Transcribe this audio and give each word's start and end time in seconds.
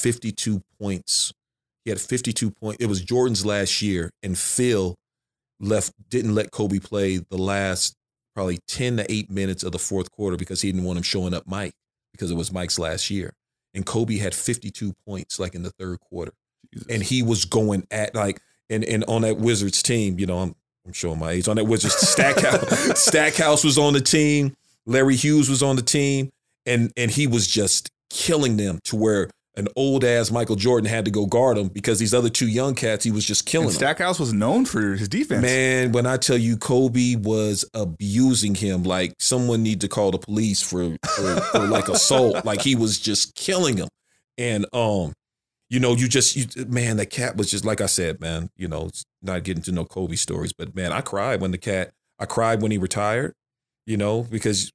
he 0.00 0.08
had 0.08 0.14
52 0.14 0.62
points. 0.80 1.32
He 1.84 1.90
had 1.90 2.00
52 2.00 2.50
points. 2.50 2.82
It 2.82 2.86
was 2.86 3.02
Jordan's 3.02 3.44
last 3.44 3.82
year, 3.82 4.10
and 4.22 4.38
Phil 4.38 4.96
left 5.58 5.92
didn't 6.08 6.34
let 6.34 6.50
Kobe 6.50 6.78
play 6.78 7.18
the 7.18 7.38
last 7.38 7.94
probably 8.34 8.58
10 8.68 8.98
to 8.98 9.12
8 9.12 9.30
minutes 9.30 9.62
of 9.62 9.72
the 9.72 9.78
fourth 9.78 10.10
quarter 10.10 10.36
because 10.36 10.62
he 10.62 10.70
didn't 10.70 10.84
want 10.84 10.96
him 10.96 11.02
showing 11.02 11.34
up 11.34 11.44
Mike 11.46 11.74
because 12.12 12.30
it 12.30 12.36
was 12.36 12.52
Mike's 12.52 12.78
last 12.78 13.10
year. 13.10 13.34
And 13.74 13.84
Kobe 13.84 14.16
had 14.16 14.34
52 14.34 14.94
points 15.06 15.38
like 15.38 15.54
in 15.54 15.62
the 15.62 15.70
third 15.70 16.00
quarter. 16.00 16.32
Jesus. 16.72 16.88
And 16.88 17.02
he 17.02 17.22
was 17.22 17.44
going 17.44 17.86
at 17.90 18.14
like 18.14 18.40
and 18.68 18.84
and 18.84 19.04
on 19.08 19.22
that 19.22 19.38
Wizards 19.38 19.82
team, 19.82 20.18
you 20.18 20.26
know, 20.26 20.38
I'm 20.38 20.54
I'm 20.86 20.92
showing 20.92 21.18
my 21.18 21.32
age. 21.32 21.48
On 21.48 21.56
that 21.56 21.64
Wizards 21.64 21.96
Stackhouse 22.08 23.02
Stackhouse 23.02 23.64
was 23.64 23.78
on 23.78 23.92
the 23.92 24.00
team, 24.00 24.54
Larry 24.86 25.16
Hughes 25.16 25.50
was 25.50 25.62
on 25.62 25.76
the 25.76 25.82
team, 25.82 26.30
and 26.66 26.92
and 26.96 27.10
he 27.10 27.26
was 27.26 27.46
just 27.46 27.90
killing 28.08 28.56
them 28.56 28.80
to 28.84 28.96
where 28.96 29.30
an 29.56 29.68
old 29.76 30.04
ass 30.04 30.30
Michael 30.30 30.56
Jordan 30.56 30.88
had 30.88 31.04
to 31.04 31.10
go 31.10 31.26
guard 31.26 31.58
him 31.58 31.68
because 31.68 31.98
these 31.98 32.14
other 32.14 32.28
two 32.28 32.48
young 32.48 32.74
cats, 32.74 33.04
he 33.04 33.10
was 33.10 33.24
just 33.24 33.46
killing 33.46 33.66
and 33.66 33.74
them. 33.74 33.80
Stackhouse 33.80 34.20
was 34.20 34.32
known 34.32 34.64
for 34.64 34.94
his 34.94 35.08
defense. 35.08 35.42
Man, 35.42 35.92
when 35.92 36.06
I 36.06 36.16
tell 36.16 36.36
you 36.36 36.56
Kobe 36.56 37.16
was 37.16 37.64
abusing 37.74 38.54
him, 38.54 38.84
like 38.84 39.14
someone 39.18 39.62
need 39.62 39.80
to 39.80 39.88
call 39.88 40.12
the 40.12 40.18
police 40.18 40.62
for, 40.62 40.96
for, 41.16 41.40
for 41.40 41.58
like 41.66 41.88
assault. 41.90 42.44
Like 42.44 42.62
he 42.62 42.76
was 42.76 43.00
just 43.00 43.34
killing 43.34 43.76
him. 43.76 43.88
And 44.38 44.66
um, 44.72 45.12
you 45.68 45.80
know, 45.80 45.94
you 45.94 46.08
just 46.08 46.36
you 46.36 46.46
man, 46.66 46.96
that 46.98 47.10
cat 47.10 47.36
was 47.36 47.50
just 47.50 47.64
like 47.64 47.80
I 47.80 47.86
said, 47.86 48.20
man, 48.20 48.50
you 48.56 48.68
know, 48.68 48.86
it's 48.86 49.04
not 49.22 49.42
getting 49.42 49.62
to 49.64 49.72
know 49.72 49.84
Kobe 49.84 50.16
stories, 50.16 50.52
but 50.52 50.74
man, 50.74 50.92
I 50.92 51.00
cried 51.00 51.40
when 51.40 51.50
the 51.50 51.58
cat 51.58 51.90
I 52.18 52.26
cried 52.26 52.62
when 52.62 52.70
he 52.70 52.78
retired, 52.78 53.34
you 53.86 53.96
know, 53.96 54.22
because 54.22 54.72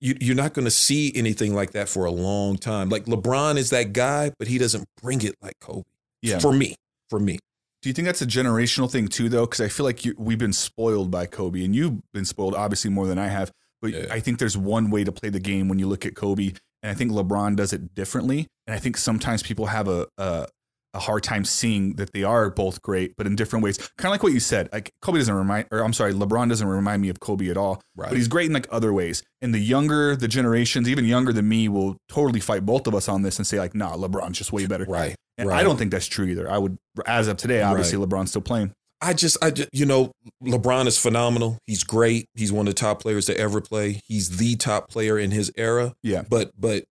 you, 0.00 0.16
you're 0.20 0.36
not 0.36 0.54
going 0.54 0.64
to 0.64 0.70
see 0.70 1.12
anything 1.14 1.54
like 1.54 1.72
that 1.72 1.88
for 1.88 2.04
a 2.04 2.10
long 2.10 2.56
time. 2.56 2.88
Like 2.88 3.04
LeBron 3.04 3.56
is 3.56 3.70
that 3.70 3.92
guy, 3.92 4.32
but 4.38 4.48
he 4.48 4.58
doesn't 4.58 4.84
bring 5.02 5.22
it 5.22 5.34
like 5.42 5.54
Kobe. 5.60 5.82
Yeah. 6.22 6.38
For 6.38 6.52
me, 6.52 6.76
for 7.08 7.18
me. 7.18 7.38
Do 7.82 7.88
you 7.88 7.94
think 7.94 8.06
that's 8.06 8.20
a 8.22 8.26
generational 8.26 8.90
thing 8.90 9.08
too, 9.08 9.28
though? 9.28 9.46
Because 9.46 9.60
I 9.60 9.68
feel 9.68 9.84
like 9.86 10.04
you, 10.04 10.14
we've 10.18 10.38
been 10.38 10.52
spoiled 10.52 11.10
by 11.10 11.26
Kobe, 11.26 11.64
and 11.64 11.74
you've 11.74 11.98
been 12.12 12.26
spoiled 12.26 12.54
obviously 12.54 12.90
more 12.90 13.06
than 13.06 13.18
I 13.18 13.28
have. 13.28 13.50
But 13.80 13.92
Yeah. 13.92 14.06
I 14.10 14.20
think 14.20 14.38
there's 14.38 14.56
one 14.56 14.90
way 14.90 15.04
to 15.04 15.12
play 15.12 15.30
the 15.30 15.40
game 15.40 15.68
when 15.68 15.78
you 15.78 15.86
look 15.86 16.04
at 16.04 16.14
Kobe, 16.14 16.52
and 16.82 16.90
I 16.90 16.94
think 16.94 17.10
LeBron 17.10 17.56
does 17.56 17.72
it 17.72 17.94
differently. 17.94 18.46
And 18.66 18.74
I 18.74 18.78
think 18.78 18.96
sometimes 18.98 19.42
people 19.42 19.66
have 19.66 19.88
a 19.88 20.06
a, 20.18 20.46
a 20.94 20.98
hard 20.98 21.22
time 21.22 21.44
seeing 21.44 21.94
that 21.94 22.12
they 22.12 22.24
are 22.24 22.50
both 22.50 22.82
great, 22.82 23.14
but 23.16 23.26
in 23.26 23.36
different 23.36 23.64
ways. 23.64 23.78
Kind 23.96 24.06
of 24.06 24.10
like 24.10 24.22
what 24.22 24.32
you 24.32 24.40
said. 24.40 24.68
Like 24.72 24.92
Kobe 25.02 25.18
doesn't 25.18 25.34
remind, 25.34 25.66
or 25.70 25.84
I'm 25.84 25.92
sorry, 25.92 26.12
LeBron 26.12 26.48
doesn't 26.48 26.66
remind 26.66 27.02
me 27.02 27.08
of 27.08 27.20
Kobe 27.20 27.48
at 27.48 27.56
all. 27.56 27.80
Right. 27.96 28.08
But 28.08 28.16
he's 28.18 28.28
great 28.28 28.46
in 28.46 28.52
like 28.52 28.66
other 28.70 28.92
ways. 28.92 29.22
And 29.40 29.54
the 29.54 29.58
younger 29.58 30.16
the 30.16 30.28
generations, 30.28 30.88
even 30.88 31.04
younger 31.04 31.32
than 31.32 31.48
me, 31.48 31.68
will 31.68 31.96
totally 32.08 32.40
fight 32.40 32.66
both 32.66 32.86
of 32.86 32.94
us 32.94 33.08
on 33.08 33.22
this 33.22 33.38
and 33.38 33.46
say 33.46 33.58
like, 33.58 33.74
nah, 33.74 33.96
LeBron's 33.96 34.38
just 34.38 34.52
way 34.52 34.66
better. 34.66 34.84
right. 34.84 35.14
And 35.38 35.48
right. 35.48 35.60
I 35.60 35.62
don't 35.62 35.78
think 35.78 35.90
that's 35.90 36.06
true 36.06 36.26
either. 36.26 36.50
I 36.50 36.58
would, 36.58 36.76
as 37.06 37.26
of 37.26 37.38
today, 37.38 37.62
obviously 37.62 37.98
LeBron's 37.98 38.28
still 38.28 38.42
playing. 38.42 38.72
I 39.00 39.14
just, 39.14 39.42
I 39.42 39.50
just, 39.50 39.70
you 39.72 39.86
know, 39.86 40.12
LeBron 40.44 40.86
is 40.86 40.98
phenomenal. 40.98 41.56
He's 41.66 41.82
great. 41.82 42.26
He's 42.34 42.52
one 42.52 42.68
of 42.68 42.74
the 42.74 42.78
top 42.78 43.00
players 43.00 43.24
to 43.26 43.38
ever 43.38 43.62
play. 43.62 44.02
He's 44.04 44.36
the 44.36 44.56
top 44.56 44.90
player 44.90 45.18
in 45.18 45.30
his 45.30 45.50
era. 45.56 45.94
Yeah. 46.02 46.24
But, 46.28 46.50
but 46.58 46.84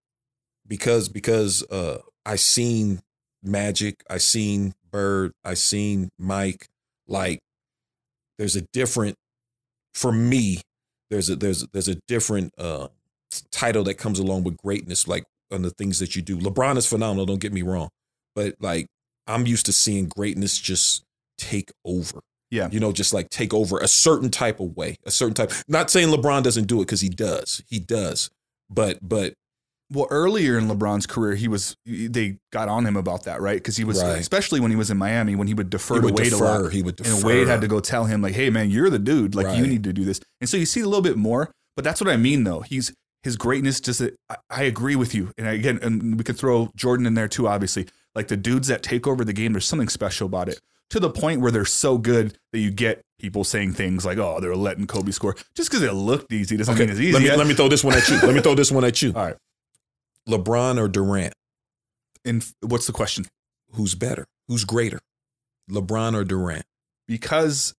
because, 0.67 1.09
because 1.09 1.61
uh, 1.69 1.99
I 2.25 2.37
seen 2.37 3.01
Magic, 3.43 4.03
I 4.09 4.17
seen 4.17 4.73
Bird, 4.91 5.31
I 5.43 5.53
seen 5.53 6.09
Mike. 6.17 6.67
Like, 7.07 7.39
there's 8.37 8.55
a 8.55 8.61
different, 8.73 9.15
for 9.93 10.11
me, 10.11 10.61
there's 11.09 11.29
a 11.29 11.35
there's 11.35 11.65
there's 11.73 11.87
a 11.87 11.95
different 12.07 12.53
uh, 12.57 12.87
title 13.51 13.83
that 13.83 13.95
comes 13.95 14.19
along 14.19 14.43
with 14.43 14.57
greatness, 14.57 15.07
like 15.07 15.23
on 15.51 15.61
the 15.61 15.71
things 15.71 15.99
that 15.99 16.15
you 16.15 16.21
do. 16.21 16.37
LeBron 16.37 16.77
is 16.77 16.85
phenomenal. 16.85 17.25
Don't 17.25 17.41
get 17.41 17.53
me 17.53 17.61
wrong, 17.61 17.89
but 18.35 18.55
like 18.59 18.87
I'm 19.27 19.45
used 19.45 19.65
to 19.67 19.73
seeing 19.73 20.07
greatness 20.07 20.57
just 20.57 21.03
take 21.37 21.71
over. 21.85 22.19
Yeah. 22.51 22.69
You 22.71 22.79
know, 22.79 22.91
just 22.91 23.13
like 23.13 23.29
take 23.29 23.53
over 23.53 23.77
a 23.77 23.87
certain 23.87 24.31
type 24.31 24.59
of 24.59 24.75
way, 24.75 24.97
a 25.05 25.11
certain 25.11 25.35
type. 25.35 25.51
Not 25.67 25.91
saying 25.91 26.09
LeBron 26.09 26.43
doesn't 26.43 26.67
do 26.67 26.77
it 26.77 26.85
because 26.85 27.01
he 27.01 27.09
does. 27.09 27.61
He 27.67 27.79
does. 27.79 28.29
But 28.69 28.97
but 29.01 29.33
Well, 29.91 30.07
earlier 30.11 30.57
in 30.57 30.67
LeBron's 30.67 31.07
career, 31.07 31.33
he 31.35 31.47
was 31.47 31.75
they 31.85 32.37
got 32.53 32.69
on 32.69 32.85
him 32.85 32.95
about 32.95 33.23
that, 33.23 33.41
right? 33.41 33.55
Because 33.57 33.75
he 33.75 33.83
was 33.83 34.01
Right. 34.03 34.19
especially 34.19 34.59
when 34.59 34.69
he 34.69 34.77
was 34.77 34.91
in 34.91 34.97
Miami, 34.97 35.35
when 35.35 35.47
he 35.47 35.53
would 35.55 35.69
defer 35.71 35.95
he 35.95 36.01
to 36.01 36.05
would 36.05 36.15
Wade 36.15 36.27
a 36.27 36.29
defer. 36.31 36.63
lot, 36.63 36.71
He 36.71 36.83
would 36.83 36.95
defer. 36.95 37.11
and 37.15 37.23
Wade 37.23 37.47
had 37.47 37.61
to 37.61 37.67
go 37.67 37.79
tell 37.79 38.05
him 38.05 38.21
like, 38.21 38.33
"Hey, 38.35 38.49
man, 38.51 38.69
you're 38.69 38.89
the 38.91 38.99
dude. 38.99 39.33
Like, 39.33 39.57
you 39.57 39.65
need 39.65 39.83
to 39.85 39.93
do 39.93 40.05
this." 40.05 40.19
And 40.41 40.49
so 40.49 40.57
you 40.57 40.65
see 40.67 40.81
a 40.81 40.85
little 40.85 41.01
bit 41.01 41.17
more, 41.17 41.51
but 41.75 41.83
that's 41.83 41.99
what 41.99 42.09
I 42.09 42.17
mean, 42.17 42.43
though. 42.43 42.59
He's 42.61 42.93
his 43.23 43.35
greatness. 43.35 43.79
Just 43.79 44.01
I, 44.29 44.35
I 44.49 44.63
agree 44.63 44.95
with 44.95 45.15
you, 45.15 45.31
and 45.39 45.47
again, 45.47 45.79
and 45.81 46.17
we 46.17 46.23
could 46.23 46.37
throw 46.37 46.69
Jordan 46.75 47.05
in 47.07 47.15
there 47.15 47.27
too. 47.27 47.47
Obviously, 47.47 47.87
like 48.13 48.27
the 48.27 48.37
dudes 48.37 48.67
that 48.67 48.83
take 48.83 49.07
over 49.07 49.25
the 49.25 49.33
game, 49.33 49.53
there's 49.53 49.65
something 49.65 49.89
special 49.89 50.27
about 50.27 50.49
it. 50.49 50.59
To 50.91 50.99
the 50.99 51.09
point 51.09 51.41
where 51.41 51.51
they're 51.51 51.65
so 51.65 51.97
good 51.99 52.35
that 52.53 52.59
you 52.59 52.71
get 52.71 53.01
people 53.19 53.43
saying 53.43 53.73
things 53.73 54.05
like, 54.05 54.17
"Oh, 54.19 54.39
they're 54.39 54.55
letting 54.55 54.85
Kobe 54.87 55.11
score," 55.11 55.35
just 55.55 55.69
because 55.69 55.83
it 55.83 55.93
looked 55.93 56.31
easy 56.31 56.57
doesn't 56.57 56.73
Okay, 56.75 56.83
mean 56.83 56.91
it's 56.91 56.99
easy. 56.99 57.13
let 57.13 57.21
me 57.23 57.35
let 57.35 57.47
me 57.47 57.53
throw 57.55 57.67
this 57.69 57.83
one 57.83 57.95
at 57.95 58.07
you. 58.07 58.15
Let 58.21 58.33
me 58.35 58.41
throw 58.41 58.53
this 58.55 58.71
one 58.71 58.83
at 58.85 59.01
you. 59.01 59.09
All 59.15 59.25
right. 59.25 59.35
LeBron 60.29 60.79
or 60.79 60.87
Durant? 60.87 61.33
And 62.25 62.45
what's 62.61 62.85
the 62.87 62.93
question? 62.93 63.25
Who's 63.73 63.95
better? 63.95 64.25
Who's 64.47 64.63
greater? 64.63 64.99
LeBron 65.69 66.15
or 66.15 66.23
Durant? 66.23 66.63
because 67.07 67.73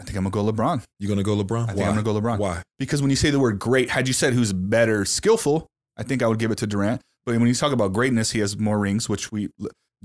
I 0.00 0.04
think 0.04 0.16
I'm 0.16 0.24
gonna 0.28 0.30
go 0.32 0.52
LeBron. 0.52 0.82
You 0.98 1.08
gonna 1.08 1.22
go 1.22 1.36
LeBron? 1.36 1.62
I 1.64 1.66
think 1.68 1.78
Why? 1.78 1.84
I'm 1.86 1.94
gonna 1.94 2.02
go 2.02 2.14
LeBron. 2.20 2.38
Why? 2.38 2.62
Because 2.78 3.00
when 3.00 3.10
you 3.10 3.16
say 3.16 3.30
the 3.30 3.38
word 3.38 3.58
great, 3.58 3.90
had 3.90 4.06
you 4.08 4.12
said 4.14 4.32
who's 4.34 4.52
better 4.52 5.04
skillful, 5.04 5.66
I 5.96 6.02
think 6.02 6.22
I 6.22 6.26
would 6.26 6.38
give 6.40 6.50
it 6.50 6.58
to 6.58 6.66
Durant. 6.66 7.00
But 7.24 7.36
when 7.36 7.46
you 7.48 7.54
talk 7.54 7.72
about 7.72 7.92
greatness, 7.92 8.30
he 8.32 8.40
has 8.40 8.58
more 8.58 8.78
rings, 8.78 9.08
which 9.08 9.30
we 9.32 9.48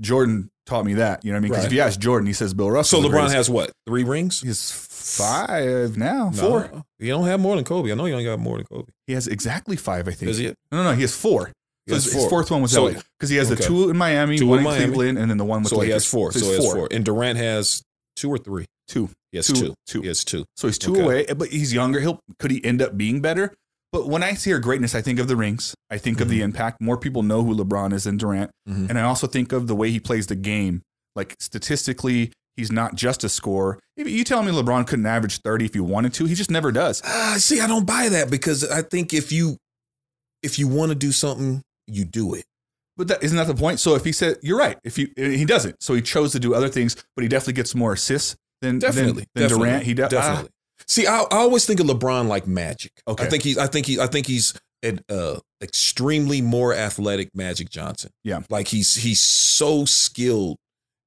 Jordan 0.00 0.50
taught 0.66 0.84
me 0.84 0.94
that. 0.94 1.24
You 1.24 1.30
know 1.30 1.36
what 1.36 1.38
I 1.38 1.40
mean? 1.42 1.50
Because 1.50 1.64
Right. 1.64 1.72
if 1.72 1.76
you 1.76 1.80
ask 1.82 1.98
Jordan, 2.00 2.26
he 2.26 2.32
says 2.32 2.54
Bill 2.54 2.70
Russell. 2.70 3.02
So 3.02 3.08
LeBron 3.08 3.30
has 3.32 3.48
what? 3.48 3.70
Three 3.86 4.02
rings? 4.04 4.40
he's 4.40 4.70
five 5.04 5.96
now, 5.96 6.30
four. 6.30 6.70
You 6.98 7.08
don't 7.10 7.26
have 7.26 7.40
more 7.40 7.56
than 7.56 7.64
Kobe. 7.64 7.90
I 7.92 7.94
know 7.94 8.06
you 8.06 8.12
only 8.14 8.24
got 8.24 8.38
more 8.38 8.56
than 8.56 8.66
Kobe. 8.66 8.90
He 9.06 9.12
has 9.12 9.26
exactly 9.26 9.76
five, 9.76 10.08
I 10.08 10.12
think. 10.12 10.30
Is 10.30 10.38
he? 10.38 10.46
No, 10.46 10.54
no, 10.72 10.84
no, 10.84 10.92
he 10.92 11.02
has 11.02 11.14
four. 11.14 11.52
He 11.86 11.90
So 11.90 11.94
has 11.96 12.04
his, 12.04 12.14
his 12.14 12.26
fourth 12.28 12.50
one 12.50 12.62
was 12.62 12.72
So- 12.72 12.84
LA 12.86 13.00
because 13.18 13.28
he 13.30 13.36
has 13.36 13.50
okay. 13.52 13.56
the 13.60 13.62
two 13.68 13.90
in 13.90 13.96
Miami, 13.96 14.38
Two 14.38 14.46
one 14.46 14.58
in 14.58 14.64
Miami. 14.64 14.86
Cleveland, 14.86 15.18
and 15.18 15.30
then 15.30 15.36
the 15.38 15.44
one 15.44 15.62
with 15.62 15.70
So 15.70 15.76
he 15.76 15.88
Lakers. 15.88 15.94
has 16.04 16.06
four. 16.10 16.32
So, 16.32 16.38
he's 16.38 16.48
he 16.48 16.54
has 16.54 16.64
four. 16.72 16.88
And 16.90 17.04
Durant 17.04 17.38
has 17.38 17.82
two 18.16 18.30
or 18.30 18.38
three. 18.38 18.64
Two. 18.88 19.10
He 19.32 19.38
has 19.38 19.46
Two. 19.46 19.54
two. 19.54 19.74
Two. 19.86 20.00
He 20.02 20.08
has 20.08 20.24
two. 20.24 20.44
So 20.56 20.68
he's 20.68 20.78
two 20.78 20.92
Okay. 20.92 21.02
away, 21.02 21.26
but 21.36 21.48
he's 21.48 21.72
younger. 21.74 22.00
He'll 22.00 22.20
could 22.38 22.50
he 22.50 22.64
end 22.64 22.80
up 22.82 22.96
being 22.96 23.20
better? 23.20 23.52
But 23.92 24.08
when 24.08 24.22
I 24.22 24.32
hear 24.32 24.58
greatness, 24.58 24.94
I 24.94 25.02
think 25.02 25.18
of 25.20 25.28
the 25.28 25.36
rings. 25.36 25.74
I 25.90 25.98
think 25.98 26.20
of 26.20 26.28
the 26.28 26.36
Mm-hmm. 26.38 26.44
impact. 26.44 26.80
More 26.80 26.96
people 26.98 27.22
know 27.22 27.44
who 27.44 27.54
LeBron 27.54 27.92
is 27.92 28.04
than 28.04 28.16
Durant, 28.16 28.50
Mhm. 28.68 28.88
and 28.90 28.98
I 28.98 29.02
also 29.02 29.26
think 29.26 29.52
of 29.52 29.66
the 29.68 29.74
way 29.76 29.90
he 29.90 30.00
plays 30.00 30.26
the 30.26 30.34
game. 30.34 30.82
Like 31.14 31.36
statistically, 31.38 32.32
he's 32.56 32.72
not 32.72 32.94
just 32.94 33.24
a 33.24 33.28
scorer. 33.28 33.78
If 33.96 34.08
you 34.08 34.24
tell 34.24 34.42
me 34.42 34.52
LeBron 34.52 34.86
couldn't 34.86 35.06
average 35.06 35.38
thirty 35.38 35.64
if 35.64 35.74
he 35.74 35.80
wanted 35.80 36.14
to, 36.14 36.24
he 36.26 36.34
just 36.34 36.50
never 36.50 36.72
does. 36.72 37.02
Ah, 37.04 37.36
see, 37.38 37.60
I 37.60 37.66
don't 37.66 37.86
buy 37.86 38.08
that 38.08 38.30
because 38.30 38.68
I 38.68 38.82
think 38.82 39.12
if 39.12 39.32
you 39.32 39.56
if 40.42 40.58
you 40.58 40.68
want 40.68 40.90
to 40.90 40.94
do 40.94 41.12
something, 41.12 41.62
you 41.86 42.04
do 42.04 42.34
it. 42.34 42.44
But 42.96 43.08
that, 43.08 43.22
isn't 43.24 43.36
that 43.36 43.46
the 43.48 43.54
point? 43.54 43.80
So 43.80 43.94
if 43.96 44.04
he 44.04 44.12
said 44.12 44.36
you're 44.42 44.58
right, 44.58 44.78
if 44.84 44.98
you 44.98 45.08
he 45.16 45.44
doesn't, 45.44 45.82
so 45.82 45.94
he 45.94 46.02
chose 46.02 46.32
to 46.32 46.40
do 46.40 46.54
other 46.54 46.68
things, 46.68 46.96
but 47.16 47.22
he 47.22 47.28
definitely 47.28 47.54
gets 47.54 47.74
more 47.74 47.92
assists 47.94 48.36
than 48.62 48.78
Definitely. 48.78 49.12
than, 49.12 49.26
than 49.34 49.42
definitely, 49.48 49.66
Durant. 49.68 49.84
He 49.84 49.94
de- 49.94 50.08
definitely. 50.08 50.50
See, 50.86 51.06
I, 51.06 51.20
I 51.20 51.36
always 51.36 51.66
think 51.66 51.80
of 51.80 51.86
LeBron 51.86 52.28
like 52.28 52.46
Magic. 52.46 52.92
Okay. 53.06 53.24
I 53.24 53.28
think 53.28 53.42
he's. 53.42 53.58
I 53.58 53.66
think 53.66 53.86
he. 53.86 54.00
I 54.00 54.06
think 54.06 54.26
he's 54.26 54.54
an 54.82 55.00
uh, 55.08 55.38
extremely 55.62 56.42
more 56.42 56.74
athletic 56.74 57.30
Magic 57.34 57.70
Johnson. 57.70 58.10
Yeah. 58.22 58.40
Like 58.50 58.68
he's 58.68 58.96
he's 58.96 59.20
so 59.20 59.84
skilled 59.84 60.58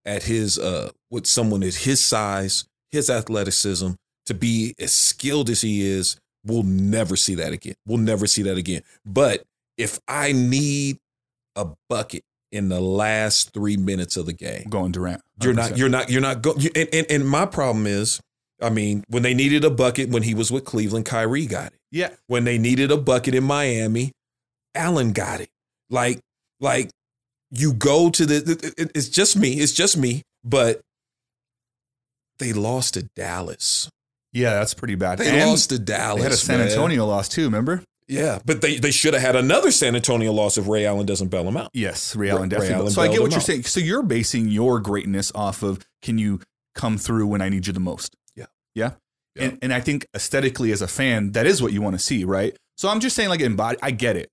at 0.08 0.24
his 0.24 0.58
uh 0.58 0.90
with 1.12 1.28
someone 1.28 1.62
at 1.62 1.76
his 1.76 2.04
size, 2.04 2.66
his 2.90 3.10
athleticism 3.12 3.92
to 4.26 4.34
be 4.34 4.74
as 4.80 4.94
skilled 4.96 5.50
as 5.52 5.62
he 5.62 5.86
is. 5.86 6.20
We'll 6.44 6.64
never 6.64 7.16
see 7.16 7.36
that 7.36 7.52
again. 7.54 7.76
We'll 7.86 7.98
never 7.98 8.26
see 8.26 8.42
that 8.44 8.58
again. 8.58 8.82
But 9.06 9.44
if 9.78 10.00
I 10.08 10.32
need 10.32 10.98
a 11.56 11.68
bucket 11.90 12.24
in 12.52 12.70
the 12.70 12.80
last 12.80 13.54
three 13.54 13.76
minutes 13.76 14.16
of 14.16 14.26
the 14.26 14.34
game, 14.34 14.68
going 14.70 14.92
Durant. 14.94 15.22
you're 15.42 15.54
not. 15.54 15.78
You're 15.78 15.90
not. 15.90 16.10
You're 16.10 16.22
not 16.22 16.42
going. 16.42 16.66
And, 16.76 16.88
and 16.94 17.06
and 17.10 17.28
my 17.28 17.46
problem 17.46 17.86
is, 17.86 18.22
I 18.62 18.70
mean, 18.70 19.04
when 19.10 19.24
they 19.24 19.34
needed 19.34 19.66
a 19.66 19.70
bucket 19.70 20.10
when 20.10 20.24
he 20.24 20.34
was 20.34 20.50
with 20.52 20.64
Cleveland, 20.64 21.06
Kyrie 21.06 21.46
got 21.46 21.74
it. 21.74 21.80
yeah. 21.92 22.10
When 22.28 22.46
they 22.46 22.58
needed 22.58 22.92
a 22.92 22.98
bucket 22.98 23.36
in 23.36 23.44
Miami, 23.44 24.14
Allen 24.74 25.12
got 25.12 25.42
it. 25.42 25.50
Like 25.90 26.22
like 26.62 26.90
you 27.52 27.74
go 27.74 28.10
to 28.10 28.26
the. 28.26 28.36
it- 28.52 28.74
it- 28.78 28.92
It's 28.96 29.10
just 29.10 29.36
me. 29.38 29.54
It's 29.60 29.74
just 29.74 29.98
me. 29.98 30.24
But 30.44 30.82
they 32.40 32.54
lost 32.54 32.94
to 32.96 33.04
Dallas. 33.16 33.90
Yeah, 34.34 34.56
that's 34.56 34.74
pretty 34.74 34.96
bad. 34.96 35.18
They 35.20 35.30
And 35.40 35.50
lost 35.50 35.70
to 35.70 35.80
Dallas. 35.80 36.18
They 36.20 36.24
had 36.24 36.32
a 36.32 36.38
San 36.38 36.60
man. 36.60 36.68
Antonio 36.70 37.06
loss 37.06 37.28
too. 37.30 37.44
Remember? 37.46 37.84
Yeah, 38.08 38.40
but 38.46 38.62
they 38.62 38.78
they 38.78 38.92
should 38.92 39.14
have 39.14 39.22
had 39.24 39.36
another 39.36 39.72
San 39.72 39.96
Antonio 39.96 40.32
loss 40.32 40.58
if 40.58 40.68
Ray 40.68 40.86
Allen 40.86 41.06
doesn't 41.06 41.28
bail 41.30 41.44
them 41.44 41.58
out. 41.58 41.72
Yes, 41.74 42.16
Ray 42.16 42.28
Ray- 42.28 42.32
Allen 42.32 42.50
definitely. 42.50 42.74
Ray 42.76 42.80
Allen 42.80 42.92
so 42.92 43.02
I 43.02 43.08
get 43.10 43.22
what 43.22 43.32
you're 43.32 43.40
out. 43.40 43.46
saying. 43.46 43.64
So 43.64 43.80
you're 43.80 44.04
basing 44.04 44.48
your 44.48 44.80
greatness 44.80 45.32
off 45.36 45.62
of 45.64 45.80
can 46.02 46.18
you 46.18 46.40
come 46.76 46.98
through 46.98 47.28
when 47.28 47.42
I 47.42 47.50
need 47.50 47.68
you 47.68 47.74
the 47.74 47.80
most? 47.82 48.16
Yeah. 48.36 48.46
Yeah. 48.76 48.92
Yeah. 49.36 49.44
And, 49.46 49.60
and 49.62 49.74
I 49.74 49.82
think 49.82 50.06
aesthetically 50.16 50.72
as 50.72 50.82
a 50.82 50.88
fan, 50.88 51.32
that 51.34 51.46
is 51.46 51.62
what 51.62 51.74
you 51.74 51.82
want 51.82 51.96
to 51.98 52.00
see, 52.04 52.24
right? 52.24 52.56
So 52.78 52.90
I'm 52.90 53.00
just 53.00 53.16
saying, 53.16 53.30
like, 53.30 53.42
embody. 53.42 53.78
I 53.82 53.92
get 53.92 54.16
it. 54.16 54.30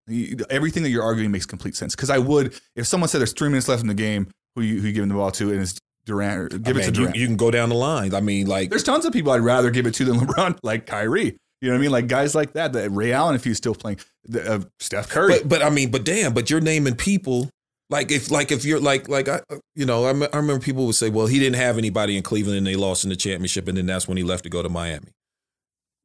Everything 0.51 0.83
that 0.83 0.91
you're 0.91 1.03
arguing 1.03 1.31
makes 1.31 1.47
complete 1.47 1.77
sense. 1.77 1.97
Because 1.97 2.11
I 2.11 2.19
would, 2.19 2.55
if 2.77 2.87
someone 2.87 3.09
said 3.09 3.21
there's 3.21 3.33
three 3.33 3.49
minutes 3.49 3.69
left 3.69 3.81
in 3.83 3.89
the 3.89 3.95
game, 3.95 4.29
who 4.55 4.63
you 4.63 4.81
who 4.81 4.89
you 4.89 4.93
giving 4.93 5.09
the 5.09 5.15
ball 5.15 5.31
to, 5.33 5.51
and 5.51 5.63
it's 5.63 5.79
Durant, 6.07 6.39
or 6.55 6.59
give 6.59 6.77
I 6.77 6.81
it 6.81 6.83
to 6.85 6.91
mean, 6.91 6.95
you, 6.95 7.01
Durant. 7.07 7.17
you 7.17 7.27
can 7.27 7.37
go 7.37 7.51
down 7.51 7.71
the 7.71 7.75
line. 7.75 8.15
I 8.15 8.21
mean, 8.21 8.47
like 8.47 8.69
there's 8.71 8.83
tons 8.85 9.05
of 9.07 9.13
people 9.13 9.33
I'd 9.33 9.41
rather 9.41 9.71
give 9.71 9.87
it 9.87 9.95
to 9.95 10.05
than 10.05 10.17
LeBron, 10.21 10.59
like 10.63 10.87
Kyrie. 10.87 11.37
You 11.61 11.71
know 11.71 11.75
what 11.77 11.79
I 11.79 11.81
mean? 11.81 11.91
Like 11.93 12.07
guys 12.09 12.35
like 12.35 12.53
that. 12.53 12.75
That 12.75 12.91
Ray 12.91 13.13
Allen, 13.13 13.35
if 13.35 13.45
he's 13.45 13.57
still 13.57 13.75
playing, 13.75 13.99
the, 14.25 14.53
uh, 14.57 14.61
Steph 14.79 15.09
Curry. 15.09 15.39
But 15.39 15.49
but 15.49 15.63
I 15.63 15.71
mean, 15.71 15.91
but 15.91 16.05
damn, 16.05 16.35
but 16.35 16.51
you're 16.51 16.61
naming 16.61 16.95
people 16.95 17.49
like 17.89 18.11
if 18.11 18.31
like 18.31 18.53
if 18.53 18.67
you're 18.67 18.81
like 18.81 19.09
like 19.09 19.29
I 19.29 19.41
you 19.75 19.87
know 19.87 20.07
I, 20.07 20.13
me- 20.13 20.29
I 20.33 20.37
remember 20.37 20.63
people 20.63 20.85
would 20.85 20.95
say, 20.95 21.09
well, 21.09 21.27
he 21.27 21.39
didn't 21.39 21.57
have 21.57 21.79
anybody 21.79 22.17
in 22.19 22.23
Cleveland 22.23 22.59
and 22.59 22.67
they 22.67 22.77
lost 22.77 23.05
in 23.05 23.11
the 23.11 23.17
championship, 23.17 23.67
and 23.69 23.79
then 23.79 23.87
that's 23.87 24.07
when 24.07 24.19
he 24.19 24.23
left 24.23 24.45
to 24.45 24.51
go 24.51 24.63
to 24.63 24.69
Miami. 24.69 25.09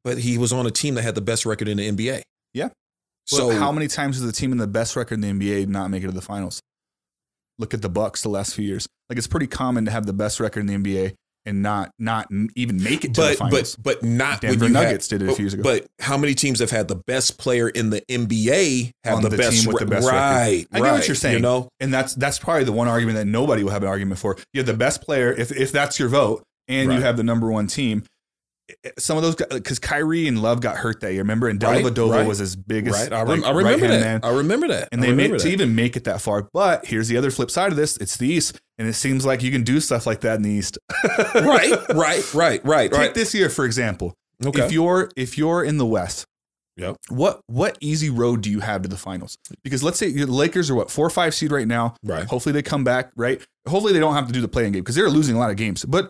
But 0.03 0.19
he 0.19 0.37
was 0.37 0.53
on 0.53 0.65
a 0.65 0.71
team 0.71 0.95
that 0.95 1.01
had 1.01 1.15
the 1.15 1.21
best 1.21 1.45
record 1.45 1.67
in 1.67 1.77
the 1.77 1.91
NBA. 1.91 2.21
Yeah. 2.53 2.69
So 3.25 3.49
But 3.49 3.57
how 3.57 3.71
many 3.71 3.87
times 3.87 4.17
has 4.17 4.25
the 4.25 4.31
team 4.31 4.51
in 4.51 4.57
the 4.57 4.67
best 4.67 4.95
record 4.95 5.15
in 5.15 5.21
the 5.21 5.27
NBA 5.31 5.67
not 5.67 5.91
make 5.91 6.03
it 6.03 6.07
to 6.07 6.13
the 6.13 6.21
finals? 6.21 6.61
Look 7.57 7.73
at 7.73 7.81
the 7.81 7.89
Bucks 7.89 8.21
the 8.21 8.29
last 8.29 8.55
few 8.55 8.65
years. 8.65 8.87
Like 9.09 9.17
it's 9.17 9.27
pretty 9.27 9.47
common 9.47 9.85
to 9.85 9.91
have 9.91 10.05
the 10.05 10.13
best 10.13 10.39
record 10.39 10.61
in 10.61 10.67
the 10.67 10.75
NBA 10.75 11.13
and 11.45 11.61
not 11.61 11.91
not 11.97 12.27
even 12.55 12.81
make 12.81 13.03
it 13.03 13.13
to 13.15 13.21
the 13.21 13.27
but 13.27 13.37
finals. 13.37 13.75
but 13.75 14.01
but 14.01 14.03
not 14.07 14.41
Denver 14.41 14.65
when 14.65 14.69
you 14.69 14.73
Nuggets 14.73 15.09
have, 15.09 15.19
did 15.19 15.27
it 15.27 15.31
a 15.31 15.35
few 15.35 15.43
years 15.43 15.53
ago. 15.53 15.63
But 15.63 15.87
how 15.99 16.17
many 16.17 16.35
teams 16.35 16.59
have 16.59 16.69
had 16.69 16.87
the 16.87 16.95
best 16.95 17.37
player 17.37 17.69
in 17.69 17.89
the 17.89 18.01
NBA 18.01 18.91
have 19.03 19.21
the, 19.21 19.29
the 19.29 19.37
best, 19.37 19.63
team 19.63 19.73
with 19.73 19.79
the 19.79 19.85
best 19.85 20.05
record. 20.05 20.17
right? 20.17 20.67
I 20.71 20.79
get 20.79 20.91
what 20.91 21.07
you're 21.07 21.15
saying. 21.15 21.35
You 21.35 21.41
know, 21.41 21.69
and 21.79 21.93
that's 21.93 22.15
that's 22.15 22.39
probably 22.39 22.65
the 22.65 22.71
one 22.71 22.87
argument 22.87 23.17
that 23.17 23.25
nobody 23.25 23.63
will 23.63 23.71
have 23.71 23.83
an 23.83 23.89
argument 23.89 24.19
for. 24.19 24.37
You 24.53 24.59
have 24.59 24.67
the 24.67 24.73
best 24.73 25.01
player 25.01 25.31
if 25.31 25.51
if 25.51 25.71
that's 25.71 25.99
your 25.99 26.09
vote, 26.09 26.43
and 26.67 26.91
you 26.93 27.01
have 27.01 27.17
the 27.17 27.23
number 27.23 27.51
one 27.51 27.67
team. 27.67 28.03
Eh, 28.83 28.89
some 28.97 29.17
of 29.17 29.23
those 29.23 29.35
because 29.35 29.79
Kyrie 29.79 30.27
and 30.27 30.41
Love 30.41 30.61
got 30.61 30.77
hurt 30.77 31.01
that 31.01 31.11
year, 31.13 31.21
remember? 31.21 31.47
And 31.47 31.61
Right, 31.61 31.83
Dellavedova 31.83 32.11
right, 32.17 32.27
was 32.27 32.39
as 32.41 32.55
big 32.55 32.87
as 32.87 32.93
right? 32.93 33.11
I, 33.13 33.23
like, 33.23 33.43
I 33.43 33.51
remember 33.51 33.87
that. 33.87 33.99
man. 34.01 34.19
I 34.23 34.29
remember 34.31 34.67
that. 34.67 34.89
and 34.91 35.01
I 35.01 35.07
they 35.07 35.11
made 35.13 35.23
remember 35.23 35.43
to 35.43 35.49
even 35.49 35.75
make 35.75 35.95
it 35.97 36.03
that 36.05 36.21
far. 36.21 36.47
But 36.53 36.85
here's 36.85 37.07
the 37.07 37.17
other 37.17 37.31
flip 37.31 37.49
side 37.51 37.71
of 37.71 37.77
this: 37.77 37.97
it's 37.97 38.17
the 38.17 38.27
East, 38.27 38.59
and 38.77 38.87
it 38.87 38.93
seems 38.93 39.25
like 39.25 39.41
you 39.43 39.51
can 39.51 39.63
do 39.63 39.79
stuff 39.79 40.05
like 40.05 40.21
that 40.21 40.35
in 40.35 40.41
the 40.43 40.51
East. 40.51 40.77
right, 41.35 41.71
right, 41.93 42.33
right, 42.33 42.63
right, 42.65 42.91
Take 42.91 42.99
right. 42.99 43.13
this 43.13 43.33
year 43.33 43.49
for 43.49 43.65
example. 43.65 44.13
Okay. 44.45 44.61
If 44.65 44.71
you're 44.71 45.09
if 45.15 45.37
you're 45.37 45.63
in 45.63 45.77
the 45.77 45.85
West, 45.85 46.25
Yep. 46.77 46.95
what 47.09 47.41
what 47.47 47.77
easy 47.81 48.09
road 48.09 48.41
do 48.41 48.49
you 48.49 48.61
have 48.61 48.83
to 48.83 48.87
the 48.87 48.95
finals? 48.97 49.37
Because 49.63 49.83
let's 49.83 49.97
say 49.99 50.11
the 50.13 50.25
Lakers 50.27 50.69
are 50.69 50.75
what 50.75 50.89
four 50.89 51.05
or 51.05 51.09
five 51.09 51.33
seed 51.35 51.51
right 51.51 51.67
now. 51.67 51.95
Right. 52.03 52.25
Hopefully 52.25 52.53
they 52.53 52.61
come 52.61 52.85
back. 52.85 53.11
Right. 53.17 53.45
Hopefully 53.67 53.91
they 53.91 53.99
don't 53.99 54.13
have 54.13 54.27
to 54.27 54.33
do 54.33 54.39
the 54.39 54.47
play-in 54.47 54.71
game 54.71 54.81
because 54.81 54.95
they're 54.95 55.09
losing 55.09 55.35
a 55.35 55.39
lot 55.39 55.51
of 55.51 55.57
games. 55.57 55.83
But 55.83 56.05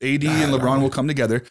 AD 0.00 0.24
and 0.24 0.52
LeBron 0.54 0.80
will 0.80 0.90
come 0.90 1.08
together. 1.08 1.42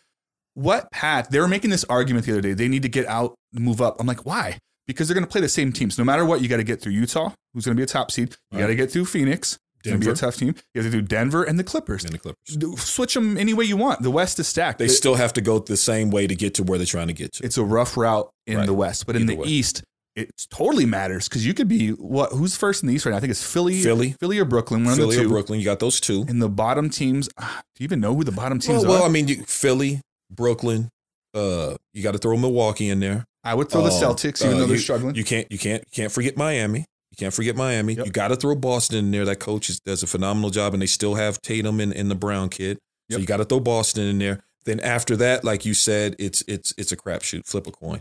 What 0.53 0.92
path? 0.92 1.30
They 1.30 1.39
were 1.39 1.48
making 1.48 1.69
this 1.69 1.86
argument 1.86 2.25
the 2.25 2.33
other 2.33 2.42
day. 2.42 2.53
They 2.53 2.68
need 2.68 2.81
to 2.83 2.89
get 2.89 3.06
out, 3.07 3.36
move 3.53 3.81
up. 3.81 3.98
I'm 4.00 4.07
like, 4.07 4.25
why? 4.25 4.57
Because 4.88 5.07
they're 5.07 5.15
going 5.15 5.25
to 5.25 5.31
play 5.31 5.42
the 5.42 5.50
same 5.50 5.71
teams. 5.71 5.98
No 5.98 6.03
matter 6.03 6.25
what, 6.25 6.42
you 6.42 6.48
got 6.50 6.57
to 6.57 6.63
get 6.63 6.81
through 6.81 6.94
Utah, 6.94 7.31
who's 7.53 7.65
going 7.65 7.75
to 7.75 7.80
be 7.80 7.83
a 7.83 7.88
top 7.88 8.12
seed. 8.12 8.30
You 8.51 8.57
Right. 8.57 8.63
got 8.63 8.68
to 8.68 8.75
get 8.75 8.92
through 8.92 9.06
Phoenix. 9.06 9.57
It's 9.80 9.89
going 9.89 10.00
to 10.01 10.06
be 10.06 10.12
a 10.12 10.15
tough 10.15 10.36
team. 10.36 10.53
You 10.75 10.81
have 10.83 10.92
to 10.92 10.95
do 10.95 11.01
Denver 11.01 11.44
and 11.44 11.57
the 11.57 11.63
Clippers. 11.63 12.03
And 12.03 12.13
the 12.13 12.19
Clippers. 12.19 12.83
Switch 12.83 13.15
them 13.15 13.36
any 13.38 13.53
way 13.53 13.63
you 13.65 13.77
want. 13.77 14.03
The 14.03 14.12
West 14.12 14.39
is 14.39 14.48
stacked. 14.48 14.77
They 14.77 14.86
It- 14.86 14.89
still 14.89 15.15
have 15.15 15.33
to 15.33 15.42
go 15.42 15.57
the 15.59 15.77
same 15.77 16.12
way 16.12 16.27
to 16.27 16.36
get 16.36 16.53
to 16.56 16.63
where 16.63 16.77
they're 16.77 16.86
trying 16.86 17.07
to 17.07 17.13
get 17.13 17.31
to. 17.33 17.45
it's 17.45 17.57
a 17.57 17.63
rough 17.63 17.98
route 17.98 18.30
in 18.45 18.57
Right. 18.57 18.65
the 18.68 18.74
West, 18.75 19.07
but 19.07 19.15
in 19.15 19.25
the 19.25 19.36
way. 19.38 19.48
East, 19.48 19.81
it 20.15 20.30
totally 20.51 20.86
matters 20.86 21.27
because 21.30 21.45
you 21.48 21.53
could 21.56 21.68
be 21.69 21.89
what? 21.92 22.31
Who's 22.33 22.56
first 22.56 22.83
in 22.83 22.89
the 22.89 22.94
East 22.94 23.06
right 23.06 23.12
now? 23.12 23.18
I 23.18 23.21
think 23.21 23.31
it's 23.31 23.42
Philly, 23.44 23.81
Philly, 23.81 24.15
Philly 24.19 24.38
or 24.38 24.45
Brooklyn, 24.45 24.83
one 24.83 24.95
Philly 24.98 25.15
of 25.15 25.21
the 25.24 25.27
or. 25.27 25.30
Brooklyn. 25.30 25.57
You 25.59 25.65
got 25.65 25.80
those 25.80 26.00
two. 26.00 26.25
And 26.27 26.42
the 26.42 26.50
bottom 26.50 26.89
teams, 26.92 27.27
ah, 27.39 27.62
do 27.75 27.83
you 27.83 27.86
even 27.86 28.01
know 28.01 28.13
who 28.13 28.24
the 28.24 28.31
bottom 28.31 28.59
teams 28.59 28.83
Well, 28.83 28.92
well, 28.94 29.03
are? 29.03 29.06
I 29.07 29.09
mean, 29.09 29.30
you, 29.30 29.44
Philly, 29.48 30.01
Brooklyn. 30.31 30.89
Uh, 31.33 31.75
you 31.94 32.04
got 32.04 32.12
to 32.12 32.18
throw 32.18 32.36
Milwaukee 32.38 32.89
in 32.89 33.00
there. 33.00 33.25
I 33.44 33.54
would 33.56 33.69
throw 33.69 33.81
the 33.81 33.92
um, 33.92 34.01
Celtics, 34.01 34.44
even 34.44 34.56
uh, 34.56 34.60
though 34.60 34.66
they're 34.68 34.75
you- 34.75 34.81
struggling. 34.81 35.16
You 35.16 35.24
can't, 35.24 35.51
you 35.51 35.57
can't, 35.57 35.83
you 35.86 35.92
can't 35.92 36.12
forget 36.12 36.38
Miami. 36.38 36.80
You 36.80 37.18
can't 37.18 37.33
forget 37.33 37.56
Miami. 37.56 37.94
Yep. 37.95 38.06
You 38.06 38.12
got 38.12 38.30
to 38.30 38.36
throw 38.36 38.56
Boston 38.56 38.98
in 39.00 39.12
there. 39.12 39.25
That 39.25 39.39
coach 39.39 39.69
is, 39.69 39.80
does 39.81 40.01
a 40.04 40.07
phenomenal 40.07 40.50
job, 40.50 40.74
and 40.74 40.81
they 40.81 40.88
still 40.88 41.16
have 41.16 41.42
Tatum 41.42 41.80
and, 41.80 41.94
and 41.94 42.10
the 42.10 42.16
Brown 42.16 42.50
kid. 42.50 42.78
So 43.12 43.18
you 43.18 43.25
got 43.25 43.38
to 43.38 43.45
throw 43.45 43.60
Boston 43.60 44.07
in 44.07 44.19
there. 44.19 44.42
Then 44.63 44.80
after 44.80 45.18
that, 45.18 45.44
like 45.44 45.66
you 45.66 45.74
said, 45.74 46.16
it's 46.19 46.44
it's 46.48 46.74
it's 46.77 46.92
a 46.94 46.98
crapshoot. 46.98 47.45
Flip 47.45 47.68
a 47.68 47.72
coin. 47.72 48.00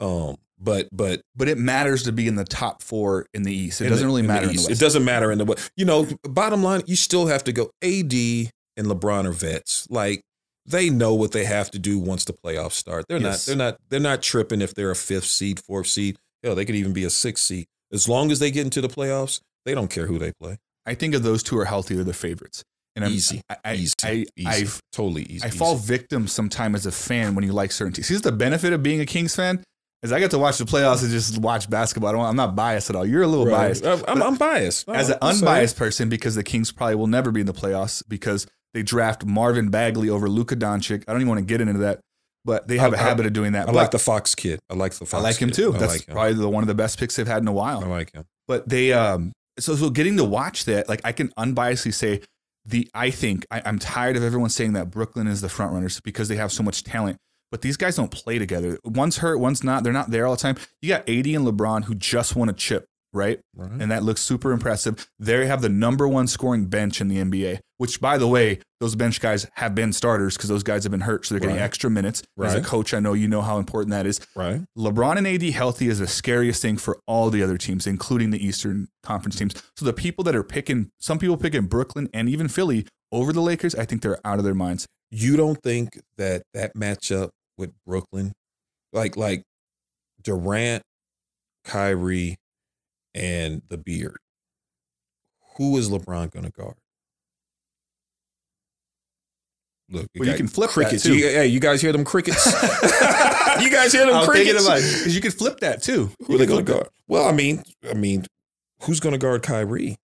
Um, 0.00 0.36
but 0.58 0.88
but 0.92 1.20
but 1.34 1.48
it 1.48 1.58
matters 1.58 2.04
to 2.04 2.12
be 2.12 2.26
in 2.28 2.36
the 2.36 2.44
top 2.44 2.82
four 2.82 3.26
in 3.34 3.42
the 3.42 3.52
East. 3.54 3.80
It 3.82 3.88
doesn't 3.90 3.98
the- 4.02 4.06
really 4.06 4.20
in 4.20 4.26
the 4.26 4.32
matter 4.32 4.46
in 4.48 4.56
the 4.56 4.62
West. 4.62 4.70
It 4.70 4.78
doesn't 4.78 5.04
matter 5.04 5.30
in 5.32 5.38
the 5.38 5.44
West. 5.44 5.70
You 5.76 5.84
know, 5.84 6.06
bottom 6.22 6.62
line, 6.62 6.82
you 6.86 6.96
still 6.96 7.26
have 7.26 7.44
to 7.44 7.52
go. 7.52 7.64
AD 7.82 8.12
and 8.78 8.86
LeBron 8.86 9.26
are 9.26 9.32
vets. 9.32 9.86
Like 9.90 10.22
they 10.66 10.90
know 10.90 11.14
what 11.14 11.32
they 11.32 11.44
have 11.44 11.70
to 11.72 11.78
do 11.78 11.98
once 11.98 12.24
the 12.24 12.32
playoffs 12.32 12.72
start. 12.72 13.06
They're 13.08 13.18
Yes. 13.20 13.46
not. 13.46 13.56
They're 13.56 13.66
not. 13.66 13.78
They're 13.88 14.00
not 14.00 14.22
tripping 14.22 14.60
if 14.62 14.74
they're 14.74 14.90
a 14.90 14.96
fifth 14.96 15.26
seed, 15.26 15.60
fourth 15.60 15.86
seed. 15.86 16.16
Hell, 16.42 16.54
they 16.54 16.64
could 16.64 16.74
even 16.74 16.92
be 16.92 17.04
a 17.04 17.10
sixth 17.10 17.44
seed. 17.44 17.66
As 17.92 18.08
long 18.08 18.30
as 18.30 18.38
they 18.40 18.50
get 18.50 18.64
into 18.64 18.80
the 18.80 18.88
playoffs, 18.88 19.40
they 19.64 19.74
don't 19.74 19.88
care 19.90 20.06
who 20.06 20.18
they 20.18 20.32
play. 20.32 20.58
I 20.84 20.94
think 20.94 21.14
of 21.14 21.22
those 21.22 21.42
two 21.42 21.58
are 21.58 21.64
healthy. 21.64 21.94
They're 21.94 22.04
the 22.04 22.12
favorites. 22.12 22.62
And 22.94 23.04
I'm, 23.04 23.12
Easy, 23.12 23.42
I, 23.50 23.56
I, 23.64 23.74
easy, 23.74 23.92
I, 24.04 24.24
easy. 24.36 24.46
I've 24.46 24.80
totally 24.92 25.22
easy. 25.24 25.44
I 25.44 25.48
easy. 25.48 25.58
fall 25.58 25.76
victim 25.76 26.26
sometime 26.26 26.74
as 26.74 26.86
a 26.86 26.92
fan 26.92 27.34
when 27.34 27.44
you 27.44 27.52
like 27.52 27.70
certain 27.70 27.92
teams. 27.92 28.08
Here's 28.08 28.22
the 28.22 28.32
benefit 28.32 28.72
of 28.72 28.82
being 28.82 29.00
a 29.00 29.06
Kings 29.06 29.36
fan 29.36 29.62
is 30.02 30.12
I 30.12 30.18
get 30.18 30.30
to 30.30 30.38
watch 30.38 30.56
the 30.58 30.64
playoffs 30.64 31.02
and 31.02 31.10
just 31.10 31.36
watch 31.38 31.68
basketball. 31.68 32.08
I 32.08 32.12
don't, 32.12 32.24
I'm 32.24 32.36
not 32.36 32.56
biased 32.56 32.88
at 32.88 32.96
all. 32.96 33.04
You're 33.04 33.22
a 33.22 33.26
little 33.26 33.44
Right. 33.46 33.52
biased. 33.80 33.84
I'm, 33.86 34.22
I'm, 34.22 34.36
biased. 34.36 34.88
As 34.88 35.10
an 35.10 35.18
I'm 35.20 35.34
sorry. 35.34 35.50
unbiased 35.50 35.76
person, 35.76 36.08
because 36.08 36.36
the 36.36 36.42
Kings 36.44 36.72
probably 36.72 36.94
will 36.94 37.06
never 37.06 37.30
be 37.30 37.40
in 37.40 37.46
the 37.46 37.52
playoffs 37.52 38.02
because 38.08 38.46
they 38.76 38.82
draft 38.82 39.24
Marvin 39.24 39.70
Bagley 39.70 40.10
over 40.10 40.28
Luka 40.28 40.54
Doncic. 40.54 41.02
I 41.08 41.12
don't 41.12 41.22
even 41.22 41.28
want 41.30 41.38
to 41.40 41.46
get 41.46 41.62
into 41.62 41.78
that, 41.78 42.00
but 42.44 42.68
they 42.68 42.76
have 42.76 42.92
I- 42.92 42.96
a 42.96 43.00
habit 43.00 43.24
of 43.24 43.32
doing 43.32 43.52
that. 43.52 43.62
I 43.62 43.66
But 43.66 43.74
like 43.74 43.90
the 43.90 43.98
Fox 43.98 44.34
kid. 44.34 44.60
I 44.68 44.74
like 44.74 44.92
the 44.92 45.06
Fox. 45.06 45.14
I 45.14 45.20
like 45.20 45.36
him 45.38 45.50
too. 45.50 45.74
I 45.74 45.78
That's 45.78 45.92
like 45.94 46.06
him. 46.08 46.12
probably 46.14 46.34
the, 46.34 46.48
one 46.50 46.62
of 46.62 46.68
the 46.68 46.74
best 46.74 46.98
picks 46.98 47.16
they've 47.16 47.26
had 47.26 47.40
in 47.40 47.48
a 47.48 47.52
while. 47.52 47.82
I 47.82 47.86
like 47.86 48.12
him. 48.12 48.24
But 48.46 48.68
they, 48.68 48.92
um, 48.92 49.32
so 49.58 49.74
so 49.76 49.88
getting 49.88 50.18
to 50.18 50.24
watch 50.24 50.66
that, 50.66 50.88
like 50.88 51.00
I 51.04 51.12
can 51.12 51.28
unbiasedly 51.38 51.94
say 51.94 52.20
the 52.66 52.86
I 52.92 53.10
think 53.10 53.46
I, 53.50 53.62
I'm 53.64 53.78
tired 53.78 54.16
of 54.16 54.22
everyone 54.22 54.50
saying 54.50 54.74
that 54.74 54.90
Brooklyn 54.90 55.26
is 55.26 55.40
the 55.40 55.48
front 55.48 55.72
runners 55.72 56.00
because 56.04 56.28
they 56.28 56.36
have 56.36 56.52
so 56.52 56.62
much 56.62 56.84
talent. 56.84 57.16
But 57.50 57.62
these 57.62 57.76
guys 57.78 57.96
don't 57.96 58.10
play 58.10 58.38
together. 58.38 58.78
One's 58.84 59.16
hurt, 59.18 59.38
one's 59.38 59.64
not. 59.64 59.84
They're 59.84 59.92
not 59.92 60.10
there 60.10 60.26
all 60.26 60.34
the 60.34 60.42
time. 60.42 60.56
You 60.82 60.88
got 60.90 61.08
AD 61.08 61.26
and 61.26 61.46
LeBron 61.46 61.84
who 61.84 61.94
just 61.94 62.36
won 62.36 62.48
a 62.48 62.52
chip, 62.52 62.84
right? 63.16 63.40
Right. 63.56 63.70
And 63.80 63.90
that 63.90 64.02
looks 64.04 64.20
super 64.20 64.52
impressive. 64.52 65.08
They 65.18 65.46
have 65.46 65.62
the 65.62 65.68
number 65.68 66.06
one 66.06 66.26
scoring 66.28 66.66
bench 66.66 67.00
in 67.00 67.08
the 67.08 67.16
NBA, 67.16 67.58
which, 67.78 68.00
by 68.00 68.18
the 68.18 68.28
way, 68.28 68.60
those 68.78 68.94
bench 68.94 69.20
guys 69.20 69.46
have 69.54 69.74
been 69.74 69.92
starters 69.92 70.36
because 70.36 70.48
those 70.50 70.62
guys 70.62 70.84
have 70.84 70.90
been 70.92 71.00
hurt. 71.00 71.26
So 71.26 71.34
they're 71.34 71.40
getting 71.40 71.56
Right. 71.56 71.62
extra 71.62 71.90
minutes. 71.90 72.22
As 72.40 72.54
a 72.54 72.60
coach, 72.60 72.92
I 72.94 73.00
know 73.00 73.14
you 73.14 73.26
know 73.26 73.40
how 73.42 73.58
important 73.58 73.90
that 73.90 74.06
is. 74.06 74.20
Right. 74.36 74.60
LeBron 74.78 75.16
and 75.16 75.26
AD 75.26 75.50
healthy 75.50 75.88
is 75.88 75.98
the 75.98 76.06
scariest 76.06 76.60
thing 76.62 76.76
for 76.76 76.98
all 77.06 77.30
the 77.30 77.42
other 77.42 77.56
teams, 77.58 77.86
including 77.86 78.30
the 78.30 78.44
Eastern 78.46 78.88
Conference 79.02 79.36
teams. 79.36 79.54
So 79.76 79.84
the 79.86 79.92
people 79.94 80.22
that 80.24 80.36
are 80.36 80.44
picking, 80.44 80.90
some 81.00 81.18
people 81.18 81.36
picking 81.36 81.62
Brooklyn 81.66 82.08
and 82.12 82.28
even 82.28 82.48
Philly 82.48 82.86
over 83.10 83.32
the 83.32 83.40
Lakers, 83.40 83.74
I 83.74 83.84
think 83.86 84.02
they're 84.02 84.18
out 84.24 84.38
of 84.38 84.44
their 84.44 84.54
minds. 84.54 84.86
you 85.10 85.36
don't 85.36 85.62
think 85.62 86.00
that 86.18 86.42
that 86.52 86.74
matchup 86.74 87.30
with 87.56 87.70
Brooklyn, 87.86 88.32
like 88.92 89.16
like 89.16 89.42
Durant, 90.22 90.82
Kyrie, 91.64 92.36
and 93.16 93.62
the 93.68 93.78
Beard, 93.78 94.18
who 95.56 95.76
is 95.78 95.88
LeBron 95.90 96.30
going 96.30 96.44
to 96.44 96.50
guard? 96.52 96.76
Look, 99.88 100.06
Well, 100.18 100.28
you 100.28 100.34
can 100.34 100.48
flip 100.48 100.68
that, 100.70 100.74
crickets. 100.74 101.04
too. 101.04 101.14
You- 101.16 101.26
hey, 101.28 101.46
you 101.46 101.60
guys 101.60 101.80
hear 101.80 101.92
them 101.92 102.04
crickets? 102.04 102.44
you 103.60 103.70
guys 103.70 103.92
hear 103.92 104.06
them 104.06 104.24
crickets? 104.24 104.64
because 104.64 105.14
you 105.14 105.20
could 105.20 105.34
flip 105.34 105.60
that 105.60 105.82
too. 105.82 106.10
Who 106.26 106.34
are 106.34 106.38
they 106.38 106.46
going 106.46 106.64
to 106.64 106.72
guard? 106.72 106.88
Well, 107.08 107.26
I 107.28 107.32
mean, 107.32 107.62
I 107.88 107.94
mean, 107.94 108.26
who's 108.82 108.98
going 109.00 109.12
to 109.12 109.18
guard 109.18 109.42
Kyrie? 109.42 109.96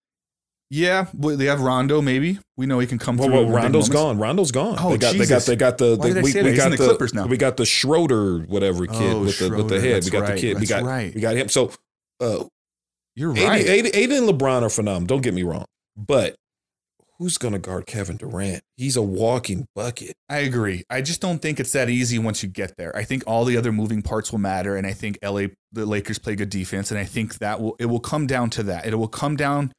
Yeah, 0.70 1.06
well, 1.12 1.36
they 1.36 1.46
have 1.46 1.60
Rondo. 1.60 2.00
Maybe 2.00 2.38
we 2.56 2.64
know 2.64 2.78
he 2.78 2.86
can 2.86 2.98
come 2.98 3.18
Well, 3.18 3.28
through. 3.28 3.44
well 3.44 3.48
Rondo's 3.50 3.90
gone. 3.90 4.18
Rondo's 4.18 4.52
gone. 4.52 4.76
Oh, 4.78 4.92
they 4.92 4.98
got, 4.98 5.12
they 5.12 5.18
got, 5.18 5.24
Jesus. 5.26 5.46
they 5.46 5.56
got 5.56 5.76
the. 5.76 5.98
I 6.00 6.06
we, 6.06 6.12
that? 6.32 6.44
we 6.44 6.54
got 6.54 6.66
in 6.66 6.70
the 6.70 6.76
Clippers 6.78 7.12
now. 7.12 7.26
We 7.26 7.36
got 7.36 7.58
the 7.58 7.66
Schroeder, 7.66 8.38
whatever 8.44 8.86
kid 8.86 9.12
Oh, 9.12 9.20
with 9.20 9.38
the 9.38 9.50
with 9.50 9.68
the 9.68 9.80
head. 9.80 10.02
We 10.04 10.10
got 10.10 10.22
right, 10.22 10.34
the 10.36 10.40
kid. 10.40 10.60
We 10.60 10.64
got 10.66 10.82
right. 10.84 11.14
we 11.14 11.20
got 11.20 11.36
him. 11.36 11.50
So, 11.50 11.72
uh, 12.20 12.44
You're 13.14 13.32
right. 13.32 13.66
AD, 13.66 13.86
AD 13.86 14.10
and 14.10 14.28
LeBron 14.28 14.62
are 14.62 14.70
phenomenal. 14.70 15.06
Don't 15.06 15.22
get 15.22 15.34
me 15.34 15.42
wrong, 15.42 15.66
but 15.96 16.36
who's 17.18 17.38
gonna 17.38 17.58
guard 17.58 17.86
Kevin 17.86 18.16
Durant? 18.16 18.62
He's 18.76 18.96
a 18.96 19.02
walking 19.02 19.66
bucket. 19.74 20.14
I 20.28 20.38
agree. 20.38 20.82
I 20.90 21.02
just 21.02 21.20
don't 21.20 21.40
think 21.40 21.60
it's 21.60 21.72
that 21.72 21.88
easy 21.88 22.18
once 22.18 22.42
you 22.42 22.48
get 22.48 22.76
there. 22.76 22.94
I 22.96 23.04
think 23.04 23.22
all 23.26 23.44
the 23.44 23.56
other 23.56 23.70
moving 23.70 24.02
parts 24.02 24.32
will 24.32 24.38
matter, 24.38 24.76
and 24.76 24.86
I 24.86 24.92
think 24.92 25.18
LA, 25.22 25.48
the 25.72 25.86
Lakers 25.86 26.18
play 26.18 26.34
good 26.34 26.50
defense, 26.50 26.90
and 26.90 26.98
I 26.98 27.04
think 27.04 27.38
that 27.38 27.60
will 27.60 27.76
it 27.78 27.86
will 27.86 28.00
come 28.00 28.26
down 28.26 28.50
to 28.50 28.62
that. 28.64 28.86
It 28.86 28.94
will 28.96 29.08
come 29.08 29.36
down. 29.36 29.72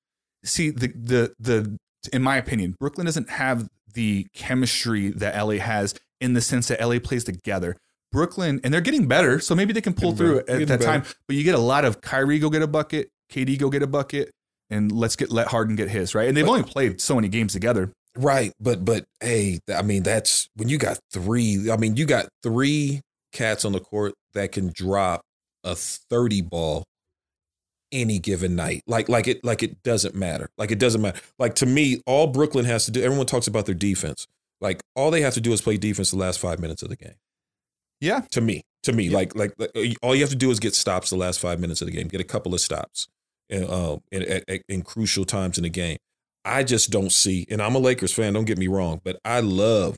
See 0.43 0.69
the 0.69 0.87
the 0.87 1.33
the. 1.39 1.77
In 2.11 2.21
my 2.21 2.35
opinion, 2.35 2.75
Brooklyn 2.79 3.05
doesn't 3.05 3.29
have 3.29 3.69
the 3.93 4.27
chemistry 4.33 5.09
that 5.09 5.41
LA 5.41 5.55
has 5.55 5.95
in 6.19 6.33
the 6.33 6.41
sense 6.41 6.67
that 6.67 6.81
LA 6.85 6.99
plays 6.99 7.23
together. 7.23 7.77
Brooklyn, 8.11 8.59
and 8.63 8.73
they're 8.73 8.81
getting 8.81 9.07
better, 9.07 9.39
so 9.39 9.55
maybe 9.55 9.73
they 9.73 9.81
can 9.81 9.93
pull 9.93 10.13
through 10.13 10.43
better. 10.43 10.61
at 10.61 10.67
that 10.67 10.79
better. 10.79 10.83
time. 10.83 11.03
But 11.27 11.35
you 11.35 11.43
get 11.43 11.55
a 11.55 11.59
lot 11.59 11.85
of 11.85 12.01
Kyrie 12.01 12.39
go 12.39 12.49
get 12.49 12.61
a 12.61 12.67
bucket, 12.67 13.09
KD 13.33 13.57
go 13.57 13.69
get 13.69 13.81
a 13.83 13.87
bucket, 13.87 14.31
and 14.69 14.91
let's 14.91 15.15
get 15.15 15.31
let 15.31 15.47
Harden 15.47 15.75
get 15.75 15.89
his 15.89 16.13
right. 16.15 16.27
And 16.27 16.37
they've 16.37 16.45
But- 16.45 16.51
only 16.51 16.63
played 16.63 17.01
so 17.01 17.15
many 17.15 17.27
games 17.27 17.53
together. 17.53 17.91
Right, 18.15 18.51
but 18.59 18.85
but 18.85 19.05
hey, 19.21 19.59
I 19.73 19.81
mean 19.81 20.03
that's 20.03 20.47
when 20.55 20.69
you 20.69 20.77
got 20.77 20.99
three. 21.11 21.71
I 21.71 21.77
mean 21.77 21.95
you 21.97 22.05
got 22.05 22.27
three 22.43 23.01
cats 23.31 23.65
on 23.65 23.71
the 23.71 23.79
court 23.79 24.13
that 24.35 24.51
can 24.51 24.71
drop 24.71 25.21
a 25.63 25.75
30 25.75 26.41
ball 26.41 26.83
any 27.91 28.19
given 28.19 28.55
night. 28.55 28.81
Like 28.85 29.09
like 29.09 29.27
it 29.27 29.43
like 29.43 29.63
it 29.63 29.81
doesn't 29.83 30.13
matter. 30.15 30.49
Like 30.59 30.69
it 30.71 30.77
doesn't 30.79 31.01
matter. 31.01 31.19
Like 31.39 31.55
to 31.55 31.65
me, 31.65 32.01
all 32.05 32.27
Brooklyn 32.27 32.65
has 32.65 32.85
to 32.85 32.91
do, 32.91 33.01
everyone 33.01 33.25
talks 33.25 33.47
about 33.47 33.65
their 33.65 33.75
defense. 33.75 34.27
Like 34.61 34.81
all 34.95 35.09
they 35.11 35.21
have 35.21 35.33
to 35.33 35.41
do 35.41 35.51
is 35.51 35.61
play 35.61 35.77
defense 35.77 36.11
the 36.11 36.17
last 36.17 36.39
five 36.39 36.59
minutes 36.59 36.83
of 36.83 36.89
the 36.89 36.95
game. 36.95 37.15
Yeah. 37.99 38.21
To 38.31 38.41
me. 38.41 38.61
To 38.83 38.93
me. 38.93 39.05
Yeah. 39.05 39.17
Like, 39.17 39.35
like 39.35 39.53
like 39.57 39.97
all 40.03 40.13
you 40.13 40.21
have 40.21 40.29
to 40.29 40.35
do 40.35 40.51
is 40.51 40.59
get 40.59 40.75
stops 40.75 41.09
the 41.09 41.15
last 41.15 41.39
five 41.39 41.59
minutes 41.59 41.81
of 41.81 41.87
the 41.87 41.93
game. 41.93 42.07
Get 42.09 42.21
a 42.21 42.25
couple 42.25 42.53
of 42.53 42.61
stops 42.61 43.07
in, 43.49 43.63
uh, 43.65 43.97
in, 44.11 44.23
at, 44.47 44.61
in 44.69 44.81
crucial 44.81 45.25
times 45.25 45.57
in 45.57 45.63
the 45.63 45.69
game. 45.69 45.97
I 46.45 46.63
just 46.63 46.89
don't 46.89 47.11
see, 47.11 47.45
and 47.49 47.61
I'm 47.61 47.75
a 47.75 47.79
Lakers 47.79 48.13
fan, 48.13 48.33
don't 48.33 48.45
get 48.45 48.57
me 48.57 48.67
wrong, 48.67 48.99
but 49.03 49.17
I 49.23 49.39
love 49.39 49.97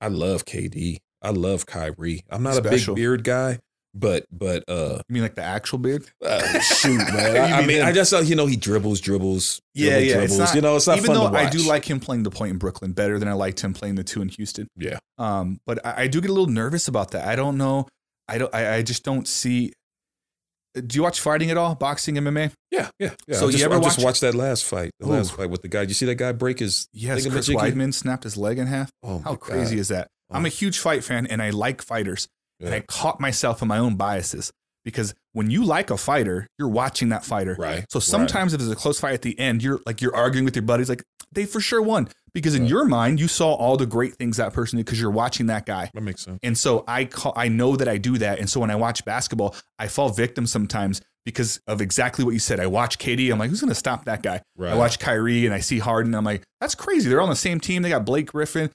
I 0.00 0.08
love 0.08 0.44
KD. 0.44 0.98
I 1.20 1.30
love 1.30 1.66
Kyrie. 1.66 2.24
I'm 2.30 2.44
not 2.44 2.54
Special. 2.54 2.92
a 2.92 2.94
big 2.94 3.02
beard 3.02 3.24
guy, 3.24 3.58
but 3.92 4.24
but 4.30 4.62
uh 4.68 5.02
You 5.08 5.14
mean 5.14 5.22
like 5.24 5.34
the 5.34 5.42
actual 5.42 5.78
beard? 5.78 6.08
uh, 6.24 6.60
shoot, 6.60 6.98
man. 7.12 7.36
I, 7.52 7.58
I 7.58 7.66
mean. 7.66 7.82
I 7.82 7.90
just 7.90 8.12
uh, 8.14 8.18
you 8.20 8.36
know 8.36 8.46
he 8.46 8.54
dribbles, 8.54 9.00
dribbles, 9.00 9.60
Yeah, 9.74 9.90
dribble, 9.98 10.06
yeah. 10.06 10.12
dribbles. 10.18 10.38
Not, 10.38 10.54
you 10.54 10.60
know, 10.60 10.76
it's 10.76 10.86
not 10.86 10.98
even 10.98 11.06
fun 11.12 11.32
though 11.32 11.36
I 11.38 11.50
do 11.50 11.58
like 11.68 11.84
him 11.90 11.98
playing 11.98 12.22
the 12.22 12.30
point 12.30 12.52
in 12.52 12.58
Brooklyn 12.58 12.92
better 12.92 13.18
than 13.18 13.26
I 13.26 13.32
liked 13.32 13.58
him 13.60 13.74
playing 13.74 13.96
the 13.96 14.04
two 14.04 14.22
in 14.22 14.28
Houston. 14.28 14.68
Yeah. 14.76 14.98
Um, 15.18 15.58
but 15.66 15.84
I, 15.84 16.02
I 16.02 16.06
do 16.06 16.20
get 16.20 16.30
a 16.30 16.32
little 16.32 16.46
nervous 16.46 16.86
about 16.86 17.10
that. 17.10 17.26
I 17.26 17.34
don't 17.34 17.58
know. 17.58 17.88
I 18.28 18.38
don't. 18.38 18.54
I, 18.54 18.76
I 18.76 18.82
just 18.82 19.02
don't 19.02 19.26
see. 19.26 19.72
Do 20.86 20.96
you 20.96 21.02
watch 21.02 21.20
fighting 21.20 21.50
at 21.50 21.56
all? 21.56 21.74
Boxing, 21.74 22.14
MMA? 22.16 22.52
Yeah, 22.70 22.90
yeah. 22.98 23.14
yeah. 23.26 23.36
So 23.36 23.48
I 23.48 23.50
just, 23.50 23.58
you 23.60 23.64
ever 23.64 23.76
I 23.76 23.80
just 23.80 23.98
watch- 23.98 24.04
watched 24.04 24.20
that 24.22 24.34
last 24.34 24.64
fight, 24.64 24.90
the 25.00 25.06
last 25.08 25.34
fight 25.34 25.50
with 25.50 25.62
the 25.62 25.68
guy. 25.68 25.82
You 25.82 25.94
see 25.94 26.06
that 26.06 26.16
guy 26.16 26.32
break 26.32 26.58
his? 26.58 26.88
Yes. 26.92 27.26
Chris? 27.26 27.48
Weidman 27.48 27.92
snapped 27.94 28.24
his 28.24 28.36
leg 28.36 28.58
in 28.58 28.66
half. 28.66 28.90
Oh, 29.02 29.18
How 29.20 29.30
my 29.30 29.36
crazy 29.36 29.76
God. 29.76 29.80
is 29.80 29.88
that? 29.88 30.08
Oh. 30.30 30.36
I'm 30.36 30.46
a 30.46 30.50
huge 30.50 30.78
fight 30.78 31.02
fan 31.04 31.26
and 31.26 31.42
I 31.42 31.50
like 31.50 31.82
fighters. 31.82 32.28
And 32.60 32.74
I 32.74 32.80
caught 32.80 33.20
myself 33.20 33.62
in 33.62 33.68
my 33.68 33.78
own 33.78 33.94
biases 33.94 34.50
because 34.84 35.14
when 35.32 35.50
you 35.50 35.64
like 35.64 35.90
a 35.90 35.96
fighter, 35.96 36.46
you're 36.58 36.68
watching 36.68 37.10
that 37.10 37.24
fighter. 37.24 37.56
Right. 37.58 37.84
So 37.90 38.00
sometimes 38.00 38.52
if 38.54 38.60
there's 38.60 38.70
a 38.70 38.76
close 38.76 38.98
fight 39.00 39.14
at 39.14 39.22
the 39.22 39.38
end, 39.38 39.62
you're 39.62 39.80
like 39.86 40.00
you're 40.00 40.14
arguing 40.16 40.44
with 40.44 40.56
your 40.56 40.62
buddies, 40.64 40.88
like 40.88 41.02
they 41.32 41.44
for 41.44 41.60
sure 41.60 41.82
won 41.82 42.08
because 42.32 42.54
in 42.54 42.62
Right. 42.62 42.70
your 42.70 42.84
mind 42.86 43.20
you 43.20 43.28
saw 43.28 43.52
all 43.54 43.76
the 43.76 43.86
great 43.86 44.14
things 44.16 44.36
that 44.38 44.52
person 44.52 44.76
did 44.78 44.86
because 44.86 45.00
you're 45.00 45.10
watching 45.10 45.46
that 45.46 45.66
guy. 45.66 45.90
that 45.92 46.00
makes 46.02 46.22
sense. 46.22 46.38
And 46.42 46.56
so 46.56 46.84
I 46.88 47.04
call, 47.04 47.32
I 47.36 47.48
know 47.48 47.76
that 47.76 47.88
I 47.88 47.98
do 47.98 48.16
that. 48.18 48.38
And 48.38 48.48
so 48.48 48.60
when 48.60 48.70
I 48.70 48.76
watch 48.76 49.04
basketball, 49.04 49.54
I 49.78 49.88
fall 49.88 50.08
victim 50.08 50.46
sometimes 50.46 51.02
because 51.26 51.60
of 51.66 51.82
exactly 51.82 52.24
what 52.24 52.32
you 52.32 52.40
said. 52.40 52.58
I 52.58 52.66
watch 52.66 52.98
KD, 52.98 53.30
I'm 53.30 53.38
like, 53.38 53.50
who's 53.50 53.60
going 53.60 53.68
to 53.68 53.74
stop 53.74 54.06
that 54.06 54.22
guy? 54.22 54.40
Right. 54.56 54.72
I 54.72 54.76
watch 54.76 54.98
Kyrie 54.98 55.44
and 55.44 55.54
I 55.54 55.60
see 55.60 55.78
Harden. 55.78 56.14
I'm 56.14 56.24
like, 56.24 56.42
that's 56.62 56.74
crazy. 56.74 57.10
They're 57.10 57.20
on 57.20 57.28
the 57.28 57.36
same 57.36 57.60
team. 57.60 57.82
They 57.82 57.90
got 57.90 58.06
Blake 58.06 58.28
Griffin, 58.32 58.70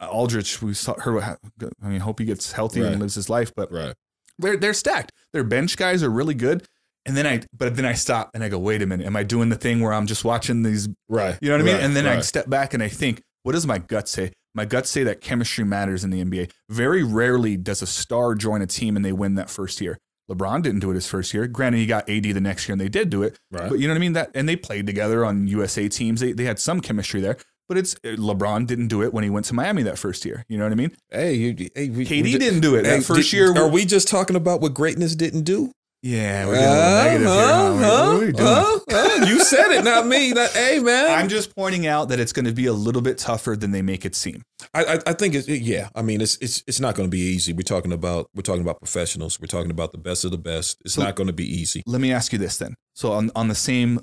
Aldridge. 0.00 0.60
We 0.60 0.74
saw 0.74 0.94
her. 0.98 1.20
I 1.20 1.36
mean, 1.82 2.00
hope 2.00 2.18
he 2.18 2.24
gets 2.24 2.52
healthy 2.52 2.80
Right. 2.80 2.90
and 2.92 3.00
lives 3.00 3.14
his 3.14 3.30
life. 3.30 3.52
But 3.54 3.70
Right. 3.70 3.94
They're 4.38 4.56
they're 4.56 4.74
stacked. 4.74 5.12
Their 5.32 5.44
bench 5.44 5.76
guys 5.76 6.02
are 6.02 6.10
really 6.10 6.34
good. 6.34 6.66
And 7.04 7.16
then 7.16 7.26
I, 7.26 7.42
but 7.52 7.74
then 7.74 7.84
I 7.84 7.94
stop 7.94 8.30
and 8.32 8.44
I 8.44 8.48
go, 8.48 8.58
wait 8.58 8.80
a 8.80 8.86
minute, 8.86 9.06
am 9.06 9.16
I 9.16 9.24
doing 9.24 9.48
the 9.48 9.56
thing 9.56 9.80
where 9.80 9.92
I'm 9.92 10.06
just 10.06 10.24
watching 10.24 10.62
these? 10.62 10.88
Right. 11.08 11.36
You 11.40 11.48
know 11.48 11.54
what 11.56 11.62
I 11.62 11.64
mean? 11.64 11.74
Right, 11.74 11.84
And 11.84 11.96
then 11.96 12.06
I 12.06 12.20
step 12.20 12.48
back 12.48 12.74
and 12.74 12.82
I 12.82 12.88
think, 12.88 13.22
what 13.42 13.52
does 13.52 13.66
my 13.66 13.78
gut 13.78 14.08
say? 14.08 14.30
My 14.54 14.64
gut 14.66 14.86
say 14.86 15.02
that 15.02 15.20
chemistry 15.20 15.64
matters 15.64 16.04
in 16.04 16.10
the 16.10 16.22
NBA. 16.22 16.52
Very 16.68 17.02
rarely 17.02 17.56
does 17.56 17.82
a 17.82 17.88
star 17.88 18.36
join 18.36 18.62
a 18.62 18.66
team 18.66 18.94
and 18.94 19.04
they 19.04 19.12
win 19.12 19.34
that 19.34 19.50
first 19.50 19.80
year. 19.80 19.98
LeBron 20.30 20.62
didn't 20.62 20.80
do 20.80 20.90
it 20.90 20.94
his 20.94 21.08
first 21.08 21.34
year. 21.34 21.48
Granted, 21.48 21.78
he 21.78 21.86
got 21.86 22.08
AD 22.08 22.22
the 22.22 22.40
next 22.40 22.68
year 22.68 22.74
and 22.74 22.80
they 22.80 22.88
did 22.88 23.10
do 23.10 23.24
it. 23.24 23.36
Right. 23.50 23.68
But 23.68 23.80
you 23.80 23.88
know 23.88 23.94
what 23.94 23.98
I 23.98 24.00
mean? 24.00 24.12
That 24.12 24.30
and 24.34 24.48
they 24.48 24.56
played 24.56 24.86
together 24.86 25.24
on 25.24 25.48
USA 25.48 25.88
teams. 25.88 26.20
They 26.20 26.32
they 26.32 26.44
had 26.44 26.60
some 26.60 26.80
chemistry 26.80 27.20
there. 27.20 27.36
But 27.68 27.78
it's 27.78 27.94
uh, 28.04 28.08
LeBron 28.16 28.66
didn't 28.66 28.88
do 28.88 29.02
it 29.02 29.14
when 29.14 29.24
he 29.24 29.30
went 29.30 29.46
to 29.46 29.54
Miami 29.54 29.82
that 29.84 29.98
first 29.98 30.24
year. 30.24 30.44
You 30.48 30.58
know 30.58 30.64
what 30.64 30.72
I 30.72 30.76
mean? 30.76 30.92
Hey, 31.10 31.34
you, 31.34 31.70
hey, 31.74 31.88
we, 31.90 32.04
KD 32.04 32.22
we 32.22 32.38
didn't 32.38 32.60
do 32.60 32.74
it 32.74 32.84
Hey, 32.84 32.96
that 32.98 33.04
first 33.04 33.30
did- 33.30 33.36
year. 33.36 33.56
Are 33.56 33.68
we 33.68 33.84
just 33.84 34.08
talking 34.08 34.36
about 34.36 34.60
what 34.60 34.74
greatness 34.74 35.14
didn't 35.16 35.42
do? 35.42 35.70
Yeah, 36.04 36.46
we're 36.48 36.54
getting 36.56 37.24
little 37.24 37.78
uh-huh, 37.78 38.18
negative 38.18 38.38
here. 38.40 38.40
huh? 38.40 38.40
What 38.40 38.40
are 38.40 39.08
huh, 39.08 39.18
huh? 39.20 39.26
You 39.28 39.38
said 39.44 39.70
it, 39.70 39.84
not 39.84 40.04
me. 40.08 40.32
That, 40.32 40.50
hey, 40.50 40.80
man. 40.80 41.16
I'm 41.16 41.28
just 41.28 41.54
pointing 41.54 41.86
out 41.86 42.08
that 42.08 42.18
it's 42.18 42.32
going 42.32 42.44
to 42.46 42.52
be 42.52 42.66
a 42.66 42.72
little 42.72 43.02
bit 43.02 43.18
tougher 43.18 43.54
than 43.54 43.70
they 43.70 43.82
make 43.82 44.04
it 44.04 44.16
seem. 44.16 44.42
I, 44.74 44.84
I, 44.84 44.98
I 45.06 45.12
think 45.12 45.36
it's 45.36 45.46
yeah. 45.46 45.90
I 45.94 46.02
mean, 46.02 46.20
it's 46.20 46.36
it's 46.38 46.64
it's 46.66 46.80
not 46.80 46.96
going 46.96 47.06
to 47.08 47.10
be 47.10 47.20
easy. 47.20 47.52
We're 47.52 47.62
talking 47.62 47.92
about 47.92 48.26
we're 48.34 48.42
talking 48.42 48.62
about 48.62 48.80
professionals. 48.80 49.38
We're 49.40 49.46
talking 49.46 49.70
about 49.70 49.92
the 49.92 49.98
best 49.98 50.24
of 50.24 50.32
the 50.32 50.38
best. 50.38 50.82
It's 50.84 50.94
So- 50.94 51.04
not 51.04 51.14
going 51.14 51.28
to 51.28 51.32
be 51.32 51.46
easy. 51.46 51.84
Let 51.86 52.00
me 52.00 52.10
ask 52.12 52.32
you 52.32 52.38
this 52.40 52.56
then. 52.58 52.74
So 52.96 53.12
on 53.12 53.30
on 53.36 53.46
the 53.46 53.54
same 53.54 54.00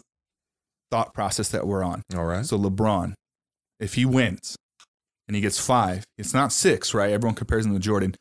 thought 0.91 1.13
process 1.13 1.49
that 1.49 1.67
we're 1.67 1.83
on. 1.83 2.01
All 2.15 2.23
right. 2.25 2.45
So 2.45 2.57
LeBron, 2.57 3.13
if 3.79 3.93
he 3.95 4.05
wins 4.05 4.55
and 5.27 5.35
he 5.35 5.41
gets 5.41 5.59
five, 5.59 6.03
it's 6.17 6.33
not 6.33 6.51
six, 6.51 6.93
right? 6.93 7.11
Everyone 7.11 7.35
compares 7.35 7.65
him 7.65 7.73
to 7.73 7.79
Jordan. 7.79 8.15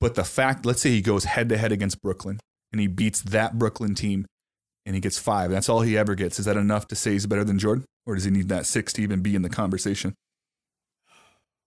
But 0.00 0.14
the 0.14 0.24
fact, 0.24 0.66
let's 0.66 0.82
say 0.82 0.90
he 0.90 1.00
goes 1.00 1.24
head 1.24 1.48
to 1.50 1.56
head 1.56 1.72
against 1.72 2.00
Brooklyn 2.00 2.40
and 2.72 2.80
he 2.80 2.86
beats 2.86 3.22
that 3.22 3.58
Brooklyn 3.58 3.94
team 3.94 4.26
and 4.84 4.94
he 4.94 5.00
gets 5.00 5.18
five. 5.18 5.50
That's 5.50 5.68
all 5.68 5.82
he 5.82 5.96
ever 5.96 6.14
gets. 6.14 6.38
Is 6.38 6.46
that 6.46 6.56
enough 6.56 6.88
to 6.88 6.96
say 6.96 7.12
he's 7.12 7.26
better 7.26 7.44
than 7.44 7.58
Jordan? 7.58 7.84
Or 8.04 8.14
does 8.14 8.24
he 8.24 8.30
need 8.30 8.48
that 8.48 8.66
six 8.66 8.92
to 8.94 9.02
even 9.02 9.20
be 9.20 9.36
in 9.36 9.42
the 9.42 9.48
conversation? 9.48 10.14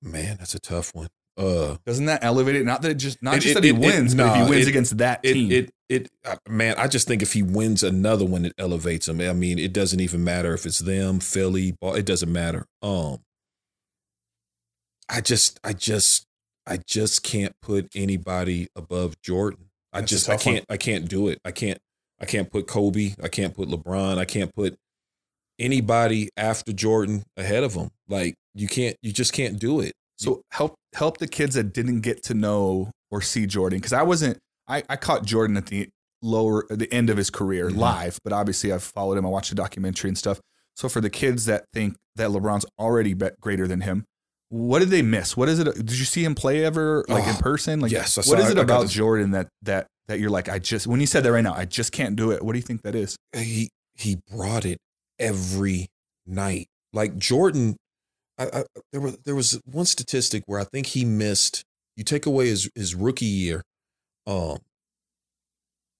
Man, 0.01 0.37
that's 0.37 0.53
a 0.53 0.59
tough 0.59 0.93
one. 0.93 1.07
Uh, 1.37 1.75
Doesn't 1.85 2.05
that 2.05 2.23
elevate 2.23 2.55
it? 2.55 2.65
Not 2.65 2.81
that 2.83 2.91
it 2.91 2.95
just 2.95 3.21
not 3.21 3.35
It- 3.35 3.39
just 3.41 3.51
it- 3.51 3.53
that 3.55 3.63
he 3.63 3.69
it- 3.69 3.77
wins, 3.77 4.15
but 4.15 4.27
if 4.37 4.45
he 4.45 4.49
wins 4.49 4.67
against 4.67 4.97
that 4.99 5.19
it 5.23 5.33
team. 5.33 5.51
it 5.51 5.69
it 5.89 6.09
man, 6.47 6.75
I 6.77 6.87
just 6.87 7.07
think 7.07 7.21
if 7.21 7.33
he 7.33 7.43
wins 7.43 7.83
another 7.83 8.25
one, 8.25 8.45
it 8.45 8.53
elevates 8.57 9.07
him. 9.09 9.19
I 9.21 9.33
mean, 9.33 9.59
it 9.59 9.73
doesn't 9.73 9.99
even 9.99 10.23
matter 10.23 10.53
if 10.53 10.65
it's 10.65 10.79
them, 10.79 11.19
Philly, 11.19 11.75
It 11.81 12.05
doesn't 12.05 12.31
matter. 12.31 12.65
Um, 12.81 13.19
I 15.09 15.21
just, 15.21 15.59
I 15.63 15.73
just, 15.73 16.25
I 16.65 16.77
just 16.77 17.21
can't 17.21 17.53
put 17.61 17.89
anybody 17.95 18.67
above 18.75 19.21
Jordan. 19.21 19.69
I 19.93 19.99
That's 19.99 20.11
just, 20.11 20.29
I 20.29 20.37
can't, 20.37 20.65
I 20.69 20.77
can't 20.77 21.07
do 21.07 21.27
it. 21.27 21.39
I 21.45 21.51
can't, 21.51 21.77
I 22.19 22.25
can't 22.25 22.49
put 22.49 22.65
Kobe. 22.67 23.13
I 23.21 23.27
can't 23.27 23.53
put 23.55 23.69
LeBron. 23.69 24.17
I 24.17 24.25
can't 24.25 24.53
put 24.55 24.75
anybody 25.59 26.29
after 26.35 26.73
Jordan 26.73 27.23
ahead 27.37 27.63
of 27.63 27.73
him. 27.75 27.91
Like 28.09 28.35
you 28.55 28.67
can't, 28.67 28.97
you 29.03 29.11
just 29.11 29.33
can't 29.33 29.59
do 29.59 29.79
it. 29.81 29.93
So 30.17 30.41
help 30.51 30.75
help 30.95 31.17
the 31.19 31.27
kids 31.27 31.55
that 31.55 31.73
didn't 31.73 32.01
get 32.01 32.23
to 32.23 32.33
know 32.33 32.91
or 33.11 33.21
see 33.21 33.45
Jordan 33.45 33.79
because 33.79 33.93
I 33.93 34.03
wasn't 34.03 34.37
I, 34.67 34.83
I 34.89 34.95
caught 34.95 35.23
Jordan 35.25 35.57
at 35.57 35.67
the 35.67 35.89
lower 36.21 36.65
at 36.71 36.79
the 36.79 36.91
end 36.91 37.09
of 37.09 37.17
his 37.17 37.29
career 37.29 37.69
Mhm. 37.69 37.77
live, 37.77 38.17
but 38.23 38.33
obviously 38.33 38.71
I've 38.71 38.83
followed 38.83 39.17
him. 39.17 39.25
I 39.25 39.29
watched 39.29 39.49
the 39.49 39.55
documentary 39.55 40.09
and 40.09 40.17
stuff. 40.17 40.39
So 40.75 40.89
for 40.89 40.99
the 41.01 41.09
kids 41.09 41.45
that 41.45 41.65
think 41.73 41.95
that 42.15 42.29
LeBron's 42.31 42.65
already 42.79 43.13
greater 43.39 43.67
than 43.67 43.81
him, 43.81 44.03
what 44.49 44.79
did 44.79 44.89
they 44.89 45.01
miss? 45.01 45.37
What 45.37 45.49
is 45.49 45.59
it? 45.59 45.65
Did 45.73 45.97
you 45.99 46.05
see 46.05 46.23
him 46.23 46.33
play 46.35 46.65
ever 46.65 47.05
like 47.07 47.25
in 47.27 47.35
Oh, 47.35 47.39
person? 47.39 47.79
Like 47.79 47.91
yes, 47.91 48.17
I 48.17 48.21
what 48.29 48.39
is 48.39 48.45
it 48.49 48.51
I 48.53 48.55
got 48.55 48.63
about 48.63 48.89
Jordan 48.89 49.31
that 49.31 49.47
that 49.61 49.87
that 50.07 50.19
you're 50.19 50.29
like 50.29 50.49
I 50.49 50.59
just 50.59 50.87
when 50.87 50.99
you 50.99 51.07
said 51.07 51.23
that 51.23 51.31
right 51.31 51.43
now 51.43 51.53
I 51.53 51.65
just 51.65 51.91
can't 51.91 52.15
do 52.15 52.31
it. 52.31 52.43
What 52.43 52.53
do 52.53 52.57
you 52.59 52.63
think 52.63 52.81
that 52.83 52.95
is? 52.95 53.15
he 53.35 53.69
he 53.93 54.17
brought 54.31 54.65
it 54.65 54.77
every 55.19 55.87
night. 56.25 56.67
Like 56.93 57.17
Jordan, 57.17 57.75
I, 58.37 58.45
I, 58.59 58.63
there 58.91 59.01
was 59.01 59.17
there 59.25 59.35
was 59.35 59.59
one 59.65 59.85
statistic 59.85 60.43
where 60.45 60.59
I 60.59 60.63
think 60.65 60.87
he 60.87 61.05
missed. 61.05 61.63
You 61.95 62.03
take 62.03 62.25
away 62.25 62.47
his 62.47 62.69
his 62.75 62.93
rookie 62.95 63.25
year, 63.25 63.63
um, 64.27 64.57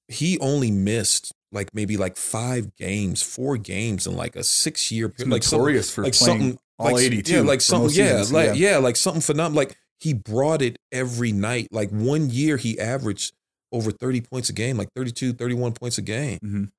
he 0.07 0.37
only 0.39 0.71
missed 0.71 1.31
like 1.51 1.73
maybe 1.73 1.97
like 1.97 2.17
five 2.17 2.75
games, 2.75 3.21
four 3.21 3.57
games 3.57 4.05
in 4.05 4.15
like 4.15 4.35
a 4.35 4.43
six 4.43 4.91
year 4.91 5.09
period. 5.09 5.31
Like 5.31 5.43
something, 5.43 5.59
notorious 5.59 5.93
for 5.93 6.03
like 6.03 6.13
playing 6.13 6.39
something 6.39 6.59
all 6.77 6.91
like, 6.91 7.03
82. 7.03 7.31
Yeah, 7.33 7.41
like 7.41 7.61
something. 7.61 7.91
Yeah, 7.91 8.17
seasons. 8.17 8.33
like 8.33 8.55
yeah. 8.55 8.77
like 8.77 8.97
something 8.97 9.21
phenomenal. 9.21 9.55
Like 9.63 9.77
he 9.99 10.13
brought 10.13 10.61
it 10.61 10.77
every 10.91 11.31
night. 11.31 11.69
Like 11.71 11.89
one 11.89 12.29
year 12.29 12.57
he 12.57 12.77
averaged 12.79 13.33
over 13.71 13.91
30 13.91 14.21
points 14.21 14.49
a 14.49 14.53
game, 14.53 14.77
like 14.77 14.89
32, 14.95 15.33
31 15.33 15.73
points 15.73 15.97
a 15.97 16.01
game 16.01 16.39
Mhm. 16.43 16.71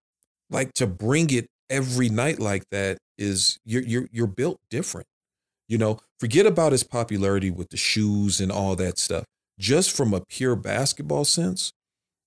like 0.51 0.73
to 0.75 0.87
bring 0.87 1.31
it 1.31 1.47
every 1.69 2.09
night 2.09 2.39
like 2.39 2.63
that 2.71 2.99
is 3.19 3.59
you're 3.65 3.83
you're 3.83 4.09
you're 4.13 4.27
built 4.27 4.61
different. 4.71 5.07
You 5.69 5.79
know, 5.79 5.99
forget 6.21 6.47
about 6.47 6.73
his 6.73 6.85
popularity 6.85 7.51
with 7.51 7.71
the 7.71 7.77
shoes 7.77 8.41
and 8.41 8.53
all 8.53 8.77
that 8.77 8.99
stuff. 8.99 9.25
Just 9.59 9.97
from 9.97 10.15
a 10.15 10.21
pure 10.21 10.55
basketball 10.55 11.25
sense, 11.25 11.73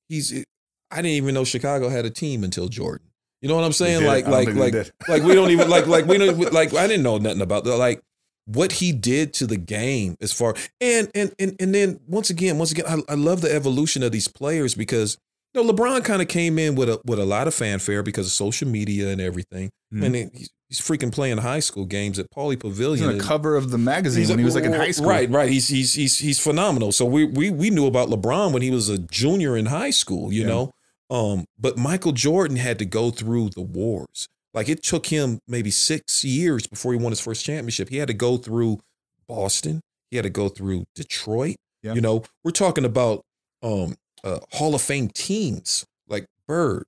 he's 0.07 0.43
I 0.91 0.97
didn't 0.97 1.11
even 1.11 1.35
know 1.35 1.43
Chicago 1.43 1.89
had 1.89 2.05
a 2.05 2.09
team 2.09 2.43
until 2.43 2.67
Jordan. 2.67 3.07
You 3.41 3.47
know 3.47 3.55
what 3.55 3.63
I'm 3.63 3.73
saying? 3.73 4.05
Like 4.05 4.27
like 4.27 4.53
like 4.53 4.73
like 5.07 5.23
we 5.23 5.33
don't 5.33 5.51
even 5.51 5.69
like 5.69 5.87
like 5.87 6.05
we 6.05 6.17
don't 6.17 6.37
like 6.53 6.73
I 6.73 6.87
didn't 6.87 7.03
know 7.03 7.17
nothing 7.17 7.41
about 7.41 7.63
that. 7.65 7.77
Like 7.77 8.01
what 8.45 8.71
he 8.73 8.91
did 8.91 9.33
to 9.35 9.45
the 9.45 9.57
game 9.57 10.15
as 10.21 10.33
far 10.33 10.55
and 10.81 11.09
and 11.13 11.33
and 11.39 11.55
and 11.59 11.73
then 11.73 11.99
once 12.07 12.29
again, 12.29 12.57
once 12.57 12.71
again, 12.71 12.85
I, 12.87 13.13
I 13.13 13.15
love 13.15 13.41
the 13.41 13.53
evolution 13.53 14.03
of 14.03 14.11
these 14.11 14.27
players 14.27 14.73
because 14.75 15.17
you 15.53 15.63
know 15.63 15.71
LeBron 15.71 16.03
kind 16.03 16.21
of 16.21 16.27
came 16.27 16.57
in 16.59 16.75
with 16.75 16.89
a 16.89 16.99
with 17.05 17.19
a 17.19 17.25
lot 17.25 17.47
of 17.47 17.53
fanfare 17.53 18.03
because 18.03 18.25
of 18.25 18.33
social 18.33 18.67
media 18.67 19.09
and 19.09 19.21
everything. 19.21 19.69
Mhm. 19.93 20.05
And 20.05 20.15
then 20.15 20.31
he's, 20.69 20.79
freaking 20.79 21.11
playing 21.11 21.37
high 21.39 21.59
school 21.59 21.85
games 21.85 22.17
at 22.19 22.29
Pauley 22.31 22.51
He's 22.53 22.61
Pavilion. 22.61 23.09
on 23.09 23.17
the 23.17 23.23
cover 23.23 23.55
of 23.55 23.71
the 23.71 23.77
magazine 23.77 24.27
when 24.29 24.39
he 24.39 24.45
was 24.45 24.55
like 24.55 24.63
in 24.63 24.73
high 24.73 24.91
school. 24.91 25.07
Right, 25.09 25.29
right. 25.29 25.49
He's 25.49 25.67
he's 25.67 25.93
he's 25.95 26.17
he's 26.19 26.39
phenomenal. 26.39 26.91
So 26.91 27.05
we 27.05 27.25
we 27.25 27.49
we 27.51 27.69
knew 27.69 27.85
about 27.87 28.09
LeBron 28.09 28.53
when 28.53 28.61
he 28.61 28.71
was 28.71 28.87
a 28.89 28.97
junior 28.97 29.57
in 29.57 29.65
high 29.67 29.91
school, 29.91 30.31
you 30.31 30.41
Yeah. 30.43 30.47
know. 30.47 30.71
Um, 31.11 31.45
but 31.59 31.77
Michael 31.77 32.11
Jordan 32.11 32.57
had 32.57 32.77
to 32.79 32.85
go 32.85 33.09
through 33.09 33.49
the 33.49 33.61
wars. 33.61 34.27
Like 34.53 34.69
it 34.69 34.83
took 34.83 35.07
him 35.07 35.39
maybe 35.47 35.71
six 35.71 36.23
years 36.23 36.67
before 36.67 36.93
he 36.93 36.99
won 36.99 37.11
his 37.11 37.19
first 37.19 37.43
championship. 37.45 37.89
He 37.89 37.97
had 37.97 38.07
to 38.07 38.13
go 38.13 38.37
through 38.37 38.79
Boston. 39.27 39.81
He 40.11 40.17
had 40.17 40.23
to 40.23 40.29
go 40.29 40.49
through 40.49 40.85
Detroit. 40.95 41.55
Yeah. 41.83 41.93
You 41.93 42.01
know, 42.01 42.23
we're 42.43 42.51
talking 42.51 42.85
about 42.85 43.21
um 43.63 43.95
uh, 44.23 44.39
Hall 44.53 44.75
of 44.75 44.81
Fame 44.81 45.07
teams 45.09 45.85
like 46.07 46.25
Bird, 46.47 46.83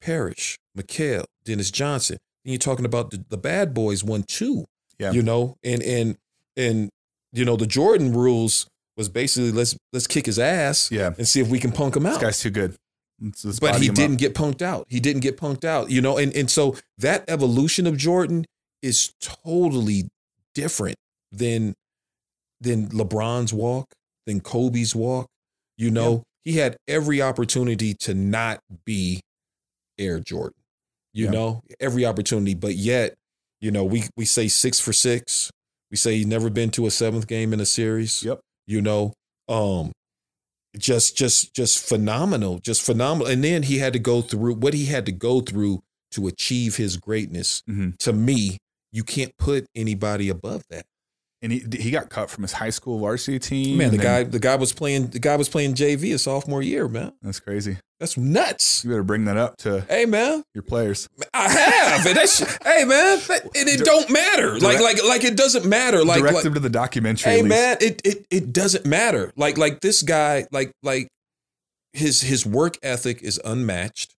Parish, 0.00 0.58
McHale, 0.76 1.24
Dennis 1.44 1.70
Johnson. 1.70 2.18
You're 2.48 2.58
talking 2.58 2.84
about 2.84 3.10
the, 3.10 3.24
the 3.28 3.36
bad 3.38 3.74
boys 3.74 4.02
one 4.04 4.22
two. 4.22 4.64
Yeah. 4.98 5.12
You 5.12 5.22
know, 5.22 5.56
and 5.62 5.82
and 5.82 6.16
and 6.56 6.90
you 7.32 7.44
know, 7.44 7.56
the 7.56 7.66
Jordan 7.66 8.12
rules 8.12 8.66
was 8.96 9.08
basically 9.08 9.52
let's 9.52 9.76
let's 9.92 10.06
kick 10.06 10.26
his 10.26 10.38
ass 10.38 10.90
Yeah. 10.90 11.12
and 11.16 11.26
see 11.28 11.40
if 11.40 11.48
we 11.48 11.60
can 11.60 11.70
punk 11.72 11.94
him 11.96 12.02
This 12.04 12.16
out. 12.16 12.20
guy's 12.20 12.40
too 12.40 12.50
good. 12.50 12.74
But 13.60 13.80
he 13.80 13.88
didn't 13.88 14.16
get 14.16 14.34
punked 14.34 14.62
out. 14.62 14.86
He 14.88 15.00
didn't 15.00 15.22
get 15.22 15.36
punked 15.36 15.64
out, 15.64 15.90
you 15.90 16.00
know, 16.00 16.18
and 16.18 16.32
and 16.34 16.48
so 16.50 16.76
that 16.98 17.24
evolution 17.28 17.86
of 17.86 17.96
Jordan 17.96 18.44
is 18.80 19.12
totally 19.20 20.08
different 20.54 20.96
than 21.32 21.74
than 22.60 22.88
LeBron's 22.88 23.52
walk, 23.52 23.86
than 24.26 24.40
Kobe's 24.40 24.94
walk. 24.94 25.26
You 25.76 25.90
know, 25.90 26.22
he 26.44 26.58
had 26.58 26.76
every 26.86 27.20
opportunity 27.20 27.92
to 28.00 28.14
not 28.14 28.60
be 28.84 29.20
Air 29.98 30.20
Jordan. 30.20 30.54
You 31.18 31.24
Yeah. 31.24 31.30
know, 31.32 31.62
every 31.80 32.06
opportunity, 32.06 32.54
but 32.54 32.76
yet, 32.76 33.14
you 33.60 33.72
know, 33.72 33.84
we 33.84 34.04
we 34.16 34.24
say 34.24 34.46
6 34.46 34.78
for 34.78 34.92
6. 34.92 35.50
We 35.90 35.96
say 35.96 36.16
he's 36.16 36.26
never 36.26 36.48
been 36.48 36.70
to 36.72 36.86
a 36.86 36.90
seventh 36.92 37.26
game 37.26 37.52
in 37.52 37.58
a 37.60 37.66
series. 37.66 38.22
Yep. 38.22 38.38
You 38.68 38.80
know, 38.82 39.14
um 39.48 39.90
just 40.76 41.16
just 41.16 41.54
just 41.56 41.78
phenomenal, 41.80 42.60
just 42.60 42.82
phenomenal. 42.82 43.26
And 43.32 43.42
then 43.42 43.64
he 43.64 43.78
had 43.78 43.92
to 43.94 43.98
go 43.98 44.22
through 44.22 44.54
what 44.54 44.74
he 44.74 44.86
had 44.86 45.06
to 45.06 45.12
go 45.12 45.40
through 45.40 45.80
to 46.12 46.28
achieve 46.28 46.76
his 46.76 46.96
greatness. 46.96 47.62
Mhm. 47.68 47.96
To 47.98 48.12
me, 48.12 48.58
you 48.92 49.02
can't 49.02 49.32
put 49.38 49.66
anybody 49.74 50.28
above 50.28 50.62
that. 50.70 50.86
And 51.42 51.50
he 51.52 51.64
he 51.80 51.90
got 51.90 52.10
cut 52.10 52.30
from 52.30 52.42
his 52.42 52.52
high 52.52 52.70
school 52.70 52.98
varsity 53.00 53.38
team. 53.40 53.78
Man, 53.78 53.90
the 53.90 53.96
then- 53.96 54.06
guy 54.06 54.22
the 54.30 54.38
guy 54.38 54.54
was 54.54 54.72
playing 54.72 55.08
the 55.08 55.18
guy 55.18 55.34
was 55.36 55.48
playing 55.48 55.74
JV 55.74 56.12
a 56.14 56.18
sophomore 56.18 56.62
year, 56.62 56.86
man. 56.86 57.12
That's 57.22 57.40
crazy. 57.40 57.78
That's 58.00 58.16
nuts. 58.16 58.84
You 58.84 58.90
better 58.90 59.02
bring 59.02 59.24
that 59.24 59.36
up 59.36 59.56
to 59.58 59.80
Hey 59.88 60.06
man, 60.06 60.44
your 60.54 60.62
players. 60.62 61.08
I 61.34 61.48
have, 61.48 62.06
and 62.06 62.16
that's 62.16 62.38
hey 62.64 62.84
man, 62.84 63.18
that, 63.28 63.42
and 63.56 63.68
it 63.68 63.84
don't 63.84 64.08
matter. 64.10 64.58
Like 64.60 64.80
like 64.80 65.02
like 65.04 65.24
it 65.24 65.36
doesn't 65.36 65.64
matter. 65.64 66.04
Like, 66.04 66.20
Direct 66.20 66.34
like 66.36 66.44
them 66.44 66.54
to 66.54 66.60
the 66.60 66.70
documentary. 66.70 67.32
hey 67.32 67.42
man, 67.42 67.76
it 67.80 68.00
it 68.04 68.26
it 68.30 68.52
doesn't 68.52 68.86
matter. 68.86 69.32
Like 69.36 69.58
like 69.58 69.80
this 69.80 70.02
guy, 70.02 70.46
like 70.52 70.70
like 70.82 71.08
his 71.92 72.20
his 72.20 72.46
work 72.46 72.76
ethic 72.84 73.22
is 73.22 73.40
unmatched. 73.44 74.14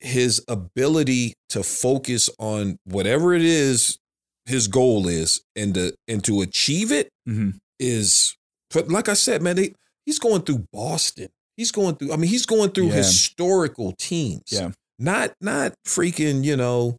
His 0.00 0.44
ability 0.48 1.34
to 1.48 1.62
focus 1.62 2.28
on 2.38 2.76
whatever 2.84 3.32
it 3.34 3.42
is 3.42 3.98
his 4.46 4.68
goal 4.68 5.08
is 5.08 5.40
and 5.56 5.74
to 5.74 5.94
and 6.06 6.22
to 6.22 6.42
achieve 6.42 6.92
it 6.92 7.08
Mhm. 7.28 7.54
is 7.80 8.36
but 8.70 8.88
like 8.88 9.08
I 9.08 9.14
said, 9.14 9.40
man, 9.40 9.56
they, 9.56 9.72
he's 10.04 10.18
going 10.18 10.42
through 10.42 10.66
Boston. 10.72 11.28
He's 11.56 11.70
going 11.70 11.96
through, 11.96 12.12
I 12.12 12.16
mean, 12.16 12.30
he's 12.30 12.46
going 12.46 12.70
through 12.70 12.88
Yeah. 12.88 12.94
historical 12.94 13.92
teams. 13.92 14.42
Yeah. 14.48 14.70
Not 14.98 15.34
not 15.40 15.74
freaking, 15.86 16.44
you 16.44 16.56
know, 16.56 16.96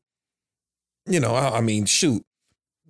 you 1.07 1.19
know, 1.19 1.35
I, 1.35 1.57
I 1.57 1.61
mean, 1.61 1.85
shoot. 1.85 2.23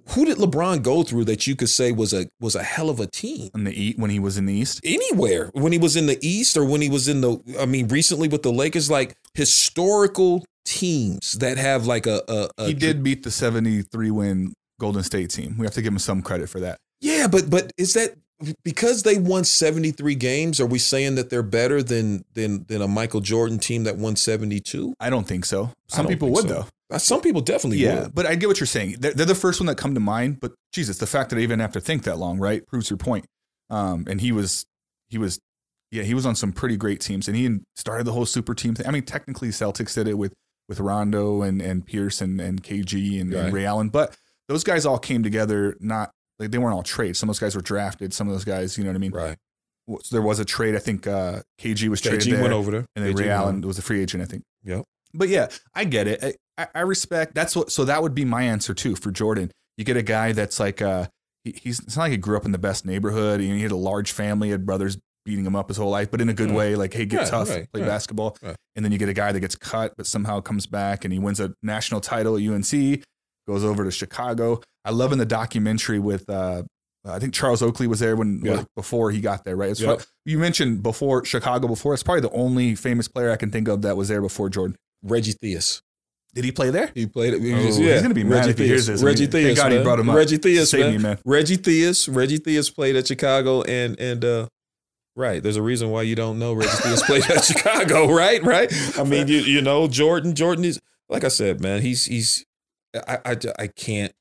Who 0.09 0.23
did 0.25 0.37
LeBron 0.37 0.83
go 0.83 1.01
through 1.01 1.25
that 1.25 1.47
you 1.47 1.55
could 1.55 1.69
say 1.69 1.91
was 1.91 2.13
a 2.13 2.27
was 2.39 2.55
a 2.55 2.61
hell 2.63 2.89
of 2.91 2.99
a 2.99 3.07
team? 3.07 3.49
On 3.55 3.63
the 3.63 3.95
when 3.97 4.11
he 4.11 4.19
was 4.19 4.37
in 4.37 4.45
the 4.45 4.53
East. 4.53 4.79
Anywhere. 4.83 5.49
When 5.53 5.71
he 5.71 5.79
was 5.79 5.95
in 5.95 6.05
the 6.05 6.19
East 6.21 6.55
or 6.57 6.63
when 6.63 6.81
he 6.81 6.89
was 6.89 7.07
in 7.07 7.21
the 7.21 7.39
I 7.59 7.65
mean, 7.65 7.87
recently 7.87 8.27
with 8.27 8.43
the 8.43 8.51
Lakers, 8.51 8.89
like 8.91 9.15
historical 9.33 10.45
teams 10.63 11.33
that 11.33 11.57
have 11.57 11.85
like 11.87 12.05
a, 12.07 12.21
a, 12.27 12.49
a 12.59 12.67
He 12.67 12.73
did 12.75 13.03
beat 13.03 13.23
the 13.23 13.31
73 13.31 14.11
win 14.11 14.53
Golden 14.79 15.03
State 15.03 15.29
team. 15.31 15.55
We 15.57 15.65
have 15.65 15.73
to 15.73 15.81
give 15.81 15.93
him 15.93 15.99
some 15.99 16.21
credit 16.21 16.49
for 16.49 16.59
that. 16.59 16.77
Yeah, 17.01 17.27
but 17.27 17.49
but 17.49 17.71
is 17.77 17.93
that 17.93 18.15
because 18.63 19.03
they 19.03 19.17
won 19.17 19.43
73 19.43 20.15
games, 20.15 20.59
are 20.59 20.65
we 20.65 20.79
saying 20.79 21.15
that 21.15 21.29
they're 21.29 21.43
better 21.43 21.81
than 21.81 22.25
than 22.33 22.65
than 22.67 22.81
a 22.81 22.87
Michael 22.87 23.21
Jordan 23.21 23.59
team 23.59 23.83
that 23.85 23.97
won 23.97 24.15
72? 24.15 24.93
I 24.99 25.09
don't 25.09 25.27
think 25.27 25.45
so. 25.45 25.71
Some 25.87 26.07
people 26.07 26.29
would 26.31 26.47
so. 26.47 26.47
though. 26.47 26.65
Uh, 26.91 26.97
Some 26.99 27.21
people 27.21 27.41
definitely 27.41 27.79
Yeah, 27.79 28.03
would. 28.03 28.15
but 28.15 28.25
I 28.27 28.35
get 28.35 28.47
what 28.47 28.59
you're 28.59 28.67
saying. 28.67 28.97
They're, 28.99 29.13
they're 29.13 29.25
the 29.25 29.33
first 29.33 29.59
one 29.59 29.65
that 29.67 29.75
come 29.77 29.95
to 29.95 29.99
mind. 29.99 30.39
But 30.39 30.53
Jesus, 30.71 30.99
the 30.99 31.07
fact 31.07 31.31
that 31.31 31.37
I 31.39 31.41
even 31.41 31.59
have 31.59 31.71
to 31.71 31.81
think 31.81 32.03
that 32.03 32.19
long, 32.19 32.37
right, 32.37 32.65
proves 32.67 32.91
your 32.91 32.97
point. 32.97 33.25
Um, 33.71 34.05
and 34.07 34.21
he 34.21 34.31
was, 34.31 34.65
he 35.09 35.17
was, 35.17 35.39
yeah, 35.89 36.03
he 36.03 36.13
was 36.13 36.27
on 36.27 36.35
some 36.35 36.51
pretty 36.51 36.77
great 36.77 36.99
teams, 37.01 37.27
and 37.27 37.35
he 37.35 37.57
started 37.75 38.03
the 38.03 38.11
whole 38.11 38.27
super 38.27 38.53
team 38.53 38.75
thing. 38.75 38.85
I 38.85 38.91
mean, 38.91 39.01
technically, 39.03 39.47
Celtics 39.49 39.95
did 39.95 40.07
it 40.07 40.15
with 40.17 40.33
with 40.69 40.79
Rondo 40.79 41.41
and 41.41 41.59
and 41.61 41.85
Pierce 41.87 42.21
and 42.21 42.39
and 42.39 42.61
KG 42.61 43.19
and, 43.19 43.33
Right. 43.33 43.45
and 43.45 43.53
Ray 43.53 43.65
Allen, 43.65 43.89
but 43.89 44.15
those 44.47 44.63
guys 44.63 44.85
all 44.85 44.99
came 44.99 45.23
together. 45.23 45.75
Not 45.79 46.11
like 46.39 46.51
they 46.51 46.57
weren't 46.57 46.75
all 46.75 46.83
trades. 46.83 47.19
Some 47.19 47.29
of 47.29 47.35
those 47.35 47.39
guys 47.39 47.55
were 47.55 47.61
drafted. 47.61 48.13
Some 48.13 48.27
of 48.27 48.33
those 48.33 48.45
guys, 48.45 48.77
you 48.77 48.83
know 48.83 48.89
what 48.91 48.95
I 48.95 48.99
mean. 48.99 49.11
Right. 49.11 49.37
So 49.87 50.15
there 50.15 50.21
was 50.21 50.39
a 50.39 50.45
trade. 50.45 50.75
I 50.75 50.79
think 50.79 51.05
uh, 51.07 51.41
KG 51.61 51.87
was 51.89 52.01
traded 52.01 52.21
KG 52.21 52.41
went 52.41 52.53
over 52.53 52.71
there. 52.71 52.85
And 52.95 53.05
then 53.05 53.13
KG 53.13 53.19
Ray 53.19 53.29
Allen 53.29 53.61
was 53.61 53.77
a 53.77 53.81
free 53.83 54.01
agent, 54.01 54.23
I 54.23 54.25
think. 54.25 54.43
Yep. 54.63 54.83
But 55.13 55.29
yeah, 55.29 55.47
I 55.73 55.83
get 55.85 56.07
it. 56.07 56.23
I- 56.23 56.35
I, 56.73 56.79
respect. 56.81 57.35
That's 57.35 57.53
what. 57.53 57.69
So 57.69 57.83
that 57.83 58.01
would 58.01 58.15
be 58.15 58.23
my 58.23 58.43
answer 58.43 58.73
too 58.73 58.95
for 58.95 59.11
Jordan. 59.11 59.51
You 59.77 59.83
get 59.83 59.97
a 59.97 60.01
guy 60.01 60.31
that's 60.31 60.57
like, 60.57 60.81
uh, 60.81 61.07
he, 61.43 61.51
he's. 61.61 61.79
It's 61.81 61.97
not 61.97 62.03
like 62.03 62.11
he 62.11 62.17
grew 62.17 62.37
up 62.37 62.45
in 62.45 62.53
the 62.53 62.57
best 62.57 62.85
neighborhood. 62.85 63.41
He, 63.41 63.49
he 63.49 63.61
had 63.61 63.71
a 63.73 63.75
large 63.75 64.13
family, 64.13 64.51
had 64.51 64.65
brothers 64.65 64.97
beating 65.25 65.45
him 65.45 65.53
up 65.53 65.67
his 65.67 65.75
whole 65.75 65.89
life, 65.89 66.09
but 66.09 66.21
in 66.21 66.29
a 66.29 66.33
good 66.33 66.51
Right. 66.51 66.55
way. 66.57 66.75
Like, 66.77 66.93
hey, 66.93 67.05
get 67.05 67.17
Right, 67.17 67.27
tough, 67.27 67.49
right, 67.49 67.69
play 67.73 67.81
right, 67.81 67.87
basketball. 67.89 68.37
right. 68.41 68.55
And 68.77 68.85
then 68.85 68.93
you 68.93 68.97
get 68.97 69.09
a 69.09 69.13
guy 69.13 69.33
that 69.33 69.39
gets 69.41 69.55
cut, 69.57 69.95
but 69.97 70.07
somehow 70.07 70.39
comes 70.39 70.65
back 70.65 71.03
and 71.03 71.11
he 71.11 71.19
wins 71.19 71.41
a 71.41 71.53
national 71.61 71.99
title 71.99 72.37
at 72.37 72.41
UNC. 72.43 73.03
Goes 73.49 73.65
over 73.65 73.83
to 73.83 73.91
Chicago. 73.91 74.61
I 74.85 74.91
love 74.91 75.11
in 75.11 75.17
the 75.17 75.25
documentary 75.25 75.99
with. 75.99 76.29
Uh, 76.29 76.63
I 77.07 77.19
think 77.19 77.33
Charles 77.35 77.61
Oakley 77.61 77.85
was 77.85 77.99
there 77.99 78.15
when 78.15 78.41
Yeah. 78.43 78.63
before 78.75 79.11
he 79.11 79.21
got 79.21 79.43
there, 79.43 79.55
right? 79.55 79.69
It's 79.69 79.79
Yep. 79.79 79.97
pro- 79.97 80.05
you 80.25 80.39
mentioned 80.39 80.81
before 80.81 81.23
Chicago 81.23 81.67
before. 81.67 81.93
It's 81.93 82.01
probably 82.01 82.21
the 82.21 82.31
only 82.31 82.73
famous 82.73 83.07
player 83.07 83.29
I 83.29 83.35
can 83.35 83.51
think 83.51 83.67
of 83.67 83.83
that 83.83 83.95
was 83.95 84.07
there 84.07 84.21
before 84.21 84.49
Jordan. 84.49 84.75
Reggie 85.03 85.33
Theus. 85.33 85.81
Did 86.33 86.45
he 86.45 86.51
play 86.51 86.69
there? 86.71 86.89
He 86.95 87.05
played 87.05 87.33
it. 87.35 87.41
Oh, 87.41 87.57
he's 87.57 87.77
gonna 88.01 88.13
be 88.15 88.23
mad 88.23 88.49
if 88.49 88.57
he 88.57 88.65
hears 88.65 88.87
this. 88.87 89.03
Reggie 89.03 89.23
mean, 89.25 89.31
thank 89.31 89.47
Theus. 89.49 89.55
God 89.55 89.71
he 89.71 89.83
brought 89.83 89.99
him 89.99 90.09
up. 90.09 90.15
Reggie 90.15 90.39
Theus, 90.39 90.65
Save 90.71 90.81
man. 90.85 90.91
me, 90.93 90.97
man. 90.97 91.19
Reggie 91.23 91.57
Theus. 91.57 92.09
Reggie 92.13 92.39
Theus 92.39 92.73
played 92.73 92.95
at 92.95 93.05
Chicago, 93.07 93.61
and 93.61 93.99
and 93.99 94.25
uh, 94.25 94.47
right. 95.15 95.41
There's 95.43 95.55
a 95.57 95.61
reason 95.61 95.91
why 95.91 96.01
you 96.01 96.15
don't 96.15 96.39
know 96.39 96.53
Reggie 96.53 96.69
Theus 96.71 97.03
played 97.05 97.23
at 97.29 97.43
Chicago, 97.45 98.11
right? 98.11 98.43
Right. 98.43 98.73
I 98.97 99.03
mean, 99.03 99.27
you 99.27 99.37
you 99.41 99.61
know, 99.61 99.87
Jordan. 99.87 100.33
Jordan 100.33 100.65
is 100.65 100.79
like 101.07 101.23
I 101.23 101.27
said, 101.29 101.61
man. 101.61 101.81
He's 101.83 102.05
he's. 102.05 102.43
I 103.07 103.19
I, 103.25 103.37
I 103.59 103.67
can't. 103.67 104.11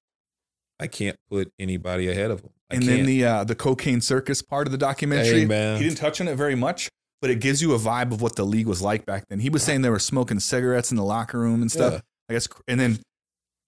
I 0.81 0.87
can't 0.87 1.17
put 1.31 1.53
anybody 1.59 2.11
ahead 2.11 2.31
of 2.31 2.41
him. 2.41 2.51
I 2.71 2.77
and 2.77 2.85
then 2.85 3.07
the 3.07 3.25
uh, 3.25 3.45
the 3.45 3.55
cocaine 3.55 4.01
circus 4.01 4.43
part 4.43 4.67
of 4.67 4.73
the 4.73 4.79
documentary. 4.79 5.41
Hey, 5.41 5.47
man. 5.47 5.79
He 5.79 5.85
didn't 5.85 5.99
touch 5.99 6.21
on 6.21 6.29
it 6.29 6.37
very 6.37 6.55
much, 6.55 6.89
but 7.21 7.31
it 7.31 7.41
gives 7.41 7.63
you 7.63 7.75
a 7.75 7.79
vibe 7.79 8.13
of 8.13 8.23
what 8.23 8.37
the 8.37 8.45
league 8.45 8.67
was 8.67 8.83
like 8.83 9.07
back 9.07 9.27
then. 9.29 9.39
He 9.39 9.51
was 9.51 9.63
saying 9.63 9.83
they 9.83 9.91
were 9.91 9.99
smoking 9.99 10.41
cigarettes 10.41 10.91
in 10.91 10.97
the 10.97 11.05
locker 11.05 11.39
room 11.39 11.63
and 11.63 11.71
stuff. 11.71 11.93
Yeah. 11.95 12.01
I 12.29 12.33
guess, 12.33 12.49
and 12.67 12.81
then 12.81 12.99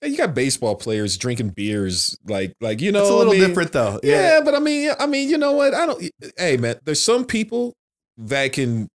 you 0.03 0.17
got 0.17 0.35
baseball 0.35 0.75
players 0.75 1.17
drinking 1.17 1.51
beers, 1.51 2.17
like 2.27 2.55
like 2.61 2.81
you 2.81 2.93
know, 2.93 3.01
it's 3.01 3.11
a 3.11 3.13
I 3.13 3.17
little 3.17 3.33
mean, 3.35 3.47
different 3.47 3.73
though. 3.73 4.01
Yeah, 4.03 4.41
but 4.45 4.55
I 4.55 4.59
mean, 4.59 4.93
I 4.99 5.07
mean, 5.07 5.29
you 5.29 5.39
know 5.39 5.53
what? 5.53 5.75
I 5.75 5.87
don't. 5.87 6.03
Hey, 6.37 6.57
man, 6.57 6.77
there's 6.85 7.03
some 7.03 7.25
people 7.25 7.75
that 8.19 8.53
can 8.53 8.89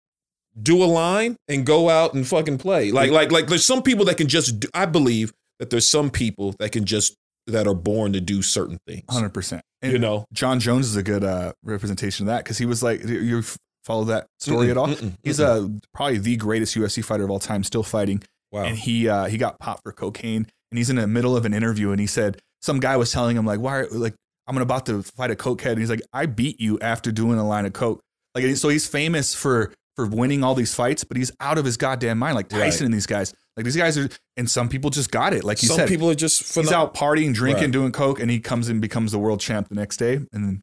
do 0.61 0.83
a 0.83 0.87
line 0.87 1.37
and 1.49 1.65
go 1.65 1.89
out 1.89 2.15
and 2.15 2.27
fucking 2.27 2.59
play. 2.59 2.91
Like, 2.91 3.11
like, 3.11 3.31
like. 3.31 3.47
There's 3.47 3.65
some 3.65 3.83
people 3.83 4.05
that 4.07 4.17
can 4.17 4.29
just. 4.29 4.61
Do, 4.61 4.69
I 4.75 4.87
believe 4.87 5.33
that 5.59 5.71
there's 5.71 5.89
some 5.89 6.11
people 6.11 6.55
that 6.59 6.73
can 6.73 6.85
just 6.85 7.17
that 7.51 7.67
are 7.67 7.75
born 7.75 8.13
to 8.15 8.21
do 8.21 8.43
certain 8.43 8.79
things. 8.87 9.05
hundred 9.11 9.35
percent. 9.35 9.63
You 9.83 9.99
know, 9.99 10.27
Jon 10.33 10.61
Jones 10.61 10.87
is 10.87 10.97
a 10.97 11.03
good 11.03 11.25
uh, 11.25 11.53
representation 11.63 12.27
of 12.27 12.35
that 12.35 12.45
because 12.45 12.59
he 12.59 12.67
was 12.67 12.83
like, 12.83 13.03
you- 13.05 13.43
follow 13.83 14.05
that 14.05 14.27
story 14.39 14.67
Mm-mm, 14.67 14.71
at 14.73 14.77
all? 14.77 14.89
mm-mm, 14.89 15.15
He's 15.25 15.39
mm-mm. 15.39 15.77
uh, 15.77 15.81
probably 15.95 16.19
the 16.19 16.37
greatest 16.37 16.77
UFC 16.77 17.03
fighter 17.03 17.25
of 17.25 17.31
all 17.31 17.39
time, 17.39 17.65
still 17.65 17.83
fighting. 17.83 18.23
wow. 18.53 18.65
and 18.65 18.77
he 18.77 19.09
uh, 19.09 19.25
he 19.25 19.39
got 19.39 19.59
popped 19.59 19.83
for 19.85 19.93
cocaine 19.93 20.47
and 20.71 20.79
he's 20.79 20.91
in 20.91 20.97
the 20.97 21.07
middle 21.07 21.35
of 21.37 21.45
an 21.47 21.55
interview 21.55 21.91
and 21.91 21.99
he 22.01 22.07
said 22.07 22.39
some 22.61 22.79
guy 22.79 22.97
was 22.99 23.11
telling 23.11 23.37
him 23.39 23.47
like 23.47 23.59
why 23.59 23.79
are, 23.79 23.89
like 23.91 24.15
I'm 24.47 24.59
about 24.59 24.85
to 24.87 25.03
fight 25.03 25.31
a 25.31 25.35
cokehead 25.35 25.71
and 25.73 25.79
he's 25.79 25.89
like 25.91 26.03
I 26.13 26.27
beat 26.27 26.61
you 26.61 26.79
after 26.81 27.11
doing 27.11 27.39
a 27.39 27.47
line 27.49 27.65
of 27.65 27.73
coke 27.73 28.01
like 28.35 28.45
so 28.57 28.69
he's 28.69 28.87
famous 28.87 29.35
for 29.35 29.73
for 29.97 30.07
winning 30.07 30.43
all 30.45 30.55
these 30.55 30.75
fights 30.75 31.05
but 31.05 31.17
he's 31.17 31.31
out 31.41 31.59
of 31.59 31.65
his 31.65 31.77
goddamn 31.77 32.19
mind 32.19 32.35
like 32.35 32.49
Tyson 32.49 32.61
Right. 32.63 32.81
and 32.87 32.95
these 32.95 33.07
guys 33.07 33.35
like 33.57 33.65
these 33.65 33.77
guys 33.77 33.99
are 33.99 34.09
and 34.37 34.51
some 34.51 34.69
people 34.69 34.91
just 34.91 35.11
got 35.11 35.33
it 35.35 35.45
like 35.45 35.61
you 35.63 35.69
some 35.69 35.77
said 35.79 35.89
people 35.89 36.09
are 36.09 36.15
just 36.15 36.55
he's 36.55 36.73
out 36.73 36.95
partying 36.95 37.35
drinking 37.35 37.65
Right. 37.65 37.71
doing 37.73 37.93
coke 37.93 38.21
and 38.21 38.31
he 38.31 38.41
comes 38.41 38.69
and 38.69 38.81
becomes 38.81 39.13
the 39.13 39.19
world 39.19 39.41
champ 39.41 39.69
the 39.69 39.75
next 39.75 39.97
day 39.99 40.15
and 40.15 40.29
then 40.33 40.63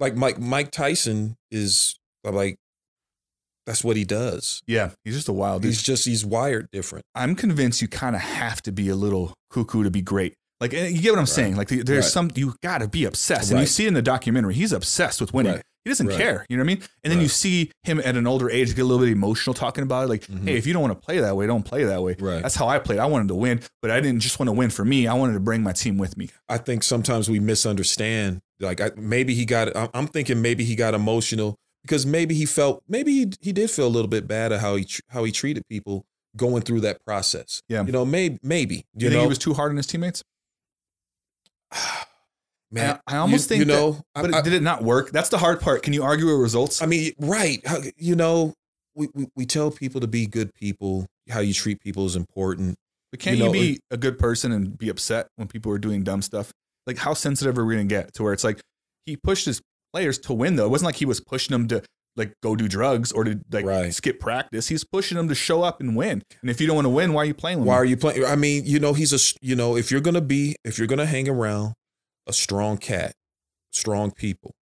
Like 0.00 0.14
Mike 0.14 0.38
Mike 0.38 0.70
Tyson 0.70 1.36
is 1.50 1.98
uh, 2.26 2.30
like 2.32 2.56
that's 3.66 3.84
what 3.84 3.96
he 3.96 4.04
does. 4.04 4.62
yeah 4.66 4.90
he's 5.04 5.14
just 5.14 5.28
a 5.28 5.32
wild 5.32 5.62
dude 5.62 5.70
He's 5.70 5.82
just 5.82 6.06
he's 6.06 6.24
wired 6.24 6.68
different. 6.72 7.04
I'm 7.14 7.34
convinced 7.34 7.82
you 7.82 7.88
kind 7.88 8.16
of 8.16 8.22
have 8.22 8.62
to 8.62 8.72
be 8.72 8.88
a 8.88 8.94
little 8.96 9.34
cuckoo 9.50 9.82
to 9.84 9.90
be 9.90 10.00
great. 10.00 10.34
Like 10.60 10.72
eh, 10.72 10.86
you 10.88 11.02
get 11.02 11.10
what 11.12 11.18
I'm 11.18 11.26
saying. 11.26 11.56
Like 11.56 11.68
there's 11.68 11.88
Right. 11.88 12.04
some 12.04 12.30
you 12.34 12.54
got 12.62 12.78
to 12.78 12.88
be 12.88 13.04
obsessed, 13.04 13.50
and 13.50 13.60
you 13.60 13.66
see 13.66 13.86
in 13.86 13.94
the 13.94 14.02
documentary 14.02 14.54
he's 14.54 14.72
obsessed 14.72 15.20
with 15.20 15.34
winning. 15.34 15.60
Right. 15.88 15.90
He 15.90 16.04
doesn't 16.04 16.06
Right. 16.08 16.16
care. 16.18 16.46
You 16.48 16.56
know 16.56 16.62
what 16.64 16.70
I 16.70 16.74
mean? 16.74 16.82
And 17.04 17.12
then 17.12 17.20
you 17.20 17.28
see 17.28 17.70
him 17.82 17.98
at 18.04 18.16
an 18.16 18.26
older 18.26 18.50
age 18.50 18.74
get 18.76 18.82
a 18.82 18.84
little 18.84 19.04
bit 19.04 19.10
emotional 19.12 19.54
talking 19.54 19.82
about 19.82 20.04
it. 20.04 20.08
Like, 20.08 20.26
Mhm. 20.26 20.44
hey, 20.44 20.56
if 20.58 20.66
you 20.66 20.72
don't 20.72 20.82
want 20.82 20.92
to 21.00 21.04
play 21.06 21.18
that 21.20 21.36
way, 21.36 21.46
don't 21.46 21.64
play 21.64 21.84
that 21.84 22.02
way. 22.02 22.16
Right. 22.18 22.42
That's 22.42 22.54
how 22.56 22.68
I 22.68 22.78
played. 22.78 22.98
I 22.98 23.06
wanted 23.06 23.28
to 23.28 23.34
win, 23.34 23.60
but 23.80 23.90
I 23.90 24.00
didn't 24.00 24.20
just 24.20 24.38
want 24.38 24.48
to 24.48 24.52
win 24.52 24.70
for 24.70 24.84
me. 24.84 25.06
I 25.06 25.14
wanted 25.14 25.32
to 25.34 25.40
bring 25.40 25.62
my 25.62 25.72
team 25.72 25.96
with 25.98 26.16
me. 26.16 26.28
I 26.48 26.58
think 26.58 26.82
sometimes 26.82 27.28
we 27.30 27.40
misunderstand. 27.40 28.40
Like 28.60 28.80
I, 28.80 28.90
maybe 28.96 29.34
he 29.34 29.44
got. 29.44 29.74
I'm- 29.76 30.08
thinking 30.08 30.42
maybe 30.42 30.64
he 30.64 30.74
got 30.74 30.92
emotional 30.94 31.56
because 31.82 32.04
maybe 32.04 32.34
he 32.34 32.44
felt 32.44 32.82
maybe 32.88 33.12
he, 33.12 33.32
he 33.40 33.52
did 33.52 33.70
feel 33.70 33.86
a 33.86 33.88
little 33.88 34.08
bit 34.08 34.26
bad 34.28 34.52
at 34.52 34.60
how 34.60 34.76
he 34.76 34.86
how 35.08 35.24
he 35.24 35.32
treated 35.32 35.62
people 35.68 36.04
going 36.36 36.62
through 36.62 36.80
that 36.80 37.04
process. 37.04 37.62
Yeah. 37.68 37.84
you 37.84 37.92
know, 37.92 38.04
maybe 38.04 38.38
maybe 38.42 38.74
you, 38.76 38.82
you, 38.96 39.08
think 39.08 39.14
know, 39.14 39.20
he 39.22 39.28
was 39.28 39.38
too 39.38 39.54
hard 39.54 39.70
on 39.70 39.76
his 39.76 39.86
teammates? 39.86 40.22
man. 42.70 42.98
I, 43.06 43.14
I 43.14 43.16
almost 43.18 43.50
you, 43.50 43.56
think 43.56 43.68
you 43.68 43.74
that- 43.92 44.02
I- 44.14 44.22
but 44.22 44.34
I, 44.34 44.40
did 44.42 44.52
it 44.52 44.62
not 44.62 44.82
work? 44.82 45.10
That's 45.10 45.28
the 45.28 45.38
hard 45.38 45.60
part. 45.60 45.82
Can 45.82 45.92
you 45.92 46.02
argue 46.02 46.26
with 46.26 46.40
results? 46.40 46.82
I 46.82 46.86
mean, 46.86 47.12
right? 47.18 47.64
You 47.96 48.16
know, 48.16 48.54
we, 48.94 49.08
we 49.14 49.26
we 49.36 49.46
tell 49.46 49.70
people 49.70 50.00
to 50.00 50.06
be 50.08 50.26
good 50.26 50.52
people. 50.54 51.06
How 51.30 51.40
you 51.40 51.52
treat 51.54 51.80
people 51.80 52.06
is 52.06 52.16
important. 52.16 52.74
But 53.10 53.20
can't 53.20 53.36
you 53.38 53.44
you, 53.44 53.48
know, 53.48 53.52
be 53.52 53.80
a 53.90 53.96
good 53.96 54.18
person 54.18 54.52
and 54.52 54.76
be 54.76 54.88
upset 54.88 55.28
when 55.36 55.48
people 55.48 55.72
are 55.72 55.78
doing 55.78 56.02
dumb 56.02 56.20
stuff? 56.22 56.50
Like, 56.86 56.98
how 56.98 57.14
sensitive 57.14 57.56
are 57.58 57.64
we 57.64 57.74
going 57.76 57.88
to 57.88 57.94
get 57.94 58.14
to 58.14 58.22
where 58.22 58.32
it's 58.32 58.44
like 58.44 58.60
he 59.06 59.16
pushed 59.16 59.46
his 59.46 59.60
players 59.92 60.18
to 60.20 60.34
win, 60.34 60.56
though? 60.56 60.66
It 60.66 60.70
wasn't 60.70 60.86
like 60.86 60.96
he 60.96 61.04
was 61.06 61.20
pushing 61.20 61.52
them 61.54 61.68
to 61.68 61.82
like 62.16 62.32
go 62.42 62.56
do 62.56 62.66
drugs 62.66 63.12
or 63.12 63.24
to 63.24 63.38
like 63.52 63.64
Right. 63.64 63.94
skip 63.94 64.18
practice. 64.20 64.68
He's 64.68 64.84
pushing 64.84 65.16
them 65.16 65.28
to 65.28 65.34
show 65.34 65.62
up 65.62 65.80
and 65.80 65.94
win. 65.96 66.22
And 66.42 66.50
if 66.50 66.60
you 66.60 66.66
don't 66.66 66.76
want 66.76 66.86
to 66.86 66.90
win, 66.90 67.12
why 67.12 67.22
are 67.22 67.26
you 67.26 67.34
playing 67.34 67.60
with 67.60 67.68
Why 67.68 67.74
are 67.76 67.84
you 67.84 67.96
playing? 67.96 68.24
I 68.24 68.36
mean, 68.36 68.64
you 68.66 68.78
know, 68.80 68.92
he's 68.92 69.12
a 69.12 69.18
you 69.40 69.54
know, 69.54 69.76
if 69.76 69.90
you're 69.90 70.00
gonna 70.00 70.20
be, 70.20 70.56
if 70.64 70.78
you're 70.78 70.86
gonna 70.88 71.06
hang 71.06 71.28
around 71.28 71.74
a 72.28 72.32
strong 72.32 72.78
cat, 72.78 73.14
strong 73.72 74.12
people, 74.12 74.54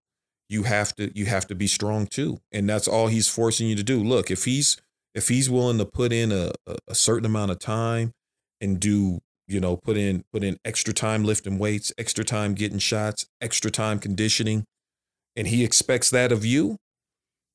you 0.49 0.63
have 0.63 0.95
to 0.95 1.15
you 1.15 1.25
have 1.25 1.47
to 1.47 1.55
be 1.55 1.67
strong 1.67 2.07
too, 2.07 2.39
and 2.51 2.69
that's 2.69 2.87
all 2.87 3.07
he's 3.07 3.27
forcing 3.27 3.67
you 3.67 3.75
to 3.75 3.83
do. 3.83 4.01
Look, 4.03 4.31
if 4.31 4.45
he's 4.45 4.77
if 5.13 5.27
he's 5.27 5.49
willing 5.49 5.77
to 5.79 5.85
put 5.85 6.13
in 6.13 6.31
a, 6.31 6.51
a, 6.87 6.93
certain 6.93 7.25
amount 7.25 7.49
of 7.49 7.57
time 7.59 8.11
and 8.61 8.79
do 8.79 9.19
you 9.47 9.59
know 9.59 9.75
put 9.75 9.97
in 9.97 10.23
put 10.31 10.43
in 10.43 10.57
extra 10.63 10.93
time 10.93 11.23
lifting 11.23 11.57
weights, 11.57 11.91
extra 11.97 12.23
time 12.23 12.53
getting 12.53 12.79
shots, 12.79 13.25
extra 13.41 13.69
time 13.69 13.99
conditioning, 13.99 14.63
and 15.35 15.47
he 15.47 15.63
expects 15.63 16.09
that 16.11 16.31
of 16.31 16.45
you, 16.45 16.77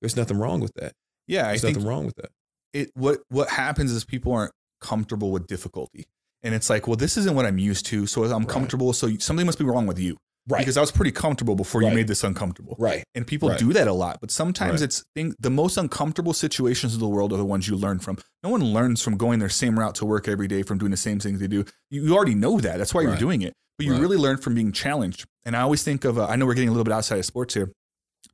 there's 0.00 0.16
nothing 0.16 0.38
wrong 0.38 0.60
with 0.60 0.74
that. 0.74 0.92
Yeah, 1.26 1.42
I 1.42 1.50
There's 1.50 1.62
think 1.62 1.76
nothing 1.76 1.88
wrong 1.88 2.04
with 2.04 2.16
that. 2.16 2.30
it 2.74 2.90
what 2.94 3.20
what 3.28 3.48
happens 3.48 3.90
is 3.92 4.04
people 4.04 4.32
aren't 4.32 4.52
comfortable 4.80 5.30
with 5.30 5.46
difficulty. 5.46 6.06
And 6.42 6.54
it's 6.54 6.68
like, 6.68 6.86
well, 6.86 6.96
this 6.96 7.16
isn't 7.16 7.34
what 7.34 7.46
I'm 7.46 7.58
used 7.58 7.86
to. 7.86 8.06
So 8.06 8.24
I'm 8.24 8.30
Right. 8.40 8.48
comfortable. 8.48 8.92
So 8.92 9.16
something 9.18 9.46
must 9.46 9.58
be 9.58 9.64
wrong 9.64 9.86
with 9.86 9.98
you. 9.98 10.16
Right. 10.48 10.58
Because 10.58 10.76
I 10.76 10.80
was 10.80 10.90
pretty 10.90 11.12
comfortable 11.12 11.54
before 11.54 11.82
you 11.82 11.90
made 11.92 12.08
this 12.08 12.24
uncomfortable. 12.24 12.74
right. 12.80 13.04
And 13.14 13.24
people 13.24 13.48
Right. 13.50 13.58
do 13.60 13.72
that 13.74 13.86
a 13.86 13.92
lot. 13.92 14.18
But 14.20 14.32
sometimes 14.32 14.80
Right. 14.80 14.82
it's 14.82 15.04
thing, 15.14 15.34
the 15.38 15.50
most 15.50 15.76
uncomfortable 15.76 16.32
situations 16.32 16.94
of 16.94 17.00
the 17.00 17.06
world 17.08 17.32
are 17.32 17.36
the 17.36 17.44
ones 17.44 17.68
you 17.68 17.76
learn 17.76 18.00
from. 18.00 18.18
No 18.42 18.50
one 18.50 18.64
learns 18.64 19.00
from 19.00 19.16
going 19.16 19.38
their 19.38 19.48
same 19.48 19.78
route 19.78 19.94
to 19.96 20.04
work 20.04 20.26
every 20.26 20.48
day, 20.48 20.62
from 20.64 20.78
doing 20.78 20.90
the 20.90 20.96
same 20.96 21.20
things 21.20 21.38
they 21.38 21.46
do. 21.46 21.64
You, 21.90 22.06
you 22.06 22.14
already 22.16 22.34
know 22.34 22.58
that. 22.58 22.78
That's 22.78 22.92
why 22.92 23.02
you're 23.02 23.14
doing 23.16 23.42
it. 23.42 23.52
But 23.78 23.86
you 23.86 23.92
Right. 23.92 24.00
really 24.00 24.16
learn 24.16 24.38
from 24.38 24.54
being 24.56 24.72
challenged. 24.72 25.26
And 25.44 25.56
I 25.56 25.60
always 25.60 25.84
think 25.84 26.04
of, 26.04 26.18
uh, 26.18 26.26
I 26.26 26.34
know 26.34 26.46
we're 26.46 26.54
getting 26.54 26.70
a 26.70 26.72
little 26.72 26.84
bit 26.84 26.92
outside 26.92 27.18
of 27.20 27.24
sports 27.24 27.54
here. 27.54 27.70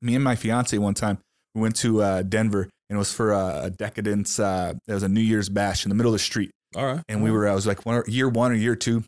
Me 0.01 0.15
and 0.15 0.25
my 0.25 0.35
fiance 0.35 0.77
one 0.79 0.95
time, 0.95 1.19
we 1.55 1.61
went 1.61 1.77
to 1.77 2.01
uh, 2.03 2.23
Denver 2.23 2.63
and 2.89 2.97
it 2.97 2.99
was 2.99 3.13
for 3.13 3.35
uh, 3.35 3.65
a 3.67 3.71
decadence. 3.71 4.39
Uh, 4.41 4.73
it 4.87 4.95
was 4.95 5.03
a 5.03 5.09
New 5.09 5.21
Year's 5.21 5.51
bash 5.51 5.85
in 5.85 5.91
the 5.91 5.95
middle 5.95 6.11
of 6.13 6.15
the 6.19 6.25
street 6.25 6.53
All 6.77 6.85
right. 6.85 7.03
and 7.09 7.23
we 7.23 7.31
were 7.31 7.49
I 7.49 7.55
was 7.55 7.67
like 7.67 7.85
one 7.87 8.03
year 8.07 8.29
one 8.29 8.53
or 8.53 8.55
year 8.55 8.77
two, 8.77 9.05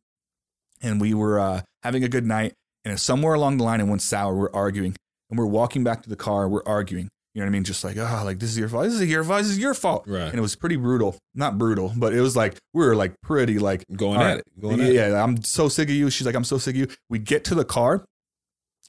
and 0.82 1.00
we 1.00 1.14
were 1.14 1.38
uh, 1.38 1.62
having 1.82 2.04
a 2.04 2.08
good 2.08 2.26
night. 2.26 2.54
And 2.84 2.98
somewhere 2.98 3.34
along 3.34 3.58
the 3.58 3.64
line, 3.64 3.80
it 3.80 3.84
went 3.84 4.00
sour. 4.00 4.34
We're 4.34 4.52
arguing, 4.54 4.96
and 5.28 5.38
we're 5.38 5.44
walking 5.46 5.84
back 5.84 6.02
to 6.04 6.08
the 6.08 6.16
car. 6.16 6.48
We're 6.48 6.64
arguing. 6.64 7.08
You 7.34 7.40
know 7.42 7.44
what 7.46 7.50
I 7.50 7.52
mean? 7.52 7.64
Just 7.64 7.84
like, 7.84 7.96
oh, 7.98 8.22
like 8.24 8.38
this 8.38 8.50
is 8.50 8.58
your 8.58 8.68
fault. 8.68 8.84
This 8.84 8.94
is 8.94 9.06
your 9.08 9.22
fault. 9.22 9.42
This 9.42 9.50
is 9.50 9.58
your 9.58 9.74
fault. 9.74 10.04
right. 10.08 10.22
And 10.28 10.34
it 10.36 10.40
was 10.40 10.56
pretty 10.56 10.76
brutal. 10.76 11.16
Not 11.34 11.58
brutal, 11.58 11.92
but 11.94 12.14
it 12.14 12.20
was 12.22 12.34
like 12.34 12.56
we 12.72 12.84
were 12.84 12.96
like 12.96 13.14
pretty 13.22 13.58
like 13.58 13.84
going 13.94 14.16
All 14.16 14.22
at 14.24 14.28
right. 14.28 14.38
it. 14.38 14.60
Going 14.60 14.78
yeah, 14.80 15.02
at 15.02 15.10
it. 15.12 15.14
I'm 15.14 15.42
so 15.44 15.68
sick 15.68 15.88
of 15.90 15.94
you. 15.94 16.08
She's 16.10 16.26
like, 16.26 16.34
I'm 16.34 16.44
so 16.44 16.56
sick 16.58 16.74
of 16.74 16.80
you. 16.80 16.88
We 17.10 17.18
get 17.18 17.44
to 17.44 17.54
the 17.54 17.64
car, 17.66 18.04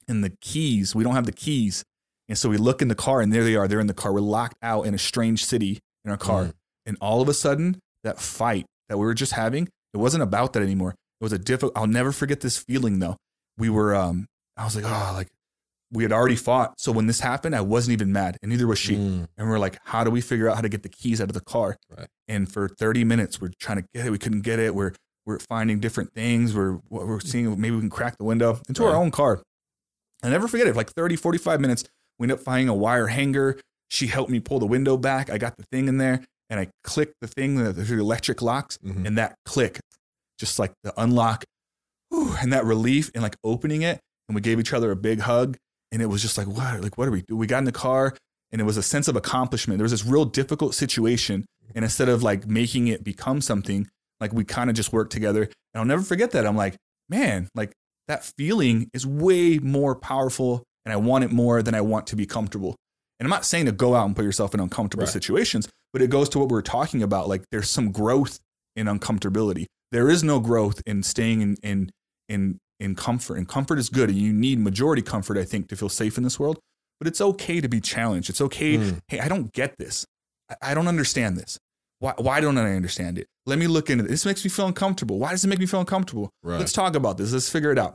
and 0.08 0.24
the 0.24 0.32
keys. 0.40 0.94
We 0.94 1.04
don't 1.04 1.14
have 1.14 1.26
the 1.26 1.32
keys, 1.32 1.84
and 2.28 2.36
so 2.38 2.48
we 2.48 2.56
look 2.56 2.80
in 2.82 2.88
the 2.88 2.94
car, 2.94 3.20
and 3.20 3.30
there 3.32 3.44
they 3.44 3.54
are. 3.56 3.68
They're 3.68 3.78
in 3.80 3.86
the 3.86 3.94
car. 3.94 4.12
We're 4.12 4.20
locked 4.20 4.56
out 4.62 4.86
in 4.86 4.94
a 4.94 4.98
strange 4.98 5.44
city 5.44 5.78
in 6.04 6.10
our 6.10 6.16
car, 6.16 6.44
Mm. 6.46 6.52
and 6.86 6.96
all 7.00 7.20
of 7.20 7.28
a 7.28 7.34
sudden, 7.34 7.78
that 8.04 8.20
fight 8.20 8.66
that 8.88 8.98
we 8.98 9.04
were 9.04 9.14
just 9.14 9.32
having, 9.32 9.68
it 9.94 9.98
wasn't 9.98 10.22
about 10.22 10.52
that 10.52 10.62
anymore. 10.62 10.90
It 11.20 11.24
was 11.24 11.32
a 11.32 11.38
difficult. 11.38 11.72
I'll 11.76 11.86
never 11.86 12.12
forget 12.12 12.40
this 12.40 12.58
feeling 12.58 12.98
though. 12.98 13.16
We 13.58 13.68
were, 13.68 13.94
um, 13.94 14.26
I 14.56 14.64
was 14.64 14.74
like, 14.74 14.84
oh, 14.86 15.12
like 15.14 15.28
we 15.92 16.02
had 16.02 16.12
already 16.12 16.36
fought. 16.36 16.74
So 16.78 16.90
when 16.90 17.06
this 17.06 17.20
happened, 17.20 17.54
I 17.54 17.60
wasn't 17.60 17.92
even 17.92 18.12
mad, 18.12 18.38
and 18.42 18.50
neither 18.50 18.66
was 18.66 18.78
she. 18.78 18.96
Mm. 18.96 19.28
And 19.36 19.48
we're 19.48 19.58
like, 19.58 19.78
how 19.84 20.04
do 20.04 20.10
we 20.10 20.20
figure 20.20 20.48
out 20.48 20.56
how 20.56 20.62
to 20.62 20.68
get 20.68 20.82
the 20.82 20.88
keys 20.88 21.20
out 21.20 21.28
of 21.28 21.34
the 21.34 21.40
car? 21.40 21.76
Right. 21.96 22.08
And 22.28 22.50
for 22.50 22.68
30 22.68 23.04
minutes, 23.04 23.40
we're 23.40 23.50
trying 23.60 23.78
to 23.78 23.84
get 23.94 24.06
it. 24.06 24.10
We 24.10 24.18
couldn't 24.18 24.40
get 24.40 24.58
it. 24.58 24.74
We're 24.74 24.92
we're 25.24 25.38
finding 25.38 25.78
different 25.78 26.14
things. 26.14 26.54
We're 26.54 26.80
we're 26.88 27.20
seeing 27.20 27.60
maybe 27.60 27.76
we 27.76 27.82
can 27.82 27.90
crack 27.90 28.18
the 28.18 28.24
window 28.24 28.60
into 28.68 28.84
our 28.84 28.96
own 28.96 29.10
car. 29.10 29.42
I 30.22 30.30
never 30.30 30.48
forget 30.48 30.66
it. 30.66 30.76
Like 30.76 30.90
30, 30.90 31.16
45 31.16 31.60
minutes, 31.60 31.84
we 32.18 32.24
end 32.24 32.32
up 32.32 32.40
finding 32.40 32.68
a 32.68 32.74
wire 32.74 33.08
hanger. 33.08 33.58
She 33.88 34.06
helped 34.06 34.30
me 34.30 34.40
pull 34.40 34.58
the 34.58 34.66
window 34.66 34.96
back. 34.96 35.30
I 35.30 35.38
got 35.38 35.56
the 35.56 35.64
thing 35.64 35.88
in 35.88 35.98
there, 35.98 36.24
and 36.52 36.60
I 36.60 36.68
clicked 36.84 37.14
the 37.22 37.28
thing, 37.28 37.54
the, 37.56 37.72
the 37.72 37.94
electric 37.98 38.42
locks, 38.42 38.76
Mhm. 38.84 39.06
and 39.06 39.16
that 39.16 39.36
click, 39.46 39.80
just 40.38 40.58
like 40.58 40.72
the 40.84 40.92
unlock, 41.00 41.44
whew, 42.10 42.36
and 42.40 42.52
that 42.52 42.66
relief, 42.66 43.10
and 43.14 43.22
like 43.22 43.36
opening 43.42 43.80
it, 43.80 43.98
and 44.28 44.34
we 44.34 44.42
gave 44.42 44.60
each 44.60 44.74
other 44.74 44.90
a 44.90 44.96
big 44.96 45.20
hug, 45.20 45.56
and 45.90 46.02
it 46.02 46.06
was 46.06 46.20
just 46.20 46.36
like, 46.36 46.46
what? 46.46 46.82
Like, 46.82 46.98
what 46.98 47.06
do 47.06 47.10
we 47.10 47.22
do? 47.22 47.36
We 47.36 47.46
got 47.46 47.58
in 47.58 47.64
the 47.64 47.72
car, 47.72 48.14
and 48.50 48.60
it 48.60 48.64
was 48.64 48.76
a 48.76 48.82
sense 48.82 49.08
of 49.08 49.16
accomplishment. 49.16 49.78
There 49.78 49.84
was 49.84 49.92
this 49.92 50.04
real 50.04 50.26
difficult 50.26 50.74
situation, 50.74 51.46
and 51.74 51.84
instead 51.86 52.10
of 52.10 52.22
like 52.22 52.46
making 52.46 52.88
it 52.88 53.02
become 53.02 53.40
something, 53.40 53.88
like 54.20 54.34
we 54.34 54.44
kind 54.44 54.68
of 54.68 54.76
just 54.76 54.92
worked 54.92 55.10
together. 55.12 55.42
And 55.42 55.80
I'll 55.80 55.86
never 55.86 56.02
forget 56.02 56.32
that. 56.32 56.46
I'm 56.46 56.56
like, 56.56 56.76
man, 57.08 57.48
like 57.54 57.72
that 58.08 58.30
feeling 58.36 58.90
is 58.92 59.06
way 59.06 59.58
more 59.58 59.94
powerful, 59.96 60.64
and 60.84 60.92
I 60.92 60.96
want 60.96 61.24
it 61.24 61.32
more 61.32 61.62
than 61.62 61.74
I 61.74 61.80
want 61.80 62.06
to 62.08 62.16
be 62.16 62.26
comfortable. 62.26 62.76
And 63.22 63.28
I'm 63.28 63.30
not 63.30 63.44
saying 63.44 63.66
to 63.66 63.72
go 63.72 63.94
out 63.94 64.04
and 64.04 64.16
put 64.16 64.24
yourself 64.24 64.52
in 64.52 64.58
uncomfortable 64.58 65.04
Right. 65.04 65.12
situations, 65.12 65.68
but 65.92 66.02
it 66.02 66.10
goes 66.10 66.28
to 66.30 66.40
what 66.40 66.50
we 66.50 66.58
are 66.58 66.62
talking 66.62 67.04
about. 67.04 67.28
Like 67.28 67.44
there's 67.52 67.70
some 67.70 67.92
growth 67.92 68.40
in 68.74 68.88
uncomfortability. 68.88 69.66
There 69.92 70.10
is 70.10 70.24
no 70.24 70.40
growth 70.40 70.82
in 70.86 71.04
staying 71.04 71.40
in 71.40 71.56
in 71.62 71.90
in 72.28 72.58
in 72.80 72.96
comfort. 72.96 73.36
And 73.38 73.46
comfort 73.46 73.78
is 73.78 73.90
good. 73.90 74.08
And 74.08 74.18
you 74.18 74.32
need 74.32 74.58
majority 74.58 75.02
comfort, 75.02 75.38
I 75.38 75.44
think, 75.44 75.68
to 75.68 75.76
feel 75.76 75.88
safe 75.88 76.18
in 76.18 76.24
this 76.24 76.40
world. 76.40 76.58
But 76.98 77.06
it's 77.06 77.20
okay 77.20 77.60
to 77.60 77.68
be 77.68 77.80
challenged. 77.80 78.28
It's 78.28 78.40
okay. 78.40 78.78
Mm. 78.78 78.98
Hey, 79.06 79.20
I 79.20 79.28
don't 79.28 79.52
get 79.52 79.78
this. 79.78 80.04
I, 80.50 80.70
I 80.72 80.74
don't 80.74 80.88
understand 80.88 81.36
this. 81.36 81.60
Why, 82.00 82.14
why 82.16 82.40
don't 82.40 82.58
I 82.58 82.74
understand 82.74 83.18
it? 83.18 83.28
Let 83.46 83.60
me 83.60 83.68
look 83.68 83.88
into 83.88 84.04
it. 84.04 84.08
This 84.08 84.26
makes 84.26 84.42
me 84.42 84.50
feel 84.50 84.66
uncomfortable. 84.66 85.20
Why 85.20 85.30
does 85.30 85.44
it 85.44 85.48
make 85.48 85.60
me 85.60 85.66
feel 85.66 85.78
uncomfortable? 85.78 86.28
Right. 86.42 86.58
Let's 86.58 86.72
talk 86.72 86.96
about 86.96 87.18
this. 87.18 87.32
Let's 87.32 87.48
figure 87.48 87.70
it 87.70 87.78
out. 87.78 87.94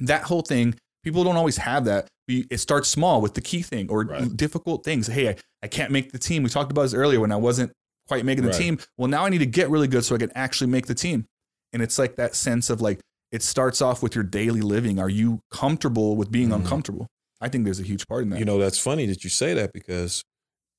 That 0.00 0.24
whole 0.24 0.42
thing, 0.42 0.74
people 1.08 1.24
don't 1.24 1.36
always 1.36 1.56
have 1.56 1.84
that. 1.86 2.06
We- 2.28 2.46
It 2.50 2.58
starts 2.58 2.88
small 2.88 3.20
with 3.22 3.34
the 3.34 3.40
key 3.40 3.62
thing 3.62 3.88
or 3.88 4.04
Right. 4.04 4.36
difficult 4.36 4.84
things. 4.84 5.06
Hey, 5.06 5.30
I, 5.30 5.36
I 5.62 5.66
can't 5.68 5.90
make 5.90 6.12
the 6.12 6.18
team. 6.18 6.42
We 6.42 6.50
talked 6.50 6.70
about 6.70 6.82
this 6.82 6.94
earlier 6.94 7.20
when 7.20 7.32
I 7.32 7.36
wasn't 7.36 7.72
quite 8.06 8.24
making 8.24 8.44
the 8.44 8.50
Right. 8.50 8.58
team. 8.58 8.78
Well, 8.98 9.08
now 9.08 9.24
I 9.24 9.28
need 9.30 9.38
to 9.38 9.46
get 9.46 9.70
really 9.70 9.88
good 9.88 10.04
so 10.04 10.14
I 10.14 10.18
can 10.18 10.30
actually 10.34 10.70
make 10.70 10.86
the 10.86 10.94
team. 10.94 11.24
And 11.72 11.82
it's 11.82 11.98
like 11.98 12.16
that 12.16 12.34
sense 12.34 12.68
of 12.70 12.80
like, 12.82 13.00
it 13.32 13.42
starts 13.42 13.80
off 13.82 14.02
with 14.02 14.14
your 14.14 14.24
daily 14.24 14.60
living. 14.60 14.98
Are 14.98 15.08
you 15.10 15.40
comfortable 15.50 16.16
with 16.16 16.30
being 16.30 16.50
Mhm. 16.50 16.56
uncomfortable? 16.56 17.06
I 17.40 17.48
think 17.48 17.64
there's 17.64 17.80
a 17.80 17.84
huge 17.84 18.06
part 18.06 18.24
in 18.24 18.30
that. 18.30 18.38
You 18.38 18.44
know, 18.44 18.58
that's 18.58 18.78
funny 18.78 19.06
that 19.06 19.24
you 19.24 19.30
say 19.30 19.54
that 19.54 19.72
because 19.72 20.22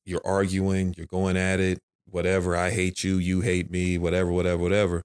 you're 0.05 0.25
arguing, 0.25 0.93
you're 0.97 1.05
going 1.07 1.37
at 1.37 1.59
it, 1.59 1.79
whatever. 2.05 2.55
I 2.55 2.69
hate 2.71 3.03
you, 3.03 3.17
you 3.17 3.41
hate 3.41 3.69
me, 3.71 3.97
whatever, 3.97 4.31
whatever, 4.31 4.61
whatever. 4.61 5.01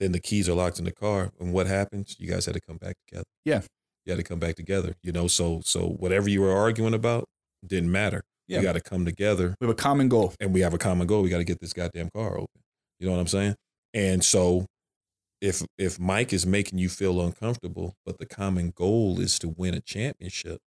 Then 0.00 0.12
the 0.12 0.20
keys 0.20 0.48
are 0.48 0.54
locked 0.54 0.78
in 0.78 0.84
the 0.84 0.92
car, 0.92 1.30
and 1.38 1.52
what 1.52 1.66
happens? 1.66 2.16
You 2.18 2.28
guys 2.28 2.46
had 2.46 2.54
to 2.54 2.60
come 2.60 2.76
back 2.78 2.94
together. 3.06 3.24
Yeah. 3.44 3.62
You 4.06 4.12
had 4.12 4.16
to 4.18 4.22
come 4.22 4.38
back 4.38 4.56
together. 4.56 4.94
You 5.02 5.12
know, 5.12 5.26
so 5.26 5.60
so 5.64 5.86
whatever 5.86 6.28
you 6.28 6.40
were 6.40 6.52
arguing 6.56 6.94
about 6.94 7.24
didn't 7.66 7.92
matter. 7.92 8.22
Yeah. 8.48 8.58
You 8.58 8.64
got 8.64 8.72
to 8.72 8.80
come 8.80 9.04
together, 9.04 9.54
we 9.60 9.66
have 9.66 9.72
a 9.72 9.76
common 9.80 10.08
goal. 10.08 10.34
and 10.40 10.52
we 10.52 10.60
have 10.62 10.74
a 10.74 10.78
common 10.78 11.06
goal. 11.06 11.22
We 11.22 11.28
got 11.30 11.38
to 11.38 11.44
get 11.44 11.60
this 11.60 11.72
goddamn 11.72 12.10
car 12.14 12.32
open. 12.36 12.60
You 12.98 13.06
know 13.06 13.12
what 13.12 13.20
I'm 13.20 13.28
saying? 13.28 13.54
And 13.94 14.24
so, 14.24 14.66
if 15.40 15.62
if 15.78 15.98
Mike 16.00 16.32
is 16.32 16.44
making 16.46 16.78
you 16.78 16.88
feel 16.88 17.20
uncomfortable, 17.20 17.94
but 18.04 18.18
the 18.18 18.26
common 18.26 18.72
goal 18.74 19.20
is 19.20 19.38
to 19.38 19.48
win 19.48 19.74
a 19.74 19.80
championship, 19.80 20.60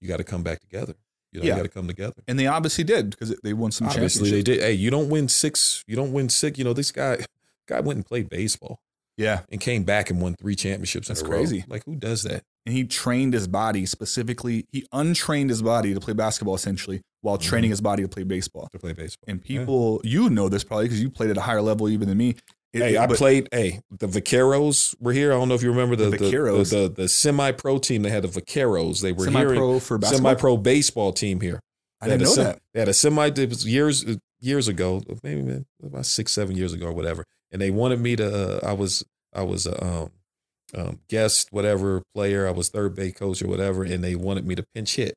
you 0.00 0.08
got 0.08 0.16
to 0.16 0.24
come 0.24 0.42
back 0.42 0.60
together. 0.60 0.94
You 1.32 1.40
know, 1.40 1.46
Yeah. 1.46 1.52
you 1.52 1.56
got 1.58 1.62
to 1.64 1.68
come 1.68 1.86
together. 1.86 2.14
And 2.26 2.38
they 2.38 2.46
obviously 2.46 2.84
did 2.84 3.10
because 3.10 3.34
they 3.44 3.52
won 3.52 3.70
some 3.72 3.88
Obviously, 3.88 4.30
championships. 4.30 4.48
they 4.48 4.54
did. 4.54 4.62
Hey, 4.62 4.72
you 4.72 4.90
don't 4.90 5.10
win 5.10 5.28
six. 5.28 5.84
You 5.86 5.94
don't 5.96 6.12
win 6.12 6.30
six. 6.30 6.58
You 6.58 6.64
know, 6.64 6.72
this 6.72 6.90
guy 6.90 7.18
guy 7.68 7.80
went 7.80 7.98
and 7.98 8.06
played 8.06 8.30
baseball 8.30 8.80
Yeah. 9.18 9.42
and 9.50 9.60
came 9.60 9.84
back 9.84 10.08
and 10.10 10.20
won 10.22 10.34
three 10.34 10.56
championships. 10.56 11.08
That's 11.08 11.20
a 11.20 11.24
row. 11.24 11.30
crazy. 11.36 11.64
Like 11.68 11.84
who 11.84 11.94
does 11.96 12.22
that? 12.22 12.42
And 12.68 12.76
he 12.76 12.84
trained 12.84 13.32
his 13.32 13.48
body 13.48 13.86
specifically. 13.86 14.66
He 14.70 14.86
untrained 14.92 15.48
his 15.48 15.62
body 15.62 15.94
to 15.94 16.00
play 16.00 16.12
basketball 16.12 16.54
essentially, 16.54 17.00
while 17.22 17.38
Mhm. 17.38 17.42
training 17.42 17.70
his 17.70 17.80
body 17.80 18.02
to 18.02 18.08
play 18.08 18.24
baseball. 18.24 18.68
To 18.72 18.78
play 18.78 18.92
baseball. 18.92 19.24
And 19.26 19.40
Yeah. 19.44 19.60
people, 19.60 20.00
you 20.04 20.28
know 20.28 20.50
this 20.50 20.64
probably 20.64 20.84
because 20.84 21.00
you 21.00 21.08
played 21.10 21.30
at 21.30 21.38
a 21.38 21.40
higher 21.40 21.62
level 21.62 21.88
even 21.88 22.08
than 22.08 22.18
me. 22.18 22.36
It- 22.74 22.82
Hey, 22.82 22.94
it- 22.96 22.98
I 22.98 23.06
played. 23.06 23.48
Hey, 23.50 23.80
the 23.90 24.06
Vaqueros 24.06 24.94
were 25.00 25.14
here. 25.14 25.32
I 25.32 25.36
don't 25.36 25.48
know 25.48 25.54
if 25.54 25.62
you 25.62 25.70
remember 25.70 25.96
the 25.96 26.10
The 26.10 26.18
the 26.18 26.30
the, 26.30 26.64
the, 26.64 26.92
the 26.94 27.08
semi-pro 27.08 27.78
team. 27.78 28.02
They 28.02 28.10
had 28.10 28.24
the 28.24 28.28
Vaqueros. 28.28 29.00
They 29.00 29.12
were 29.12 29.24
semi-pro 29.24 29.80
for 29.80 29.96
basketball. 29.96 30.30
Semi-pro 30.32 30.56
baseball 30.58 31.12
team 31.14 31.40
here. 31.40 31.60
I 32.02 32.06
They 32.06 32.12
had 32.12 32.18
didn't 32.18 32.28
know 32.28 32.34
sem- 32.34 32.44
that. 32.44 32.58
They 32.74 32.80
had 32.80 32.88
a 32.90 32.94
semi. 32.94 33.26
It 33.28 33.48
was 33.48 33.66
years 33.66 34.04
years 34.40 34.68
ago, 34.68 35.02
maybe 35.24 35.64
about 35.82 36.04
six 36.06 36.30
seven 36.32 36.56
years 36.56 36.72
ago 36.74 36.86
or 36.86 36.92
whatever. 36.92 37.24
And 37.50 37.60
they 37.62 37.70
wanted 37.70 38.00
me 38.00 38.14
to. 38.16 38.58
Uh, 38.62 38.68
I 38.68 38.72
was 38.74 39.02
I 39.34 39.42
was 39.42 39.66
a 39.66 39.82
um, 39.84 40.10
um, 40.74 41.00
guest 41.08 41.48
whatever 41.50 42.02
player. 42.14 42.46
I 42.46 42.50
was 42.50 42.68
third 42.68 42.94
base 42.94 43.14
coach 43.14 43.42
or 43.42 43.48
whatever, 43.48 43.84
and 43.84 44.02
they 44.02 44.14
wanted 44.14 44.46
me 44.46 44.54
to 44.54 44.64
pinch 44.74 44.96
hit, 44.96 45.14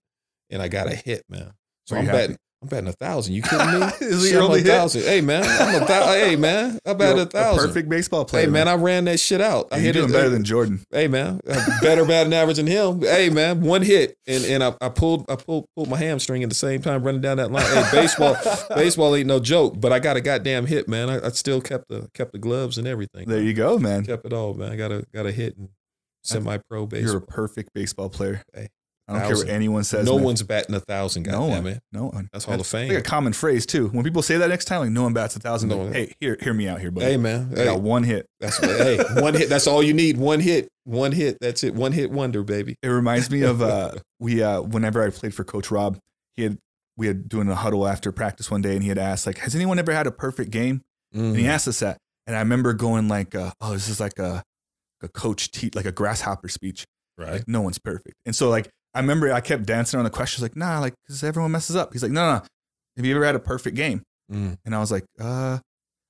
and 0.50 0.62
I 0.62 0.68
got 0.68 0.88
a 0.88 0.96
hit, 0.96 1.24
man. 1.30 1.54
So 1.86 1.98
I'm 1.98 2.06
happy? 2.06 2.18
betting. 2.18 2.38
I'm 2.62 2.68
betting 2.68 2.90
a 2.90 2.94
thousand. 2.94 3.34
You 3.34 3.42
kidding 3.42 3.80
me? 3.80 3.86
Is 4.02 4.24
it 4.24 4.28
Shit, 4.28 4.32
your 4.34 4.42
I'm 4.44 4.48
only 4.50 4.60
a 4.60 4.64
hit? 4.64 4.70
thousand. 4.72 5.02
Hey 5.04 5.22
man, 5.22 5.44
I'm 5.44 5.82
a 5.82 5.86
thousand. 5.86 6.14
hey 6.20 6.36
man, 6.36 6.80
I 6.86 6.94
bet 6.94 7.18
a 7.18 7.26
thousand. 7.26 7.68
perfect 7.70 7.90
baseball 7.90 8.24
player. 8.24 8.46
Hey 8.46 8.52
man, 8.52 8.68
I 8.68 8.76
ran 8.76 9.06
that 9.06 9.20
shit 9.20 9.42
out. 9.42 9.70
I 9.72 9.78
You're 9.78 9.86
hit 9.86 9.94
doing 9.94 10.10
it. 10.10 10.14
better 10.14 10.30
than 10.30 10.44
Jordan. 10.44 10.80
Hey 10.92 11.08
man, 11.08 11.40
better 11.82 12.06
batting 12.06 12.34
average 12.34 12.58
than 12.58 12.68
him. 12.68 13.02
Hey 13.02 13.32
man, 13.32 13.62
one 13.62 13.82
hit 13.82 14.16
and 14.28 14.46
and 14.46 14.64
I, 14.64 14.76
I 14.80 14.90
pulled 14.90 15.26
I 15.30 15.38
pulled 15.38 15.66
pulled 15.76 15.90
my 15.90 15.98
hamstring 15.98 16.44
at 16.44 16.50
the 16.50 16.56
same 16.56 16.84
time 16.84 17.04
running 17.04 17.22
down 17.22 17.38
that 17.38 17.52
line. 17.52 17.66
Hey, 17.66 17.84
baseball 17.92 18.36
baseball 18.76 19.16
ain't 19.16 19.28
no 19.28 19.40
joke, 19.40 19.82
but 19.82 19.92
I 19.92 19.98
got 19.98 20.16
a 20.18 20.22
goddamn 20.22 20.68
hit, 20.68 20.88
man. 20.88 21.10
I, 21.10 21.26
I 21.26 21.30
still 21.30 21.62
kept 21.62 21.88
the 21.90 22.10
kept 22.14 22.32
the 22.32 22.40
gloves 22.40 22.78
and 22.78 22.86
everything. 22.88 23.28
There 23.28 23.42
you 23.42 23.54
go, 23.54 23.80
man. 23.80 24.06
kept 24.06 24.26
it 24.26 24.34
all, 24.34 24.54
man. 24.54 24.72
I 24.72 24.76
got 24.76 24.92
a 24.92 25.04
got 25.12 25.26
a 25.26 25.32
hit 25.32 25.58
and 25.58 25.70
semi 26.24 26.58
pro 26.70 26.86
baseball. 26.86 27.12
You're 27.14 27.24
a 27.24 27.26
perfect 27.26 27.74
baseball 27.74 28.10
player. 28.10 28.44
Hey, 28.54 28.70
I 29.16 29.20
don't 29.20 29.28
care 29.28 29.38
what 29.38 29.50
anyone 29.50 29.84
says. 29.84 30.06
no 30.06 30.16
man. 30.16 30.24
one's 30.26 30.44
batting 30.44 30.76
a 30.76 30.80
thousand. 30.80 31.24
no 31.24 31.32
Goddamn 31.32 31.64
one. 31.64 31.74
it, 31.74 31.80
No 31.92 32.06
one. 32.08 32.30
that's 32.32 32.46
Hall 32.46 32.60
of 32.60 32.66
Fame. 32.68 32.90
like 32.90 32.98
a 32.98 33.02
common 33.02 33.34
phrase 33.34 33.66
too. 33.66 33.88
When 33.90 34.04
people 34.04 34.22
say 34.22 34.38
that 34.38 34.48
next 34.50 34.66
time, 34.66 34.82
like 34.82 34.90
no 34.92 35.04
one 35.04 35.14
bats 35.14 35.36
a 35.36 35.40
thousand. 35.40 35.70
No 35.70 35.84
like, 35.84 35.94
hey, 35.94 36.14
hear 36.20 36.38
hear 36.42 36.54
me 36.54 36.68
out 36.68 36.80
here, 36.80 36.92
buddy. 36.92 37.06
Hey 37.08 37.18
man, 37.18 37.50
I 37.54 37.60
hey, 37.60 37.66
got 37.66 37.82
one 37.82 38.04
hit. 38.04 38.26
that's 38.40 38.58
hey 38.58 38.98
one 39.22 39.34
hit. 39.34 39.50
That's 39.50 39.68
all 39.68 39.82
you 39.84 39.94
need. 39.94 40.18
One 40.18 40.40
hit. 40.40 40.68
One 40.86 41.12
hit. 41.12 41.38
That's 41.42 41.64
it. 41.64 41.76
One 41.76 41.92
hit 41.92 42.12
wonder, 42.12 42.44
baby. 42.44 42.76
It 42.82 42.88
reminds 42.88 43.30
me 43.30 43.44
of 43.44 43.62
uh 43.62 43.94
we 44.20 44.42
uh 44.42 44.62
whenever 44.62 45.04
I 45.06 45.10
played 45.10 45.34
for 45.34 45.44
Coach 45.44 45.70
Rob, 45.72 45.98
he 46.36 46.44
had 46.44 46.58
we 46.98 47.08
had 47.08 47.30
doing 47.30 47.48
a 47.50 47.56
huddle 47.56 47.88
after 47.88 48.12
practice 48.12 48.52
one 48.52 48.62
day, 48.62 48.74
and 48.74 48.84
he 48.84 48.90
had 48.90 48.98
asked 48.98 49.26
like, 49.26 49.38
"Has 49.40 49.56
anyone 49.56 49.80
ever 49.80 49.92
had 49.94 50.08
a 50.08 50.12
perfect 50.12 50.52
game?" 50.52 50.82
And 51.14 51.36
he 51.36 51.44
Mhm. 51.44 51.48
asked 51.50 51.68
us 51.68 51.80
that, 51.80 51.98
and 52.28 52.36
I 52.36 52.40
remember 52.40 52.74
going 52.74 53.08
like, 53.08 53.34
uh, 53.36 53.52
"Oh, 53.62 53.74
this 53.74 53.90
is 53.90 54.00
like 54.00 54.18
a 54.20 54.44
a 55.04 55.08
coach 55.08 55.50
te- 55.52 55.72
like 55.74 55.86
a 55.86 55.92
grasshopper 55.92 56.48
speech. 56.48 56.86
right. 57.18 57.32
Like 57.34 57.48
no 57.48 57.62
one's 57.62 57.80
perfect." 57.80 58.16
And 58.26 58.36
so 58.36 58.50
like 58.50 58.70
I 58.94 59.00
remember 59.00 59.32
I 59.32 59.42
kept 59.42 59.66
dancing 59.66 59.98
on 59.98 60.04
the 60.04 60.10
questions 60.10 60.42
like, 60.42 60.56
"Nah, 60.56 60.80
like 60.80 60.94
because 61.06 61.24
everyone 61.24 61.52
messes 61.52 61.76
up." 61.76 61.94
He's 61.94 62.04
like, 62.04 62.12
"No, 62.12 62.26
no, 62.26 62.36
no. 62.40 62.44
Have 62.98 63.06
you 63.06 63.16
ever 63.16 63.26
had 63.26 63.36
a 63.36 63.40
perfect 63.40 63.76
game?" 63.76 64.04
Mm. 64.32 64.58
And 64.66 64.76
I 64.76 64.80
was 64.80 64.92
like, 64.92 65.06
"Uh." 65.20 65.60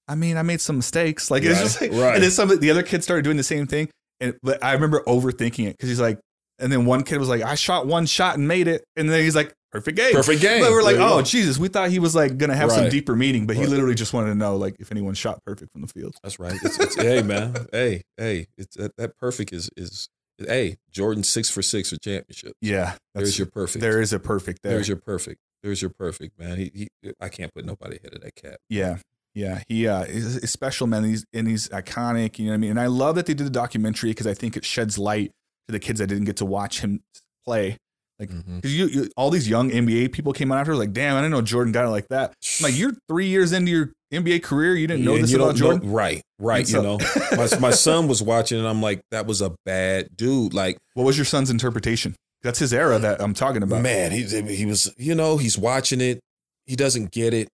I 0.07 0.15
mean, 0.15 0.35
I 0.35 0.41
made 0.41 0.59
some 0.59 0.75
mistakes. 0.75 1.31
Like 1.31 1.43
it's 1.43 1.53
Right, 1.55 1.63
just 1.63 1.81
like, 1.81 1.91
right. 1.93 2.15
and 2.15 2.23
then 2.23 2.31
some 2.31 2.51
of 2.51 2.59
the 2.59 2.69
other 2.69 2.83
kids 2.83 3.05
started 3.05 3.23
doing 3.23 3.37
the 3.37 3.43
same 3.43 3.65
thing. 3.65 3.87
And 4.19 4.35
but 4.43 4.61
I 4.63 4.73
remember 4.73 5.01
overthinking 5.07 5.67
it 5.67 5.77
because 5.77 5.87
he's 5.87 6.01
like, 6.01 6.19
and 6.59 6.71
then 6.71 6.85
one 6.85 7.03
kid 7.03 7.17
was 7.17 7.29
like, 7.29 7.43
I 7.43 7.55
shot 7.55 7.87
one 7.87 8.05
shot 8.05 8.37
and 8.37 8.45
made 8.47 8.67
it, 8.67 8.83
and 8.97 9.09
then 9.09 9.23
he's 9.23 9.35
like, 9.35 9.53
perfect 9.71 9.95
game. 9.97 10.13
Perfect 10.13 10.41
game. 10.41 10.61
But 10.61 10.71
we're 10.71 10.83
like, 10.83 10.97
oh 10.97 11.19
go. 11.19 11.21
Jesus, 11.21 11.57
we 11.57 11.69
thought 11.69 11.91
he 11.91 11.99
was 11.99 12.13
like 12.13 12.37
gonna 12.37 12.55
have 12.55 12.71
some 12.71 12.89
deeper 12.89 13.15
meaning, 13.15 13.47
but 13.47 13.55
he 13.55 13.65
literally 13.65 13.95
just 13.95 14.11
wanted 14.11 14.29
to 14.29 14.35
know 14.35 14.57
like 14.57 14.75
if 14.79 14.91
anyone 14.91 15.13
shot 15.13 15.39
perfect 15.45 15.71
from 15.71 15.81
the 15.81 15.87
field. 15.87 16.15
That's 16.23 16.39
right. 16.39 16.59
It's, 16.61 16.77
it's, 16.77 16.95
hey 16.95 17.21
man, 17.21 17.67
hey 17.71 18.01
hey, 18.17 18.47
it's 18.57 18.75
that, 18.75 18.97
that 18.97 19.17
perfect 19.17 19.53
is 19.53 19.69
is 19.77 20.09
hey 20.47 20.77
Jordan 20.91 21.23
six 21.23 21.49
for 21.49 21.61
six 21.61 21.89
for 21.89 21.97
championship. 21.97 22.53
Yeah, 22.61 22.95
There's 23.13 23.37
your 23.37 23.47
perfect. 23.47 23.81
there 23.81 24.01
is 24.01 24.13
a 24.13 24.19
perfect 24.19 24.63
there. 24.63 24.73
There's 24.73 24.87
your 24.87 24.97
perfect. 24.97 25.39
There's 25.63 25.81
your 25.81 25.91
perfect 25.91 26.39
man. 26.39 26.57
He, 26.57 26.89
he 27.03 27.11
I 27.19 27.29
can't 27.29 27.53
put 27.53 27.65
nobody 27.65 27.97
ahead 27.97 28.13
of 28.13 28.21
that 28.21 28.35
cat. 28.35 28.59
Yeah. 28.69 28.97
Yeah, 29.33 29.63
he 29.69 29.87
uh, 29.87 30.03
is, 30.03 30.35
is 30.35 30.51
special, 30.51 30.87
man. 30.87 31.05
He's 31.05 31.25
and 31.33 31.47
he's 31.47 31.69
iconic. 31.69 32.37
You 32.37 32.47
know 32.47 32.51
what 32.51 32.55
I 32.55 32.57
mean? 32.57 32.71
And 32.71 32.79
I 32.81 32.87
love 32.87 33.15
that 33.15 33.27
they 33.27 33.33
did 33.33 33.47
the 33.47 33.51
documentary 33.51 34.09
because 34.09 34.27
I 34.27 34.33
think 34.33 34.57
it 34.57 34.65
sheds 34.65 34.97
light 34.97 35.31
to 35.67 35.71
the 35.71 35.79
kids 35.79 35.99
that 35.99 36.07
didn't 36.07 36.25
get 36.25 36.35
to 36.37 36.45
watch 36.45 36.81
him 36.81 37.01
play. 37.45 37.77
Like, 38.21 38.29
Mhm. 38.29 38.55
because 38.57 38.73
you, 38.77 38.85
you, 38.85 39.09
all 39.17 39.29
these 39.31 39.49
young 39.49 39.71
NBA 39.71 40.09
people 40.13 40.31
came 40.31 40.51
out 40.51 40.59
after, 40.59 40.75
like, 40.75 40.93
damn, 40.93 41.15
I 41.17 41.19
didn't 41.19 41.31
know 41.31 41.41
Jordan 41.41 41.73
got 41.73 41.85
it 41.85 41.89
like 41.89 42.07
that. 42.09 42.33
I'm 42.59 42.63
like, 42.63 42.77
you're 42.77 42.93
three 43.09 43.25
years 43.27 43.51
into 43.51 43.71
your 43.71 43.91
NBA 44.13 44.43
career, 44.43 44.75
you 44.75 44.85
didn't 44.87 45.03
know 45.03 45.15
Yeah, 45.15 45.21
this 45.21 45.31
you 45.31 45.41
about 45.41 45.55
Jordan. 45.55 45.87
know- 45.89 45.93
right, 45.95 46.21
right. 46.39 46.69
You 46.69 46.81
know, 46.83 46.99
my 47.35 47.47
my 47.59 47.71
son 47.71 48.07
was 48.07 48.21
watching, 48.21 48.59
and 48.59 48.67
I'm 48.67 48.81
like, 48.81 49.01
that 49.11 49.25
was 49.25 49.41
a 49.41 49.55
bad 49.65 50.15
dude. 50.15 50.53
Like, 50.53 50.77
What 50.93 51.03
was 51.05 51.17
your 51.17 51.25
son's 51.25 51.49
interpretation? 51.49 52.15
That's 52.43 52.59
his 52.59 52.73
era 52.73 52.99
that 52.99 53.21
I'm 53.21 53.33
talking 53.33 53.63
about. 53.63 53.81
man, 53.81 54.11
he 54.11 54.23
he 54.23 54.65
was, 54.65 54.93
you 54.97 55.15
know, 55.15 55.37
he's 55.37 55.57
watching 55.57 55.99
it. 56.01 56.19
He 56.67 56.75
doesn't 56.75 57.11
get 57.11 57.33
it. 57.33 57.47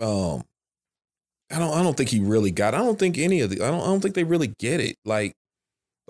Um, 0.00 0.42
I 1.52 1.58
don't. 1.58 1.74
I 1.76 1.82
don't 1.82 1.96
think 1.96 2.10
he 2.10 2.20
really 2.20 2.50
got. 2.52 2.72
It. 2.74 2.78
I 2.78 2.80
don't 2.80 2.98
think 2.98 3.18
any 3.18 3.40
of 3.40 3.50
the. 3.50 3.56
I 3.62 3.70
don't. 3.70 3.80
I 3.80 3.86
don't 3.86 4.00
think 4.00 4.14
they 4.14 4.24
really 4.24 4.54
get 4.58 4.80
it. 4.80 4.96
Like, 5.04 5.32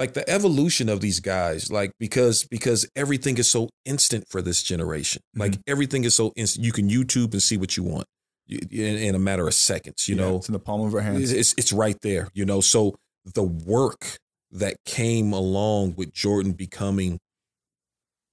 like 0.01 0.15
the 0.15 0.29
evolution 0.29 0.89
of 0.89 1.01
these 1.01 1.21
guys. 1.21 1.71
Like 1.71 1.93
because 2.01 2.45
because 2.45 2.89
everything 2.97 3.39
is 3.39 3.49
so 3.51 3.69
instant 3.85 4.25
for 4.29 4.43
this 4.43 4.63
generation. 4.63 5.23
Like 5.37 5.53
Mm-hmm. 5.53 5.61
everything 5.69 6.05
is 6.05 6.17
so 6.17 6.33
instant. 6.37 6.65
You 6.65 6.73
can 6.73 6.89
YouTube 6.89 7.33
and 7.33 7.43
see 7.43 7.57
what 7.57 7.77
you 7.77 7.85
want 7.85 8.07
in, 8.49 8.97
in 8.97 9.15
a 9.15 9.19
matter 9.19 9.47
of 9.47 9.55
seconds. 9.55 10.09
You 10.09 10.17
Yeah, 10.17 10.23
know, 10.23 10.37
it's 10.39 10.49
in 10.49 10.55
the 10.55 10.59
palm 10.59 10.81
of 10.81 10.95
our 10.95 11.01
hands. 11.03 11.31
it's, 11.31 11.33
it's 11.33 11.55
it's 11.59 11.73
right 11.73 11.99
there, 12.03 12.29
you 12.35 12.45
know. 12.45 12.61
So 12.61 12.97
the 13.35 13.45
work 13.45 14.19
that 14.51 14.77
came 14.85 15.33
along 15.33 15.95
with 15.97 16.13
Jordan 16.13 16.53
becoming 16.53 17.21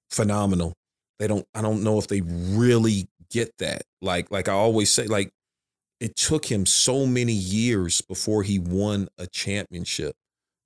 phenomenal, 0.09 0.73
they 1.19 1.27
don't. 1.27 1.45
I 1.53 1.61
don't 1.61 1.83
know 1.83 1.97
if 1.99 2.07
they 2.07 2.21
really 2.21 3.07
get 3.29 3.51
that. 3.59 3.83
Like 4.01 4.31
like 4.31 4.47
I 4.47 4.53
always 4.53 4.91
say, 4.91 5.05
like 5.07 5.29
it 5.99 6.15
took 6.15 6.45
him 6.45 6.65
so 6.65 7.05
many 7.05 7.33
years 7.33 8.01
before 8.01 8.43
he 8.43 8.59
won 8.59 9.07
a 9.17 9.27
championship. 9.27 10.15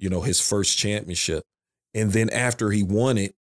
You 0.01 0.09
know, 0.09 0.21
his 0.21 0.41
first 0.41 0.77
championship, 0.77 1.43
and 1.93 2.11
then 2.11 2.29
after 2.31 2.71
he 2.71 2.83
won 2.83 3.17
it, 3.17 3.33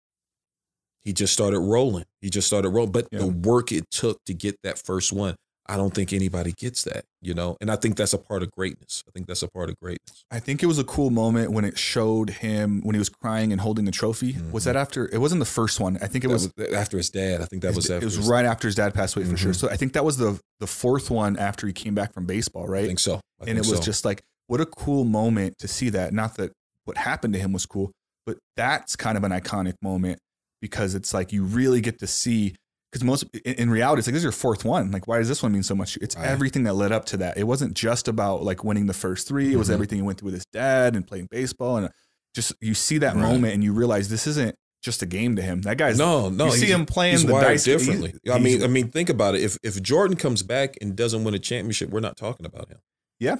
he 1.03 1.11
just 1.13 1.33
started 1.33 1.59
rolling. 1.59 2.05
He 2.21 2.29
just 2.29 2.47
started 2.47 2.69
rolling. 2.69 2.91
But 2.91 3.07
Yeah. 3.11 3.19
the 3.19 3.27
work 3.27 3.71
it 3.71 3.85
took 3.91 4.23
to 4.25 4.33
get 4.33 4.55
that 4.63 4.77
first 4.77 5.11
one, 5.11 5.35
I 5.67 5.77
don't 5.77 5.93
think 5.93 6.11
anybody 6.13 6.51
gets 6.51 6.83
that, 6.83 7.05
you 7.21 7.33
know. 7.33 7.55
And 7.61 7.71
I 7.71 7.75
think 7.77 7.95
that's 7.95 8.13
a 8.13 8.17
part 8.17 8.43
of 8.43 8.51
greatness. 8.51 9.03
I 9.07 9.11
think 9.11 9.25
that's 9.25 9.41
a 9.41 9.47
part 9.47 9.69
of 9.69 9.75
greatness. 9.81 10.23
I 10.29 10.39
think 10.39 10.61
it 10.61 10.65
was 10.67 10.77
a 10.77 10.83
cool 10.83 11.09
moment 11.11 11.51
when 11.51 11.65
it 11.65 11.77
showed 11.79 12.29
him 12.29 12.81
when 12.83 12.93
he 12.93 12.99
was 12.99 13.09
crying 13.09 13.51
and 13.51 13.61
holding 13.61 13.85
the 13.85 13.91
trophy. 13.91 14.35
Was 14.51 14.63
Mhm. 14.63 14.65
that 14.65 14.75
after? 14.75 15.07
It 15.11 15.19
wasn't 15.19 15.39
the 15.39 15.45
first 15.45 15.79
one. 15.79 15.97
I 16.01 16.07
think 16.07 16.23
it 16.23 16.27
was. 16.29 16.51
was 16.57 16.67
after 16.73 16.97
his 16.97 17.09
dad. 17.09 17.41
I 17.41 17.45
think 17.45 17.61
that 17.63 17.69
his- 17.69 17.77
was 17.77 17.85
after. 17.89 18.03
it 18.03 18.05
was 18.05 18.15
his- 18.17 18.27
right 18.27 18.45
after 18.45 18.67
his 18.67 18.75
dad 18.75 18.93
passed 18.93 19.15
away 19.15 19.25
for 19.25 19.37
sure. 19.37 19.53
Mhm. 19.53 19.55
So 19.55 19.69
I 19.69 19.77
think 19.77 19.93
that 19.93 20.05
was 20.05 20.17
the 20.17 20.39
the 20.59 20.67
fourth 20.67 21.09
one 21.09 21.37
after 21.37 21.65
he 21.65 21.73
came 21.73 21.95
back 21.95 22.13
from 22.13 22.25
baseball, 22.27 22.67
right? 22.67 22.83
I 22.83 22.87
think 22.87 22.99
so. 22.99 23.15
I 23.39 23.45
and 23.49 23.57
it 23.57 23.65
was 23.65 23.79
so. 23.79 23.81
just 23.81 24.05
like 24.05 24.21
what 24.51 24.59
a 24.59 24.65
cool 24.65 25.05
moment 25.05 25.57
to 25.59 25.67
see 25.67 25.89
that. 25.89 26.13
Not 26.13 26.35
that 26.35 26.51
what 26.83 26.97
happened 26.97 27.33
to 27.35 27.39
him 27.39 27.53
was 27.53 27.65
cool, 27.65 27.91
but 28.25 28.37
that's 28.57 28.97
kind 28.97 29.17
of 29.17 29.23
an 29.23 29.31
iconic 29.31 29.75
moment 29.81 30.19
because 30.61 30.93
it's 30.93 31.13
like 31.13 31.31
you 31.31 31.43
really 31.45 31.79
get 31.79 31.99
to 31.99 32.07
see. 32.07 32.55
Because 32.91 33.05
most 33.05 33.23
in, 33.45 33.69
reality, 33.69 33.99
it's 33.99 34.07
like 34.09 34.13
this 34.13 34.19
is 34.19 34.23
your 34.25 34.33
fourth 34.33 34.65
one. 34.65 34.91
Like, 34.91 35.07
why 35.07 35.19
does 35.19 35.29
this 35.29 35.41
one 35.41 35.53
mean 35.53 35.63
so 35.63 35.73
much? 35.73 35.95
It's 36.01 36.17
Right. 36.17 36.27
everything 36.27 36.63
that 36.63 36.73
led 36.73 36.91
up 36.91 37.05
to 37.05 37.17
that. 37.17 37.37
It 37.37 37.45
wasn't 37.45 37.73
just 37.73 38.09
about 38.09 38.43
like 38.43 38.65
winning 38.65 38.87
the 38.87 38.93
first 38.93 39.29
three. 39.29 39.53
It 39.53 39.55
was 39.55 39.69
Mhm. 39.69 39.73
everything 39.75 39.97
he 39.99 40.01
went 40.01 40.19
through 40.19 40.25
with 40.27 40.33
his 40.33 40.45
dad 40.51 40.97
and 40.97 41.07
playing 41.07 41.29
baseball, 41.31 41.77
and 41.77 41.89
just 42.35 42.53
you 42.59 42.73
see 42.73 42.97
that 42.97 43.15
Right. 43.15 43.21
moment 43.21 43.53
and 43.53 43.63
you 43.63 43.71
realize 43.71 44.09
this 44.09 44.27
isn't 44.27 44.55
just 44.83 45.01
a 45.01 45.05
game 45.05 45.37
to 45.37 45.41
him. 45.41 45.61
That 45.61 45.77
guy's 45.77 45.97
no, 45.97 46.27
no. 46.27 46.47
you 46.47 46.51
see 46.51 46.65
him 46.65 46.85
playing 46.85 47.25
the 47.25 47.31
dice 47.39 47.63
differently. 47.63 48.13
he's- 48.23 48.35
I 48.35 48.39
mean, 48.39 48.61
I 48.61 48.67
mean, 48.67 48.89
think 48.89 49.09
about 49.09 49.35
it. 49.35 49.41
If 49.41 49.57
if 49.63 49.81
Jordan 49.81 50.17
comes 50.17 50.43
back 50.43 50.75
and 50.81 50.93
doesn't 50.93 51.23
win 51.23 51.33
a 51.33 51.39
championship, 51.39 51.89
we're 51.91 51.99
not 52.01 52.17
talking 52.17 52.45
about 52.45 52.67
him. 52.67 52.79
Yeah. 53.21 53.37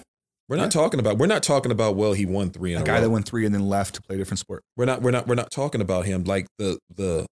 We're 0.52 0.58
not 0.58 0.64
Yeah. 0.76 0.82
talking 0.82 1.00
about. 1.00 1.18
We're 1.18 1.28
not 1.28 1.44
talking 1.44 1.72
about. 1.72 1.96
Well, 1.96 2.12
he 2.12 2.26
won 2.26 2.50
three 2.52 2.74
in 2.74 2.80
a 2.80 2.84
a, 2.84 2.86
guy 2.86 2.96
row. 2.96 3.02
that 3.04 3.10
won 3.10 3.24
three 3.24 3.46
and 3.46 3.56
then 3.56 3.70
left 3.70 3.96
to 3.96 4.02
play 4.02 4.16
a 4.16 4.20
different 4.20 4.40
sport. 4.40 4.66
we're 4.76 4.84
not. 4.84 5.02
We're 5.02 5.12
not. 5.12 5.26
We're 5.26 5.36
not 5.36 5.50
talking 5.50 5.80
about 5.80 6.06
him. 6.06 6.26
Like 6.26 6.48
the 6.58 6.78
the 6.94 7.26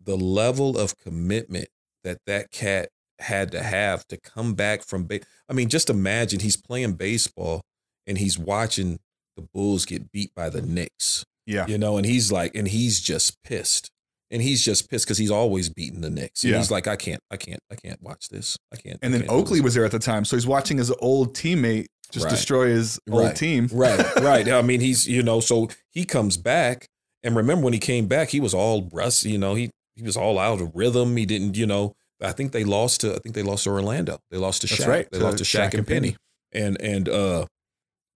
the 0.00 0.16
level 0.16 0.78
of 0.78 0.96
commitment 0.96 1.66
that 2.04 2.18
that 2.28 2.52
cat 2.52 2.90
had 3.18 3.50
to 3.50 3.62
have 3.64 4.06
to 4.06 4.16
come 4.16 4.54
back 4.54 4.84
from. 4.86 5.04
Ba- 5.04 5.18
I 5.48 5.52
mean, 5.52 5.68
just 5.68 5.90
imagine 5.90 6.38
he's 6.38 6.56
playing 6.56 6.92
baseball 6.92 7.62
and 8.06 8.18
he's 8.18 8.38
watching 8.38 9.00
the 9.36 9.42
Bulls 9.52 9.84
get 9.84 10.12
beat 10.12 10.32
by 10.36 10.48
the 10.48 10.62
Knicks. 10.62 11.24
Yeah. 11.46 11.66
you 11.66 11.76
know, 11.76 11.96
and 11.96 12.06
he's 12.06 12.30
like, 12.30 12.54
and 12.54 12.68
he's 12.68 13.00
just 13.00 13.42
pissed. 13.42 13.90
And 14.30 14.40
he's 14.40 14.64
just 14.64 14.88
pissed 14.88 15.06
because 15.06 15.18
he's 15.18 15.30
always 15.30 15.68
beating 15.68 16.02
the 16.02 16.10
Knicks. 16.10 16.44
And 16.44 16.52
Yeah. 16.52 16.58
he's 16.58 16.70
like, 16.70 16.86
I 16.86 16.94
can't, 16.96 17.20
I 17.32 17.36
can't, 17.36 17.58
I 17.70 17.74
can't 17.74 18.00
watch 18.00 18.28
this. 18.28 18.56
I 18.72 18.76
can't. 18.76 18.98
And 19.02 19.12
I 19.14 19.18
then 19.18 19.26
can't 19.26 19.32
Oakley 19.40 19.60
was 19.60 19.74
there 19.74 19.84
at 19.84 19.90
the 19.90 19.98
time, 19.98 20.24
so 20.24 20.36
he's 20.36 20.46
watching 20.46 20.78
his 20.78 20.90
old 21.00 21.34
teammate 21.34 21.86
just 22.12 22.24
Right. 22.26 22.30
destroy 22.30 22.68
his 22.68 22.98
old 23.10 23.34
team. 23.36 23.68
right, 23.72 24.14
right. 24.20 24.48
I 24.48 24.62
mean, 24.62 24.80
he's 24.80 25.08
you 25.08 25.22
know, 25.22 25.40
so 25.40 25.68
he 25.90 26.04
comes 26.04 26.36
back, 26.36 26.86
and 27.22 27.34
remember 27.36 27.64
when 27.64 27.72
he 27.72 27.78
came 27.80 28.06
back, 28.06 28.28
he 28.30 28.40
was 28.40 28.54
all 28.54 28.88
rusty. 28.92 29.30
You 29.30 29.38
know, 29.38 29.54
he 29.54 29.70
he 29.96 30.02
was 30.02 30.16
all 30.16 30.38
out 30.38 30.60
of 30.60 30.70
rhythm. 30.74 31.16
He 31.16 31.26
didn't, 31.26 31.56
you 31.56 31.66
know. 31.66 31.92
I 32.22 32.32
think 32.32 32.52
they 32.52 32.64
lost 32.64 33.00
to. 33.02 33.14
I 33.14 33.18
think 33.18 33.34
they 33.34 33.42
lost 33.42 33.64
to 33.64 33.70
Orlando. 33.70 34.18
They 34.30 34.36
lost 34.38 34.60
to 34.62 34.66
That's 34.68 34.82
Shaq. 34.82 34.86
right, 34.88 35.08
They 35.10 35.18
to 35.18 35.24
lost 35.24 35.38
to 35.38 35.44
Shaq, 35.44 35.58
Shaq 35.60 35.64
and 35.66 35.74
and 35.74 35.86
Penny. 35.86 36.16
And 36.52 36.80
and 36.80 37.08
uh, 37.08 37.46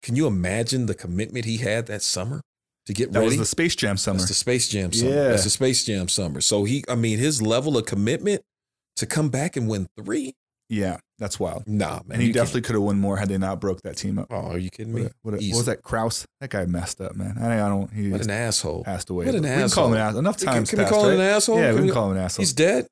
can 0.01 0.15
you 0.15 0.27
imagine 0.27 0.85
the 0.87 0.95
commitment 0.95 1.45
he 1.45 1.57
had 1.57 1.85
that 1.87 2.01
summer 2.03 2.41
to 2.85 2.93
get 2.93 3.11
That 3.13 3.19
ready? 3.19 3.29
was 3.29 3.37
the 3.37 3.45
Space 3.45 3.75
Jam 3.75 3.97
summer. 3.97 4.17
That's 4.19 4.29
the 4.29 4.33
Space 4.35 4.69
Jam 4.69 4.91
summer. 4.93 5.11
Yeah. 5.11 5.27
That's 5.29 5.43
the 5.45 5.49
Space 5.49 5.85
Jam 5.85 6.07
summer. 6.09 6.41
So 6.41 6.63
he, 6.65 6.83
I 6.89 6.95
mean, 6.95 7.17
his 7.19 7.41
level 7.41 7.77
of 7.77 7.85
commitment 7.85 8.41
to 8.97 9.05
come 9.05 9.29
back 9.29 9.55
and 9.55 9.67
win 9.69 9.87
three, 9.97 10.33
yeah, 10.69 10.97
that's 11.19 11.39
wild. 11.39 11.63
nah, 11.67 12.01
man. 12.05 12.13
and 12.13 12.21
he 12.21 12.31
definitely 12.31 12.61
could 12.61 12.73
have 12.75 12.81
won 12.83 12.99
more 12.99 13.17
had 13.17 13.29
they 13.29 13.37
not 13.37 13.59
broke 13.59 13.81
that 13.83 13.97
team 13.97 14.17
up. 14.19 14.27
Oh, 14.31 14.51
are 14.51 14.57
you 14.57 14.69
kidding 14.69 14.93
What, 14.93 15.01
me? 15.03 15.09
what, 15.21 15.33
a- 15.35 15.37
what 15.37 15.57
was 15.57 15.65
that? 15.67 15.81
Krause? 15.83 16.25
That 16.41 16.49
guy 16.49 16.65
messed 16.65 16.99
up, 17.01 17.15
man. 17.15 17.37
I, 17.39 17.55
I 17.65 17.69
don't. 17.69 17.91
He 17.93 18.09
What 18.09 18.21
an 18.21 18.29
asshole. 18.31 18.83
passed 18.83 19.09
away. 19.09 19.25
what 19.25 19.35
an 19.35 19.41
but 19.43 19.49
we 19.49 19.55
can 19.61 19.69
call 19.69 19.87
him 19.87 19.93
an 19.93 19.99
asshole. 19.99 20.07
asshole. 20.07 20.19
Enough 20.19 20.37
times 20.37 20.69
can 20.69 20.79
we 20.79 20.83
passed, 20.85 20.93
call 20.93 21.03
right? 21.05 21.13
him 21.13 21.19
an 21.19 21.25
asshole? 21.27 21.57
Yeah, 21.59 21.65
Can 21.67 21.75
we 21.75 21.81
we- 21.81 21.87
can 21.87 21.93
call 21.93 22.11
him 22.11 22.17
an 22.17 22.23
asshole. 22.23 22.41
He's 22.43 22.53
dead. 22.53 22.87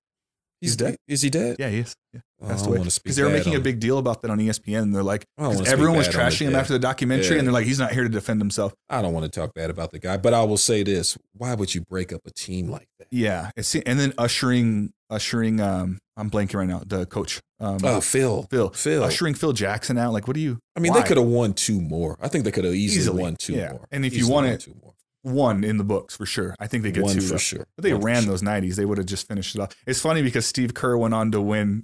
He's 0.61 0.75
dead? 0.75 0.95
Is 1.07 1.21
he 1.23 1.29
dead? 1.31 1.55
yeah, 1.59 1.69
he 1.69 1.79
is. 1.79 1.95
Yeah. 2.13 2.21
Passed 2.47 2.65
away 2.65 2.77
want 2.77 2.85
to 2.85 2.91
speak 2.91 3.03
because 3.03 3.15
they 3.17 3.23
were 3.23 3.29
making 3.29 3.55
a 3.55 3.59
big 3.59 3.79
deal 3.79 3.97
about 3.97 4.21
that 4.23 4.31
on 4.31 4.39
ESPN. 4.39 4.91
They're 4.93 5.03
like, 5.03 5.25
I 5.37 5.43
don't 5.43 5.49
'cause 5.51 5.55
wanna 5.57 5.65
speak 5.67 5.73
everyone 5.73 5.97
was 5.97 6.07
trashing 6.07 6.47
him 6.47 6.55
after 6.55 6.73
the 6.73 6.79
documentary, 6.79 7.35
Yeah. 7.35 7.39
and 7.39 7.47
they're 7.47 7.53
like, 7.53 7.65
he's 7.67 7.79
not 7.79 7.91
here 7.91 8.03
to 8.03 8.09
defend 8.09 8.41
himself. 8.41 8.73
I 8.89 9.01
don't 9.01 9.13
want 9.13 9.31
to 9.31 9.39
talk 9.39 9.53
bad 9.53 9.69
about 9.69 9.91
the 9.91 9.99
guy, 9.99 10.17
but 10.17 10.33
I 10.33 10.43
will 10.43 10.57
say 10.57 10.83
this: 10.83 11.17
Why 11.33 11.53
would 11.55 11.75
you 11.75 11.81
break 11.81 12.11
up 12.11 12.21
a 12.25 12.31
team 12.31 12.69
like 12.69 12.87
that? 12.99 13.07
Yeah, 13.11 13.51
and 13.85 13.99
then 13.99 14.13
ushering, 14.17 14.91
ushering. 15.09 15.59
Um, 15.61 15.99
I'm 16.17 16.29
blanking 16.29 16.55
right 16.55 16.67
now. 16.67 16.81
The 16.85 17.05
coach, 17.05 17.39
um, 17.59 17.77
Oh, 17.83 18.01
Phil, 18.01 18.43
Phil, 18.49 18.69
Phil. 18.71 19.03
ushering 19.03 19.33
Phil 19.33 19.53
Jackson 19.53 19.97
out. 19.97 20.11
Like, 20.13 20.27
what 20.27 20.33
do 20.35 20.39
you? 20.41 20.59
I 20.75 20.79
mean, 20.79 20.93
why? 20.93 21.01
they 21.01 21.07
could 21.07 21.17
have 21.17 21.25
won 21.27 21.53
two 21.53 21.79
more. 21.81 22.17
I 22.21 22.27
think 22.27 22.43
they 22.45 22.51
could 22.51 22.63
have 22.65 22.73
easily, 22.75 22.99
Easily, 23.01 23.21
won 23.23 23.35
two 23.39 23.53
yeah. 23.53 23.71
more. 23.71 23.87
And 23.91 24.05
if 24.05 24.13
you 24.13 24.19
Easily 24.19 24.33
won 24.33 24.45
it, 24.45 24.61
two 24.61 24.75
more, 24.81 24.93
one 25.23 25.63
in 25.63 25.77
the 25.77 25.83
books 25.83 26.15
for 26.17 26.25
sure. 26.25 26.55
I 26.59 26.67
think 26.67 26.83
they 26.83 26.91
get 26.91 27.03
one 27.03 27.13
two 27.15 27.21
for 27.21 27.37
sure. 27.37 27.65
But 27.75 27.83
they 27.83 27.93
One 27.93 28.01
ran 28.01 28.25
those 28.25 28.41
90s. 28.41 28.75
They 28.75 28.85
would 28.85 28.97
have 28.97 29.07
just 29.07 29.27
finished 29.27 29.55
it 29.55 29.61
off. 29.61 29.75
It's 29.87 30.01
funny 30.01 30.21
because 30.21 30.45
Steve 30.45 30.73
Kerr 30.73 30.97
went 30.97 31.13
on 31.13 31.31
to 31.31 31.41
win 31.41 31.83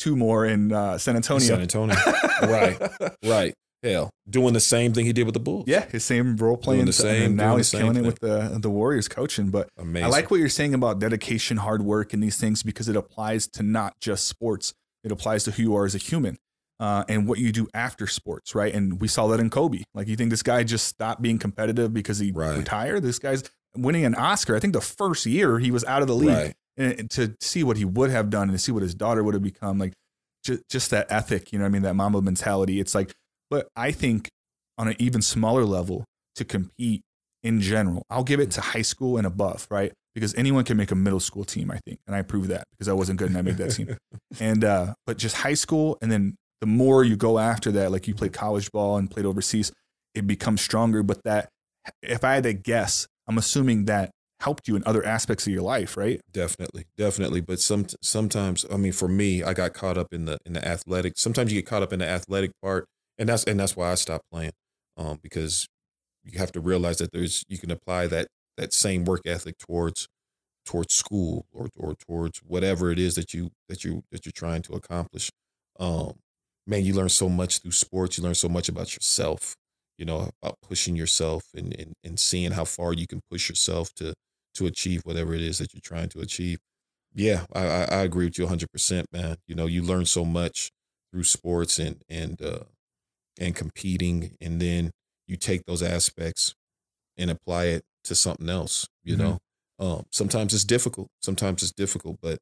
two 0.00 0.16
more 0.16 0.44
in 0.44 0.72
uh, 0.72 0.98
San 0.98 1.14
Antonio. 1.14 1.46
San 1.46 1.60
Antonio. 1.60 1.94
right, 2.42 2.78
right. 3.24 3.54
Hell, 3.82 4.10
doing 4.28 4.52
the 4.52 4.60
same 4.60 4.92
thing 4.92 5.06
he 5.06 5.12
did 5.14 5.24
with 5.24 5.32
the 5.32 5.40
Bulls. 5.40 5.64
Yeah, 5.66 5.86
his 5.86 6.04
same 6.04 6.36
role 6.36 6.56
playing. 6.58 6.80
Doing 6.80 6.86
the 6.86 6.92
same- 6.92 7.22
and 7.22 7.36
now 7.36 7.56
he's 7.56 7.70
killing 7.70 7.96
it 7.96 8.04
with 8.04 8.18
the 8.20 8.58
the 8.60 8.68
Warriors 8.68 9.08
coaching. 9.08 9.50
But 9.50 9.68
amazing. 9.78 10.04
I 10.04 10.08
like 10.08 10.30
what 10.30 10.38
you're 10.40 10.48
saying 10.50 10.74
about 10.74 10.98
dedication, 10.98 11.56
hard 11.58 11.80
work, 11.82 12.12
and 12.12 12.22
these 12.22 12.36
things 12.36 12.62
because 12.62 12.88
it 12.88 12.96
applies 12.96 13.46
to 13.52 13.62
not 13.62 13.94
just 14.00 14.26
sports. 14.28 14.74
It 15.04 15.12
applies 15.12 15.44
to 15.44 15.52
who 15.52 15.62
you 15.62 15.76
are 15.76 15.86
as 15.86 15.94
a 15.94 15.98
human 15.98 16.36
uh, 16.78 17.04
and 17.08 17.26
what 17.26 17.38
you 17.38 17.52
do 17.52 17.68
after 17.72 18.06
sports, 18.06 18.54
right? 18.54 18.74
And 18.74 19.00
we 19.00 19.08
saw 19.08 19.28
that 19.28 19.40
in 19.40 19.48
Kobe. 19.48 19.84
Like, 19.94 20.08
you 20.08 20.16
think 20.16 20.28
this 20.28 20.42
guy 20.42 20.62
just 20.62 20.86
stopped 20.86 21.22
being 21.22 21.38
competitive 21.38 21.94
because 21.94 22.18
he 22.18 22.32
Right. 22.32 22.58
retired? 22.58 23.02
This 23.02 23.18
guy's 23.18 23.44
winning 23.74 24.04
an 24.04 24.14
Oscar. 24.14 24.56
I 24.56 24.60
think 24.60 24.74
the 24.74 24.82
first 24.82 25.24
year 25.24 25.58
he 25.58 25.70
was 25.70 25.84
out 25.86 26.02
of 26.02 26.08
the 26.08 26.14
league. 26.14 26.28
right. 26.36 26.54
And 26.80 27.10
to 27.10 27.34
see 27.40 27.62
what 27.62 27.76
he 27.76 27.84
would 27.84 28.10
have 28.10 28.30
done 28.30 28.48
and 28.48 28.52
to 28.52 28.58
see 28.58 28.72
what 28.72 28.82
his 28.82 28.94
daughter 28.94 29.22
would 29.22 29.34
have 29.34 29.42
become 29.42 29.78
like 29.78 29.92
just, 30.44 30.62
just 30.70 30.90
that 30.90 31.06
ethic 31.10 31.52
you 31.52 31.58
know 31.58 31.64
what 31.64 31.68
i 31.68 31.72
mean? 31.72 31.82
That 31.82 31.94
mamba 31.94 32.22
mentality. 32.22 32.80
It's 32.80 32.94
like 32.94 33.12
but 33.50 33.68
i 33.76 33.90
think 33.90 34.28
on 34.78 34.88
an 34.88 34.96
even 34.98 35.22
smaller 35.22 35.64
level 35.64 36.04
to 36.36 36.44
compete 36.44 37.02
in 37.42 37.60
general 37.60 38.04
i'll 38.10 38.24
give 38.24 38.40
it 38.40 38.50
to 38.52 38.60
high 38.60 38.82
school 38.82 39.16
and 39.18 39.26
above 39.26 39.66
right? 39.70 39.92
Because 40.14 40.34
anyone 40.34 40.64
can 40.64 40.76
make 40.76 40.90
a 40.90 40.94
middle 40.94 41.20
school 41.20 41.44
team 41.44 41.70
i 41.70 41.78
think 41.86 41.98
and 42.06 42.16
i 42.16 42.22
proved 42.22 42.48
that 42.48 42.64
because 42.72 42.88
i 42.88 42.92
wasn't 42.92 43.18
good 43.18 43.28
and 43.28 43.38
i 43.38 43.42
made 43.42 43.58
that 43.58 43.70
team. 43.70 43.96
And 44.40 44.64
uh 44.64 44.94
but 45.06 45.18
just 45.18 45.36
high 45.36 45.54
school 45.54 45.98
and 46.00 46.10
then 46.10 46.36
the 46.60 46.66
more 46.66 47.04
you 47.04 47.16
go 47.16 47.38
after 47.38 47.72
that 47.72 47.90
like 47.90 48.06
you 48.08 48.14
played 48.14 48.32
college 48.32 48.70
ball 48.70 48.96
and 48.96 49.10
played 49.10 49.26
overseas 49.26 49.72
it 50.14 50.26
becomes 50.26 50.60
stronger 50.60 51.02
but 51.02 51.22
that 51.24 51.48
if 52.02 52.24
i 52.24 52.34
had 52.34 52.44
to 52.44 52.52
guess 52.52 53.06
i'm 53.28 53.38
assuming 53.38 53.86
that 53.86 54.10
helped 54.40 54.66
you 54.66 54.76
in 54.76 54.82
other 54.86 55.04
aspects 55.04 55.46
of 55.46 55.52
your 55.52 55.62
life 55.62 55.96
right 55.96 56.20
Definitely, 56.32 56.86
definitely. 56.96 57.40
But 57.40 57.60
some 57.60 57.86
sometimes, 58.02 58.64
I 58.72 58.76
mean, 58.76 58.92
for 58.92 59.08
me, 59.08 59.42
I 59.42 59.52
got 59.52 59.74
caught 59.74 59.98
up 59.98 60.12
in 60.12 60.24
the 60.26 60.38
in 60.46 60.52
the 60.54 60.66
athletic. 60.66 61.14
Sometimes 61.16 61.52
you 61.52 61.60
get 61.60 61.66
caught 61.68 61.82
up 61.82 61.92
in 61.92 61.98
the 61.98 62.08
athletic 62.08 62.52
part, 62.62 62.86
and 63.18 63.28
that's 63.28 63.44
and 63.44 63.58
that's 63.58 63.76
why 63.76 63.90
I 63.90 63.94
stopped 63.96 64.24
playing, 64.32 64.52
um, 64.96 65.18
because 65.22 65.66
you 66.24 66.38
have 66.38 66.52
to 66.52 66.60
realize 66.60 66.98
that 66.98 67.12
there's 67.12 67.44
you 67.48 67.58
can 67.58 67.70
apply 67.70 68.06
that 68.08 68.28
that 68.56 68.72
same 68.72 69.04
work 69.04 69.22
ethic 69.26 69.58
towards 69.58 70.06
towards 70.64 70.94
school 70.94 71.46
or 71.52 71.68
or 71.76 71.94
towards 71.94 72.38
whatever 72.40 72.90
it 72.90 72.98
is 72.98 73.14
that 73.16 73.34
you 73.34 73.50
that 73.68 73.84
you 73.84 74.02
that 74.12 74.24
you're 74.26 74.32
trying 74.32 74.62
to 74.62 74.74
accomplish. 74.74 75.30
Um, 75.78 76.20
man, 76.66 76.84
you 76.84 76.94
learn 76.94 77.08
so 77.08 77.28
much 77.28 77.58
through 77.58 77.72
sports. 77.72 78.18
You 78.18 78.24
learn 78.24 78.34
so 78.34 78.48
much 78.48 78.68
about 78.68 78.94
yourself. 78.94 79.54
You 79.98 80.04
know 80.06 80.30
about 80.42 80.56
pushing 80.66 80.96
yourself 80.96 81.44
and 81.54 81.74
and, 81.78 81.94
and 82.04 82.18
seeing 82.20 82.52
how 82.52 82.64
far 82.64 82.92
you 82.92 83.06
can 83.06 83.20
push 83.30 83.48
yourself 83.48 83.92
to 83.96 84.14
to 84.54 84.66
achieve 84.66 85.02
whatever 85.04 85.34
it 85.34 85.40
is 85.42 85.58
that 85.58 85.74
you're 85.74 85.80
trying 85.80 86.08
to 86.10 86.20
achieve. 86.20 86.58
Yeah, 87.14 87.46
I, 87.52 87.64
I, 87.84 88.02
agree 88.02 88.26
with 88.26 88.38
you 88.38 88.44
100, 88.44 88.70
percent 88.70 89.06
man. 89.12 89.36
You 89.46 89.54
know, 89.54 89.66
you 89.66 89.82
learn 89.82 90.06
so 90.06 90.24
much 90.24 90.70
through 91.12 91.24
sports 91.24 91.78
and 91.78 92.02
and 92.08 92.40
uh, 92.40 92.64
and 93.38 93.54
competing, 93.54 94.36
and 94.40 94.60
then 94.60 94.92
you 95.26 95.36
take 95.36 95.64
those 95.66 95.82
aspects 95.82 96.54
and 97.18 97.30
apply 97.30 97.66
it 97.66 97.84
to 98.04 98.14
something 98.14 98.48
else. 98.48 98.88
You 99.04 99.16
Mhm. 99.16 99.18
know, 99.18 99.38
um, 99.78 100.06
sometimes 100.10 100.54
it's 100.54 100.64
difficult. 100.64 101.08
Sometimes 101.20 101.62
it's 101.62 101.72
difficult, 101.72 102.18
but 102.22 102.38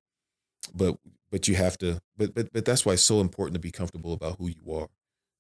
but 0.75 0.97
but 1.31 1.49
you 1.49 1.55
have 1.57 1.79
to. 1.79 2.01
But 2.17 2.35
but 2.35 2.53
but 2.53 2.65
that's 2.65 2.85
why 2.87 2.95
it's 2.95 3.03
so 3.03 3.21
important 3.21 3.55
to 3.55 3.61
be 3.61 3.71
comfortable 3.71 4.13
about 4.13 4.39
who 4.39 4.49
you 4.49 4.73
are. 4.75 4.89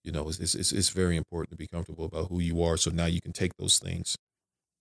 You 0.04 0.12
know, 0.12 0.28
it's 0.28 0.40
it's 0.54 0.72
it's 0.72 0.90
very 0.90 1.16
important 1.16 1.50
to 1.50 1.56
be 1.56 1.66
comfortable 1.68 2.04
about 2.04 2.28
who 2.28 2.40
you 2.40 2.62
are. 2.62 2.76
So 2.76 2.90
now 2.90 3.06
you 3.06 3.20
can 3.20 3.32
take 3.32 3.52
those 3.58 3.78
things, 3.78 4.16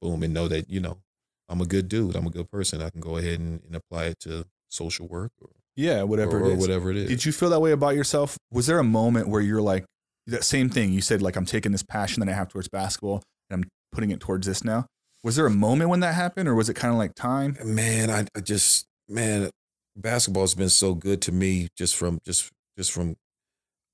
boom, 0.02 0.24
and 0.24 0.34
know 0.34 0.48
that 0.48 0.70
you 0.70 0.80
know 0.80 1.00
I'm 1.50 1.62
a 1.62 1.66
good 1.66 1.88
dude. 1.88 2.16
I'm 2.16 2.28
a 2.28 2.30
good 2.30 2.50
person. 2.52 2.82
I 2.82 2.90
can 2.90 3.02
go 3.02 3.18
ahead 3.18 3.40
and, 3.40 3.62
and 3.66 3.76
apply 3.76 4.06
it 4.06 4.20
to 4.22 4.46
social 4.70 5.08
work 5.08 5.32
or, 5.42 5.50
Yeah, 5.76 6.04
whatever 6.04 6.40
or, 6.42 6.52
it 6.52 6.54
or 6.54 6.58
whatever 6.58 6.92
it 6.92 6.98
is. 6.98 7.10
Did 7.10 7.26
you 7.26 7.32
feel 7.32 7.50
that 7.52 7.60
way 7.60 7.72
about 7.72 7.96
yourself? 7.96 8.38
Was 8.52 8.68
there 8.68 8.80
a 8.80 8.84
moment 8.84 9.30
where 9.30 9.42
you're 9.42 9.62
like 9.62 9.86
that 10.28 10.44
same 10.44 10.70
thing? 10.70 10.92
You 10.92 11.02
said 11.02 11.22
like 11.22 11.36
I'm 11.36 11.46
taking 11.46 11.72
this 11.72 11.84
passion 11.84 12.20
that 12.22 12.32
I 12.32 12.36
have 12.36 12.50
towards 12.50 12.68
basketball 12.68 13.24
and 13.50 13.64
I'm 13.64 13.70
putting 13.92 14.12
it 14.12 14.20
towards 14.20 14.46
this 14.48 14.64
now. 14.64 14.86
Was 15.24 15.36
there 15.36 15.46
a 15.46 15.52
moment 15.52 15.90
when 15.90 16.00
that 16.02 16.14
happened, 16.14 16.48
or 16.48 16.56
was 16.56 16.70
it 16.70 16.76
kind 16.76 16.94
of 16.94 16.98
like 16.98 17.16
time? 17.16 17.58
man, 17.66 18.10
I, 18.10 18.26
I 18.36 18.42
just 18.42 18.86
man, 19.10 19.50
basketball's 19.96 20.56
been 20.56 20.70
so 20.70 20.94
good 20.94 21.22
to 21.24 21.32
me 21.32 21.70
just 21.78 21.96
from 21.96 22.20
just 22.26 22.52
just 22.78 22.92
from 22.92 23.16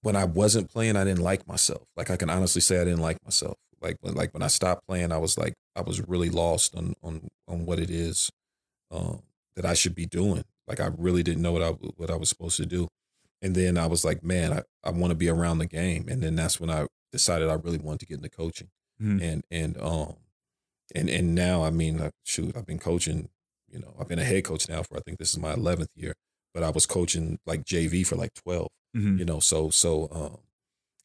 when 0.02 0.16
I 0.18 0.26
wasn't 0.26 0.70
playing, 0.70 0.98
I 0.98 1.06
didn't 1.06 1.24
like 1.24 1.48
myself. 1.48 1.84
Like 1.96 2.10
I 2.10 2.18
can 2.18 2.30
honestly 2.30 2.62
say 2.62 2.82
I 2.82 2.84
didn't 2.84 3.00
like 3.00 3.18
myself. 3.24 3.56
Like 3.84 3.98
when 4.02 4.16
like 4.16 4.34
when 4.34 4.44
I 4.44 4.48
stopped 4.48 4.88
playing, 4.88 5.12
I 5.12 5.18
was 5.20 5.38
like 5.38 5.54
I 5.76 5.82
was 5.82 6.02
really 6.08 6.30
lost 6.30 6.76
on 6.76 6.96
on 7.04 7.30
on 7.48 7.66
what 7.66 7.80
it 7.80 7.90
is 7.92 8.32
um, 8.92 9.24
that 9.56 9.66
I 9.66 9.74
should 9.74 9.96
be 9.96 10.06
doing. 10.06 10.44
Like 10.68 10.80
I 10.80 10.92
really 10.98 11.24
didn't 11.24 11.42
know 11.44 11.52
what 11.54 11.64
I 11.64 11.70
what 11.72 12.12
I 12.12 12.16
was 12.16 12.30
supposed 12.30 12.58
to 12.58 12.66
do. 12.66 12.88
And 13.42 13.56
then 13.56 13.78
I 13.78 13.88
was 13.88 14.06
like, 14.06 14.24
man, 14.24 14.54
I, 14.54 14.62
I 14.84 14.92
want 14.92 15.12
to 15.12 15.16
be 15.16 15.30
around 15.30 15.58
the 15.60 15.68
game. 15.68 16.08
And 16.10 16.24
then 16.24 16.36
that's 16.36 16.60
when 16.60 16.70
I 16.70 16.88
decided 17.12 17.50
I 17.50 17.56
really 17.56 17.78
wanted 17.78 18.00
to 18.02 18.06
get 18.08 18.18
into 18.18 18.30
coaching. 18.30 18.70
Mhm. 19.02 19.22
And 19.22 19.44
and 19.52 19.78
um 19.82 20.16
and 20.96 21.10
and 21.10 21.36
now 21.36 21.64
I 21.64 21.70
mean 21.70 21.98
like, 21.98 22.14
shoot, 22.24 22.56
I've 22.56 22.66
been 22.66 22.80
coaching, 22.80 23.30
you 23.70 23.80
know, 23.80 23.96
I've 24.00 24.08
been 24.08 24.20
a 24.20 24.24
head 24.24 24.46
coach 24.46 24.70
now 24.70 24.84
for 24.84 24.98
I 24.98 25.02
think 25.02 25.20
this 25.20 25.32
is 25.32 25.40
my 25.40 25.54
eleventh 25.54 25.90
year. 25.96 26.14
But 26.54 26.64
I 26.64 26.70
was 26.70 26.86
coaching 26.86 27.40
like 27.46 27.64
JV 27.66 28.04
for 28.04 28.16
like 28.16 28.34
twelve 28.34 28.70
Mhm. 28.96 29.18
you 29.18 29.26
know 29.26 29.40
so 29.40 29.72
so 29.72 30.08
um 30.12 30.38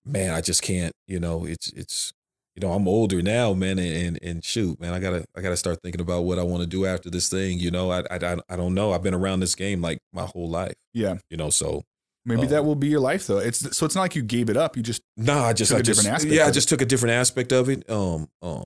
man 0.05 0.35
i 0.35 0.41
just 0.43 0.63
can't 0.63 0.93
you 1.07 1.19
know 1.21 1.47
it's 1.47 1.73
it's 1.73 2.13
you 2.59 2.67
know 2.67 2.75
i'm 2.75 2.89
older 2.89 3.23
now 3.23 3.53
man 3.55 3.79
and 3.79 4.07
and, 4.07 4.19
and 4.23 4.45
shoot 4.45 4.81
man 4.81 4.93
i 4.93 4.99
gotta 4.99 5.25
i 5.37 5.41
gotta 5.41 5.57
start 5.57 5.79
thinking 5.83 6.01
about 6.01 6.23
what 6.25 6.39
i 6.39 6.43
want 6.43 6.61
to 6.61 6.67
do 6.69 6.87
after 6.87 7.09
this 7.09 7.29
thing 7.29 7.59
you 7.61 7.71
know 7.71 7.91
I, 7.93 8.01
I 8.11 8.37
i 8.49 8.57
don't 8.57 8.75
know 8.75 8.93
i've 8.93 9.03
been 9.03 9.15
around 9.15 9.41
this 9.41 9.55
game 9.55 9.81
like 9.81 9.99
my 10.13 10.25
whole 10.25 10.49
life 10.49 10.75
Yeah, 10.93 11.19
you 11.31 11.37
know 11.37 11.51
so 11.51 11.85
maybe 12.25 12.47
Uh, 12.47 12.51
that 12.51 12.65
will 12.65 12.75
be 12.75 12.89
your 12.89 13.01
life 13.01 13.27
though. 13.29 13.39
It's 13.39 13.77
so 13.77 13.87
it's 13.87 13.95
not 13.95 14.03
like 14.03 14.17
you 14.17 14.23
gave 14.23 14.51
it 14.51 14.57
up. 14.57 14.77
You 14.77 14.83
just. 14.83 15.03
nah 15.17 15.45
i 15.45 15.53
just 15.53 15.71
Took 15.71 15.77
i 15.77 15.81
a 15.81 15.83
just 15.85 16.01
different 16.01 16.15
aspect 16.17 16.35
yeah 16.35 16.47
i 16.47 16.51
just 16.51 16.69
took 16.69 16.81
a 16.83 16.85
different 16.87 17.13
aspect 17.15 17.53
of 17.53 17.69
it 17.69 17.89
um 17.89 18.29
um 18.43 18.65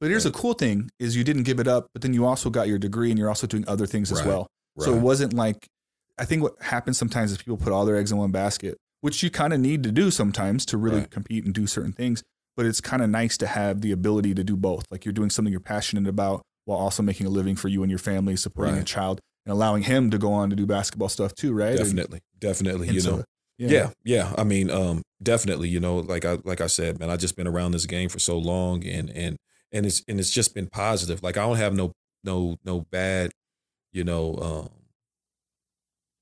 But 0.00 0.10
here's 0.10 0.24
Right. 0.24 0.34
a 0.34 0.38
cool 0.38 0.54
thing: 0.54 0.88
is 1.00 1.16
you 1.16 1.24
didn't 1.24 1.42
give 1.42 1.58
it 1.58 1.66
up, 1.66 1.88
but 1.92 2.02
then 2.02 2.14
you 2.14 2.24
also 2.24 2.48
got 2.48 2.68
your 2.68 2.78
degree 2.78 3.10
and 3.10 3.18
you're 3.18 3.28
also 3.28 3.46
doing 3.48 3.64
other 3.66 3.86
things 3.86 4.12
as 4.12 4.18
Right. 4.20 4.28
well. 4.28 4.46
So 4.78 4.94
it 4.96 5.00
wasn't 5.02 5.32
like 5.32 5.66
I 6.16 6.24
think 6.24 6.42
what 6.42 6.54
happens 6.60 6.96
sometimes 6.98 7.32
is 7.32 7.38
people 7.38 7.56
put 7.56 7.72
all 7.72 7.84
their 7.86 7.96
eggs 7.96 8.12
in 8.12 8.18
one 8.18 8.30
basket, 8.30 8.78
which 9.00 9.22
you 9.24 9.30
kind 9.30 9.52
of 9.52 9.58
need 9.60 9.82
to 9.82 9.90
do 9.90 10.10
sometimes 10.12 10.64
to 10.66 10.76
really 10.76 11.00
Right. 11.00 11.10
compete 11.10 11.44
and 11.44 11.52
do 11.54 11.66
certain 11.66 11.92
things. 11.92 12.22
But 12.56 12.66
it's 12.66 12.80
kind 12.80 13.02
of 13.02 13.08
nice 13.08 13.36
to 13.38 13.46
have 13.46 13.80
the 13.80 13.92
ability 13.92 14.34
to 14.34 14.44
do 14.44 14.56
both. 14.56 14.84
Like 14.90 15.04
you're 15.04 15.12
doing 15.12 15.30
something 15.30 15.50
you're 15.50 15.60
passionate 15.60 16.08
about 16.08 16.42
while 16.64 16.78
also 16.78 17.02
making 17.02 17.26
a 17.26 17.30
living 17.30 17.56
for 17.56 17.68
you 17.68 17.82
and 17.82 17.90
your 17.90 17.98
family, 17.98 18.36
supporting 18.36 18.76
a 18.76 18.84
child, 18.84 19.20
and 19.46 19.52
allowing 19.52 19.82
him 19.82 20.10
to 20.10 20.18
go 20.18 20.32
on 20.32 20.50
to 20.50 20.56
do 20.56 20.66
basketball 20.66 21.08
stuff 21.08 21.34
too, 21.34 21.52
right? 21.52 21.70
And- 21.70 21.78
definitely 21.78 22.20
definitely 22.38 22.88
and 22.88 22.94
you 22.94 23.00
so- 23.00 23.16
know 23.16 23.24
yeah. 23.58 23.90
yeah 24.04 24.34
i 24.36 24.42
mean 24.42 24.70
um 24.70 25.02
definitely 25.22 25.68
you 25.68 25.78
know 25.78 25.98
like 25.98 26.24
i 26.24 26.38
like 26.42 26.60
i 26.60 26.66
said 26.66 26.98
man 26.98 27.10
i 27.10 27.16
just 27.16 27.36
been 27.36 27.46
around 27.46 27.70
this 27.70 27.86
game 27.86 28.08
for 28.08 28.18
so 28.18 28.36
long 28.36 28.84
and 28.84 29.08
and 29.10 29.36
and 29.70 29.86
it's 29.86 30.02
and 30.08 30.18
it's 30.18 30.30
just 30.30 30.52
been 30.54 30.66
positive 30.66 31.22
like 31.22 31.36
i 31.36 31.42
don't 31.42 31.58
have 31.58 31.72
no 31.72 31.92
no 32.24 32.56
no 32.64 32.80
bad 32.90 33.30
you 33.92 34.02
know 34.02 34.36
um 34.42 34.70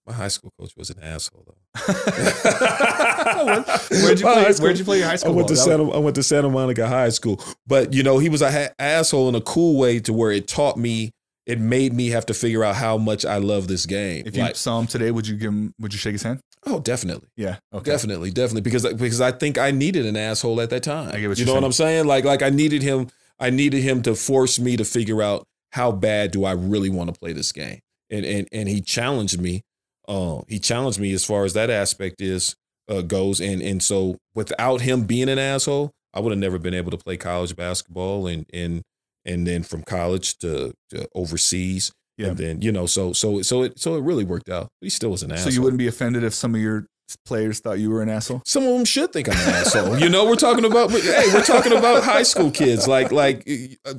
my 0.07 0.13
high 0.13 0.29
school 0.29 0.51
coach 0.59 0.73
was 0.77 0.91
an 0.91 0.99
asshole 1.03 1.45
though 1.47 1.93
where'd 3.91 4.19
you 4.21 4.25
play? 4.27 4.35
high 4.45 4.51
school- 4.53 4.65
Where'd 4.67 4.79
you 4.79 4.85
play 4.85 4.99
your 4.99 5.07
high 5.07 5.17
school? 5.17 5.33
I 5.33 5.37
went 5.37 5.49
to 5.49 5.55
ball? 5.55 5.61
Was- 5.61 5.65
Santa. 5.65 5.91
I 5.91 5.99
went 5.99 6.17
to 6.17 6.23
Santa 6.23 6.51
Monica 6.51 6.87
High 6.89 7.11
School, 7.11 7.41
but 7.67 7.93
you 7.93 8.03
know 8.03 8.19
he 8.19 8.29
was 8.29 8.43
an 8.43 8.53
ha- 8.53 8.73
asshole 8.79 9.29
in 9.29 9.35
a 9.35 9.41
cool 9.41 9.79
way 9.79 10.01
to 10.01 10.13
where 10.13 10.31
it 10.33 10.49
taught 10.49 10.77
me. 10.77 11.11
It 11.47 11.59
made 11.59 11.93
me 11.93 12.11
have 12.11 12.27
to 12.27 12.35
figure 12.35 12.63
out 12.63 12.77
how 12.77 12.97
much 12.97 13.25
I 13.25 13.39
love 13.39 13.67
this 13.67 13.85
game. 13.87 14.23
If 14.27 14.37
you 14.37 14.43
Like, 14.43 14.55
saw 14.57 14.79
him 14.79 14.87
today, 14.87 15.11
would 15.11 15.27
you 15.27 15.37
give 15.37 15.49
him? 15.51 15.75
Would 15.81 15.93
you 15.93 15.99
shake 15.99 16.13
his 16.13 16.23
hand? 16.23 16.41
oh, 16.67 16.79
definitely. 16.79 17.27
Yeah. 17.37 17.57
Okay. 17.73 17.91
Definitely, 17.91 18.31
definitely, 18.31 18.61
because 18.61 18.85
because 18.95 19.21
I 19.21 19.33
think 19.33 19.59
I 19.59 19.71
needed 19.71 20.07
an 20.07 20.17
asshole 20.17 20.61
at 20.61 20.71
that 20.71 20.83
time. 20.83 21.09
I 21.09 21.19
get 21.21 21.29
what 21.29 21.39
you 21.39 21.45
you're 21.47 21.55
know 21.55 21.61
what. 21.61 21.65
I'm 21.67 21.73
saying? 21.73 22.07
Like 22.07 22.25
like 22.25 22.43
I 22.43 22.51
needed 22.51 22.83
him. 22.83 23.09
I 23.39 23.51
needed 23.51 23.83
him 23.83 24.03
to 24.03 24.15
force 24.15 24.59
me 24.61 24.77
to 24.77 24.85
figure 24.85 25.23
out 25.23 25.45
how 25.73 25.91
bad 25.93 26.31
do 26.33 26.45
I 26.45 26.53
really 26.53 26.91
want 26.91 27.13
to 27.13 27.19
play 27.19 27.33
this 27.33 27.51
game, 27.53 27.81
and 28.11 28.25
and 28.27 28.47
and 28.53 28.69
he 28.69 28.81
challenged 28.83 29.41
me. 29.41 29.63
Uh, 30.11 30.43
he 30.49 30.59
challenged 30.59 30.99
me 30.99 31.13
as 31.13 31.25
far 31.25 31.45
as 31.45 31.53
that 31.53 31.71
aspect 31.71 32.21
is 32.21 32.57
uh, 32.89 33.01
goes, 33.01 33.41
and 33.41 33.63
and 33.63 33.81
so 33.81 34.17
without 34.35 34.81
him 34.81 35.05
being 35.05 35.29
an 35.29 35.39
asshole, 35.39 35.93
I 36.13 36.19
would 36.19 36.33
have 36.33 36.39
never 36.39 36.59
been 36.59 36.75
able 36.75 36.91
to 36.91 36.99
play 36.99 37.17
college 37.17 37.55
basketball, 37.55 38.27
and 38.27 38.45
and 38.53 38.83
and 39.25 39.47
then 39.47 39.63
from 39.63 39.83
college 39.85 40.37
to, 40.39 40.73
to 40.91 41.07
overseas. 41.15 41.93
Yeah. 42.19 42.29
And 42.29 42.37
then 42.37 42.61
you 42.61 42.73
know, 42.73 42.87
so 42.87 43.13
so 43.13 43.41
so 43.43 43.63
it 43.63 43.79
so 43.79 43.95
it 43.95 44.03
really 44.03 44.25
worked 44.25 44.49
out. 44.49 44.69
He 44.81 44.91
still 44.91 45.11
was 45.11 45.23
an 45.23 45.31
asshole. 45.31 45.53
So 45.53 45.55
you 45.55 45.63
wouldn't 45.63 45.79
be 45.79 45.87
offended 45.87 46.25
if 46.25 46.35
some 46.35 46.57
of 46.57 46.61
your 46.61 46.87
players 47.25 47.61
thought 47.61 47.79
you 47.79 47.91
were 47.91 48.03
an 48.03 48.09
asshole? 48.09 48.43
Some 48.45 48.65
of 48.65 48.73
them 48.75 48.85
should 48.85 49.13
think 49.13 49.29
I'm 49.29 49.35
an 49.35 49.55
asshole. 49.55 49.99
You 49.99 50.09
know, 50.09 50.27
we're 50.27 50.37
talking 50.37 50.65
about 50.65 50.91
hey, 50.91 51.27
we're 51.33 51.45
talking 51.45 51.73
about 51.73 52.03
high 52.03 52.23
school 52.23 52.51
kids. 52.51 52.89
Like 52.89 53.13
like, 53.13 53.49
uh, 53.85 53.95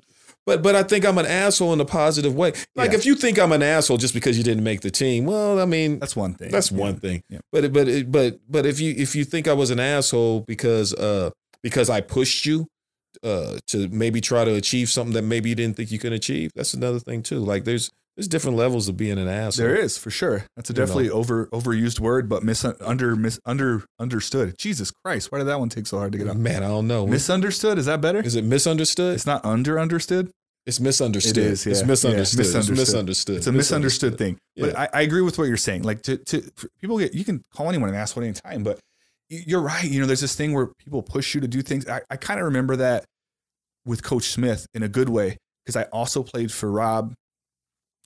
but 0.46 0.62
but 0.64 0.76
I 0.76 0.84
think 0.84 1.06
I'm 1.06 1.18
an 1.18 1.26
asshole 1.26 1.74
in 1.74 1.80
a 1.82 1.86
positive 1.86 2.36
way. 2.36 2.54
Like 2.76 2.92
Yeah. 2.92 2.98
if 2.98 3.06
you 3.06 3.16
think 3.16 3.38
I'm 3.40 3.52
an 3.52 3.62
asshole 3.64 3.98
just 3.98 4.14
because 4.14 4.38
you 4.38 4.44
didn't 4.44 4.64
make 4.64 4.82
the 4.82 4.92
team, 4.92 5.26
well, 5.26 5.60
I 5.60 5.66
mean, 5.66 6.00
That's 6.00 6.16
one 6.16 6.34
thing. 6.34 6.52
That's 6.52 6.72
Yeah. 6.72 6.78
one 6.78 7.00
thing. 7.00 7.24
Yeah. 7.30 7.40
But 7.52 7.72
but 7.74 8.12
but 8.12 8.40
but 8.50 8.66
if 8.66 8.80
you 8.80 8.94
if 8.98 9.16
you 9.16 9.24
think 9.26 9.48
I 9.48 9.54
was 9.54 9.70
an 9.72 9.80
asshole 9.80 10.42
because 10.42 10.94
uh 10.94 11.30
because 11.64 11.90
I 11.90 12.02
pushed 12.02 12.46
you 12.46 12.68
uh 13.24 13.58
to 13.68 13.88
maybe 13.90 14.22
try 14.22 14.46
to 14.46 14.54
achieve 14.56 14.90
something 14.90 15.14
that 15.14 15.24
maybe 15.24 15.50
you 15.50 15.56
didn't 15.56 15.78
think 15.78 15.92
you 15.92 16.00
could 16.00 16.14
achieve, 16.14 16.52
that's 16.56 16.74
another 16.74 17.00
thing 17.00 17.22
too. 17.24 17.40
Like 17.40 17.66
there's 17.66 17.90
there's 18.18 18.28
different 18.28 18.58
levels 18.58 18.88
of 18.90 18.98
being 18.98 19.18
an 19.18 19.28
asshole. 19.28 19.66
There 19.66 19.76
is 19.76 19.98
for 19.98 20.12
sure. 20.12 20.46
That's 20.56 20.70
a 20.70 20.74
You 20.74 20.80
know. 20.80 20.86
definitely 20.86 21.10
over 21.10 21.48
overused 21.48 22.00
word, 22.00 22.28
but 22.30 22.44
mis 22.44 22.64
under 22.66 23.16
mis 23.16 23.40
under 23.46 23.84
understood. 24.00 24.58
Jesus 24.58 24.92
Christ, 25.04 25.32
why 25.32 25.38
did 25.40 25.48
that 25.48 25.60
one 25.60 25.70
take 25.70 25.88
so 25.88 25.98
hard 25.98 26.12
to 26.12 26.18
get 26.18 26.28
out? 26.28 26.36
Man, 26.38 26.64
I 26.64 26.68
don't 26.68 26.88
know. 26.88 27.08
Misunderstood? 27.08 27.78
Is 27.78 27.86
that 27.86 28.02
better? 28.02 28.20
is 28.20 28.36
it 28.36 28.44
misunderstood? 28.44 29.16
It's 29.16 29.26
not 29.26 29.46
under 29.46 29.80
understood. 29.80 30.30
It's 30.68 30.80
misunderstood. 30.80 31.38
It 31.38 31.44
is, 31.44 31.66
It's 31.66 31.80
yeah. 31.82 31.88
misunderstood. 31.88 32.40
It's 32.42 32.54
misunderstood. 32.54 32.78
misunderstood. 32.78 33.36
It's 33.38 33.48
a 33.48 33.52
misunderstood 33.52 34.18
thing. 34.20 34.38
But 34.58 34.74
Yeah. 34.74 34.82
I, 34.94 35.00
I 35.00 35.02
agree 35.02 35.22
with 35.22 35.38
what 35.40 35.48
you're 35.48 35.58
saying. 35.58 35.84
Like 35.84 36.04
to 36.04 36.18
to 36.18 36.44
people 36.80 37.00
get 37.00 37.14
you 37.16 37.24
can 37.26 37.42
call 37.56 37.68
anyone 37.70 37.90
an 37.90 37.96
asshole 37.96 38.24
anytime, 38.24 38.64
but 38.64 38.80
you're 39.30 39.62
right. 39.62 39.86
You 39.90 40.02
know, 40.02 40.06
there's 40.06 40.20
this 40.22 40.36
thing 40.36 40.52
where 40.54 40.68
people 40.78 41.02
push 41.02 41.34
you 41.34 41.40
to 41.42 41.48
do 41.48 41.62
things. 41.62 41.88
I, 41.88 42.02
I 42.10 42.18
kind 42.18 42.40
of 42.40 42.46
remember 42.48 42.76
that 42.76 43.06
with 43.86 44.04
Coach 44.04 44.26
Smith 44.26 44.68
in 44.74 44.84
a 44.84 44.90
good 44.90 45.10
way 45.10 45.38
because 45.66 45.76
I 45.76 45.84
also 45.86 46.22
played 46.22 46.52
for 46.52 46.70
Rob, 46.70 47.14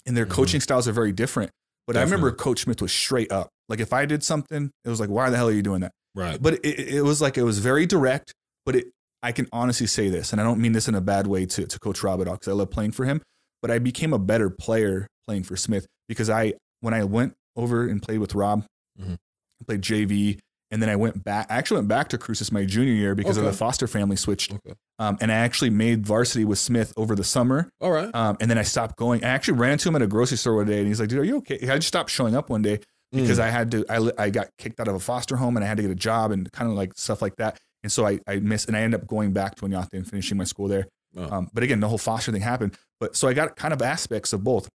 and 0.05 0.15
their 0.15 0.25
Mhm. 0.25 0.31
coaching 0.31 0.61
styles 0.61 0.87
are 0.87 0.91
very 0.93 1.11
different. 1.11 1.51
But 1.87 1.97
I 1.97 2.01
remember 2.01 2.31
Coach 2.31 2.61
Smith 2.63 2.81
was 2.81 2.91
straight 2.91 3.31
up. 3.31 3.49
Like 3.69 3.79
if 3.79 3.93
I 3.93 4.05
did 4.05 4.23
something, 4.23 4.71
it 4.83 4.89
was 4.89 4.99
like, 4.99 5.09
why 5.09 5.29
the 5.29 5.37
hell 5.37 5.47
are 5.49 5.51
you 5.53 5.61
doing 5.61 5.81
that? 5.81 5.91
Right. 6.15 6.41
But 6.41 6.55
it, 6.65 6.79
it 6.95 7.01
was 7.03 7.21
like 7.21 7.37
it 7.37 7.43
was 7.43 7.59
very 7.59 7.85
direct. 7.85 8.33
But 8.65 8.75
it, 8.77 8.85
I 9.21 9.31
can 9.31 9.47
honestly 9.51 9.85
say 9.87 10.09
this, 10.09 10.31
and 10.31 10.39
I 10.41 10.43
don't 10.43 10.59
mean 10.59 10.71
this 10.71 10.87
in 10.87 10.95
a 10.95 11.01
bad 11.01 11.27
way 11.27 11.45
to 11.47 11.65
to 11.67 11.79
Coach 11.79 12.01
Rob 12.03 12.21
at 12.21 12.27
all, 12.27 12.35
because 12.35 12.47
I 12.47 12.53
love 12.53 12.71
playing 12.71 12.91
for 12.91 13.05
him. 13.05 13.21
But 13.61 13.71
I 13.71 13.79
became 13.79 14.13
a 14.13 14.19
better 14.19 14.49
player 14.49 15.07
playing 15.27 15.43
for 15.43 15.55
Smith 15.55 15.85
because 16.07 16.29
I 16.29 16.53
when 16.81 16.93
I 16.93 17.03
went 17.03 17.33
over 17.55 17.87
and 17.87 18.01
played 18.01 18.19
with 18.19 18.33
Rob, 18.35 18.65
Mhm. 18.99 19.13
I 19.61 19.63
played 19.65 19.81
JV, 19.81 20.39
and 20.71 20.81
then 20.81 20.89
I 20.89 20.95
went 20.95 21.23
back. 21.23 21.47
I 21.49 21.55
actually 21.57 21.77
went 21.77 21.87
back 21.89 22.09
to 22.09 22.17
Cruces 22.17 22.51
my 22.51 22.65
junior 22.65 22.93
year 22.93 23.15
because 23.15 23.37
of 23.37 23.43
the 23.43 23.53
foster 23.53 23.87
family 23.87 24.15
switched, 24.15 24.53
Okay. 24.53 24.73
um, 24.99 25.17
and 25.21 25.31
I 25.31 25.35
actually 25.35 25.69
made 25.69 26.05
varsity 26.05 26.45
with 26.45 26.59
Smith 26.59 26.93
over 26.97 27.15
the 27.15 27.23
summer. 27.23 27.69
All 27.81 27.91
right. 27.91 28.09
Um, 28.13 28.37
and 28.39 28.49
then 28.49 28.57
I 28.57 28.63
stopped 28.63 28.97
going. 28.97 29.23
I 29.23 29.27
actually 29.29 29.57
ran 29.59 29.73
into 29.73 29.89
him 29.89 29.95
at 29.95 30.01
a 30.01 30.07
grocery 30.07 30.37
store 30.37 30.55
one 30.55 30.67
day, 30.67 30.79
and 30.79 30.87
he's 30.87 30.99
like, 30.99 31.09
"Dude, 31.09 31.19
are 31.19 31.23
you 31.23 31.37
okay?" 31.37 31.59
I 31.69 31.75
just 31.75 31.87
stopped 31.87 32.09
showing 32.09 32.35
up 32.35 32.49
one 32.49 32.61
day 32.61 32.79
because 33.11 33.37
Mm. 33.39 33.43
I 33.43 33.49
had 33.49 33.71
to. 33.71 33.85
I, 33.89 34.25
I 34.25 34.29
got 34.29 34.47
kicked 34.57 34.79
out 34.79 34.87
of 34.87 34.95
a 34.95 34.99
foster 34.99 35.35
home, 35.37 35.55
and 35.57 35.63
I 35.63 35.67
had 35.67 35.77
to 35.77 35.83
get 35.83 35.91
a 35.91 35.95
job 35.95 36.31
and 36.31 36.51
kind 36.51 36.69
of 36.69 36.75
like 36.77 36.93
stuff 36.97 37.21
like 37.21 37.35
that. 37.37 37.59
And 37.83 37.91
so 37.91 38.05
I 38.07 38.19
I 38.27 38.37
missed, 38.39 38.67
and 38.67 38.75
I 38.75 38.81
ended 38.81 38.99
up 39.01 39.07
going 39.07 39.31
back 39.33 39.55
to 39.55 39.65
Oñate 39.65 39.93
and 39.93 40.07
finishing 40.09 40.37
my 40.37 40.43
school 40.43 40.67
there. 40.67 40.87
Oh. 41.15 41.29
Um, 41.31 41.49
but 41.53 41.63
again, 41.63 41.79
the 41.79 41.87
whole 41.87 41.97
foster 41.99 42.31
thing 42.31 42.41
happened. 42.41 42.75
But 42.99 43.15
so 43.15 43.27
I 43.27 43.33
got 43.33 43.55
kind 43.55 43.73
of 43.73 43.81
aspects 43.81 44.33
of 44.33 44.43
both. 44.43 44.67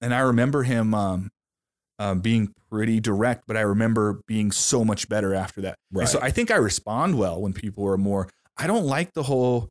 And 0.00 0.12
I 0.14 0.20
remember 0.20 0.62
him 0.64 0.94
um, 0.94 1.30
um, 1.98 2.20
being 2.20 2.52
pretty 2.70 3.00
direct, 3.00 3.44
but 3.46 3.56
I 3.56 3.60
remember 3.60 4.20
being 4.26 4.50
so 4.52 4.84
much 4.84 5.08
better 5.08 5.34
after 5.34 5.60
that. 5.62 5.76
And 5.90 6.00
Right. 6.00 6.08
so 6.08 6.18
I 6.20 6.30
think 6.30 6.50
I 6.50 6.56
respond 6.56 7.18
well 7.18 7.40
when 7.40 7.52
people 7.52 7.86
are 7.88 7.96
more. 7.96 8.28
I 8.56 8.66
don't 8.66 8.84
like 8.86 9.12
the 9.14 9.22
whole. 9.24 9.68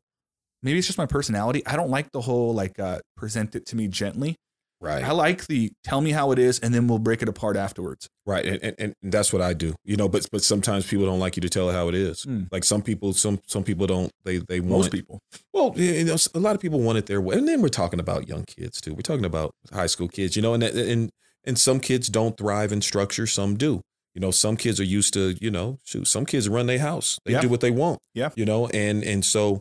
Maybe 0.62 0.78
it's 0.78 0.86
just 0.86 0.98
my 0.98 1.06
personality. 1.06 1.62
I 1.66 1.76
don't 1.76 1.90
like 1.90 2.10
the 2.12 2.22
whole 2.22 2.54
like 2.54 2.78
uh, 2.78 3.00
present 3.16 3.54
it 3.54 3.66
to 3.66 3.76
me 3.76 3.88
gently. 3.88 4.36
right. 4.80 5.04
I 5.04 5.12
like 5.12 5.46
the 5.46 5.70
tell 5.84 6.00
me 6.00 6.12
how 6.12 6.32
it 6.32 6.38
is, 6.38 6.58
and 6.58 6.74
then 6.74 6.86
we'll 6.88 6.98
break 6.98 7.20
it 7.22 7.28
apart 7.28 7.56
afterwards. 7.56 8.08
Right, 8.26 8.44
and, 8.46 8.62
and 8.64 8.94
and 9.02 9.12
that's 9.12 9.30
what 9.32 9.42
I 9.42 9.52
do. 9.52 9.74
You 9.84 9.96
know, 9.96 10.08
but 10.08 10.26
but 10.32 10.42
sometimes 10.42 10.86
people 10.86 11.04
don't 11.04 11.20
like 11.20 11.36
you 11.36 11.42
to 11.42 11.50
tell 11.50 11.68
it 11.68 11.74
how 11.74 11.88
it 11.88 11.94
is. 11.94 12.24
Mm. 12.24 12.48
Like 12.50 12.64
some 12.64 12.80
people, 12.80 13.12
some 13.12 13.40
some 13.46 13.64
people 13.64 13.86
don't. 13.86 14.10
They 14.24 14.38
they 14.38 14.60
want 14.60 14.70
Most 14.84 14.92
people. 14.92 15.20
Well, 15.52 15.72
you 15.76 16.04
know, 16.04 16.16
a 16.34 16.38
lot 16.40 16.54
of 16.54 16.62
people 16.62 16.80
want 16.80 16.96
it 16.98 17.04
their 17.06 17.20
way, 17.20 17.36
and 17.36 17.46
then 17.46 17.60
we're 17.60 17.68
talking 17.68 18.00
about 18.00 18.28
young 18.28 18.44
kids 18.44 18.80
too. 18.80 18.94
We're 18.94 19.02
talking 19.02 19.26
about 19.26 19.52
high 19.72 19.86
school 19.86 20.08
kids. 20.08 20.36
You 20.36 20.40
know, 20.42 20.54
and 20.54 20.62
and 20.62 21.10
and 21.46 21.58
some 21.58 21.80
kids 21.80 22.08
don't 22.08 22.36
thrive 22.36 22.72
in 22.72 22.80
structure. 22.80 23.26
Some 23.26 23.56
do. 23.56 23.80
You 24.14 24.20
know, 24.20 24.30
some 24.30 24.56
kids 24.56 24.78
are 24.80 24.84
used 24.84 25.12
to. 25.14 25.36
You 25.40 25.50
know, 25.50 25.78
shoot, 25.84 26.06
some 26.06 26.24
kids 26.26 26.48
run 26.48 26.66
their 26.66 26.78
house. 26.78 27.18
They 27.24 27.32
Yeah. 27.32 27.40
do 27.40 27.48
what 27.48 27.60
they 27.60 27.70
want. 27.70 28.00
Yeah. 28.14 28.30
You 28.36 28.44
know, 28.44 28.68
and 28.68 29.02
and 29.04 29.24
so, 29.24 29.60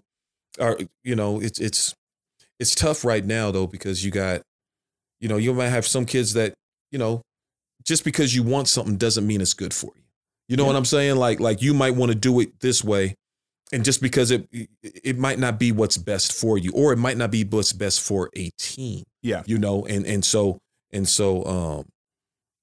are 0.59 0.77
you 1.03 1.15
know, 1.15 1.39
it's 1.41 1.59
it's 1.59 1.93
it's 2.59 2.75
tough 2.75 3.03
right 3.03 3.25
now 3.25 3.51
though 3.51 3.67
because 3.67 4.05
you 4.05 4.11
got, 4.11 4.41
you 5.19 5.27
know, 5.27 5.37
you 5.37 5.53
might 5.53 5.69
have 5.69 5.85
some 5.87 6.05
kids 6.05 6.33
that 6.33 6.53
you 6.91 6.99
know, 6.99 7.21
just 7.83 8.03
because 8.03 8.35
you 8.35 8.43
want 8.43 8.67
something 8.67 8.97
doesn't 8.97 9.25
mean 9.25 9.41
it's 9.41 9.55
good 9.55 9.73
for 9.73 9.91
you. 9.95 10.03
You 10.49 10.57
know 10.57 10.63
Yeah. 10.63 10.67
what 10.67 10.75
I'm 10.75 10.85
saying? 10.85 11.15
Like 11.17 11.39
like 11.39 11.61
you 11.61 11.73
might 11.73 11.95
want 11.95 12.11
to 12.11 12.15
do 12.17 12.39
it 12.39 12.59
this 12.59 12.83
way, 12.83 13.15
and 13.71 13.83
just 13.83 14.01
because 14.01 14.29
it 14.29 14.47
it 14.83 15.17
might 15.17 15.39
not 15.39 15.57
be 15.57 15.71
what's 15.71 15.97
best 15.97 16.31
for 16.31 16.59
you, 16.59 16.71
or 16.73 16.93
it 16.93 16.97
might 16.97 17.17
not 17.17 17.31
be 17.31 17.43
what's 17.43 17.73
best 17.73 18.01
for 18.01 18.29
a 18.37 18.51
team. 18.59 19.03
Yeah. 19.23 19.41
You 19.47 19.57
know, 19.57 19.83
and 19.87 20.05
and 20.05 20.23
so 20.23 20.59
and 20.93 21.07
so 21.07 21.43
um, 21.45 21.85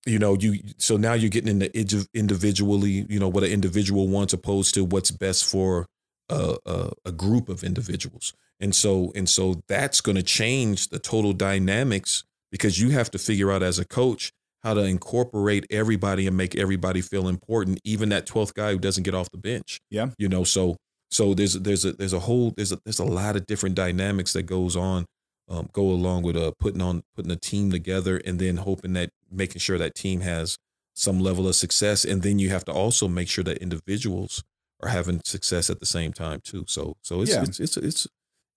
you 0.07 0.18
know, 0.18 0.35
you 0.35 0.61
so 0.78 0.97
now 0.97 1.12
you're 1.12 1.31
getting 1.31 1.61
into 1.61 1.74
indi- 1.76 2.09
individually, 2.14 3.07
you 3.09 3.18
know, 3.18 3.28
what 3.28 3.45
an 3.45 3.51
individual 3.51 4.09
wants 4.09 4.33
opposed 4.33 4.74
to 4.74 4.85
what's 4.85 5.11
best 5.11 5.45
for 5.45 5.87
a 6.28 6.57
a, 6.64 6.91
a 7.07 7.12
group 7.12 7.49
of 7.49 7.62
individuals. 7.62 8.33
And 8.61 8.74
so 8.74 9.12
and 9.14 9.28
so 9.28 9.62
that's 9.68 10.01
going 10.01 10.16
to 10.16 10.22
change 10.22 10.89
the 10.89 10.99
total 10.99 11.33
dynamics 11.33 12.24
because 12.51 12.81
you 12.81 12.91
have 12.91 13.11
to 13.12 13.18
figure 13.18 13.53
out 13.53 13.62
as 13.62 13.78
a 13.78 13.85
coach 13.85 14.33
how 14.62 14.74
to 14.74 14.83
incorporate 14.83 15.66
everybody 15.70 16.26
and 16.26 16.37
make 16.37 16.55
everybody 16.55 17.01
feel 17.01 17.28
important, 17.28 17.81
even 17.85 18.11
that 18.11 18.26
12th 18.26 18.53
guy 18.55 18.72
who 18.72 18.78
doesn't 18.78 19.05
get 19.05 19.14
off 19.14 19.31
the 19.31 19.39
bench. 19.39 19.81
Yeah. 19.91 20.11
You 20.18 20.28
know, 20.28 20.45
so 20.45 20.76
so 21.11 21.35
there's 21.35 21.55
there's 21.55 21.85
a 21.85 21.93
there's 21.93 22.12
a 22.12 22.20
whole 22.20 22.53
there's 22.53 22.72
a 22.72 22.78
there's 22.85 22.99
a 22.99 23.05
lot 23.05 23.37
of 23.37 23.47
different 23.47 23.74
dynamics 23.74 24.33
that 24.33 24.45
goes 24.45 24.76
on 24.76 25.05
um, 25.51 25.68
go 25.72 25.82
along 25.82 26.22
with 26.22 26.36
uh 26.36 26.53
putting 26.59 26.80
on 26.80 27.03
putting 27.14 27.30
a 27.32 27.36
team 27.36 27.70
together 27.70 28.16
and 28.24 28.38
then 28.38 28.57
hoping 28.59 28.92
that 28.94 29.11
making 29.30 29.59
sure 29.61 29.76
that 29.78 29.94
team 29.94 30.20
has 30.20 30.57
some 30.94 31.18
level 31.20 31.46
of 31.48 31.55
success 31.57 32.05
and 32.05 32.22
then 32.22 32.38
you 32.38 32.48
have 32.51 32.64
to 32.64 32.72
also 32.72 33.09
make 33.09 33.28
sure 33.28 33.44
that 33.44 33.59
individuals 33.59 34.42
are 34.82 34.88
having 34.88 35.20
success 35.24 35.68
at 35.70 35.78
the 35.80 35.86
same 35.86 36.12
time 36.12 36.40
too. 36.42 36.64
So 36.68 36.96
so 37.03 37.20
it's 37.22 37.32
Yeah. 37.32 37.42
it's, 37.42 37.61
it's 37.61 37.76
it's 37.76 38.07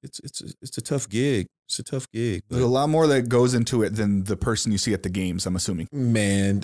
it's 0.03 0.19
it's 0.19 0.41
it's 0.41 0.55
it's 0.61 0.77
a 0.77 0.81
tough 0.81 1.09
gig. 1.09 1.47
It's 1.67 1.79
a 1.79 1.83
tough 1.83 2.09
gig. 2.11 2.43
There's 2.49 2.63
a 2.63 2.67
lot 2.67 2.89
more 2.89 3.07
that 3.07 3.29
goes 3.29 3.53
into 3.53 3.83
it 3.83 3.95
than 3.95 4.25
the 4.25 4.35
person 4.37 4.71
you 4.71 4.77
see 4.77 4.93
at 4.93 5.03
the 5.03 5.09
games. 5.09 5.45
I'm 5.45 5.55
assuming. 5.55 5.87
man, 5.91 6.59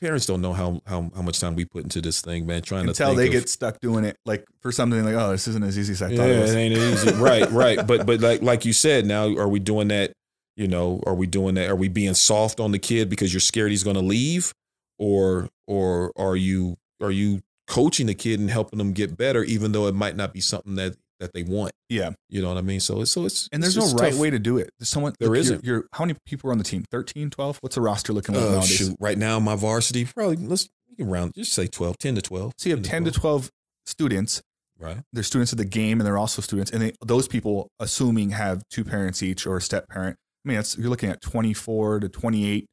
parents 0.00 0.26
don't 0.26 0.40
know 0.40 0.52
how 0.52 0.80
how 0.86 1.10
how 1.14 1.22
much 1.22 1.40
time 1.40 1.54
we 1.54 1.64
put 1.64 1.82
into 1.84 2.00
this 2.00 2.20
thing, 2.20 2.46
man. 2.46 2.62
Trying 2.62 2.84
to 2.84 2.90
Until 2.90 3.08
think 3.08 3.18
they 3.18 3.26
of- 3.26 3.32
get 3.32 3.48
stuck 3.48 3.80
doing 3.80 4.04
it, 4.04 4.16
like 4.24 4.44
for 4.60 4.72
something 4.72 5.04
like, 5.04 5.14
oh, 5.14 5.30
this 5.32 5.48
isn't 5.48 5.64
as 5.64 5.78
easy 5.78 5.92
as 5.92 6.02
I 6.02 6.08
yeah, 6.08 6.16
thought 6.16 6.28
it 6.30 6.40
was. 6.40 6.54
it 6.54 6.58
ain't 6.58 6.74
easy. 6.76 7.12
right, 7.14 7.50
right. 7.50 7.86
But 7.86 8.06
but 8.06 8.20
like 8.20 8.42
like 8.42 8.64
you 8.64 8.72
said, 8.72 9.06
now 9.06 9.24
are 9.36 9.48
we 9.48 9.58
doing 9.60 9.88
that? 9.88 10.12
You 10.56 10.66
know, 10.68 11.00
are 11.06 11.14
we 11.14 11.26
doing 11.26 11.54
that? 11.54 11.68
Are 11.70 11.76
we 11.76 11.88
being 11.88 12.14
soft 12.14 12.58
on 12.58 12.72
the 12.72 12.78
kid 12.80 13.08
because 13.08 13.32
you're 13.32 13.40
scared 13.40 13.70
he's 13.70 13.84
going 13.84 13.96
to 13.96 14.02
leave, 14.02 14.52
or 14.98 15.48
or 15.66 16.12
are 16.16 16.36
you 16.36 16.76
are 17.00 17.10
you 17.12 17.40
coaching 17.68 18.06
the 18.06 18.14
kid 18.14 18.40
and 18.40 18.50
helping 18.50 18.78
them 18.78 18.92
get 18.92 19.16
better, 19.16 19.44
even 19.44 19.72
though 19.72 19.86
it 19.86 19.94
might 19.94 20.16
not 20.16 20.32
be 20.32 20.40
something 20.40 20.74
that 20.76 20.96
that 21.20 21.32
they 21.32 21.42
want? 21.42 21.72
Yeah. 21.88 22.10
You 22.28 22.42
know 22.42 22.48
what 22.48 22.58
I 22.58 22.62
mean? 22.62 22.80
So 22.80 23.00
it's 23.00 23.10
so 23.10 23.24
it's 23.24 23.48
And 23.52 23.64
it's 23.64 23.74
there's 23.74 23.94
no 23.94 23.98
right 24.00 24.12
tough. 24.12 24.20
way 24.20 24.30
to 24.30 24.38
do 24.38 24.58
it. 24.58 24.70
There's 24.78 24.88
someone 24.88 25.14
There 25.18 25.28
you're- 25.28 25.40
isn't. 25.40 25.64
You're, 25.64 25.86
how 25.92 26.04
many 26.04 26.18
people 26.26 26.48
are 26.50 26.52
on 26.52 26.58
the 26.58 26.64
team? 26.64 26.84
13, 26.90 27.30
12? 27.30 27.58
What's 27.60 27.74
the 27.74 27.80
roster 27.80 28.12
looking 28.12 28.34
like 28.34 28.44
Uh, 28.44 28.50
nowadays? 28.50 28.68
shoot, 28.70 28.96
right 29.00 29.18
now 29.18 29.38
my 29.40 29.54
varsity 29.56 30.04
probably 30.04 30.36
let's 30.36 30.68
you 30.88 30.96
can 30.96 31.08
round 31.10 31.32
just 31.34 31.52
say 31.52 31.66
12, 31.66 31.96
10 31.98 32.14
to 32.16 32.22
twelve. 32.22 32.52
So 32.58 32.68
you 32.68 32.74
have 32.76 32.84
10 32.84 33.04
to 33.04 33.10
12 33.10 33.50
students. 33.86 34.42
right. 34.78 34.98
They're 35.12 35.22
students 35.24 35.52
of 35.52 35.58
the 35.58 35.64
game 35.64 36.00
and 36.00 36.06
they're 36.06 36.18
also 36.18 36.40
students. 36.42 36.70
And 36.70 36.80
they, 36.82 36.92
those 37.04 37.26
people, 37.28 37.68
assuming, 37.80 38.30
have 38.30 38.62
two 38.70 38.84
parents 38.84 39.22
each 39.22 39.46
or 39.46 39.56
a 39.56 39.62
step 39.62 39.88
parent. 39.88 40.16
I 40.44 40.48
mean, 40.48 40.56
that's, 40.56 40.76
you're 40.78 40.88
looking 40.90 41.10
at 41.10 41.20
24 41.20 42.00
to 42.00 42.08
28. 42.08 42.66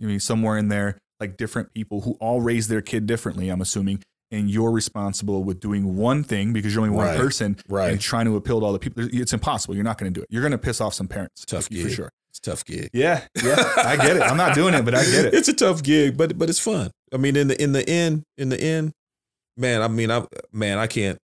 I 0.00 0.04
mean, 0.04 0.18
somewhere 0.20 0.56
in 0.58 0.68
there, 0.68 0.98
like 1.20 1.36
different 1.36 1.72
people 1.72 2.00
who 2.00 2.16
all 2.20 2.40
raise 2.40 2.66
their 2.68 2.82
kid 2.82 3.06
differently, 3.06 3.48
I'm 3.48 3.60
assuming. 3.60 4.02
And 4.32 4.50
you're 4.50 4.70
responsible 4.72 5.44
with 5.44 5.60
doing 5.60 5.96
one 5.96 6.24
thing 6.24 6.52
because 6.52 6.74
you're 6.74 6.82
only 6.82 6.96
one 6.96 7.06
Right. 7.06 7.18
person 7.18 7.56
Right. 7.68 7.92
and 7.92 8.00
trying 8.00 8.24
to 8.26 8.34
appeal 8.36 8.58
to 8.60 8.66
all 8.66 8.72
the 8.72 8.78
people. 8.80 9.06
It's 9.12 9.32
impossible. 9.32 9.74
You're 9.76 9.84
not 9.84 9.98
going 9.98 10.12
to 10.12 10.18
do 10.18 10.22
it. 10.22 10.28
You're 10.30 10.42
going 10.42 10.52
to 10.52 10.58
piss 10.58 10.80
off 10.80 10.94
some 10.94 11.06
parents. 11.06 11.44
Tough 11.44 11.68
gig. 11.68 11.84
for 11.84 11.90
sure. 11.90 12.10
It's 12.30 12.38
a 12.38 12.50
tough 12.50 12.64
gig. 12.64 12.88
Yeah, 12.94 13.26
yeah, 13.44 13.72
I 13.76 13.94
get 13.96 14.16
it. 14.16 14.22
I'm 14.22 14.38
not 14.38 14.54
doing 14.54 14.72
it, 14.72 14.84
but 14.86 14.94
I 14.94 15.04
get 15.04 15.26
it. 15.26 15.34
It's 15.38 15.48
a 15.48 15.52
tough 15.52 15.82
gig, 15.82 16.16
but 16.16 16.38
but 16.38 16.48
it's 16.48 16.58
fun. 16.58 16.90
I 17.12 17.18
mean, 17.18 17.36
in 17.36 17.48
the 17.48 17.62
in 17.62 17.72
the 17.72 17.86
end, 17.86 18.22
in 18.38 18.48
the 18.48 18.58
end, 18.58 18.92
man. 19.58 19.82
I 19.82 19.88
mean, 19.88 20.10
I 20.10 20.24
man, 20.50 20.78
I 20.78 20.86
can't. 20.86 21.18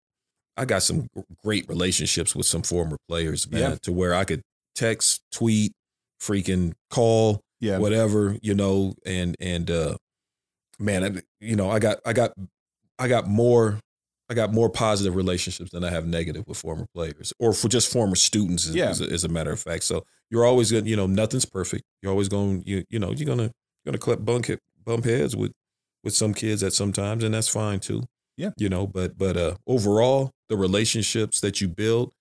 I 0.59 0.67
got 0.67 0.83
some 0.83 1.07
great 1.43 1.67
relationships 1.67 2.37
with 2.37 2.45
some 2.45 2.61
former 2.63 2.99
players, 3.09 3.51
man, 3.51 3.61
Yeah. 3.71 3.77
to 3.85 3.93
where 3.93 4.13
I 4.15 4.25
could 4.25 4.43
text, 4.75 5.23
tweet, 5.33 5.73
freaking 6.21 6.73
call, 6.91 7.41
Yeah, 7.61 7.79
whatever, 7.79 8.37
you 8.43 8.55
know, 8.55 8.93
and 9.07 9.35
and 9.41 9.71
uh 9.71 9.97
man, 10.79 11.05
I, 11.05 11.23
you 11.41 11.57
know, 11.57 11.71
I 11.71 11.79
got 11.79 12.01
I 12.05 12.13
got 12.13 12.33
I 12.99 13.09
got 13.09 13.27
more 13.29 13.81
I 14.31 14.35
got 14.35 14.53
more 14.53 14.69
positive 14.69 15.17
relationships 15.17 15.71
than 15.71 15.85
I 15.85 15.91
have 15.91 16.07
negative 16.07 16.45
with 16.47 16.59
former 16.59 16.87
players 16.95 17.33
or 17.39 17.55
for 17.55 17.69
just 17.69 17.91
former 17.91 18.15
students. 18.15 18.69
As, 18.69 18.75
Yeah. 18.75 18.91
as, 18.91 19.01
a, 19.01 19.05
as 19.11 19.25
a 19.25 19.29
matter 19.29 19.51
of 19.51 19.59
fact, 19.61 19.85
so 19.85 20.05
you're 20.31 20.45
always 20.45 20.71
gonna, 20.71 20.85
you 20.85 20.97
know, 20.97 21.07
nothing's 21.07 21.47
perfect. 21.47 21.85
You're 22.03 22.13
always 22.13 22.29
going, 22.29 22.63
you 22.67 22.85
you 22.91 22.99
know, 22.99 23.11
you're 23.13 23.27
gonna 23.27 23.45
you're 23.45 23.53
gonna 23.93 23.99
clip 23.99 24.25
bump 24.25 24.47
he- 24.47 24.59
bump 24.85 25.05
heads 25.07 25.35
with 25.35 25.53
with 26.05 26.15
some 26.15 26.35
kids 26.35 26.63
at 26.63 26.73
some 26.75 26.93
times, 26.93 27.25
and 27.25 27.33
that's 27.35 27.49
fine 27.49 27.81
too. 27.81 28.03
Yeah. 28.37 28.51
you 28.57 28.69
know, 28.69 28.87
but 28.87 29.17
but 29.19 29.37
uh, 29.37 29.55
overall, 29.67 30.31
the 30.49 30.57
relationships 30.57 31.41
that 31.41 31.61
you 31.61 31.67
build 31.69 32.13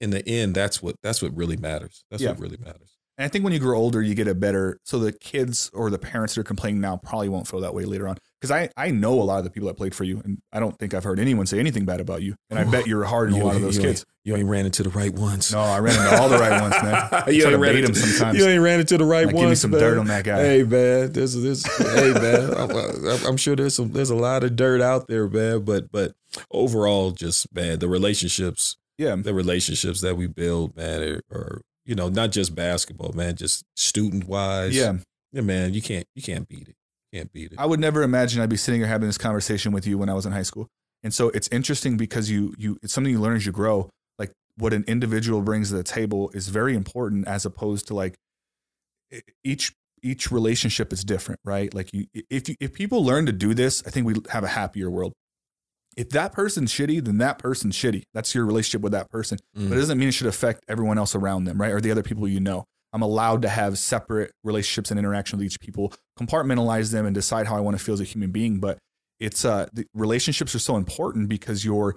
in 0.00 0.10
the 0.10 0.26
end, 0.28 0.54
that's 0.54 0.82
what 0.82 0.96
that's 1.02 1.22
what 1.22 1.34
really 1.36 1.56
matters. 1.56 2.04
That's 2.10 2.22
Yeah. 2.22 2.30
what 2.30 2.40
really 2.40 2.58
matters. 2.58 2.98
And 3.22 3.28
I 3.28 3.30
think 3.30 3.44
when 3.44 3.52
you 3.52 3.60
grow 3.60 3.78
older, 3.78 4.02
you 4.02 4.16
get 4.16 4.26
a 4.26 4.34
better. 4.34 4.80
So 4.84 4.98
the 4.98 5.12
kids 5.12 5.70
or 5.72 5.90
the 5.90 5.98
parents 5.98 6.34
that 6.34 6.40
are 6.40 6.44
complaining 6.44 6.80
now 6.80 6.96
probably 6.96 7.28
won't 7.28 7.46
feel 7.46 7.60
that 7.60 7.72
way 7.72 7.84
later 7.84 8.08
on. 8.08 8.16
Because 8.40 8.50
I, 8.50 8.68
I 8.76 8.90
know 8.90 9.12
a 9.12 9.22
lot 9.22 9.38
of 9.38 9.44
the 9.44 9.50
people 9.50 9.68
that 9.68 9.74
played 9.76 9.94
for 9.94 10.02
you, 10.02 10.20
and 10.24 10.38
I 10.52 10.58
don't 10.58 10.76
think 10.76 10.92
I've 10.92 11.04
heard 11.04 11.20
anyone 11.20 11.46
say 11.46 11.60
anything 11.60 11.84
bad 11.84 12.00
about 12.00 12.22
you. 12.22 12.34
And 12.50 12.58
I 12.58 12.64
bet 12.64 12.88
you're 12.88 13.04
hard 13.04 13.32
on 13.32 13.40
a 13.40 13.44
lot 13.44 13.54
of 13.54 13.62
those 13.62 13.76
you 13.76 13.82
kids. 13.84 14.00
Ain't, 14.00 14.06
you 14.24 14.34
ain't 14.40 14.48
ran 14.48 14.66
into 14.66 14.82
the 14.82 14.88
right 14.88 15.14
ones. 15.14 15.52
No, 15.52 15.60
I 15.60 15.78
ran 15.78 15.94
into 15.94 16.20
all 16.20 16.28
the 16.28 16.38
right 16.38 16.60
ones, 16.60 16.74
man. 16.82 17.22
you 17.32 17.46
ain't 17.46 17.60
ran 17.60 17.76
into, 17.76 17.94
sometimes. 17.94 18.36
You 18.38 18.46
ain't 18.48 18.60
ran 18.60 18.80
into 18.80 18.98
the 18.98 19.04
right 19.04 19.26
Like, 19.26 19.36
ones. 19.36 19.42
give 19.44 19.50
me 19.50 19.54
some 19.54 19.70
man. 19.70 19.80
dirt 19.80 19.98
on 19.98 20.06
that 20.08 20.24
guy. 20.24 20.42
Hey 20.42 20.62
man, 20.64 21.12
there's 21.12 21.40
there's 21.40 21.64
hey 21.78 22.12
man, 22.14 22.50
I'm, 22.54 22.70
uh, 22.72 23.10
I'm- 23.12 23.26
I'm 23.28 23.36
sure 23.36 23.54
there's 23.54 23.76
some 23.76 23.92
there's 23.92 24.10
a 24.10 24.16
lot 24.16 24.42
of 24.42 24.56
dirt 24.56 24.80
out 24.80 25.06
there, 25.06 25.28
man. 25.28 25.60
But 25.64 25.92
but 25.92 26.14
overall, 26.50 27.12
just 27.12 27.54
man, 27.54 27.78
the 27.78 27.88
relationships 27.88 28.76
Yeah. 28.98 29.14
the 29.16 29.34
relationships 29.34 30.00
that 30.00 30.16
we 30.16 30.26
build, 30.26 30.76
man, 30.76 31.00
are, 31.02 31.20
are 31.30 31.60
you 31.84 31.94
know 31.94 32.08
not 32.08 32.30
just 32.30 32.54
basketball, 32.54 33.12
man, 33.12 33.36
just 33.36 33.64
student 33.76 34.26
wise. 34.26 34.74
Yeah. 34.74 34.98
yeah, 35.32 35.42
man, 35.42 35.74
you 35.74 35.82
can't 35.82 36.06
you 36.14 36.22
can't 36.22 36.48
beat 36.48 36.68
it. 36.68 36.76
Can't 37.12 37.32
beat 37.32 37.52
it. 37.52 37.58
I 37.58 37.66
would 37.66 37.80
never 37.80 38.02
imagine 38.02 38.40
I'd 38.40 38.48
be 38.48 38.56
sitting 38.56 38.80
here 38.80 38.88
having 38.88 39.08
this 39.08 39.18
conversation 39.18 39.72
with 39.72 39.86
you 39.86 39.98
when 39.98 40.08
I 40.08 40.14
was 40.14 40.24
in 40.24 40.32
high 40.32 40.42
school. 40.42 40.68
And 41.02 41.12
so 41.12 41.28
it's 41.30 41.48
interesting 41.48 41.96
because 41.96 42.30
you 42.30 42.54
you 42.56 42.78
it's 42.82 42.92
something 42.92 43.12
you 43.12 43.20
learn 43.20 43.36
as 43.36 43.44
you 43.44 43.52
grow. 43.52 43.90
Like 44.18 44.32
what 44.56 44.72
an 44.72 44.84
individual 44.86 45.42
brings 45.42 45.70
to 45.70 45.76
the 45.76 45.82
table 45.82 46.30
is 46.34 46.48
very 46.48 46.74
important 46.74 47.26
as 47.26 47.44
opposed 47.44 47.88
to 47.88 47.94
like 47.94 48.14
each 49.44 49.72
each 50.02 50.30
relationship 50.32 50.92
is 50.92 51.04
different, 51.04 51.40
right? 51.44 51.72
Like 51.74 51.92
you 51.92 52.06
if 52.30 52.48
you 52.48 52.54
if 52.60 52.72
people 52.72 53.04
learn 53.04 53.26
to 53.26 53.32
do 53.32 53.54
this, 53.54 53.82
I 53.86 53.90
think 53.90 54.06
we 54.06 54.14
have 54.30 54.44
a 54.44 54.48
happier 54.48 54.90
world. 54.90 55.12
If 55.96 56.10
that 56.10 56.32
person's 56.32 56.72
shitty, 56.72 57.04
then 57.04 57.18
that 57.18 57.38
person's 57.38 57.76
shitty. 57.76 58.02
That's 58.14 58.34
your 58.34 58.46
relationship 58.46 58.80
with 58.82 58.92
that 58.92 59.10
person. 59.10 59.38
Mm. 59.56 59.68
But 59.68 59.76
it 59.76 59.80
doesn't 59.80 59.98
mean 59.98 60.08
it 60.08 60.12
should 60.12 60.26
affect 60.26 60.64
everyone 60.68 60.98
else 60.98 61.14
around 61.14 61.44
them, 61.44 61.60
right? 61.60 61.70
Or 61.72 61.80
the 61.80 61.90
other 61.90 62.02
people 62.02 62.26
you 62.28 62.40
know. 62.40 62.64
I'm 62.94 63.02
allowed 63.02 63.42
to 63.42 63.48
have 63.48 63.78
separate 63.78 64.32
relationships 64.44 64.90
and 64.90 64.98
interaction 64.98 65.38
with 65.38 65.46
each 65.46 65.58
people, 65.60 65.92
compartmentalize 66.18 66.92
them, 66.92 67.06
and 67.06 67.14
decide 67.14 67.46
how 67.46 67.56
I 67.56 67.60
want 67.60 67.76
to 67.78 67.82
feel 67.82 67.94
as 67.94 68.00
a 68.00 68.04
human 68.04 68.30
being. 68.30 68.58
But 68.60 68.78
it's 69.20 69.44
uh, 69.44 69.66
the 69.72 69.86
relationships 69.94 70.54
are 70.54 70.58
so 70.58 70.76
important 70.76 71.28
because 71.28 71.64
you're 71.64 71.96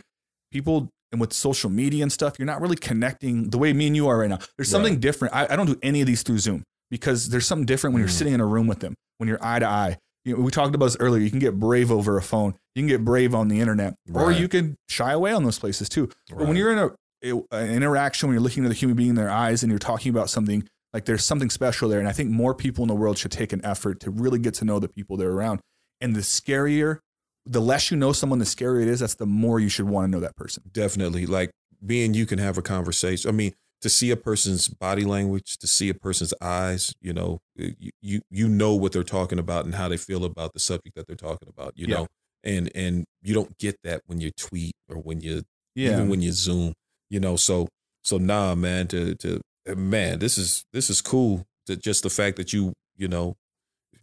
people 0.52 0.90
and 1.12 1.22
with 1.22 1.34
social 1.34 1.70
media 1.70 2.02
and 2.04 2.12
stuff, 2.12 2.38
you're 2.40 2.46
not 2.46 2.62
really 2.62 2.76
connecting 2.76 3.50
the 3.50 3.58
way 3.58 3.72
me 3.74 3.88
and 3.88 3.96
you 3.96 4.08
are 4.08 4.18
right 4.20 4.30
now. 4.30 4.40
There's 4.58 4.70
something 4.70 4.94
Right. 4.94 5.00
different. 5.02 5.34
I, 5.36 5.48
I 5.50 5.56
don't 5.56 5.68
do 5.68 5.78
any 5.84 6.02
of 6.02 6.08
these 6.08 6.24
through 6.24 6.40
Zoom 6.40 6.64
because 6.90 7.30
there's 7.30 7.46
something 7.46 7.66
different 7.66 7.94
when 7.94 8.02
you're 8.02 8.10
Mm. 8.10 8.14
sitting 8.18 8.34
in 8.34 8.42
a 8.42 8.46
room 8.46 8.68
with 8.68 8.80
them, 8.80 8.96
when 9.18 9.30
you're 9.30 9.44
eye 9.44 9.60
to 9.60 9.68
eye. 9.68 9.98
You 10.26 10.36
know, 10.36 10.44
we 10.44 10.52
talked 10.52 10.74
about 10.76 10.86
this 10.86 10.98
earlier. 11.00 11.22
You 11.22 11.30
can 11.30 11.40
get 11.40 11.60
brave 11.60 11.92
over 11.92 12.18
a 12.18 12.22
phone. 12.22 12.56
You 12.74 12.82
can 12.82 12.88
get 12.88 13.06
brave 13.06 13.34
on 13.36 13.48
the 13.48 13.62
internet, 13.62 13.96
or 14.14 14.32
you 14.32 14.48
can 14.48 14.76
shy 14.90 15.12
away 15.14 15.32
on 15.32 15.44
those 15.44 15.60
places 15.60 15.88
too. 15.88 16.10
But 16.30 16.48
when 16.48 16.58
you're 16.58 16.72
in 16.74 16.80
a, 16.80 17.56
an 17.56 17.72
interaction, 17.72 18.28
when 18.28 18.34
you're 18.34 18.44
looking 18.44 18.66
at 18.66 18.70
the 18.70 18.74
human 18.74 18.98
being 18.98 19.10
in 19.10 19.16
their 19.16 19.30
eyes 19.30 19.64
and 19.64 19.72
you're 19.72 19.80
talking 19.80 20.10
about 20.10 20.30
something, 20.30 20.68
like 20.94 21.06
there's 21.06 21.24
something 21.24 21.50
special 21.50 21.88
there. 21.90 22.00
And 22.00 22.08
I 22.08 22.12
think 22.12 22.32
more 22.32 22.54
people 22.56 22.84
in 22.84 22.88
the 22.88 22.96
world 22.96 23.18
should 23.18 23.32
take 23.32 23.54
an 23.54 23.64
effort 23.64 24.00
to 24.02 24.10
really 24.10 24.40
get 24.40 24.56
to 24.56 24.66
know 24.66 24.80
the 24.80 24.90
people 24.90 25.16
they're 25.16 25.32
around. 25.32 25.60
And 26.02 26.16
the 26.16 26.22
scarier, 26.22 27.00
the 27.46 27.62
less 27.62 27.92
you 27.92 27.98
know 27.98 28.12
someone, 28.12 28.40
the 28.40 28.46
scarier 28.46 28.82
it 28.82 28.88
is. 28.88 29.00
That's 29.02 29.16
the 29.16 29.26
more 29.26 29.60
you 29.60 29.70
should 29.70 29.88
want 29.88 30.08
to 30.08 30.12
know 30.12 30.20
that 30.22 30.36
person. 30.36 30.64
definitely 30.72 31.26
like 31.26 31.52
being 31.86 32.14
you 32.14 32.26
can 32.26 32.40
have 32.40 32.58
a 32.58 32.62
conversation 32.62 33.30
i 33.30 33.32
mean 33.34 33.54
to 33.82 33.90
see 33.90 34.10
a 34.12 34.18
person's 34.18 34.68
body 34.68 35.04
language 35.06 35.58
to 35.58 35.68
see 35.68 35.90
a 35.90 35.94
person's 35.94 36.34
eyes 36.42 36.94
you 37.02 37.14
know 37.14 37.40
you 37.56 37.92
you, 38.02 38.22
you 38.30 38.48
know 38.48 38.74
what 38.74 38.92
they're 38.92 39.04
talking 39.04 39.40
about 39.40 39.66
and 39.66 39.76
how 39.76 39.88
they 39.88 39.98
feel 39.98 40.26
about 40.26 40.54
the 40.54 40.60
subject 40.60 40.96
that 40.96 41.08
they're 41.08 41.16
talking 41.16 41.48
about 41.50 41.74
you 41.76 41.86
Yeah. 41.88 41.98
know 41.98 42.08
and 42.44 42.72
and 42.76 43.06
you 43.22 43.34
don't 43.34 43.58
get 43.58 43.76
that 43.84 44.02
when 44.06 44.22
you 44.22 44.32
tweet 44.38 44.74
or 44.90 44.98
when 44.98 45.22
you 45.22 45.44
Yeah. 45.76 45.92
even 45.92 46.10
when 46.10 46.22
you 46.22 46.32
zoom 46.32 46.74
you 47.10 47.20
know 47.20 47.36
so 47.36 47.68
so 48.04 48.18
nah 48.18 48.56
man 48.56 48.88
to 48.88 49.16
to 49.16 49.42
eh, 49.68 49.76
man 49.76 50.20
this 50.20 50.38
is 50.38 50.64
this 50.74 50.90
is 50.90 51.02
cool 51.02 51.44
to 51.66 51.76
just 51.76 52.04
the 52.04 52.10
fact 52.10 52.38
that 52.38 52.54
you 52.54 52.74
you 52.96 53.08
know 53.08 53.36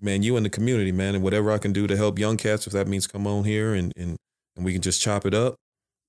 man 0.00 0.22
you 0.22 0.36
in 0.36 0.42
the 0.42 0.50
community 0.50 0.92
man 0.92 1.14
and 1.14 1.22
whatever 1.24 1.50
i 1.52 1.58
can 1.58 1.72
do 1.72 1.86
to 1.86 1.96
help 1.96 2.18
young 2.18 2.36
cats 2.36 2.66
if 2.66 2.72
that 2.72 2.88
means 2.88 3.06
come 3.06 3.26
on 3.26 3.44
here 3.44 3.74
and 3.74 3.92
and 3.96 4.16
and 4.56 4.64
we 4.64 4.72
can 4.72 4.82
just 4.82 5.00
chop 5.00 5.24
it 5.24 5.34
up 5.34 5.56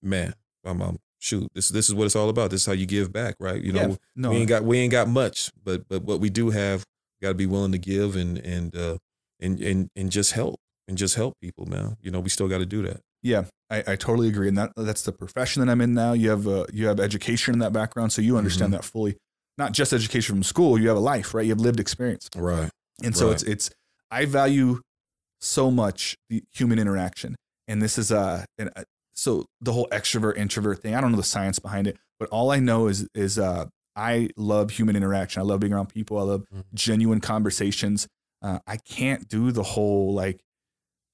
man 0.01 0.33
I'm, 0.65 0.81
I'm 0.81 0.97
shoot 1.23 1.47
this 1.53 1.69
this 1.69 1.87
is 1.87 1.95
what 1.95 2.05
it's 2.05 2.15
all 2.15 2.29
about 2.29 2.51
this 2.51 2.61
is 2.61 2.65
how 2.67 2.73
you 2.73 2.85
give 2.85 3.11
back 3.13 3.35
right 3.39 3.61
you 3.63 3.71
know 3.71 3.89
Yeah. 3.91 3.95
no, 4.15 4.29
we 4.31 4.35
ain't 4.37 4.49
got 4.49 4.63
we 4.63 4.77
ain't 4.79 4.91
got 4.91 5.07
much 5.07 5.51
but 5.63 5.87
but 5.87 6.03
what 6.03 6.19
we 6.19 6.29
do 6.29 6.49
have 6.49 6.83
got 7.21 7.29
to 7.29 7.33
be 7.33 7.45
willing 7.45 7.71
to 7.71 7.77
give 7.77 8.15
and 8.15 8.37
and 8.39 8.75
uh 8.75 8.97
and 9.39 9.59
and 9.61 9.89
and 9.95 10.11
just 10.11 10.33
help 10.33 10.59
and 10.87 10.97
just 10.97 11.15
help 11.15 11.33
people 11.41 11.65
man 11.65 11.95
you 12.01 12.11
know 12.11 12.19
we 12.19 12.29
still 12.29 12.49
got 12.49 12.57
to 12.57 12.65
do 12.65 12.81
that 12.83 12.99
Yeah, 13.23 13.45
I, 13.69 13.77
I 13.93 13.95
totally 13.95 14.27
agree, 14.27 14.49
and 14.49 14.57
that 14.57 14.73
that's 14.75 15.03
the 15.03 15.13
profession 15.13 15.61
that 15.65 15.71
I'm 15.71 15.79
in 15.79 15.93
now. 15.93 16.11
You 16.11 16.29
have 16.31 16.45
uh, 16.45 16.65
you 16.73 16.87
have 16.87 16.99
education 16.99 17.53
in 17.55 17.59
that 17.59 17.71
background, 17.71 18.11
so 18.11 18.21
you 18.21 18.35
understand 18.37 18.73
that 18.73 18.83
fully. 18.83 19.15
Not 19.57 19.71
just 19.71 19.93
education 19.93 20.35
from 20.35 20.43
school, 20.43 20.77
you 20.77 20.89
have 20.89 20.97
a 20.97 21.05
life, 21.13 21.33
right? 21.33 21.45
You 21.45 21.51
have 21.55 21.61
lived 21.61 21.79
experience, 21.79 22.27
right 22.35 22.69
and 23.01 23.15
so 23.15 23.27
Right. 23.27 23.33
it's 23.35 23.43
it's 23.43 23.65
I 24.11 24.25
value 24.25 24.81
so 25.39 25.71
much 25.71 26.17
the 26.29 26.43
human 26.53 26.79
interaction, 26.79 27.35
and 27.69 27.81
this 27.81 27.97
is 27.97 28.11
uh, 28.11 28.43
and 28.57 28.69
uh, 28.75 28.83
so 29.15 29.45
the 29.61 29.73
whole 29.73 29.87
extrovert 29.91 30.37
introvert 30.37 30.81
thing. 30.81 30.95
I 30.95 31.01
don't 31.01 31.11
know 31.11 31.17
the 31.17 31.23
science 31.23 31.59
behind 31.59 31.87
it, 31.87 31.97
but 32.19 32.29
all 32.29 32.51
I 32.51 32.59
know 32.59 32.87
is 32.87 33.07
is 33.15 33.37
uh, 33.39 33.65
I 33.95 34.29
love 34.37 34.71
human 34.71 34.95
interaction. 34.95 35.41
I 35.41 35.45
love 35.45 35.59
being 35.59 35.73
around 35.73 35.87
people. 35.89 36.17
I 36.17 36.23
love 36.23 36.43
Mhm. 36.53 36.63
genuine 36.73 37.19
conversations. 37.21 38.07
Uh, 38.41 38.59
I 38.67 38.77
can't 38.77 39.27
do 39.27 39.51
the 39.51 39.63
whole 39.63 40.13
like 40.13 40.41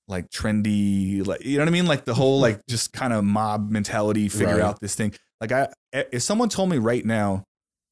like 0.08 0.30
trendy 0.32 1.24
like 1.26 1.46
you 1.46 1.58
know 1.58 1.64
what 1.64 1.68
I 1.68 1.72
mean 1.72 1.86
like 1.86 2.06
the 2.06 2.16
whole 2.16 2.40
like 2.40 2.62
just 2.68 2.92
kind 2.94 3.14
of 3.14 3.24
mob 3.24 3.70
mentality 3.70 4.28
figure 4.28 4.56
Right. 4.56 4.62
out 4.64 4.80
this 4.82 4.96
thing 4.96 5.14
like 5.40 5.52
I 5.52 5.68
if 5.94 6.24
someone 6.24 6.50
told 6.50 6.70
me 6.70 6.80
right 6.80 7.06
now 7.06 7.44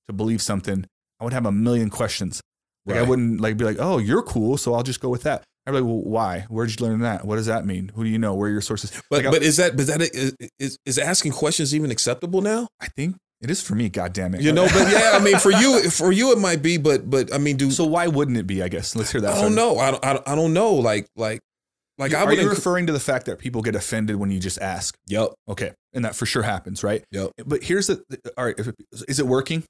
to 0.08 0.14
believe 0.14 0.42
something 0.42 0.86
I 1.20 1.26
would 1.26 1.34
have 1.34 1.46
a 1.46 1.52
million 1.52 1.92
questions 1.92 2.42
like 2.88 2.98
I 2.98 3.04
wouldn't 3.04 3.40
like 3.40 3.56
be 3.58 3.66
like 3.66 3.78
oh 3.80 4.00
you're 4.00 4.24
cool 4.24 4.58
so 4.58 4.74
I'll 4.74 4.82
just 4.82 5.00
go 5.00 5.10
with 5.10 5.22
that 5.24 5.44
I'd 5.68 5.72
be 5.72 5.80
like 5.80 5.84
well 5.84 6.02
why? 6.02 6.46
Where'd 6.50 6.70
you 6.80 6.86
learn 6.86 7.02
that? 7.02 7.26
What 7.26 7.36
does 7.36 7.46
that 7.48 7.66
mean? 7.66 7.92
Who 7.94 8.04
do 8.04 8.10
you 8.10 8.18
know? 8.18 8.34
Where 8.34 8.48
are 8.50 8.52
your 8.52 8.62
sources? 8.62 8.92
But 9.12 9.26
Like, 9.26 9.36
I- 9.36 9.38
is 9.46 9.58
that 9.58 9.76
but 9.78 9.86
that 9.88 10.02
is, 10.02 10.36
is 10.58 10.78
is 10.86 10.98
asking 10.98 11.34
questions 11.34 11.76
even 11.76 11.92
acceptable 11.92 12.42
now? 12.42 12.70
I 12.80 12.88
think 12.88 13.18
it 13.42 13.52
is 13.52 13.62
for 13.62 13.76
me 13.76 13.88
god 13.88 14.14
damn 14.14 14.34
it 14.34 14.42
you 14.42 14.52
know 14.52 14.66
but 14.66 14.92
yeah 14.92 15.12
i 15.14 15.20
mean 15.24 15.38
for 15.38 15.52
you 15.52 15.92
for 15.92 16.12
you 16.12 16.32
it 16.32 16.40
might 16.40 16.64
be 16.64 16.76
but 16.78 17.08
but 17.08 17.32
i 17.32 17.38
mean 17.38 17.56
do 17.56 17.70
so 17.70 17.86
why 17.86 18.08
wouldn't 18.08 18.36
it 18.36 18.48
be 18.48 18.64
I 18.64 18.68
guess? 18.68 18.96
Let's 18.96 19.12
hear 19.12 19.22
that 19.22 19.36
i 19.36 19.42
don't 19.42 19.54
know. 19.54 19.78
I 19.78 19.92
don't, 19.92 20.04
I 20.04 20.14
don't 20.14 20.28
i 20.30 20.34
don't 20.36 20.54
know. 20.54 20.74
Like 20.74 21.06
like 21.16 21.40
like 22.00 22.16
i 22.16 22.24
are 22.24 22.26
would 22.26 22.40
you 22.40 22.46
enc- 22.48 22.50
referring 22.50 22.88
to 22.88 22.94
the 22.94 23.00
fact 23.00 23.28
that 23.28 23.38
people 23.38 23.62
get 23.62 23.76
offended 23.76 24.16
when 24.16 24.32
you 24.32 24.40
just 24.40 24.60
ask? 24.60 24.98
Yep 25.08 25.30
okay 25.50 25.74
and 25.94 26.04
that 26.06 26.16
for 26.16 26.26
sure 26.26 26.42
happens 26.42 26.84
right? 26.84 27.04
Yep 27.12 27.30
but 27.46 27.62
here's 27.62 27.86
the 27.86 28.02
all 28.38 28.46
right 28.46 28.56
if 28.58 28.70
it, 28.70 28.76
is 29.08 29.20
it 29.20 29.28
working 29.28 29.64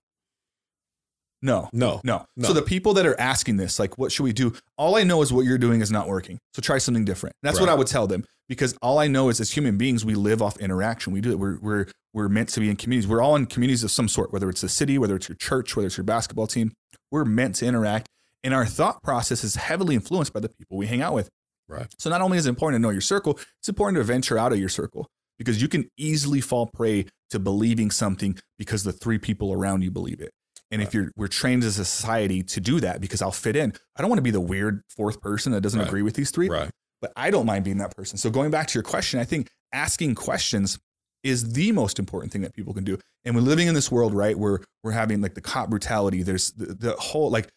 no 1.41 1.69
no 1.71 2.01
No. 2.03 2.25
No. 2.35 2.47
So 2.47 2.53
the 2.53 2.61
people 2.61 2.93
that 2.95 3.05
are 3.05 3.19
asking 3.19 3.57
this, 3.57 3.79
like, 3.79 3.97
what 3.97 4.11
should 4.11 4.23
we 4.23 4.33
do? 4.33 4.53
All 4.77 4.95
I 4.95 5.03
know 5.03 5.21
is 5.21 5.31
what 5.31 5.45
you're 5.45 5.57
doing 5.57 5.81
is 5.81 5.91
not 5.91 6.07
working. 6.07 6.39
So 6.53 6.61
try 6.61 6.77
something 6.77 7.05
different. 7.05 7.35
That's 7.43 7.59
what 7.59 7.69
I 7.69 7.75
would 7.75 7.87
tell 7.87 8.07
them 8.07 8.25
because 8.49 8.75
all 8.81 8.99
I 8.99 9.07
know 9.07 9.29
is 9.29 9.39
as 9.39 9.51
human 9.51 9.77
beings, 9.77 10.05
we 10.05 10.15
live 10.15 10.41
off 10.41 10.57
interaction. 10.57 11.13
We 11.13 11.21
do 11.21 11.31
it. 11.31 11.39
We're, 11.39 11.59
we're, 11.59 11.85
we're 12.13 12.29
meant 12.29 12.49
to 12.49 12.59
be 12.59 12.69
in 12.69 12.75
communities. 12.75 13.07
We're 13.07 13.21
all 13.21 13.35
in 13.35 13.45
communities 13.45 13.83
of 13.83 13.91
some 13.91 14.07
sort, 14.07 14.31
whether 14.31 14.49
it's 14.49 14.61
the 14.61 14.69
city, 14.69 14.97
whether 14.97 15.15
it's 15.15 15.29
your 15.29 15.35
church, 15.35 15.75
whether 15.75 15.87
it's 15.87 15.97
your 15.97 16.05
basketball 16.05 16.47
team. 16.47 16.71
We're 17.11 17.25
meant 17.25 17.55
to 17.55 17.65
interact. 17.65 18.07
And 18.43 18.53
our 18.53 18.65
thought 18.65 19.03
process 19.03 19.43
is 19.43 19.55
heavily 19.55 19.95
influenced 19.95 20.33
by 20.33 20.39
the 20.39 20.49
people 20.49 20.77
we 20.77 20.87
hang 20.87 21.01
out 21.01 21.13
with. 21.13 21.29
right 21.67 21.87
So 21.99 22.09
not 22.09 22.21
only 22.21 22.37
is 22.37 22.45
it 22.45 22.49
important 22.49 22.81
to 22.81 22.81
know 22.81 22.91
your 22.91 23.01
circle, 23.01 23.39
it's 23.59 23.69
important 23.69 23.97
to 23.97 24.03
venture 24.03 24.37
out 24.37 24.53
of 24.53 24.59
your 24.59 24.69
circle 24.69 25.07
because 25.37 25.61
you 25.61 25.67
can 25.67 25.89
easily 25.97 26.41
fall 26.41 26.67
prey 26.67 27.05
to 27.29 27.39
believing 27.39 27.91
something 27.91 28.37
because 28.57 28.83
the 28.83 28.93
three 28.93 29.17
people 29.17 29.51
around 29.51 29.81
you 29.81 29.91
believe 29.91 30.21
it. 30.21 30.31
And 30.71 30.81
if 30.81 30.93
you're 30.93 31.11
we're 31.15 31.27
trained 31.27 31.63
as 31.63 31.79
a 31.79 31.85
society 31.85 32.43
to 32.43 32.59
do 32.59 32.79
that 32.81 32.99
because 32.99 33.21
I'll 33.21 33.31
fit 33.31 33.55
in. 33.55 33.73
I 33.95 34.01
don't 34.01 34.09
want 34.09 34.17
to 34.19 34.23
be 34.23 34.31
the 34.31 34.41
weird 34.41 34.81
fourth 34.89 35.21
person 35.21 35.51
that 35.53 35.61
doesn't 35.61 35.79
Right. 35.79 35.87
agree 35.87 36.01
with 36.01 36.15
these 36.15 36.31
three, 36.31 36.49
right 36.49 36.69
but 37.01 37.13
I 37.15 37.29
don't 37.29 37.45
mind 37.45 37.63
being 37.63 37.77
that 37.77 37.95
person. 37.95 38.17
So 38.17 38.29
going 38.29 38.51
back 38.51 38.67
to 38.67 38.73
your 38.73 38.83
question, 38.83 39.19
I 39.19 39.23
think 39.23 39.49
asking 39.73 40.15
questions 40.15 40.79
is 41.23 41.53
the 41.53 41.71
most 41.71 41.99
important 41.99 42.31
thing 42.31 42.41
that 42.41 42.53
people 42.53 42.73
can 42.73 42.83
do. 42.83 42.97
And 43.25 43.35
we're 43.35 43.41
living 43.41 43.67
in 43.67 43.73
this 43.73 43.91
world, 43.91 44.13
right, 44.13 44.37
where 44.37 44.61
we're 44.83 44.91
having 44.91 45.21
like 45.21 45.33
the 45.35 45.41
cop 45.41 45.69
brutality. 45.69 46.23
There's 46.23 46.51
the, 46.51 46.73
the 46.73 46.91
whole 46.93 47.29
like 47.29 47.49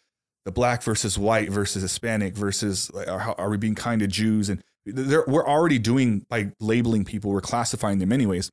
the 0.45 0.53
black 0.53 0.83
versus 0.83 1.19
white 1.19 1.51
versus 1.51 1.83
Hispanic 1.83 2.35
versus 2.35 2.91
like, 2.93 3.09
are, 3.09 3.35
are 3.39 3.49
we 3.51 3.57
being 3.57 3.75
kind 3.75 4.01
to 4.01 4.07
Jews? 4.07 4.49
And 4.49 4.63
we're 4.87 5.47
already 5.47 5.79
doing 5.79 6.25
by 6.29 6.53
labeling 6.61 7.05
people, 7.05 7.31
we're 7.31 7.41
classifying 7.41 7.99
them 7.99 8.13
anyways. 8.13 8.51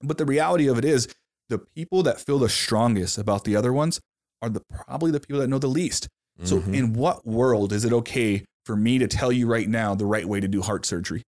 But 0.00 0.18
the 0.18 0.24
reality 0.24 0.68
of 0.68 0.78
it 0.78 0.84
is, 0.84 1.08
the 1.48 1.58
people 1.58 2.02
that 2.04 2.20
feel 2.20 2.38
the 2.38 2.48
strongest 2.48 3.18
about 3.18 3.44
the 3.44 3.56
other 3.56 3.72
ones 3.72 4.00
are 4.42 4.48
the 4.48 4.60
probably 4.86 5.10
the 5.10 5.20
people 5.20 5.40
that 5.40 5.48
know 5.48 5.58
the 5.58 5.66
least. 5.68 6.08
So, 6.44 6.60
Mhm. 6.60 6.74
in 6.74 6.92
what 6.92 7.26
world 7.26 7.72
is 7.72 7.84
it 7.84 7.92
okay 7.92 8.44
for 8.64 8.76
me 8.76 8.98
to 8.98 9.08
tell 9.08 9.32
you 9.32 9.46
right 9.48 9.68
now 9.68 9.94
the 9.94 10.06
right 10.06 10.26
way 10.28 10.38
to 10.40 10.46
do 10.46 10.62
heart 10.62 10.86
surgery? 10.86 11.22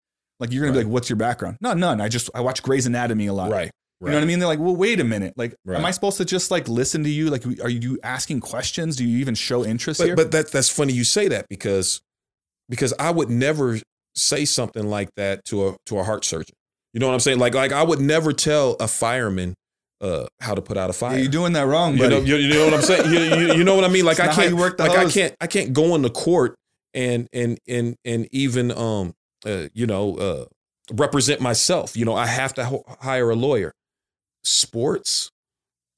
Like 0.40 0.50
you're 0.52 0.62
gonna 0.64 0.72
Right. 0.76 0.80
be 0.82 0.84
like, 0.86 0.92
what's 0.92 1.08
your 1.08 1.16
background? 1.16 1.58
No, 1.60 1.74
none. 1.74 2.00
I 2.00 2.08
just 2.08 2.28
I 2.34 2.40
watch 2.40 2.62
Grey's 2.62 2.86
Anatomy 2.86 3.26
a 3.26 3.32
lot. 3.32 3.50
Right. 3.50 3.70
You 4.00 4.08
know 4.08 4.14
what 4.14 4.22
I 4.22 4.26
mean? 4.26 4.40
They're 4.40 4.48
like, 4.48 4.58
well, 4.58 4.76
wait 4.76 5.00
a 5.00 5.04
minute. 5.04 5.32
Like, 5.36 5.54
Right. 5.64 5.78
am 5.78 5.84
I 5.86 5.90
supposed 5.90 6.18
to 6.18 6.24
just 6.26 6.50
like 6.50 6.68
listen 6.68 7.02
to 7.04 7.08
you? 7.08 7.30
Like, 7.30 7.46
are 7.62 7.68
you 7.70 7.98
asking 8.02 8.40
questions? 8.40 8.96
Do 8.96 9.04
you 9.06 9.18
even 9.18 9.34
show 9.34 9.64
interest 9.64 9.98
But 10.00 10.06
here? 10.06 10.16
but 10.16 10.32
that 10.32 10.50
that's 10.50 10.68
funny 10.68 10.92
you 10.92 11.04
say 11.04 11.28
that 11.28 11.46
because 11.48 12.00
because 12.68 12.92
I 12.98 13.10
would 13.10 13.30
never 13.30 13.78
say 14.16 14.44
something 14.44 14.88
like 14.90 15.08
that 15.16 15.44
to 15.46 15.68
a 15.68 15.76
to 15.86 15.98
a 15.98 16.04
heart 16.04 16.24
surgeon. 16.24 16.54
You 16.92 17.00
know 17.00 17.06
what 17.06 17.14
I'm 17.14 17.20
saying? 17.20 17.38
Like 17.38 17.54
like 17.54 17.72
I 17.72 17.82
would 17.84 18.00
never 18.00 18.32
tell 18.32 18.76
a 18.80 18.88
fireman 18.88 19.54
uh 20.00 20.26
how 20.40 20.54
to 20.54 20.62
put 20.62 20.76
out 20.76 20.90
a 20.90 20.92
Yeah, 20.92 20.98
fire. 20.98 21.18
you're 21.18 21.30
doing 21.30 21.52
that 21.54 21.66
wrong, 21.66 21.96
you 21.96 22.08
know, 22.08 22.20
you, 22.20 22.36
you 22.36 22.54
know 22.54 22.64
what 22.66 22.74
I'm 22.74 22.82
saying? 22.82 23.10
You, 23.10 23.54
you, 23.54 23.64
know 23.64 23.74
what 23.74 23.84
I 23.84 23.88
mean? 23.88 24.04
Like 24.04 24.20
I 24.20 24.28
can't 24.34 24.50
you 24.50 24.56
work 24.56 24.76
the 24.76 24.84
like 24.86 24.96
I 24.98 25.10
can't 25.10 25.34
I 25.40 25.46
can't 25.46 25.72
go 25.72 25.94
into 25.94 26.10
court 26.10 26.54
and 26.94 27.28
and 27.32 27.58
and 27.66 27.96
and 28.04 28.28
even 28.32 28.70
um 28.72 29.14
uh, 29.44 29.68
you 29.74 29.86
know 29.86 30.16
uh 30.16 30.44
represent 30.92 31.40
myself. 31.40 31.96
You 31.96 32.04
know, 32.04 32.14
I 32.14 32.26
have 32.26 32.54
to 32.54 32.64
ho- 32.64 32.84
hire 33.00 33.30
a 33.30 33.34
lawyer. 33.36 33.72
Sports 34.44 35.30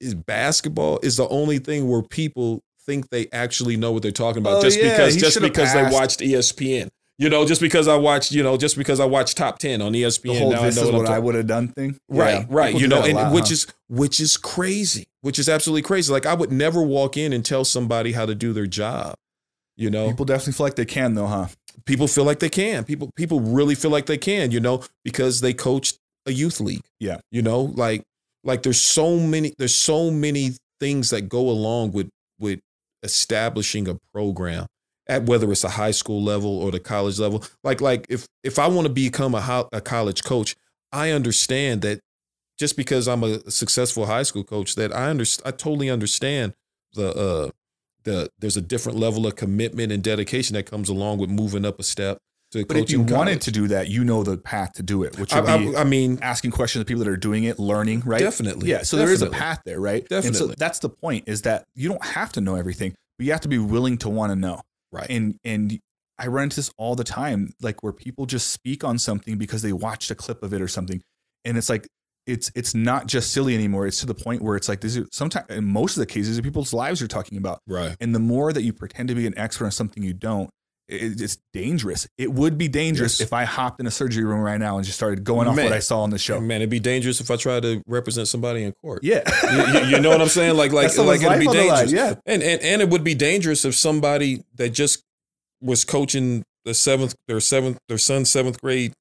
is 0.01 0.15
basketball 0.15 1.01
is 1.03 1.17
the 1.17 1.29
only 1.29 1.59
thing 1.59 1.89
where 1.89 2.03
people 2.03 2.63
think 2.87 3.11
they 3.11 3.27
actually 3.33 3.77
know 3.77 3.93
what 3.93 4.03
they're 4.03 4.13
talking 4.13 4.41
about 4.41 4.59
Oh, 4.59 4.63
just 4.63 4.79
yeah, 4.79 4.91
because 4.91 5.17
just 5.17 5.41
because 5.41 5.73
passed. 5.73 5.91
they 5.91 5.95
watched 5.95 6.21
ESPN. 6.21 6.89
You 7.19 7.29
know, 7.29 7.45
just 7.45 7.61
because 7.61 7.89
I 7.89 7.97
watched, 7.97 8.31
you 8.31 8.45
know, 8.45 8.57
just 8.57 8.77
because 8.77 9.01
I 9.01 9.05
watched 9.05 9.37
top 9.37 9.59
10 9.59 9.83
on 9.83 9.93
ESPN. 9.93 10.23
the 10.23 10.39
whole 10.39 10.51
now 10.53 10.59
I 10.59 10.71
know 10.71 10.83
is 10.85 10.93
what 10.93 11.07
I 11.07 11.19
would 11.19 11.35
have 11.35 11.49
done 11.49 11.69
thing. 11.69 11.99
Right, 12.09 12.41
Yeah, 12.41 12.47
right. 12.49 12.67
people 12.73 12.83
You 12.83 12.89
know, 12.89 13.03
and 13.03 13.15
lot, 13.15 13.33
which 13.33 13.49
huh? 13.49 13.55
is 13.55 13.67
which 13.89 14.21
is 14.21 14.37
crazy, 14.37 15.09
which 15.23 15.39
is 15.39 15.49
absolutely 15.49 15.83
crazy. 15.83 16.13
Like 16.13 16.27
I 16.27 16.35
would 16.35 16.53
never 16.53 16.81
walk 16.81 17.17
in 17.17 17.33
and 17.33 17.45
tell 17.45 17.65
somebody 17.65 18.13
how 18.13 18.25
to 18.25 18.35
do 18.37 18.53
their 18.53 18.67
job. 18.67 19.17
You 19.77 19.91
know, 19.91 20.09
people 20.09 20.25
definitely 20.27 20.53
feel 20.55 20.67
like 20.67 20.77
they 20.77 20.85
can 20.85 21.15
though, 21.15 21.27
huh? 21.27 21.49
people 21.87 22.07
feel 22.07 22.25
like 22.25 22.39
they 22.39 22.49
can. 22.49 22.85
People 22.85 23.11
people 23.17 23.41
really 23.41 23.75
feel 23.75 23.91
like 23.91 24.07
they 24.07 24.19
can, 24.19 24.51
you 24.51 24.61
know, 24.61 24.85
because 25.05 25.41
they 25.41 25.53
coached 25.53 25.99
a 26.27 26.33
youth 26.33 26.61
league. 26.61 26.85
Yeah. 27.01 27.19
You 27.31 27.43
know, 27.43 27.63
like 27.63 28.03
like 28.45 28.63
there's 28.63 28.81
so 28.81 29.19
many 29.19 29.55
there's 29.59 29.75
so 29.75 30.11
many 30.11 30.53
things 30.81 31.11
that 31.11 31.23
go 31.29 31.49
along 31.49 31.93
with 31.93 32.11
with 32.39 32.61
establishing 33.03 33.89
a 33.89 33.97
program 34.13 34.67
at 35.09 35.25
whether 35.25 35.51
it's 35.51 35.65
a 35.65 35.71
high 35.71 35.91
school 35.91 36.23
level 36.23 36.59
or 36.59 36.71
the 36.71 36.81
college 36.81 37.19
level. 37.19 37.45
Like 37.65 37.81
like 37.81 38.07
if 38.09 38.27
if 38.43 38.59
I 38.59 38.67
want 38.69 38.87
to 38.87 38.93
become 38.93 39.35
a, 39.35 39.41
ho- 39.41 39.69
a 39.73 39.81
college 39.81 40.25
coach, 40.25 40.55
I 40.93 41.11
understand 41.11 41.83
that 41.83 42.01
just 42.59 42.77
because 42.77 43.09
I'm 43.09 43.23
a 43.25 43.51
successful 43.51 44.07
high 44.07 44.25
school 44.25 44.45
coach 44.45 44.75
that 44.75 44.95
I 44.95 45.09
understand 45.11 45.55
I 45.55 45.57
totally 45.57 45.91
understand 45.91 46.55
the 46.95 47.15
uh 47.15 47.51
the 48.05 48.31
there's 48.39 48.57
a 48.57 48.63
different 48.63 48.99
level 48.99 49.27
of 49.27 49.37
commitment 49.37 49.93
and 49.93 50.03
dedication 50.03 50.55
that 50.55 50.65
comes 50.65 50.89
along 50.89 51.19
with 51.19 51.31
moving 51.31 51.65
up 51.65 51.79
a 51.79 51.83
step 51.83 52.19
to 52.53 52.65
But 52.65 52.79
if 52.79 52.91
you 52.91 53.03
wanted 53.03 53.43
to 53.43 53.51
do 53.51 53.69
that, 53.69 53.89
you 53.89 54.05
know 54.05 54.23
the 54.23 54.39
path 54.39 54.73
to 54.75 54.83
do 54.83 55.03
it, 55.03 55.19
which 55.19 55.35
I, 55.35 55.41
I, 55.41 55.81
I 55.81 55.85
mean 55.85 56.19
asking 56.23 56.53
questions 56.53 56.81
of 56.81 56.87
people 56.87 57.05
that 57.05 57.11
are 57.11 57.17
doing 57.17 57.45
it, 57.45 57.59
learning, 57.59 58.01
right? 58.07 58.21
definitely 58.21 58.71
Yeah, 58.71 58.83
so 58.83 58.97
there 58.97 59.13
is 59.13 59.21
a 59.21 59.31
path 59.31 59.61
there, 59.67 59.81
right? 59.81 60.07
And 60.11 60.35
so 60.35 60.47
that's 60.47 60.79
the 60.79 60.89
point 60.89 61.25
is 61.27 61.43
that 61.43 61.67
you 61.75 61.89
don't 61.89 62.05
have 62.05 62.33
to 62.33 62.41
know 62.41 62.55
everything, 62.55 62.95
but 63.19 63.27
you 63.27 63.33
have 63.33 63.43
to 63.43 63.49
be 63.49 63.59
willing 63.59 63.99
to 63.99 64.09
want 64.09 64.33
to 64.33 64.37
know. 64.37 64.63
Right 64.93 65.07
And 65.09 65.39
and 65.45 65.79
I 66.19 66.27
run 66.27 66.45
into 66.45 66.57
this 66.57 66.71
all 66.77 66.97
the 66.97 67.05
time, 67.05 67.53
like 67.63 67.83
where 67.83 67.93
people 67.93 68.27
just 68.27 68.51
speak 68.51 68.83
on 68.83 68.99
something 68.99 69.39
because 69.39 69.63
they 69.63 69.73
watched 69.73 70.11
a 70.11 70.17
clip 70.17 70.43
of 70.43 70.53
it 70.53 70.61
or 70.61 70.69
something, 70.69 71.01
and 71.45 71.57
it's 71.57 71.69
like 71.69 71.87
it's 72.27 72.51
it's 72.55 72.75
not 72.75 73.07
just 73.07 73.33
silly 73.33 73.55
anymore. 73.55 73.87
It's 73.87 74.01
to 74.01 74.07
the 74.07 74.15
point 74.15 74.43
where 74.43 74.57
it's 74.57 74.69
like 74.69 74.81
this 74.81 74.97
is 74.97 75.09
sometimes 75.13 75.47
in 75.49 75.65
most 75.65 75.97
of 75.97 76.01
the 76.01 76.07
cases, 76.07 76.41
people's 76.41 76.73
lives 76.73 77.01
you're 77.01 77.09
talking 77.09 77.39
about, 77.39 77.61
right 77.67 77.97
and 78.01 78.15
the 78.15 78.19
more 78.19 78.53
that 78.53 78.63
you 78.63 78.73
pretend 78.73 79.09
to 79.09 79.15
be 79.15 79.27
an 79.27 79.39
expert 79.39 79.67
on 79.67 79.71
something 79.71 80.03
you 80.03 80.13
don't. 80.13 80.51
It- 80.89 81.21
It's 81.21 81.37
dangerous. 81.53 82.07
It 82.17 82.33
would 82.33 82.57
be 82.57 82.67
dangerous 82.69 83.21
Yes. 83.21 83.27
if 83.27 83.33
I 83.33 83.45
hopped 83.45 83.79
in 83.81 83.87
a 83.87 83.91
surgery 83.91 84.25
room 84.25 84.41
right 84.41 84.59
now 84.59 84.77
and 84.79 84.85
just 84.87 84.97
started 84.97 85.23
going 85.25 85.47
off 85.47 85.57
Man. 85.57 85.67
what 85.67 85.75
I 85.75 85.81
saw 85.81 86.01
on 86.01 86.11
the 86.11 86.19
show. 86.19 86.41
man 86.41 86.57
it'd 86.63 86.71
be 86.71 86.81
dangerous 86.81 87.21
if 87.21 87.31
I 87.31 87.37
tried 87.37 87.63
to 87.63 87.83
represent 87.87 88.27
somebody 88.29 88.63
in 88.65 88.73
court 88.73 89.05
Yeah, 89.05 89.23
you, 89.53 89.81
you- 89.81 89.87
you 89.97 90.01
know 90.01 90.09
what 90.11 90.21
I'm 90.23 90.29
saying 90.29 90.57
like 90.57 90.73
like 90.73 90.97
like 90.97 91.21
it'd 91.23 91.39
be 91.41 91.47
the 91.47 91.53
line, 91.53 91.67
dangerous 91.87 91.93
Yeah, 91.93 92.15
and, 92.27 92.43
and 92.43 92.61
and 92.63 92.81
it 92.83 92.89
would 92.89 93.05
be 93.05 93.15
dangerous 93.15 93.65
if 93.65 93.75
somebody 93.75 94.45
that 94.57 94.71
just 94.71 95.03
was 95.61 95.85
coaching 95.85 96.45
the 96.65 96.73
seventh 96.75 97.15
their 97.27 97.41
seventh 97.41 97.79
their 97.89 97.99
son's 97.99 98.31
seventh 98.31 98.61
grade 98.61 98.93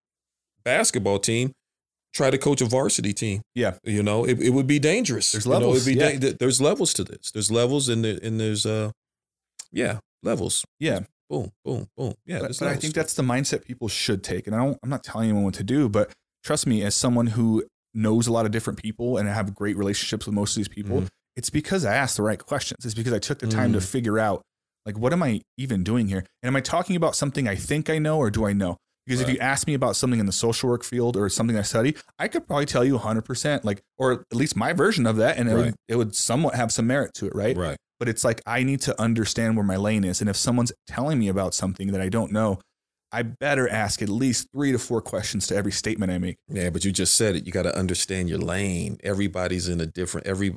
basketball 0.63 1.19
team 1.19 1.53
try 2.13 2.29
to 2.31 2.37
coach 2.37 2.61
a 2.61 2.65
varsity 2.65 3.13
team 3.13 3.41
Yeah. 3.55 3.75
you 3.83 4.01
know 4.03 4.25
it, 4.25 4.41
it 4.41 4.49
would 4.49 4.67
be 4.67 4.79
dangerous 4.79 5.31
There's 5.31 5.45
You 5.45 5.51
know, 5.51 5.57
levels, 5.59 5.87
it'd 5.87 5.93
be 5.97 5.99
yeah. 6.03 6.19
da- 6.31 6.35
there's 6.39 6.59
levels 6.59 6.93
to 6.95 7.03
this 7.03 7.31
there's 7.31 7.51
levels 7.51 7.89
and 7.89 8.03
there, 8.03 8.17
and 8.21 8.39
there's 8.39 8.65
uh 8.65 8.91
yeah 9.71 9.99
levels 10.23 10.65
yeah. 10.79 11.01
Boom 11.29 11.51
boom 11.65 11.87
boom 11.97 12.13
yeah 12.25 12.39
but, 12.39 12.57
but 12.59 12.67
I 12.69 12.75
think 12.75 12.93
that's 12.93 13.13
the 13.13 13.23
mindset 13.23 13.65
people 13.65 13.87
should 13.87 14.23
take. 14.23 14.47
And 14.47 14.55
I 14.55 14.59
don't, 14.59 14.77
I'm 14.83 14.89
not 14.89 15.03
telling 15.03 15.27
anyone 15.29 15.43
what 15.43 15.55
to 15.55 15.63
do, 15.63 15.89
but 15.89 16.11
trust 16.43 16.65
me, 16.67 16.83
as 16.83 16.95
someone 16.95 17.27
who 17.27 17.65
knows 17.93 18.27
a 18.27 18.31
lot 18.31 18.45
of 18.45 18.51
different 18.51 18.79
people 18.81 19.17
and 19.17 19.27
have 19.27 19.53
great 19.55 19.75
relationships 19.77 20.25
with 20.25 20.33
most 20.35 20.51
of 20.51 20.57
these 20.57 20.67
people, 20.67 21.01
Mhm. 21.01 21.07
it's 21.35 21.49
because 21.49 21.83
I 21.85 21.95
asked 21.95 22.15
the 22.17 22.23
right 22.23 22.39
questions. 22.39 22.85
It's 22.85 22.93
because 22.93 23.13
I 23.13 23.19
took 23.19 23.39
the 23.39 23.47
time 23.47 23.73
to 23.73 23.79
Mm. 23.79 23.83
figure 23.85 24.19
out, 24.19 24.41
like, 24.85 24.97
what 24.97 25.11
am 25.13 25.21
I 25.23 25.41
even 25.57 25.83
doing 25.83 26.07
here? 26.07 26.19
And 26.41 26.47
am 26.47 26.55
I 26.55 26.61
talking 26.61 26.95
about 26.95 27.15
something 27.15 27.47
I 27.47 27.55
think 27.55 27.89
I 27.89 27.97
know 27.99 28.17
or 28.19 28.29
do 28.29 28.45
I 28.45 28.53
know? 28.53 28.77
Because 29.05 29.21
if 29.21 29.29
you 29.29 29.37
ask 29.39 29.67
me 29.67 29.73
about 29.73 29.95
something 29.95 30.19
in 30.19 30.25
the 30.25 30.33
social 30.33 30.69
work 30.69 30.83
field 30.83 31.15
or 31.15 31.29
something 31.29 31.57
I 31.57 31.61
study, 31.61 31.95
I 32.19 32.27
could 32.27 32.45
probably 32.45 32.65
tell 32.65 32.83
you 32.83 32.97
100%, 32.97 33.63
like, 33.63 33.81
or 33.97 34.11
at 34.29 34.35
least 34.35 34.55
my 34.57 34.73
version 34.73 35.05
of 35.05 35.15
that, 35.15 35.37
and 35.37 35.49
it, 35.49 35.55
would, 35.55 35.75
it 35.87 35.95
would 35.95 36.13
somewhat 36.13 36.55
have 36.55 36.73
some 36.73 36.87
merit 36.87 37.13
to 37.15 37.25
it, 37.27 37.33
right? 37.35 37.55
right 37.55 37.77
but 37.99 38.07
it's 38.09 38.23
like 38.23 38.41
I 38.45 38.63
need 38.63 38.81
to 38.81 38.99
understand 39.01 39.55
where 39.55 39.65
my 39.65 39.77
lane 39.77 40.03
is. 40.03 40.21
And 40.21 40.29
if 40.29 40.35
someone's 40.35 40.71
telling 40.87 41.19
me 41.19 41.27
about 41.27 41.53
something 41.53 41.91
that 41.91 42.01
I 42.01 42.09
don't 42.09 42.31
know, 42.31 42.59
I 43.11 43.23
better 43.23 43.69
ask 43.69 44.01
at 44.01 44.09
least 44.09 44.47
three 44.53 44.71
to 44.73 44.79
four 44.79 45.01
questions 45.01 45.47
to 45.47 45.55
every 45.55 45.71
statement 45.71 46.11
I 46.11 46.17
make. 46.17 46.35
Yeah, 46.49 46.69
but 46.69 46.83
you 46.83 46.91
just 46.91 47.15
said 47.15 47.35
it. 47.35 47.45
You 47.45 47.51
got 47.53 47.63
to 47.63 47.75
understand 47.77 48.27
your 48.29 48.39
lane. 48.39 48.97
Everybody's 49.03 49.69
in 49.69 49.79
a 49.79 49.85
different. 49.85 50.27
Every 50.27 50.55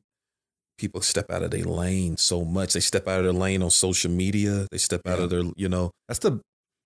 people 0.77 1.01
step 1.01 1.31
out 1.31 1.43
of 1.43 1.51
their 1.53 1.63
lane 1.65 2.17
so 2.17 2.45
much. 2.45 2.73
They 2.73 2.81
step 2.81 3.07
out 3.07 3.19
of 3.21 3.25
their 3.25 3.33
lane 3.33 3.63
on 3.63 3.71
social 3.71 4.11
media. 4.11 4.67
They 4.73 4.79
step 4.79 5.03
out 5.07 5.19
Yeah. 5.19 5.25
of 5.25 5.31
their. 5.31 5.43
You 5.57 5.69
know, 5.69 5.91
That's 6.09 6.19
the 6.21 6.41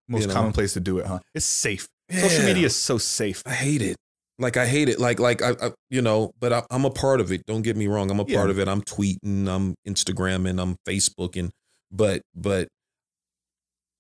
most 0.09 0.23
You 0.23 0.27
know? 0.29 0.35
common 0.35 0.53
place 0.53 0.75
to 0.75 0.81
do 0.81 0.99
it, 0.99 1.07
huh? 1.07 1.21
It's 1.35 1.47
safe. 1.47 1.87
Social 2.13 2.45
media 2.45 2.67
is 2.67 2.77
so 2.77 2.99
safe. 2.99 3.43
I 3.47 3.55
hate 3.55 3.81
it. 3.81 3.97
Like 4.39 4.57
I 4.57 4.67
hate 4.67 4.89
it. 4.89 4.99
Like 4.99 5.21
like 5.21 5.43
I, 5.43 5.51
I 5.63 5.71
you 5.91 6.03
know. 6.03 6.33
But 6.41 6.53
I, 6.53 6.63
I'm 6.71 6.85
a 6.85 6.91
part 6.91 7.21
of 7.21 7.31
it. 7.33 7.47
Don't 7.47 7.63
get 7.63 7.77
me 7.77 7.87
wrong. 7.87 8.11
I'm 8.11 8.21
a 8.21 8.25
Yeah. 8.27 8.39
part 8.39 8.51
of 8.51 8.59
it. 8.59 8.69
I'm 8.69 8.83
tweeting. 8.83 9.49
I'm 9.49 9.75
Instagramming. 9.87 10.61
I'm 10.61 10.77
Facebooking. 10.87 11.51
But 11.93 12.23
but 12.35 12.69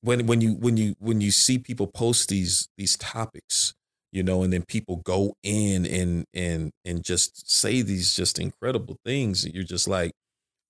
when 0.01 0.27
when 0.27 0.41
you 0.41 0.55
when 0.55 0.77
you 0.77 0.95
when 0.99 1.21
you 1.21 1.31
see 1.31 1.59
people 1.59 1.87
post 1.87 2.29
these 2.29 2.69
these 2.77 2.97
topics 2.99 3.73
you 4.13 4.23
know 4.23 4.43
and 4.43 4.53
then 4.53 4.63
people 4.63 4.97
go 4.97 5.35
in 5.43 5.87
and 5.87 6.25
and 6.35 6.71
and 6.85 7.03
just 7.03 7.51
say 7.51 7.81
these 7.81 8.15
just 8.15 8.39
incredible 8.39 8.97
things 9.05 9.47
you're 9.47 9.65
just 9.65 9.89
like 9.89 10.13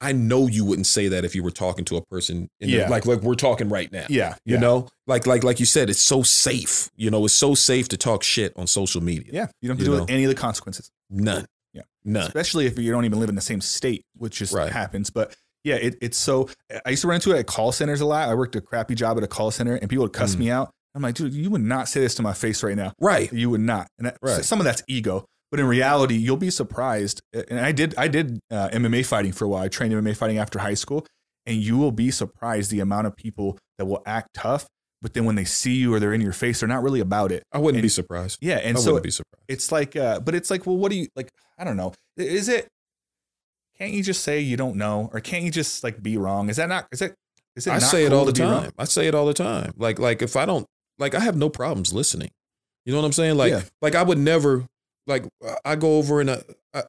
i 0.01 0.13
know 0.13 0.47
you 0.47 0.65
wouldn't 0.65 0.87
say 0.87 1.09
that 1.09 1.25
if 1.25 1.35
you 1.35 1.43
were 1.43 1.51
talking 1.51 1.85
to 1.85 1.97
a 1.97 2.03
person 2.07 2.49
Yeah. 2.61 2.89
like 2.89 3.07
like 3.07 3.23
we're 3.23 3.35
talking 3.35 3.69
right 3.69 3.91
now 3.93 4.07
Yeah. 4.09 4.37
you 4.45 4.55
yeah. 4.55 4.61
know 4.61 4.89
like 5.07 5.27
like 5.27 5.45
like 5.45 5.61
you 5.61 5.67
said 5.67 5.89
it's 5.91 6.01
so 6.03 6.23
safe 6.23 6.91
you 6.97 7.11
know 7.11 7.25
it's 7.25 7.35
so 7.35 7.55
safe 7.55 7.89
to 7.89 7.97
talk 7.97 8.23
shit 8.23 8.53
on 8.57 8.67
social 8.67 9.03
media 9.03 9.31
Yeah. 9.33 9.47
You 9.63 9.69
don't 9.69 9.77
have 9.77 9.85
to 9.87 9.91
deal 9.93 10.01
with 10.01 10.11
any 10.11 10.25
of 10.25 10.29
the 10.31 10.35
consequences, 10.35 10.91
none 11.11 11.47
Yeah. 11.73 11.83
none 12.05 12.27
especially 12.27 12.67
if 12.67 12.79
you 12.79 12.91
don't 12.91 13.05
even 13.05 13.19
live 13.21 13.29
in 13.29 13.35
the 13.35 13.41
same 13.41 13.61
state, 13.61 14.05
which 14.17 14.39
just 14.39 14.53
Right. 14.53 14.71
happens. 14.73 15.11
But 15.11 15.35
yeah, 15.65 15.77
it, 15.77 15.97
it's 16.03 16.19
so. 16.19 16.49
I 16.85 16.91
used 16.91 17.01
to 17.03 17.09
run 17.09 17.15
into 17.17 17.33
it 17.33 17.39
at 17.39 17.47
call 17.47 17.73
centers 17.73 18.03
a 18.03 18.05
lot. 18.07 18.29
I 18.29 18.35
worked 18.35 18.55
a 18.55 18.61
crappy 18.61 18.95
job 18.95 19.17
at 19.17 19.25
a 19.25 19.27
call 19.27 19.51
center, 19.51 19.75
and 19.77 19.89
people 19.89 20.03
would 20.05 20.13
cuss 20.13 20.35
Mm. 20.37 20.39
me 20.41 20.51
out. 20.51 20.71
I'm 20.95 21.01
like, 21.03 21.15
dude, 21.15 21.33
you 21.33 21.49
would 21.51 21.63
not 21.63 21.89
say 21.89 22.01
this 22.01 22.15
to 22.17 22.23
my 22.23 22.35
face 22.35 22.63
right 22.63 22.77
now. 22.77 22.93
right 23.01 23.33
You 23.33 23.49
would 23.51 23.63
not. 23.63 23.89
And 23.99 24.07
that, 24.07 24.19
Right. 24.21 24.45
some 24.45 24.61
of 24.61 24.65
that's 24.65 24.83
ego, 24.89 25.25
but 25.55 25.61
in 25.61 25.67
reality, 25.69 26.17
you'll 26.17 26.37
be 26.37 26.51
surprised. 26.51 27.21
And 27.33 27.61
I 27.61 27.71
did, 27.71 27.95
I 27.97 28.09
did 28.09 28.41
uh, 28.51 28.71
MMA 28.73 29.07
fighting 29.07 29.31
for 29.31 29.45
a 29.45 29.49
while. 29.49 29.63
I 29.63 29.69
trained 29.69 29.93
MMA 29.95 30.17
fighting 30.17 30.37
after 30.39 30.59
high 30.59 30.75
school, 30.75 31.07
and 31.47 31.59
you 31.59 31.79
will 31.79 31.93
be 31.93 32.11
surprised 32.11 32.73
the 32.73 32.81
amount 32.81 33.07
of 33.07 33.15
people 33.15 33.57
that 33.79 33.85
will 33.85 34.03
act 34.05 34.31
tough, 34.35 34.67
but 35.01 35.15
then 35.15 35.25
when 35.27 35.37
they 35.37 35.45
see 35.45 35.75
you 35.75 35.95
or 35.95 36.01
they're 36.01 36.13
in 36.13 36.21
your 36.21 36.33
face, 36.33 36.59
they're 36.59 36.69
not 36.69 36.83
really 36.83 36.99
about 36.99 37.31
it. 37.31 37.45
i 37.53 37.59
wouldn't 37.59 37.77
And- 37.77 37.83
be 37.85 37.89
surprised 37.89 38.39
Yeah, 38.41 38.57
and 38.57 38.77
i 38.77 38.81
so 38.81 38.87
wouldn't 38.95 39.05
be 39.05 39.11
surprised 39.13 39.45
it's 39.47 39.71
like, 39.71 39.95
uh, 39.95 40.19
but 40.19 40.35
it's 40.35 40.51
like, 40.51 40.67
well, 40.67 40.77
what 40.77 40.91
do 40.91 40.97
you 40.97 41.07
like? 41.15 41.29
I 41.57 41.63
don't 41.63 41.77
know. 41.77 41.93
Is 42.17 42.49
it? 42.49 42.67
Can't 43.79 43.93
you 43.93 44.03
just 44.03 44.25
say 44.25 44.41
you 44.41 44.57
don't 44.57 44.75
know, 44.75 45.09
or 45.13 45.21
can't 45.21 45.45
you 45.45 45.53
just 45.53 45.85
like 45.85 46.03
be 46.03 46.17
wrong? 46.17 46.49
Is 46.49 46.57
that 46.57 46.69
not? 46.69 46.87
Is 46.91 47.01
it? 47.01 47.15
Is 47.55 47.69
it? 47.69 47.73
I 47.73 47.79
say 47.79 48.05
it 48.07 48.13
all 48.13 48.25
the 48.25 48.33
to 48.33 48.43
be 48.43 48.49
wrong? 48.49 48.63
time. 48.65 48.73
I 48.79 48.85
say 48.85 49.07
it 49.07 49.15
all 49.15 49.27
the 49.27 49.35
time. 49.35 49.73
Like 49.77 50.01
like 50.01 50.21
if 50.21 50.35
I 50.35 50.47
don't 50.47 50.67
like 50.99 51.15
I 51.15 51.21
have 51.21 51.37
no 51.37 51.49
problems 51.49 51.93
listening. 51.93 52.31
You 52.85 52.93
know 52.93 52.99
what 53.01 53.07
I'm 53.07 53.13
saying? 53.13 53.37
Like 53.37 53.53
Yeah. 53.53 53.63
like 53.81 53.95
I 53.95 54.03
would 54.03 54.19
never 54.19 54.67
like 55.07 55.25
I 55.65 55.77
go 55.77 55.99
over 55.99 56.21
and 56.21 56.31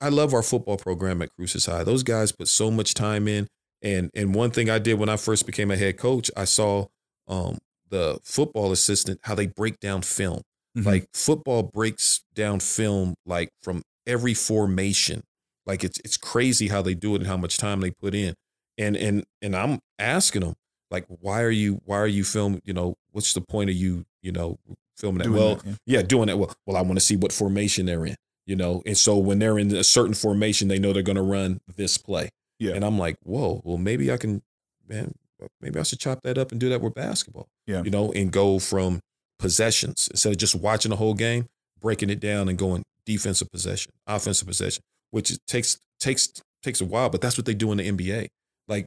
I, 0.01 0.09
love 0.09 0.33
our 0.33 0.41
football 0.43 0.77
program 0.77 1.21
at 1.21 1.29
Cruces 1.35 1.65
High. 1.65 1.83
Those 1.83 2.03
guys 2.03 2.31
put 2.31 2.47
so 2.47 2.71
much 2.71 2.93
time 2.93 3.27
in. 3.27 3.47
And 3.81 4.09
and 4.15 4.33
one 4.33 4.51
thing 4.51 4.69
I 4.69 4.79
did 4.79 4.95
when 4.99 5.09
I 5.09 5.17
first 5.17 5.45
became 5.45 5.69
a 5.69 5.77
head 5.77 5.97
coach, 5.97 6.31
I 6.35 6.45
saw 6.45 6.87
um 7.27 7.57
the 7.89 8.19
football 8.23 8.71
assistant 8.71 9.19
how 9.23 9.35
they 9.35 9.47
break 9.47 9.79
down 9.79 10.01
film. 10.01 10.41
Mhm. 10.77 10.85
Like 10.85 11.07
football 11.13 11.63
breaks 11.63 12.21
down 12.33 12.59
film 12.61 13.15
like 13.25 13.49
from 13.61 13.83
every 14.07 14.33
formation. 14.33 15.23
Like 15.65 15.83
it's 15.83 15.99
it's 16.05 16.17
crazy 16.17 16.67
how 16.69 16.81
they 16.81 16.93
do 16.93 17.15
it 17.15 17.19
and 17.19 17.27
how 17.27 17.37
much 17.37 17.57
time 17.57 17.81
they 17.81 17.91
put 17.91 18.15
in. 18.15 18.33
And 18.77 18.95
and 18.95 19.23
and 19.41 19.55
I'm 19.55 19.79
asking 19.99 20.41
them 20.41 20.55
like, 20.89 21.05
why 21.07 21.41
are 21.41 21.49
you 21.51 21.81
why 21.85 21.97
are 21.97 22.07
you 22.07 22.23
filming? 22.23 22.61
You 22.65 22.73
know, 22.73 22.95
what's 23.11 23.33
the 23.33 23.41
point 23.41 23.69
of 23.69 23.75
you? 23.75 24.05
You 24.21 24.31
know, 24.31 24.57
filming 24.95 25.19
that. 25.19 25.25
Doing 25.25 25.37
well, 25.37 25.55
that, 25.55 25.65
yeah. 25.65 25.75
yeah, 25.85 26.01
doing 26.01 26.27
that. 26.27 26.37
Well, 26.37 26.53
well, 26.65 26.77
I 26.77 26.81
want 26.81 26.95
to 26.95 27.05
see 27.05 27.15
what 27.15 27.31
formation 27.31 27.85
they're 27.85 28.05
in, 28.05 28.15
you 28.45 28.55
know. 28.55 28.81
And 28.85 28.97
so 28.97 29.17
when 29.17 29.39
they're 29.39 29.59
in 29.59 29.75
a 29.75 29.83
certain 29.83 30.13
formation, 30.13 30.67
they 30.67 30.79
know 30.79 30.93
they're 30.93 31.03
going 31.03 31.15
to 31.15 31.21
run 31.21 31.59
this 31.75 31.97
play. 31.97 32.29
Yeah. 32.59 32.73
And 32.73 32.85
I'm 32.85 32.97
like, 32.97 33.17
whoa, 33.23 33.61
well, 33.63 33.77
maybe 33.77 34.11
I 34.11 34.17
can, 34.17 34.41
man, 34.87 35.13
uh, 35.43 35.47
maybe 35.61 35.79
I 35.79 35.83
should 35.83 35.99
chop 35.99 36.21
that 36.23 36.37
up 36.37 36.51
and 36.51 36.59
do 36.59 36.69
that 36.69 36.81
with 36.81 36.93
basketball. 36.93 37.47
Yeah. 37.67 37.83
You 37.83 37.91
know, 37.91 38.11
and 38.13 38.31
go 38.31 38.59
from 38.59 39.01
possessions 39.39 40.07
instead 40.11 40.31
of 40.31 40.37
just 40.37 40.55
watching 40.55 40.91
the 40.91 40.95
whole 40.95 41.13
game, 41.13 41.47
breaking 41.81 42.09
it 42.09 42.19
down 42.19 42.47
and 42.47 42.57
going 42.57 42.83
defensive 43.05 43.51
possession, 43.51 43.91
offensive 44.07 44.47
possession, 44.47 44.81
which 45.11 45.37
takes 45.45 45.77
takes 45.99 46.29
takes 46.63 46.81
a 46.81 46.85
while, 46.85 47.09
but 47.09 47.21
that's 47.21 47.37
what 47.37 47.45
they 47.45 47.53
do 47.53 47.71
in 47.71 47.77
the 47.77 47.91
NBA. 47.91 48.27
Like 48.67 48.85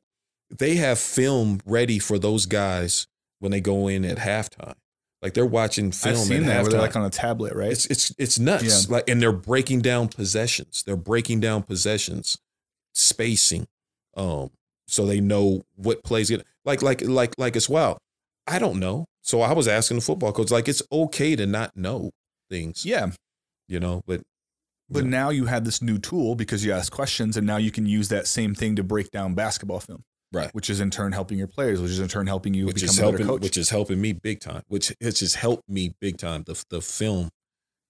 they 0.56 0.76
have 0.76 0.98
film 0.98 1.60
ready 1.64 1.98
for 1.98 2.18
those 2.18 2.46
guys 2.46 3.06
when 3.38 3.52
they 3.52 3.60
go 3.60 3.88
in 3.88 4.04
at 4.04 4.18
halftime. 4.18 4.74
Like 5.20 5.34
they're 5.34 5.46
watching 5.46 5.90
film 5.90 6.14
I've 6.14 6.20
seen 6.20 6.46
that 6.46 6.62
where 6.62 6.70
they're 6.70 6.80
like 6.80 6.94
on 6.96 7.04
a 7.04 7.10
tablet, 7.10 7.54
right? 7.54 7.72
It's 7.72 7.86
it's 7.86 8.14
it's 8.18 8.38
nuts. 8.38 8.88
Like 8.88 9.08
and 9.08 9.20
they're 9.20 9.32
breaking 9.32 9.80
down 9.80 10.08
possessions. 10.08 10.82
They're 10.86 10.96
breaking 10.96 11.40
down 11.40 11.64
possessions, 11.64 12.38
spacing, 12.92 13.66
um, 14.16 14.50
so 14.86 15.06
they 15.06 15.20
know 15.20 15.62
what 15.76 16.02
plays 16.04 16.30
get 16.30 16.44
like 16.64 16.82
like 16.82 17.02
like 17.02 17.34
like 17.38 17.56
as 17.56 17.68
well. 17.68 17.98
I 18.46 18.58
don't 18.58 18.78
know. 18.78 19.06
So 19.22 19.40
I 19.42 19.52
was 19.52 19.68
asking 19.68 19.98
the 19.98 20.02
football 20.02 20.32
coach, 20.32 20.50
like 20.50 20.68
it's 20.68 20.82
okay 20.90 21.36
to 21.36 21.46
not 21.46 21.76
know 21.76 22.10
things, 22.48 22.86
yeah. 22.86 23.10
you 23.66 23.78
know, 23.78 24.02
but 24.06 24.22
But 24.88 25.04
Yeah. 25.04 25.10
now 25.10 25.30
you 25.30 25.44
have 25.46 25.64
this 25.64 25.82
new 25.82 25.98
tool 25.98 26.34
because 26.34 26.64
you 26.64 26.72
ask 26.72 26.90
questions, 26.90 27.36
and 27.36 27.46
now 27.46 27.58
you 27.58 27.70
can 27.70 27.84
use 27.84 28.08
that 28.08 28.26
same 28.26 28.54
thing 28.54 28.74
to 28.76 28.82
break 28.82 29.10
down 29.10 29.34
basketball 29.34 29.80
film, 29.80 30.04
Right. 30.32 30.50
Which 30.54 30.68
is 30.68 30.80
in 30.80 30.90
turn 30.90 31.12
helping 31.12 31.38
your 31.38 31.46
players, 31.46 31.80
which 31.80 31.90
is 31.90 32.00
in 32.00 32.08
turn 32.08 32.26
helping 32.26 32.52
you 32.52 32.66
which 32.66 32.76
become 32.76 32.88
is 32.90 32.98
a 32.98 33.02
better 33.02 33.16
helping 33.18 33.26
coach. 33.26 33.42
which 33.42 33.56
is 33.56 33.70
helping 33.70 34.00
me 34.00 34.12
big 34.12 34.40
time. 34.40 34.62
Which 34.68 34.92
which 35.00 35.20
has 35.20 35.34
helped 35.34 35.68
me 35.68 35.94
big 36.00 36.18
time. 36.18 36.42
The 36.46 36.62
the 36.68 36.82
film 36.82 37.30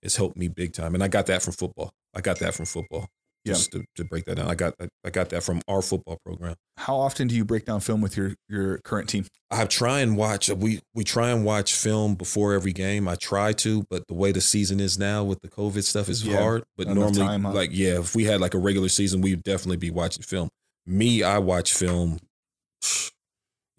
has 0.03 0.15
helped 0.17 0.37
me 0.37 0.47
big 0.49 0.73
time. 0.73 0.95
And 0.95 1.03
I 1.03 1.09
got 1.09 1.27
that 1.27 1.43
from 1.43 1.55
football. 1.55 1.91
I 2.15 2.21
got 2.21 2.39
that 2.39 2.55
from 2.55 2.67
football. 2.67 3.09
Yeah. 3.45 3.55
Just 3.55 3.73
to, 3.73 3.85
to 3.97 4.05
break 4.05 4.25
that 4.27 4.37
down. 4.37 4.49
I 4.49 4.55
got 4.55 4.75
I, 4.81 4.89
I 5.05 5.11
got 5.11 5.31
that 5.31 5.43
from 5.43 5.63
our 5.69 5.81
football 5.83 6.19
program. 6.25 6.55
How 6.77 6.97
often 6.97 7.27
do 7.29 7.35
you 7.35 7.45
break 7.45 7.65
down 7.65 7.81
film 7.81 8.01
with 8.01 8.17
your 8.17 8.35
your 8.49 8.79
current 8.79 9.09
team? 9.09 9.27
I 9.51 9.65
try 9.65 9.99
and 10.01 10.17
watch. 10.17 10.49
We 10.49 10.81
we 10.95 11.03
try 11.03 11.31
and 11.31 11.45
watch 11.45 11.75
film 11.75 12.15
before 12.15 12.53
every 12.53 12.73
game. 12.73 13.09
I 13.09 13.15
try 13.17 13.53
to, 13.55 13.85
but 13.91 14.07
the 14.07 14.15
way 14.15 14.31
the 14.31 14.41
season 14.41 14.79
is 14.81 14.97
now 14.99 15.25
with 15.25 15.41
the 15.41 15.49
COVID 15.49 15.83
stuff 15.83 16.09
is 16.09 16.25
Yeah, 16.25 16.41
hard. 16.41 16.65
But 16.77 16.89
normally, 16.89 17.19
time, 17.19 17.43
huh? 17.45 17.53
like 17.53 17.71
yeah, 17.73 17.99
if 17.99 18.15
we 18.15 18.25
had 18.25 18.41
like 18.41 18.55
a 18.55 18.59
regular 18.59 18.89
season, 18.89 19.23
we'd 19.23 19.43
definitely 19.43 19.79
be 19.79 19.91
watching 19.91 20.23
film. 20.23 20.51
Me, 20.87 21.23
I 21.23 21.39
watch 21.39 21.73
film. 21.75 22.19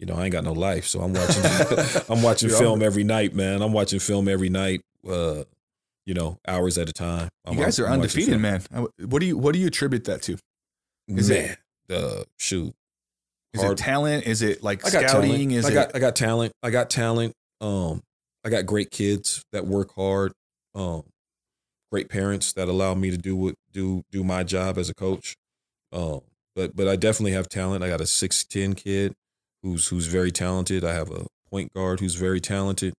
You 0.00 0.06
know, 0.06 0.14
I 0.14 0.24
ain't 0.24 0.32
got 0.32 0.44
no 0.44 0.52
life, 0.52 0.86
so 0.86 1.00
I'm 1.02 1.12
watching. 1.12 1.42
I'm 2.08 2.22
watching 2.22 2.48
You're 2.48 2.58
film 2.58 2.82
every 2.82 3.04
night, 3.04 3.34
man. 3.34 3.60
I'm 3.60 3.72
watching 3.74 4.00
film 4.00 4.28
every 4.28 4.48
night. 4.48 4.80
Uh, 5.06 5.44
you 6.06 6.14
know, 6.14 6.38
hours 6.48 6.78
at 6.78 6.88
a 6.88 6.92
time. 6.92 7.28
I'm, 7.44 7.58
You 7.58 7.64
guys 7.64 7.78
are 7.78 7.86
undefeated, 7.86 8.40
man. 8.40 8.62
What 8.98 9.20
do 9.20 9.26
you 9.26 9.36
what 9.36 9.52
do 9.52 9.58
you 9.60 9.66
attribute 9.66 10.04
that 10.04 10.22
to? 10.22 10.38
Is 11.06 11.28
man, 11.28 11.56
it- 11.88 11.94
uh, 11.94 12.24
shoot. 12.38 12.72
Is 13.52 13.60
Hard- 13.60 13.78
it 13.78 13.82
talent? 13.82 14.26
Is 14.26 14.40
it 14.42 14.62
like 14.62 14.86
I 14.86 14.90
got 14.90 15.10
scouting? 15.10 15.30
talent. 15.32 15.52
Is 15.52 15.66
I 15.66 15.82
it 15.82 15.90
I 15.94 15.98
got 15.98 16.16
talent. 16.16 16.52
I 16.62 16.70
got 16.70 16.88
talent. 16.88 17.34
Um, 17.60 18.02
I 18.44 18.48
got 18.48 18.64
great 18.64 18.90
kids 18.90 19.44
that 19.52 19.66
work 19.66 19.94
hard. 19.94 20.32
Um, 20.74 21.02
great 21.92 22.08
parents 22.08 22.54
that 22.54 22.68
allow 22.68 22.94
me 22.94 23.10
to 23.10 23.18
do 23.18 23.36
what 23.36 23.54
do 23.72 24.02
do 24.10 24.24
my 24.24 24.44
job 24.44 24.78
as 24.78 24.88
a 24.88 24.94
coach. 24.94 25.36
Um, 25.92 26.20
but 26.56 26.74
but 26.74 26.88
I 26.88 26.96
definitely 26.96 27.32
have 27.32 27.48
talent. 27.48 27.84
I 27.84 27.88
got 27.88 28.00
a 28.00 28.06
six 28.06 28.44
ten 28.44 28.74
kid 28.74 29.14
who's 29.62 29.88
who's 29.88 30.06
very 30.06 30.30
talented. 30.32 30.84
I 30.84 30.92
have 30.94 31.10
a 31.10 31.26
point 31.50 31.72
guard 31.72 32.00
who's 32.00 32.14
very 32.14 32.40
talented. 32.40 32.94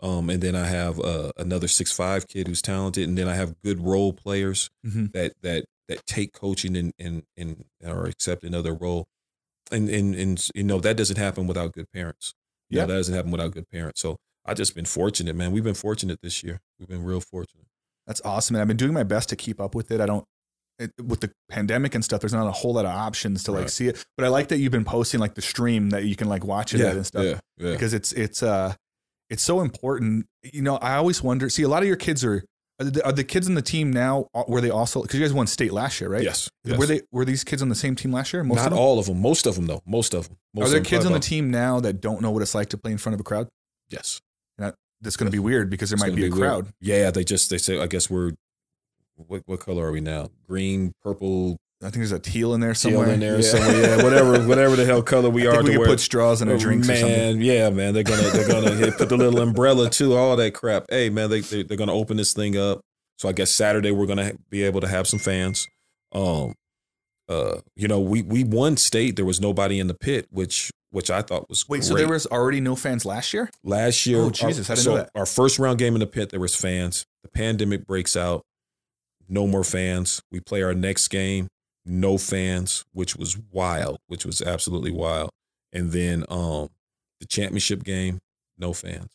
Um, 0.00 0.28
and 0.30 0.42
then 0.42 0.56
I 0.56 0.64
have 0.66 0.98
uh, 0.98 1.30
another 1.36 1.68
six 1.68 1.92
five 1.92 2.26
kid 2.26 2.48
who's 2.48 2.60
talented, 2.62 3.08
and 3.08 3.16
then 3.16 3.28
I 3.28 3.34
have 3.34 3.54
good 3.62 3.80
role 3.80 4.12
players 4.12 4.68
Mhm. 4.84 5.12
that 5.12 5.32
that 5.42 5.64
that 5.88 6.04
take 6.06 6.32
coaching 6.32 6.76
and 6.76 6.92
and 6.98 7.22
and 7.36 7.64
are 7.84 8.06
accepting 8.06 8.52
of 8.54 8.64
their 8.64 8.74
role. 8.74 9.06
And 9.70 9.88
and 9.88 10.14
and 10.14 10.48
you 10.54 10.64
know 10.64 10.80
that 10.80 10.96
doesn't 10.96 11.18
happen 11.18 11.46
without 11.46 11.72
good 11.72 11.86
parents. 11.92 12.34
You 12.68 12.76
know, 12.76 12.82
Yeah. 12.82 12.86
that 12.86 12.94
doesn't 12.94 13.14
happen 13.14 13.30
without 13.30 13.52
good 13.52 13.68
parents. 13.70 14.00
So 14.00 14.16
I 14.44 14.54
just 14.54 14.74
been 14.74 14.86
fortunate, 14.86 15.36
man. 15.36 15.52
We've 15.52 15.62
been 15.62 15.74
fortunate 15.74 16.18
this 16.20 16.42
year. 16.42 16.60
We've 16.80 16.88
been 16.88 17.04
real 17.04 17.20
fortunate. 17.20 17.66
That's 18.06 18.20
awesome, 18.24 18.56
and 18.56 18.60
I've 18.60 18.66
been 18.68 18.76
doing 18.76 18.92
my 18.94 19.04
best 19.04 19.28
to 19.28 19.36
keep 19.36 19.60
up 19.60 19.74
with 19.76 19.92
it. 19.92 20.00
I 20.00 20.06
don't 20.06 20.26
it, 20.78 20.90
with 21.02 21.20
the 21.20 21.30
pandemic 21.48 21.94
and 21.94 22.04
stuff. 22.04 22.20
There's 22.20 22.32
not 22.32 22.46
a 22.46 22.52
whole 22.52 22.74
lot 22.74 22.84
of 22.84 22.90
options 22.90 23.44
to 23.44 23.52
like 23.52 23.60
Right. 23.62 23.70
see 23.70 23.88
it, 23.88 24.04
but 24.16 24.24
I 24.24 24.28
like 24.28 24.48
that 24.48 24.58
you've 24.58 24.72
been 24.72 24.84
posting 24.84 25.20
like 25.20 25.34
the 25.34 25.42
stream 25.42 25.90
that 25.90 26.04
you 26.04 26.16
can 26.16 26.28
like 26.28 26.44
watch 26.44 26.74
it 26.74 26.80
at 26.80 26.96
and 26.96 27.06
stuff 27.06 27.24
yeah, 27.24 27.38
yeah. 27.58 27.72
because 27.72 27.92
it's 27.94 28.12
it's 28.12 28.42
uh 28.42 28.74
it's 29.30 29.42
so 29.42 29.60
important. 29.60 30.26
You 30.42 30.62
know, 30.62 30.76
I 30.76 30.94
always 30.96 31.22
wonder. 31.22 31.48
See, 31.48 31.62
a 31.62 31.68
lot 31.68 31.82
of 31.82 31.88
your 31.88 31.96
kids 31.96 32.24
are 32.24 32.42
are 32.80 32.84
the, 32.86 33.04
are 33.06 33.12
the 33.12 33.22
kids 33.24 33.46
in 33.48 33.54
the 33.54 33.62
team 33.62 33.90
now. 33.92 34.26
uh, 34.34 34.44
Were 34.48 34.60
they 34.60 34.70
also 34.70 35.02
because 35.02 35.18
you 35.18 35.24
guys 35.24 35.32
won 35.32 35.46
state 35.46 35.72
last 35.72 36.00
year, 36.00 36.10
right? 36.10 36.22
Yes, 36.22 36.50
yes. 36.64 36.78
Were 36.78 36.86
they 36.86 37.02
were 37.12 37.24
these 37.24 37.44
kids 37.44 37.62
on 37.62 37.68
the 37.68 37.74
same 37.74 37.94
team 37.94 38.12
last 38.12 38.32
year? 38.32 38.42
Most 38.42 38.56
Not 38.56 38.66
of 38.66 38.70
them. 38.72 38.78
all 38.78 38.98
of 38.98 39.06
them. 39.06 39.20
Most 39.20 39.46
of 39.46 39.54
them, 39.54 39.66
though. 39.66 39.82
Most 39.86 40.14
of 40.14 40.28
them. 40.28 40.36
Most 40.54 40.66
are 40.66 40.70
there 40.70 40.80
them, 40.80 40.84
kids 40.86 41.06
on 41.06 41.12
the 41.12 41.20
team 41.20 41.50
now 41.50 41.80
that 41.80 42.00
don't 42.00 42.20
know 42.22 42.30
what 42.30 42.42
it's 42.42 42.54
like 42.54 42.68
to 42.70 42.78
play 42.78 42.92
in 42.92 42.98
front 42.98 43.14
of 43.14 43.20
a 43.20 43.24
crowd? 43.24 43.48
Yes. 43.88 44.20
That's 45.04 45.16
going 45.16 45.26
to 45.26 45.32
be 45.32 45.40
weird 45.40 45.68
because 45.68 45.90
there 45.90 45.96
It's 45.96 46.02
might 46.04 46.10
gonna 46.10 46.20
be 46.20 46.26
a 46.28 46.30
weird. 46.30 46.40
crowd. 46.40 46.68
Yeah, 46.80 47.10
they 47.10 47.24
just 47.24 47.50
they 47.50 47.58
say. 47.58 47.80
I 47.80 47.88
guess 47.88 48.08
we're. 48.08 48.32
What 49.28 49.42
what 49.46 49.60
color 49.60 49.86
are 49.86 49.92
we 49.92 50.00
now? 50.00 50.28
Green, 50.48 50.92
purple, 51.02 51.56
I 51.80 51.86
think 51.86 51.96
there's 51.96 52.12
a 52.12 52.18
teal 52.18 52.54
in 52.54 52.60
there 52.60 52.74
teal 52.74 52.92
somewhere. 52.92 53.08
in 53.10 53.20
there, 53.20 53.36
Yeah. 53.36 53.42
somewhere. 53.42 53.80
Yeah, 53.96 53.96
whatever, 54.04 54.46
whatever 54.46 54.76
the 54.76 54.84
hell 54.84 55.02
color 55.02 55.30
we 55.30 55.46
I 55.48 55.56
are. 55.56 55.62
we 55.62 55.76
wear. 55.78 55.86
put 55.88 56.00
straws 56.00 56.40
in 56.42 56.48
our 56.48 56.54
Oh, 56.54 56.58
drinks 56.58 56.88
or 56.88 56.96
something. 56.96 57.18
man, 57.18 57.40
yeah, 57.40 57.70
man. 57.70 57.94
They're 57.94 58.02
gonna 58.02 58.22
they're 58.30 58.48
gonna 58.48 58.74
hit, 58.74 58.96
put 58.98 59.08
the 59.08 59.16
little 59.16 59.40
umbrella 59.40 59.90
too, 59.90 60.14
all 60.14 60.36
that 60.36 60.52
crap. 60.54 60.86
Hey, 60.90 61.10
man, 61.10 61.30
they, 61.30 61.40
they 61.40 61.62
they're 61.62 61.76
gonna 61.76 61.92
open 61.94 62.16
this 62.16 62.32
thing 62.32 62.56
up. 62.56 62.80
So 63.18 63.28
I 63.28 63.32
guess 63.32 63.50
Saturday 63.50 63.90
we're 63.90 64.06
gonna 64.06 64.32
be 64.50 64.62
able 64.64 64.80
to 64.80 64.88
have 64.88 65.06
some 65.06 65.18
fans. 65.18 65.66
Um, 66.12 66.54
uh, 67.28 67.60
you 67.76 67.88
know, 67.88 68.00
we 68.00 68.22
we 68.22 68.44
won 68.44 68.76
state. 68.76 69.16
There 69.16 69.24
was 69.24 69.40
nobody 69.40 69.78
in 69.80 69.86
the 69.86 69.94
pit, 69.94 70.26
which 70.30 70.70
which 70.90 71.10
I 71.10 71.22
thought 71.22 71.48
was 71.48 71.66
Wait, 71.68 71.84
so 71.84 71.94
there 71.94 72.08
was 72.08 72.26
already 72.26 72.60
no 72.60 72.76
fans 72.76 73.06
last 73.06 73.32
year? 73.32 73.48
last 73.64 74.04
year. 74.04 74.20
Oh, 74.20 74.30
Jesus, 74.30 74.68
our, 74.68 74.74
I 74.74 74.76
didn't 74.76 74.84
so 74.84 74.90
know 74.90 74.96
that. 74.98 75.10
Our 75.14 75.24
first 75.24 75.58
round 75.58 75.78
game 75.78 75.94
in 75.94 76.00
the 76.00 76.06
pit, 76.06 76.28
there 76.30 76.40
was 76.40 76.54
fans. 76.54 77.06
The 77.22 77.30
pandemic 77.30 77.86
breaks 77.86 78.14
out. 78.16 78.42
No 79.28 79.46
more 79.46 79.64
fans. 79.64 80.20
We 80.30 80.40
play 80.40 80.62
our 80.62 80.74
next 80.74 81.08
game. 81.08 81.48
No 81.84 82.16
fans, 82.18 82.84
which 82.92 83.16
was 83.16 83.36
wild, 83.50 83.98
which 84.06 84.24
was 84.24 84.40
absolutely 84.42 84.92
wild. 84.92 85.30
And 85.72 85.90
then 85.92 86.24
um 86.28 86.68
the 87.20 87.26
championship 87.26 87.82
game, 87.84 88.18
no 88.58 88.72
fans, 88.72 89.08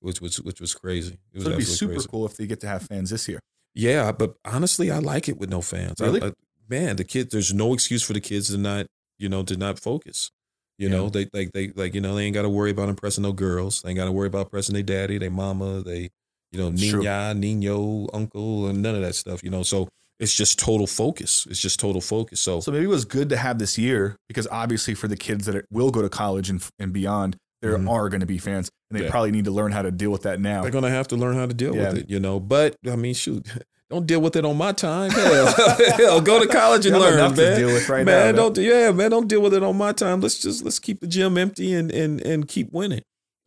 which 0.00 0.20
was 0.20 0.40
which 0.40 0.60
was 0.60 0.74
crazy. 0.74 1.18
It 1.32 1.36
was 1.38 1.44
So 1.44 1.48
it'd 1.50 1.58
be 1.58 1.64
super 1.64 1.92
crazy. 1.94 2.08
cool 2.10 2.26
if 2.26 2.36
they 2.36 2.46
get 2.46 2.60
to 2.60 2.68
have 2.68 2.82
fans 2.82 3.10
this 3.10 3.28
year. 3.28 3.38
Yeah, 3.74 4.12
but 4.12 4.34
honestly, 4.44 4.90
I 4.90 4.98
like 4.98 5.28
it 5.28 5.38
with 5.38 5.48
no 5.48 5.60
fans. 5.62 6.00
I- 6.00 6.04
Really? 6.06 6.22
I- 6.24 6.32
man, 6.68 6.96
the 6.96 7.04
kid, 7.04 7.30
there's 7.30 7.52
no 7.54 7.72
excuse 7.74 8.02
for 8.02 8.12
the 8.12 8.20
kids 8.20 8.48
to 8.48 8.56
not, 8.58 8.86
you 9.18 9.28
know, 9.28 9.42
to 9.44 9.56
not 9.56 9.78
focus. 9.78 10.30
You 10.78 10.88
Yeah. 10.88 10.96
know, 10.96 11.08
they 11.10 11.28
like 11.32 11.52
they 11.52 11.68
like 11.76 11.94
you 11.94 12.00
know 12.00 12.14
they 12.14 12.24
ain't 12.24 12.34
got 12.34 12.42
to 12.42 12.48
worry 12.48 12.70
about 12.70 12.88
impressing 12.88 13.22
no 13.22 13.32
girls. 13.32 13.82
They 13.82 13.90
ain't 13.90 13.96
got 13.96 14.06
to 14.06 14.12
worry 14.12 14.26
about 14.28 14.46
impressing 14.46 14.74
their 14.74 14.82
daddy, 14.82 15.18
their 15.18 15.30
mama, 15.30 15.82
they, 15.82 16.10
you 16.52 16.58
know, 16.60 16.70
nina, 16.70 17.34
nino, 17.34 18.08
uncle, 18.12 18.66
and 18.68 18.82
none 18.82 18.94
of 18.94 19.02
that 19.02 19.14
stuff. 19.14 19.42
You 19.42 19.50
know, 19.50 19.62
so 19.62 19.88
it's 20.18 20.34
just 20.34 20.58
total 20.58 20.86
focus. 20.86 21.46
It's 21.50 21.60
just 21.60 21.80
total 21.80 22.00
focus. 22.00 22.40
So, 22.40 22.60
So 22.60 22.70
maybe 22.72 22.84
it 22.84 22.88
was 22.88 23.04
good 23.04 23.28
to 23.30 23.36
have 23.36 23.58
this 23.58 23.78
year 23.78 24.16
because 24.28 24.46
obviously 24.50 24.94
for 24.94 25.08
the 25.08 25.16
kids 25.16 25.46
that 25.46 25.64
will 25.70 25.90
go 25.90 26.02
to 26.02 26.08
college 26.10 26.50
and, 26.50 26.62
and 26.78 26.92
beyond, 26.92 27.36
there 27.62 27.76
Mhm. 27.78 27.88
are 27.90 28.08
going 28.08 28.20
to 28.20 28.26
be 28.26 28.38
fans 28.38 28.68
and 28.90 28.98
they 28.98 29.04
Yeah. 29.04 29.10
probably 29.10 29.30
need 29.30 29.44
to 29.46 29.50
learn 29.50 29.72
how 29.72 29.82
to 29.82 29.90
deal 29.90 30.10
with 30.10 30.22
that 30.22 30.40
now. 30.40 30.62
they're 30.62 30.70
gonna 30.70 30.90
have 30.90 31.08
to 31.08 31.16
learn 31.16 31.36
how 31.36 31.46
to 31.46 31.54
deal 31.54 31.74
Yeah. 31.74 31.88
with 31.90 31.98
it. 31.98 32.10
You 32.10 32.20
know, 32.20 32.38
but 32.40 32.74
I 32.90 32.96
mean, 32.96 33.14
shoot. 33.14 33.46
Don't 33.90 34.06
deal 34.06 34.20
with 34.20 34.36
it 34.36 34.44
on 34.44 34.56
my 34.56 34.70
time. 34.72 35.10
Hell, 35.10 35.46
hell 35.96 36.20
go 36.20 36.38
to 36.40 36.46
college 36.46 36.86
and 36.86 36.96
learn, 36.98 37.14
enough 37.14 37.34
to 37.34 37.56
deal 37.56 37.66
with 37.68 37.88
right 37.88 38.04
man, 38.06 38.26
man. 38.26 38.34
don't 38.36 38.56
yeah, 38.56 38.92
man, 38.92 39.10
don't 39.10 39.26
deal 39.26 39.40
with 39.42 39.52
it 39.52 39.64
on 39.64 39.76
my 39.76 39.90
time. 39.92 40.20
Let's 40.20 40.38
just 40.38 40.62
let's 40.62 40.78
keep 40.78 41.00
the 41.00 41.06
gym 41.08 41.36
empty 41.36 41.72
and 41.74 41.90
and 41.90 42.20
and 42.20 42.46
keep 42.46 42.72
winning. 42.72 43.00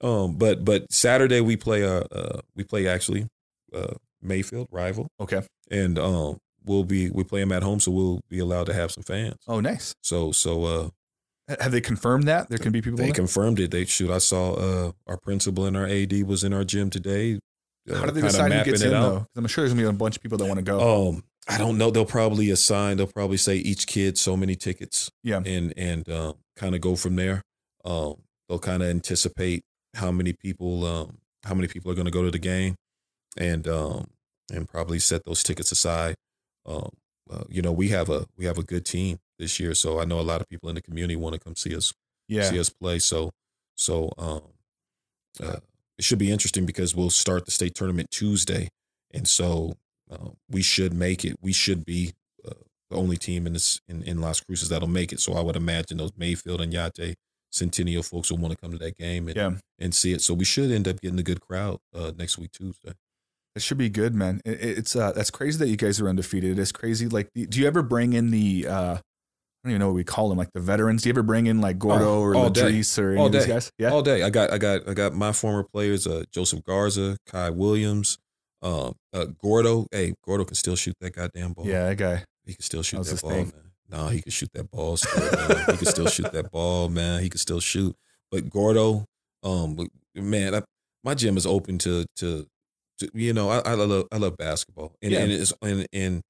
Um, 0.04 0.36
but 0.36 0.64
but 0.66 0.92
Saturday 0.92 1.40
we 1.42 1.56
play 1.58 1.84
uh, 1.84 2.04
uh 2.12 2.42
we 2.56 2.64
play 2.64 2.88
actually 2.88 3.28
uh 3.74 3.94
Mayfield 4.22 4.68
rival 4.72 5.08
Okay. 5.20 5.42
and 5.72 5.98
um 5.98 6.38
we'll 6.66 6.84
be 6.84 7.10
we 7.10 7.24
play 7.24 7.40
them 7.42 7.52
at 7.52 7.64
home 7.64 7.80
so 7.80 7.92
we'll 7.92 8.22
be 8.30 8.40
allowed 8.40 8.66
to 8.68 8.74
have 8.74 8.92
some 8.92 9.04
fans. 9.04 9.38
Oh, 9.48 9.60
nice. 9.60 9.96
So 10.02 10.32
so 10.32 10.64
uh 10.66 10.90
Have 11.60 11.72
they 11.72 11.82
confirmed 11.82 12.28
that 12.28 12.50
there 12.50 12.58
can 12.58 12.72
be 12.72 12.82
people? 12.82 12.98
they 12.98 13.06
there? 13.06 13.14
confirmed 13.14 13.60
it. 13.60 13.72
They 13.72 13.86
shoot. 13.86 14.12
I 14.12 14.20
saw 14.20 14.54
uh 14.54 14.92
our 15.08 15.18
principal 15.18 15.66
and 15.66 15.76
our 15.78 15.88
AD 15.88 16.24
was 16.24 16.44
in 16.44 16.54
our 16.54 16.64
gym 16.64 16.90
today. 16.90 17.40
uh, 17.92 17.96
How 17.96 18.06
do 18.06 18.12
they 18.12 18.22
decide 18.22 18.52
who 18.54 18.64
gets 18.64 18.82
in 18.82 18.92
though? 18.92 19.20
'Cause 19.20 19.28
I'm 19.36 19.48
sure 19.48 19.64
there's 19.64 19.74
gonna 19.74 19.84
be 19.90 19.96
a 19.96 19.98
bunch 19.98 20.16
of 20.18 20.22
people 20.24 20.38
that 20.38 20.46
want 20.46 20.58
to 20.60 20.64
go. 20.64 21.10
Um, 21.10 21.24
I 21.48 21.58
don't 21.58 21.78
know. 21.78 21.92
They'll 21.92 22.06
probably 22.06 22.50
assign. 22.52 22.96
They'll 22.98 23.08
probably 23.08 23.36
say 23.38 23.58
each 23.58 23.86
kid 23.88 24.18
so 24.18 24.38
many 24.38 24.56
tickets. 24.56 25.12
Yeah. 25.24 25.42
and 25.46 25.74
and 25.78 26.08
um, 26.10 26.36
kind 26.56 26.76
of 26.76 26.80
go 26.82 26.96
from 26.96 27.16
there. 27.18 27.42
Um, 27.84 28.16
they'll 28.48 28.60
kind 28.60 28.82
of 28.82 28.88
anticipate 28.90 29.64
how 29.96 30.12
many 30.12 30.34
people 30.34 30.86
um 30.86 31.18
how 31.44 31.54
many 31.54 31.68
people 31.68 31.92
are 31.92 31.96
going 31.96 32.06
to 32.06 32.12
go 32.12 32.24
to 32.24 32.32
the 32.32 32.40
game, 32.40 32.76
and 33.38 33.68
um 33.68 34.08
and 34.52 34.68
probably 34.68 35.00
set 35.00 35.24
those 35.26 35.44
tickets 35.44 35.72
aside. 35.72 36.16
Um, 36.66 36.90
uh, 37.30 37.44
you 37.50 37.62
know, 37.62 37.72
we 37.72 37.90
have 37.90 38.10
a 38.10 38.26
we 38.38 38.46
have 38.46 38.58
a 38.58 38.64
good 38.64 38.86
team 38.86 39.20
this 39.40 39.60
year, 39.60 39.74
so 39.74 40.00
I 40.00 40.06
know 40.06 40.20
a 40.20 40.22
lot 40.22 40.42
of 40.42 40.50
people 40.50 40.70
in 40.70 40.76
the 40.76 40.82
community 40.82 41.16
want 41.16 41.34
to 41.34 41.40
come 41.40 41.56
see 41.56 41.76
us 41.76 41.94
yeah. 42.28 42.44
see 42.44 42.60
us 42.60 42.70
play. 42.70 43.00
So 43.00 43.32
so 43.76 44.12
um, 44.18 44.42
uh, 45.42 45.58
it 45.98 46.04
should 46.04 46.20
be 46.20 46.32
interesting 46.32 46.66
because 46.66 46.96
we'll 46.96 47.10
start 47.10 47.46
the 47.46 47.52
state 47.52 47.76
tournament 47.76 48.12
Tuesday, 48.12 48.70
and 49.14 49.28
so 49.28 49.74
uh, 50.12 50.30
we 50.50 50.62
should 50.62 50.94
make 50.94 51.24
it. 51.24 51.38
We 51.42 51.54
should 51.54 51.86
be 51.86 52.14
uh, 52.46 52.54
the 52.90 52.98
only 52.98 53.18
team 53.18 53.48
in 53.48 53.54
this 53.54 53.80
in, 53.88 54.04
in 54.04 54.22
Las 54.22 54.42
Cruces 54.42 54.70
that'll 54.70 54.88
make 54.88 55.14
it. 55.14 55.20
So 55.20 55.34
I 55.34 55.42
would 55.42 55.56
imagine 55.56 55.98
those 55.98 56.12
Mayfield 56.18 56.62
and 56.62 56.74
Oñate 56.74 57.16
Centennial 57.54 58.04
folks 58.04 58.32
will 58.32 58.40
want 58.40 58.52
to 58.52 58.58
come 58.58 58.72
to 58.72 58.78
that 58.80 58.98
game 58.98 59.28
and, 59.28 59.38
Yeah. 59.38 59.52
and 59.80 59.94
see 59.94 60.12
it. 60.14 60.22
So 60.22 60.34
we 60.34 60.44
should 60.46 60.72
end 60.72 60.88
up 60.88 61.00
getting 61.02 61.20
a 61.20 61.24
good 61.24 61.40
crowd 61.40 61.78
uh, 61.94 62.12
next 62.18 62.38
week 62.38 62.52
Tuesday. 62.52 62.94
It 63.56 63.62
should 63.62 63.78
be 63.78 63.90
good, 63.90 64.16
man. 64.16 64.42
It, 64.44 64.60
it's 64.62 64.96
uh, 64.96 65.12
that's 65.12 65.30
crazy 65.30 65.60
that 65.60 65.68
you 65.70 65.78
guys 65.78 66.02
are 66.02 66.10
undefeated. 66.10 66.58
It 66.58 66.60
is 66.62 66.72
crazy. 66.72 67.08
Like, 67.08 67.30
do 67.36 67.60
you 67.60 67.68
ever 67.68 67.84
bring 67.84 68.14
in 68.14 68.32
the? 68.32 68.68
Uh, 68.68 68.96
I 68.96 69.70
don't 69.70 69.72
even 69.72 69.80
know 69.80 69.88
what 69.90 69.96
we 69.96 70.04
call 70.04 70.28
them, 70.30 70.38
like 70.40 70.52
the 70.54 70.60
veterans. 70.60 71.04
Do 71.04 71.10
you 71.10 71.14
ever 71.14 71.22
bring 71.24 71.46
in 71.46 71.62
like 71.62 71.78
Gordo 71.80 72.06
Oh, 72.16 72.22
or 72.22 72.36
all 72.36 72.50
day. 72.50 72.64
Or 72.98 73.12
any 73.12 73.20
All 73.20 73.28
of 73.28 73.32
these 73.32 73.46
guys? 73.46 73.72
Yeah, 73.78 73.92
All 73.92 74.02
day. 74.02 74.24
I 74.24 74.30
got 74.30 74.52
I 74.52 74.58
got 74.58 74.90
I 74.90 74.94
got 74.94 75.14
my 75.14 75.32
former 75.32 75.64
players, 75.64 76.06
uh, 76.08 76.24
Joseph 76.34 76.64
Garza, 76.66 77.16
Kai 77.28 77.52
Williams, 77.52 78.18
um, 78.64 78.96
uh, 79.14 79.26
Gordo. 79.42 79.86
Hey, 79.92 80.16
Gordo 80.26 80.44
can 80.46 80.56
still 80.56 80.76
shoot 80.76 80.96
that 81.00 81.16
goddamn 81.16 81.54
ball. 81.54 81.66
yeah, 81.68 81.90
that 81.90 81.96
guy. 81.98 82.24
He 82.46 82.56
can 82.56 82.62
still 82.64 82.82
shoot 82.84 83.04
That 83.04 83.16
that 83.16 83.22
ball, 83.22 83.32
man. 83.32 83.54
No, 83.90 84.08
he 84.08 84.22
can 84.22 84.32
shoot 84.32 84.50
that 84.54 84.72
ball 84.72 84.98
still, 84.98 85.22
he 85.72 85.78
can 85.78 85.86
still 85.86 86.08
shoot 86.08 86.32
that 86.32 86.52
ball, 86.52 86.90
man. 86.90 87.22
He 87.22 87.30
can 87.30 87.38
still 87.40 87.60
shoot. 87.60 87.96
But 88.32 88.50
Gordo, 88.50 89.06
um, 89.44 89.78
man, 90.16 90.56
I, 90.56 90.62
my 91.04 91.14
gym 91.14 91.38
is 91.38 91.46
open 91.46 91.78
to 91.80 92.06
to, 92.18 92.48
to 93.00 93.10
you 93.14 93.34
know, 93.34 93.50
I, 93.50 93.60
I 93.60 93.74
love 93.74 94.08
I 94.12 94.18
love 94.18 94.38
basketball, 94.38 94.96
and 95.02 95.12
Yeah. 95.12 95.20
and 95.20 95.32
it's 95.32 95.54
and 95.62 95.86
and 95.94 96.22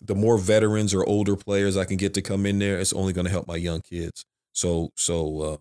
the 0.00 0.14
more 0.14 0.38
veterans 0.38 0.94
or 0.94 1.04
older 1.06 1.36
players 1.36 1.76
I 1.76 1.84
can 1.84 1.96
get 1.96 2.14
to 2.14 2.22
come 2.22 2.46
in 2.46 2.58
there, 2.58 2.78
it's 2.78 2.92
only 2.92 3.12
going 3.12 3.26
to 3.26 3.30
help 3.30 3.46
my 3.46 3.56
young 3.56 3.80
kids. 3.82 4.24
So 4.52 4.90
so, 4.96 5.40
uh, 5.40 5.56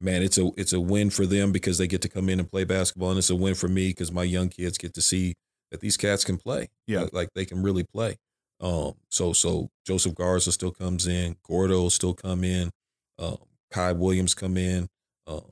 man, 0.00 0.22
it's 0.22 0.38
a 0.38 0.50
it's 0.56 0.72
a 0.72 0.80
win 0.80 1.10
for 1.10 1.26
them 1.26 1.52
because 1.52 1.78
they 1.78 1.86
get 1.86 2.02
to 2.02 2.08
come 2.08 2.28
in 2.28 2.40
and 2.40 2.50
play 2.50 2.64
basketball, 2.64 3.10
and 3.10 3.18
it's 3.18 3.30
a 3.30 3.36
win 3.36 3.54
for 3.54 3.68
me 3.68 3.88
because 3.88 4.10
my 4.12 4.24
young 4.24 4.48
kids 4.48 4.78
get 4.78 4.94
to 4.94 5.02
see 5.02 5.34
that 5.70 5.80
these 5.80 5.96
cats 5.96 6.24
can 6.24 6.38
play. 6.38 6.68
Yeah. 6.86 7.02
like, 7.02 7.12
like 7.12 7.28
they 7.34 7.44
can 7.44 7.62
really 7.62 7.84
play. 7.84 8.16
Um, 8.60 8.94
so 9.08 9.32
so 9.32 9.70
Joseph 9.86 10.14
Garza 10.14 10.52
still 10.52 10.72
comes 10.72 11.06
in, 11.06 11.36
Gordo 11.46 11.88
still 11.88 12.14
come 12.14 12.42
in, 12.44 12.70
um, 13.18 13.38
Kai 13.70 13.92
Williams 13.92 14.34
come 14.34 14.56
in, 14.56 14.88
um, 15.26 15.42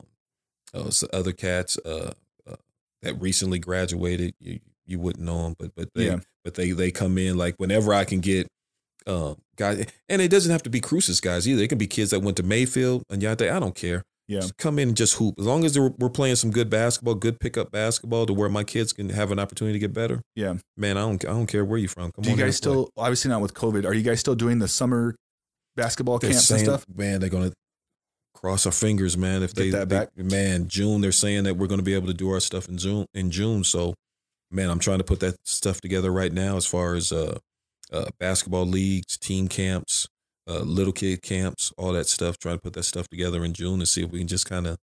uh, 0.73 0.91
other 1.13 1.31
cats 1.31 1.77
uh, 1.85 2.11
uh, 2.49 2.55
that 3.01 3.13
recently 3.21 3.59
graduated. 3.59 4.33
You 4.39 4.59
you 4.85 4.99
wouldn't 4.99 5.23
know 5.25 5.43
them, 5.43 5.55
but 5.57 5.71
but 5.75 5.89
they 5.93 6.07
Yeah. 6.07 6.19
but 6.43 6.55
they 6.55 6.71
they 6.71 6.91
come 6.91 7.17
in 7.17 7.37
like 7.37 7.55
whenever 7.57 7.93
I 7.93 8.03
can 8.05 8.19
get. 8.19 8.47
Um, 9.05 9.37
guys, 9.55 9.85
and 10.09 10.21
it 10.21 10.27
doesn't 10.29 10.51
have 10.51 10.63
to 10.63 10.69
be 10.69 10.81
Cruces 10.81 11.21
guys 11.21 11.47
either. 11.47 11.63
It 11.63 11.69
can 11.69 11.77
be 11.77 11.87
kids 11.87 12.11
that 12.11 12.19
went 12.19 12.35
to 12.37 12.43
Mayfield 12.43 13.03
and 13.09 13.21
Oñate. 13.21 13.49
I 13.49 13.57
don't 13.59 13.73
care. 13.75 14.03
Yeah. 14.27 14.41
Just 14.41 14.57
come 14.57 14.77
in 14.79 14.89
and 14.89 14.97
just 14.97 15.15
hoop. 15.15 15.35
As 15.39 15.45
long 15.45 15.63
as 15.63 15.79
we're 15.79 16.09
playing 16.09 16.35
some 16.35 16.51
good 16.51 16.69
basketball, 16.69 17.15
good 17.15 17.39
pickup 17.39 17.71
basketball, 17.71 18.25
to 18.25 18.33
where 18.33 18.49
my 18.49 18.63
kids 18.65 18.91
can 18.91 19.09
have 19.09 19.31
an 19.31 19.39
opportunity 19.39 19.73
to 19.73 19.79
get 19.79 19.93
better. 19.93 20.21
Yeah. 20.35 20.55
Man, 20.75 20.97
I 20.97 21.01
don't 21.01 21.23
I 21.23 21.29
don't 21.29 21.47
care 21.47 21.63
where 21.63 21.77
you're 21.79 21.87
from. 21.89 22.11
Come 22.11 22.23
Do 22.23 22.29
you 22.31 22.35
guys 22.35 22.41
and 22.41 22.47
play. 22.47 22.51
still? 22.51 22.89
Obviously 22.97 23.29
not 23.29 23.41
with 23.41 23.53
COVID. 23.53 23.85
Are 23.85 23.93
you 23.93 24.03
guys 24.03 24.19
still 24.19 24.35
doing 24.35 24.59
the 24.59 24.67
summer 24.67 25.15
basketball 25.77 26.19
They're 26.19 26.31
camps 26.31 26.45
saying, 26.45 26.67
and 26.67 26.79
stuff? 26.81 26.85
Man, 26.93 27.21
they're 27.21 27.29
gonna 27.29 27.53
cross 28.33 28.65
our 28.65 28.71
fingers, 28.71 29.17
man. 29.17 29.43
If 29.43 29.53
Get 29.55 29.63
they, 29.63 29.69
that 29.71 29.89
they- 29.89 29.95
back. 29.99 30.09
man, 30.17 30.67
June 30.67 30.99
they're 31.01 31.11
saying 31.13 31.45
that 31.45 31.55
we're 31.55 31.67
gonna 31.67 31.81
be 31.83 31.93
able 31.93 32.07
to 32.07 32.13
do 32.13 32.29
our 32.31 32.39
stuff 32.41 32.67
in 32.67 32.77
June. 32.77 33.05
In 33.13 33.31
June, 33.31 33.63
so 33.63 33.93
man, 34.51 34.69
I'm 34.69 34.79
trying 34.79 34.97
to 34.97 35.03
put 35.05 35.21
that 35.21 35.35
stuff 35.45 35.79
together 35.79 36.11
right 36.11 36.33
now 36.33 36.57
as 36.57 36.65
far 36.65 36.95
as 36.95 37.11
uh, 37.13 37.37
uh 37.93 38.07
basketball 38.19 38.65
leagues, 38.65 39.17
team 39.17 39.47
camps, 39.47 40.07
uh, 40.47 40.59
little 40.59 40.93
kid 40.93 41.21
camps, 41.21 41.73
all 41.77 41.93
that 41.93 42.07
stuff. 42.07 42.37
Trying 42.37 42.55
to 42.55 42.61
put 42.61 42.73
that 42.73 42.83
stuff 42.83 43.07
together 43.07 43.43
in 43.43 43.53
June 43.53 43.79
and 43.79 43.87
see 43.87 44.03
if 44.03 44.11
we 44.11 44.19
can 44.19 44.27
just 44.27 44.45
kind 44.45 44.67
of 44.67 44.77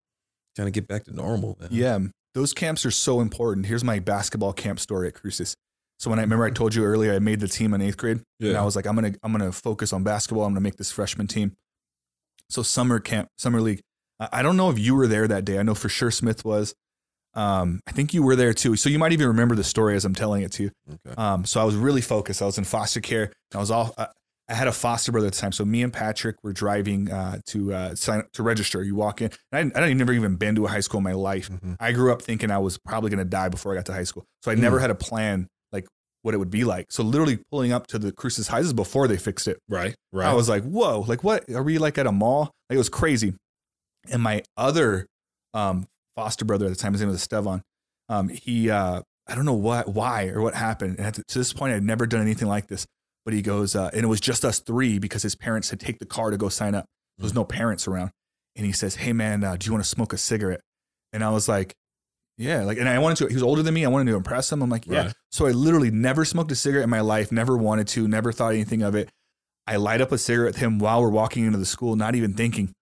kind 0.55 0.67
of 0.67 0.73
get 0.73 0.87
back 0.87 1.05
to 1.05 1.15
normal. 1.15 1.57
Man. 1.59 1.69
Yeah, 1.71 1.99
those 2.33 2.53
camps 2.53 2.85
are 2.85 2.91
so 2.91 3.21
important. 3.21 3.65
Here's 3.65 3.83
my 3.83 3.99
basketball 3.99 4.53
camp 4.53 4.79
story 4.79 5.07
at 5.07 5.15
Cruces. 5.15 5.55
So 5.99 6.09
when 6.09 6.19
I 6.19 6.23
remember 6.23 6.45
I 6.45 6.49
told 6.49 6.75
you 6.75 6.83
earlier 6.83 7.13
I 7.13 7.19
made 7.19 7.39
the 7.39 7.47
team 7.47 7.73
in 7.73 7.81
eighth 7.81 7.97
grade, 7.97 8.21
and 8.49 8.57
I 8.57 8.65
was 8.65 8.75
like, 8.75 8.85
I'm 8.85 8.95
gonna 8.95 9.13
I'm 9.23 9.31
gonna 9.31 9.51
focus 9.51 9.93
on 9.93 10.03
basketball. 10.03 10.43
I'm 10.45 10.51
gonna 10.51 10.61
make 10.61 10.75
this 10.75 10.91
freshman 10.91 11.27
team. 11.27 11.53
So 12.49 12.61
summer 12.61 12.99
camp, 12.99 13.29
summer 13.37 13.61
league. 13.61 13.81
I 14.19 14.29
I 14.31 14.41
don't 14.41 14.57
know 14.57 14.69
if 14.69 14.77
you 14.77 14.95
were 14.95 15.07
there 15.07 15.27
that 15.27 15.45
day. 15.45 15.59
I 15.59 15.63
know 15.63 15.75
for 15.75 15.89
sure 15.89 16.11
Smith 16.11 16.43
was. 16.43 16.73
Um, 17.35 17.79
I 17.87 17.91
think 17.91 18.13
you 18.13 18.21
were 18.21 18.35
there 18.35 18.53
too. 18.53 18.75
So 18.75 18.89
you 18.89 18.99
might 18.99 19.11
even 19.11 19.27
remember 19.27 19.55
the 19.55 19.63
story 19.63 19.95
as 19.95 20.05
I'm 20.05 20.13
telling 20.13 20.43
it 20.43 20.51
to 20.53 20.63
you. 20.63 20.71
Okay. 20.87 21.15
Um, 21.19 21.45
so 21.45 21.59
I 21.59 21.63
was 21.63 21.75
really 21.75 22.01
focused. 22.01 22.41
I 22.41 22.45
was 22.45 22.57
in 22.57 22.63
foster 22.63 23.01
care. 23.01 23.31
I 23.55 23.57
was 23.57 23.71
all. 23.71 23.93
I, 23.97 24.07
I 24.49 24.55
had 24.55 24.67
a 24.67 24.71
foster 24.73 25.11
brother 25.11 25.27
at 25.27 25.33
the 25.33 25.39
time. 25.39 25.51
So 25.53 25.63
me 25.63 25.81
and 25.83 25.93
Patrick 25.93 26.35
were 26.43 26.51
driving 26.51 27.09
uh, 27.09 27.39
to 27.47 27.73
uh, 27.73 27.95
sign 27.95 28.23
to 28.33 28.43
register. 28.43 28.83
You 28.83 28.95
walk 28.95 29.21
in. 29.21 29.31
And 29.51 29.71
I, 29.73 29.77
I 29.77 29.81
didn't 29.81 29.83
even 29.89 29.97
never 29.99 30.13
even 30.13 30.35
been 30.35 30.55
to 30.55 30.65
a 30.65 30.69
high 30.69 30.81
school 30.81 30.97
in 30.97 31.03
my 31.05 31.13
life. 31.13 31.49
Mhm. 31.49 31.77
I 31.79 31.93
grew 31.93 32.11
up 32.11 32.21
thinking 32.21 32.51
I 32.51 32.57
was 32.57 32.77
probably 32.77 33.09
going 33.09 33.19
to 33.19 33.25
die 33.25 33.47
before 33.49 33.71
I 33.71 33.75
got 33.75 33.85
to 33.85 33.93
high 33.93 34.03
school. 34.03 34.25
So 34.43 34.51
I 34.51 34.55
never 34.55 34.77
Mm. 34.77 34.81
had 34.81 34.89
a 34.91 34.95
plan 34.95 35.47
like 35.71 35.87
what 36.23 36.33
it 36.33 36.37
would 36.37 36.49
be 36.51 36.65
like. 36.65 36.87
So 36.91 37.03
literally 37.03 37.39
pulling 37.51 37.71
up 37.71 37.87
to 37.87 37.97
the 37.99 38.11
Cruces 38.11 38.49
is 38.53 38.73
before 38.73 39.07
they 39.07 39.17
fixed 39.17 39.47
it. 39.47 39.59
Right. 39.69 39.95
Right. 40.11 40.27
I 40.27 40.33
was 40.33 40.49
like, 40.49 40.63
whoa, 40.63 41.05
like 41.07 41.23
what? 41.23 41.49
Are 41.49 41.63
we 41.63 41.77
like 41.77 41.97
at 41.97 42.05
a 42.05 42.11
mall? 42.11 42.51
Like 42.69 42.75
it 42.75 42.77
was 42.77 42.89
crazy. 42.89 43.33
And 44.11 44.21
my 44.21 44.43
other 44.57 45.07
um, 45.53 45.87
foster 46.17 46.43
brother 46.43 46.65
at 46.65 46.69
the 46.69 46.75
time, 46.75 46.91
his 46.91 47.01
name 47.01 47.09
was 47.09 47.21
Estevan. 47.21 47.61
Um, 48.09 48.27
he, 48.27 48.69
uh, 48.69 49.01
I 49.25 49.35
don't 49.35 49.45
know 49.45 49.53
what, 49.53 49.87
why 49.87 50.27
or 50.27 50.41
what 50.41 50.53
happened. 50.53 50.97
And 50.97 51.07
at 51.07 51.13
the, 51.13 51.23
to 51.29 51.39
this 51.39 51.53
point, 51.53 51.73
I'd 51.73 51.83
never 51.83 52.05
done 52.05 52.21
anything 52.21 52.49
like 52.49 52.67
this. 52.67 52.85
But 53.25 53.33
he 53.33 53.41
goes, 53.41 53.75
uh, 53.75 53.89
and 53.93 54.03
it 54.03 54.07
was 54.07 54.19
just 54.19 54.43
us 54.43 54.59
three 54.59 54.99
because 54.99 55.23
his 55.23 55.35
parents 55.35 55.69
had 55.69 55.79
take 55.79 55.99
the 55.99 56.05
car 56.05 56.29
to 56.29 56.37
go 56.37 56.49
sign 56.49 56.75
up. 56.75 56.85
There's 57.17 57.33
no 57.33 57.45
parents 57.45 57.87
around. 57.87 58.11
And 58.55 58.65
he 58.65 58.71
says, 58.71 58.95
hey 58.95 59.13
man, 59.13 59.43
uh, 59.43 59.55
do 59.55 59.65
you 59.65 59.71
want 59.71 59.83
to 59.83 59.89
smoke 59.89 60.13
a 60.13 60.17
cigarette? 60.17 60.61
And 61.13 61.23
I 61.23 61.29
was 61.29 61.47
like, 61.47 61.73
yeah, 62.37 62.63
like, 62.63 62.79
and 62.79 62.89
I 62.89 62.97
wanted 62.99 63.17
to. 63.19 63.27
He 63.27 63.35
was 63.35 63.43
older 63.43 63.61
than 63.61 63.73
me. 63.73 63.85
I 63.85 63.89
wanted 63.89 64.09
to 64.11 64.17
impress 64.17 64.51
him. 64.51 64.61
I'm 64.61 64.69
like, 64.69 64.87
yeah. 64.87 65.05
Right. 65.05 65.13
So 65.31 65.45
I 65.45 65.51
literally 65.51 65.91
never 65.91 66.25
smoked 66.25 66.51
a 66.51 66.55
cigarette 66.55 66.83
in 66.83 66.89
my 66.89 67.01
life. 67.01 67.31
Never 67.31 67.55
wanted 67.55 67.87
to. 67.89 68.07
Never 68.07 68.31
thought 68.31 68.53
anything 68.53 68.81
of 68.81 68.95
it. 68.95 69.09
I 69.67 69.75
light 69.77 70.01
up 70.01 70.11
a 70.11 70.17
cigarette 70.17 70.53
with 70.53 70.57
him 70.61 70.79
while 70.79 71.01
we're 71.01 71.09
walking 71.09 71.45
into 71.45 71.59
the 71.59 71.65
school, 71.65 71.95
not 71.95 72.15
even 72.15 72.33
thinking. 72.33 72.73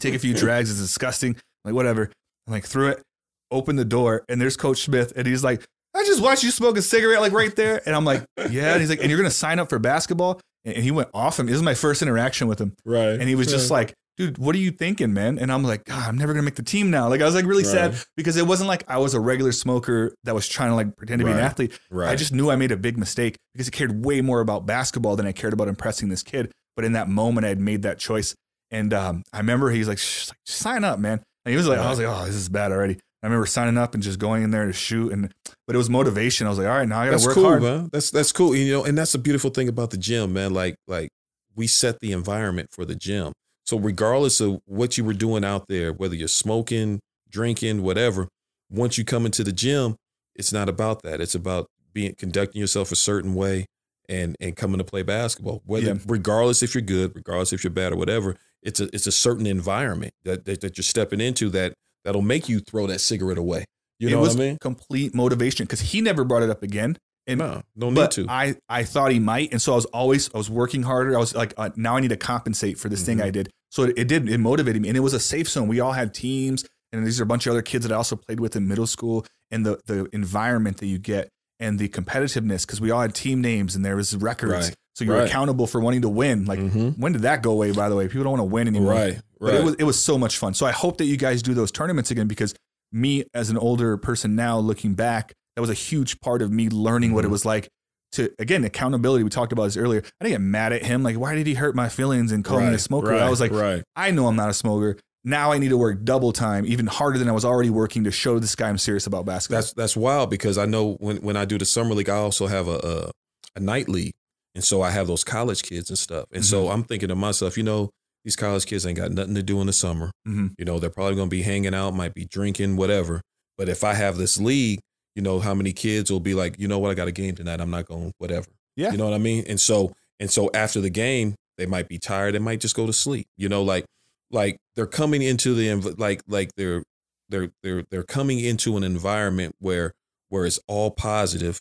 Take 0.00 0.14
a 0.14 0.18
few 0.18 0.34
drags. 0.36 0.70
It's 0.70 0.80
disgusting. 0.80 1.36
like 1.64 1.74
whatever. 1.74 2.10
I'm 2.46 2.52
like 2.52 2.64
threw 2.66 2.88
it. 2.88 3.02
Open 3.50 3.76
the 3.76 3.84
door, 3.84 4.24
and 4.28 4.40
there's 4.40 4.56
Coach 4.56 4.82
Smith, 4.82 5.12
and 5.16 5.26
he's 5.26 5.42
like, 5.44 5.66
"I 5.94 6.04
just 6.04 6.22
watched 6.22 6.42
you 6.42 6.50
smoke 6.50 6.76
a 6.76 6.82
cigarette, 6.82 7.20
like 7.20 7.32
right 7.32 7.54
there." 7.54 7.82
And 7.86 7.94
I'm 7.94 8.04
like, 8.04 8.24
"Yeah." 8.50 8.72
And 8.72 8.80
he's 8.80 8.90
like, 8.90 9.00
"And 9.00 9.10
you're 9.10 9.18
gonna 9.18 9.30
sign 9.30 9.58
up 9.58 9.68
for 9.68 9.78
basketball?" 9.78 10.40
And 10.64 10.76
he 10.76 10.90
went 10.90 11.08
off 11.14 11.38
him. 11.38 11.46
This 11.46 11.56
is 11.56 11.62
my 11.62 11.74
first 11.74 12.02
interaction 12.02 12.46
with 12.46 12.60
him, 12.60 12.74
right. 12.84 13.12
and 13.12 13.22
he 13.22 13.34
was 13.34 13.46
just 13.46 13.70
like, 13.70 13.94
"Dude, 14.18 14.36
what 14.36 14.54
are 14.54 14.58
you 14.58 14.70
thinking, 14.70 15.14
man?" 15.14 15.38
And 15.38 15.50
I'm 15.50 15.64
like, 15.64 15.84
God, 15.84 16.08
"I'm 16.08 16.18
never 16.18 16.32
gonna 16.34 16.42
make 16.42 16.56
the 16.56 16.62
team 16.62 16.90
now." 16.90 17.08
Like 17.08 17.22
I 17.22 17.24
was 17.24 17.34
like 17.34 17.46
really 17.46 17.64
sad 17.64 17.96
because 18.16 18.36
it 18.36 18.46
wasn't 18.46 18.68
like 18.68 18.84
I 18.88 18.98
was 18.98 19.14
a 19.14 19.20
regular 19.20 19.52
smoker 19.52 20.14
that 20.24 20.34
was 20.34 20.46
trying 20.48 20.70
to 20.70 20.74
like 20.74 20.96
pretend 20.96 21.20
to 21.20 21.24
be 21.24 21.32
an 21.32 21.38
athlete. 21.38 21.78
right. 21.90 22.10
I 22.10 22.16
just 22.16 22.32
knew 22.32 22.50
I 22.50 22.56
made 22.56 22.72
a 22.72 22.76
big 22.76 22.98
mistake 22.98 23.36
because 23.54 23.68
I 23.68 23.70
cared 23.70 24.04
way 24.04 24.20
more 24.20 24.40
about 24.40 24.66
basketball 24.66 25.16
than 25.16 25.26
I 25.26 25.32
cared 25.32 25.52
about 25.52 25.68
impressing 25.68 26.08
this 26.10 26.22
kid. 26.22 26.52
But 26.76 26.84
in 26.84 26.92
that 26.92 27.08
moment, 27.08 27.44
I 27.44 27.48
had 27.48 27.60
made 27.60 27.82
that 27.82 27.98
choice. 27.98 28.34
And 28.70 28.94
um, 28.94 29.24
I 29.32 29.38
remember 29.38 29.70
he's 29.70 29.88
like, 29.88 29.98
like, 29.98 30.38
sign 30.46 30.84
up, 30.84 30.98
man. 30.98 31.20
And 31.44 31.50
he 31.50 31.56
was 31.56 31.66
like, 31.66 31.78
I 31.78 31.88
was 31.90 31.98
like, 31.98 32.08
oh, 32.08 32.24
this 32.26 32.34
is 32.34 32.48
bad 32.48 32.70
already. 32.72 32.98
I 33.22 33.26
remember 33.26 33.46
signing 33.46 33.76
up 33.76 33.94
and 33.94 34.02
just 34.02 34.18
going 34.18 34.42
in 34.42 34.50
there 34.50 34.66
to 34.66 34.72
shoot. 34.72 35.12
And 35.12 35.32
but 35.66 35.74
it 35.74 35.78
was 35.78 35.90
motivation. 35.90 36.46
I 36.46 36.50
was 36.50 36.58
like, 36.58 36.66
all 36.68 36.74
right, 36.76 36.88
now 36.88 37.00
I 37.00 37.04
got 37.06 37.10
to 37.10 37.16
that's 37.16 37.26
work 37.26 37.34
cool, 37.34 37.44
hard. 37.44 37.62
man. 37.62 37.90
That's 37.92 38.10
that's 38.10 38.32
cool. 38.32 38.54
You 38.54 38.72
know, 38.72 38.84
and 38.84 38.96
that's 38.96 39.12
the 39.12 39.18
beautiful 39.18 39.50
thing 39.50 39.68
about 39.68 39.90
the 39.90 39.96
gym, 39.98 40.32
man. 40.32 40.54
Like 40.54 40.76
like 40.86 41.10
we 41.54 41.66
set 41.66 42.00
the 42.00 42.12
environment 42.12 42.70
for 42.72 42.84
the 42.84 42.94
gym. 42.94 43.32
So 43.66 43.78
regardless 43.78 44.40
of 44.40 44.60
what 44.64 44.96
you 44.98 45.04
were 45.04 45.12
doing 45.14 45.44
out 45.44 45.66
there, 45.68 45.92
whether 45.92 46.14
you're 46.14 46.28
smoking, 46.28 46.98
drinking, 47.28 47.82
whatever, 47.82 48.28
once 48.70 48.98
you 48.98 49.04
come 49.04 49.26
into 49.26 49.44
the 49.44 49.52
gym, 49.52 49.96
it's 50.34 50.52
not 50.52 50.68
about 50.68 51.02
that. 51.02 51.20
It's 51.20 51.34
about 51.34 51.66
being 51.92 52.14
conducting 52.16 52.60
yourself 52.60 52.90
a 52.90 52.96
certain 52.96 53.34
way 53.34 53.66
and 54.08 54.34
and 54.40 54.56
coming 54.56 54.78
to 54.78 54.84
play 54.84 55.02
basketball. 55.02 55.62
Whether 55.66 55.88
Yeah. 55.88 55.98
regardless 56.06 56.62
if 56.62 56.74
you're 56.74 56.82
good, 56.82 57.12
regardless 57.14 57.52
if 57.52 57.62
you're 57.62 57.70
bad 57.72 57.92
or 57.92 57.96
whatever, 57.96 58.36
it's 58.62 58.80
a 58.80 58.88
it's 58.94 59.06
a 59.06 59.12
certain 59.12 59.46
environment 59.46 60.14
that 60.24 60.46
that, 60.46 60.62
that 60.62 60.78
you're 60.78 60.82
stepping 60.82 61.20
into 61.20 61.50
that 61.50 61.74
that'll 62.04 62.22
make 62.22 62.48
you 62.48 62.60
throw 62.60 62.86
that 62.86 63.00
cigarette 63.00 63.38
away. 63.38 63.64
You 63.98 64.08
it 64.08 64.12
know 64.12 64.20
was 64.20 64.36
what 64.36 64.42
I 64.44 64.46
mean? 64.48 64.58
complete 64.60 65.14
motivation 65.14 65.64
because 65.66 65.80
he 65.80 66.00
never 66.00 66.24
brought 66.24 66.42
it 66.42 66.50
up 66.50 66.62
again. 66.62 66.96
And 67.26 67.38
No, 67.38 67.62
don't 67.78 67.92
need 67.94 68.00
but 68.00 68.10
to. 68.12 68.26
I, 68.28 68.56
I 68.68 68.84
thought 68.84 69.12
he 69.12 69.18
might. 69.18 69.52
And 69.52 69.60
so 69.60 69.72
I 69.72 69.74
was 69.76 69.84
always, 69.86 70.30
I 70.34 70.38
was 70.38 70.48
working 70.48 70.82
harder. 70.82 71.14
I 71.14 71.18
was 71.20 71.34
like, 71.34 71.52
uh, 71.58 71.68
now 71.76 71.96
I 71.96 72.00
need 72.00 72.08
to 72.08 72.16
compensate 72.16 72.78
for 72.78 72.88
this 72.88 73.04
thing 73.04 73.18
Mhm. 73.18 73.24
I 73.24 73.30
did. 73.30 73.50
So 73.70 73.82
it, 73.84 73.98
it 73.98 74.08
did, 74.08 74.28
it 74.28 74.38
motivated 74.38 74.80
me. 74.82 74.88
And 74.88 74.96
it 74.96 75.00
was 75.00 75.12
a 75.12 75.20
safe 75.20 75.48
zone. 75.48 75.68
We 75.68 75.80
all 75.80 75.92
had 75.92 76.14
teams. 76.14 76.64
And 76.92 77.06
these 77.06 77.20
are 77.20 77.22
a 77.22 77.26
bunch 77.26 77.46
of 77.46 77.52
other 77.52 77.62
kids 77.62 77.86
that 77.86 77.92
I 77.92 77.96
also 77.96 78.16
played 78.16 78.40
with 78.40 78.56
in 78.56 78.66
middle 78.66 78.86
school. 78.86 79.26
And 79.50 79.64
the, 79.66 79.78
the 79.86 80.08
environment 80.12 80.78
that 80.78 80.86
you 80.86 80.98
get 80.98 81.28
and 81.60 81.78
the 81.78 81.88
competitiveness, 81.88 82.66
because 82.66 82.80
we 82.80 82.90
all 82.90 83.02
had 83.02 83.14
team 83.14 83.42
names 83.42 83.76
and 83.76 83.84
there 83.84 83.96
was 83.96 84.16
records. 84.16 84.52
Right. 84.68 84.74
So 84.94 85.04
you're 85.04 85.16
Right. 85.18 85.28
accountable 85.28 85.66
for 85.66 85.80
wanting 85.80 86.02
to 86.02 86.08
win. 86.08 86.46
Like, 86.46 86.58
Mhm. 86.58 86.98
when 86.98 87.12
did 87.12 87.22
that 87.22 87.42
go 87.42 87.52
away, 87.52 87.70
by 87.72 87.88
the 87.90 87.94
way? 87.96 88.08
People 88.08 88.24
don't 88.24 88.38
want 88.38 88.40
to 88.40 88.44
win 88.52 88.66
anymore. 88.66 88.92
Right, 88.92 89.20
But 89.40 89.54
it 89.54 89.64
was 89.64 89.74
it 89.76 89.84
was 89.84 90.02
so 90.02 90.18
much 90.18 90.36
fun. 90.38 90.54
So 90.54 90.66
I 90.66 90.72
hope 90.72 90.98
that 90.98 91.06
you 91.06 91.16
guys 91.16 91.42
do 91.42 91.54
those 91.54 91.72
tournaments 91.72 92.10
again 92.10 92.28
because 92.28 92.54
me 92.92 93.24
as 93.34 93.50
an 93.50 93.56
older 93.56 93.96
person 93.96 94.36
now 94.36 94.58
looking 94.58 94.94
back, 94.94 95.32
that 95.56 95.60
was 95.60 95.70
a 95.70 95.74
huge 95.74 96.20
part 96.20 96.42
of 96.42 96.50
me 96.52 96.68
learning 96.68 97.14
what 97.14 97.24
it 97.24 97.28
Mhm. 97.28 97.32
was 97.32 97.44
like 97.44 97.68
to 98.12 98.30
again 98.38 98.64
accountability. 98.64 99.22
We 99.24 99.30
talked 99.30 99.52
about 99.52 99.64
this 99.64 99.76
earlier. 99.76 100.02
I 100.20 100.24
didn't 100.24 100.32
get 100.34 100.40
mad 100.40 100.72
at 100.72 100.84
him 100.84 101.02
like 101.02 101.16
why 101.16 101.34
did 101.34 101.46
he 101.46 101.54
hurt 101.54 101.74
my 101.74 101.88
feelings 101.88 102.32
and 102.32 102.44
call 102.44 102.60
me 102.60 102.74
a 102.74 102.78
smoker? 102.78 103.08
Right, 103.10 103.22
I 103.22 103.30
was 103.30 103.40
like 103.40 103.52
right, 103.52 103.82
I 103.96 104.10
know 104.10 104.26
I'm 104.26 104.36
not 104.36 104.50
a 104.50 104.54
smoker. 104.54 104.98
now 105.22 105.52
I 105.52 105.58
need 105.58 105.68
to 105.68 105.76
work 105.78 106.02
double 106.04 106.32
time, 106.32 106.64
even 106.66 106.86
harder 106.86 107.18
than 107.18 107.28
I 107.28 107.32
was 107.32 107.44
already 107.44 107.68
working 107.70 108.04
to 108.04 108.10
show 108.10 108.38
this 108.38 108.54
guy 108.56 108.68
I'm 108.70 108.78
serious 108.78 109.06
about 109.06 109.26
basketball. 109.26 109.60
That's 109.60 109.72
that's 109.74 109.96
wild 109.96 110.30
because 110.30 110.58
I 110.58 110.66
know 110.66 110.94
when 110.94 111.18
when 111.18 111.36
I 111.36 111.44
do 111.44 111.56
the 111.58 111.66
summer 111.66 111.94
league, 111.94 112.08
I 112.08 112.16
also 112.16 112.46
have 112.46 112.66
a 112.68 112.78
a, 112.82 113.10
a 113.56 113.60
night 113.60 113.88
league, 113.88 114.12
and 114.54 114.64
so 114.64 114.82
I 114.82 114.90
have 114.90 115.06
those 115.06 115.22
college 115.22 115.62
kids 115.62 115.88
and 115.90 115.98
stuff. 115.98 116.24
And 116.32 116.44
so 116.44 116.64
Mm-hmm. 116.64 116.72
I'm 116.72 116.84
thinking 116.84 117.08
to 117.10 117.14
myself, 117.16 117.56
you 117.56 117.62
know, 117.62 117.90
these 118.24 118.36
college 118.36 118.66
kids 118.66 118.86
ain't 118.86 118.98
got 118.98 119.10
nothing 119.12 119.34
to 119.34 119.42
do 119.42 119.60
in 119.60 119.66
the 119.66 119.72
summer. 119.72 120.10
Mhm. 120.26 120.54
You 120.58 120.64
know, 120.64 120.78
they're 120.78 120.90
probably 120.90 121.14
going 121.14 121.28
to 121.28 121.36
be 121.36 121.42
hanging 121.42 121.74
out, 121.74 121.94
might 121.94 122.14
be 122.14 122.24
drinking, 122.24 122.76
whatever. 122.76 123.22
But 123.56 123.68
if 123.68 123.82
I 123.84 123.94
have 123.94 124.16
this 124.16 124.38
league, 124.38 124.80
you 125.14 125.22
know, 125.22 125.40
how 125.40 125.54
many 125.54 125.72
kids 125.72 126.10
will 126.10 126.20
be 126.20 126.34
like, 126.34 126.58
you 126.58 126.68
know 126.68 126.78
what, 126.78 126.90
I 126.90 126.94
got 126.94 127.08
a 127.08 127.12
game 127.12 127.34
tonight. 127.34 127.60
I'm 127.60 127.70
not 127.70 127.86
going, 127.86 128.12
whatever. 128.18 128.46
Yeah. 128.76 128.92
You 128.92 128.98
know 128.98 129.04
what 129.04 129.14
I 129.14 129.18
mean? 129.18 129.44
And 129.48 129.60
so, 129.60 129.92
and 130.18 130.30
so 130.30 130.50
after 130.54 130.80
the 130.80 130.90
game, 130.90 131.34
they 131.58 131.66
might 131.66 131.88
be 131.88 131.98
tired. 131.98 132.34
They 132.34 132.38
might 132.38 132.60
just 132.60 132.76
go 132.76 132.86
to 132.86 132.92
sleep. 132.92 133.26
You 133.36 133.48
know, 133.48 133.62
like, 133.62 133.84
like 134.30 134.58
they're 134.76 134.86
coming 134.86 135.22
into 135.22 135.54
the 135.54 135.74
like, 135.98 136.22
like 136.28 136.50
they're, 136.56 136.84
they're, 137.28 137.50
they're, 137.62 137.84
they're 137.90 138.02
coming 138.02 138.38
into 138.40 138.76
an 138.76 138.84
environment 138.84 139.54
where, 139.58 139.92
where 140.28 140.46
it's 140.46 140.60
all 140.68 140.90
positive, 140.92 141.60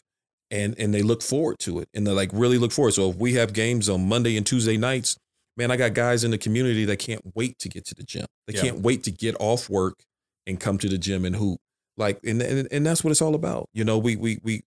and 0.52 0.76
and 0.80 0.94
they 0.94 1.02
look 1.02 1.22
forward 1.24 1.58
to 1.60 1.80
it, 1.80 1.90
and 1.94 2.06
they 2.06 2.12
like 2.12 2.30
really 2.34 2.58
look 2.60 2.72
forward. 2.72 2.94
So 2.94 3.10
if 3.10 3.16
we 3.16 3.34
have 3.34 3.52
games 3.54 3.90
on 3.90 4.08
Monday 4.08 4.38
and 4.38 4.46
Tuesday 4.46 4.78
nights, 4.78 5.16
man, 5.60 5.70
I 5.72 5.76
got 5.78 5.94
guys 5.94 6.24
in 6.24 6.32
the 6.32 6.38
community 6.40 6.86
that 6.86 6.98
can't 6.98 7.22
wait 7.36 7.60
to 7.60 7.70
get 7.70 7.86
to 7.86 7.94
the 7.96 8.04
gym. 8.04 8.26
They 8.48 8.56
Yeah. 8.56 8.62
can't 8.62 8.80
wait 8.80 9.04
to 9.04 9.12
get 9.12 9.36
off 9.40 9.70
work 9.70 10.00
and 10.48 10.60
come 10.60 10.78
to 10.80 10.90
the 10.90 10.98
gym 10.98 11.26
and 11.26 11.36
hoop. 11.36 11.60
Like, 11.98 12.20
and, 12.26 12.42
and 12.42 12.68
and 12.72 12.86
that's 12.86 13.04
what 13.04 13.12
it's 13.12 13.22
all 13.22 13.36
about. 13.36 13.70
You 13.74 13.84
know, 13.84 13.98
we 13.98 14.16
we 14.16 14.40
we 14.42 14.64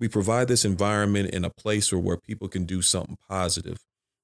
we 0.00 0.08
provide 0.08 0.48
this 0.48 0.64
environment 0.64 1.30
in 1.34 1.44
a 1.44 1.50
place 1.50 1.92
where 1.92 2.00
where 2.00 2.16
people 2.16 2.48
can 2.48 2.64
do 2.64 2.80
something 2.80 3.16
positive. 3.28 3.78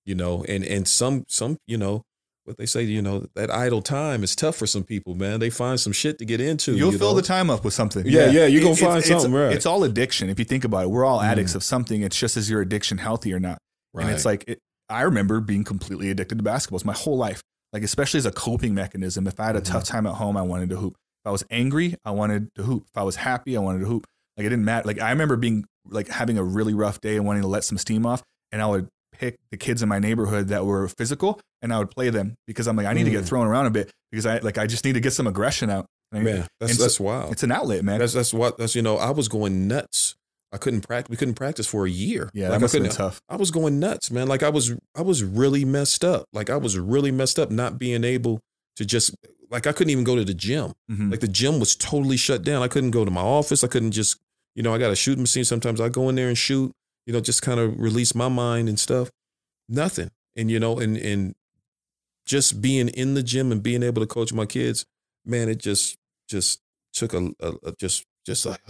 You 0.07 0.15
know, 0.15 0.45
and 0.49 0.65
and 0.65 0.87
some 0.89 1.25
some 1.29 1.59
you 1.67 1.77
know 1.77 2.05
what 2.45 2.57
they 2.59 2.67
say. 2.67 2.83
You 2.85 3.03
know 3.03 3.27
that 3.35 3.51
idle 3.51 3.83
time 3.83 4.23
is 4.25 4.35
tough 4.37 4.57
for 4.57 4.67
some 4.67 4.85
people. 4.85 5.15
Man, 5.15 5.41
they 5.41 5.51
find 5.51 5.79
some 5.81 5.93
shit 5.93 6.19
to 6.19 6.25
get 6.25 6.41
into. 6.41 6.77
You'll 6.77 6.93
you 6.93 6.99
fill 6.99 7.11
know? 7.15 7.21
the 7.21 7.27
time 7.27 7.51
up 7.51 7.65
with 7.65 7.75
something. 7.75 8.07
Yeah, 8.07 8.31
yeah, 8.31 8.47
you're 8.47 8.63
gonna 8.63 8.77
find 8.77 8.99
it's, 8.99 9.07
it's- 9.09 9.23
something, 9.23 9.33
right. 9.39 9.53
It's 9.55 9.67
all 9.67 9.83
addiction. 9.85 10.29
If 10.29 10.39
you 10.39 10.45
think 10.45 10.65
about 10.65 10.85
it, 10.85 10.91
we're 10.91 11.05
all 11.05 11.21
addicts 11.21 11.53
Mm. 11.53 11.57
of 11.57 11.65
something. 11.65 12.03
It's 12.03 12.17
just 12.19 12.37
is 12.37 12.49
your 12.51 12.61
addiction 12.61 12.99
healthy 12.99 13.33
or 13.33 13.41
not? 13.41 13.59
Right. 13.93 14.07
And 14.07 14.15
it's 14.15 14.25
like 14.25 14.45
it, 14.49 14.59
I 14.93 15.03
remember 15.03 15.41
being 15.41 15.65
completely 15.65 16.11
addicted 16.11 16.39
to 16.39 16.45
basketballs 16.45 16.85
my 16.85 16.93
whole 16.93 17.17
life. 17.17 17.43
Like 17.73 17.83
especially 17.83 18.19
as 18.19 18.27
a 18.27 18.33
coping 18.33 18.75
mechanism. 18.75 19.27
If 19.27 19.41
I 19.41 19.47
had 19.47 19.57
a 19.57 19.61
Mm-hmm. 19.61 19.73
tough 19.73 19.85
time 19.85 20.07
at 20.07 20.15
home, 20.15 20.37
I 20.37 20.43
wanted 20.43 20.69
to 20.71 20.77
hoop. 20.77 20.95
If 21.25 21.29
I 21.29 21.31
was 21.31 21.45
angry, 21.51 21.95
I 22.05 22.11
wanted 22.11 22.49
to 22.57 22.63
hoop. 22.65 22.85
If 22.89 22.97
I 22.99 23.03
was 23.03 23.17
happy, 23.17 23.57
I 23.57 23.61
wanted 23.61 23.79
to 23.81 23.87
hoop. 23.87 24.07
Like 24.37 24.47
it 24.47 24.51
didn't 24.51 24.65
matter. 24.65 24.87
Like 24.87 25.01
I 25.01 25.11
remember 25.11 25.37
being 25.37 25.65
like 25.89 26.09
having 26.09 26.37
a 26.39 26.45
really 26.45 26.75
rough 26.75 27.01
day 27.01 27.17
and 27.17 27.25
wanting 27.27 27.43
to 27.43 27.49
let 27.49 27.65
some 27.65 27.79
steam 27.79 28.05
off, 28.07 28.23
and 28.51 28.61
I 28.63 28.67
would 28.67 28.89
pick 29.13 29.37
the 29.51 29.57
kids 29.57 29.83
in 29.83 29.89
my 29.89 29.99
neighborhood 29.99 30.49
that 30.49 30.65
were 30.67 30.87
physical, 30.89 31.41
and 31.63 31.73
I 31.73 31.79
would 31.79 31.91
play 31.91 32.11
them 32.11 32.35
because 32.47 32.67
I'm 32.67 32.77
like 32.77 32.87
I 32.87 32.93
need 32.93 33.05
to 33.05 33.11
get 33.11 33.25
Mm. 33.25 33.29
thrown 33.29 33.47
around 33.47 33.67
a 33.67 33.71
bit 33.71 33.91
because 34.11 34.27
I 34.27 34.39
like 34.39 34.59
I 34.59 34.67
just 34.67 34.85
need 34.85 34.95
to 34.95 35.01
get 35.01 35.13
some 35.13 35.27
aggression 35.27 35.71
out. 35.71 35.87
Man, 36.13 36.47
that's 36.61 36.77
so- 36.77 36.83
that's 36.83 37.01
wild. 37.01 37.33
It's 37.33 37.43
an 37.43 37.53
outlet, 37.53 37.85
man. 37.85 37.99
That's 37.99 38.13
that's 38.13 38.35
what 38.35 38.59
that's 38.59 38.75
you 38.75 38.83
know 38.83 38.99
I 38.99 39.11
was 39.11 39.29
going 39.29 39.67
nuts. 39.69 40.15
I 40.53 40.59
couldn't 40.59 40.83
practice. 40.83 41.11
We 41.11 41.17
couldn't 41.17 41.35
practice 41.35 41.67
for 41.67 41.87
a 41.87 41.91
year. 41.91 42.31
yeah, 42.35 42.45
like 42.45 42.51
that 42.51 42.55
I 42.57 42.59
must 42.59 42.75
been 42.75 42.83
couldn't. 42.83 42.97
tough. 42.97 43.23
I 43.29 43.37
was 43.37 43.51
going 43.51 43.81
nuts, 43.81 44.11
man. 44.11 44.29
Like 44.29 44.43
I 44.43 44.49
was 44.51 44.75
I 44.95 45.03
was 45.03 45.23
really 45.25 45.65
messed 45.65 46.05
up. 46.05 46.27
Like 46.33 46.51
I 46.51 46.57
was 46.57 46.79
really 46.79 47.11
messed 47.11 47.39
up, 47.39 47.51
not 47.51 47.79
being 47.79 48.05
able 48.05 48.41
to 48.77 48.85
just 48.85 49.15
like 49.51 49.67
I 49.67 49.73
couldn't 49.73 49.91
even 49.91 50.05
go 50.05 50.17
to 50.17 50.25
the 50.25 50.35
gym. 50.35 50.73
Mhm. 50.91 51.11
Like 51.11 51.21
the 51.21 51.29
gym 51.29 51.59
was 51.61 51.75
totally 51.77 52.17
shut 52.17 52.43
down. 52.43 52.63
I 52.63 52.69
couldn't 52.69 52.91
go 52.91 53.05
to 53.05 53.11
my 53.11 53.21
office. 53.23 53.65
I 53.65 53.67
couldn't 53.69 53.93
just 53.93 54.19
you 54.55 54.63
know 54.63 54.75
I 54.75 54.79
got 54.79 54.91
a 54.93 54.97
shooting 54.97 55.23
machine. 55.23 55.45
Sometimes 55.45 55.81
I 55.81 55.89
go 55.89 56.09
in 56.09 56.15
there 56.17 56.29
and 56.29 56.37
shoot. 56.39 56.73
You 57.07 57.13
know, 57.13 57.21
just 57.21 57.43
kind 57.43 57.59
of 57.59 57.81
release 57.81 58.15
my 58.15 58.29
mind 58.29 58.69
and 58.69 58.79
stuff. 58.79 59.11
Nothing. 59.69 60.11
And 60.37 60.51
you 60.51 60.61
know, 60.61 60.79
and 60.79 60.97
and 60.97 61.35
just 62.27 62.61
being 62.63 62.89
in 62.89 63.15
the 63.15 63.23
gym 63.23 63.51
and 63.51 63.63
being 63.63 63.83
able 63.83 64.01
to 64.03 64.07
coach 64.07 64.33
my 64.33 64.47
kids, 64.47 64.85
man, 65.25 65.49
it 65.49 65.59
just 65.59 65.97
just 66.29 66.61
took 66.93 67.13
a, 67.15 67.31
a, 67.41 67.53
a 67.65 67.73
just 67.79 68.05
just 68.25 68.47
like 68.47 68.61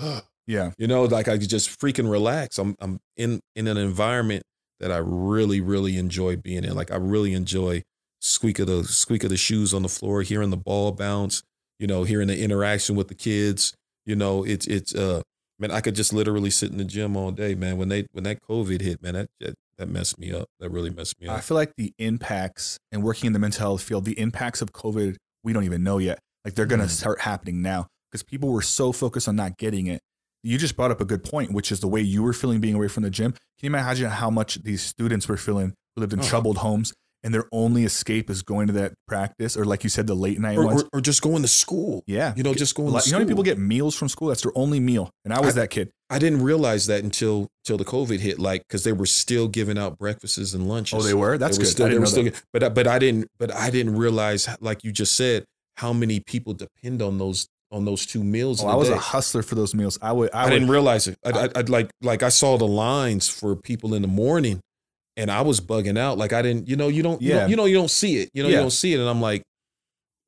yeah, 0.47 0.72
you 0.78 0.86
know, 0.86 1.05
like 1.05 1.28
I 1.28 1.38
could 1.38 1.49
just 1.49 1.78
freaking 1.80 2.11
relax. 2.11 2.59
I'm 2.59 2.74
I'm 2.80 2.99
in 3.16 3.40
in 3.57 3.66
an 3.66 3.76
environment 3.76 4.43
that 4.80 4.90
I 4.90 4.99
really 4.99 5.61
really 5.61 5.97
enjoy 5.99 6.36
being 6.36 6.64
in. 6.64 6.74
Like 6.74 6.90
I 6.90 6.97
really 6.97 7.34
enjoy 7.34 7.82
squeak 8.20 8.59
of 8.59 8.66
the 8.66 8.84
squeak 8.84 9.24
of 9.24 9.30
the 9.30 9.36
shoes 9.36 9.72
on 9.74 9.82
the 9.82 9.88
floor, 9.88 10.22
hearing 10.22 10.51
the 10.51 10.57
ball 10.57 10.93
bounce. 10.93 11.43
You 11.78 11.86
know, 11.88 12.05
hearing 12.05 12.28
the 12.28 12.38
interaction 12.40 12.95
with 12.97 13.09
the 13.09 13.14
kids. 13.14 13.74
You 14.07 14.14
know, 14.16 14.45
it's 14.45 14.66
it's 14.66 14.95
uh 14.95 15.22
man, 15.59 15.70
I 15.70 15.80
could 15.80 15.95
just 15.95 16.12
literally 16.12 16.51
sit 16.51 16.70
in 16.70 16.78
the 16.78 16.84
gym 16.84 17.16
all 17.16 17.30
day, 17.32 17.55
man. 17.55 17.76
When 17.76 17.88
they 17.88 18.07
when 18.12 18.24
that 18.24 18.40
COVID 18.43 18.80
hit, 18.80 19.03
man, 19.03 19.14
that 19.14 19.28
that, 19.40 19.55
that 19.78 19.88
messed 19.88 20.18
me 20.18 20.32
up. 20.32 20.47
That 20.61 20.70
really 20.70 20.90
messed 20.90 21.20
me 21.20 21.26
up. 21.28 21.36
I 21.36 21.40
feel 21.40 21.57
like 21.57 21.72
the 21.76 21.93
impacts 21.99 22.78
and 22.93 23.03
working 23.03 23.26
in 23.28 23.32
the 23.32 23.38
mental 23.40 23.61
health 23.61 23.82
field, 23.82 24.05
the 24.05 24.18
impacts 24.18 24.62
of 24.62 24.72
COVID, 24.72 25.16
we 25.43 25.53
don't 25.53 25.64
even 25.64 25.82
know 25.82 25.99
yet. 25.99 26.18
Like 26.45 26.55
they're 26.55 26.66
going 26.66 26.80
to 26.80 26.86
Mhm. 26.86 26.90
start 26.90 27.20
happening 27.20 27.62
now 27.62 27.86
because 28.11 28.22
people 28.22 28.51
were 28.51 28.62
so 28.62 28.93
focused 28.93 29.26
on 29.28 29.36
not 29.36 29.57
getting 29.59 29.86
it. 29.86 30.01
You 30.43 30.59
just 30.59 30.76
brought 30.76 30.90
up 30.90 31.01
a 31.01 31.05
good 31.05 31.22
point, 31.24 31.53
which 31.53 31.70
is 31.70 31.80
the 31.80 31.88
way 31.88 32.01
you 32.01 32.22
were 32.22 32.32
feeling 32.32 32.61
being 32.61 32.74
away 32.74 32.88
from 32.88 33.03
the 33.05 33.11
gym. 33.11 33.32
Can 33.32 33.40
you 33.62 33.66
imagine 33.68 34.11
how 34.11 34.30
much 34.30 34.57
these 34.62 34.82
students 34.82 35.28
were 35.28 35.36
feeling 35.36 35.74
who 35.95 36.01
lived 36.01 36.12
in 36.12 36.20
Oh. 36.20 36.22
troubled 36.22 36.59
homes 36.59 36.93
and 37.22 37.32
their 37.32 37.45
only 37.53 37.84
escape 37.84 38.28
is 38.28 38.43
going 38.43 38.66
to 38.66 38.72
that 38.72 38.95
practice 39.07 39.57
or, 39.57 39.64
like 39.64 39.84
you 39.84 39.90
said, 39.90 40.09
the 40.09 40.16
late 40.16 40.40
night 40.40 40.59
Or, 40.59 40.64
ones? 40.66 40.82
or, 40.82 40.88
or 40.95 41.01
just 41.01 41.22
going 41.22 41.43
to 41.43 41.49
school. 41.49 42.03
yeah. 42.09 42.34
You 42.36 42.43
know, 42.43 42.53
just 42.55 42.74
going 42.74 42.88
you 42.88 42.95
know 42.95 43.01
how 43.12 43.18
many 43.18 43.28
people 43.28 43.45
get 43.45 43.59
meals 43.59 43.95
from 43.95 44.09
school? 44.09 44.28
That's 44.28 44.43
their 44.43 44.51
only 44.57 44.80
meal. 44.80 45.11
And 45.24 45.32
I 45.32 45.40
was 45.40 45.57
I- 45.57 45.61
that 45.62 45.70
kid. 45.70 45.90
I 46.11 46.18
didn't 46.18 46.43
realize 46.43 46.88
that 46.88 47.03
until 47.05 47.49
till 47.64 47.78
the 47.78 47.84
COVID 47.86 48.18
hit, 48.18 48.38
like 48.40 48.62
because 48.68 48.82
they 48.84 48.93
were 48.93 49.07
still 49.07 49.49
giving 49.49 49.78
out 49.78 49.97
breakfasts 49.99 50.53
and 50.53 50.68
lunches. 50.68 50.99
Oh, 50.99 51.03
they 51.07 51.14
were? 51.14 51.38
That's 51.38 51.57
They 51.57 51.62
were 51.62 51.64
good. 51.64 51.70
Still, 51.70 51.86
I 51.86 51.88
didn't 51.90 52.07
still, 52.07 52.24
that. 52.24 52.43
but 52.53 52.74
but 52.74 52.86
I 52.88 52.99
didn't 52.99 53.28
but 53.38 53.51
I 53.55 53.70
didn't 53.70 53.97
realize, 53.97 54.47
like 54.61 54.84
you 54.84 54.93
just 54.93 55.14
said, 55.16 55.45
how 55.78 55.93
many 55.95 56.20
people 56.20 56.53
depend 56.53 57.01
on 57.01 57.16
those 57.16 57.47
on 57.73 57.85
those 57.85 58.07
two 58.07 58.23
meals. 58.23 58.62
Oh, 58.62 58.68
I 58.68 58.75
was 58.77 58.89
day. 58.89 58.95
a 58.95 58.99
hustler 58.99 59.43
for 59.43 59.55
those 59.55 59.75
meals. 59.75 59.99
I 60.03 60.12
would, 60.12 60.31
I, 60.33 60.43
I, 60.43 60.45
would, 60.45 60.51
didn't 60.51 60.68
realize 60.70 61.09
it. 61.09 61.18
I, 61.25 61.31
I, 61.31 61.49
I'd 61.57 61.68
like 61.68 61.91
like 62.03 62.23
I 62.23 62.29
saw 62.29 62.59
the 62.59 62.66
lines 62.66 63.29
for 63.29 63.57
people 63.57 63.95
in 63.95 64.03
the 64.03 64.09
morning, 64.09 64.61
and 65.16 65.31
I 65.31 65.41
was 65.43 65.61
bugging 65.61 65.99
out. 65.99 66.18
Like 66.18 66.33
I 66.33 66.43
didn't, 66.43 66.68
you 66.68 66.77
know, 66.77 66.89
you 66.89 67.03
don't, 67.03 67.20
you 67.23 67.31
Yeah. 67.31 67.41
don't, 67.41 67.51
you 67.51 67.57
know, 67.57 67.64
you 67.64 67.75
don't 67.75 67.91
see 67.91 68.18
it. 68.18 68.31
You 68.35 68.43
know, 68.43 68.49
Yeah. 68.49 68.57
you 68.57 68.61
don't 68.62 68.70
see 68.70 68.93
it, 68.95 69.01
and 69.01 69.09
I'm 69.09 69.20
like, 69.20 69.43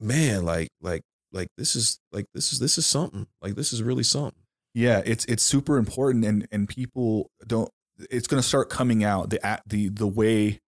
man, 0.01 0.45
like 0.45 0.68
like 0.80 1.03
like 1.32 1.49
this 1.59 1.76
is 1.76 1.99
like 2.12 2.26
this 2.34 2.53
is 2.53 2.59
this 2.59 2.78
is 2.78 2.86
something. 2.86 3.26
Like 3.42 3.55
this 3.55 3.72
is 3.72 3.82
really 3.82 4.03
something. 4.05 4.42
Yeah, 4.74 5.03
it's 5.05 5.24
it's 5.26 5.42
super 5.42 5.76
important, 5.78 6.24
and 6.24 6.49
and 6.51 6.68
people 6.68 7.30
don't. 7.47 7.68
It's 8.11 8.26
going 8.26 8.42
to 8.42 8.47
start 8.49 8.70
coming 8.70 9.05
out 9.05 9.30
the 9.30 9.45
at 9.47 9.62
the 9.66 9.88
the 9.88 10.07
way, 10.09 10.59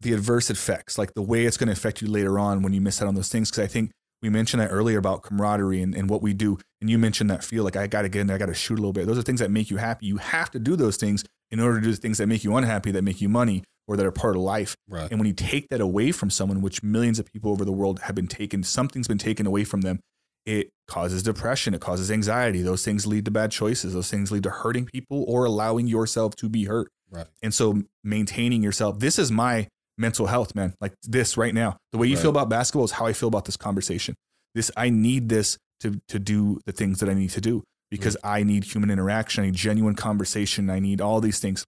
the 0.00 0.12
adverse 0.12 0.48
effects, 0.48 0.96
like 0.96 1.14
the 1.14 1.22
way 1.22 1.44
it's 1.44 1.56
going 1.56 1.66
to 1.66 1.72
affect 1.72 2.00
you 2.00 2.06
later 2.08 2.38
on 2.38 2.62
when 2.62 2.72
you 2.72 2.80
miss 2.80 3.02
out 3.02 3.08
on 3.08 3.16
those 3.16 3.28
things. 3.28 3.50
Because 3.50 3.64
I 3.64 3.66
think 3.66 3.90
we 4.22 4.30
mentioned 4.30 4.60
that 4.60 4.68
earlier 4.68 4.98
about 4.98 5.22
camaraderie 5.22 5.82
and, 5.82 5.94
and 5.94 6.08
what 6.08 6.22
we 6.22 6.32
do, 6.32 6.58
and 6.80 6.88
you 6.90 6.98
mentioned 6.98 7.30
that 7.30 7.44
feel 7.44 7.64
like 7.64 7.76
I 7.76 7.86
got 7.86 8.02
to 8.02 8.08
get 8.08 8.20
in 8.20 8.26
there, 8.26 8.36
I 8.36 8.38
got 8.38 8.46
to 8.46 8.54
shoot 8.54 8.74
a 8.74 8.80
little 8.80 8.92
bit. 8.92 9.06
Those 9.06 9.18
are 9.18 9.22
things 9.22 9.40
that 9.40 9.50
make 9.50 9.70
you 9.70 9.76
happy. 9.76 10.06
You 10.06 10.16
have 10.18 10.50
to 10.52 10.58
do 10.58 10.76
those 10.76 10.96
things 10.96 11.24
in 11.50 11.60
order 11.60 11.80
to 11.80 11.84
do 11.84 11.90
the 11.92 11.96
things 11.96 12.18
that 12.18 12.26
make 12.26 12.44
you 12.44 12.56
unhappy, 12.56 12.90
that 12.90 13.02
make 13.02 13.20
you 13.20 13.28
money, 13.28 13.62
or 13.86 13.96
that 13.96 14.06
are 14.06 14.12
part 14.12 14.36
of 14.36 14.42
life. 14.42 14.76
Right. 14.88 15.10
And 15.10 15.20
when 15.20 15.26
you 15.26 15.34
take 15.34 15.68
that 15.68 15.80
away 15.80 16.12
from 16.12 16.30
someone, 16.30 16.60
which 16.60 16.82
millions 16.82 17.18
of 17.18 17.32
people 17.32 17.52
over 17.52 17.64
the 17.64 17.72
world 17.72 18.00
have 18.00 18.14
been 18.14 18.26
taken, 18.26 18.62
something's 18.62 19.08
been 19.08 19.18
taken 19.18 19.46
away 19.46 19.64
from 19.64 19.82
them, 19.82 20.00
it 20.44 20.70
causes 20.88 21.22
depression, 21.22 21.74
it 21.74 21.80
causes 21.80 22.10
anxiety. 22.10 22.62
Those 22.62 22.84
things 22.84 23.06
lead 23.06 23.24
to 23.26 23.30
bad 23.30 23.50
choices. 23.50 23.94
Those 23.94 24.10
things 24.10 24.30
lead 24.30 24.44
to 24.44 24.50
hurting 24.50 24.86
people 24.86 25.24
or 25.28 25.44
allowing 25.44 25.86
yourself 25.86 26.36
to 26.36 26.48
be 26.48 26.64
hurt. 26.64 26.88
Right. 27.10 27.26
And 27.42 27.52
so 27.54 27.82
maintaining 28.02 28.62
yourself, 28.62 28.98
this 28.98 29.18
is 29.18 29.30
my 29.30 29.68
mental 29.98 30.26
health, 30.26 30.54
man. 30.54 30.74
Like 30.80 30.94
this 31.02 31.36
right 31.36 31.54
now. 31.54 31.76
The 31.92 31.98
way 31.98 32.06
you 32.08 32.14
Right. 32.16 32.22
feel 32.22 32.30
about 32.30 32.48
basketball 32.48 32.84
is 32.84 32.92
how 32.92 33.06
I 33.06 33.12
feel 33.12 33.28
about 33.28 33.44
this 33.46 33.56
conversation. 33.56 34.14
This 34.54 34.70
I 34.76 34.90
need 34.90 35.28
this 35.28 35.58
to 35.80 36.00
to 36.08 36.18
do 36.18 36.60
the 36.66 36.72
things 36.72 37.00
that 37.00 37.08
I 37.08 37.14
need 37.14 37.30
to 37.30 37.40
do 37.40 37.62
because 37.90 38.16
I 38.24 38.42
need 38.42 38.64
human 38.64 38.90
interaction, 38.90 39.44
I 39.44 39.46
need 39.46 39.54
genuine 39.54 39.94
conversation, 39.94 40.70
I 40.70 40.78
need 40.80 41.00
all 41.00 41.20
these 41.20 41.38
things. 41.38 41.64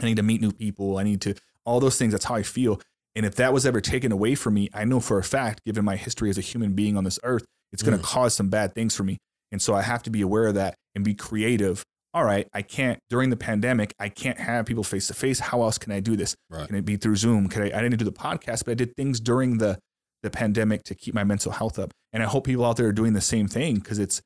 I 0.00 0.06
need 0.06 0.16
to 0.16 0.22
meet 0.22 0.40
new 0.40 0.50
people. 0.52 0.98
I 0.98 1.04
need 1.04 1.20
to 1.22 1.34
all 1.64 1.80
those 1.80 1.96
things. 1.98 2.12
That's 2.12 2.24
how 2.24 2.34
I 2.34 2.42
feel. 2.42 2.80
And 3.14 3.24
if 3.24 3.36
that 3.36 3.52
was 3.52 3.64
ever 3.64 3.80
taken 3.80 4.10
away 4.10 4.34
from 4.34 4.54
me, 4.54 4.68
I 4.74 4.84
know 4.84 4.98
for 5.00 5.18
a 5.18 5.22
fact, 5.22 5.62
given 5.64 5.84
my 5.84 5.96
history 5.96 6.30
as 6.30 6.36
a 6.38 6.40
human 6.40 6.72
being 6.72 6.96
on 6.96 7.04
this 7.04 7.18
earth, 7.22 7.44
it's 7.72 7.82
going 7.82 7.96
to 7.96 8.02
Mm. 8.02 8.06
cause 8.06 8.34
some 8.34 8.48
bad 8.48 8.74
things 8.74 8.96
for 8.96 9.04
me. 9.04 9.18
And 9.52 9.62
so 9.62 9.72
I 9.74 9.82
have 9.82 10.02
to 10.02 10.10
be 10.10 10.20
aware 10.20 10.46
of 10.46 10.54
that 10.56 10.74
and 10.96 11.04
be 11.04 11.14
creative. 11.14 11.84
All 12.14 12.24
right, 12.24 12.46
I 12.54 12.62
can't 12.62 12.98
during 13.10 13.30
the 13.30 13.36
pandemic. 13.36 13.92
I 13.98 14.08
can't 14.08 14.38
have 14.38 14.66
people 14.66 14.84
face 14.84 15.08
to 15.08 15.14
face. 15.14 15.40
How 15.40 15.62
else 15.62 15.78
can 15.78 15.90
I 15.92 15.98
do 15.98 16.14
this? 16.16 16.36
Right. 16.48 16.66
Can 16.66 16.76
it 16.76 16.84
be 16.84 16.96
through 16.96 17.16
Zoom? 17.16 17.48
Can 17.48 17.62
I? 17.62 17.66
I 17.66 17.82
didn't 17.82 17.96
do 17.98 18.04
the 18.04 18.12
podcast, 18.12 18.64
but 18.64 18.70
I 18.70 18.74
did 18.74 18.94
things 18.96 19.18
during 19.20 19.58
the 19.58 19.78
the 20.22 20.30
pandemic 20.30 20.84
to 20.84 20.94
keep 20.94 21.12
my 21.12 21.24
mental 21.24 21.52
health 21.52 21.78
up. 21.78 21.90
And 22.12 22.22
I 22.22 22.26
hope 22.26 22.46
people 22.46 22.64
out 22.64 22.76
there 22.76 22.86
are 22.86 22.92
doing 22.92 23.12
the 23.12 23.20
same 23.20 23.48
thing 23.48 23.74
because 23.74 23.98
it's 23.98 24.22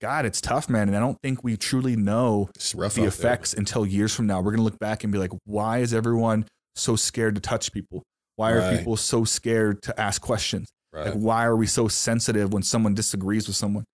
God, 0.00 0.24
it's 0.24 0.40
tough, 0.40 0.68
man. 0.68 0.88
And 0.88 0.96
I 0.96 1.00
don't 1.00 1.18
think 1.22 1.42
we 1.44 1.56
truly 1.56 1.96
know 1.96 2.48
the 2.54 2.84
out 2.84 2.92
there. 2.92 3.08
effects 3.08 3.52
until 3.52 3.84
years 3.84 4.14
from 4.14 4.26
now. 4.26 4.38
We're 4.38 4.52
going 4.52 4.58
to 4.58 4.62
look 4.64 4.78
back 4.78 5.02
and 5.04 5.12
be 5.12 5.18
like, 5.18 5.32
why 5.44 5.78
is 5.78 5.92
everyone 5.92 6.46
so 6.76 6.94
scared 6.96 7.34
to 7.34 7.40
touch 7.40 7.72
people? 7.72 8.02
Why 8.36 8.52
are 8.52 8.58
Right. 8.60 8.78
people 8.78 8.96
so 8.96 9.24
scared 9.24 9.82
to 9.82 10.00
ask 10.00 10.22
questions? 10.22 10.68
Right. 10.92 11.06
Like, 11.06 11.14
why 11.14 11.44
are 11.44 11.56
we 11.56 11.66
so 11.66 11.88
sensitive 11.88 12.52
when 12.52 12.62
someone 12.62 12.94
disagrees 12.94 13.46
with 13.46 13.56
someone? 13.56 13.84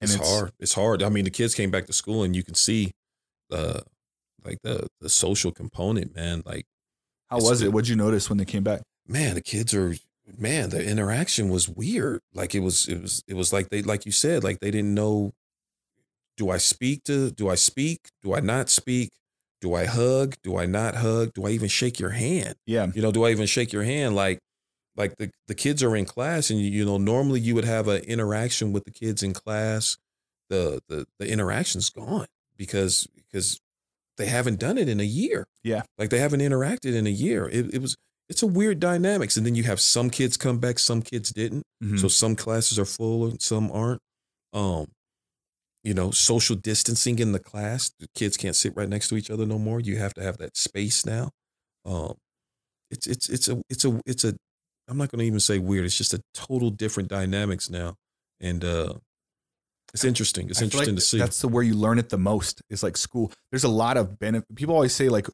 It's, 0.00 0.14
hard. 0.16 0.52
It's 0.58 0.74
hard. 0.74 1.02
I 1.02 1.08
mean, 1.08 1.24
the 1.24 1.30
kids 1.30 1.54
came 1.54 1.70
back 1.70 1.86
to 1.86 1.92
school, 1.92 2.22
and 2.22 2.34
you 2.34 2.42
can 2.42 2.54
see, 2.54 2.92
the 3.48 3.82
like 4.44 4.58
the 4.62 4.86
the 5.00 5.08
social 5.08 5.50
component, 5.52 6.14
man. 6.14 6.42
Like, 6.46 6.64
How 7.28 7.36
It's- 7.36 7.50
was 7.50 7.62
it? 7.62 7.72
What'd 7.72 7.88
you 7.88 7.96
notice 7.96 8.28
when 8.28 8.38
they 8.38 8.44
came 8.44 8.62
back? 8.64 8.82
man, 9.06 9.34
the 9.34 9.40
kids 9.40 9.74
are 9.74 9.96
man, 10.38 10.70
the 10.70 10.84
interaction 10.88 11.48
was 11.48 11.68
weird. 11.68 12.20
Like 12.32 12.54
it 12.54 12.60
was, 12.60 12.86
it 12.86 13.02
was, 13.02 13.24
it 13.26 13.34
was 13.34 13.52
like 13.52 13.68
they, 13.70 13.82
like 13.82 14.06
you 14.06 14.12
said, 14.12 14.44
like 14.44 14.60
they 14.60 14.70
didn't 14.70 14.94
know. 14.94 15.32
Do 16.36 16.48
I 16.50 16.58
speak 16.58 17.02
to? 17.04 17.30
Do 17.32 17.48
I 17.50 17.56
speak? 17.56 18.08
Do 18.22 18.34
I 18.34 18.40
not 18.40 18.70
speak? 18.70 19.10
Do 19.60 19.74
I 19.74 19.84
hug? 19.86 20.36
Do 20.44 20.56
I 20.56 20.64
not 20.66 20.94
hug? 20.94 21.34
Do 21.34 21.44
I 21.44 21.50
even 21.50 21.68
shake 21.68 21.98
your 21.98 22.10
hand? 22.10 22.54
Yeah. 22.66 22.86
You 22.94 23.02
know, 23.02 23.10
do 23.12 23.24
I 23.24 23.30
even 23.32 23.46
shake 23.46 23.72
your 23.72 23.82
hand? 23.82 24.14
Like, 24.14 24.38
like 25.00 25.16
the 25.16 25.30
the 25.48 25.54
kids 25.54 25.82
are 25.82 25.96
in 25.96 26.04
class, 26.04 26.50
and 26.50 26.60
you 26.60 26.84
know, 26.84 26.98
normally 26.98 27.40
you 27.40 27.54
would 27.54 27.64
have 27.64 27.88
an 27.88 28.02
interaction 28.04 28.72
with 28.72 28.84
the 28.84 28.90
kids 28.90 29.22
in 29.22 29.32
class. 29.32 29.96
The 30.48 30.80
the 30.88 31.06
the 31.18 31.28
interaction's 31.28 31.90
gone 31.90 32.26
because 32.56 33.06
because 33.16 33.60
they 34.16 34.26
haven't 34.26 34.60
done 34.60 34.78
it 34.78 34.88
in 34.88 35.00
a 35.00 35.04
year. 35.04 35.46
Yeah. 35.62 35.82
Like 35.98 36.10
they 36.10 36.18
haven't 36.18 36.40
interacted 36.40 36.94
in 36.94 37.06
a 37.06 37.10
year. 37.10 37.48
It, 37.48 37.74
it 37.74 37.80
was 37.80 37.96
it's 38.28 38.42
a 38.42 38.46
weird 38.46 38.78
dynamics. 38.78 39.36
And 39.36 39.46
then 39.46 39.54
you 39.54 39.62
have 39.64 39.80
some 39.80 40.10
kids 40.10 40.36
come 40.36 40.58
back, 40.58 40.78
some 40.78 41.02
kids 41.02 41.30
didn't. 41.30 41.64
Mhm. 41.82 41.98
So 41.98 42.08
some 42.08 42.36
classes 42.36 42.78
are 42.78 42.84
full 42.84 43.26
and 43.26 43.40
some 43.40 43.70
aren't. 43.72 44.00
Um, 44.52 44.88
you 45.82 45.94
know, 45.94 46.10
social 46.10 46.56
distancing 46.56 47.18
in 47.18 47.32
the 47.32 47.38
class. 47.38 47.90
The 47.98 48.08
kids 48.14 48.36
can't 48.36 48.54
sit 48.54 48.76
right 48.76 48.88
next 48.88 49.08
to 49.08 49.16
each 49.16 49.30
other 49.30 49.46
no 49.46 49.58
more. 49.58 49.80
You 49.80 49.96
have 49.96 50.12
to 50.14 50.22
have 50.22 50.36
that 50.38 50.56
space 50.56 51.06
now. 51.06 51.30
Um, 51.86 52.14
it's 52.90 53.06
it's 53.06 53.28
it's 53.30 53.48
a 53.48 53.62
it's 53.70 53.84
a 53.84 54.00
it's 54.04 54.24
a 54.24 54.34
I'm 54.90 54.98
not 54.98 55.10
gonna 55.10 55.22
even 55.24 55.40
say 55.40 55.58
weird. 55.58 55.84
It's 55.84 55.96
just 55.96 56.12
a 56.14 56.20
total 56.34 56.70
different 56.70 57.08
dynamics 57.08 57.70
now. 57.70 57.96
And 58.40 58.64
uh 58.64 58.94
it's 59.94 60.04
interesting. 60.04 60.48
It's 60.50 60.60
interesting 60.62 60.94
like 60.94 61.00
to 61.02 61.06
see. 61.06 61.18
That's 61.18 61.40
the 61.40 61.48
where 61.48 61.62
you 61.64 61.74
learn 61.74 61.98
it 61.98 62.10
the 62.10 62.18
most. 62.18 62.62
It's 62.70 62.82
like 62.82 62.96
school. 62.96 63.32
There's 63.50 63.64
a 63.64 63.68
lot 63.68 63.96
of 63.96 64.18
benefit. 64.18 64.54
People 64.54 64.74
always 64.74 64.94
say 64.94 65.08
like, 65.08 65.26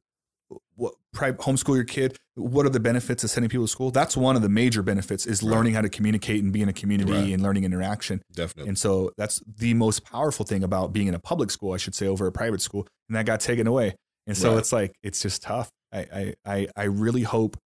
what 0.76 0.94
private 1.12 1.40
homeschool 1.40 1.74
your 1.74 1.84
kid. 1.84 2.16
What 2.36 2.64
are 2.66 2.70
the 2.70 2.80
benefits 2.80 3.24
of 3.24 3.30
sending 3.30 3.50
people 3.50 3.66
to 3.66 3.70
school? 3.72 3.90
That's 3.90 4.16
one 4.16 4.36
of 4.36 4.42
the 4.42 4.48
major 4.48 4.82
benefits 4.82 5.26
is 5.26 5.42
Right. 5.42 5.50
learning 5.50 5.74
how 5.74 5.80
to 5.82 5.88
communicate 5.88 6.42
and 6.42 6.52
be 6.52 6.62
in 6.62 6.68
a 6.68 6.72
community 6.72 7.12
Right. 7.12 7.32
and 7.32 7.42
learning 7.42 7.64
interaction. 7.64 8.22
Definitely. 8.32 8.68
And 8.68 8.78
so 8.78 9.10
that's 9.16 9.42
the 9.46 9.74
most 9.74 10.04
powerful 10.04 10.44
thing 10.46 10.62
about 10.62 10.92
being 10.92 11.06
in 11.08 11.14
a 11.14 11.18
public 11.18 11.50
school, 11.50 11.72
I 11.72 11.78
should 11.78 11.94
say, 11.94 12.06
over 12.06 12.26
a 12.26 12.32
private 12.32 12.60
school. 12.62 12.86
And 13.08 13.16
that 13.16 13.26
got 13.26 13.40
taken 13.40 13.66
away. 13.66 13.94
And 14.26 14.36
so 14.36 14.52
Right. 14.52 14.58
it's 14.58 14.72
like 14.72 14.94
it's 15.02 15.20
just 15.20 15.42
tough. 15.42 15.70
I 15.92 15.98
I 16.00 16.34
I, 16.46 16.68
I 16.76 16.84
really 16.84 17.22
hope 17.22 17.56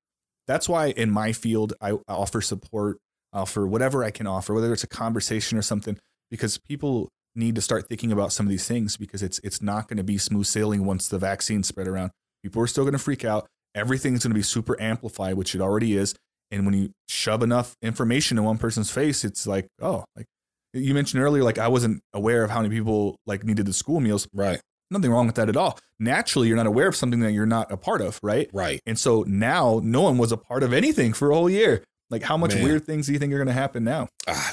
that's 0.47 0.69
why 0.69 0.89
in 0.89 1.11
my 1.11 1.33
field 1.33 1.75
I 1.81 1.99
offer 2.09 2.41
support, 2.41 2.99
uh, 3.33 3.43
offer 3.43 3.67
whatever 3.67 4.05
I 4.05 4.11
can 4.11 4.27
offer, 4.27 4.55
whether 4.55 4.73
it's 4.73 4.85
a 4.85 4.89
conversation 4.89 5.57
or 5.57 5.63
something, 5.63 5.99
because 6.31 6.59
people 6.59 7.09
need 7.35 7.55
to 7.55 7.61
start 7.61 7.87
thinking 7.89 8.11
about 8.11 8.33
some 8.33 8.47
of 8.47 8.51
these 8.51 8.67
things 8.67 8.97
because 8.97 9.23
it's 9.23 9.39
it's 9.45 9.63
not 9.63 9.89
going 9.89 9.97
to 9.97 10.03
be 10.05 10.19
smooth 10.19 10.47
sailing 10.47 10.85
once 10.85 11.09
the 11.09 11.19
vaccine 11.19 11.63
spread 11.63 11.87
around. 11.87 12.11
People 12.43 12.63
are 12.63 12.67
still 12.67 12.85
going 12.85 12.93
to 12.93 12.99
freak 12.99 13.25
out. 13.25 13.47
Everything's 13.75 14.25
going 14.25 14.33
to 14.33 14.39
be 14.39 14.43
super 14.43 14.81
amplified, 14.81 15.35
which 15.35 15.55
it 15.55 15.61
already 15.61 15.97
is. 15.97 16.15
And 16.51 16.67
when 16.67 16.75
you 16.75 16.91
shove 17.09 17.43
enough 17.43 17.77
information 17.81 18.37
in 18.37 18.45
one 18.45 18.59
person's 18.59 18.91
face, 18.91 19.25
it's 19.25 19.47
like, 19.47 19.69
oh, 19.81 20.05
like 20.17 20.27
you 20.73 20.95
mentioned 20.95 21.23
earlier, 21.23 21.45
like 21.45 21.59
I 21.59 21.69
wasn't 21.69 22.01
aware 22.13 22.43
of 22.43 22.51
how 22.51 22.63
many 22.63 22.75
people 22.75 23.17
like 23.27 23.45
needed 23.45 23.67
the 23.67 23.73
school 23.73 24.01
meals. 24.01 24.27
right. 24.35 24.61
Nothing 24.91 25.11
wrong 25.11 25.27
with 25.27 25.37
that 25.37 25.49
at 25.49 25.57
all. 25.57 25.79
Naturally, 25.99 26.49
you're 26.49 26.57
not 26.57 26.67
aware 26.67 26.89
of 26.89 26.97
something 26.97 27.21
that 27.21 27.33
you're 27.33 27.47
not 27.47 27.71
a 27.71 27.77
part 27.77 28.01
of, 28.01 28.19
right? 28.23 28.51
Right. 28.53 28.81
And 28.87 28.99
so 28.99 29.25
now 29.27 29.81
no 29.85 30.03
one 30.03 30.19
was 30.19 30.33
a 30.33 30.37
part 30.37 30.63
of 30.63 30.73
anything 30.73 31.13
for 31.13 31.31
a 31.31 31.35
whole 31.35 31.49
year. 31.51 31.85
Like 32.11 32.23
how 32.23 32.37
much 32.37 32.55
Man. 32.55 32.65
weird 32.65 32.85
things 32.85 33.07
do 33.07 33.13
you 33.13 33.19
think 33.21 33.33
are 33.33 33.37
going 33.37 33.47
to 33.47 33.53
happen 33.53 33.85
now? 33.85 34.09
ah, 34.27 34.53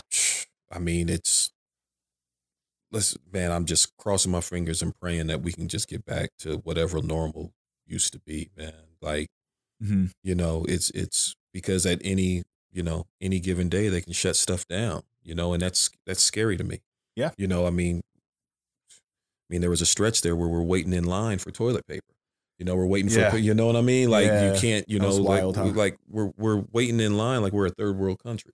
I 0.71 0.77
mean, 0.79 1.09
it's 1.09 1.51
listen, 2.91 3.21
man. 3.31 3.51
I'm 3.51 3.65
just 3.65 3.95
crossing 3.97 4.31
my 4.31 4.41
fingers 4.41 4.81
and 4.81 4.97
praying 4.99 5.27
that 5.27 5.41
we 5.41 5.51
can 5.51 5.67
just 5.67 5.87
get 5.87 6.05
back 6.05 6.29
to 6.39 6.57
whatever 6.57 7.01
normal 7.01 7.53
used 7.85 8.13
to 8.13 8.19
be, 8.19 8.49
man. 8.57 8.73
Like 9.01 9.27
Mm-hmm. 9.83 10.05
you 10.23 10.33
know, 10.33 10.65
it's 10.67 10.89
it's 10.91 11.35
because 11.53 11.85
at 11.85 12.01
any 12.03 12.41
you 12.71 12.81
know 12.81 13.05
any 13.21 13.39
given 13.39 13.69
day 13.69 13.89
they 13.89 14.01
can 14.01 14.11
shut 14.11 14.35
stuff 14.35 14.67
down, 14.67 15.03
you 15.21 15.35
know, 15.35 15.53
and 15.53 15.61
that's 15.61 15.91
that's 16.07 16.23
scary 16.23 16.57
to 16.57 16.63
me. 16.63 16.81
Yeah. 17.15 17.29
you 17.37 17.47
know, 17.47 17.67
I 17.67 17.69
mean, 17.69 18.01
I 19.49 19.53
mean, 19.53 19.61
there 19.61 19.69
was 19.69 19.81
a 19.81 19.85
stretch 19.85 20.21
there 20.21 20.35
where 20.35 20.47
we're 20.49 20.61
waiting 20.61 20.93
in 20.93 21.05
line 21.05 21.37
for 21.39 21.51
toilet 21.51 21.85
paper. 21.87 22.03
You 22.59 22.65
know, 22.65 22.75
we're 22.75 22.85
waiting 22.87 23.11
Yeah. 23.11 23.29
for 23.31 23.37
you 23.37 23.53
know 23.53 23.67
what 23.67 23.75
I 23.75 23.81
mean. 23.81 24.09
Like 24.09 24.25
Yeah. 24.27 24.53
you 24.53 24.59
can't, 24.59 24.89
you 24.89 24.99
know, 24.99 25.09
like, 25.15 25.41
wild, 25.41 25.57
huh? 25.57 25.63
we- 25.65 25.71
like 25.71 25.97
we're 26.09 26.31
we're 26.37 26.63
waiting 26.71 26.99
in 26.99 27.15
line 27.17 27.41
like 27.41 27.53
we're 27.53 27.67
a 27.67 27.71
third 27.71 27.97
world 27.97 28.19
country. 28.23 28.51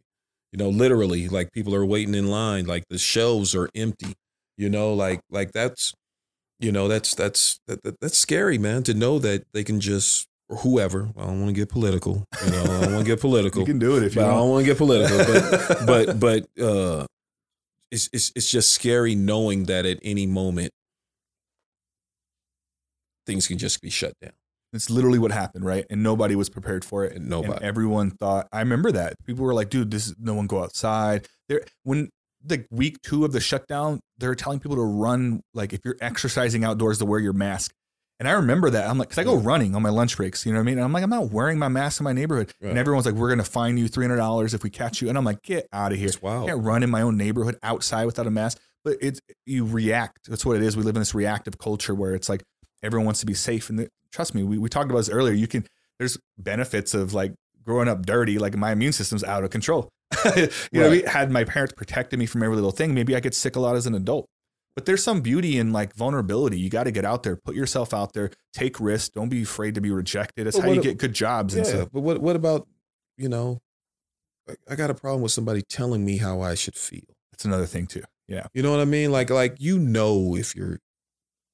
You 0.51 0.59
know, 0.59 0.69
literally, 0.69 1.27
like 1.29 1.51
people 1.51 1.73
are 1.73 1.85
waiting 1.85 2.13
in 2.13 2.27
line, 2.27 2.65
like 2.65 2.83
the 2.89 2.97
shelves 2.99 3.55
are 3.55 3.69
empty. 3.73 4.13
You 4.57 4.69
know, 4.69 4.93
like 4.93 5.21
like 5.31 5.51
that's, 5.51 5.93
you 6.59 6.71
know, 6.71 6.87
that's 6.87 7.15
that's 7.15 7.59
that, 7.67 7.81
that, 7.83 7.99
that's 8.01 8.17
scary, 8.19 8.57
man. 8.59 8.83
To 8.83 8.93
know 8.93 9.17
that 9.19 9.45
they 9.53 9.63
can 9.63 9.79
just 9.79 10.27
or 10.49 10.57
whoever. 10.57 11.09
I 11.17 11.21
don't 11.25 11.39
want 11.41 11.55
to 11.55 11.59
get 11.59 11.69
political. 11.69 12.25
You 12.45 12.51
know, 12.51 12.61
I 12.61 12.81
don't 12.83 12.93
want 12.93 13.05
to 13.05 13.11
get 13.11 13.19
political. 13.29 13.61
You 13.61 13.65
can 13.65 13.79
do 13.79 13.95
it 13.97 14.03
if 14.03 14.15
you 14.15 14.21
but 14.21 14.27
I 14.27 14.31
don't 14.33 14.49
want. 14.49 14.51
want 14.51 14.65
to 14.65 14.71
get 14.71 14.77
political. 14.77 15.17
But 15.85 15.85
but 16.19 16.19
but 16.19 16.61
uh, 16.63 17.05
it's 17.89 18.09
it's 18.13 18.31
it's 18.35 18.51
just 18.51 18.71
scary 18.71 19.15
knowing 19.15 19.63
that 19.65 19.85
at 19.87 19.97
any 20.03 20.27
moment 20.27 20.71
things 23.25 23.47
can 23.47 23.57
just 23.57 23.81
be 23.81 23.89
shut 23.89 24.13
down. 24.21 24.33
It's 24.73 24.89
literally 24.89 25.19
what 25.19 25.31
happened, 25.31 25.65
right? 25.65 25.85
And 25.89 26.01
nobody 26.01 26.35
was 26.35 26.49
prepared 26.49 26.83
for 26.83 27.05
it. 27.05 27.15
And 27.15 27.29
nobody. 27.29 27.53
And 27.53 27.63
everyone 27.63 28.11
thought. 28.11 28.47
I 28.51 28.59
remember 28.59 28.91
that 28.91 29.13
people 29.25 29.45
were 29.45 29.53
like, 29.53 29.69
"Dude, 29.69 29.91
this 29.91 30.07
is 30.07 30.15
no 30.19 30.33
one 30.33 30.47
go 30.47 30.63
outside." 30.63 31.27
There, 31.47 31.63
when 31.83 32.09
the 32.43 32.65
week 32.71 32.97
two 33.01 33.23
of 33.23 33.31
the 33.31 33.39
shutdown, 33.39 33.99
they're 34.17 34.35
telling 34.35 34.59
people 34.59 34.77
to 34.77 34.83
run 34.83 35.41
like 35.53 35.73
if 35.73 35.81
you're 35.85 35.97
exercising 36.01 36.63
outdoors 36.63 36.97
to 36.99 37.05
wear 37.05 37.19
your 37.19 37.33
mask. 37.33 37.71
And 38.19 38.27
I 38.27 38.33
remember 38.33 38.69
that. 38.69 38.89
I'm 38.89 38.97
like, 38.97 39.09
because 39.09 39.19
I 39.19 39.23
go 39.23 39.35
running 39.35 39.75
on 39.75 39.81
my 39.81 39.89
lunch 39.89 40.15
breaks, 40.17 40.45
you 40.45 40.53
know 40.53 40.59
what 40.59 40.63
I 40.63 40.65
mean? 40.65 40.77
And 40.77 40.85
I'm 40.85 40.93
like, 40.93 41.03
I'm 41.03 41.09
not 41.09 41.31
wearing 41.31 41.59
my 41.59 41.67
mask 41.67 41.99
in 41.99 42.05
my 42.05 42.13
neighborhood. 42.13 42.53
Right. 42.61 42.69
And 42.69 42.77
everyone's 42.77 43.05
like, 43.05 43.15
we're 43.15 43.29
gonna 43.29 43.43
fine 43.43 43.77
you 43.77 43.87
three 43.87 44.05
hundred 44.05 44.17
dollars 44.17 44.53
if 44.53 44.63
we 44.63 44.69
catch 44.69 45.01
you. 45.01 45.09
And 45.09 45.17
I'm 45.17 45.25
like, 45.25 45.41
get 45.43 45.67
out 45.73 45.91
of 45.91 45.99
here. 45.99 46.11
Wild. 46.21 46.45
I 46.45 46.53
can't 46.53 46.63
run 46.63 46.83
in 46.83 46.89
my 46.89 47.01
own 47.01 47.17
neighborhood 47.17 47.57
outside 47.63 48.05
without 48.05 48.27
a 48.27 48.31
mask. 48.31 48.59
But 48.83 48.97
it's 49.01 49.21
you 49.45 49.65
react. 49.65 50.29
That's 50.29 50.45
what 50.45 50.57
it 50.57 50.63
is. 50.63 50.75
We 50.75 50.83
live 50.83 50.95
in 50.95 51.01
this 51.01 51.15
reactive 51.15 51.57
culture 51.57 51.95
where 51.95 52.15
it's 52.15 52.29
like 52.29 52.43
everyone 52.83 53.05
wants 53.05 53.21
to 53.21 53.25
be 53.25 53.33
safe. 53.33 53.69
And 53.69 53.79
the, 53.79 53.89
trust 54.11 54.35
me, 54.35 54.43
we, 54.43 54.57
we 54.57 54.69
talked 54.69 54.89
about 54.89 54.99
this 54.99 55.09
earlier. 55.09 55.33
You 55.33 55.47
can 55.47 55.65
there's 55.99 56.17
benefits 56.37 56.93
of 56.93 57.13
like 57.13 57.33
growing 57.63 57.87
up 57.87 58.05
dirty. 58.05 58.37
Like 58.39 58.55
my 58.57 58.71
immune 58.71 58.93
system's 58.93 59.23
out 59.23 59.43
of 59.43 59.49
control. 59.49 59.89
you 60.35 60.47
know, 60.73 60.81
Right. 60.83 60.91
we 60.91 61.01
had 61.03 61.31
my 61.31 61.43
parents 61.43 61.73
protected 61.75 62.19
me 62.19 62.25
from 62.25 62.43
every 62.43 62.55
little 62.55 62.71
thing. 62.71 62.93
Maybe 62.93 63.15
I 63.15 63.19
get 63.19 63.33
sick 63.33 63.55
a 63.55 63.59
lot 63.59 63.75
as 63.75 63.87
an 63.87 63.95
adult. 63.95 64.27
But 64.75 64.85
there's 64.87 65.03
some 65.03 65.21
beauty 65.21 65.59
in 65.59 65.71
like 65.71 65.93
vulnerability. 65.95 66.59
You 66.59 66.69
got 66.69 66.85
to 66.85 66.91
get 66.91 67.05
out 67.05 67.21
there, 67.21 67.35
put 67.35 67.55
yourself 67.55 67.93
out 67.93 68.13
there, 68.13 68.31
take 68.53 68.79
risks. 68.79 69.09
Don't 69.09 69.29
be 69.29 69.43
afraid 69.43 69.75
to 69.75 69.81
be 69.81 69.91
rejected. 69.91 70.45
But 70.45 70.55
how 70.55 70.69
you 70.69 70.77
what- 70.77 70.83
get 70.83 70.97
good 70.97 71.13
jobs. 71.13 71.53
And 71.55 71.65
stuff. 71.65 71.89
but 71.93 72.01
what 72.01 72.19
what 72.19 72.35
about 72.35 72.67
you 73.17 73.29
know? 73.29 73.59
I- 74.49 74.55
I 74.71 74.75
got 74.75 74.89
a 74.89 74.95
problem 74.95 75.21
with 75.21 75.31
somebody 75.31 75.61
telling 75.61 76.03
me 76.03 76.17
how 76.17 76.41
I 76.41 76.55
should 76.55 76.75
feel. 76.75 77.03
That's 77.31 77.45
another 77.45 77.67
thing 77.67 77.85
too. 77.87 78.03
Yeah. 78.27 78.47
You 78.53 78.63
know 78.63 78.71
what 78.71 78.79
I 78.79 78.85
mean? 78.85 79.11
Like 79.11 79.29
like 79.29 79.55
you 79.59 79.77
know 79.79 80.35
if 80.35 80.55
you're, 80.55 80.79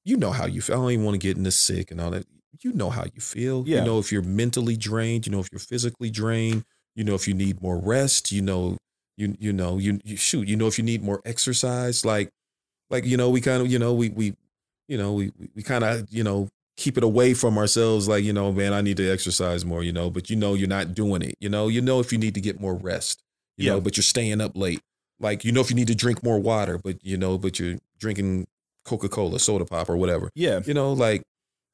you 0.04 0.16
know 0.16 0.30
how 0.30 0.46
you 0.46 0.60
feel. 0.60 0.76
I 0.76 0.78
don't 0.80 0.90
even 0.92 1.04
want 1.04 1.14
to 1.20 1.26
get 1.26 1.36
into 1.36 1.50
sick 1.50 1.90
and 1.90 2.00
all 2.00 2.10
that. 2.10 2.26
You 2.62 2.72
know 2.72 2.90
how 2.90 3.04
you 3.14 3.20
feel. 3.20 3.64
Yeah. 3.66 3.78
You 3.80 3.84
know 3.86 3.98
if 3.98 4.10
you're 4.12 4.22
mentally 4.22 4.76
drained. 4.76 5.26
You 5.26 5.32
know 5.32 5.40
if 5.40 5.48
you're 5.52 5.58
physically 5.60 6.10
drained. 6.10 6.64
You 6.94 7.04
know 7.04 7.14
if 7.14 7.26
you 7.28 7.34
need 7.34 7.62
more 7.62 7.78
rest. 7.78 8.32
You 8.32 8.42
know 8.42 8.76
you 9.16 9.36
you 9.38 9.52
know 9.52 9.78
you, 9.78 10.00
you 10.04 10.16
shoot. 10.16 10.48
You 10.48 10.56
know 10.56 10.66
if 10.66 10.78
you 10.78 10.84
need 10.84 11.02
more 11.02 11.20
exercise. 11.24 12.04
Like 12.04 12.30
like 12.90 13.04
you 13.06 13.16
know 13.16 13.30
we 13.30 13.40
kind 13.40 13.62
of 13.62 13.70
you 13.70 13.78
know 13.78 13.94
we 13.94 14.10
we 14.10 14.34
you 14.88 14.98
know 14.98 15.12
we 15.12 15.32
we, 15.38 15.48
we 15.56 15.62
kind 15.62 15.84
of 15.84 16.06
you 16.10 16.24
know 16.24 16.48
keep 16.76 16.96
it 16.98 17.04
away 17.04 17.34
from 17.34 17.56
ourselves. 17.58 18.08
Like 18.08 18.24
you 18.24 18.32
know 18.32 18.52
man 18.52 18.72
I 18.72 18.80
need 18.80 18.96
to 18.98 19.10
exercise 19.10 19.64
more. 19.64 19.82
You 19.82 19.92
know 19.92 20.10
but 20.10 20.28
you 20.28 20.36
know 20.36 20.54
you're 20.54 20.68
not 20.68 20.94
doing 20.94 21.22
it. 21.22 21.34
You 21.40 21.48
know 21.48 21.68
you 21.68 21.80
know 21.80 22.00
if 22.00 22.12
you 22.12 22.18
need 22.18 22.34
to 22.34 22.40
get 22.40 22.60
more 22.60 22.74
rest. 22.74 23.22
You 23.56 23.66
Yeah. 23.66 23.72
know 23.74 23.80
but 23.80 23.96
you're 23.96 24.02
staying 24.04 24.40
up 24.40 24.56
late 24.56 24.80
like 25.18 25.44
you 25.44 25.52
know 25.52 25.60
if 25.60 25.70
you 25.70 25.76
need 25.76 25.88
to 25.88 25.94
drink 25.94 26.22
more 26.24 26.38
water 26.38 26.78
but 26.78 26.96
you 27.04 27.16
know 27.18 27.36
but 27.38 27.58
you're 27.58 27.76
drinking 27.98 28.46
coca-cola 28.84 29.38
soda 29.38 29.64
pop 29.64 29.88
or 29.88 29.96
whatever 29.96 30.30
Yeah. 30.34 30.60
you 30.64 30.74
know 30.74 30.92
like 30.92 31.22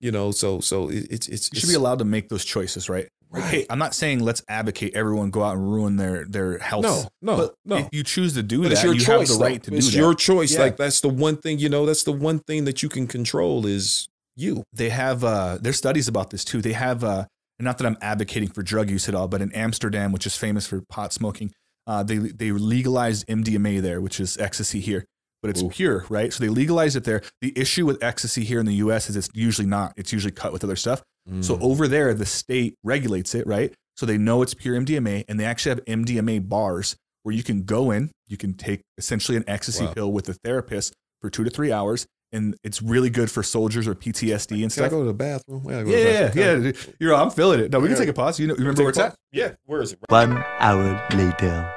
you 0.01 0.11
know 0.13 0.31
so 0.31 0.61
so 0.61 0.89
it, 0.91 1.07
it's 1.11 1.29
it's 1.29 1.51
You 1.53 1.61
should 1.61 1.69
be 1.69 1.75
allowed 1.75 1.99
to 2.01 2.05
make 2.05 2.29
those 2.29 2.45
choices, 2.45 2.89
right? 2.89 3.09
Right. 3.29 3.45
hey, 3.45 3.67
I'm 3.69 3.79
not 3.79 3.93
saying 3.95 4.21
let's 4.21 4.43
advocate 4.49 4.95
everyone 4.95 5.31
go 5.31 5.43
out 5.43 5.57
and 5.57 5.69
ruin 5.73 5.97
their 5.97 6.25
their 6.27 6.59
health. 6.59 6.85
no 6.85 7.09
no 7.23 7.37
but 7.37 7.55
no 7.65 7.77
if 7.79 7.89
you 7.93 8.05
choose 8.05 8.35
to 8.35 8.43
do 8.43 8.59
But 8.63 8.69
that, 8.69 8.73
it's 8.75 8.83
your 8.85 8.95
you 8.95 9.01
choice 9.01 9.29
have 9.31 9.39
the 9.39 9.45
right 9.45 9.63
to 9.65 9.75
it's 9.75 9.87
do 9.87 9.91
that. 9.93 9.97
It's 9.97 9.97
your 9.97 10.15
choice 10.15 10.55
Yeah. 10.55 10.61
like 10.61 10.77
that's 10.77 11.01
the 11.01 11.09
one 11.09 11.37
thing 11.39 11.59
you 11.59 11.69
know 11.69 11.87
that's 11.87 12.05
the 12.05 12.13
one 12.13 12.39
thing 12.41 12.65
that 12.67 12.83
you 12.83 12.89
can 12.89 13.07
control 13.07 13.67
is 13.67 14.09
you 14.37 14.63
they 14.73 14.91
have 14.91 15.25
uh, 15.25 15.59
there's 15.61 15.77
studies 15.79 16.09
about 16.09 16.31
this 16.31 16.45
too. 16.45 16.61
They 16.61 16.75
have 16.75 17.03
uh, 17.03 17.25
not 17.59 17.79
that 17.79 17.87
I'm 17.87 17.97
advocating 18.03 18.51
for 18.51 18.63
drug 18.63 18.91
use 18.91 19.09
at 19.09 19.15
all, 19.15 19.29
but 19.29 19.41
in 19.41 19.51
Amsterdam, 19.53 20.13
which 20.13 20.27
is 20.27 20.37
famous 20.37 20.67
for 20.67 20.83
pot 20.91 21.13
smoking, 21.15 21.53
uh, 21.87 22.03
they 22.03 22.19
they 22.19 22.53
legalized 22.53 23.27
MDMA 23.29 23.81
there, 23.81 24.01
which 24.03 24.21
is 24.21 24.37
ecstasy 24.37 24.81
here, 24.81 25.07
but 25.47 25.51
it's 25.51 25.63
Ooh. 25.63 25.69
pure, 25.69 26.05
right? 26.09 26.33
So 26.33 26.43
they 26.43 26.49
legalized 26.51 26.97
it 26.97 27.05
there. 27.05 27.23
The 27.41 27.53
issue 27.57 27.87
with 27.87 28.03
ecstasy 28.03 28.43
here 28.45 28.59
in 28.59 28.67
the 28.67 28.75
U.S. 28.77 29.09
is 29.09 29.15
it's 29.17 29.29
usually 29.33 29.69
not. 29.69 29.93
It's 29.97 30.13
usually 30.13 30.33
cut 30.33 30.53
with 30.53 30.65
other 30.65 30.75
stuff. 30.77 31.03
So 31.41 31.57
Mm. 31.57 31.63
over 31.63 31.89
there, 31.89 32.15
the 32.15 32.27
state 32.27 32.75
regulates 32.85 33.35
it, 33.35 33.47
right? 33.47 33.73
So 33.97 34.07
they 34.07 34.17
know 34.19 34.43
it's 34.43 34.55
pure 34.55 34.77
MDMA, 34.77 35.25
and 35.29 35.39
they 35.41 35.45
actually 35.45 35.71
have 35.71 35.85
MDMA 35.87 36.39
bars 36.49 36.97
where 37.23 37.35
you 37.35 37.43
can 37.43 37.63
go 37.65 37.91
in, 37.91 38.11
you 38.29 38.37
can 38.37 38.55
take 38.55 38.81
essentially 38.99 39.37
an 39.37 39.45
ecstasy 39.49 39.85
Wow. 39.87 39.93
pill 39.95 40.13
with 40.13 40.29
a 40.29 40.35
therapist 40.45 40.93
for 41.21 41.29
two 41.31 41.43
to 41.45 41.51
three 41.51 41.73
hours, 41.73 42.07
and 42.33 42.55
it's 42.63 42.81
really 42.83 43.11
good 43.11 43.29
for 43.31 43.43
soldiers 43.43 43.89
or 43.89 43.95
PTSD 43.97 44.63
and 44.63 44.73
Can 44.73 44.83
I 44.85 44.87
stuff. 44.87 44.91
go 44.91 45.01
to 45.01 45.07
the 45.07 45.15
bathroom? 45.15 45.63
Yeah, 45.69 45.79
I 45.79 45.83
go 45.83 45.91
to 45.91 45.97
Yeah, 45.97 46.05
the 46.05 46.11
yeah, 46.13 46.21
bathroom. 46.27 46.45
yeah, 46.45 46.53
Can 46.55 46.63
I- 46.63 46.67
yeah. 46.89 46.95
You're, 47.01 47.15
I'm 47.15 47.31
feeling 47.31 47.61
it. 47.61 47.73
No, 47.73 47.81
we 47.81 47.89
can 47.89 47.97
take 47.97 48.09
a 48.09 48.13
pause. 48.13 48.39
You 48.39 48.47
know, 48.49 48.55
you 48.55 48.61
remember 48.61 48.83
where 48.83 48.91
it's 48.91 48.99
at? 48.99 49.15
Yeah, 49.33 49.53
where 49.65 49.81
is 49.83 49.93
it? 49.93 49.99
One 50.09 50.45
hour 50.61 51.03
later. 51.15 51.75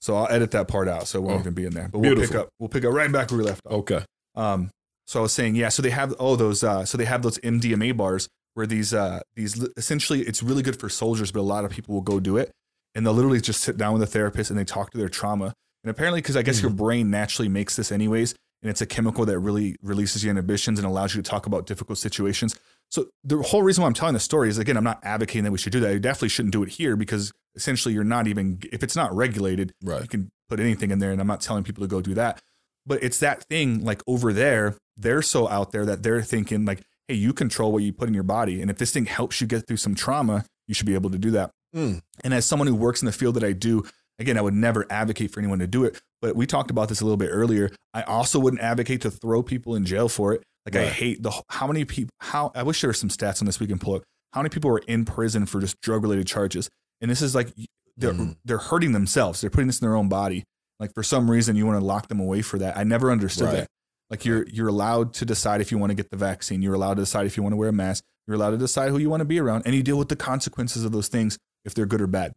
So 0.00 0.16
I'll 0.16 0.28
edit 0.30 0.50
that 0.52 0.68
part 0.68 0.88
out, 0.88 1.08
so 1.08 1.18
it 1.18 1.22
won't 1.22 1.36
Oh, 1.38 1.40
even 1.40 1.54
be 1.54 1.64
in 1.66 1.72
there. 1.74 1.88
But 1.90 1.98
we'll 2.00 2.16
pick 2.16 2.34
up. 2.34 2.48
We'll 2.58 2.68
pick 2.68 2.84
up 2.84 2.92
right 2.92 3.10
back 3.10 3.30
where 3.30 3.38
we 3.38 3.44
left 3.44 3.60
off. 3.66 3.72
Okay. 3.72 4.04
Um, 4.34 4.70
so 5.06 5.20
I 5.20 5.22
was 5.22 5.32
saying, 5.32 5.54
yeah. 5.56 5.68
So 5.70 5.82
they 5.82 5.90
have 5.90 6.14
oh 6.18 6.36
those. 6.36 6.62
Uh, 6.62 6.84
so 6.84 6.98
they 6.98 7.04
have 7.06 7.22
those 7.22 7.38
MDMA 7.38 7.96
bars 7.96 8.28
where 8.54 8.66
these 8.66 8.92
uh 8.94 9.20
these 9.34 9.62
essentially 9.76 10.22
it's 10.22 10.42
really 10.42 10.62
good 10.62 10.78
for 10.78 10.88
soldiers, 10.88 11.32
but 11.32 11.40
a 11.40 11.42
lot 11.42 11.64
of 11.64 11.70
people 11.70 11.94
will 11.94 12.02
go 12.02 12.20
do 12.20 12.36
it, 12.36 12.50
and 12.94 13.06
they'll 13.06 13.12
literally 13.14 13.40
just 13.40 13.60
sit 13.62 13.76
down 13.76 13.92
with 13.94 14.02
a 14.02 14.06
therapist 14.06 14.50
and 14.50 14.58
they 14.58 14.64
talk 14.64 14.90
to 14.90 14.98
their 14.98 15.08
trauma. 15.08 15.52
And 15.84 15.90
apparently, 15.90 16.20
because 16.20 16.36
I 16.36 16.42
guess 16.42 16.60
your 16.60 16.70
brain 16.70 17.10
naturally 17.10 17.48
makes 17.48 17.76
this 17.76 17.92
anyways, 17.92 18.34
and 18.62 18.70
it's 18.70 18.80
a 18.80 18.86
chemical 18.86 19.24
that 19.26 19.38
really 19.38 19.76
releases 19.82 20.24
your 20.24 20.30
inhibitions 20.30 20.78
and 20.78 20.86
allows 20.86 21.14
you 21.14 21.22
to 21.22 21.30
talk 21.30 21.46
about 21.46 21.66
difficult 21.66 21.98
situations. 21.98 22.58
So 22.88 23.06
the 23.24 23.42
whole 23.42 23.62
reason 23.62 23.82
why 23.82 23.88
I'm 23.88 23.94
telling 23.94 24.14
the 24.14 24.20
story 24.20 24.48
is 24.48 24.58
again, 24.58 24.76
I'm 24.76 24.84
not 24.84 25.00
advocating 25.02 25.44
that 25.44 25.52
we 25.52 25.58
should 25.58 25.72
do 25.72 25.80
that. 25.80 25.90
I 25.90 25.98
definitely 25.98 26.28
shouldn't 26.28 26.52
do 26.52 26.62
it 26.62 26.70
here 26.70 26.96
because 26.96 27.32
essentially 27.54 27.94
you're 27.94 28.04
not 28.04 28.26
even 28.26 28.60
if 28.72 28.82
it's 28.82 28.96
not 28.96 29.14
regulated, 29.14 29.74
you 29.82 30.08
can 30.08 30.30
put 30.48 30.60
anything 30.60 30.90
in 30.90 30.98
there, 30.98 31.10
and 31.10 31.20
I'm 31.20 31.26
not 31.26 31.40
telling 31.40 31.64
people 31.64 31.82
to 31.82 31.88
go 31.88 32.00
do 32.00 32.14
that. 32.14 32.40
But 32.86 33.02
it's 33.02 33.18
that 33.18 33.44
thing 33.44 33.84
like 33.84 34.02
over 34.06 34.32
there, 34.32 34.76
they're 34.96 35.22
so 35.22 35.48
out 35.48 35.72
there 35.72 35.84
that 35.86 36.02
they're 36.02 36.22
thinking 36.22 36.64
like, 36.64 36.82
hey, 37.08 37.14
you 37.14 37.32
control 37.32 37.72
what 37.72 37.82
you 37.82 37.92
put 37.92 38.08
in 38.08 38.14
your 38.14 38.22
body, 38.22 38.60
and 38.62 38.70
if 38.70 38.78
this 38.78 38.92
thing 38.92 39.06
helps 39.06 39.40
you 39.40 39.46
get 39.46 39.66
through 39.66 39.78
some 39.78 39.94
trauma, 39.94 40.44
you 40.68 40.74
should 40.74 40.86
be 40.86 40.94
able 40.94 41.10
to 41.10 41.18
do 41.18 41.32
that. 41.32 41.50
Mm. 41.74 42.02
And 42.22 42.32
as 42.34 42.44
someone 42.46 42.68
who 42.68 42.74
works 42.74 43.02
in 43.02 43.06
the 43.06 43.12
field 43.12 43.34
that 43.34 43.44
I 43.44 43.52
do, 43.52 43.84
again, 44.18 44.38
I 44.38 44.40
would 44.40 44.54
never 44.54 44.86
advocate 44.90 45.32
for 45.32 45.40
anyone 45.40 45.58
to 45.58 45.66
do 45.66 45.84
it. 45.84 46.00
But 46.26 46.34
we 46.34 46.44
talked 46.44 46.72
about 46.72 46.88
this 46.88 47.00
a 47.00 47.04
little 47.04 47.16
bit 47.16 47.28
earlier. 47.30 47.70
I 47.94 48.02
also 48.02 48.40
wouldn't 48.40 48.60
advocate 48.60 49.02
to 49.02 49.12
throw 49.12 49.44
people 49.44 49.76
in 49.76 49.84
jail 49.84 50.08
for 50.08 50.32
it. 50.34 50.42
Like 50.64 50.74
I 50.74 50.86
hate 50.86 51.22
the 51.22 51.30
how 51.50 51.68
many 51.68 51.84
people. 51.84 52.10
How 52.20 52.50
I 52.52 52.64
wish 52.64 52.80
there 52.80 52.88
were 52.90 52.94
some 52.94 53.10
stats 53.10 53.40
on 53.40 53.46
this 53.46 53.60
we 53.60 53.68
can 53.68 53.78
pull 53.78 53.94
up. 53.94 54.02
How 54.32 54.40
many 54.42 54.48
people 54.50 54.68
are 54.72 54.78
in 54.88 55.04
prison 55.04 55.46
for 55.46 55.60
just 55.60 55.80
drug 55.80 56.02
related 56.02 56.26
charges? 56.26 56.68
And 57.00 57.08
this 57.08 57.22
is 57.22 57.32
like 57.36 57.52
they're 57.96 58.12
Mm. 58.12 58.36
they're 58.44 58.58
hurting 58.58 58.90
themselves. 58.90 59.40
They're 59.40 59.50
putting 59.50 59.68
this 59.68 59.78
in 59.80 59.86
their 59.86 59.94
own 59.94 60.08
body. 60.08 60.42
Like 60.80 60.92
for 60.94 61.04
some 61.04 61.30
reason 61.30 61.54
you 61.54 61.64
want 61.66 61.78
to 61.78 61.84
lock 61.86 62.08
them 62.08 62.18
away 62.18 62.42
for 62.42 62.58
that. 62.58 62.76
I 62.76 62.82
never 62.82 63.12
understood 63.12 63.46
Right. 63.46 63.54
that. 63.58 63.66
Like 64.10 64.24
you're 64.24 64.44
you're 64.48 64.66
allowed 64.68 65.14
to 65.14 65.24
decide 65.24 65.60
if 65.60 65.70
you 65.70 65.78
want 65.78 65.90
to 65.90 65.94
get 65.94 66.10
the 66.10 66.16
vaccine. 66.16 66.60
You're 66.62 66.74
allowed 66.74 66.94
to 66.94 67.02
decide 67.02 67.26
if 67.26 67.36
you 67.36 67.44
want 67.44 67.52
to 67.52 67.56
wear 67.56 67.68
a 67.68 67.72
mask. 67.72 68.02
You're 68.26 68.34
allowed 68.34 68.50
to 68.50 68.58
decide 68.58 68.90
who 68.90 68.98
you 68.98 69.08
want 69.08 69.20
to 69.20 69.24
be 69.24 69.38
around, 69.38 69.62
and 69.66 69.74
you 69.76 69.84
deal 69.84 69.96
with 69.98 70.08
the 70.08 70.16
consequences 70.16 70.82
of 70.84 70.90
those 70.90 71.06
things 71.06 71.38
if 71.64 71.74
they're 71.74 71.86
good 71.86 72.00
or 72.00 72.08
bad. 72.08 72.32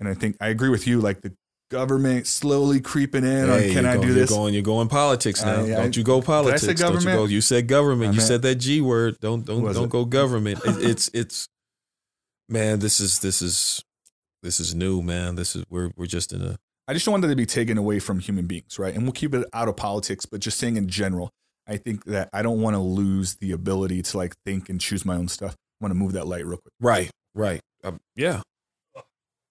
And 0.00 0.08
I 0.08 0.14
think 0.14 0.36
I 0.40 0.48
agree 0.48 0.70
with 0.70 0.86
you. 0.86 1.00
Like 1.02 1.20
the 1.20 1.34
government 1.70 2.26
slowly 2.26 2.80
creeping 2.80 3.24
in 3.24 3.50
on 3.50 3.60
can 3.60 3.86
I 3.86 3.94
going, 3.96 4.08
do 4.08 4.14
this? 4.14 4.30
You're 4.30 4.38
going, 4.38 4.54
you're 4.54 4.62
going 4.62 4.88
politics 4.88 5.44
now. 5.44 5.60
I- 5.60 5.62
I- 5.64 5.68
don't 5.68 5.96
you 5.96 6.02
go 6.02 6.22
politics? 6.22 6.64
Don't 6.80 7.02
you 7.02 7.10
go? 7.10 7.24
You 7.26 7.40
said 7.40 7.66
government. 7.68 8.10
I 8.10 8.12
you 8.12 8.16
meant- 8.18 8.28
said 8.28 8.42
that 8.42 8.56
G 8.56 8.80
word. 8.80 9.18
Don't 9.20 9.44
don't 9.44 9.62
don't 9.72 9.84
it? 9.84 9.90
go 9.90 10.04
government. 10.04 10.60
It, 10.64 10.90
it's 10.90 11.10
it's 11.12 11.48
man. 12.48 12.78
This 12.78 13.00
is 13.00 13.18
this 13.20 13.42
is 13.42 13.82
this 14.42 14.60
is 14.60 14.74
new, 14.74 15.02
man. 15.02 15.34
This 15.34 15.56
is 15.56 15.64
we're 15.68 15.90
we're 15.96 16.06
just 16.06 16.32
in 16.32 16.42
a 16.42 16.56
I 16.86 16.94
just 16.94 17.04
don't 17.04 17.12
want 17.12 17.22
that 17.22 17.28
to 17.28 17.36
be 17.36 17.44
taken 17.44 17.76
away 17.76 17.98
from 17.98 18.18
human 18.18 18.46
beings, 18.46 18.78
right? 18.78 18.94
And 18.94 19.02
we'll 19.02 19.12
keep 19.12 19.34
it 19.34 19.46
out 19.52 19.68
of 19.68 19.76
politics, 19.76 20.24
but 20.24 20.40
just 20.40 20.58
saying 20.58 20.76
in 20.78 20.88
general, 20.88 21.28
I 21.66 21.76
think 21.76 22.06
that 22.06 22.30
I 22.32 22.40
don't 22.40 22.62
want 22.62 22.76
to 22.76 22.80
lose 22.80 23.34
the 23.36 23.52
ability 23.52 24.00
to 24.00 24.16
like 24.16 24.34
think 24.46 24.70
and 24.70 24.80
choose 24.80 25.04
my 25.04 25.14
own 25.16 25.28
stuff. 25.28 25.52
I 25.52 25.84
want 25.84 25.90
to 25.90 25.96
move 25.96 26.12
that 26.12 26.26
light 26.26 26.46
real 26.46 26.56
quick. 26.58 26.72
right 26.80 27.10
right. 27.34 27.60
Um, 27.84 28.00
yeah, 28.16 28.40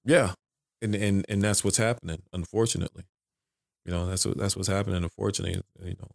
yeah, 0.03 0.34
and 0.81 0.95
and 0.95 1.25
and 1.29 1.41
that's 1.41 1.63
what's 1.63 1.77
happening. 1.77 2.21
Unfortunately, 2.33 3.03
you 3.85 3.91
know 3.91 4.07
that's 4.07 4.25
what 4.25 4.37
that's 4.37 4.55
what's 4.55 4.67
happening. 4.67 5.03
Unfortunately, 5.03 5.61
you 5.83 5.95
know, 5.99 6.07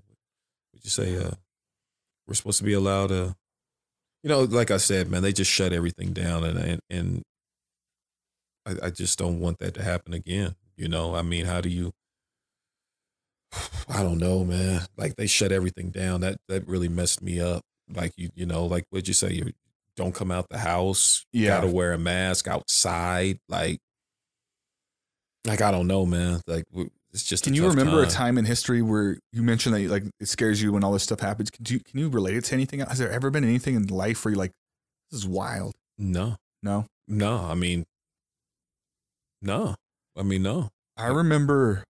would 0.72 0.84
you 0.84 0.90
say 0.90 1.16
uh, 1.16 1.32
we're 2.26 2.34
supposed 2.34 2.58
to 2.58 2.64
be 2.64 2.72
allowed 2.72 3.08
to, 3.08 3.34
you 4.22 4.28
know, 4.28 4.42
like 4.42 4.70
I 4.70 4.76
said, 4.76 5.10
man, 5.10 5.22
they 5.22 5.32
just 5.32 5.50
shut 5.50 5.72
everything 5.72 6.12
down, 6.12 6.44
and 6.44 6.58
and 6.58 6.80
and 6.90 7.22
I, 8.66 8.86
I 8.86 8.90
just 8.90 9.18
don't 9.18 9.40
want 9.40 9.58
that 9.58 9.74
to 9.74 9.82
happen 9.82 10.14
again. 10.14 10.54
You 10.76 10.88
know, 10.88 11.14
I 11.14 11.22
mean, 11.22 11.46
how 11.46 11.60
do 11.60 11.68
you? 11.68 11.92
I 13.88 14.02
don't 14.02 14.18
know, 14.18 14.44
man. 14.44 14.82
Like 14.96 15.16
they 15.16 15.26
shut 15.26 15.52
everything 15.52 15.90
down. 15.90 16.20
That 16.20 16.38
that 16.48 16.66
really 16.66 16.88
messed 16.88 17.22
me 17.22 17.40
up. 17.40 17.62
Like 17.92 18.12
you, 18.16 18.30
you 18.34 18.46
know, 18.46 18.64
like 18.66 18.86
what'd 18.90 19.08
you 19.08 19.14
say? 19.14 19.32
You 19.32 19.52
don't 19.96 20.14
come 20.14 20.30
out 20.30 20.48
the 20.48 20.58
house. 20.58 21.26
Yeah. 21.32 21.48
Got 21.48 21.60
to 21.62 21.66
wear 21.68 21.92
a 21.92 21.98
mask 21.98 22.48
outside. 22.48 23.38
Like, 23.48 23.80
like 25.46 25.60
I 25.60 25.70
don't 25.70 25.86
know, 25.86 26.06
man. 26.06 26.40
Like 26.46 26.64
it's 27.12 27.22
just. 27.24 27.46
a 27.46 27.50
Can 27.50 27.54
you 27.54 27.68
remember 27.68 28.00
a 28.02 28.04
time. 28.06 28.12
time 28.12 28.38
in 28.38 28.44
history 28.44 28.82
where 28.82 29.18
you 29.32 29.42
mentioned 29.42 29.74
that 29.74 29.82
like 29.90 30.04
it 30.20 30.28
scares 30.28 30.62
you 30.62 30.72
when 30.72 30.84
all 30.84 30.92
this 30.92 31.02
stuff 31.02 31.20
happens? 31.20 31.50
Can 31.50 31.64
you 31.68 31.80
can 31.80 31.98
you 31.98 32.08
relate 32.08 32.36
it 32.36 32.44
to 32.46 32.54
anything? 32.54 32.80
Has 32.80 32.98
there 32.98 33.10
ever 33.10 33.30
been 33.30 33.44
anything 33.44 33.74
in 33.74 33.86
life 33.88 34.24
where 34.24 34.32
you're 34.32 34.38
like, 34.38 34.52
this 35.10 35.20
is 35.20 35.26
wild? 35.26 35.74
No, 35.98 36.36
No. 36.62 36.86
no. 37.08 37.36
I 37.38 37.54
mean, 37.54 37.84
no. 39.40 39.74
I 40.16 40.22
mean, 40.22 40.42
no. 40.42 40.68
I 40.96 41.06
remember, 41.08 41.84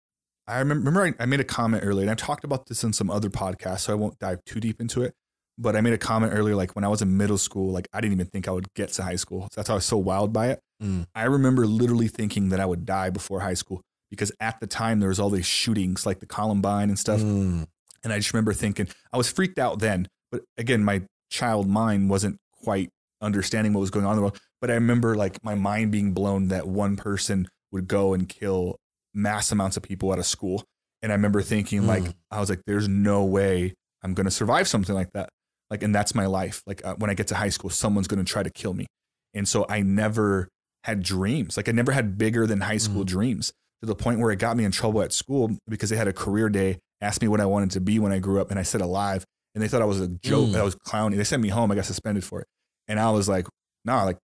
I 0.48 0.60
remember, 0.60 0.90
remember 0.92 1.16
I, 1.20 1.24
I 1.24 1.26
made 1.26 1.40
a 1.40 1.46
comment 1.46 1.84
earlier, 1.86 2.04
and 2.04 2.12
I 2.12 2.16
talked 2.16 2.44
about 2.44 2.68
this 2.68 2.84
in 2.84 2.92
some 2.94 3.10
other 3.10 3.30
podcasts, 3.30 3.82
so 3.82 3.94
I 3.94 3.96
won't 3.96 4.20
dive 4.20 4.44
too 4.46 4.60
deep 4.60 4.82
into 4.82 5.02
it. 5.02 5.14
But 5.62 5.76
I 5.76 5.82
made 5.82 5.92
a 5.94 5.98
comment 5.98 6.34
earlier, 6.34 6.56
like 6.56 6.74
when 6.76 6.86
I 6.86 6.88
was 6.88 7.02
in 7.02 7.18
middle 7.18 7.38
school, 7.38 7.74
like 7.74 7.88
I 7.92 8.00
didn't 8.00 8.14
even 8.14 8.28
think 8.28 8.48
I 8.48 8.52
would 8.52 8.74
get 8.76 8.94
to 8.94 9.04
high 9.04 9.18
school. 9.18 9.50
That's 9.56 9.68
how 9.68 9.74
I 9.74 9.76
was 9.76 9.86
so 9.86 9.98
wild 9.98 10.32
by 10.32 10.52
it. 10.52 10.60
Mm. 10.82 11.06
I 11.14 11.26
remember 11.26 11.68
literally 11.68 12.08
thinking 12.08 12.50
that 12.50 12.62
I 12.62 12.66
would 12.66 12.86
die 12.86 13.10
before 13.10 13.42
high 13.42 13.56
school 13.56 13.82
because 14.10 14.32
at 14.40 14.60
the 14.62 14.68
time 14.68 15.02
there 15.02 15.10
was 15.10 15.20
all 15.20 15.30
these 15.30 15.46
shootings, 15.46 16.06
like 16.06 16.22
the 16.22 16.26
Columbine 16.26 16.88
and 16.88 16.98
stuff. 16.98 17.20
Mm. 17.20 17.68
And 18.06 18.14
I 18.14 18.18
just 18.18 18.34
remember 18.34 18.54
thinking 18.54 18.88
I 19.12 19.18
was 19.18 19.30
freaked 19.30 19.60
out 19.60 19.80
then, 19.80 20.08
but 20.32 20.44
again, 20.58 20.82
my 20.84 21.02
child 21.30 21.68
mind 21.68 22.10
wasn't 22.10 22.38
quite 22.64 22.90
understanding 23.22 23.74
what 23.74 23.82
was 23.82 23.92
going 23.92 24.06
on 24.06 24.14
in 24.14 24.16
the 24.16 24.22
world. 24.22 24.40
But 24.62 24.72
I 24.72 24.76
remember 24.76 25.16
like 25.16 25.44
my 25.44 25.56
mind 25.56 25.92
being 25.92 26.14
blown 26.14 26.48
that 26.48 26.68
one 26.68 26.96
person 26.96 27.50
would 27.74 27.88
go 27.90 28.14
and 28.14 28.30
kill 28.30 28.78
mass 29.14 29.52
amounts 29.52 29.76
of 29.76 29.84
people 29.84 30.14
at 30.14 30.20
a 30.20 30.24
school. 30.24 30.64
And 31.02 31.12
I 31.12 31.16
remember 31.16 31.42
thinking 31.42 31.86
like 31.86 32.04
Mm. 32.04 32.14
I 32.32 32.40
was 32.40 32.50
like, 32.50 32.62
there's 32.66 32.88
no 32.88 33.26
way 33.26 33.74
I'm 34.02 34.14
gonna 34.14 34.32
survive 34.32 34.68
something 34.70 34.96
like 34.96 35.12
that. 35.14 35.30
Like, 35.70 35.84
and 35.84 35.94
that's 35.94 36.16
my 36.16 36.26
life. 36.26 36.62
Like 36.66 36.84
uh, 36.86 36.96
when 36.96 37.10
I 37.10 37.14
get 37.14 37.28
to 37.28 37.36
high 37.36 37.50
school, 37.50 37.70
someone's 37.70 38.08
gonna 38.08 38.24
try 38.24 38.44
to 38.44 38.50
kill 38.50 38.74
me. 38.74 38.88
And 39.34 39.48
so 39.48 39.66
I 39.70 39.82
never 39.82 40.48
had 40.84 41.04
dreams. 41.04 41.58
Like 41.58 41.70
I 41.70 41.72
never 41.72 41.92
had 41.92 42.18
bigger 42.18 42.48
than 42.48 42.62
high 42.62 42.78
school 42.78 43.04
Mm. 43.04 43.08
dreams 43.08 43.52
to 43.82 43.86
the 43.88 43.96
point 43.96 44.20
where 44.20 44.32
it 44.32 44.40
got 44.40 44.58
me 44.58 44.64
in 44.64 44.72
trouble 44.72 45.02
at 45.02 45.14
school 45.14 45.52
because 45.68 45.90
they 45.90 45.96
had 45.96 46.08
a 46.08 46.14
career 46.14 46.50
day, 46.50 46.80
asked 47.02 47.22
me 47.22 47.28
what 47.28 47.40
I 47.40 47.46
wanted 47.46 47.72
to 47.72 47.82
be 47.82 48.00
when 48.00 48.12
I 48.12 48.20
grew 48.20 48.42
up, 48.42 48.50
and 48.50 48.60
I 48.60 48.64
said 48.64 48.82
alive. 48.82 49.24
And 49.56 49.64
they 49.64 49.68
thought 49.68 49.82
I 49.82 49.86
was 49.86 50.00
a 50.00 50.08
joke. 50.08 50.50
Mm. 50.50 50.56
I 50.60 50.64
was 50.64 50.76
clowning. 50.76 51.18
They 51.18 51.24
sent 51.24 51.42
me 51.42 51.50
home. 51.50 51.72
I 51.72 51.76
got 51.76 51.86
suspended 51.86 52.24
for 52.24 52.42
it. 52.42 52.48
And 52.88 53.00
I 53.00 53.12
was 53.12 53.28
like, 53.30 53.46
nah, 53.86 54.04
like 54.04 54.18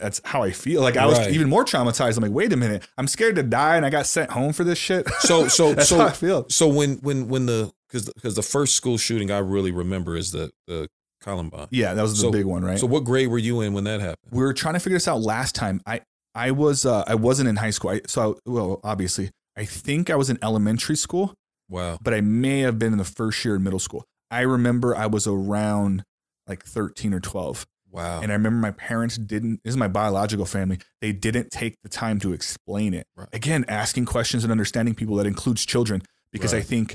that's 0.00 0.20
how 0.24 0.42
I 0.42 0.52
feel. 0.52 0.80
Like 0.82 0.96
I 0.96 1.06
was 1.06 1.18
Right. 1.18 1.32
even 1.32 1.48
more 1.48 1.64
traumatized. 1.64 2.16
I'm 2.16 2.22
like, 2.22 2.32
wait 2.32 2.52
a 2.52 2.56
minute, 2.56 2.86
I'm 2.96 3.08
scared 3.08 3.36
to 3.36 3.42
die, 3.42 3.76
and 3.76 3.84
I 3.84 3.90
got 3.90 4.06
sent 4.06 4.30
home 4.30 4.52
for 4.52 4.64
this 4.64 4.78
shit. 4.78 5.08
So 5.20 5.48
so 5.48 5.74
so 5.78 6.00
I 6.00 6.10
feel. 6.12 6.46
So 6.48 6.68
when 6.68 6.96
when 6.98 7.28
when 7.28 7.46
the 7.46 7.72
because 7.88 8.08
because 8.14 8.34
the 8.34 8.42
first 8.42 8.74
school 8.76 8.98
shooting 8.98 9.30
I 9.30 9.38
really 9.38 9.72
remember 9.72 10.16
is 10.16 10.32
the 10.32 10.50
the 10.66 10.88
Columbine. 11.20 11.66
Yeah, 11.70 11.94
that 11.94 12.02
was 12.02 12.12
the 12.12 12.20
So- 12.22 12.30
big 12.32 12.44
one, 12.46 12.64
right? 12.64 12.78
So 12.78 12.86
what 12.86 13.04
grade 13.04 13.28
were 13.28 13.38
you 13.38 13.60
in 13.60 13.72
when 13.72 13.84
that 13.84 14.00
happened? 14.00 14.30
we 14.30 14.42
were 14.42 14.52
trying 14.54 14.74
to 14.74 14.80
figure 14.80 14.96
this 14.96 15.08
out 15.08 15.20
last 15.20 15.54
time. 15.54 15.80
I 15.86 16.02
I 16.34 16.52
was 16.52 16.86
uh, 16.86 17.02
I 17.06 17.14
wasn't 17.16 17.48
in 17.48 17.56
high 17.56 17.70
school. 17.70 17.90
I, 17.90 18.00
so 18.06 18.34
I, 18.46 18.50
well, 18.50 18.80
obviously, 18.84 19.30
I 19.56 19.64
think 19.64 20.10
I 20.10 20.14
was 20.16 20.30
in 20.30 20.38
elementary 20.42 20.94
school, 20.96 21.34
Wow. 21.68 21.98
but 22.00 22.14
I 22.14 22.20
may 22.20 22.60
have 22.60 22.78
been 22.78 22.92
in 22.92 22.98
the 22.98 23.04
first 23.04 23.44
year 23.44 23.56
in 23.56 23.64
middle 23.64 23.80
school. 23.80 24.04
I 24.30 24.42
remember 24.42 24.94
I 24.94 25.06
was 25.06 25.26
around 25.26 26.04
like 26.46 26.64
13 26.64 27.12
or 27.14 27.20
12. 27.20 27.66
Wow. 27.90 28.20
And 28.20 28.30
I 28.30 28.34
remember 28.34 28.58
my 28.58 28.70
parents 28.70 29.16
didn't, 29.16 29.60
this 29.64 29.72
is 29.72 29.76
my 29.78 29.88
biological 29.88 30.44
family, 30.44 30.78
they 31.00 31.12
didn't 31.12 31.50
take 31.50 31.76
the 31.82 31.88
time 31.88 32.20
to 32.20 32.32
explain 32.34 32.92
it. 32.92 33.06
Right. 33.16 33.28
Again, 33.32 33.64
asking 33.66 34.04
questions 34.04 34.44
and 34.44 34.50
understanding 34.52 34.94
people 34.94 35.16
that 35.16 35.26
includes 35.26 35.64
children, 35.64 36.02
because 36.30 36.52
I 36.52 36.60
think 36.60 36.94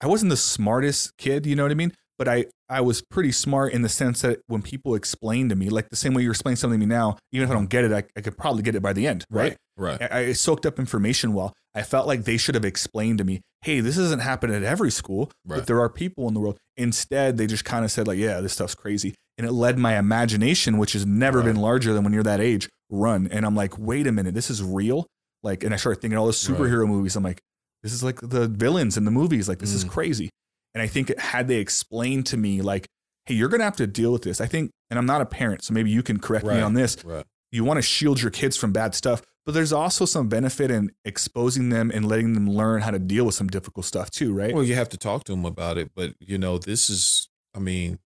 I 0.00 0.06
wasn't 0.06 0.30
the 0.30 0.36
smartest 0.36 1.16
kid, 1.18 1.46
you 1.46 1.56
know 1.56 1.62
what 1.64 1.72
I 1.72 1.74
mean? 1.74 1.92
But 2.18 2.26
I, 2.28 2.46
I 2.68 2.80
was 2.80 3.00
pretty 3.00 3.30
smart 3.30 3.72
in 3.72 3.82
the 3.82 3.88
sense 3.88 4.22
that 4.22 4.40
when 4.48 4.60
people 4.62 4.94
explain 4.96 5.48
to 5.50 5.54
me, 5.56 5.68
like 5.68 5.88
the 5.88 5.96
same 5.96 6.14
way 6.14 6.22
you 6.22 6.30
explain 6.30 6.56
something 6.56 6.80
to 6.80 6.84
me 6.86 6.92
now, 6.92 7.16
even 7.32 7.44
if 7.44 7.50
I 7.50 7.54
don't 7.54 7.68
get 7.70 7.84
it, 7.84 7.92
I, 7.92 8.02
I 8.16 8.20
could 8.22 8.36
probably 8.36 8.62
get 8.62 8.74
it 8.74 8.82
by 8.82 8.92
the 8.92 9.06
end, 9.06 9.24
right? 9.30 9.56
Right. 9.76 10.00
I, 10.02 10.18
I 10.18 10.32
soaked 10.32 10.66
up 10.66 10.78
information 10.80 11.32
well. 11.32 11.54
I 11.76 11.82
felt 11.82 12.08
like 12.08 12.24
they 12.24 12.36
should 12.36 12.56
have 12.56 12.64
explained 12.64 13.18
to 13.18 13.24
me, 13.24 13.40
hey, 13.62 13.78
this 13.80 13.96
doesn't 13.96 14.18
happen 14.18 14.52
at 14.52 14.64
every 14.64 14.90
school, 14.90 15.30
Right. 15.44 15.58
but 15.58 15.66
there 15.68 15.80
are 15.80 15.88
people 15.88 16.26
in 16.26 16.34
the 16.34 16.40
world. 16.40 16.58
Instead, 16.76 17.36
they 17.36 17.46
just 17.46 17.64
kind 17.64 17.84
of 17.84 17.90
said, 17.92 18.08
like, 18.08 18.18
yeah, 18.18 18.40
this 18.40 18.52
stuff's 18.54 18.74
crazy. 18.74 19.14
And 19.36 19.46
it 19.46 19.52
led 19.52 19.78
my 19.78 19.96
imagination, 19.96 20.78
which 20.78 20.94
has 20.94 21.06
never 21.06 21.38
Right. 21.38 21.46
been 21.46 21.56
larger 21.56 21.92
than 21.94 22.02
when 22.02 22.12
you're 22.12 22.24
that 22.24 22.40
age, 22.40 22.68
run. 22.90 23.28
And 23.30 23.46
I'm 23.46 23.54
like, 23.54 23.78
wait 23.78 24.08
a 24.08 24.12
minute, 24.12 24.34
this 24.34 24.50
is 24.50 24.60
real. 24.60 25.06
Like, 25.44 25.62
and 25.62 25.72
I 25.72 25.76
started 25.76 26.00
thinking 26.00 26.18
all 26.18 26.26
the 26.26 26.30
Right. 26.48 26.58
superhero 26.58 26.88
movies. 26.88 27.14
I'm 27.14 27.22
like, 27.22 27.40
this 27.82 27.92
is 27.92 28.02
like 28.02 28.20
the 28.20 28.48
villains 28.48 28.96
in 28.96 29.04
the 29.04 29.10
movies. 29.10 29.48
Like, 29.48 29.58
this 29.58 29.72
is 29.72 29.84
Mm. 29.84 29.90
crazy. 29.90 30.30
And 30.74 30.82
I 30.82 30.86
think 30.86 31.16
had 31.18 31.48
they 31.48 31.56
explained 31.56 32.26
to 32.26 32.36
me, 32.36 32.60
like, 32.60 32.86
hey, 33.26 33.34
you're 33.34 33.48
going 33.48 33.60
to 33.60 33.64
have 33.64 33.76
to 33.76 33.86
deal 33.86 34.12
with 34.12 34.22
this. 34.22 34.40
I 34.40 34.46
think, 34.46 34.70
and 34.90 34.98
I'm 34.98 35.06
not 35.06 35.20
a 35.20 35.26
parent, 35.26 35.62
so 35.64 35.72
maybe 35.74 35.90
you 35.90 36.02
can 36.02 36.18
correct 36.18 36.46
me 36.46 36.60
on 36.60 36.74
this. 36.74 37.02
Right. 37.04 37.24
you 37.50 37.64
want 37.64 37.78
to 37.78 37.82
shield 37.82 38.20
your 38.20 38.30
kids 38.30 38.56
from 38.58 38.72
bad 38.72 38.94
stuff, 38.94 39.22
but 39.46 39.52
there's 39.54 39.72
also 39.72 40.04
some 40.04 40.28
benefit 40.28 40.70
in 40.70 40.90
exposing 41.06 41.70
them 41.70 41.90
and 41.94 42.06
letting 42.06 42.34
them 42.34 42.46
learn 42.50 42.82
how 42.82 42.90
to 42.90 42.98
deal 42.98 43.24
with 43.24 43.34
some 43.34 43.46
difficult 43.48 43.86
stuff 43.86 44.10
too, 44.10 44.34
right? 44.34 44.52
Well, 44.54 44.62
you 44.64 44.74
have 44.74 44.90
to 44.90 44.98
talk 44.98 45.24
to 45.24 45.32
them 45.32 45.46
about 45.46 45.78
it, 45.78 45.90
but 45.96 46.14
you 46.20 46.36
know, 46.36 46.58
this 46.58 46.90
is, 46.90 47.28
I 47.54 47.58
mean, 47.58 47.98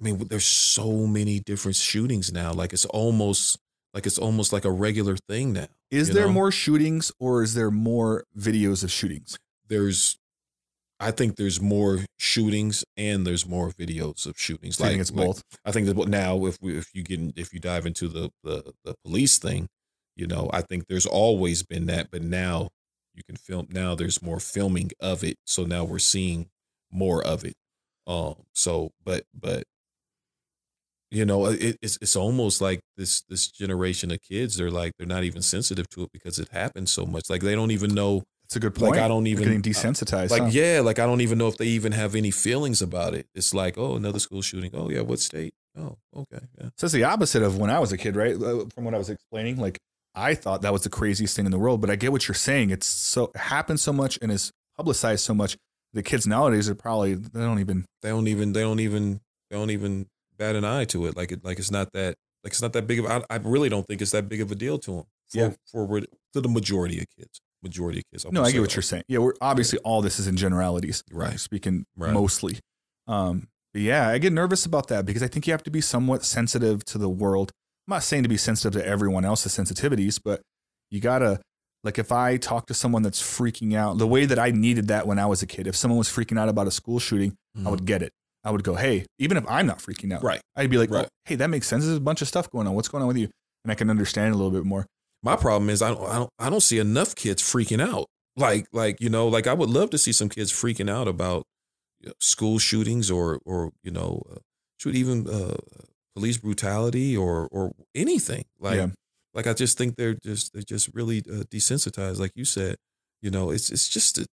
I 0.00 0.04
mean, 0.04 0.26
there's 0.28 0.46
so 0.46 1.06
many 1.06 1.38
different 1.38 1.76
shootings 1.76 2.32
now. 2.32 2.52
Like 2.52 2.72
it's 2.72 2.86
almost 2.86 3.58
like 3.94 4.06
it's 4.06 4.18
almost 4.18 4.52
like 4.52 4.64
a 4.64 4.70
regular 4.70 5.16
thing 5.28 5.52
now. 5.52 5.68
Is 5.92 6.10
there 6.10 6.26
know? 6.26 6.32
more 6.32 6.50
shootings 6.50 7.12
or 7.20 7.42
is 7.42 7.54
there 7.54 7.70
more 7.70 8.24
videos 8.36 8.82
of 8.82 8.90
shootings? 8.90 9.38
There's, 9.68 10.18
I 10.98 11.10
think 11.10 11.36
there's 11.36 11.60
more 11.60 12.00
shootings 12.18 12.84
and 12.96 13.26
there's 13.26 13.46
more 13.46 13.70
videos 13.70 14.26
of 14.26 14.38
shootings. 14.38 14.76
So 14.76 14.84
you 14.84 14.90
think 14.90 15.00
it's 15.02 15.12
like- 15.12 15.26
both. 15.26 15.42
I 15.64 15.70
think 15.70 15.86
that 15.86 15.96
now, 16.08 16.46
if 16.46 16.58
we, 16.60 16.78
if 16.78 16.94
you 16.94 17.02
get 17.02 17.20
if 17.36 17.52
you 17.52 17.60
dive 17.60 17.86
into 17.86 18.08
the, 18.08 18.30
the 18.42 18.72
the 18.84 18.94
police 19.04 19.38
thing, 19.38 19.68
you 20.16 20.26
know, 20.26 20.48
I 20.52 20.62
think 20.62 20.86
there's 20.88 21.06
always 21.06 21.62
been 21.62 21.86
that, 21.86 22.10
but 22.10 22.22
now 22.22 22.70
you 23.14 23.22
can 23.24 23.36
film. 23.36 23.68
Now 23.70 23.94
there's 23.94 24.22
more 24.22 24.40
filming 24.40 24.90
of 25.00 25.22
it, 25.22 25.36
so 25.44 25.64
now 25.64 25.84
we're 25.84 25.98
seeing 25.98 26.48
more 26.90 27.22
of 27.22 27.44
it. 27.44 27.56
Um. 28.06 28.44
So, 28.52 28.92
but 29.04 29.24
but 29.34 29.64
you 31.12 31.26
know, 31.26 31.46
it, 31.46 31.76
it's 31.82 31.98
it's 32.00 32.16
almost 32.16 32.62
like 32.62 32.80
this 32.96 33.20
this 33.28 33.46
generation 33.48 34.10
of 34.10 34.22
kids. 34.22 34.56
They're 34.56 34.70
like 34.70 34.92
they're 34.96 35.06
not 35.06 35.24
even 35.24 35.42
sensitive 35.42 35.88
to 35.90 36.04
it 36.04 36.10
because 36.12 36.38
it 36.38 36.48
happens 36.48 36.90
so 36.90 37.04
much. 37.04 37.28
Like 37.28 37.42
they 37.42 37.54
don't 37.54 37.70
even 37.70 37.94
know. 37.94 38.22
That's 38.44 38.56
a 38.56 38.60
good 38.60 38.74
point. 38.74 38.92
Like. 38.92 39.00
I 39.00 39.08
don't 39.08 39.26
even- 39.26 39.44
getting 39.44 39.62
desensitized. 39.62 40.30
Like 40.30 40.42
huh? 40.42 40.48
yeah, 40.50 40.80
like 40.80 40.98
I 40.98 41.04
don't 41.04 41.20
even 41.20 41.36
know 41.36 41.48
if 41.48 41.58
they 41.58 41.66
even 41.66 41.92
have 41.92 42.14
any 42.14 42.30
feelings 42.30 42.80
about 42.80 43.14
it. 43.14 43.26
It's 43.34 43.52
like 43.52 43.76
oh, 43.76 43.96
another 43.96 44.18
school 44.18 44.40
shooting. 44.40 44.70
Oh 44.72 44.88
yeah, 44.88 45.02
what 45.02 45.20
state? 45.20 45.52
Oh 45.78 45.98
okay, 46.16 46.46
yeah. 46.58 46.70
So 46.78 46.86
it's 46.86 46.94
the 46.94 47.04
opposite 47.04 47.42
of 47.42 47.58
when 47.58 47.68
I 47.68 47.78
was 47.78 47.92
a 47.92 47.98
kid, 47.98 48.16
right? 48.16 48.34
Uh, 48.34 48.64
From 48.74 48.84
what 48.84 48.94
I 48.94 48.98
was 48.98 49.10
explaining, 49.10 49.58
like 49.58 49.78
I 50.14 50.34
thought 50.34 50.62
that 50.62 50.72
was 50.72 50.82
the 50.82 50.90
craziest 50.90 51.36
thing 51.36 51.44
in 51.44 51.52
the 51.52 51.58
world, 51.58 51.82
but 51.82 51.90
I 51.90 51.96
get 51.96 52.10
what 52.10 52.26
you're 52.26 52.34
saying. 52.34 52.70
It's 52.70 52.86
so 52.86 53.30
it 53.34 53.38
happens 53.38 53.82
so 53.82 53.92
much 53.92 54.18
and 54.22 54.32
is 54.32 54.50
publicized 54.78 55.24
so 55.24 55.34
much. 55.34 55.58
The 55.92 56.02
kids 56.02 56.26
nowadays 56.26 56.70
are 56.70 56.74
probably 56.74 57.14
they 57.14 57.40
don't 57.40 57.58
even. 57.58 57.84
they 58.00 58.08
don't 58.08 58.28
even 58.28 58.54
they 58.54 58.62
don't 58.62 58.80
even 58.80 59.20
they 59.50 59.56
don't 59.58 59.70
even 59.70 60.06
bat 60.38 60.56
an 60.56 60.64
eye 60.64 60.84
to 60.86 61.06
it 61.06 61.16
like 61.16 61.32
it 61.32 61.44
like 61.44 61.58
it's 61.58 61.70
not 61.70 61.92
that 61.92 62.14
like 62.44 62.52
it's 62.52 62.62
not 62.62 62.72
that 62.72 62.86
big 62.86 62.98
of 63.00 63.06
I, 63.06 63.22
I 63.30 63.36
really 63.36 63.68
don't 63.68 63.86
think 63.86 64.02
it's 64.02 64.10
that 64.12 64.28
big 64.28 64.40
of 64.40 64.50
a 64.50 64.54
deal 64.54 64.78
to 64.80 64.90
them 64.92 65.02
for, 65.30 65.38
Yeah. 65.38 65.50
for 65.70 66.02
for 66.32 66.40
the 66.40 66.48
majority 66.48 66.98
of 66.98 67.06
kids 67.16 67.40
majority 67.62 67.98
of 68.00 68.04
kids 68.10 68.26
I 68.26 68.30
No, 68.30 68.42
I 68.42 68.50
get 68.50 68.60
what 68.60 68.74
you're 68.74 68.82
saying. 68.82 69.04
Yeah, 69.08 69.18
we're 69.18 69.34
obviously 69.40 69.78
all 69.80 70.02
this 70.02 70.18
is 70.18 70.26
in 70.26 70.36
generalities, 70.36 71.04
Right. 71.12 71.38
Speaking 71.38 71.84
Right. 71.96 72.12
mostly. 72.12 72.58
Um, 73.06 73.48
but 73.72 73.82
yeah, 73.82 74.08
I 74.08 74.18
get 74.18 74.32
nervous 74.32 74.66
about 74.66 74.88
that 74.88 75.06
because 75.06 75.22
I 75.22 75.28
think 75.28 75.46
you 75.46 75.52
have 75.52 75.62
to 75.62 75.70
be 75.70 75.80
somewhat 75.80 76.24
sensitive 76.24 76.84
to 76.86 76.98
the 76.98 77.08
world. 77.08 77.52
I'm 77.86 77.92
not 77.92 78.02
saying 78.02 78.22
to 78.24 78.28
be 78.28 78.36
sensitive 78.36 78.72
to 78.80 78.86
everyone 78.86 79.24
else's 79.24 79.56
sensitivities, 79.56 80.20
but 80.22 80.42
you 80.90 81.00
gotta 81.00 81.40
like 81.84 81.98
if 81.98 82.12
I 82.12 82.36
talk 82.36 82.66
to 82.66 82.74
someone 82.74 83.02
that's 83.02 83.20
freaking 83.20 83.74
out, 83.74 83.98
the 83.98 84.06
way 84.06 84.24
that 84.26 84.38
I 84.38 84.50
needed 84.50 84.88
that 84.88 85.06
when 85.06 85.18
I 85.18 85.26
was 85.26 85.42
a 85.42 85.46
kid, 85.46 85.66
if 85.66 85.74
someone 85.74 85.98
was 85.98 86.08
freaking 86.08 86.38
out 86.38 86.48
about 86.48 86.66
a 86.66 86.70
school 86.70 86.98
shooting, 87.00 87.34
I 87.66 87.70
would 87.70 87.84
get 87.84 88.02
it. 88.02 88.12
I 88.44 88.50
would 88.50 88.64
go, 88.64 88.74
hey, 88.74 89.06
even 89.18 89.36
if 89.36 89.44
I'm 89.48 89.66
not 89.66 89.78
freaking 89.78 90.12
out. 90.12 90.22
Right. 90.22 90.40
I'd 90.56 90.70
be 90.70 90.78
like, 90.78 90.90
Right. 90.90 91.06
oh, 91.06 91.08
hey, 91.26 91.36
that 91.36 91.48
makes 91.48 91.68
sense. 91.68 91.84
There's 91.84 91.96
a 91.96 92.00
bunch 92.00 92.22
of 92.22 92.28
stuff 92.28 92.50
going 92.50 92.66
on. 92.66 92.74
What's 92.74 92.88
going 92.88 93.02
on 93.02 93.08
with 93.08 93.16
you? 93.16 93.28
And 93.64 93.70
I 93.70 93.74
can 93.76 93.88
understand 93.90 94.34
a 94.34 94.36
little 94.36 94.50
bit 94.50 94.64
more. 94.64 94.86
my 95.22 95.36
problem 95.36 95.70
is 95.70 95.80
I 95.82 95.90
don't, 95.90 96.08
I 96.08 96.14
don't 96.16 96.30
I 96.40 96.50
don't 96.50 96.60
see 96.62 96.78
enough 96.80 97.14
kids 97.14 97.40
freaking 97.42 97.80
out 97.80 98.06
like 98.36 98.66
like 98.72 99.00
you 99.00 99.08
know 99.08 99.28
like 99.28 99.46
I 99.46 99.52
would 99.54 99.70
love 99.70 99.90
to 99.90 99.98
see 99.98 100.10
some 100.12 100.28
kids 100.28 100.50
freaking 100.52 100.90
out 100.90 101.06
about 101.06 101.44
you 102.00 102.08
know, 102.08 102.14
school 102.18 102.58
shootings 102.58 103.08
or 103.10 103.38
or 103.44 103.70
you 103.84 103.92
know 103.92 104.22
uh, 104.32 104.38
shoot 104.80 104.96
even 104.96 105.28
uh, 105.28 105.58
police 106.16 106.38
brutality 106.38 107.16
or 107.16 107.46
or 107.52 107.70
anything 107.94 108.44
like 108.58 108.78
Yeah. 108.78 108.88
like 109.32 109.46
I 109.46 109.52
just 109.52 109.78
think 109.78 109.94
they're 109.94 110.14
just 110.14 110.52
they're 110.52 110.62
just 110.74 110.90
really 110.92 111.18
uh, 111.18 111.44
desensitized 111.54 112.18
like 112.18 112.32
you 112.34 112.44
said 112.44 112.74
you 113.20 113.30
know 113.30 113.52
it's 113.52 113.70
it's 113.70 113.88
just 113.88 114.18
a, 114.18 114.26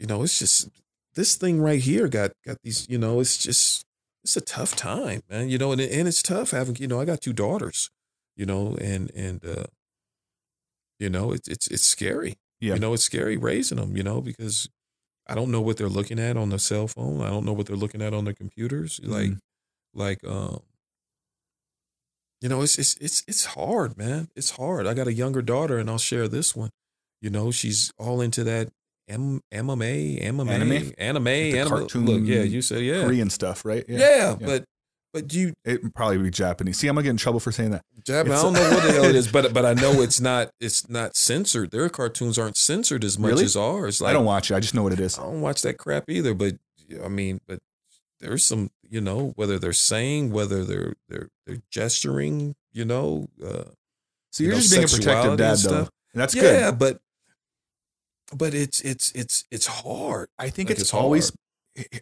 you 0.00 0.06
know 0.08 0.24
it's 0.24 0.38
just 0.40 0.68
this 1.14 1.36
thing 1.36 1.60
right 1.60 1.80
here 1.80 2.08
got 2.08 2.32
got 2.46 2.56
these 2.62 2.86
you 2.88 2.98
know 2.98 3.20
it's 3.20 3.36
just 3.38 3.84
it's 4.24 4.36
a 4.36 4.40
tough 4.40 4.74
time 4.76 5.22
man 5.28 5.48
you 5.48 5.58
know 5.58 5.72
and, 5.72 5.80
and 5.80 6.08
it's 6.08 6.22
tough 6.22 6.50
having 6.52 6.76
you 6.76 6.86
know 6.88 7.00
I 7.00 7.04
got 7.04 7.20
two 7.20 7.32
daughters 7.32 7.90
you 8.36 8.46
know 8.46 8.76
and 8.80 9.10
and 9.14 9.44
uh 9.44 9.64
you 10.98 11.10
know 11.10 11.32
it's 11.32 11.48
it's 11.48 11.66
it's 11.68 11.82
scary 11.86 12.36
Yeah. 12.60 12.74
you 12.74 12.80
know 12.80 12.94
it's 12.94 13.04
scary 13.04 13.36
raising 13.36 13.78
them 13.78 13.96
you 13.96 14.02
know 14.02 14.20
because 14.20 14.68
I 15.26 15.34
don't 15.34 15.50
know 15.50 15.60
what 15.60 15.76
they're 15.76 15.88
looking 15.88 16.18
at 16.18 16.36
on 16.36 16.48
their 16.50 16.58
cell 16.58 16.88
phone 16.88 17.20
I 17.20 17.28
don't 17.30 17.44
know 17.44 17.52
what 17.52 17.66
they're 17.66 17.76
looking 17.76 18.02
at 18.02 18.14
on 18.14 18.24
their 18.24 18.34
computers 18.34 19.00
like 19.02 19.30
Mhm. 19.30 19.38
like 19.94 20.24
um 20.24 20.60
you 22.40 22.48
know 22.48 22.62
it's 22.62 22.78
it's 22.78 22.94
it's 22.96 23.22
it's 23.28 23.44
hard 23.46 23.96
man 23.96 24.28
it's 24.34 24.50
hard 24.52 24.86
I 24.86 24.94
got 24.94 25.06
a 25.08 25.12
younger 25.12 25.42
daughter 25.42 25.78
and 25.78 25.88
I'll 25.90 25.98
share 25.98 26.28
this 26.28 26.54
one 26.56 26.70
you 27.20 27.30
know 27.30 27.50
she's 27.50 27.92
all 27.98 28.20
into 28.20 28.42
that 28.44 28.70
M- 29.08 29.40
MMA 29.52 30.22
MMA 30.22 30.50
Anime? 30.50 30.92
anime 30.98 31.26
anime 31.28 31.68
cartoon 31.68 32.06
look 32.06 32.22
yeah 32.24 32.42
you 32.42 32.62
said 32.62 32.82
yeah 32.82 33.02
Korean 33.04 33.30
stuff, 33.30 33.64
right? 33.64 33.84
yeah, 33.88 33.98
Yeah. 33.98 34.36
but 34.40 34.64
but 35.12 35.34
you 35.34 35.52
It 35.66 35.94
probably 35.94 36.16
be 36.18 36.30
Japanese. 36.30 36.78
See, 36.78 36.88
I'm 36.88 36.94
gonna 36.94 37.02
get 37.04 37.10
in 37.10 37.16
trouble 37.18 37.38
for 37.40 37.52
saying 37.52 37.72
that. 37.72 37.82
Jab, 38.06 38.26
I 38.26 38.30
don't 38.30 38.54
know 38.54 38.70
what 38.70 38.82
the 38.82 38.92
hell 38.92 39.04
it 39.04 39.14
is, 39.14 39.28
but 39.32 39.52
but 39.52 39.66
I 39.66 39.74
know 39.74 40.00
it's 40.00 40.20
not 40.20 40.50
it's 40.58 40.88
not 40.88 41.14
censored. 41.16 41.70
Their 41.70 41.90
cartoons 41.90 42.38
aren't 42.38 42.56
censored 42.56 43.04
as 43.04 43.18
much 43.18 43.32
Really? 43.32 43.44
as 43.44 43.54
ours. 43.54 44.00
Like, 44.00 44.10
I 44.10 44.12
don't 44.14 44.24
watch 44.24 44.50
it. 44.50 44.54
I 44.54 44.60
just 44.60 44.74
know 44.74 44.82
what 44.82 44.92
it 44.94 45.00
is. 45.00 45.18
I 45.18 45.22
don't 45.24 45.42
watch 45.42 45.60
that 45.62 45.76
crap 45.76 46.08
either. 46.08 46.32
But 46.32 46.54
I 47.04 47.08
mean, 47.08 47.40
but 47.46 47.58
there's 48.20 48.42
some, 48.44 48.70
you 48.88 49.02
know, 49.02 49.32
whether 49.36 49.58
they're 49.58 49.74
saying, 49.74 50.30
whether 50.32 50.64
they're 50.64 50.94
they're 51.10 51.28
they're 51.46 51.58
gesturing, 51.70 52.54
you 52.72 52.86
know, 52.86 53.26
uh, 53.44 53.64
So 54.30 54.44
you 54.44 54.46
you're 54.46 54.54
know, 54.54 54.60
just 54.62 54.70
being 54.72 54.84
a 54.84 54.88
protective 54.88 55.36
dad, 55.36 55.58
though. 55.58 55.88
And 56.14 56.20
that's 56.22 56.34
yeah, 56.34 56.40
good. 56.42 56.54
Yeah, 56.60 56.70
but 56.70 57.00
but 58.34 58.54
it's 58.54 58.80
it's 58.80 59.12
it's 59.12 59.44
it's 59.50 59.66
hard. 59.66 60.28
I 60.38 60.50
think 60.50 60.68
Like, 60.68 60.74
it's, 60.78 60.82
it's 60.82 60.94
always. 60.94 61.32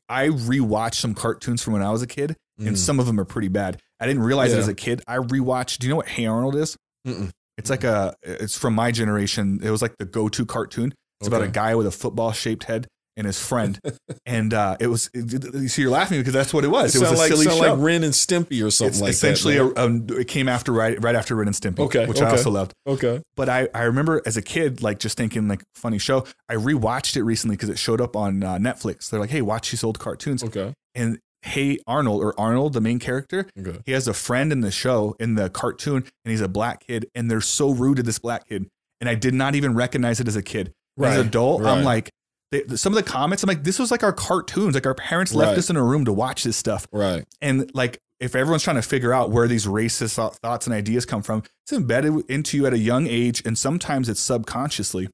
I 0.08 0.28
rewatched 0.28 0.96
some 0.96 1.14
cartoons 1.14 1.62
from 1.62 1.74
when 1.74 1.82
I 1.82 1.90
was 1.90 2.02
a 2.02 2.06
kid, 2.06 2.36
and 2.58 2.70
Mm. 2.74 2.76
some 2.76 2.98
of 2.98 3.06
them 3.06 3.20
are 3.20 3.24
pretty 3.24 3.48
bad. 3.48 3.80
I 4.00 4.06
didn't 4.06 4.22
realize 4.22 4.52
it 4.52 4.58
as 4.58 4.68
a 4.68 4.74
kid. 4.74 5.00
I 5.06 5.16
rewatched. 5.18 5.78
Do 5.78 5.86
you 5.86 5.90
know 5.92 5.96
what 5.96 6.08
Hey 6.08 6.26
Arnold 6.26 6.56
is? 6.56 6.76
Mm-mm. 7.06 7.30
It's 7.56 7.70
like 7.70 7.84
a. 7.84 8.14
It's 8.22 8.56
from 8.58 8.74
my 8.74 8.90
generation. 8.90 9.60
It 9.62 9.70
was 9.70 9.80
like 9.82 9.96
the 9.98 10.06
go-to 10.06 10.44
cartoon. 10.46 10.92
It's 11.20 11.28
about 11.28 11.42
a 11.42 11.48
guy 11.48 11.74
with 11.74 11.86
a 11.86 11.90
football-shaped 11.90 12.64
head 12.64 12.86
and 13.20 13.26
his 13.26 13.38
friend, 13.38 13.78
and 14.26 14.52
uh, 14.52 14.76
it 14.80 14.88
was. 14.88 15.08
You 15.14 15.68
see, 15.68 15.82
you're 15.82 15.90
laughing 15.90 16.18
because 16.18 16.32
that's 16.32 16.52
what 16.52 16.64
it 16.64 16.68
was. 16.68 16.96
It, 16.96 17.00
was 17.00 17.12
a 17.12 17.14
like, 17.14 17.28
silly 17.28 17.44
show. 17.44 17.56
like 17.56 17.78
Ren 17.78 18.02
and 18.02 18.12
Stimpy 18.12 18.64
or 18.66 18.70
something 18.72 18.94
it's 18.94 19.00
like 19.00 19.10
essentially 19.10 19.58
that. 19.58 19.78
a, 19.78 19.84
um, 19.84 20.06
it 20.10 20.26
came 20.26 20.48
after 20.48 20.72
right 20.72 21.00
right 21.02 21.14
after 21.14 21.36
Ren 21.36 21.46
and 21.46 21.54
Stimpy, 21.56 21.80
Okay, 21.80 22.06
which 22.06 22.20
I 22.20 22.30
also 22.30 22.50
loved. 22.50 22.72
okay. 22.86 23.20
But 23.36 23.48
I, 23.48 23.68
I 23.74 23.82
remember 23.82 24.20
as 24.26 24.36
a 24.36 24.42
kid, 24.42 24.82
like 24.82 24.98
just 24.98 25.16
thinking 25.16 25.46
like 25.46 25.62
funny 25.76 25.98
show. 25.98 26.24
I 26.48 26.54
rewatched 26.54 27.16
it 27.16 27.22
recently 27.22 27.56
because 27.56 27.68
it 27.68 27.78
showed 27.78 28.00
up 28.00 28.16
on 28.16 28.42
uh, 28.42 28.56
Netflix. 28.56 29.10
They're 29.10 29.20
like, 29.20 29.30
hey, 29.30 29.42
watch 29.42 29.70
these 29.70 29.84
old 29.84 29.98
cartoons. 29.98 30.42
Okay. 30.42 30.72
And 30.94 31.18
hey, 31.42 31.78
Arnold 31.86 32.22
or 32.22 32.38
Arnold, 32.40 32.72
the 32.72 32.80
main 32.80 32.98
character, 32.98 33.46
Okay. 33.58 33.78
he 33.86 33.92
has 33.92 34.08
a 34.08 34.12
friend 34.14 34.52
in 34.52 34.60
the 34.60 34.70
show 34.70 35.14
in 35.20 35.36
the 35.36 35.48
cartoon, 35.48 35.96
and 36.24 36.30
he's 36.32 36.40
a 36.40 36.48
black 36.48 36.86
kid, 36.86 37.06
and 37.14 37.30
they're 37.30 37.40
so 37.40 37.70
rude 37.70 37.96
to 37.98 38.02
this 38.02 38.18
black 38.18 38.48
kid. 38.48 38.66
And 39.00 39.08
I 39.08 39.14
did 39.14 39.32
not 39.32 39.54
even 39.54 39.74
recognize 39.74 40.20
it 40.20 40.28
as 40.28 40.36
a 40.36 40.42
kid. 40.42 40.68
As 40.68 40.72
Right, 40.98 41.18
an 41.20 41.26
adult, 41.28 41.64
I'm 41.64 41.82
like, 41.84 42.10
they, 42.50 42.64
some 42.76 42.92
of 42.92 42.96
the 42.96 43.08
comments, 43.10 43.42
I'm 43.42 43.48
like, 43.48 43.64
this 43.64 43.78
was 43.78 43.90
like 43.90 44.02
our 44.02 44.12
cartoons. 44.12 44.74
Like 44.74 44.86
our 44.86 44.94
parents 44.94 45.32
left 45.34 45.50
Right. 45.50 45.58
us 45.58 45.70
in 45.70 45.76
a 45.76 45.82
room 45.84 46.04
to 46.06 46.12
watch 46.12 46.42
this 46.44 46.56
stuff. 46.56 46.86
Right. 46.92 47.24
And 47.40 47.70
like, 47.74 48.00
if 48.18 48.34
everyone's 48.34 48.62
trying 48.62 48.76
to 48.76 48.82
figure 48.82 49.12
out 49.14 49.30
where 49.30 49.48
these 49.48 49.66
racist 49.66 50.14
thought- 50.14 50.36
thoughts 50.36 50.66
and 50.66 50.74
ideas 50.74 51.06
come 51.06 51.22
from, 51.22 51.42
it's 51.64 51.72
embedded 51.72 52.28
into 52.28 52.56
you 52.56 52.66
at 52.66 52.74
a 52.74 52.78
young 52.78 53.06
age, 53.06 53.42
and 53.46 53.56
sometimes 53.56 54.08
it's 54.08 54.20
subconsciously. 54.20 55.08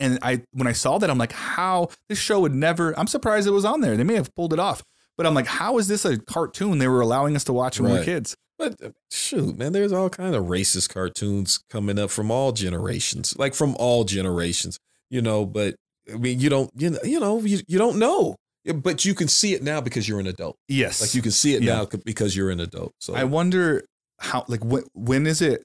And 0.00 0.18
I, 0.22 0.42
when 0.52 0.66
I 0.66 0.72
saw 0.72 0.98
that, 0.98 1.08
I'm 1.10 1.18
like, 1.18 1.32
how 1.32 1.88
this 2.08 2.18
show 2.18 2.40
would 2.40 2.54
never. 2.54 2.96
I'm 2.98 3.06
surprised 3.06 3.46
it 3.48 3.52
was 3.52 3.64
on 3.64 3.80
there. 3.80 3.96
They 3.96 4.04
may 4.04 4.14
have 4.14 4.34
pulled 4.34 4.52
it 4.52 4.58
off, 4.60 4.82
but 5.16 5.26
I'm 5.26 5.34
like, 5.34 5.46
how 5.46 5.78
is 5.78 5.88
this 5.88 6.04
a 6.04 6.18
cartoon 6.18 6.78
they 6.78 6.86
were 6.88 7.00
allowing 7.00 7.34
us 7.34 7.44
to 7.44 7.52
watch 7.52 7.80
when 7.80 7.90
we 7.92 7.98
were 7.98 8.04
kids? 8.04 8.36
But 8.58 8.82
uh, 8.82 8.90
shoot, 9.10 9.56
man, 9.56 9.72
there's 9.72 9.92
all 9.92 10.10
kind 10.10 10.34
of 10.34 10.44
racist 10.46 10.90
cartoons 10.90 11.60
coming 11.70 11.98
up 11.98 12.10
from 12.10 12.30
all 12.30 12.52
generations, 12.52 13.36
like 13.38 13.54
from 13.54 13.74
all 13.76 14.04
generations, 14.04 14.78
you 15.10 15.22
know. 15.22 15.46
But 15.46 15.76
I 16.12 16.16
mean, 16.16 16.40
you 16.40 16.48
don't, 16.48 16.70
you 16.76 16.90
know, 16.90 16.98
you 17.04 17.20
know, 17.20 17.40
you, 17.40 17.60
you 17.66 17.78
don't 17.78 17.98
know, 17.98 18.36
but 18.74 19.04
you 19.04 19.14
can 19.14 19.28
see 19.28 19.54
it 19.54 19.62
now 19.62 19.80
because 19.80 20.08
you're 20.08 20.20
an 20.20 20.26
adult. 20.26 20.56
Yes, 20.68 21.00
Like 21.00 21.14
you 21.14 21.22
can 21.22 21.30
see 21.30 21.54
it 21.54 21.62
Yeah. 21.62 21.76
now 21.76 21.86
because 22.04 22.36
you're 22.36 22.50
an 22.50 22.60
adult. 22.60 22.92
So 23.00 23.14
I 23.14 23.24
wonder 23.24 23.84
how, 24.18 24.44
like, 24.48 24.64
when 24.64 24.84
when 24.94 25.26
is 25.26 25.40
it? 25.42 25.62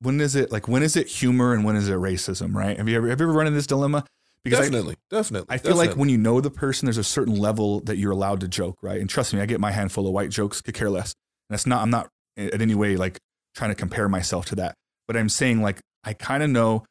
When 0.00 0.20
is 0.20 0.34
it 0.34 0.50
like 0.50 0.66
when 0.66 0.82
is 0.82 0.96
it 0.96 1.06
humor 1.06 1.52
and 1.54 1.64
when 1.64 1.76
is 1.76 1.88
it 1.88 1.92
racism? 1.92 2.52
Right? 2.54 2.76
Have 2.76 2.88
you 2.88 2.96
ever 2.96 3.08
have 3.08 3.20
you 3.20 3.26
ever 3.26 3.32
run 3.32 3.46
into 3.46 3.56
this 3.56 3.66
dilemma? 3.68 4.04
Because 4.44 4.58
I- 4.58 4.62
definitely, 4.62 4.96
definitely. 5.08 5.46
I 5.54 5.58
feel 5.58 5.76
like 5.76 5.94
when 5.96 6.08
you 6.08 6.18
know 6.18 6.40
the 6.40 6.50
person, 6.50 6.86
there's 6.86 6.98
a 6.98 7.04
certain 7.04 7.36
level 7.36 7.78
that 7.82 7.96
you're 7.96 8.10
allowed 8.10 8.40
to 8.40 8.48
joke, 8.48 8.78
right? 8.82 9.00
And 9.00 9.08
trust 9.08 9.32
me, 9.32 9.40
I 9.40 9.46
get 9.46 9.60
my 9.60 9.70
handful 9.70 10.04
of 10.06 10.12
white 10.12 10.30
jokes, 10.30 10.60
could 10.60 10.74
care 10.74 10.90
less. 10.90 11.14
And 11.48 11.54
that's 11.54 11.64
not, 11.64 11.80
I'm 11.80 11.90
not 11.90 12.08
eh, 12.36 12.48
in 12.52 12.60
any 12.60 12.74
way 12.74 12.96
like 12.96 13.18
trying 13.54 13.70
to 13.70 13.76
compare 13.76 14.08
myself 14.08 14.46
to 14.46 14.56
that. 14.56 14.74
But 15.06 15.16
I'm 15.16 15.28
saying 15.28 15.62
like, 15.62 15.80
I 16.02 16.12
kind 16.14 16.42
of 16.42 16.50
know, 16.50 16.84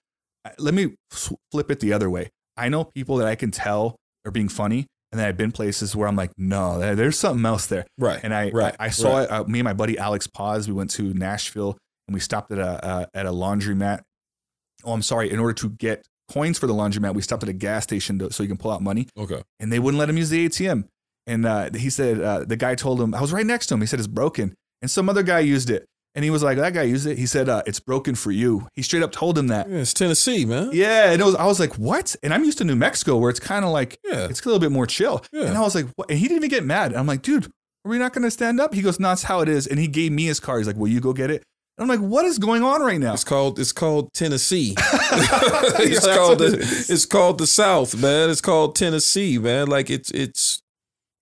let 0.60 0.74
me 0.74 0.96
flip 1.12 1.70
it 1.70 1.82
the 1.82 1.92
other 1.92 2.10
way. 2.10 2.30
I 2.58 2.70
know 2.70 2.84
people 2.84 3.18
that 3.18 3.28
I 3.28 3.36
can 3.36 3.52
tell 3.52 3.96
are 4.26 4.32
being 4.32 4.50
funny 4.50 4.88
and 5.12 5.20
then 5.20 5.28
I've 5.28 5.38
been 5.38 5.52
places 5.52 5.96
where 5.96 6.08
I'm 6.08 6.16
like, 6.16 6.32
no, 6.38 6.80
there's 6.96 7.20
something 7.20 7.46
else 7.46 7.66
there. 7.66 7.86
Right. 7.98 8.20
And 8.24 8.34
I 8.34 8.50
right. 8.52 8.76
I, 8.80 8.86
I 8.86 8.90
saw 8.90 9.18
right. 9.18 9.24
it. 9.24 9.32
Uh, 9.32 9.44
me 9.44 9.60
and 9.60 9.66
my 9.66 9.74
buddy 9.74 9.98
Alex 9.98 10.28
Paz. 10.28 10.68
We 10.68 10.74
went 10.74 10.90
to 10.92 11.14
Nashville 11.14 11.78
and 12.08 12.14
we 12.14 12.20
stopped 12.22 12.52
at 12.52 12.60
a 12.60 12.86
uh, 12.86 13.06
at 13.14 13.26
a 13.26 13.32
laundromat. 13.32 14.02
Oh, 14.86 14.94
I'm 14.94 15.02
sorry. 15.02 15.30
In 15.30 15.40
order 15.40 15.54
to 15.54 15.70
get 15.70 16.06
coins 16.32 16.58
for 16.58 16.68
the 16.68 16.74
laundromat, 16.74 17.14
we 17.14 17.22
stopped 17.22 17.44
at 17.44 17.50
a 17.50 17.54
gas 17.54 17.84
station 17.84 18.20
to, 18.20 18.32
so 18.32 18.42
you 18.42 18.50
can 18.50 18.58
pull 18.58 18.72
out 18.72 18.82
money, 18.82 19.08
Okay. 19.18 19.44
and 19.60 19.72
they 19.72 19.80
wouldn't 19.80 20.00
let 20.00 20.10
him 20.10 20.18
use 20.18 20.30
the 20.30 20.48
ATM. 20.48 20.86
And 21.28 21.46
uh, 21.46 21.70
he 21.76 21.90
said 21.90 22.22
uh, 22.22 22.46
the 22.46 22.56
guy 22.56 22.76
told 22.76 23.02
him 23.02 23.14
I 23.14 23.22
was 23.22 23.34
right 23.34 23.46
next 23.46 23.68
to 23.68 23.74
him. 23.74 23.82
He 23.82 23.88
said 23.88 24.00
it's 24.00 24.08
broken, 24.08 24.56
and 24.82 24.90
some 24.90 25.10
other 25.10 25.24
guy 25.24 25.40
used 25.40 25.70
it, 25.70 25.86
and 26.16 26.24
he 26.26 26.30
was 26.30 26.44
like, 26.44 26.58
that 26.58 26.74
guy 26.74 26.84
used 26.84 27.08
it. 27.08 27.18
He 27.18 27.26
said 27.26 27.48
uh, 27.50 27.64
it's 27.66 27.80
broken 27.80 28.16
for 28.16 28.32
you. 28.32 28.68
He 28.74 28.82
straight 28.82 29.04
up 29.04 29.12
told 29.12 29.38
him 29.38 29.48
that. 29.48 29.70
Yeah, 29.70 29.78
it's 29.78 29.94
Tennessee, 29.94 30.46
man. 30.46 30.70
Yeah, 30.74 31.12
and 31.12 31.22
it 31.22 31.26
was, 31.26 31.36
I 31.36 31.46
was 31.46 31.60
like, 31.60 31.78
what? 31.78 32.16
And 32.24 32.34
I'm 32.34 32.44
used 32.44 32.58
to 32.60 32.64
New 32.64 32.76
Mexico 32.76 33.18
where 33.18 33.30
it's 33.30 33.40
kind 33.40 33.64
of 33.66 33.72
like 33.72 33.98
Yeah. 34.04 34.26
it's 34.30 34.42
a 34.42 34.46
little 34.46 34.60
bit 34.60 34.72
more 34.72 34.86
chill. 34.88 35.24
Yeah. 35.32 35.46
And 35.46 35.58
I 35.58 35.62
was 35.62 35.76
like, 35.76 35.86
what? 35.96 36.10
And 36.10 36.20
he 36.20 36.28
didn't 36.28 36.38
even 36.38 36.50
get 36.50 36.64
mad. 36.66 36.94
I'm 36.94 37.08
like, 37.08 37.22
dude, 37.22 37.46
are 37.46 37.90
we 37.90 37.98
not 37.98 38.14
going 38.14 38.24
to 38.24 38.32
stand 38.32 38.60
up? 38.60 38.74
He 38.74 38.82
goes, 38.82 39.00
no, 39.00 39.08
that's 39.10 39.24
how 39.24 39.40
it 39.42 39.50
is. 39.50 39.66
And 39.68 39.80
he 39.80 39.88
gave 39.88 40.12
me 40.12 40.26
his 40.26 40.40
card. 40.40 40.60
He's 40.60 40.68
like, 40.68 40.76
will 40.76 40.88
you 40.90 41.00
go 41.02 41.14
get 41.14 41.32
it? 41.32 41.44
And 41.78 41.90
I'm 41.90 42.00
like, 42.02 42.06
what 42.08 42.26
is 42.26 42.38
going 42.38 42.62
on 42.64 42.82
right 42.82 43.00
now? 43.00 43.14
It's 43.14 43.24
called 43.24 43.58
it's 43.58 43.72
called 43.72 44.14
Tennessee. 44.14 44.76
It's 45.84 46.06
that's 46.06 46.18
called 46.18 46.40
the 46.40 46.46
it 46.60 46.90
it's 46.90 47.06
called 47.06 47.38
the 47.38 47.48
South, 47.48 47.96
man. 48.00 48.30
It's 48.30 48.42
called 48.42 48.76
Tennessee, 48.76 49.38
man. 49.38 49.68
Like 49.68 49.90
it's 49.90 50.12
it's 50.12 50.62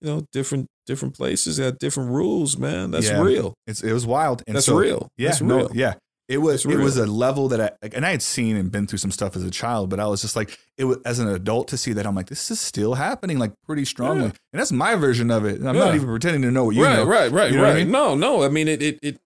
you 0.00 0.08
know 0.10 0.26
different 0.32 0.66
different 0.86 1.14
places 1.16 1.58
have 1.58 1.78
different 1.78 2.10
rules, 2.10 2.56
man. 2.56 2.90
That's 2.90 3.08
Yeah. 3.08 3.20
real. 3.20 3.54
It's, 3.66 3.82
it 3.82 3.92
was 3.92 4.06
wild. 4.06 4.42
And 4.46 4.56
That's 4.56 4.66
so- 4.66 4.76
real. 4.76 5.08
Yeah, 5.16 5.28
That's 5.30 5.40
no, 5.42 5.68
yeah. 5.72 5.94
It 6.28 6.38
was 6.38 6.64
it 6.64 6.76
was 6.78 6.96
a 6.96 7.06
level 7.06 7.48
that 7.48 7.60
I 7.60 7.88
and 7.92 8.06
I 8.06 8.12
had 8.12 8.22
seen 8.22 8.54
and 8.56 8.70
been 8.70 8.86
through 8.86 8.98
some 8.98 9.10
stuff 9.10 9.34
as 9.34 9.42
a 9.42 9.50
child, 9.50 9.90
but 9.90 9.98
I 9.98 10.06
was 10.06 10.20
just 10.22 10.36
like 10.36 10.56
it 10.78 10.84
was 10.84 10.98
as 11.04 11.18
an 11.18 11.26
adult 11.28 11.66
to 11.68 11.76
see 11.76 11.92
that 11.94 12.06
I'm 12.06 12.14
like 12.14 12.28
this 12.28 12.52
is 12.52 12.60
still 12.60 12.94
happening 12.94 13.38
like 13.40 13.52
pretty 13.66 13.84
strongly, 13.84 14.26
Yeah. 14.26 14.32
and 14.52 14.60
that's 14.60 14.70
my 14.70 14.94
version 14.94 15.30
of 15.32 15.44
it. 15.44 15.58
And 15.58 15.68
I'm 15.68 15.74
not 15.76 15.94
even 15.96 16.06
pretending 16.06 16.42
to 16.42 16.52
know 16.52 16.64
what 16.66 16.76
you 16.76 16.84
right, 16.84 16.96
know. 16.98 17.04
right, 17.04 17.32
right, 17.32 17.50
You 17.50 17.58
know 17.58 17.64
I 17.64 17.68
right. 17.70 17.76
mean? 17.78 17.90
No, 17.90 18.14
no. 18.14 18.44
I 18.44 18.48
mean 18.48 18.68
it 18.68 18.80
it 18.80 18.98
it 19.02 19.18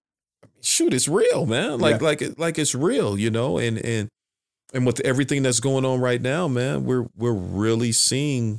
shoot, 0.61 0.95
it's 0.95 1.07
real, 1.07 1.45
man. 1.45 1.77
Like 1.79 2.01
Yeah. 2.01 2.07
like 2.07 2.21
it 2.23 2.39
like 2.39 2.57
it's 2.57 2.73
real, 2.73 3.19
you 3.19 3.29
know, 3.29 3.59
and 3.59 3.77
and 3.77 4.09
and 4.73 4.83
with 4.87 4.99
everything 5.01 5.43
that's 5.43 5.59
going 5.59 5.85
on 5.85 5.99
right 5.99 6.21
now, 6.21 6.47
man, 6.47 6.85
we're 6.85 7.05
we're 7.15 7.33
really 7.33 7.91
seeing 7.91 8.57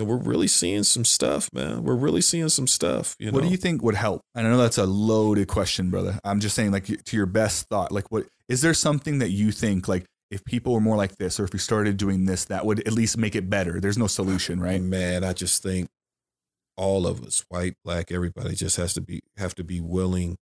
you 0.00 0.06
know, 0.06 0.10
we're 0.10 0.22
really 0.22 0.48
seeing 0.48 0.82
some 0.82 1.04
stuff, 1.04 1.50
man. 1.52 1.82
We're 1.82 1.94
really 1.94 2.22
seeing 2.22 2.48
some 2.48 2.66
stuff. 2.66 3.14
You 3.18 3.26
know, 3.26 3.32
What 3.32 3.42
do 3.44 3.48
you 3.48 3.56
think 3.56 3.82
would 3.82 3.94
help? 3.94 4.22
And 4.34 4.46
I 4.46 4.50
know 4.50 4.56
that's 4.58 4.78
a 4.78 4.86
loaded 4.86 5.48
question, 5.48 5.90
brother. 5.90 6.18
I'm 6.24 6.40
just 6.40 6.56
saying, 6.56 6.72
like, 6.72 6.86
to 6.86 7.16
your 7.16 7.26
best 7.26 7.68
thought, 7.68 7.92
like, 7.92 8.10
what 8.10 8.26
is 8.48 8.62
there 8.62 8.74
something 8.74 9.18
that 9.18 9.30
you 9.30 9.52
think, 9.52 9.88
like, 9.88 10.06
if 10.30 10.44
people 10.44 10.72
were 10.72 10.80
more 10.80 10.96
like 10.96 11.16
this, 11.16 11.38
or 11.38 11.44
if 11.44 11.52
we 11.52 11.58
started 11.58 11.96
doing 11.96 12.24
this, 12.24 12.46
that 12.46 12.64
would 12.64 12.86
at 12.86 12.92
least 12.92 13.18
make 13.18 13.34
it 13.34 13.50
better? 13.50 13.80
There's 13.80 13.98
no 13.98 14.06
solution, 14.06 14.60
right? 14.60 14.80
Man, 14.80 15.24
I 15.24 15.32
just 15.32 15.62
think 15.62 15.88
all 16.76 17.06
of 17.06 17.22
us, 17.22 17.44
white, 17.48 17.74
black, 17.84 18.10
everybody, 18.10 18.54
just 18.54 18.76
has 18.76 18.94
to 18.94 19.00
be 19.00 19.20
have 19.36 19.54
to 19.56 19.64
be 19.64 19.80
willing 19.80 20.36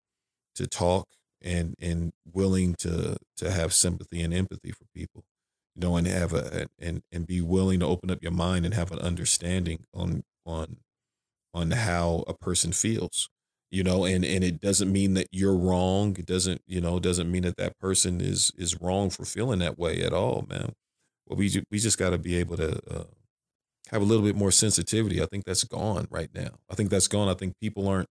to 0.55 0.67
talk 0.67 1.07
and 1.41 1.75
and 1.79 2.11
willing 2.33 2.75
to 2.79 3.15
to 3.37 3.51
have 3.51 3.73
sympathy 3.73 4.21
and 4.21 4.33
empathy 4.33 4.71
for 4.71 4.85
people, 4.93 5.23
you 5.75 5.81
know, 5.87 5.95
and 5.97 6.07
have 6.07 6.33
a 6.33 6.67
and 6.79 7.01
and 7.11 7.27
be 7.27 7.41
willing 7.41 7.79
to 7.81 7.85
open 7.85 8.11
up 8.11 8.21
your 8.21 8.31
mind 8.31 8.65
and 8.65 8.73
have 8.73 8.91
an 8.91 8.99
understanding 8.99 9.85
on 9.93 10.23
on 10.45 10.77
on 11.53 11.71
how 11.71 12.23
a 12.27 12.33
person 12.33 12.71
feels, 12.71 13.29
you 13.71 13.83
know, 13.83 14.05
and 14.05 14.25
and 14.25 14.43
it 14.43 14.61
doesn't 14.61 14.91
mean 14.91 15.13
that 15.15 15.27
you're 15.31 15.55
wrong. 15.55 16.15
It 16.17 16.25
doesn't, 16.25 16.61
you 16.67 16.81
know, 16.81 16.99
doesn't 16.99 17.31
mean 17.31 17.43
that 17.43 17.57
that 17.57 17.77
person 17.79 18.21
is 18.21 18.51
is 18.57 18.81
wrong 18.81 19.09
for 19.09 19.25
feeling 19.25 19.59
that 19.59 19.77
way 19.79 20.01
at 20.01 20.13
all, 20.13 20.45
man. 20.49 20.73
Well, 21.27 21.37
we 21.37 21.63
we 21.71 21.79
just 21.79 21.97
got 21.97 22.11
to 22.11 22.17
be 22.17 22.35
able 22.37 22.57
to. 22.57 22.79
Uh, 22.89 23.03
have 23.91 24.01
a 24.01 24.05
little 24.05 24.25
bit 24.25 24.35
more 24.35 24.51
sensitivity. 24.51 25.21
I 25.21 25.27
think 25.27 25.45
that's 25.45 25.63
gone 25.63 26.07
right 26.09 26.29
now. 26.33 26.57
I 26.71 26.75
think 26.75 26.89
that's 26.89 27.07
gone. 27.07 27.29
I 27.29 27.35
think 27.35 27.53
people 27.61 27.87
aren't, 27.87 28.07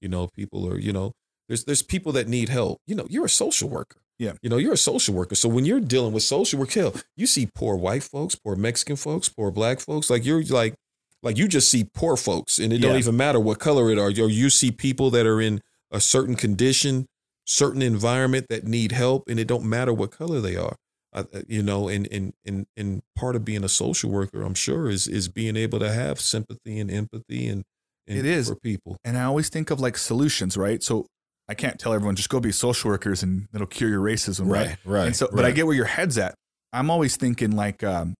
you 0.00 0.08
know, 0.08 0.28
people 0.28 0.68
are, 0.68 0.78
you 0.78 0.92
know, 0.92 1.12
there's 1.48 1.64
there's 1.64 1.82
people 1.82 2.12
that 2.12 2.28
need 2.28 2.48
help. 2.48 2.80
You 2.86 2.94
know, 2.94 3.06
you're 3.08 3.24
a 3.24 3.28
social 3.28 3.68
worker. 3.68 3.98
Yeah. 4.18 4.32
You 4.42 4.48
know, 4.50 4.56
you're 4.56 4.72
a 4.72 4.78
social 4.78 5.14
worker. 5.14 5.34
So 5.34 5.48
when 5.48 5.64
you're 5.66 5.80
dealing 5.80 6.12
with 6.12 6.22
social 6.22 6.58
work, 6.58 6.72
hell, 6.72 6.94
you 7.16 7.26
see 7.26 7.46
poor 7.54 7.76
white 7.76 8.02
folks, 8.02 8.34
poor 8.34 8.56
Mexican 8.56 8.96
folks, 8.96 9.28
poor 9.28 9.50
black 9.50 9.80
folks. 9.80 10.08
Like 10.08 10.24
you're 10.24 10.42
like, 10.44 10.74
like 11.22 11.36
you 11.36 11.48
just 11.48 11.70
see 11.70 11.84
poor 11.84 12.16
folks, 12.16 12.58
and 12.58 12.72
it 12.72 12.78
don't 12.78 12.96
even 12.98 13.16
matter 13.16 13.40
what 13.40 13.58
color 13.58 13.90
it 13.90 13.98
are. 13.98 14.06
Or 14.08 14.10
you 14.30 14.48
see 14.50 14.70
people 14.70 15.10
that 15.10 15.26
are 15.26 15.40
in 15.40 15.60
a 15.90 16.00
certain 16.00 16.34
condition, 16.36 17.06
certain 17.46 17.82
environment 17.82 18.46
that 18.48 18.64
need 18.64 18.92
help, 18.92 19.24
and 19.28 19.38
it 19.40 19.46
don't 19.48 19.64
matter 19.64 19.92
what 19.92 20.10
color 20.12 20.40
they 20.40 20.56
are. 20.56 20.76
I, 21.12 21.20
I- 21.20 21.44
you 21.48 21.62
know, 21.62 21.88
and 21.88 22.06
and 22.12 22.32
and 22.44 22.66
and 22.76 23.02
part 23.16 23.36
of 23.36 23.44
being 23.44 23.64
a 23.64 23.68
social 23.68 24.10
worker, 24.10 24.42
I'm 24.42 24.54
sure, 24.54 24.88
is 24.88 25.06
is 25.08 25.28
being 25.28 25.56
able 25.56 25.78
to 25.80 25.92
have 25.92 26.20
sympathy 26.20 26.78
and 26.78 26.90
empathy 26.90 27.48
and, 27.48 27.64
and 28.06 28.18
It 28.18 28.24
is. 28.26 28.48
for 28.48 28.54
people. 28.56 28.96
And 29.04 29.16
I 29.18 29.24
always 29.24 29.48
think 29.48 29.70
of 29.70 29.80
like 29.80 29.96
solutions, 29.98 30.56
right? 30.56 30.82
So 30.82 31.06
I 31.48 31.54
can't 31.54 31.78
tell 31.78 31.92
everyone 31.92 32.16
just 32.16 32.28
go 32.28 32.40
be 32.40 32.52
social 32.52 32.90
workers 32.90 33.22
and 33.22 33.48
it'll 33.54 33.66
cure 33.66 33.88
your 33.88 34.00
racism, 34.00 34.50
right? 34.50 34.76
right. 34.84 35.06
and 35.06 35.16
so, 35.16 35.28
but 35.32 35.44
I 35.44 35.52
get 35.52 35.66
where 35.66 35.76
your 35.76 35.84
head's 35.84 36.18
at. 36.18 36.34
I'm 36.72 36.90
always 36.90 37.16
thinking 37.16 37.52
like, 37.52 37.84
um, 37.84 38.14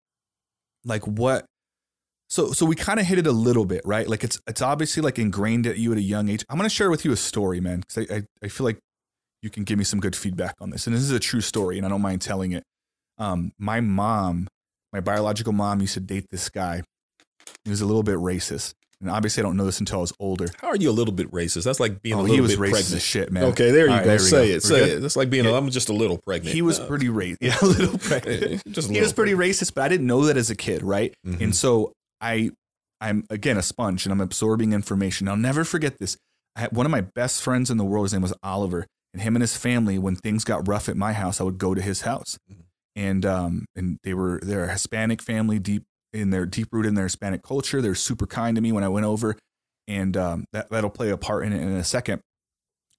like 0.84 1.06
what? 1.06 1.44
So, 2.28 2.52
so 2.52 2.66
we 2.66 2.74
kind 2.74 2.98
of 2.98 3.06
hit 3.06 3.18
it 3.18 3.26
a 3.26 3.32
little 3.32 3.64
bit, 3.64 3.82
right? 3.84 4.08
Like 4.08 4.24
it's 4.24 4.40
it's 4.46 4.62
obviously 4.62 5.02
like 5.02 5.18
ingrained 5.18 5.66
at 5.66 5.78
you 5.78 5.92
at 5.92 5.98
a 5.98 6.02
young 6.02 6.28
age. 6.28 6.44
I'm 6.48 6.56
gonna 6.56 6.68
share 6.68 6.90
with 6.90 7.04
you 7.04 7.12
a 7.12 7.16
story, 7.16 7.60
man, 7.60 7.80
because 7.80 8.10
I, 8.10 8.16
I 8.16 8.22
I 8.44 8.48
feel 8.48 8.64
like 8.64 8.78
you 9.42 9.50
can 9.50 9.64
give 9.64 9.78
me 9.78 9.84
some 9.84 10.00
good 10.00 10.16
feedback 10.16 10.54
on 10.60 10.70
this, 10.70 10.86
and 10.86 10.96
this 10.96 11.02
is 11.02 11.12
a 11.12 11.20
true 11.20 11.40
story, 11.40 11.76
and 11.76 11.86
I 11.86 11.88
don't 11.88 12.02
mind 12.02 12.22
telling 12.22 12.52
it. 12.52 12.64
Um, 13.18 13.52
my 13.58 13.80
mom, 13.80 14.48
my 14.92 15.00
biological 15.00 15.52
mom, 15.52 15.80
used 15.80 15.94
to 15.94 16.00
date 16.00 16.26
this 16.30 16.48
guy. 16.48 16.82
He 17.64 17.70
was 17.70 17.80
a 17.80 17.86
little 17.86 18.02
bit 18.02 18.16
racist, 18.16 18.74
and 19.00 19.10
obviously 19.10 19.42
I 19.42 19.44
don't 19.46 19.56
know 19.56 19.64
this 19.66 19.78
until 19.80 19.98
I 19.98 20.00
was 20.02 20.12
older. 20.18 20.46
How 20.60 20.68
are 20.68 20.76
you 20.76 20.90
a 20.90 20.92
little 20.92 21.12
bit 21.12 21.30
racist? 21.30 21.64
That's 21.64 21.80
like 21.80 22.02
being 22.02 22.14
Oh, 22.14 22.20
a 22.20 22.22
little 22.22 22.34
he 22.36 22.40
was 22.40 22.56
bit 22.56 22.60
racist 22.60 22.70
pregnant. 22.72 23.02
shit, 23.02 23.32
man. 23.32 23.44
Okay, 23.44 23.70
there 23.70 23.86
you 23.86 23.92
right, 23.92 24.02
go. 24.04 24.08
there 24.10 24.18
say 24.18 24.48
go. 24.50 24.54
it. 24.56 24.62
Say 24.62 24.90
it. 24.92 25.00
That's 25.00 25.16
like 25.16 25.28
being. 25.30 25.44
Yeah. 25.44 25.50
A, 25.52 25.54
I'm 25.54 25.68
just 25.70 25.88
a 25.88 25.92
little 25.92 26.18
pregnant. 26.18 26.54
He 26.54 26.62
was 26.62 26.78
No. 26.78 26.86
pretty 26.86 27.08
racist. 27.08 27.36
Yeah, 27.40 27.56
a 27.60 27.66
little 27.66 27.98
pregnant. 27.98 28.62
just 28.72 28.90
he 28.90 29.00
was 29.00 29.12
pretty 29.12 29.32
racist, 29.32 29.74
but 29.74 29.82
I 29.84 29.88
didn't 29.88 30.06
know 30.06 30.24
that 30.26 30.36
as 30.36 30.50
a 30.50 30.56
kid, 30.56 30.82
right? 30.82 31.14
Mhm. 31.26 31.40
And 31.42 31.54
so 31.56 31.92
I, 32.20 32.50
I'm 33.00 33.24
again 33.28 33.58
a 33.58 33.62
sponge, 33.62 34.06
and 34.06 34.12
I'm 34.12 34.20
absorbing 34.22 34.72
information. 34.72 35.28
I'll 35.28 35.36
never 35.36 35.64
forget 35.64 35.98
this. 35.98 36.16
I 36.56 36.60
had, 36.60 36.72
one 36.72 36.86
of 36.86 36.90
my 36.92 37.02
best 37.02 37.42
friends 37.42 37.70
in 37.70 37.76
the 37.76 37.84
world, 37.84 38.06
his 38.06 38.14
name 38.14 38.22
was 38.22 38.32
Oliver, 38.42 38.86
and 39.12 39.20
him 39.22 39.36
and 39.36 39.42
his 39.42 39.54
family. 39.56 39.98
When 39.98 40.16
things 40.16 40.42
got 40.44 40.66
rough 40.66 40.88
at 40.88 40.96
my 40.96 41.12
house, 41.12 41.38
I 41.38 41.44
would 41.44 41.58
go 41.58 41.74
to 41.74 41.82
his 41.82 42.00
house, 42.00 42.38
Mhm. 42.50 42.56
and 42.96 43.26
um, 43.26 43.66
and 43.76 43.98
they 44.04 44.14
were 44.14 44.40
they're 44.42 44.64
a 44.64 44.72
Hispanic 44.72 45.20
family, 45.20 45.58
deep 45.58 45.84
in 46.16 46.30
their 46.30 46.46
deep 46.46 46.68
rooted 46.72 46.88
in 46.90 46.94
their 46.94 47.04
Hispanic 47.06 47.42
culture. 47.42 47.80
They're 47.82 47.94
super 47.94 48.26
kind 48.26 48.54
to 48.56 48.60
me 48.62 48.72
when 48.72 48.84
I 48.84 48.88
went 48.88 49.06
over, 49.06 49.36
and 49.86 50.16
um, 50.16 50.44
that 50.52 50.70
that'll 50.70 50.90
play 50.90 51.10
a 51.10 51.16
part 51.16 51.44
in 51.44 51.52
it 51.52 51.60
in 51.62 51.68
a 51.72 51.84
second. 51.84 52.20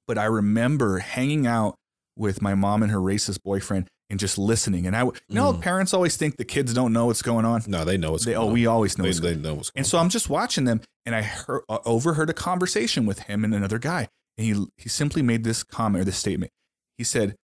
But 0.07 0.17
I 0.17 0.25
remember 0.25 0.99
hanging 0.99 1.45
out 1.47 1.75
with 2.15 2.41
my 2.41 2.55
mom 2.55 2.81
and 2.83 2.91
her 2.91 2.99
racist 2.99 3.43
boyfriend 3.43 3.87
and 4.09 4.19
just 4.19 4.37
listening. 4.37 4.87
And 4.87 4.95
I, 4.95 5.03
you 5.03 5.11
know, 5.29 5.51
Mm. 5.53 5.61
parents 5.61 5.93
always 5.93 6.15
think 6.15 6.37
the 6.37 6.45
kids 6.45 6.73
don't 6.73 6.93
know 6.93 7.07
what's 7.07 7.21
going 7.21 7.43
on. 7.45 7.61
No, 7.67 7.83
they 7.83 7.97
know 7.97 8.11
what's 8.11 8.23
They, 8.25 8.31
going 8.33 8.43
oh, 8.45 8.47
on. 8.47 8.53
we 8.53 8.65
always 8.65 8.97
know. 8.97 9.03
They, 9.03 9.09
what's 9.09 9.19
going 9.19 9.41
they 9.41 9.49
know 9.49 9.55
what's 9.55 9.69
going 9.69 9.81
and 9.81 9.85
so 9.87 9.97
I'm 9.97 10.09
just 10.09 10.29
watching 10.29 10.63
them, 10.63 10.81
and 11.05 11.13
I 11.13 11.21
heard, 11.23 11.63
uh, 11.67 11.79
overheard 11.85 12.29
a 12.29 12.33
conversation 12.33 13.05
with 13.05 13.19
him 13.19 13.43
and 13.43 13.53
another 13.53 13.79
guy, 13.79 14.07
and 14.37 14.47
he 14.47 14.65
he 14.77 14.87
simply 14.89 15.21
made 15.21 15.43
this 15.43 15.63
comment 15.63 16.01
or 16.01 16.05
this 16.05 16.17
statement. 16.17 16.51
He 16.97 17.03
said, 17.03 17.35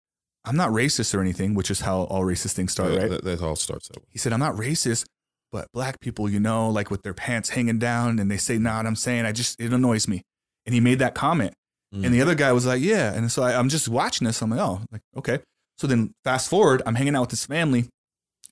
"I'm 0.44 0.56
not 0.56 0.70
racist 0.70 1.14
or 1.14 1.20
anything," 1.20 1.54
which 1.54 1.70
is 1.70 1.80
how 1.80 2.02
all 2.04 2.22
racist 2.22 2.52
things 2.52 2.70
on. 2.78 2.86
start, 2.86 2.96
right? 2.96 3.10
That, 3.10 3.24
that 3.24 3.42
all 3.42 3.56
starts 3.56 3.88
that 3.88 3.98
way. 3.98 4.06
He 4.10 4.18
said, 4.18 4.32
"I'm 4.32 4.40
not 4.40 4.54
racist, 4.54 5.04
but 5.52 5.68
black 5.72 6.00
people, 6.00 6.28
you 6.28 6.40
know, 6.40 6.68
like 6.70 6.90
with 6.90 7.02
their 7.02 7.14
pants 7.14 7.50
hanging 7.50 7.78
down, 7.78 8.18
and 8.18 8.30
they 8.30 8.38
say, 8.38 8.58
nah, 8.58 8.78
what 8.78 8.86
I'm 8.86 8.96
saying, 8.96 9.26
I 9.26 9.32
just 9.32 9.60
it 9.60 9.72
annoys 9.72 10.08
me." 10.08 10.22
And 10.66 10.74
he 10.74 10.80
made 10.80 10.98
that 11.00 11.14
comment, 11.14 11.52
Mm. 11.94 12.06
and 12.06 12.14
the 12.14 12.22
other 12.22 12.34
guy 12.34 12.52
was 12.52 12.64
like, 12.66 12.80
"Yeah," 12.82 13.12
and 13.12 13.30
so 13.30 13.42
I, 13.42 13.58
I'm 13.58 13.68
just 13.68 13.86
watching 13.88 14.26
this. 14.26 14.40
I'm 14.42 14.48
like, 14.50 14.60
"Oh, 14.60 14.80
like 14.90 15.02
okay." 15.18 15.40
So 15.78 15.86
then 15.86 16.12
fast 16.24 16.48
forward, 16.48 16.80
I'm 16.86 16.94
hanging 16.94 17.14
out 17.14 17.20
with 17.22 17.30
this 17.30 17.44
family, 17.46 17.88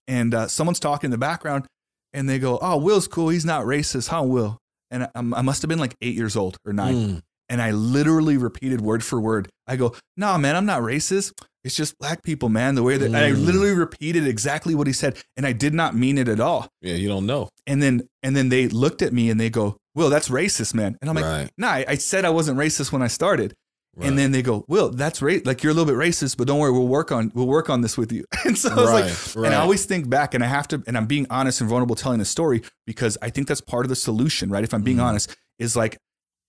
and 0.06 0.34
uh, 0.34 0.46
someone's 0.48 0.80
talking 0.80 1.08
in 1.08 1.10
the 1.12 1.18
background, 1.18 1.64
and 2.12 2.28
they 2.28 2.38
go, 2.38 2.58
"Oh, 2.60 2.76
Will's 2.76 3.08
cool. 3.08 3.28
He's 3.30 3.44
not 3.46 3.64
racist, 3.64 4.08
huh, 4.08 4.22
Will?" 4.24 4.58
And 4.90 5.04
I, 5.04 5.10
I 5.14 5.42
must 5.42 5.62
have 5.62 5.68
been 5.68 5.78
like 5.78 5.94
eight 6.02 6.14
years 6.16 6.36
old 6.36 6.56
or 6.66 6.72
nine, 6.72 6.94
Mm. 6.96 7.22
and 7.48 7.62
I 7.62 7.70
literally 7.70 8.36
repeated 8.36 8.80
word 8.80 9.02
for 9.04 9.20
word. 9.20 9.48
I 9.66 9.76
go, 9.76 9.94
"Nah, 10.16 10.36
man, 10.36 10.56
I'm 10.56 10.66
not 10.66 10.82
racist. 10.82 11.32
It's 11.62 11.74
just 11.76 11.98
black 11.98 12.22
people, 12.22 12.48
man. 12.48 12.74
The 12.74 12.82
way 12.82 12.96
that 12.96 13.06
and 13.06 13.16
I 13.16 13.30
Mm. 13.32 13.44
literally 13.44 13.72
repeated 13.74 14.26
exactly 14.26 14.74
what 14.74 14.86
he 14.86 14.92
said, 14.92 15.16
and 15.36 15.46
I 15.46 15.52
did 15.52 15.74
not 15.74 15.94
mean 15.94 16.16
it 16.18 16.28
at 16.28 16.40
all." 16.40 16.68
Yeah, 16.80 16.94
you 16.94 17.08
don't 17.08 17.26
know. 17.26 17.48
And 17.66 17.82
then 17.82 18.02
and 18.22 18.34
then 18.34 18.48
they 18.48 18.68
looked 18.68 19.02
at 19.02 19.12
me 19.12 19.28
and 19.30 19.38
they 19.38 19.50
go, 19.50 19.76
"Will, 19.94 20.08
that's 20.10 20.28
racist, 20.28 20.72
man." 20.74 20.96
And 21.00 21.10
I'm 21.10 21.16
like, 21.16 21.24
right. 21.24 21.50
"Nah, 21.58 21.68
I, 21.68 21.84
I 21.88 21.94
said 21.96 22.24
I 22.24 22.30
wasn't 22.30 22.58
racist 22.58 22.92
when 22.92 23.02
I 23.02 23.08
started." 23.08 23.54
right. 23.96 24.08
And 24.08 24.16
then 24.18 24.32
they 24.32 24.40
go, 24.40 24.64
"Will, 24.68 24.90
that's 24.90 25.20
right. 25.20 25.44
Like 25.44 25.62
you're 25.62 25.72
a 25.72 25.74
little 25.74 25.92
bit 25.92 25.98
racist, 26.00 26.36
but 26.38 26.46
don't 26.46 26.58
worry, 26.60 26.72
we'll 26.72 26.86
work 26.88 27.12
on 27.12 27.30
we'll 27.34 27.46
work 27.46 27.68
on 27.68 27.82
this 27.82 27.98
with 27.98 28.10
you." 28.12 28.24
And 28.46 28.56
so 28.56 28.70
I 28.70 28.74
was 28.76 28.90
like, 28.92 29.04
right, 29.04 29.36
right. 29.36 29.46
and 29.46 29.54
I 29.54 29.58
always 29.58 29.84
think 29.84 30.08
back, 30.08 30.32
and 30.32 30.42
I 30.42 30.46
have 30.46 30.66
to, 30.68 30.82
and 30.86 30.96
I'm 30.96 31.06
being 31.06 31.26
honest 31.28 31.60
and 31.60 31.68
vulnerable 31.68 31.94
telling 31.96 32.20
the 32.20 32.24
story 32.24 32.62
because 32.86 33.18
I 33.20 33.28
think 33.28 33.48
that's 33.48 33.60
part 33.60 33.84
of 33.84 33.90
the 33.90 33.96
solution, 33.96 34.48
right? 34.48 34.64
If 34.64 34.72
I'm 34.72 34.82
being 34.82 34.96
Mhm. 34.96 35.04
honest, 35.04 35.36
is 35.58 35.76
like, 35.76 35.98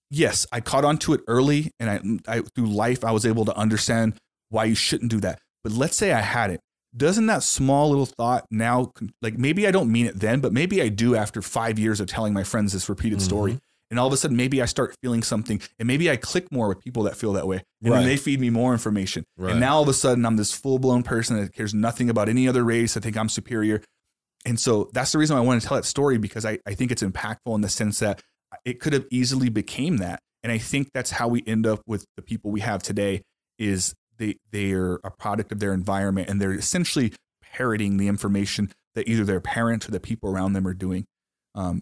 yes, 0.10 0.48
I 0.54 0.62
caught 0.62 0.86
on 0.86 0.98
to 1.00 1.14
it 1.14 1.22
early, 1.28 1.72
and 1.82 2.22
I, 2.28 2.38
I 2.38 2.42
through 2.56 2.68
life 2.68 3.04
I 3.04 3.12
was 3.12 3.26
able 3.26 3.44
to 3.46 3.56
understand 3.58 4.14
why 4.52 4.66
you 4.66 4.76
shouldn't 4.76 5.10
do 5.10 5.20
that. 5.22 5.40
But 5.64 5.74
let's 5.74 5.96
say 5.98 6.12
I 6.14 6.22
had 6.22 6.52
it. 6.52 6.60
doesn't 6.96 7.26
that 7.28 7.42
small 7.42 7.90
little 7.90 8.06
thought 8.06 8.46
now 8.52 8.92
like 9.22 9.38
maybe 9.38 9.66
I 9.66 9.72
don't 9.72 9.92
mean 9.92 10.06
it 10.08 10.20
then, 10.20 10.42
but 10.42 10.52
maybe 10.54 10.82
I 10.82 10.90
do 10.90 11.16
after 11.16 11.42
five 11.42 11.80
years 11.80 12.00
of 12.00 12.08
telling 12.08 12.34
my 12.34 12.44
friends 12.44 12.74
this 12.74 12.88
repeated 12.90 13.22
story. 13.22 13.54
Mm-hmm. 13.54 13.60
And 13.92 14.00
all 14.00 14.08
of 14.08 14.14
a 14.14 14.18
sudden, 14.18 14.38
maybe 14.38 14.62
I 14.62 14.66
start 14.68 14.96
feeling 15.04 15.22
something, 15.22 15.60
and 15.78 15.86
maybe 15.86 16.10
I 16.10 16.16
click 16.16 16.50
more 16.50 16.70
with 16.70 16.80
people 16.80 17.04
that 17.04 17.18
feel 17.18 17.34
that 17.34 17.46
way, 17.46 17.62
and 17.82 17.92
Right. 17.92 18.00
then 18.00 18.08
they 18.08 18.16
feed 18.16 18.40
me 18.40 18.50
more 18.50 18.72
information. 18.72 19.26
Right. 19.38 19.52
And 19.52 19.60
now 19.60 19.76
all 19.76 19.82
of 19.84 19.90
a 19.90 19.94
sudden, 19.94 20.26
I'm 20.26 20.38
this 20.38 20.54
full 20.54 20.80
blown 20.80 21.04
person 21.04 21.36
that 21.42 21.54
cares 21.54 21.74
nothing 21.74 22.10
about 22.10 22.30
any 22.30 22.48
other 22.48 22.64
race. 22.64 22.96
I 22.96 23.02
think 23.02 23.18
I'm 23.18 23.28
superior, 23.28 23.82
and 24.46 24.58
so 24.58 24.90
that's 24.94 25.12
the 25.12 25.18
reason 25.18 25.36
why 25.36 25.42
I 25.42 25.46
want 25.46 25.62
to 25.62 25.68
tell 25.68 25.76
that 25.76 25.84
story 25.84 26.18
because 26.18 26.46
I, 26.46 26.60
I 26.66 26.74
think 26.74 26.92
it's 26.94 27.04
impactful 27.04 27.54
in 27.54 27.60
the 27.60 27.68
sense 27.70 28.00
that 28.00 28.22
it 28.64 28.80
could 28.80 28.94
have 28.94 29.06
easily 29.12 29.50
became 29.50 29.98
that, 29.98 30.22
and 30.42 30.54
I 30.54 30.58
think 30.58 30.92
that's 30.94 31.12
how 31.12 31.28
we 31.28 31.44
end 31.46 31.68
up 31.68 31.82
with 31.86 32.06
the 32.16 32.22
people 32.22 32.50
we 32.52 32.62
have 32.62 32.82
today. 32.82 33.24
Is 33.60 33.94
they 34.22 34.38
they're 34.52 35.00
a 35.04 35.12
product 35.12 35.52
of 35.52 35.60
their 35.60 35.74
environment, 35.74 36.30
and 36.30 36.40
they're 36.40 36.54
essentially 36.54 37.12
parroting 37.42 37.98
the 37.98 38.08
information 38.08 38.72
that 38.96 39.08
either 39.10 39.26
their 39.26 39.42
parents 39.42 39.88
or 39.88 39.92
the 39.92 40.00
people 40.00 40.30
around 40.30 40.54
them 40.54 40.66
are 40.68 40.74
doing. 40.74 41.06
Um, 41.56 41.82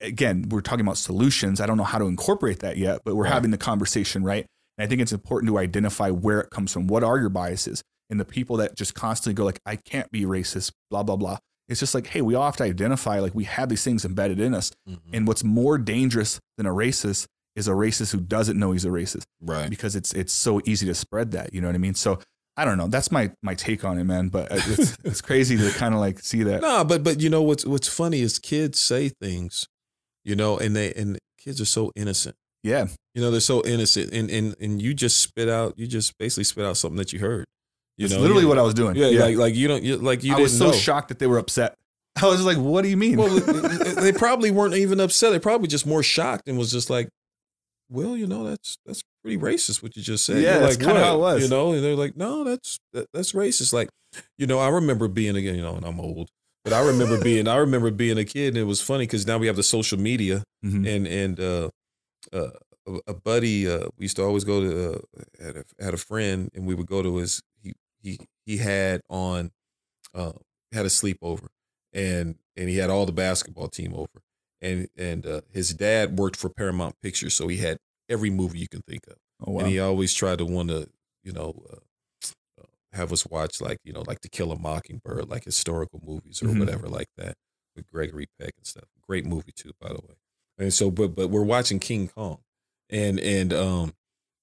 again, 0.00 0.46
we're 0.48 0.60
talking 0.62 0.80
about 0.86 0.96
solutions. 0.96 1.60
I 1.60 1.66
don't 1.66 1.76
know 1.76 1.84
how 1.84 1.98
to 1.98 2.06
incorporate 2.06 2.60
that 2.60 2.76
yet, 2.78 3.00
but 3.04 3.14
we're 3.16 3.24
Right. 3.24 3.32
having 3.34 3.50
the 3.50 3.58
conversation, 3.58 4.22
right? 4.24 4.46
And 4.78 4.84
I 4.84 4.88
think 4.88 5.00
it's 5.02 5.12
important 5.12 5.48
to 5.50 5.58
identify 5.58 6.08
where 6.10 6.40
it 6.40 6.48
comes 6.50 6.72
from. 6.72 6.86
What 6.86 7.04
are 7.04 7.18
your 7.18 7.28
biases? 7.28 7.82
And 8.08 8.18
the 8.18 8.24
people 8.24 8.56
that 8.58 8.76
just 8.76 8.94
constantly 8.94 9.34
go 9.34 9.44
like, 9.44 9.60
"I 9.66 9.76
can't 9.76 10.10
be 10.10 10.22
racist," 10.22 10.72
blah 10.90 11.02
blah 11.02 11.16
blah. 11.16 11.38
It's 11.68 11.78
just 11.80 11.94
like, 11.94 12.08
hey, 12.08 12.20
we 12.22 12.34
all 12.34 12.46
have 12.46 12.56
to 12.56 12.64
identify 12.64 13.20
like 13.20 13.34
we 13.34 13.44
have 13.44 13.68
these 13.68 13.84
things 13.84 14.04
embedded 14.04 14.40
in 14.40 14.54
us. 14.54 14.72
Mhm. 14.88 14.98
And 15.12 15.28
what's 15.28 15.44
more 15.44 15.78
dangerous 15.78 16.40
than 16.56 16.66
a 16.66 16.70
racist 16.70 17.26
is 17.56 17.68
a 17.68 17.72
racist 17.72 18.12
who 18.12 18.20
doesn't 18.20 18.58
know 18.58 18.72
he's 18.72 18.84
a 18.84 18.88
racist 18.88 19.24
right. 19.40 19.68
because 19.68 19.96
it's 19.96 20.12
it's 20.12 20.32
so 20.32 20.60
easy 20.64 20.86
to 20.86 20.94
spread 20.94 21.32
that. 21.32 21.52
You 21.52 21.60
know 21.60 21.68
what 21.68 21.74
I 21.74 21.78
mean? 21.78 21.94
So 21.94 22.18
I 22.56 22.64
don't 22.64 22.78
know. 22.78 22.88
That's 22.88 23.10
my 23.10 23.32
my 23.42 23.54
take 23.54 23.84
on 23.84 23.98
it, 23.98 24.04
man. 24.04 24.28
But 24.28 24.48
it's 24.50 24.96
it's 25.04 25.20
crazy 25.20 25.56
to 25.56 25.70
kind 25.70 25.94
of 25.94 26.00
like 26.00 26.20
see 26.20 26.42
that. 26.44 26.62
No, 26.62 26.84
but 26.84 27.02
but 27.02 27.20
you 27.20 27.30
know 27.30 27.42
what's 27.42 27.64
what's 27.64 27.88
funny 27.88 28.20
is 28.20 28.38
kids 28.38 28.78
say 28.78 29.08
things, 29.08 29.66
you 30.24 30.36
know, 30.36 30.58
and 30.58 30.76
they 30.76 30.92
and 30.94 31.18
kids 31.38 31.60
are 31.60 31.66
so 31.66 31.90
innocent. 31.96 32.36
Yeah, 32.62 32.88
You 33.14 33.22
know, 33.22 33.30
they're 33.30 33.40
so 33.40 33.64
innocent, 33.64 34.12
and 34.12 34.30
and 34.30 34.54
and 34.60 34.82
you 34.82 34.92
just 34.92 35.22
spit 35.22 35.48
out, 35.48 35.78
you 35.78 35.86
just 35.86 36.18
basically 36.18 36.44
spit 36.44 36.66
out 36.66 36.76
something 36.76 36.98
that 36.98 37.10
you 37.12 37.18
heard. 37.18 37.46
You 37.96 38.06
that's 38.06 38.14
know, 38.14 38.20
literally 38.20 38.42
you- 38.42 38.48
what 38.48 38.58
I 38.58 38.62
was 38.62 38.74
doing. 38.74 38.96
Yeah, 38.96 39.06
like 39.24 39.36
like 39.36 39.54
you 39.54 39.66
don't 39.66 39.82
you, 39.82 39.96
like 39.96 40.22
you 40.22 40.32
I 40.32 40.36
didn't 40.36 40.42
was 40.42 40.58
so 40.58 40.66
know. 40.66 40.72
shocked 40.72 41.08
that 41.08 41.18
they 41.18 41.26
were 41.26 41.38
upset. 41.38 41.74
I 42.22 42.26
was 42.26 42.44
like, 42.44 42.58
"What 42.58 42.82
do 42.82 42.88
you 42.88 42.98
mean?" 42.98 43.16
Well, 43.16 43.28
they 43.94 44.12
probably 44.12 44.50
weren't 44.50 44.74
even 44.74 45.00
upset. 45.00 45.32
They 45.32 45.38
probably 45.38 45.68
just 45.68 45.86
more 45.86 46.02
shocked 46.02 46.48
and 46.48 46.58
was 46.58 46.70
just 46.70 46.90
like, 46.90 47.08
"Well, 47.90 48.16
you 48.16 48.26
know, 48.26 48.44
that's 48.44 48.76
that's 48.86 49.02
pretty 49.22 49.36
racist 49.38 49.82
what 49.82 49.96
you 49.96 50.02
just 50.02 50.24
said." 50.24 50.42
Yeah, 50.42 50.58
like, 50.58 50.78
kinda 50.78 50.94
how 51.04 51.16
it 51.16 51.18
was. 51.18 51.42
You 51.42 51.48
know, 51.48 51.72
and 51.72 51.82
they're 51.84 51.96
like, 51.96 52.16
"No, 52.16 52.44
that's 52.44 52.78
that, 52.92 53.06
that's 53.12 53.32
racist." 53.32 53.72
Like, 53.72 53.88
you 54.38 54.46
know, 54.46 54.58
I 54.58 54.68
remember 54.68 55.08
being 55.08 55.36
again, 55.36 55.56
you 55.56 55.62
know, 55.62 55.74
and 55.76 55.84
I'm 55.84 56.00
old, 56.00 56.30
but 56.64 56.72
I 56.72 56.80
remember 56.86 57.20
being 57.22 57.48
I 57.48 57.56
remember 57.56 57.90
being 57.90 58.16
a 58.18 58.24
kid, 58.24 58.48
and 58.48 58.56
it 58.58 58.64
was 58.64 58.80
funny 58.80 59.04
because 59.04 59.26
now 59.26 59.38
we 59.38 59.46
have 59.48 59.56
the 59.56 59.62
social 59.62 59.98
media, 59.98 60.42
Mhm. 60.64 60.86
and 60.96 61.06
and 61.06 61.40
uh, 61.40 61.70
uh, 62.32 62.50
a- 62.86 63.00
a 63.08 63.14
buddy 63.14 63.68
uh, 63.68 63.88
we 63.96 64.04
used 64.04 64.16
to 64.16 64.22
always 64.22 64.44
go 64.44 64.60
to 64.60 64.92
uh, 64.92 64.98
had 65.44 65.56
a 65.56 65.64
had 65.84 65.94
a 65.94 65.98
friend, 65.98 66.50
and 66.54 66.66
we 66.66 66.74
would 66.74 66.86
go 66.86 67.02
to 67.02 67.16
his 67.16 67.42
he 67.62 67.72
he 68.02 68.18
he 68.46 68.56
had 68.58 69.00
on 69.10 69.50
uh, 70.14 70.32
had 70.72 70.86
a 70.86 70.88
sleepover, 70.88 71.48
and 71.92 72.36
and 72.56 72.68
he 72.68 72.76
had 72.78 72.90
all 72.90 73.06
the 73.06 73.12
basketball 73.12 73.68
team 73.68 73.94
over, 73.94 74.22
and 74.62 74.88
and 74.96 75.26
uh, 75.26 75.40
his 75.52 75.72
dad 75.74 76.18
worked 76.18 76.36
for 76.36 76.48
Paramount 76.50 76.96
Pictures, 77.02 77.34
so 77.34 77.48
he 77.48 77.58
had 77.58 77.78
every 78.08 78.30
movie 78.30 78.58
you 78.58 78.68
can 78.68 78.82
think 78.82 79.06
of, 79.08 79.16
Oh, 79.46 79.52
wow. 79.52 79.60
and 79.60 79.68
he 79.68 79.78
always 79.78 80.12
tried 80.14 80.38
to 80.38 80.44
want 80.46 80.68
to 80.70 80.88
you 81.22 81.32
know. 81.32 81.62
Uh, 81.72 81.76
uh, 82.60 82.64
have 82.92 83.12
us 83.12 83.24
watch 83.26 83.60
like 83.60 83.78
you 83.84 83.92
know 83.92 84.02
like 84.06 84.20
To 84.20 84.28
Kill 84.28 84.50
a 84.52 84.58
Mockingbird, 84.58 85.28
like 85.30 85.44
historical 85.44 86.00
movies 86.04 86.42
or 86.42 86.46
Mhm. 86.46 86.58
whatever 86.60 86.88
like 86.88 87.08
that 87.16 87.34
with 87.76 87.86
Gregory 87.90 88.26
Peck 88.38 88.52
and 88.56 88.66
stuff. 88.66 88.84
Great 89.06 89.24
movie 89.24 89.52
too, 89.54 89.72
by 89.80 89.88
the 89.88 89.94
way. 90.00 90.14
And 90.58 90.74
so, 90.74 90.90
but 90.90 91.14
but 91.14 91.28
we're 91.28 91.44
watching 91.44 91.78
King 91.78 92.08
Kong, 92.08 92.38
and 92.90 93.18
and 93.20 93.52
um, 93.52 93.94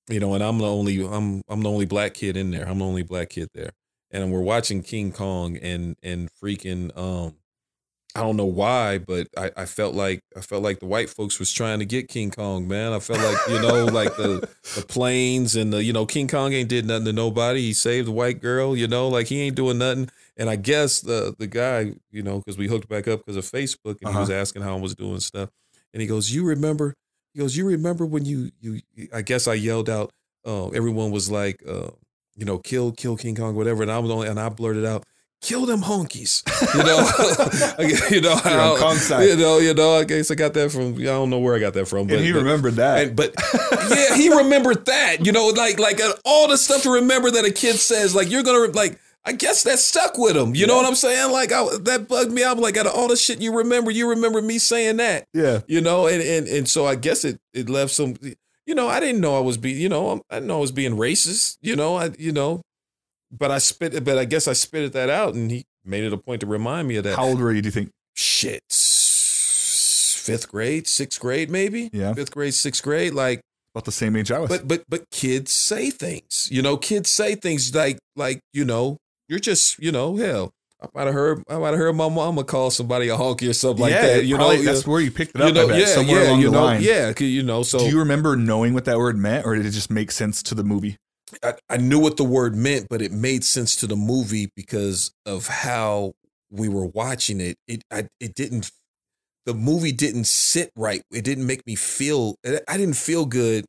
you 0.10 0.20
know, 0.20 0.34
and 0.34 0.42
I'm 0.44 0.58
the 0.60 0.66
only 0.68 1.06
I'm 1.06 1.42
I'm 1.50 1.62
the 1.62 1.70
only 1.70 1.86
black 1.86 2.14
kid 2.14 2.38
in 2.38 2.52
there. 2.52 2.68
I'm 2.68 2.80
the 2.80 2.86
only 2.86 3.04
black 3.04 3.30
kid 3.32 3.50
there, 3.54 3.72
and 4.12 4.32
we're 4.32 4.42
watching 4.42 4.82
King 4.82 5.12
Kong, 5.12 5.58
and 5.58 5.96
and 6.02 6.30
freaking 6.42 6.96
um, 6.98 7.36
I 8.18 8.22
don't 8.22 8.36
know 8.36 8.46
why, 8.46 8.98
but 8.98 9.28
I, 9.38 9.52
I 9.56 9.66
felt 9.66 9.94
like 9.94 10.22
I 10.36 10.42
felt 10.42 10.64
like 10.64 10.80
the 10.80 10.88
white 10.88 11.08
folks 11.08 11.38
was 11.38 11.52
trying 11.52 11.78
to 11.80 11.86
get 11.86 12.08
King 12.08 12.32
Kong, 12.32 12.68
man. 12.68 12.92
I 12.92 13.00
felt 13.00 13.20
like 13.20 13.38
you 13.48 13.62
know, 13.62 13.86
like 13.86 14.16
the 14.16 14.50
the 14.76 14.82
planes 14.82 15.56
and 15.56 15.72
the 15.72 15.84
you 15.84 15.94
know 15.94 16.08
King 16.08 16.28
Kong 16.28 16.52
ain't 16.52 16.68
did 16.68 16.86
nothing 16.86 17.06
to 17.06 17.14
nobody. 17.14 17.62
He 17.62 17.74
saved 17.74 18.08
the 18.08 18.12
white 18.12 18.42
girl, 18.42 18.76
you 18.76 18.88
know, 18.88 19.08
like 19.08 19.28
he 19.28 19.42
ain't 19.42 19.56
doing 19.56 19.78
nothing. 19.78 20.10
And 20.36 20.50
I 20.50 20.56
guess 20.56 21.02
the 21.02 21.36
the 21.38 21.46
guy, 21.46 21.94
you 22.10 22.24
know, 22.24 22.40
because 22.40 22.58
we 22.58 22.68
hooked 22.68 22.90
back 22.90 23.08
up 23.08 23.20
because 23.20 23.36
of 23.38 23.46
Facebook, 23.46 23.98
and 24.02 24.12
he 24.12 24.18
was 24.20 24.32
asking 24.32 24.64
how 24.64 24.76
I 24.76 24.82
was 24.82 24.96
doing 24.96 25.20
stuff, 25.20 25.50
and 25.94 26.02
he 26.02 26.08
goes, 26.08 26.32
"You 26.32 26.44
remember?" 26.44 26.96
He 27.36 27.40
goes, 27.40 27.56
"You 27.56 27.68
remember 27.68 28.04
when 28.04 28.26
you 28.26 28.50
you?" 28.60 28.82
I 29.14 29.22
guess 29.22 29.48
I 29.48 29.54
yelled 29.54 29.90
out. 29.92 30.12
Uh, 30.44 30.70
everyone 30.70 31.12
was 31.12 31.30
like, 31.30 31.62
uh, 31.68 31.90
you 32.36 32.46
know, 32.46 32.58
kill 32.58 32.94
kill 32.94 33.16
King 33.16 33.36
Kong, 33.36 33.56
whatever, 33.56 33.84
and 33.84 33.92
I 33.92 34.00
was 34.00 34.10
only 34.10 34.28
and 34.28 34.40
I 34.40 34.50
blurted 34.50 34.86
out. 34.86 35.04
Kill 35.42 35.68
them 35.68 35.82
honkies, 35.82 36.42
you 36.74 36.84
know. 36.84 38.08
you 38.10 38.22
know, 38.22 38.40
You're 38.44 38.60
on 38.60 38.98
how- 38.98 39.20
you 39.22 39.36
know, 39.38 39.60
you 39.60 39.74
know. 39.74 39.98
I 40.00 40.04
guess 40.04 40.32
I 40.32 40.36
got 40.36 40.54
that 40.56 40.72
from. 40.72 40.96
I 40.96 41.04
don't 41.04 41.30
know 41.30 41.38
where 41.40 41.56
I 41.56 41.60
got 41.60 41.74
that 41.76 41.88
from, 41.88 42.08
but 42.08 42.16
and 42.18 42.26
he 42.26 42.32
but- 42.32 42.40
remembered 42.40 42.74
that. 42.76 42.98
and, 43.08 43.16
but 43.16 43.36
yeah, 43.96 44.16
he 44.16 44.30
remembered 44.36 44.86
that. 44.88 45.26
You 45.26 45.32
know, 45.32 45.48
like 45.50 45.80
like 45.80 46.02
uh, 46.02 46.14
all 46.26 46.48
the 46.48 46.58
stuff 46.58 46.82
to 46.84 46.90
remember 46.92 47.30
that 47.32 47.46
a 47.46 47.52
kid 47.52 47.76
says. 47.76 48.16
Like 48.16 48.30
you're 48.32 48.44
gonna 48.44 48.72
like. 48.74 49.00
I 49.26 49.34
guess 49.34 49.64
that 49.64 49.78
stuck 49.80 50.18
with 50.18 50.38
him. 50.38 50.56
You 50.56 50.68
know 50.68 50.78
what 50.78 50.86
I'm 50.86 50.96
saying? 50.96 51.34
Like 51.34 51.52
I, 51.52 51.66
that 51.82 52.08
bugged 52.08 52.32
me 52.32 52.46
out. 52.46 52.58
Like 52.60 52.78
out 52.78 52.88
of 52.88 52.94
all 52.94 53.10
the 53.10 53.18
shit 53.18 53.42
you 53.42 53.58
remember, 53.58 53.92
you 53.92 54.10
remember 54.12 54.42
me 54.42 54.58
saying 54.58 54.98
that. 54.98 55.26
yeah, 55.34 55.60
You 55.68 55.82
know, 55.82 56.08
and 56.08 56.22
and 56.24 56.48
and 56.48 56.66
so 56.68 56.86
I 56.86 56.96
guess 56.96 57.26
it 57.26 57.38
it 57.54 57.70
left 57.70 57.92
some. 57.92 58.16
You 58.66 58.74
know, 58.74 58.88
I 58.88 59.02
didn't 59.02 59.20
know 59.20 59.36
I 59.38 59.42
was 59.42 59.58
being. 59.58 59.78
You 59.82 59.90
know, 59.90 60.24
I 60.32 60.36
didn't 60.36 60.48
know 60.48 60.58
I 60.58 60.62
was 60.62 60.72
being 60.72 60.94
racist. 60.94 61.58
You 61.62 61.76
know, 61.76 61.98
I 61.98 62.12
you 62.18 62.32
know, 62.32 62.62
but 63.32 63.52
I 63.52 63.58
spit. 63.58 64.04
But 64.04 64.18
I 64.18 64.26
guess 64.26 64.48
I 64.48 64.54
spitted 64.54 64.94
that 64.94 65.10
out, 65.10 65.34
and 65.34 65.50
he 65.52 65.66
made 65.86 66.04
it 66.04 66.14
a 66.14 66.18
point 66.18 66.42
to 66.42 66.48
remind 66.48 66.88
me 66.88 66.96
of 66.98 67.04
that. 67.06 67.16
how 67.16 67.26
old 67.26 67.40
were 67.40 67.52
you? 67.52 67.62
Do 67.62 67.68
you 67.68 67.72
think? 67.72 67.92
shit? 68.14 68.64
Fifth 70.28 70.50
grade, 70.50 70.88
sixth 70.88 71.20
grade, 71.20 71.50
maybe. 71.50 71.90
Yeah. 71.94 72.14
Fifth 72.14 72.32
grade, 72.32 72.54
sixth 72.54 72.84
grade, 72.84 73.14
like 73.14 73.40
About 73.74 73.86
the 73.86 73.92
same 73.94 74.16
age 74.18 74.32
I 74.32 74.40
was. 74.40 74.50
but 74.50 74.68
but 74.68 74.84
but 74.90 75.10
kids 75.10 75.54
say 75.54 75.90
things. 75.90 76.50
You 76.52 76.62
know, 76.62 76.76
kids 76.78 77.10
say 77.10 77.36
things 77.36 77.74
like 77.74 77.98
like 78.16 78.42
you 78.54 78.66
know 78.66 78.98
you're 79.30 79.40
just 79.40 79.80
you 79.80 79.92
know 79.92 80.18
hell. 80.18 80.52
I 80.82 80.88
might 80.94 81.06
have 81.06 81.14
heard 81.14 81.44
I 81.50 81.58
might 81.58 81.70
have 81.70 81.78
heard 81.78 81.96
my 81.96 82.10
mama 82.10 82.44
call 82.44 82.72
somebody 82.72 83.08
a 83.08 83.16
honky 83.16 83.50
or 83.50 83.54
something 83.54 83.82
like 83.82 83.92
yeah, 83.94 84.02
that. 84.18 84.26
You 84.26 84.36
probably- 84.36 84.58
know, 84.58 84.64
that's 84.64 84.86
where 84.86 85.00
you 85.00 85.12
picked 85.12 85.34
it 85.36 85.42
up. 85.42 85.48
you 85.48 85.54
know, 85.54 85.64
I 85.66 85.68
bet, 85.70 85.80
yeah, 85.80 85.86
somewhere 85.86 86.24
yeah, 86.24 86.30
along 86.30 86.42
you 86.42 86.46
the 86.48 86.52
know, 86.58 86.64
line. 86.66 86.82
yeah, 86.82 87.14
you 87.20 87.44
know. 87.44 87.64
So 87.64 87.80
Do 87.80 87.86
you 87.88 88.00
remember 88.00 88.36
knowing 88.36 88.74
what 88.74 88.84
that 88.86 88.98
word 88.98 89.18
meant, 89.18 89.46
or 89.46 89.56
did 89.56 89.66
it 89.66 89.72
just 89.72 89.90
make 89.90 90.12
sense 90.12 90.44
to 90.44 90.56
the 90.56 90.64
movie? 90.64 90.98
I, 91.44 91.54
I 91.70 91.78
knew 91.78 92.00
what 92.00 92.18
the 92.18 92.24
word 92.24 92.56
meant, 92.56 92.88
but 92.90 93.02
it 93.02 93.12
made 93.12 93.44
sense 93.44 93.76
to 93.78 93.88
the 93.88 93.96
movie 93.96 94.50
because 94.56 95.12
of 95.26 95.48
how 95.48 96.14
we 96.52 96.70
were 96.70 96.86
watching 96.86 97.42
it. 97.42 97.58
It 97.68 97.84
I, 97.92 98.08
it 98.20 98.36
didn't. 98.36 98.72
The 99.46 99.54
movie 99.54 99.92
didn't 99.94 100.26
sit 100.26 100.72
right. 100.76 101.02
It 101.12 101.24
didn't 101.24 101.48
make 101.48 101.66
me 101.66 101.76
feel. 101.76 102.36
I 102.68 102.78
didn't 102.78 102.96
feel 102.98 103.26
good 103.26 103.66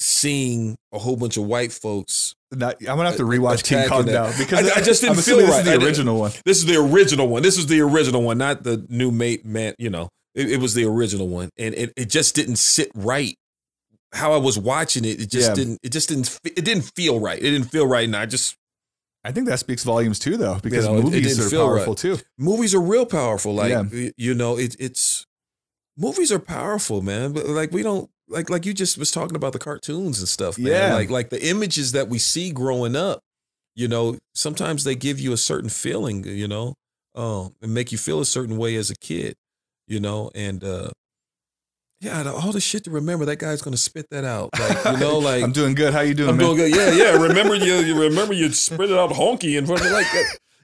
seeing 0.00 0.76
a 0.92 0.98
whole 0.98 1.16
bunch 1.16 1.36
of 1.36 1.44
white 1.44 1.72
folks 1.72 2.34
Not, 2.52 2.76
I'm 2.80 2.96
gonna 2.96 3.06
have 3.06 3.16
to 3.16 3.24
uh, 3.24 3.26
rewatch 3.26 3.64
King 3.64 3.88
Kong 3.88 4.06
now 4.06 4.26
because 4.38 4.70
I- 4.70 4.78
I 4.78 4.82
just 4.82 5.00
didn't 5.00 5.16
I'm 5.16 5.22
feel 5.22 5.38
right. 5.40 5.46
This 5.46 5.58
is 5.58 5.64
the 5.64 5.84
original 5.86 6.18
one. 6.18 6.32
This 6.44 6.58
is 6.58 6.66
the 6.66 6.76
original 6.76 7.28
one. 7.28 7.42
This 7.42 7.58
is 7.58 7.66
the 7.66 7.80
original 7.80 8.22
one, 8.22 8.38
not 8.38 8.62
the 8.62 8.86
new 8.88 9.10
mate 9.10 9.44
man. 9.44 9.74
You 9.78 9.90
know, 9.90 10.08
it, 10.34 10.52
it 10.52 10.60
was 10.60 10.74
the 10.74 10.84
original 10.84 11.28
one, 11.28 11.50
and 11.58 11.74
it, 11.74 11.92
it 11.96 12.08
just 12.10 12.34
didn't 12.34 12.56
sit 12.56 12.90
right. 12.94 13.34
How 14.12 14.32
I 14.32 14.38
was 14.38 14.58
watching 14.58 15.04
it, 15.04 15.20
it 15.20 15.30
just 15.30 15.48
Yeah. 15.50 15.54
didn't. 15.54 15.80
It 15.82 15.92
just 15.92 16.08
didn't. 16.08 16.38
It 16.44 16.64
didn't 16.64 16.90
feel 16.96 17.20
right. 17.20 17.38
It 17.38 17.50
didn't 17.50 17.70
feel 17.70 17.86
right, 17.86 18.04
and 18.04 18.16
I 18.16 18.26
just 18.26 18.56
I 19.24 19.32
think 19.32 19.46
that 19.48 19.58
speaks 19.58 19.82
volumes 19.84 20.18
too, 20.18 20.36
though, 20.36 20.58
because 20.62 20.86
know, 20.86 20.94
it- 20.96 21.00
it 21.00 21.04
movies 21.04 21.38
are 21.40 21.50
powerful 21.58 21.92
right. 21.92 21.98
too. 21.98 22.18
movies 22.38 22.74
are 22.74 22.80
real 22.80 23.04
powerful. 23.04 23.54
Like 23.54 23.70
Yeah. 23.70 24.08
you 24.16 24.32
know, 24.34 24.56
it, 24.56 24.76
it's 24.78 25.26
movies 25.96 26.32
are 26.32 26.38
powerful, 26.38 27.02
man. 27.02 27.32
But 27.32 27.46
like 27.48 27.72
we 27.72 27.82
don't 27.82 28.08
like 28.28 28.48
like 28.48 28.64
you 28.64 28.72
just 28.72 28.96
was 28.96 29.10
talking 29.10 29.36
about 29.36 29.52
the 29.52 29.58
cartoons 29.58 30.20
and 30.20 30.28
stuff. 30.28 30.56
Man. 30.58 30.72
Yeah. 30.72 30.94
like 30.94 31.10
like 31.10 31.30
the 31.30 31.44
images 31.44 31.92
that 31.92 32.08
we 32.08 32.18
see 32.18 32.50
growing 32.52 32.96
up. 32.96 33.20
You 33.74 33.88
know, 33.88 34.18
sometimes 34.34 34.84
they 34.84 34.94
give 34.96 35.20
you 35.20 35.32
a 35.32 35.36
certain 35.36 35.68
feeling. 35.70 36.24
You 36.24 36.48
know, 36.48 36.74
um, 37.14 37.54
and 37.60 37.74
make 37.74 37.92
you 37.92 37.98
feel 37.98 38.20
a 38.20 38.24
certain 38.24 38.56
way 38.56 38.76
as 38.76 38.88
a 38.90 38.96
kid. 38.96 39.34
You 39.86 40.00
know, 40.00 40.30
and 40.34 40.62
uh 40.64 40.90
yeah, 42.00 42.22
the- 42.22 42.32
all 42.32 42.52
the 42.52 42.60
shit 42.60 42.84
to 42.84 42.90
remember. 42.90 43.24
That 43.24 43.38
guy's 43.38 43.62
gonna 43.62 43.76
spit 43.76 44.06
that 44.10 44.24
out. 44.24 44.50
Like 44.58 44.84
you 44.84 44.96
know, 44.98 45.18
like 45.20 45.42
I'm 45.42 45.52
doing 45.52 45.74
good. 45.74 45.92
How 45.92 46.00
you 46.00 46.14
doing, 46.14 46.30
I'm 46.30 46.36
man? 46.36 46.46
doing 46.56 46.56
good. 46.70 46.74
Yeah, 46.74 46.90
yeah. 46.92 47.22
Remember 47.22 47.54
you. 47.54 47.74
You 47.76 48.00
remember 48.02 48.34
you 48.34 48.52
spit 48.52 48.90
it 48.90 48.98
out 48.98 49.10
honky 49.10 49.58
in 49.58 49.66
front 49.66 49.84
of 49.84 49.90
like. 49.92 50.06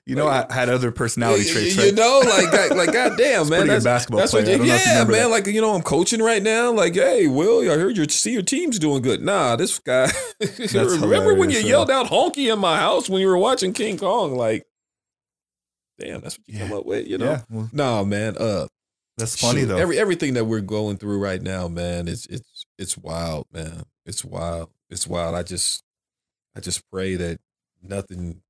You 0.06 0.16
know, 0.16 0.28
I 0.28 0.44
had 0.52 0.69
other 0.69 0.93
personality 0.93 1.44
You- 1.47 1.52
traits. 1.55 1.77
You, 1.77 1.82
Right? 1.85 1.94
know, 1.94 2.20
like, 2.27 2.52
like, 2.52 2.70
like 2.73 2.93
goddamn, 2.93 3.48
man. 3.48 3.66
That's, 3.66 3.85
basketball 3.86 4.20
that's 4.20 4.35
what. 4.35 4.44
player. 4.44 4.59
You 4.59 4.65
yeah, 4.65 5.02
man. 5.05 5.11
that. 5.12 5.31
Like, 5.31 5.47
you 5.47 5.62
know, 5.62 5.74
I'm 5.74 5.81
coaching 5.81 6.20
right 6.20 6.43
now. 6.43 6.70
Like, 6.73 6.93
hey, 6.94 7.27
Will, 7.27 7.62
I 7.62 7.77
heard 7.77 7.97
your 7.97 8.06
see 8.11 8.32
your 8.35 8.43
team's 8.43 8.78
doing 8.78 9.01
good. 9.01 9.23
Nah, 9.23 9.56
this 9.56 9.78
guy. 9.78 10.11
remember 10.74 11.32
when 11.32 11.48
you 11.48 11.56
hilarious, 11.56 11.65
yelled 11.65 11.90
out 11.90 12.09
honky 12.09 12.52
in 12.52 12.59
my 12.59 12.77
house 12.78 13.09
when 13.09 13.23
you 13.23 13.28
were 13.28 13.39
watching 13.39 13.73
King 13.73 13.97
Kong? 13.97 14.36
Like, 14.36 14.66
damn, 15.98 16.20
that's 16.20 16.36
what 16.39 16.48
you 16.48 16.59
Yeah. 16.59 16.69
come 16.69 16.77
up 16.77 16.85
with, 16.85 17.06
you 17.09 17.16
know? 17.16 17.24
Yeah, 17.24 17.40
well, 17.48 17.70
No, 17.73 18.05
man. 18.05 18.36
Uh, 18.39 18.66
that's 19.16 19.41
funny 19.41 19.61
shoot, 19.61 19.66
though. 19.66 19.77
Every 19.77 19.99
everything 19.99 20.35
that 20.35 20.45
we're 20.47 20.61
going 20.61 20.97
through 20.97 21.19
right 21.19 21.41
now, 21.43 21.69
man, 21.69 22.09
it's 22.09 22.27
it's 22.27 22.65
it's 22.78 22.99
wild, 22.99 23.47
man. 23.53 23.85
It's 24.07 24.24
wild. 24.24 24.70
It's 24.91 25.07
wild. 25.07 25.35
I 25.35 25.43
just 25.43 25.82
I 26.57 26.61
just 26.61 26.82
pray 26.91 27.15
that 27.16 27.41
nothing 27.82 28.43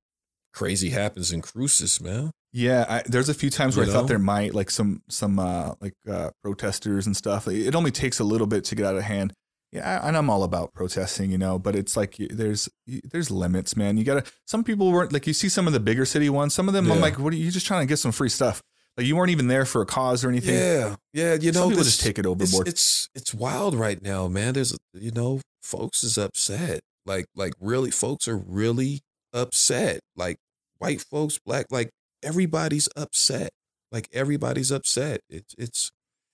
crazy 0.53 0.89
happens 0.89 1.31
in 1.31 1.41
Cruces, 1.41 1.99
man. 2.01 2.31
Yeah, 2.53 2.85
I, 2.87 3.03
there's 3.05 3.27
a 3.27 3.33
few 3.33 3.49
times 3.49 3.75
where 3.75 3.85
You 3.85 3.91
I 3.91 3.95
thought 3.95 4.07
there 4.07 4.19
might 4.19 4.55
like 4.55 4.71
some 4.71 5.01
some 5.09 5.39
uh, 5.39 5.73
like 5.81 5.93
uh, 6.09 6.31
protesters 6.41 7.05
and 7.05 7.15
stuff. 7.15 7.47
It 7.47 7.75
only 7.75 7.91
takes 7.91 8.19
a 8.19 8.23
little 8.23 8.47
bit 8.47 8.63
to 8.65 8.75
get 8.75 8.85
out 8.85 8.95
of 8.95 9.03
hand. 9.03 9.33
Yeah, 9.73 9.99
I- 10.01 10.07
and 10.07 10.15
I'm 10.15 10.29
all 10.29 10.43
about 10.43 10.71
protesting, 10.73 11.31
you 11.31 11.37
know, 11.37 11.59
but 11.59 11.75
it's 11.75 11.97
like 11.97 12.15
there's 12.29 12.69
there's 12.87 13.29
limits, 13.29 13.75
man. 13.75 13.97
You 13.97 14.05
gotta. 14.05 14.23
Some 14.47 14.63
people 14.63 14.91
weren't 14.91 15.11
like 15.11 15.27
you 15.27 15.33
see 15.33 15.49
some 15.49 15.67
of 15.67 15.73
the 15.73 15.81
bigger 15.81 16.05
city 16.05 16.29
ones. 16.29 16.53
Some 16.53 16.69
of 16.69 16.73
them, 16.73 16.89
I'm 16.89 17.01
like, 17.01 17.19
what 17.19 17.33
are 17.33 17.35
you 17.37 17.51
just 17.51 17.65
trying 17.65 17.81
to 17.85 17.89
get 17.89 17.97
some 17.97 18.13
free 18.13 18.29
stuff? 18.29 18.61
Like 18.97 19.05
you 19.07 19.15
weren't 19.15 19.31
even 19.31 19.47
there 19.47 19.65
for 19.65 19.81
a 19.81 19.85
cause 19.85 20.23
or 20.23 20.29
anything. 20.29 20.55
Yeah, 20.55 20.95
yeah. 21.13 21.33
You 21.33 21.51
know, 21.51 21.61
some 21.61 21.69
people 21.69 21.83
this- 21.83 21.95
just 21.95 22.01
take 22.01 22.17
it 22.19 22.25
overboard. 22.25 22.67
it's 22.67 23.09
it's 23.13 23.33
wild 23.33 23.75
right 23.75 24.01
now, 24.01 24.27
man. 24.27 24.53
There's 24.53 24.75
you 24.93 25.11
know, 25.11 25.41
folks 25.63 26.03
is 26.03 26.17
upset. 26.17 26.79
Like 27.05 27.25
like 27.35 27.53
really, 27.59 27.91
folks 27.91 28.27
are 28.27 28.37
really 28.37 29.01
upset. 29.33 29.99
Like 30.15 30.37
white 30.77 31.01
folks, 31.01 31.39
black, 31.45 31.65
like 31.71 31.89
everybody's 32.23 32.87
upset. 32.95 33.49
Like 33.91 34.07
everybody's 34.13 34.71
upset. 34.71 35.19
It's 35.29 35.53
it's 35.57 35.91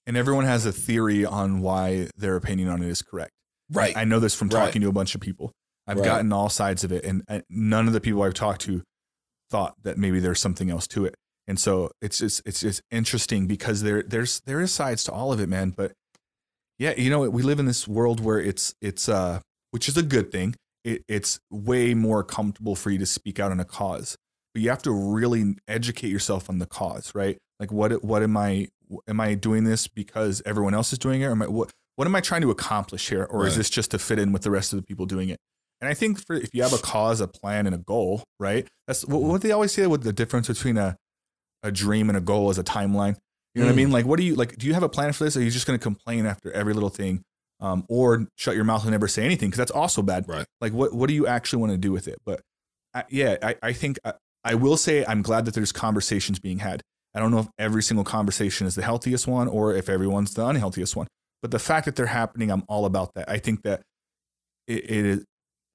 and 0.08 0.16
everyone 0.16 0.46
has 0.46 0.66
a 0.66 0.72
theory 0.72 1.26
on 1.26 1.62
why 1.62 2.10
their 2.16 2.36
opinion 2.36 2.70
on 2.70 2.82
it 2.84 2.90
is 2.90 3.02
correct. 3.02 3.32
right. 3.72 3.96
I 3.96 4.04
know 4.04 4.20
this 4.20 4.36
from 4.36 4.50
Right. 4.50 4.66
talking 4.66 4.82
to 4.82 4.88
a 4.90 4.92
bunch 4.92 5.16
of 5.16 5.22
people. 5.22 5.52
I've 5.88 5.98
Right. 5.98 6.06
gotten 6.06 6.32
all 6.34 6.50
sides 6.50 6.84
of 6.84 6.92
it, 6.92 7.04
and 7.06 7.24
none 7.50 7.88
of 7.88 7.94
the 7.94 8.02
people 8.02 8.22
I've 8.22 8.34
talked 8.34 8.62
to 8.62 8.84
thought 9.50 9.74
that 9.84 9.98
maybe 9.98 10.20
there's 10.20 10.40
something 10.40 10.70
else 10.70 10.88
to 10.90 11.06
it. 11.06 11.16
And 11.52 11.60
so 11.60 11.92
it's 12.02 12.20
just 12.20 12.42
it's 12.46 12.62
just 12.62 12.82
interesting 12.92 13.46
because 13.46 13.84
there 13.84 14.04
there's 14.04 14.40
there 14.46 14.62
is 14.62 14.72
sides 14.72 15.04
to 15.04 15.12
all 15.12 15.34
of 15.34 15.42
it, 15.42 15.50
man. 15.50 15.72
But 15.72 15.92
yeah, 16.80 16.94
you 16.96 17.10
know, 17.10 17.30
we 17.30 17.44
live 17.44 17.60
in 17.60 17.66
this 17.66 17.90
world 17.90 18.22
where 18.22 18.40
it's 18.40 18.74
it's 18.82 19.10
uh 19.10 19.42
which 19.72 19.90
is 19.90 19.98
a 19.98 20.02
good 20.02 20.32
thing. 20.32 20.56
It, 20.86 21.04
it's 21.10 21.42
way 21.50 21.94
more 21.94 22.24
comfortable 22.24 22.78
for 22.78 22.90
you 22.90 22.98
to 23.00 23.06
speak 23.06 23.38
out 23.38 23.52
on 23.52 23.60
a 23.60 23.66
cause, 23.66 24.16
but 24.54 24.62
you 24.62 24.70
have 24.70 24.82
to 24.84 24.92
really 24.94 25.58
educate 25.68 26.08
yourself 26.08 26.50
on 26.50 26.60
the 26.60 26.66
cause, 26.66 27.12
right? 27.14 27.38
Like 27.60 27.70
what 27.70 28.02
what 28.02 28.24
am 28.24 28.38
I 28.38 28.70
am 29.06 29.20
I 29.20 29.34
doing 29.34 29.66
this 29.66 29.90
because 29.90 30.42
everyone 30.46 30.74
else 30.74 30.94
is 30.94 31.00
doing 31.00 31.20
it, 31.20 31.26
or 31.26 31.32
am 31.32 31.42
I 31.42 31.50
what 31.50 31.70
what 31.98 32.08
am 32.08 32.16
I 32.16 32.22
trying 32.22 32.44
to 32.44 32.52
accomplish 32.52 33.10
here, 33.10 33.26
or 33.26 33.46
is 33.46 33.58
this 33.58 33.70
just 33.70 33.92
to 33.92 34.00
fit 34.00 34.20
in 34.20 34.32
with 34.32 34.44
the 34.44 34.52
rest 34.52 34.72
of 34.72 34.80
the 34.80 34.84
people 34.84 35.06
doing 35.06 35.28
it? 35.28 35.38
And 35.82 35.90
I 35.90 35.96
think 35.96 36.26
for 36.26 36.34
if 36.34 36.52
you 36.54 36.64
have 36.64 36.72
a 36.72 36.78
cause, 36.78 37.20
a 37.20 37.28
plan, 37.28 37.66
and 37.66 37.76
a 37.76 37.80
goal, 37.80 38.24
right? 38.40 38.66
That's 38.88 39.06
what, 39.06 39.22
what 39.22 39.42
they 39.42 39.52
always 39.52 39.74
say. 39.74 39.86
What 39.86 40.04
the 40.04 40.14
difference 40.14 40.48
between 40.48 40.78
a 40.78 40.96
a 41.64 41.72
dream 41.72 42.10
and 42.10 42.18
a 42.18 42.22
goal 42.22 42.50
as 42.50 42.58
a 42.58 42.64
timeline. 42.64 43.16
You 43.54 43.62
know 43.62 43.68
what 43.68 43.72
I 43.72 43.74
Mm. 43.74 43.76
mean? 43.76 43.92
Like, 43.92 44.06
what 44.06 44.18
do 44.18 44.24
you 44.24 44.36
like? 44.36 44.58
Do 44.58 44.66
you 44.68 44.74
have 44.74 44.84
a 44.84 44.90
plan 44.90 45.12
for 45.14 45.24
this? 45.26 45.36
Or 45.36 45.40
are 45.40 45.44
you 45.44 45.52
just 45.52 45.68
going 45.68 45.78
to 45.78 45.84
complain 45.84 46.26
after 46.26 46.52
every 46.54 46.74
little 46.74 46.90
thing, 46.90 47.22
um, 47.60 47.86
or 47.90 48.28
shut 48.36 48.56
your 48.56 48.64
mouth 48.64 48.84
and 48.84 48.92
never 48.92 49.08
say 49.08 49.26
anything? 49.26 49.50
Because 49.50 49.58
that's 49.58 49.72
also 49.72 50.02
bad. 50.02 50.28
Right. 50.28 50.46
Like, 50.62 50.74
what 50.74 50.94
what 50.94 51.08
do 51.08 51.14
you 51.14 51.28
actually 51.28 51.60
want 51.60 51.72
to 51.74 51.78
do 51.78 51.92
with 51.92 52.08
it? 52.08 52.20
But 52.26 52.42
I, 52.94 53.04
yeah, 53.10 53.38
I, 53.42 53.56
I 53.62 53.74
think 53.74 54.00
I, 54.06 54.14
I 54.44 54.56
will 54.56 54.78
say 54.78 55.06
I'm 55.06 55.22
glad 55.22 55.46
that 55.46 55.54
there's 55.54 55.72
conversations 55.72 56.40
being 56.40 56.60
had. 56.60 56.82
I 57.14 57.20
don't 57.20 57.32
know 57.32 57.40
if 57.40 57.48
every 57.60 57.84
single 57.84 58.06
conversation 58.06 58.66
is 58.68 58.76
the 58.76 58.84
healthiest 58.84 59.28
one 59.28 59.50
or 59.50 59.76
if 59.76 59.90
everyone's 59.90 60.34
the 60.34 60.46
unhealthiest 60.48 60.96
one. 60.96 61.08
But 61.42 61.52
the 61.52 61.60
fact 61.60 61.86
that 61.86 61.96
they're 61.98 62.06
happening, 62.06 62.50
I'm 62.52 62.64
all 62.70 62.86
about 62.86 63.16
that. 63.16 63.30
I 63.30 63.38
think 63.38 63.64
that 63.64 63.82
it, 64.68 64.90
it 64.90 65.06
is 65.06 65.26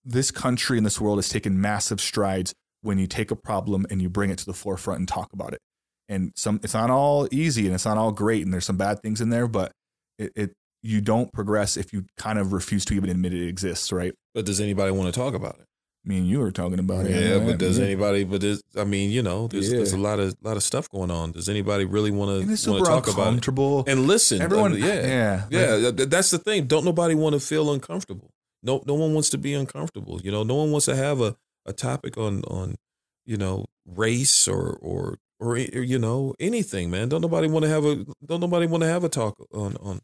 this 0.03 0.31
country 0.31 0.79
and 0.79 0.87
this 0.87 0.99
world 1.01 1.19
has 1.19 1.29
taken 1.29 1.61
massive 1.61 2.01
strides 2.01 2.55
when 2.81 2.99
you 2.99 3.07
take 3.07 3.31
a 3.31 3.37
problem 3.37 3.85
and 3.91 4.01
you 4.01 4.09
bring 4.09 4.31
it 4.31 4.39
to 4.39 4.47
the 4.47 4.55
forefront 4.55 5.01
and 5.01 5.09
talk 5.09 5.33
about 5.35 5.53
it. 5.53 5.61
And 6.09 6.33
some, 6.37 6.61
it's 6.63 6.75
not 6.75 6.91
all 6.91 7.27
easy 7.33 7.67
and 7.67 7.75
it's 7.75 7.85
not 7.85 7.99
all 7.99 8.13
great, 8.13 8.45
and 8.45 8.53
there's 8.53 8.65
some 8.65 8.77
bad 8.77 9.03
things 9.03 9.21
in 9.21 9.31
there, 9.31 9.49
but 9.49 9.73
it, 10.19 10.33
it 10.37 10.53
you 10.83 11.01
don't 11.01 11.33
progress 11.33 11.77
if 11.77 11.93
you 11.93 12.05
kind 12.17 12.39
of 12.39 12.53
refuse 12.53 12.85
to 12.85 12.95
even 12.95 13.11
admit 13.11 13.35
it 13.35 13.49
exists, 13.49 13.91
right? 13.93 14.15
but 14.35 14.45
does 14.45 14.61
anybody 14.61 14.93
want 14.93 15.13
to 15.13 15.19
talk 15.19 15.35
about 15.35 15.57
it? 15.59 15.65
Me 16.05 16.19
and 16.19 16.29
you 16.29 16.39
were 16.39 16.53
talking 16.53 16.79
about 16.79 17.07
it. 17.07 17.11
Yeah, 17.11 17.45
but 17.45 17.59
does 17.59 17.81
anybody? 17.81 18.23
But 18.23 18.41
there's, 18.41 18.63
I 18.77 18.85
mean, 18.85 19.11
you 19.11 19.23
know, 19.23 19.49
there's 19.49 19.69
there's 19.71 19.93
a 19.93 19.99
lot 19.99 20.21
of 20.21 20.37
lot 20.41 20.57
of 20.57 20.63
stuff 20.63 20.89
going 20.89 21.11
on. 21.11 21.33
Does 21.33 21.49
anybody 21.49 21.85
really 21.85 22.13
want 22.13 22.31
to 22.43 22.47
want 22.47 22.85
to 22.85 22.91
talk 22.91 23.09
about 23.09 23.09
it? 23.09 23.29
uncomfortable. 23.29 23.83
And 23.89 24.07
listen, 24.07 24.41
Everyone, 24.41 24.75
uh, 24.75 24.77
yeah, 24.77 25.03
yeah, 25.05 25.47
yeah. 25.51 25.75
like- 25.89 25.97
that's 26.09 26.31
the 26.31 26.39
thing. 26.39 26.67
Don't 26.67 26.85
nobody 26.85 27.17
want 27.17 27.35
to 27.35 27.41
feel 27.41 27.73
uncomfortable. 27.73 28.31
No, 28.63 28.85
no 28.87 28.95
one 28.95 29.15
wants 29.15 29.31
to 29.31 29.39
be 29.39 29.53
uncomfortable. 29.55 30.21
You 30.23 30.31
know, 30.31 30.45
no 30.45 30.55
one 30.55 30.71
wants 30.71 30.87
to 30.87 30.95
have 30.95 31.21
a, 31.21 31.35
a 31.65 31.73
topic 31.73 32.17
on 32.17 32.45
on 32.45 32.77
you 33.25 33.37
know 33.37 33.65
race 33.85 34.47
or 34.47 34.79
or 34.81 35.19
or, 35.41 35.53
or 35.53 35.59
you 35.83 35.99
know 35.99 36.35
anything, 36.41 36.91
man. 36.91 37.09
Don't 37.09 37.21
nobody 37.21 37.49
want 37.49 37.65
to 37.65 37.69
have 37.69 37.85
a 37.85 38.05
don't 38.25 38.41
nobody 38.41 38.67
want 38.67 38.83
to 38.83 38.89
have 38.89 39.05
a 39.05 39.09
talk 39.09 39.37
on 39.53 39.77
on 39.77 40.01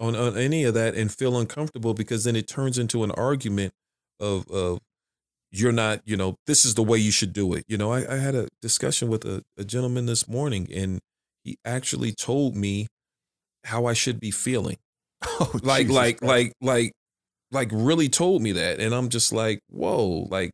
on 0.00 0.16
on 0.16 0.36
any 0.36 0.64
of 0.64 0.74
that 0.74 0.94
and 0.94 1.12
feel 1.12 1.36
uncomfortable 1.38 1.94
because 1.94 2.24
then 2.24 2.36
it 2.36 2.48
turns 2.48 2.78
into 2.78 3.04
an 3.04 3.10
argument 3.12 3.72
of 4.20 4.48
of 4.50 4.78
you're 5.50 5.72
not 5.72 6.00
you 6.06 6.16
know 6.16 6.36
this 6.46 6.64
is 6.64 6.74
the 6.74 6.82
way 6.82 6.98
you 6.98 7.12
should 7.12 7.32
do 7.32 7.52
it. 7.54 7.64
You 7.68 7.76
know, 7.76 7.92
I, 7.92 8.14
I 8.14 8.16
had 8.18 8.34
a 8.34 8.48
discussion 8.60 9.08
with 9.08 9.24
a, 9.24 9.42
a 9.58 9.64
gentleman 9.64 10.06
this 10.06 10.26
morning 10.28 10.68
and 10.74 11.00
he 11.44 11.56
actually 11.64 12.12
told 12.12 12.56
me 12.56 12.86
how 13.64 13.86
I 13.86 13.92
should 13.92 14.18
be 14.20 14.30
feeling 14.30 14.76
Oh, 15.24 15.50
like 15.62 15.82
Jesus 15.82 15.94
like 15.96 16.18
Christ. 16.18 16.30
like 16.30 16.52
like 16.60 16.92
like 17.50 17.68
really 17.72 18.08
told 18.08 18.40
me 18.42 18.52
that 18.52 18.80
and 18.80 18.94
i'm 18.94 19.08
just 19.10 19.32
like 19.32 19.60
whoa 19.68 20.26
like 20.30 20.50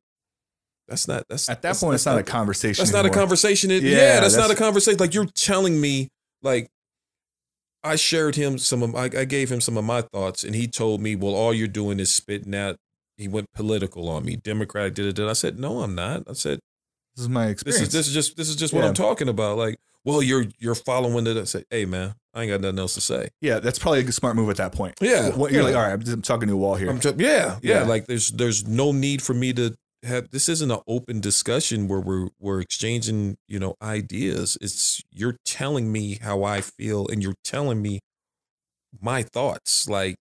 that's 0.89 1.07
not 1.07 1.25
that's 1.29 1.49
at 1.49 1.57
that 1.57 1.63
that's- 1.63 1.81
point, 1.81 1.93
that's 1.93 2.03
it's 2.03 2.07
not, 2.07 2.19
a 2.19 2.23
conversation. 2.23 2.83
that's 2.83 2.93
not 2.93 3.07
a 3.07 3.11
conversation 3.11 3.71
It- 3.71 3.83
yeah, 3.83 3.97
Yeah, 3.97 4.21
that's, 4.21 4.37
not 4.37 4.51
a 4.51 4.55
conversation 4.55 4.99
like 4.99 5.15
you're 5.15 5.27
telling 5.27 5.81
me 5.81 6.09
like 6.43 6.69
i 7.85 7.95
shared 7.97 8.35
him 8.35 8.59
some 8.59 8.83
of 8.83 8.95
I, 8.95 9.05
I 9.05 9.25
gave 9.25 9.51
him 9.53 9.61
some 9.61 9.77
of 9.77 9.85
my 9.85 10.01
thoughts 10.03 10.43
and 10.45 10.55
he 10.55 10.67
told 10.67 11.01
me 11.01 11.15
well 11.17 11.35
all 11.35 11.55
you're 11.55 11.69
doing 11.69 12.01
is 12.01 12.13
spitting 12.13 12.55
out 12.55 12.77
he 13.17 13.29
went 13.29 13.53
political 13.55 14.09
on 14.09 14.25
me 14.25 14.37
democratic 14.37 14.95
did 14.95 15.07
it 15.07 15.15
did 15.17 15.29
i 15.29 15.33
said 15.33 15.59
no 15.59 15.81
i'm 15.83 15.95
not 15.95 16.25
i 16.29 16.33
said 16.33 16.59
This 17.17 17.23
is 17.25 17.29
my 17.29 17.47
this 17.47 17.53
experience. 17.53 17.83
is 17.89 17.93
this 17.93 18.09
is 18.09 18.15
just 18.15 18.37
this 18.37 18.49
is 18.49 18.57
just 18.57 18.73
what 18.75 18.85
i'm 18.85 18.95
talking 18.95 19.29
about 19.29 19.57
like 19.59 19.77
well 20.05 20.23
you're 20.23 20.47
you're 20.59 20.75
following 20.75 21.27
it 21.27 21.37
i 21.37 21.45
say 21.45 21.65
hey 21.71 21.85
man 21.85 22.15
i 22.35 22.43
ain't 22.43 22.51
got 22.51 22.61
nothing 22.61 22.79
else 22.79 22.95
to 22.95 23.01
say 23.01 23.29
yeah, 23.41 23.59
that's 23.61 23.79
probably 23.79 24.01
a 24.05 24.13
smart 24.13 24.35
move 24.37 24.51
at 24.51 24.57
that 24.57 24.73
point. 24.73 24.95
Yeah, 25.01 25.31
What, 25.31 25.51
you're 25.53 25.63
yeah. 25.63 25.67
like, 25.69 25.77
all 25.77 25.83
right, 25.83 25.93
I'm, 25.93 26.01
just, 26.01 26.13
I'm 26.13 26.23
talking 26.23 26.47
to 26.49 26.55
a 26.55 26.57
wall 26.57 26.75
here. 26.77 26.89
I'm 26.91 27.01
just, 27.01 27.19
yeah, 27.19 27.59
yeah, 27.63 27.81
Yeah. 27.81 27.83
Like 27.85 28.07
there's 28.07 28.31
there's 28.31 28.67
no 28.67 28.93
need 28.93 29.23
for 29.23 29.35
me 29.35 29.53
to 29.55 29.75
have 30.05 30.31
this 30.31 30.49
isn't 30.49 30.71
an 30.71 30.81
open 30.87 31.21
discussion 31.21 31.89
where 31.89 32.01
we're 32.01 32.29
we're 32.39 32.61
exchanging, 32.61 33.37
you 33.49 33.59
know, 33.59 33.75
ideas. 33.83 34.57
It's 34.61 35.03
you're 35.11 35.37
telling 35.45 35.91
me 35.93 36.19
how 36.23 36.45
I 36.45 36.61
feel 36.61 37.07
and 37.09 37.23
you're 37.23 37.35
telling 37.45 37.83
me 37.83 38.01
my 39.01 39.23
thoughts. 39.23 39.89
Like 39.89 40.17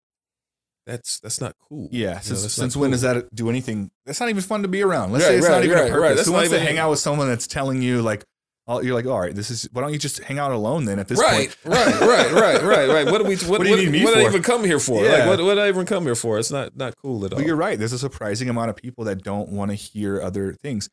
that's 0.87 1.19
that's 1.21 1.41
not 1.41 1.55
cool. 1.69 1.89
Yeah, 1.93 2.09
You 2.11 2.15
know, 2.15 2.21
since, 2.21 2.59
not 2.59 2.77
when 2.81 2.89
cool. 2.89 2.91
does 2.93 3.03
that 3.03 3.35
do 3.35 3.51
anything? 3.51 3.91
That's 4.07 4.21
not 4.21 4.29
even 4.29 4.43
fun 4.43 4.63
to 4.63 4.69
be 4.69 4.83
around. 4.83 5.13
Let's 5.13 5.25
Right, 5.25 5.31
say 5.33 5.37
it's 5.39 5.47
right, 5.49 5.53
not 5.57 5.65
even 5.65 5.77
right, 5.79 5.91
a 5.91 5.93
right. 5.93 6.01
purpose. 6.01 6.17
That's 6.19 6.29
Who 6.29 6.33
wants 6.35 6.51
to 6.51 6.61
hang 6.61 6.79
out 6.79 6.91
with 6.91 7.01
someone 7.01 7.29
that's 7.29 7.47
telling 7.47 7.83
you 7.83 8.03
like, 8.03 8.25
all, 8.69 8.85
you're 8.85 8.95
like, 8.95 9.07
all 9.07 9.21
right, 9.21 9.35
this 9.35 9.51
is. 9.51 9.69
Why 9.73 9.83
don't 9.83 9.93
you 9.93 9.99
just 9.99 10.23
hang 10.25 10.39
out 10.39 10.51
alone 10.51 10.85
then? 10.87 10.99
At 10.99 11.07
this 11.09 11.21
Right, 11.21 11.57
point, 11.63 11.77
right, 11.77 12.01
right, 12.01 12.33
right, 12.33 12.63
right, 12.63 12.89
right. 12.89 13.07
What 13.07 13.19
do 13.23 13.25
we? 13.29 13.37
What, 13.49 13.61
What 13.61 13.63
do 13.65 13.69
you 13.71 13.77
need 13.77 13.91
me 13.93 14.05
what 14.05 14.15
did 14.15 14.25
I 14.25 14.29
even 14.29 14.43
come 14.43 14.65
here 14.65 14.81
for? 14.81 15.05
Like, 15.05 15.27
what, 15.27 15.41
what 15.45 15.55
did 15.55 15.59
I 15.65 15.69
even 15.69 15.87
come 15.87 16.05
here 16.05 16.15
for? 16.17 16.39
It's 16.39 16.51
not 16.51 16.77
not 16.77 16.95
cool 17.03 17.25
at 17.25 17.33
all. 17.33 17.39
But 17.39 17.47
you're 17.47 17.55
right. 17.57 17.79
There's 17.79 17.93
a 17.93 17.99
surprising 17.99 18.49
amount 18.49 18.71
of 18.71 18.77
people 18.77 19.05
that 19.05 19.23
don't 19.23 19.51
want 19.51 19.71
to 19.71 19.75
hear 19.77 20.21
other 20.21 20.57
things. 20.63 20.89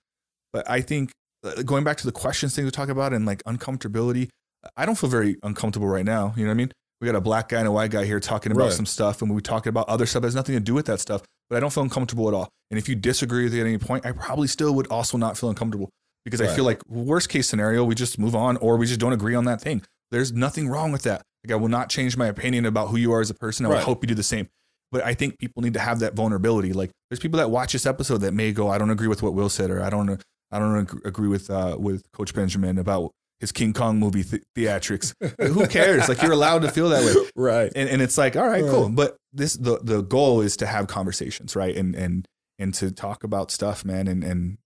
But 0.52 0.70
I 0.70 0.82
think 0.82 1.12
uh, 1.44 1.64
going 1.64 1.84
back 1.84 1.98
to 1.98 2.06
the 2.06 2.12
questions 2.12 2.56
thing 2.56 2.64
we 2.66 2.72
talk 2.72 2.90
about 2.90 3.12
and 3.12 3.26
like 3.26 3.42
uncomfortability, 3.46 4.30
I 4.78 4.86
don't 4.86 4.98
feel 4.98 5.10
very 5.10 5.38
uncomfortable 5.42 5.88
right 5.88 6.06
now. 6.06 6.34
You 6.38 6.44
know 6.44 6.50
what 6.50 6.54
I 6.54 6.58
mean? 6.58 6.72
We 7.02 7.08
got 7.08 7.16
a 7.16 7.22
black 7.22 7.50
guy 7.50 7.58
and 7.60 7.68
a 7.68 7.72
white 7.72 7.92
guy 7.92 8.06
here 8.06 8.20
talking 8.20 8.52
about 8.52 8.66
Right. 8.66 8.72
some 8.74 8.86
stuff, 8.86 9.22
and 9.22 9.34
we 9.34 9.42
talking 9.42 9.70
about 9.70 9.90
other 9.90 10.06
stuff 10.06 10.22
that 10.22 10.28
has 10.28 10.36
nothing 10.36 10.54
to 10.56 10.62
do 10.62 10.74
with 10.74 10.86
that 10.86 11.00
stuff. 11.00 11.22
But 11.50 11.58
I 11.58 11.60
don't 11.60 11.74
feel 11.74 11.84
uncomfortable 11.84 12.28
at 12.30 12.34
all. 12.34 12.50
And 12.72 12.78
if 12.78 12.88
you 12.88 12.96
disagree 12.96 13.44
with 13.46 13.54
it 13.56 13.60
at 13.62 13.66
any 13.66 13.78
point, 13.80 14.06
I 14.06 14.12
probably 14.14 14.48
still 14.48 14.74
would 14.76 14.88
also 14.88 15.18
not 15.18 15.38
feel 15.38 15.50
uncomfortable 15.50 15.90
because 16.26 16.42
I 16.42 16.48
feel 16.48 16.64
like 16.66 16.82
worst 16.88 17.30
case 17.30 17.48
scenario, 17.48 17.84
we 17.84 17.96
just 17.96 18.18
move 18.20 18.36
on 18.36 18.58
or 18.58 18.78
we 18.78 18.86
just 18.86 19.00
don't 19.00 19.14
agree 19.14 19.36
on 19.36 19.46
that 19.46 19.62
thing. 19.62 19.82
There's 20.12 20.32
nothing 20.32 20.68
wrong 20.70 20.92
with 20.92 21.04
that. 21.04 21.22
Like 21.46 21.52
I 21.52 21.56
will 21.56 21.68
not 21.70 21.90
change 21.90 22.16
my 22.16 22.28
opinion 22.28 22.66
about 22.66 22.90
who 22.90 22.98
you 22.98 23.12
are 23.14 23.22
as 23.22 23.30
a 23.30 23.34
person. 23.34 23.66
I 23.66 23.70
would 23.70 23.76
Right. 23.76 23.84
hope 23.84 24.04
you 24.04 24.08
do 24.08 24.16
the 24.16 24.24
same. 24.24 24.48
But 24.92 25.04
I 25.04 25.14
think 25.16 25.40
people 25.40 25.64
need 25.64 25.74
to 25.74 25.80
have 25.80 26.00
that 26.00 26.14
vulnerability. 26.14 26.72
Like 26.72 26.92
there's 27.10 27.20
people 27.20 27.38
that 27.40 27.50
watch 27.50 27.74
this 27.74 27.86
episode 27.86 28.20
that 28.20 28.34
may 28.34 28.52
go, 28.54 28.70
I 28.70 28.78
don't 28.78 28.92
agree 28.92 29.08
with 29.08 29.24
what 29.24 29.34
Will 29.34 29.50
said, 29.50 29.72
or 29.72 29.82
I 29.82 29.90
don't, 29.90 30.22
I 30.52 30.60
don't 30.60 30.90
agree 31.04 31.28
with 31.28 31.50
uh, 31.50 31.78
with 31.80 32.04
Coach 32.14 32.34
Benjamin 32.36 32.78
about 32.78 33.10
his 33.40 33.52
King 33.52 33.74
Kong 33.74 33.98
movie 34.00 34.24
th- 34.24 34.44
theatrics. 34.56 35.14
Like, 35.20 35.36
who 35.50 35.66
cares? 35.68 36.08
Like 36.08 36.22
you're 36.22 36.32
allowed 36.32 36.62
to 36.62 36.70
feel 36.72 36.90
that 36.90 37.04
way 37.04 37.30
right. 37.36 37.72
and, 37.76 37.90
and 37.90 38.02
it's 38.04 38.18
like 38.18 38.36
all 38.38 38.48
right 38.48 38.64
Right. 38.64 38.72
cool 38.72 38.88
but 38.90 39.18
this 39.34 39.56
the 39.56 39.80
the 39.84 40.02
goal 40.04 40.42
is 40.42 40.56
to 40.58 40.68
have 40.68 40.86
conversations 40.88 41.56
right 41.56 41.76
and 41.76 41.96
and 41.96 42.26
and 42.60 42.74
to 42.76 42.92
talk 42.92 43.24
about 43.24 43.50
stuff 43.52 43.84
man 43.84 44.08
and 44.08 44.24
and 44.24 44.60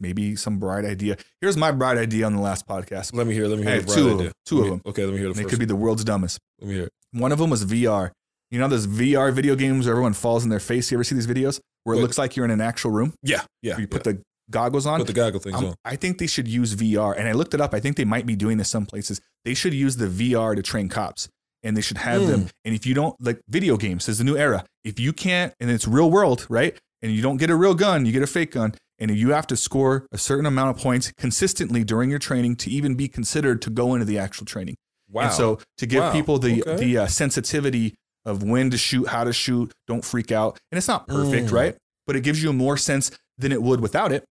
maybe 0.00 0.34
some 0.36 0.58
bright 0.58 0.84
idea 0.84 1.16
here's 1.40 1.56
my 1.56 1.70
bright 1.70 1.98
idea 1.98 2.24
on 2.26 2.34
the 2.34 2.40
last 2.42 2.66
podcast 2.66 3.14
Let 3.14 3.26
me 3.26 3.34
hear. 3.34 3.46
Let 3.46 3.58
me 3.58 3.66
I 3.66 3.70
hear. 3.72 3.80
have 3.82 3.86
two 3.86 4.08
of 4.08 4.18
them. 4.18 4.32
Two 4.46 4.56
Let 4.56 4.60
of 4.60 4.64
me- 4.64 4.70
them. 4.70 4.82
Okay, 4.86 5.04
let 5.04 5.12
me 5.14 5.18
hear 5.20 5.32
the 5.32 5.40
it 5.40 5.48
could 5.48 5.58
be 5.58 5.64
the 5.66 5.76
world's 5.76 6.04
dumbest 6.04 6.38
Let 6.60 6.68
me 6.68 6.74
hear. 6.74 6.84
it. 6.84 6.92
one 7.12 7.32
of 7.32 7.38
them 7.38 7.50
was 7.50 7.64
vr 7.64 8.10
you 8.50 8.58
know 8.58 8.66
those 8.68 8.86
vr 8.86 9.32
video 9.32 9.54
games 9.54 9.86
where 9.86 9.92
everyone 9.92 10.12
falls 10.14 10.42
in 10.44 10.50
their 10.50 10.60
face 10.60 10.90
you 10.90 10.96
ever 10.96 11.04
see 11.04 11.14
these 11.14 11.26
videos 11.26 11.60
where 11.84 11.96
it 11.96 12.00
looks 12.00 12.18
like 12.18 12.36
you're 12.36 12.44
in 12.44 12.50
an 12.50 12.60
actual 12.60 12.90
room 12.90 13.14
Yeah, 13.22 13.42
yeah. 13.62 13.78
you 13.78 13.86
put 13.86 14.04
the 14.04 14.20
goggles 14.50 14.84
on. 14.84 14.98
Put 14.98 15.06
the 15.06 15.12
goggle 15.12 15.38
things 15.40 15.56
Um, 15.56 15.64
on. 15.66 15.74
I 15.84 15.94
think 15.96 16.18
they 16.18 16.26
should 16.26 16.48
use 16.48 16.74
VR, 16.74 17.16
and 17.16 17.28
I 17.28 17.32
looked 17.32 17.54
it 17.54 17.60
up. 17.60 17.72
I 17.72 17.78
think 17.78 17.96
they 17.96 18.04
might 18.04 18.26
be 18.26 18.34
doing 18.34 18.58
this 18.58 18.68
some 18.68 18.84
places. 18.84 19.20
They 19.44 19.54
should 19.54 19.72
use 19.72 19.96
the 19.96 20.08
VR 20.08 20.56
to 20.56 20.62
train 20.62 20.88
cops, 20.88 21.28
and 21.62 21.76
they 21.76 21.80
should 21.80 21.98
have 21.98 22.26
them. 22.26 22.48
And 22.64 22.74
if 22.74 22.84
you 22.84 22.92
don't 22.92 23.14
like 23.20 23.40
video 23.48 23.76
games, 23.76 24.08
is 24.08 24.18
the 24.18 24.24
new 24.24 24.36
era. 24.36 24.64
If 24.82 24.98
you 24.98 25.12
can't, 25.12 25.54
and 25.60 25.70
it's 25.70 25.86
real 25.86 26.10
world, 26.10 26.46
right? 26.50 26.76
And 27.00 27.12
you 27.12 27.22
don't 27.22 27.36
get 27.36 27.48
a 27.48 27.54
real 27.54 27.74
gun, 27.74 28.04
you 28.06 28.10
get 28.12 28.22
a 28.24 28.26
fake 28.26 28.50
gun, 28.50 28.74
and 29.00 29.10
you 29.16 29.30
have 29.30 29.46
to 29.48 29.56
score 29.56 30.06
a 30.12 30.18
certain 30.18 30.46
amount 30.46 30.76
of 30.76 30.82
points 30.82 31.10
consistently 31.16 31.82
during 31.84 32.10
your 32.10 32.18
training 32.18 32.56
to 32.56 32.70
even 32.70 32.94
be 32.94 33.08
considered 33.08 33.62
to 33.62 33.70
go 33.70 33.94
into 33.94 34.04
the 34.04 34.18
actual 34.18 34.44
training. 34.46 34.76
Wow. 35.10 35.22
And 35.22 35.32
so 35.32 35.58
to 35.78 35.86
give 35.86 36.02
Wow. 36.02 36.12
people 36.12 36.38
the 36.38 36.62
Okay. 36.62 36.76
the 36.76 36.98
uh, 36.98 37.06
sensitivity 37.06 37.94
of 38.24 38.42
when 38.42 38.70
to 38.70 38.78
shoot, 38.78 39.08
how 39.08 39.24
to 39.24 39.32
shoot, 39.32 39.72
don't 39.88 40.04
freak 40.04 40.30
out. 40.30 40.58
And 40.70 40.76
it's 40.78 40.86
not 40.88 41.08
perfect, 41.08 41.48
Mm. 41.48 41.52
right? 41.52 41.76
But 42.06 42.16
it 42.16 42.20
gives 42.20 42.42
you 42.42 42.52
more 42.52 42.76
sense 42.76 43.10
than 43.38 43.50
it 43.50 43.62
would 43.62 43.80
without 43.80 44.12
it. 44.12 44.24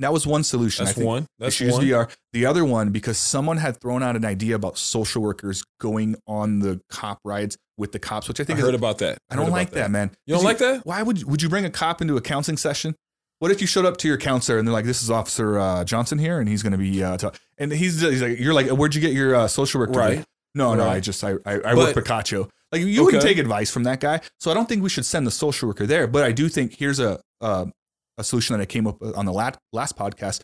That 0.00 0.12
was 0.12 0.24
one 0.26 0.44
solution. 0.44 0.84
That's 0.84 0.96
I 0.96 1.00
think 1.00 1.06
one. 1.08 1.26
That's 1.40 1.60
one. 1.60 1.82
VR. 1.84 2.08
The 2.32 2.46
other 2.46 2.64
one, 2.64 2.90
because 2.90 3.18
someone 3.18 3.56
had 3.56 3.80
thrown 3.80 4.00
out 4.02 4.14
an 4.14 4.24
idea 4.24 4.54
about 4.54 4.78
social 4.78 5.20
workers 5.22 5.64
going 5.80 6.14
on 6.28 6.60
the 6.60 6.80
cop 6.88 7.18
rides 7.24 7.56
with 7.76 7.90
the 7.90 7.98
cops, 7.98 8.28
which 8.28 8.38
I 8.38 8.44
think 8.44 8.58
I 8.58 8.62
think 8.62 8.66
heard 8.66 8.74
about 8.76 8.98
that. 8.98 9.18
I 9.28 9.34
don't 9.34 9.50
like 9.50 9.68
about 9.68 9.74
that, 9.80 9.90
man. 9.90 10.12
You 10.26 10.34
don't 10.34 10.38
'Cause 10.40 10.44
like 10.44 10.58
that? 10.58 10.86
Why 10.86 11.02
would 11.02 11.24
would 11.24 11.42
you 11.42 11.48
bring 11.48 11.64
a 11.64 11.70
cop 11.70 12.00
into 12.00 12.16
a 12.16 12.20
counseling 12.20 12.58
session? 12.58 12.94
What 13.40 13.50
if 13.50 13.60
you 13.60 13.66
showed 13.66 13.84
up 13.84 13.96
to 13.98 14.08
your 14.08 14.16
counselor 14.16 14.58
and 14.58 14.66
they're 14.66 14.72
like, 14.72 14.84
"This 14.84 15.02
is 15.02 15.10
Officer 15.10 15.58
uh, 15.58 15.84
Johnson 15.84 16.18
here, 16.18 16.40
and 16.40 16.48
he's 16.48 16.62
going 16.62 16.72
to 16.72 16.78
be," 16.78 17.02
uh, 17.04 17.16
ta-" 17.16 17.32
and 17.56 17.70
he's, 17.72 18.00
he's 18.00 18.20
like, 18.22 18.38
"You're 18.40 18.54
like, 18.54 18.68
where'd 18.68 18.94
you 18.94 19.00
get 19.00 19.12
your 19.12 19.34
uh, 19.34 19.48
social 19.48 19.78
work?" 19.80 19.90
degree?" 19.90 20.02
Right. 20.16 20.24
No, 20.54 20.74
no, 20.74 20.84
Right. 20.84 20.96
I 20.96 21.00
just 21.00 21.22
I 21.22 21.34
I, 21.46 21.54
I 21.64 21.74
work 21.74 21.94
Picacho. 21.94 22.48
Like 22.72 22.82
you 22.82 23.04
wouldn't 23.04 23.22
take 23.22 23.38
advice 23.38 23.70
from 23.70 23.84
that 23.84 24.00
guy, 24.00 24.20
so 24.40 24.50
I 24.50 24.54
don't 24.54 24.68
think 24.68 24.82
we 24.82 24.88
should 24.88 25.06
send 25.06 25.26
the 25.26 25.30
social 25.30 25.68
worker 25.68 25.86
there. 25.86 26.06
But 26.06 26.24
I 26.24 26.32
do 26.32 26.48
think 26.48 26.74
here's 26.74 26.98
a 27.00 27.20
uh, 27.40 27.66
a 28.18 28.24
solution 28.24 28.56
that 28.56 28.62
I 28.62 28.66
came 28.66 28.86
up 28.86 29.00
with 29.00 29.14
on 29.16 29.24
the 29.24 29.32
last 29.32 29.58
last 29.72 29.96
podcast. 29.96 30.42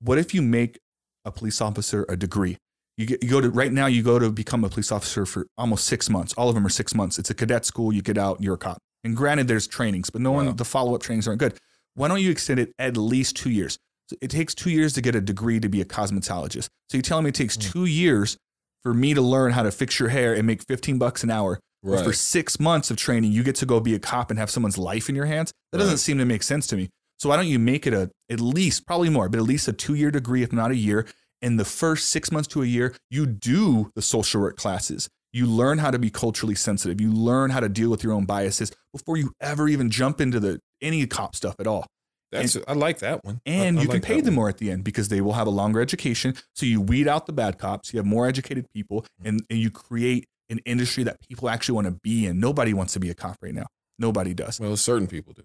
What 0.00 0.18
if 0.18 0.34
you 0.34 0.42
make 0.42 0.78
a 1.24 1.30
police 1.32 1.60
officer 1.60 2.04
a 2.08 2.16
degree? 2.16 2.58
You 2.96 3.06
get 3.06 3.22
you 3.22 3.30
go 3.30 3.40
to 3.40 3.48
right 3.50 3.72
now. 3.72 3.86
You 3.86 4.02
go 4.02 4.18
to 4.18 4.30
become 4.30 4.64
a 4.64 4.68
police 4.68 4.90
officer 4.90 5.24
for 5.24 5.46
almost 5.56 5.84
six 5.86 6.10
months. 6.10 6.34
All 6.34 6.48
of 6.48 6.54
them 6.56 6.66
are 6.66 6.70
six 6.70 6.94
months. 6.94 7.18
It's 7.18 7.30
a 7.30 7.34
cadet 7.34 7.64
school. 7.64 7.92
You 7.92 8.02
get 8.02 8.18
out, 8.18 8.42
you're 8.42 8.54
a 8.54 8.58
cop. 8.58 8.78
And 9.04 9.16
granted, 9.16 9.46
there's 9.46 9.66
trainings, 9.68 10.10
but 10.10 10.20
no 10.20 10.32
Wow. 10.32 10.44
one 10.46 10.56
the 10.56 10.64
follow 10.64 10.94
up 10.96 11.02
trainings 11.02 11.28
aren't 11.28 11.38
good. 11.38 11.56
Why 11.98 12.08
don't 12.08 12.20
you 12.20 12.30
extend 12.30 12.60
it 12.60 12.72
at 12.78 12.96
least 12.96 13.36
two 13.36 13.50
years? 13.50 13.78
So 14.08 14.16
it 14.22 14.30
takes 14.30 14.54
two 14.54 14.70
years 14.70 14.92
to 14.94 15.00
get 15.02 15.14
a 15.14 15.20
degree 15.20 15.60
to 15.60 15.68
be 15.68 15.80
a 15.80 15.84
cosmetologist. 15.84 16.68
So 16.88 16.96
you're 16.96 17.02
telling 17.02 17.24
me 17.24 17.30
it 17.30 17.34
takes 17.34 17.56
Hmm. 17.56 17.60
two 17.72 17.84
years 17.84 18.36
for 18.82 18.94
me 18.94 19.12
to 19.14 19.20
learn 19.20 19.52
how 19.52 19.64
to 19.64 19.70
fix 19.70 19.98
your 19.98 20.08
hair 20.08 20.32
and 20.32 20.46
make 20.46 20.62
15 20.62 20.96
bucks 20.98 21.22
an 21.22 21.30
hour. 21.30 21.60
Right. 21.84 22.04
for 22.04 22.12
six 22.12 22.58
months 22.58 22.90
of 22.90 22.96
training, 22.96 23.30
you 23.30 23.44
get 23.44 23.54
to 23.56 23.66
go 23.66 23.78
be 23.78 23.94
a 23.94 24.00
cop 24.00 24.30
and 24.30 24.38
have 24.38 24.50
someone's 24.50 24.76
life 24.78 25.08
in 25.08 25.14
your 25.14 25.26
hands. 25.26 25.52
That 25.70 25.78
doesn't 25.78 25.98
seem 25.98 26.18
to 26.18 26.24
make 26.24 26.42
sense 26.42 26.66
to 26.68 26.76
me. 26.76 26.88
So 27.20 27.28
why 27.28 27.36
don't 27.36 27.46
you 27.46 27.60
make 27.60 27.86
it 27.86 27.94
a 27.94 28.10
at 28.28 28.40
least 28.40 28.84
probably 28.84 29.10
more, 29.10 29.28
but 29.28 29.38
at 29.38 29.44
least 29.44 29.68
a 29.68 29.72
two 29.72 29.94
year 29.94 30.10
degree, 30.10 30.42
if 30.42 30.52
not 30.52 30.72
a 30.72 30.76
year. 30.76 31.06
In 31.40 31.56
the 31.56 31.64
first 31.64 32.08
six 32.08 32.32
months 32.32 32.48
to 32.48 32.62
a 32.62 32.66
year, 32.66 32.96
you 33.10 33.26
do 33.26 33.92
the 33.94 34.02
social 34.02 34.40
work 34.40 34.56
classes. 34.56 35.08
You 35.32 35.46
learn 35.46 35.78
how 35.78 35.90
to 35.90 35.98
be 35.98 36.10
culturally 36.10 36.54
sensitive. 36.54 37.00
You 37.00 37.12
learn 37.12 37.50
how 37.50 37.60
to 37.60 37.68
deal 37.68 37.90
with 37.90 38.02
your 38.02 38.12
own 38.12 38.24
biases 38.24 38.72
before 38.92 39.16
you 39.16 39.32
ever 39.40 39.68
even 39.68 39.90
jump 39.90 40.20
into 40.20 40.40
the 40.40 40.60
any 40.80 41.06
cop 41.06 41.34
stuff 41.34 41.56
at 41.58 41.66
all. 41.66 41.86
That's 42.30 42.58
I 42.66 42.74
like 42.74 42.98
that 42.98 43.24
one. 43.24 43.40
And 43.46 43.78
I 43.78 43.82
you 43.82 43.88
can 43.88 43.96
like 43.96 44.02
pay 44.02 44.20
them 44.20 44.34
one. 44.34 44.42
more 44.42 44.48
at 44.48 44.58
the 44.58 44.70
end 44.70 44.84
because 44.84 45.08
they 45.08 45.20
will 45.20 45.32
have 45.32 45.46
a 45.46 45.50
longer 45.50 45.80
education. 45.80 46.34
So 46.54 46.66
you 46.66 46.80
weed 46.80 47.08
out 47.08 47.26
the 47.26 47.32
bad 47.32 47.58
cops, 47.58 47.92
you 47.92 47.98
have 47.98 48.06
more 48.06 48.26
educated 48.26 48.66
people, 48.74 49.02
mm-hmm. 49.02 49.28
and, 49.28 49.42
and 49.48 49.58
you 49.58 49.70
create 49.70 50.26
an 50.50 50.60
industry 50.64 51.04
that 51.04 51.16
people 51.26 51.48
actually 51.48 51.74
want 51.74 51.86
to 51.86 51.92
be 52.02 52.26
in. 52.26 52.40
Nobody 52.40 52.74
wants 52.74 52.92
to 52.94 53.00
be 53.00 53.10
a 53.10 53.14
cop 53.14 53.36
right 53.42 53.54
now. 53.54 53.66
Nobody 53.98 54.34
does. 54.34 54.60
Well, 54.60 54.76
certain 54.76 55.06
people 55.06 55.32
do. 55.32 55.42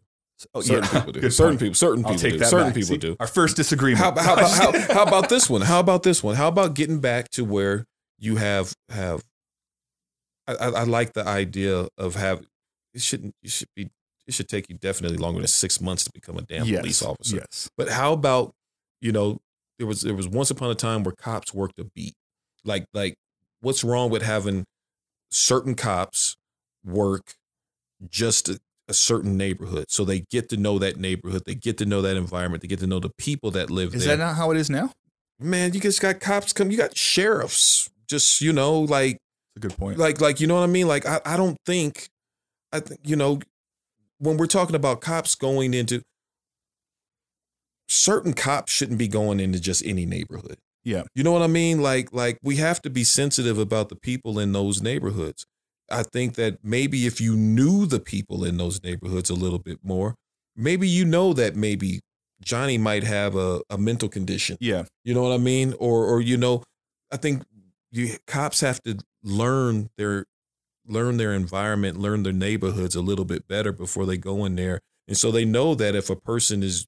Oh, 0.54 0.62
Certain 0.62 0.84
yeah. 0.84 1.00
people 1.00 1.14
do. 1.14 1.20
Good 1.22 1.34
Certain 1.34 1.52
point. 1.54 1.60
people. 1.60 1.76
Certain 1.76 2.06
I'll 2.06 2.12
people 2.12 2.22
take 2.22 2.34
do. 2.34 2.40
that 2.40 2.50
Certain 2.50 2.68
back. 2.68 2.76
people 2.76 2.88
See, 2.88 2.98
do. 2.98 3.16
Our 3.20 3.28
first 3.28 3.56
disagreement. 3.56 4.00
How, 4.00 4.12
how, 4.22 4.34
about, 4.34 4.52
how, 4.52 4.80
how 4.94 5.04
about 5.04 5.30
this 5.30 5.50
one? 5.50 5.62
How 5.62 5.80
about 5.80 6.04
this 6.04 6.24
one? 6.24 6.36
How 6.36 6.48
about 6.48 6.74
getting 6.74 7.00
back 7.00 7.30
to 7.32 7.46
where 7.46 7.86
you 8.20 8.38
have 8.38 8.74
have? 8.90 9.24
I, 10.48 10.54
I, 10.56 10.68
I 10.70 10.84
like 10.84 11.14
the 11.14 11.28
idea 11.28 11.88
of 11.98 12.16
having 12.16 12.48
It 12.94 13.02
shouldn't. 13.02 13.36
It 13.42 13.52
should 13.52 13.70
be. 13.76 13.90
It 14.26 14.34
should 14.34 14.48
take 14.48 14.70
you 14.70 14.78
definitely 14.78 15.18
longer 15.18 15.40
than 15.40 15.48
six 15.48 15.82
months 15.82 16.06
to 16.06 16.12
become 16.14 16.38
a 16.38 16.42
damn 16.42 16.66
yes. 16.66 16.80
police 16.80 17.02
officer. 17.04 17.38
Yes. 17.38 17.70
But 17.76 17.90
how 17.90 18.14
about 18.14 18.54
you 19.02 19.12
know 19.12 19.42
there 19.78 19.88
was 19.88 20.02
there 20.02 20.14
was 20.14 20.28
once 20.28 20.50
upon 20.50 20.72
a 20.72 20.76
time 20.76 21.04
where 21.04 21.14
cops 21.14 21.54
worked 21.54 21.80
a 21.80 21.84
beat. 21.84 22.16
Like 22.64 22.86
like 22.94 23.16
what's 23.62 23.84
wrong 23.84 24.10
with 24.10 24.22
having 24.22 24.66
certain 25.30 25.76
cops 25.76 26.38
work 26.86 27.36
just 28.10 28.50
a, 28.50 28.60
a 28.88 28.94
certain 28.94 29.38
neighborhood 29.38 29.86
so 29.90 30.04
they 30.06 30.20
get 30.20 30.50
to 30.50 30.58
know 30.58 30.78
that 30.80 30.98
neighborhood, 30.98 31.44
they 31.46 31.56
get 31.56 31.78
to 31.80 31.86
know 31.86 32.02
that 32.02 32.18
environment, 32.18 32.62
they 32.62 32.68
get 32.68 32.80
to 32.80 32.88
know 32.88 33.00
the 33.00 33.12
people 33.18 33.52
that 33.52 33.70
live 33.70 33.94
Is 33.96 34.06
there. 34.06 34.18
that 34.18 34.24
not 34.24 34.36
how 34.36 34.52
it 34.52 34.58
is 34.58 34.70
now? 34.70 34.92
Man, 35.40 35.74
you 35.74 35.80
just 35.80 36.02
got 36.02 36.20
cops 36.20 36.54
come, 36.54 36.72
you 36.72 36.78
got 36.78 36.96
sheriffs 36.96 37.90
just 38.08 38.42
you 38.42 38.54
know 38.54 38.80
like 38.80 39.18
a 39.56 39.60
good 39.60 39.78
point. 39.78 39.98
like 39.98 40.22
like 40.22 40.40
you 40.40 40.48
know 40.48 40.56
what 40.56 40.64
I 40.64 40.68
mean? 40.68 40.88
Like 40.88 41.06
I, 41.06 41.20
I 41.26 41.38
don't 41.38 41.58
think 41.66 42.10
I 42.72 42.80
think 42.80 43.02
you 43.04 43.16
know 43.16 43.40
when 44.20 44.38
we're 44.38 44.48
talking 44.48 44.76
about 44.76 45.02
cops 45.02 45.36
going 45.36 45.74
into 45.74 46.02
certain 47.88 48.34
cops 48.34 48.72
shouldn't 48.72 48.98
be 48.98 49.08
going 49.08 49.40
into 49.40 49.60
just 49.60 49.86
any 49.86 50.06
neighborhood. 50.06 50.58
Yeah. 50.84 51.04
You 51.16 51.24
know 51.24 51.32
what 51.32 51.42
I 51.42 51.48
mean? 51.48 51.82
Like 51.82 52.14
like 52.14 52.38
we 52.42 52.58
have 52.58 52.82
to 52.84 52.90
be 52.90 53.04
sensitive 53.04 53.58
about 53.58 53.90
the 53.90 53.96
people 53.96 54.40
in 54.40 54.52
those 54.52 54.82
neighborhoods. 54.82 55.46
I 55.92 56.04
think 56.04 56.36
that 56.36 56.60
maybe 56.64 57.06
if 57.06 57.22
you 57.22 57.36
knew 57.36 57.86
the 57.86 58.00
people 58.00 58.44
in 58.44 58.58
those 58.58 58.82
neighborhoods 58.84 59.30
a 59.30 59.36
little 59.36 59.60
bit 59.60 59.80
more, 59.84 60.16
maybe 60.56 60.88
you 60.88 61.06
know 61.06 61.34
that 61.34 61.56
maybe 61.56 62.00
Johnny 62.44 62.78
might 62.78 63.04
have 63.04 63.36
a, 63.36 63.62
a 63.70 63.78
mental 63.78 64.10
condition. 64.10 64.58
yeah. 64.60 64.84
You 65.04 65.14
know 65.14 65.24
what 65.24 65.34
I 65.34 65.38
mean? 65.38 65.74
Or 65.80 66.06
or 66.06 66.22
you 66.22 66.38
know, 66.38 66.64
I 67.12 67.18
think 67.18 67.44
you 67.92 68.18
cops 68.28 68.62
have 68.62 68.82
to 68.84 68.98
learn 69.24 69.90
their 69.98 70.26
learn 70.86 71.18
their 71.18 71.34
environment, 71.34 71.98
learn 71.98 72.24
their 72.24 72.34
neighborhoods 72.34 72.96
a 72.96 73.02
little 73.02 73.26
bit 73.26 73.48
better 73.48 73.72
before 73.72 74.06
they 74.06 74.18
go 74.18 74.44
in 74.46 74.56
there. 74.56 74.82
And 75.08 75.18
so 75.18 75.32
they 75.32 75.46
know 75.46 75.76
that 75.76 75.96
if 75.96 76.10
a 76.10 76.16
person 76.16 76.62
is, 76.62 76.86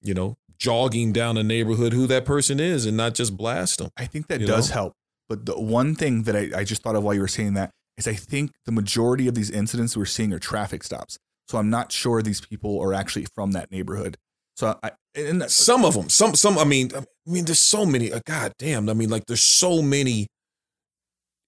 you 0.00 0.14
know, 0.14 0.36
jogging 0.58 1.12
down 1.12 1.36
a 1.36 1.42
neighborhood, 1.42 1.92
who 1.92 2.06
that 2.06 2.24
person 2.24 2.60
is 2.60 2.86
and 2.86 2.96
not 2.96 3.14
just 3.14 3.36
blast 3.36 3.78
them. 3.78 3.90
I 3.96 4.06
think 4.06 4.28
that 4.28 4.40
does 4.46 4.70
know? 4.70 4.74
help. 4.74 4.92
But 5.28 5.46
the 5.46 5.58
one 5.58 5.94
thing 5.94 6.24
that 6.24 6.36
I, 6.36 6.60
I 6.60 6.64
just 6.64 6.82
thought 6.82 6.96
of 6.96 7.02
while 7.02 7.14
you 7.14 7.20
were 7.20 7.28
saying 7.28 7.54
that 7.54 7.70
is 7.96 8.06
I 8.06 8.14
think 8.14 8.52
the 8.66 8.72
majority 8.72 9.26
of 9.26 9.34
these 9.34 9.50
incidents 9.50 9.96
we're 9.96 10.04
seeing 10.04 10.32
are 10.32 10.38
traffic 10.38 10.82
stops. 10.82 11.18
So 11.48 11.58
I'm 11.58 11.70
not 11.70 11.92
sure 11.92 12.22
these 12.22 12.40
people 12.40 12.80
are 12.80 12.94
actually 12.94 13.26
from 13.34 13.52
that 13.52 13.70
neighborhood. 13.70 14.16
So 14.56 14.78
I 14.82 14.92
and 15.16 15.48
Some 15.50 15.84
of 15.84 15.94
them, 15.94 16.08
some 16.08 16.34
some 16.34 16.58
I 16.58 16.64
mean, 16.64 16.90
I 16.94 17.04
mean 17.26 17.44
there's 17.44 17.60
so 17.60 17.84
many, 17.84 18.12
uh, 18.12 18.20
god 18.26 18.52
damn. 18.58 18.88
I 18.88 18.94
mean 18.94 19.10
like 19.10 19.26
there's 19.26 19.42
so 19.42 19.82
many 19.82 20.28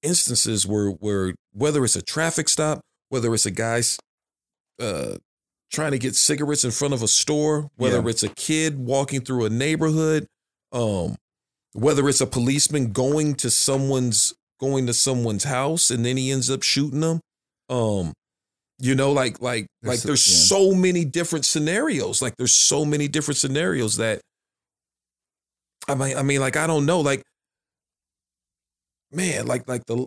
instances 0.07 0.67
where 0.67 0.91
where 0.91 1.35
whether 1.53 1.85
it's 1.85 1.97
a 1.97 2.03
traffic 2.03 2.49
stop, 2.49 2.81
whether 3.11 3.33
it's 3.35 3.47
a 3.47 3.51
guy's 3.51 3.99
uh 4.81 5.17
trying 5.73 5.91
to 5.91 5.99
get 5.99 6.15
cigarettes 6.15 6.65
in 6.65 6.71
front 6.71 6.95
of 6.95 7.03
a 7.03 7.09
store, 7.09 7.69
whether 7.77 8.01
Yeah. 8.01 8.09
it's 8.09 8.23
a 8.23 8.29
kid 8.29 8.79
walking 8.79 9.21
through 9.21 9.45
a 9.45 9.51
neighborhood, 9.51 10.27
um 10.73 11.17
whether 11.73 12.09
it's 12.09 12.21
a 12.23 12.27
policeman 12.27 12.93
going 12.93 13.35
to 13.35 13.51
someone's 13.51 14.33
going 14.61 14.87
to 14.87 14.95
someone's 14.95 15.45
house 15.45 15.91
and 15.91 16.07
then 16.07 16.17
he 16.17 16.31
ends 16.31 16.51
up 16.51 16.63
shooting 16.63 17.01
them. 17.01 17.21
Um 17.69 18.13
you 18.79 18.95
know 18.95 19.11
like 19.13 19.41
like 19.43 19.67
There's 19.83 19.99
like 19.99 20.03
there's 20.07 20.25
so 20.25 20.73
many 20.73 21.05
different 21.05 21.45
scenarios. 21.45 22.23
Like 22.23 22.37
there's 22.37 22.55
so 22.55 22.85
many 22.85 23.09
different 23.09 23.39
scenarios 23.39 23.97
that 23.97 24.21
I 25.89 25.95
mean 25.95 26.17
I 26.17 26.23
mean 26.23 26.41
like 26.41 26.57
I 26.57 26.67
don't 26.67 26.87
know 26.87 27.01
like 27.01 27.23
man 29.17 29.47
like 29.47 29.67
like 29.69 29.85
the 29.87 30.07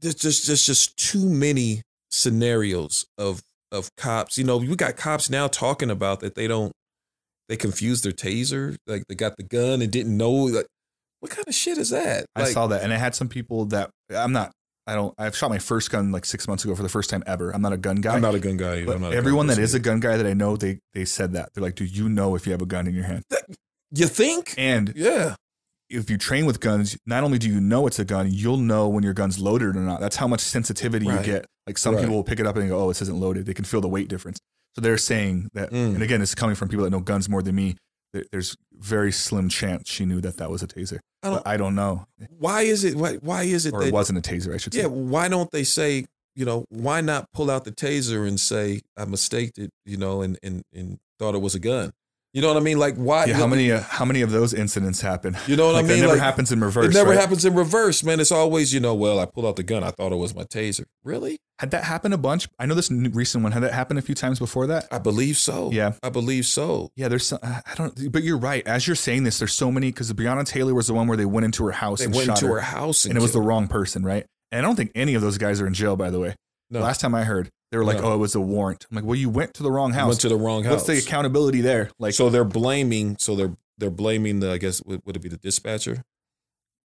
there's 0.00 0.14
just 0.14 0.46
there's 0.46 0.64
just 0.64 0.96
too 0.96 1.28
many 1.28 1.82
scenarios 2.10 3.04
of 3.16 3.42
of 3.70 3.94
cops. 3.96 4.38
You 4.38 4.44
know, 4.44 4.56
we 4.56 4.74
got 4.76 4.96
cops 4.96 5.28
now 5.28 5.46
talking 5.46 5.90
about 5.90 6.20
that 6.20 6.34
they 6.34 6.46
don't 6.48 6.72
they 7.48 7.56
confused 7.56 8.04
their 8.04 8.12
taser, 8.12 8.76
like 8.86 9.04
they 9.08 9.14
got 9.14 9.36
the 9.36 9.42
gun 9.42 9.82
and 9.82 9.90
didn't 9.90 10.16
know 10.16 10.30
like 10.30 10.66
what 11.20 11.30
kind 11.32 11.46
of 11.48 11.54
shit 11.54 11.78
is 11.78 11.90
that? 11.90 12.26
I 12.36 12.42
Like, 12.42 12.52
saw 12.52 12.68
that, 12.68 12.82
and 12.82 12.92
I 12.92 12.96
had 12.96 13.14
some 13.14 13.28
people 13.28 13.64
that 13.66 13.90
I'm 14.14 14.32
not. 14.32 14.52
I 14.86 14.94
don't. 14.94 15.12
I've 15.18 15.36
shot 15.36 15.50
my 15.50 15.58
first 15.58 15.90
gun 15.90 16.12
like 16.12 16.24
six 16.24 16.48
months 16.48 16.64
ago 16.64 16.74
for 16.74 16.82
the 16.82 16.88
first 16.88 17.10
time 17.10 17.22
ever. 17.26 17.50
I'm 17.50 17.60
not 17.60 17.72
a 17.74 17.76
gun 17.76 17.96
guy. 17.96 18.14
I'm 18.14 18.22
not 18.22 18.34
a 18.34 18.38
gun 18.38 18.56
guy. 18.56 18.76
either. 18.76 18.86
but 18.86 18.94
I'm 18.96 19.00
not 19.02 19.08
a 19.08 19.10
gun 19.10 19.18
everyone 19.18 19.46
that 19.48 19.58
is 19.58 19.74
a 19.74 19.80
gun 19.80 20.00
guy 20.00 20.16
that 20.16 20.26
I 20.26 20.32
know, 20.32 20.56
they 20.56 20.78
they 20.94 21.04
said 21.04 21.32
that 21.34 21.50
they're 21.52 21.62
like, 21.62 21.74
"Do 21.74 21.84
you 21.84 22.08
know 22.08 22.34
if 22.36 22.46
you 22.46 22.52
have 22.52 22.62
a 22.62 22.66
gun 22.66 22.86
in 22.86 22.94
your 22.94 23.04
hand?" 23.04 23.24
you 23.90 24.06
think? 24.06 24.54
And 24.56 24.92
Yeah. 24.96 25.34
If 25.90 26.10
you 26.10 26.18
train 26.18 26.44
with 26.46 26.60
guns, 26.60 26.96
not 27.06 27.24
only 27.24 27.38
do 27.38 27.48
you 27.48 27.60
know 27.60 27.86
it's 27.86 27.98
a 27.98 28.04
gun, 28.04 28.28
you'll 28.30 28.56
know 28.58 28.88
when 28.88 29.02
your 29.04 29.14
gun's 29.14 29.38
loaded 29.38 29.74
or 29.76 29.80
not. 29.80 30.00
That's 30.00 30.16
how 30.16 30.28
much 30.28 30.40
sensitivity 30.40 31.06
Right. 31.06 31.24
you 31.26 31.32
get. 31.32 31.46
Like 31.66 31.78
some 31.78 31.94
Right. 31.94 32.00
people 32.02 32.16
will 32.16 32.24
pick 32.24 32.40
it 32.40 32.46
up 32.46 32.56
and 32.56 32.68
go, 32.68 32.78
"Oh, 32.84 32.88
this 32.88 33.02
isn't 33.02 33.18
loaded." 33.18 33.46
They 33.46 33.54
can 33.54 33.64
feel 33.64 33.80
the 33.80 33.88
weight 33.88 34.08
difference. 34.08 34.38
So 34.74 34.80
they're 34.82 34.98
saying 34.98 35.48
that, 35.54 35.70
Mm. 35.70 35.94
and 35.94 36.02
again, 36.02 36.20
it's 36.22 36.34
coming 36.34 36.54
from 36.56 36.68
people 36.68 36.84
that 36.84 36.90
know 36.90 37.00
guns 37.00 37.28
more 37.28 37.42
than 37.42 37.54
me. 37.54 37.76
There's 38.32 38.56
very 38.72 39.12
slim 39.12 39.48
chance 39.48 39.88
she 39.88 40.06
knew 40.06 40.20
that 40.22 40.38
that 40.38 40.50
was 40.50 40.62
a 40.62 40.66
taser. 40.66 40.98
I 41.22 41.28
don't, 41.28 41.44
But 41.44 41.46
I 41.46 41.56
don't 41.56 41.74
know, 41.74 42.06
why 42.38 42.62
is 42.62 42.84
it 42.84 42.94
why, 42.96 43.16
why 43.16 43.42
is 43.42 43.66
it 43.66 43.74
or 43.74 43.80
that 43.80 43.88
it 43.88 43.92
wasn't 43.92 44.18
a 44.18 44.22
taser. 44.22 44.54
I 44.54 44.56
should 44.56 44.72
say. 44.72 44.80
Yeah, 44.80 44.86
why 44.86 45.28
don't 45.28 45.50
they 45.50 45.64
say, 45.64 46.06
you 46.34 46.44
know, 46.46 46.64
why 46.70 47.00
not 47.02 47.26
pull 47.32 47.50
out 47.50 47.64
the 47.64 47.72
taser 47.72 48.26
and 48.26 48.40
say 48.40 48.80
I 48.96 49.04
mistaked 49.04 49.58
it, 49.58 49.70
you 49.84 49.96
know, 49.96 50.22
and 50.22 50.38
and 50.42 50.62
and 50.72 50.98
thought 51.18 51.34
it 51.34 51.40
was 51.42 51.54
a 51.54 51.58
gun? 51.58 51.92
You 52.34 52.42
know 52.42 52.48
what 52.48 52.56
I 52.58 52.60
mean? 52.60 52.78
Like 52.78 52.96
why? 52.96 53.24
Yeah, 53.24 53.34
how 53.34 53.46
many 53.46 53.72
uh, 53.72 53.80
how 53.80 54.04
many 54.04 54.20
of 54.20 54.30
those 54.30 54.52
incidents 54.52 55.00
happen? 55.00 55.36
You 55.46 55.56
know 55.56 55.66
what 55.66 55.74
like 55.76 55.84
I 55.86 55.88
mean? 55.88 55.98
It 55.98 56.00
never 56.02 56.12
Like, 56.12 56.22
happens 56.22 56.52
in 56.52 56.60
reverse. 56.60 56.86
It 56.86 56.92
never 56.94 57.10
right? 57.10 57.18
happens 57.18 57.44
in 57.46 57.54
reverse, 57.54 58.04
man. 58.04 58.20
It's 58.20 58.30
always, 58.30 58.74
you 58.74 58.80
know, 58.80 58.94
well, 58.94 59.18
I 59.18 59.24
pulled 59.24 59.46
out 59.46 59.56
the 59.56 59.62
gun. 59.62 59.82
I 59.82 59.90
thought 59.90 60.12
it 60.12 60.16
was 60.16 60.34
my 60.34 60.44
taser. 60.44 60.84
Really? 61.02 61.38
Had 61.58 61.70
that 61.72 61.84
happened 61.84 62.12
a 62.14 62.18
bunch? 62.18 62.46
I 62.58 62.66
know 62.66 62.74
this 62.74 62.90
new- 62.90 63.08
recent 63.10 63.42
one. 63.42 63.52
Had 63.52 63.62
that 63.62 63.72
happened 63.72 63.98
a 63.98 64.02
few 64.02 64.14
times 64.14 64.38
before 64.38 64.66
that? 64.68 64.86
I 64.92 64.98
believe 64.98 65.38
so. 65.38 65.70
Yeah. 65.72 65.92
I 66.02 66.10
believe 66.10 66.44
so. 66.46 66.90
Yeah, 66.96 67.08
there's 67.08 67.26
some, 67.26 67.38
I 67.42 67.62
don't. 67.74 68.12
But 68.12 68.22
you're 68.22 68.38
right. 68.38 68.64
As 68.66 68.86
you're 68.86 68.94
saying 68.94 69.24
this, 69.24 69.38
there's 69.38 69.54
so 69.54 69.72
many 69.72 69.88
because 69.90 70.12
Breonna 70.12 70.44
Taylor 70.46 70.74
was 70.74 70.86
the 70.86 70.94
one 70.94 71.08
where 71.08 71.16
they 71.16 71.24
went 71.26 71.46
into 71.46 71.64
her 71.64 71.72
house 71.72 72.00
They 72.00 72.04
and 72.04 72.14
went 72.14 72.28
into 72.28 72.46
her, 72.46 72.54
her 72.56 72.60
house 72.60 73.04
and, 73.06 73.12
and 73.12 73.18
it 73.18 73.22
was 73.22 73.32
the 73.32 73.40
wrong 73.40 73.66
person, 73.68 74.04
right? 74.04 74.24
And 74.52 74.58
I 74.64 74.68
don't 74.68 74.76
think 74.76 74.92
any 74.94 75.14
of 75.14 75.22
those 75.22 75.38
guys 75.38 75.60
are 75.60 75.66
in 75.66 75.74
jail. 75.74 75.96
By 75.96 76.10
the 76.10 76.20
way, 76.20 76.36
No. 76.70 76.80
last 76.80 77.00
time 77.00 77.14
I 77.14 77.24
heard, 77.24 77.48
they 77.70 77.78
were 77.78 77.84
like, 77.84 77.98
No. 77.98 78.04
"Oh, 78.10 78.14
it 78.14 78.18
was 78.18 78.34
a 78.34 78.40
warrant." 78.40 78.86
I'm 78.90 78.96
like, 78.96 79.04
"Well, 79.04 79.14
you 79.16 79.28
went 79.30 79.54
to 79.54 79.62
the 79.62 79.70
wrong 79.70 79.92
house. 79.92 80.08
Went 80.08 80.20
to 80.22 80.28
the 80.28 80.36
wrong 80.36 80.64
house. 80.64 80.72
What's 80.72 80.86
the 80.86 80.98
accountability 80.98 81.60
there?" 81.60 81.90
Like, 81.98 82.14
so 82.14 82.30
they're 82.30 82.44
blaming. 82.44 83.16
So 83.18 83.34
they're 83.36 83.56
they're 83.76 83.90
blaming 83.90 84.40
the. 84.40 84.50
I 84.52 84.58
guess 84.58 84.82
would, 84.84 85.02
would 85.04 85.16
it 85.16 85.20
be 85.20 85.28
the 85.28 85.36
dispatcher? 85.36 86.04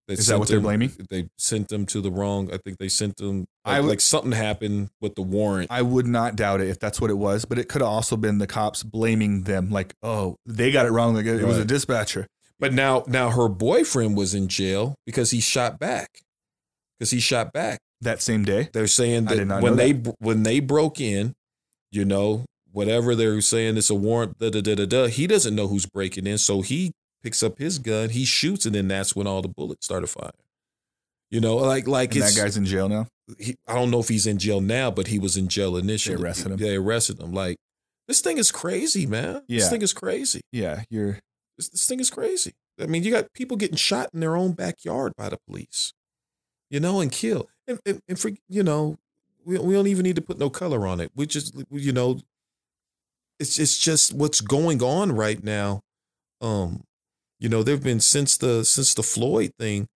They 0.07 0.15
Is 0.15 0.27
that 0.27 0.37
what 0.37 0.49
they're 0.49 0.59
blaming? 0.59 0.91
They 1.09 1.29
sent 1.37 1.69
them 1.69 1.85
to 1.85 2.01
the 2.01 2.11
wrong. 2.11 2.53
I 2.53 2.57
think 2.57 2.77
they 2.77 2.89
sent 2.89 3.15
them. 3.15 3.45
I 3.63 3.75
Like, 3.75 3.81
would- 3.83 3.89
like 3.89 4.01
something 4.01 4.33
happened 4.33 4.89
with 4.99 5.15
the 5.15 5.21
warrant. 5.21 5.71
I 5.71 5.81
would 5.81 6.05
not 6.07 6.35
doubt 6.35 6.59
it 6.59 6.67
if 6.67 6.77
that's 6.77 6.99
what 6.99 7.09
it 7.09 7.17
was, 7.17 7.45
but 7.45 7.57
it 7.57 7.69
could 7.69 7.81
have 7.81 7.89
also 7.89 8.17
been 8.17 8.37
the 8.37 8.47
cops 8.47 8.83
blaming 8.83 9.43
them, 9.43 9.71
like, 9.71 9.93
"Oh, 10.03 10.35
they 10.45 10.71
got 10.71 10.85
it 10.85 10.91
wrong. 10.91 11.15
Like, 11.15 11.25
it 11.25 11.45
was 11.45 11.57
a 11.57 11.63
dispatcher." 11.63 12.27
But 12.59 12.73
now, 12.73 13.05
now 13.07 13.29
her 13.29 13.47
boyfriend 13.47 14.17
was 14.17 14.33
in 14.33 14.49
jail 14.49 14.95
because 15.05 15.31
he 15.31 15.39
shot 15.39 15.79
back. 15.79 16.19
Because 17.03 17.11
he 17.11 17.19
shot 17.19 17.51
back. 17.51 17.79
That 17.99 18.21
same 18.21 18.43
day, 18.43 18.69
They're 18.73 18.87
saying 18.87 19.25
that 19.25 19.61
when 19.61 19.77
they 19.77 19.91
when 20.19 20.43
they 20.43 20.59
broke 20.59 20.99
in, 20.99 21.33
you 21.91 22.03
know, 22.03 22.43
whatever 22.71 23.15
they're 23.15 23.39
saying 23.39 23.77
it's 23.77 23.89
a 23.89 23.95
warrant. 23.95 24.39
Da 24.39 24.49
da 24.49 24.61
da 24.61 24.75
da 24.75 24.85
da. 24.85 25.07
He 25.07 25.25
doesn't 25.27 25.55
know 25.55 25.67
who's 25.67 25.85
breaking 25.85 26.27
in, 26.27 26.37
so 26.37 26.61
he 26.61 26.91
picks 27.23 27.41
up 27.41 27.59
his 27.59 27.79
gun, 27.79 28.09
he 28.09 28.25
shoots, 28.25 28.65
and 28.65 28.75
then 28.75 28.89
that's 28.89 29.15
when 29.15 29.25
all 29.25 29.41
the 29.41 29.47
bullets 29.47 29.85
started 29.85 30.07
firing. 30.07 30.31
You 31.31 31.39
know, 31.39 31.55
like 31.55 31.87
like 31.87 32.11
that 32.11 32.35
guy's 32.35 32.57
in 32.57 32.65
jail 32.65 32.89
now. 32.89 33.07
he, 33.39 33.55
I 33.67 33.75
don't 33.75 33.89
know 33.89 33.99
if 33.99 34.09
he's 34.09 34.27
in 34.27 34.37
jail 34.37 34.59
now, 34.59 34.91
but 34.91 35.07
he 35.07 35.17
was 35.17 35.37
in 35.37 35.47
jail 35.47 35.77
initially. 35.77 36.21
arrested 36.21 36.51
him. 36.51 36.57
They 36.57 36.75
arrested 36.75 37.19
him. 37.19 37.33
Like 37.33 37.55
this 38.07 38.21
thing 38.21 38.37
is 38.37 38.51
crazy, 38.51 39.05
man. 39.05 39.43
Yeah. 39.47 39.59
This 39.59 39.69
thing 39.69 39.81
is 39.81 39.93
crazy. 39.93 40.41
Yeah, 40.51 40.83
you're. 40.89 41.19
This, 41.57 41.69
this 41.69 41.85
thing 41.85 41.99
is 41.99 42.09
crazy. 42.09 42.51
I 42.81 42.87
mean, 42.87 43.03
you 43.03 43.11
got 43.11 43.31
people 43.33 43.55
getting 43.55 43.77
shot 43.77 44.09
in 44.13 44.19
their 44.19 44.35
own 44.35 44.53
backyard 44.53 45.13
by 45.15 45.29
the 45.29 45.37
police, 45.47 45.93
you 46.73 46.79
know, 46.79 47.01
and 47.01 47.11
kill. 47.11 47.47
And, 47.67 47.79
and, 47.85 48.01
and 48.09 48.19
for, 48.19 48.31
you 48.49 48.63
know, 48.63 48.97
we, 49.45 49.59
we 49.59 49.75
don't 49.75 49.85
even 49.85 50.01
need 50.01 50.15
to 50.15 50.23
put 50.23 50.39
no 50.39 50.49
color 50.49 50.87
on 50.87 50.99
it. 50.99 51.11
We 51.15 51.27
just, 51.27 51.53
you 51.69 51.93
know, 51.93 52.19
it's, 53.39 53.59
it's 53.59 53.77
just 53.77 54.11
what's 54.11 54.41
going 54.41 54.81
on 54.81 55.11
right 55.11 55.41
now. 55.43 55.83
Um, 56.41 56.83
you 57.39 57.47
know, 57.47 57.61
there've 57.61 57.83
been 57.83 57.99
since 57.99 58.37
the, 58.37 58.65
since 58.65 58.95
the 58.95 59.03
Floyd 59.03 59.53
thing, 59.59 59.87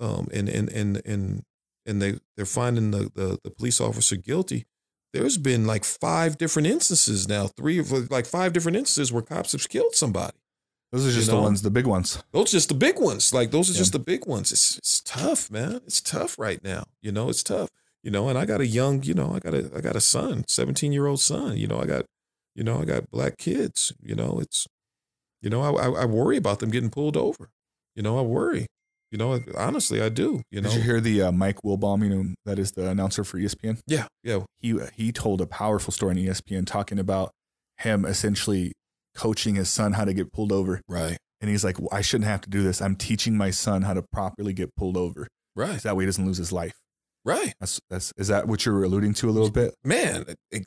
um, 0.00 0.28
and, 0.32 0.48
and, 0.48 0.70
and, 0.70 1.02
and, 1.04 1.42
and 1.84 2.00
they, 2.00 2.14
they're 2.36 2.46
finding 2.46 2.90
the, 2.90 3.10
the, 3.14 3.38
the 3.44 3.50
police 3.50 3.78
officer 3.78 4.16
guilty. 4.16 4.64
There's 5.12 5.36
been 5.36 5.66
like 5.66 5.84
five 5.84 6.38
different 6.38 6.68
instances 6.68 7.28
now, 7.28 7.48
three 7.48 7.78
of 7.78 7.92
like 8.10 8.24
five 8.24 8.54
different 8.54 8.78
instances 8.78 9.12
where 9.12 9.22
cops 9.22 9.52
have 9.52 9.68
killed 9.68 9.94
somebody. 9.94 10.38
Those 10.94 11.08
are 11.08 11.12
just 11.12 11.28
know? 11.28 11.36
the 11.36 11.42
ones, 11.42 11.62
the 11.62 11.70
big 11.70 11.86
ones. 11.86 12.22
Those 12.32 12.50
are 12.50 12.56
just 12.56 12.68
the 12.68 12.74
big 12.74 12.98
ones. 13.00 13.34
Like 13.34 13.50
those 13.50 13.68
are 13.68 13.72
Yeah. 13.72 13.78
just 13.78 13.92
the 13.92 13.98
big 13.98 14.26
ones. 14.26 14.52
It's 14.52 14.78
it's 14.78 15.00
tough, 15.00 15.50
man. 15.50 15.80
It's 15.86 16.00
tough 16.00 16.38
right 16.38 16.62
now. 16.62 16.84
You 17.02 17.10
know, 17.12 17.28
it's 17.28 17.42
tough. 17.42 17.68
You 18.02 18.10
know, 18.10 18.28
and 18.28 18.38
I 18.38 18.44
got 18.46 18.60
a 18.60 18.66
young, 18.66 19.02
you 19.02 19.14
know, 19.14 19.34
I 19.34 19.38
got 19.40 19.54
a 19.54 19.70
I 19.76 19.80
got 19.80 19.96
a 19.96 20.00
son, 20.00 20.44
17 20.48 20.92
year 20.92 21.06
old 21.06 21.20
son. 21.20 21.56
You 21.56 21.66
know, 21.66 21.80
I 21.80 21.86
got, 21.86 22.04
you 22.54 22.62
know, 22.62 22.80
I 22.80 22.84
got 22.84 23.10
black 23.10 23.38
kids. 23.38 23.92
You 24.02 24.14
know, 24.14 24.38
it's, 24.40 24.66
you 25.42 25.50
know, 25.50 25.62
I, 25.62 25.70
I 25.86 26.02
I 26.02 26.04
worry 26.04 26.36
about 26.36 26.60
them 26.60 26.70
getting 26.70 26.90
pulled 26.90 27.16
over. 27.16 27.50
You 27.96 28.02
know, 28.02 28.18
I 28.18 28.22
worry. 28.22 28.66
You 29.10 29.18
know, 29.18 29.40
honestly, 29.56 30.02
I 30.02 30.08
do. 30.08 30.42
You 30.50 30.60
know, 30.60 30.68
Did 30.70 30.78
you 30.78 30.82
hear 30.82 31.00
the 31.00 31.22
uh, 31.22 31.32
Mike 31.32 31.62
Wilbon? 31.64 32.02
You 32.02 32.08
know 32.10 32.34
that 32.44 32.58
is 32.58 32.72
the 32.72 32.88
announcer 32.88 33.22
for 33.24 33.38
ESPN. 33.38 33.78
yeah, 33.86 34.06
yeah, 34.22 34.40
He 34.58 34.78
he 34.94 35.12
told 35.12 35.40
a 35.40 35.46
powerful 35.46 35.92
story 35.92 36.10
on 36.12 36.16
ESPN 36.18 36.66
talking 36.66 36.98
about 36.98 37.30
him 37.78 38.04
essentially 38.04 38.72
coaching 39.14 39.54
his 39.54 39.68
son 39.68 39.92
how 39.92 40.04
to 40.04 40.12
get 40.14 40.32
pulled 40.32 40.52
over, 40.52 40.80
right, 40.88 41.16
and 41.40 41.50
he's 41.50 41.64
like, 41.64 41.78
well, 41.78 41.88
"I 41.92 42.00
shouldn't 42.02 42.28
have 42.28 42.40
to 42.42 42.50
do 42.50 42.62
this. 42.62 42.80
I'm 42.82 42.96
teaching 42.96 43.36
my 43.36 43.50
son 43.50 43.82
how 43.82 43.94
to 43.94 44.02
properly 44.02 44.52
get 44.52 44.74
pulled 44.76 44.96
over, 44.96 45.28
right, 45.56 45.80
So 45.80 45.88
that 45.88 45.96
way 45.96 46.04
he 46.04 46.06
doesn't 46.06 46.24
lose 46.26 46.38
his 46.38 46.52
life." 46.52 46.74
right. 47.26 47.54
That's 47.58 47.80
that's 47.88 48.12
is 48.18 48.28
that 48.28 48.46
what 48.48 48.66
you're 48.66 48.84
alluding 48.84 49.14
to 49.14 49.30
a 49.30 49.32
little 49.32 49.50
bit? 49.50 49.74
man 49.82 50.26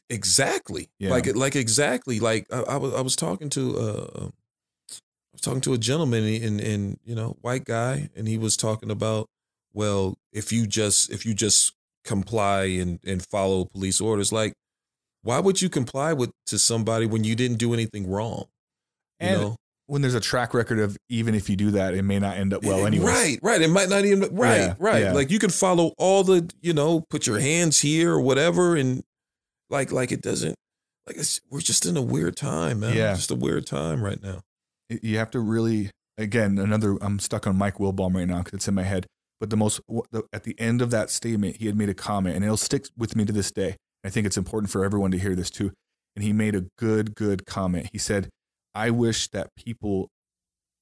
exactly 0.10 0.90
Yeah. 0.98 1.12
like 1.12 1.36
like 1.36 1.56
exactly 1.56 2.20
like 2.20 2.48
I, 2.52 2.62
I 2.62 2.78
was 2.78 2.94
i 2.96 3.02
was 3.02 3.16
talking 3.16 3.50
to 3.52 3.78
uh 3.78 4.08
i 4.26 5.34
was 5.34 5.42
talking 5.42 5.62
to 5.62 5.74
a 5.74 5.78
gentleman 5.78 6.24
and 6.44 6.60
and 6.60 6.98
you 7.04 7.14
know 7.14 7.38
white 7.42 7.64
guy 7.66 8.10
and 8.16 8.28
he 8.28 8.38
was 8.40 8.58
talking 8.58 8.90
about 8.90 9.28
well 9.74 10.18
if 10.34 10.52
you 10.52 10.66
just 10.66 11.12
if 11.12 11.26
you 11.28 11.36
just 11.36 11.74
comply 12.04 12.64
and 12.64 13.00
and 13.06 13.24
follow 13.24 13.66
police 13.66 14.02
orders 14.02 14.32
like 14.32 14.54
why 15.28 15.40
would 15.40 15.62
you 15.62 15.70
comply 15.70 16.14
with 16.14 16.32
to 16.46 16.58
somebody 16.58 17.06
when 17.06 17.24
you 17.26 17.36
didn't 17.36 17.58
do 17.58 17.74
anything 17.74 18.10
wrong 18.10 18.46
you 19.20 19.28
And 19.28 19.42
know 19.42 19.56
When 19.88 20.02
there's 20.02 20.16
a 20.16 20.20
track 20.32 20.54
record 20.54 20.80
of 20.80 20.98
even 21.10 21.34
if 21.36 21.50
you 21.50 21.56
do 21.56 21.72
that, 21.72 21.94
it 21.94 22.04
may 22.04 22.20
not 22.20 22.38
end 22.38 22.54
up 22.54 22.64
well 22.64 22.84
eh, 22.84 22.88
anyway. 22.88 23.06
Right, 23.06 23.40
right. 23.42 23.62
It 23.62 23.70
might 23.70 23.88
not 23.90 24.04
even 24.06 24.20
right, 24.36 24.58
Yeah, 24.58 24.76
right. 24.80 25.02
yeah. 25.04 25.14
Like 25.14 25.32
you 25.32 25.40
can 25.40 25.50
follow 25.50 25.94
all 25.98 26.24
the, 26.26 26.40
you 26.62 26.74
know, 26.74 27.06
put 27.10 27.26
your 27.26 27.40
hands 27.40 27.80
here 27.80 28.12
or 28.12 28.20
whatever, 28.22 28.76
and 28.76 29.02
like, 29.70 29.92
like 29.94 30.12
it 30.12 30.22
doesn't. 30.22 30.56
Like 31.08 31.16
it's, 31.18 31.40
we're 31.50 31.62
just 31.62 31.86
in 31.86 31.96
a 31.96 32.02
weird 32.02 32.36
time, 32.36 32.82
man. 32.82 32.96
Yeah. 32.98 33.16
just 33.16 33.32
a 33.32 33.36
weird 33.36 33.66
time 33.66 34.04
right 34.04 34.22
now. 34.22 34.42
you 34.90 35.18
have 35.20 35.32
to 35.32 35.40
really 35.40 35.92
again 36.18 36.58
another 36.58 36.98
i'm 37.02 37.20
stuck 37.20 37.46
on 37.48 37.56
mike 37.56 37.76
wilbon 37.78 38.14
right 38.16 38.28
now 38.28 38.40
because 38.40 38.54
it's 38.56 38.68
in 38.68 38.74
my 38.74 38.84
head 38.84 39.06
but 39.40 39.50
the 39.52 39.58
most 39.58 39.80
at 40.34 40.44
the 40.44 40.56
end 40.60 40.82
of 40.82 40.90
that 40.92 41.10
statement 41.12 41.58
he 41.58 41.66
had 41.68 41.78
made 41.78 41.90
a 41.90 41.94
comment 41.94 42.36
and 42.36 42.44
it'll 42.44 42.58
stick 42.58 42.88
with 42.98 43.16
me 43.16 43.24
to 43.24 43.32
this 43.32 43.52
day 43.52 43.76
i 44.08 44.10
think 44.10 44.26
it's 44.26 44.38
important 44.38 44.72
for 44.72 44.84
everyone 44.86 45.12
to 45.12 45.20
hear 45.20 45.36
this 45.36 45.50
too 45.50 45.72
and 46.16 46.24
he 46.24 46.32
made 46.34 46.56
a 46.56 46.64
good 46.78 47.14
good 47.16 47.46
comment 47.46 47.90
he 47.92 47.98
said 47.98 48.30
i 48.74 48.90
wish 48.90 49.28
that 49.30 49.48
people 49.56 50.08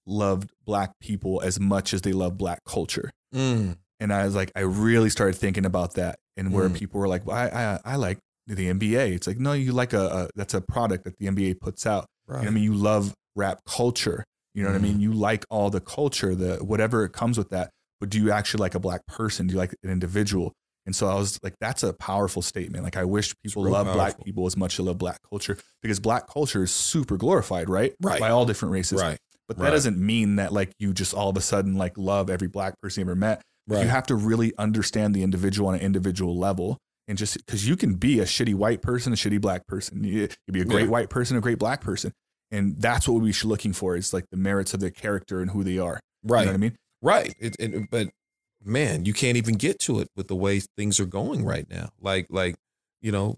loved 0.07 0.49
black 0.65 0.91
people 1.01 1.41
as 1.41 1.59
much 1.59 1.93
as 1.93 2.01
they 2.01 2.13
love 2.13 2.37
black 2.37 2.59
culture 2.65 3.09
Mm, 3.33 3.75
and 3.99 4.13
i 4.13 4.23
was 4.25 4.35
like 4.35 4.51
i 4.55 4.61
really 4.61 5.09
started 5.09 5.35
thinking 5.35 5.65
about 5.65 5.95
that 5.95 6.15
and 6.37 6.53
where 6.53 6.69
Mm. 6.69 6.75
people 6.75 6.99
were 7.01 7.07
like 7.07 7.25
well, 7.25 7.35
I, 7.35 7.47
I 7.47 7.79
i 7.93 7.95
like 7.97 8.19
the 8.47 8.67
nba 8.71 9.13
it's 9.15 9.27
like 9.27 9.39
no 9.39 9.51
you 9.53 9.71
like 9.73 9.93
a, 9.93 10.05
a 10.05 10.29
that's 10.35 10.53
a 10.53 10.61
product 10.61 11.03
that 11.05 11.17
the 11.17 11.25
nba 11.27 11.59
puts 11.59 11.85
out 11.85 12.05
right. 12.27 12.39
you 12.39 12.45
know 12.45 12.51
I 12.51 12.53
mean? 12.53 12.63
You 12.63 12.73
love 12.75 13.13
rap 13.35 13.59
culture. 13.67 14.23
You 14.53 14.63
know 14.63 14.69
what 14.69 14.77
I 14.77 14.79
mean? 14.79 15.01
You 15.01 15.11
like 15.11 15.43
all 15.49 15.69
the 15.69 15.81
culture, 15.81 16.33
the 16.33 16.63
whatever 16.63 17.03
it 17.03 17.11
comes 17.11 17.37
with 17.37 17.49
that. 17.49 17.71
But 17.99 18.09
do 18.09 18.17
you 18.21 18.31
actually 18.31 18.61
like 18.61 18.73
a 18.73 18.79
black 18.79 19.05
person? 19.05 19.47
Do 19.47 19.53
you 19.55 19.57
like 19.57 19.75
an 19.83 19.89
individual? 19.89 20.53
And 20.85 20.95
so 20.95 21.07
I 21.07 21.15
was 21.15 21.39
like, 21.43 21.55
that's 21.59 21.81
a 21.83 21.93
powerful 21.93 22.41
statement. 22.41 22.83
Like 22.83 22.95
I 22.97 23.05
wish 23.05 23.33
people 23.43 23.63
love 23.63 23.91
black 23.93 24.23
people 24.23 24.45
as 24.45 24.55
much 24.55 24.79
as 24.79 24.85
love 24.85 24.97
black 24.99 25.17
culture 25.29 25.57
because 25.81 25.99
black 25.99 26.27
culture 26.27 26.63
is 26.63 26.71
super 26.71 27.17
glorified, 27.17 27.69
right? 27.69 27.93
Right. 28.01 28.19
By 28.19 28.29
all 28.29 28.45
different 28.45 28.71
races. 28.73 29.01
right, 29.01 29.17
But 29.47 29.57
that 29.57 29.63
Right. 29.63 29.69
doesn't 29.71 29.97
mean 29.97 30.35
that 30.35 30.53
like 30.53 30.71
you 30.79 30.93
just 30.93 31.13
all 31.13 31.29
of 31.29 31.37
a 31.37 31.41
sudden 31.41 31.75
like 31.75 31.97
love 31.97 32.29
every 32.29 32.47
black 32.47 32.79
person 32.81 33.01
you 33.01 33.05
ever 33.11 33.15
met. 33.15 33.41
right. 33.67 33.81
You 33.81 33.87
have 33.89 34.05
to 34.07 34.15
really 34.15 34.53
understand 34.59 35.15
the 35.15 35.23
individual 35.23 35.69
on 35.69 35.75
an 35.75 35.81
individual 35.81 36.37
level. 36.37 36.77
And 37.07 37.17
just 37.17 37.37
because 37.45 37.67
you 37.67 37.75
can 37.75 37.95
be 37.95 38.19
a 38.19 38.25
shitty 38.25 38.53
white 38.55 38.81
person, 38.81 39.11
a 39.13 39.15
shitty 39.15 39.41
black 39.41 39.65
person, 39.67 40.03
you 40.03 40.21
you 40.21 40.27
can 40.27 40.53
be 40.53 40.61
a 40.61 40.65
great 40.65 40.83
Yeah. 40.83 40.89
white 40.89 41.09
person, 41.09 41.35
a 41.37 41.41
great 41.41 41.57
black 41.59 41.81
person. 41.81 42.11
And 42.51 42.79
that's 42.79 43.07
what 43.07 43.21
we 43.23 43.31
should 43.31 43.47
looking 43.47 43.73
for 43.73 43.95
is 43.95 44.13
like 44.13 44.25
the 44.29 44.37
merits 44.37 44.73
of 44.75 44.79
their 44.81 44.91
character 44.91 45.41
and 45.41 45.49
who 45.51 45.63
they 45.63 45.79
are. 45.79 45.99
right, 46.23 46.41
You 46.41 46.45
know 46.45 46.51
what 46.51 46.55
I 46.55 46.57
mean? 46.57 46.75
right. 47.01 47.33
It, 47.39 47.55
it, 47.59 47.89
but 47.89 48.09
man, 48.65 49.05
you 49.05 49.13
can't 49.13 49.37
even 49.37 49.55
get 49.55 49.79
to 49.79 49.99
it 49.99 50.09
with 50.15 50.27
the 50.27 50.35
way 50.35 50.59
things 50.59 50.99
are 50.99 51.05
going 51.05 51.45
right 51.45 51.69
now. 51.69 51.89
Like, 52.01 52.27
like 52.29 52.55
you 53.01 53.11
know, 53.11 53.37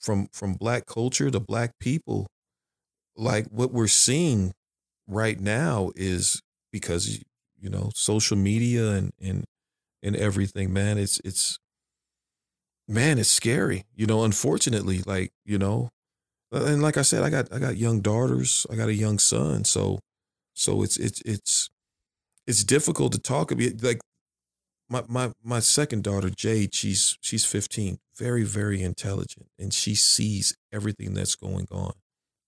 from 0.00 0.28
from 0.32 0.54
black 0.54 0.86
culture 0.86 1.30
to 1.30 1.40
black 1.40 1.78
people, 1.78 2.26
like 3.16 3.46
what 3.48 3.72
we're 3.72 3.86
seeing 3.86 4.52
right 5.06 5.38
now 5.38 5.90
is 5.96 6.40
because 6.72 7.22
you 7.60 7.70
know 7.70 7.90
social 7.94 8.36
media 8.36 8.90
and 8.92 9.12
and 9.20 9.44
and 10.02 10.16
everything 10.16 10.72
man 10.72 10.98
it's 10.98 11.20
it's 11.24 11.58
man 12.88 13.18
it's 13.18 13.30
scary 13.30 13.84
you 13.94 14.06
know 14.06 14.24
unfortunately 14.24 15.00
like 15.06 15.30
you 15.44 15.58
know 15.58 15.88
and 16.50 16.82
like 16.82 16.96
i 16.96 17.02
said 17.02 17.22
i 17.22 17.30
got 17.30 17.52
i 17.52 17.58
got 17.58 17.76
young 17.76 18.00
daughters 18.00 18.66
i 18.70 18.74
got 18.74 18.88
a 18.88 18.94
young 18.94 19.18
son 19.18 19.64
so 19.64 19.98
so 20.54 20.82
it's 20.82 20.96
it's 20.96 21.20
it's 21.22 21.70
it's 22.46 22.64
difficult 22.64 23.12
to 23.12 23.18
talk 23.18 23.50
about 23.50 23.82
like 23.82 24.00
my 24.92 25.02
my 25.08 25.32
my 25.42 25.60
second 25.60 26.04
daughter 26.04 26.30
jade 26.30 26.74
she's 26.74 27.16
she's 27.20 27.44
15 27.44 27.98
very 28.14 28.44
very 28.44 28.82
intelligent 28.82 29.46
and 29.58 29.72
she 29.72 29.94
sees 29.94 30.56
everything 30.72 31.14
that's 31.14 31.34
going 31.34 31.66
on 31.72 31.94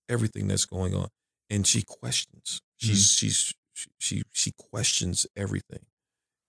everything 0.08 0.48
that's 0.48 0.66
going 0.66 0.94
on 0.94 1.08
and 1.50 1.66
she 1.66 1.82
questions. 1.82 2.60
She's 2.76 3.10
she's 3.10 3.54
she, 3.72 3.90
she 3.98 4.22
she 4.32 4.52
questions 4.52 5.26
everything. 5.36 5.86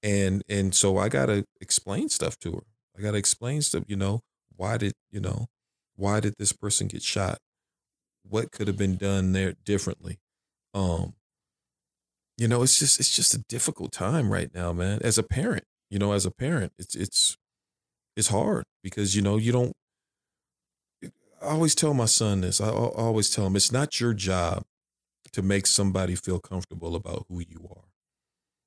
And 0.03 0.43
and 0.49 0.75
so 0.75 0.97
i 0.97 1.09
gotta 1.09 1.45
explain 1.61 2.09
stuff 2.09 2.37
to 2.39 2.51
her. 2.53 2.63
I 2.97 3.01
gotta 3.01 3.17
explain 3.17 3.61
stuff 3.61 3.83
you 3.87 3.95
know 3.95 4.21
why 4.55 4.77
did 4.77 4.93
you 5.11 5.19
know 5.19 5.47
why 5.95 6.19
did 6.19 6.35
this 6.37 6.53
person 6.53 6.87
get 6.87 7.03
shot? 7.03 7.39
What 8.23 8.51
could 8.51 8.67
have 8.67 8.77
been 8.77 8.97
done 8.97 9.31
there 9.33 9.53
differently? 9.63 10.19
Um, 10.73 11.13
you 12.37 12.47
know, 12.47 12.63
it's 12.63 12.79
just 12.79 12.99
it's 12.99 13.15
just 13.15 13.33
a 13.33 13.43
difficult 13.47 13.91
time 13.91 14.31
right 14.31 14.53
now, 14.53 14.73
man. 14.73 14.99
As 15.03 15.17
a 15.17 15.23
parent, 15.23 15.63
you 15.95 15.99
know, 15.99 16.11
as 16.11 16.25
a 16.25 16.31
parent, 16.31 16.73
it's 16.77 16.93
it's 16.93 17.37
it's 18.17 18.27
hard 18.27 18.65
because 18.83 19.15
you 19.15 19.21
know 19.21 19.37
you 19.37 19.53
don't. 19.53 19.71
I 21.41 21.51
always 21.51 21.73
tell 21.73 21.93
my 21.93 22.03
son 22.03 22.41
this. 22.41 22.59
I 22.59 22.67
al- 22.67 22.91
always 22.97 23.29
tell 23.29 23.47
him 23.47 23.55
it's 23.55 23.71
not 23.71 24.01
your 24.01 24.13
job 24.13 24.63
to 25.31 25.41
make 25.41 25.65
somebody 25.65 26.15
feel 26.15 26.39
comfortable 26.41 26.97
about 26.97 27.27
who 27.29 27.39
you 27.39 27.65
are. 27.69 27.85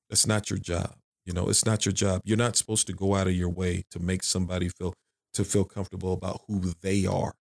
That's 0.08 0.26
not 0.26 0.48
your 0.48 0.58
job. 0.58 0.94
You 1.26 1.34
know, 1.34 1.50
it's 1.50 1.66
not 1.66 1.84
your 1.84 1.92
job. 1.92 2.22
You're 2.24 2.38
not 2.38 2.56
supposed 2.56 2.86
to 2.86 2.94
go 2.94 3.14
out 3.14 3.26
of 3.26 3.34
your 3.34 3.50
way 3.50 3.82
to 3.90 3.98
make 3.98 4.22
somebody 4.22 4.70
feel 4.70 4.94
to 5.34 5.44
feel 5.44 5.64
comfortable 5.64 6.14
about 6.14 6.40
who 6.48 6.72
they 6.80 7.04
are. 7.04 7.34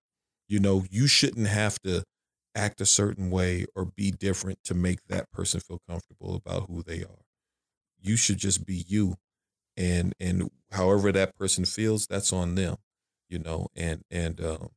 You 0.49 0.59
know, 0.59 0.83
you 0.91 1.07
shouldn't 1.07 1.47
have 1.47 1.79
to 1.83 2.03
act 2.53 2.81
a 2.81 2.85
certain 2.85 3.31
way 3.31 3.67
or 3.73 3.85
be 3.85 4.11
different 4.11 4.65
to 4.65 4.73
make 4.73 4.99
that 5.07 5.31
person 5.31 5.61
feel 5.61 5.79
comfortable 5.89 6.35
about 6.35 6.67
who 6.67 6.83
they 6.83 7.03
are. 7.03 7.23
You 7.97 8.17
should 8.17 8.37
just 8.37 8.65
be 8.65 8.83
you. 8.85 9.15
And 9.77 10.13
and 10.19 10.49
however 10.71 11.11
that 11.13 11.35
person 11.37 11.65
feels, 11.65 12.07
that's 12.07 12.33
on 12.33 12.55
them, 12.55 12.77
you 13.29 13.39
know, 13.39 13.67
and 13.75 14.03
and 14.11 14.41
um 14.43 14.69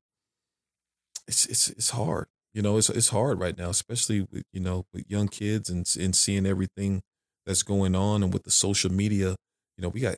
it's 1.26 1.46
it's 1.46 1.68
it's 1.70 1.90
hard. 1.90 2.26
You 2.54 2.62
know, 2.62 2.76
it's 2.78 2.90
it's 2.90 3.08
hard 3.10 3.40
right 3.40 3.56
now, 3.56 3.70
especially 3.70 4.22
with, 4.22 4.44
you 4.52 4.60
know, 4.60 4.86
with 4.92 5.04
young 5.08 5.28
kids 5.28 5.70
and 5.70 5.86
and 5.98 6.14
seeing 6.14 6.46
everything 6.46 7.02
that's 7.46 7.62
going 7.62 7.94
on 7.94 8.22
and 8.22 8.32
with 8.32 8.44
the 8.44 8.50
social 8.50 8.90
media. 8.92 9.36
You 9.76 9.82
know, 9.82 9.88
we 9.88 10.00
got 10.00 10.16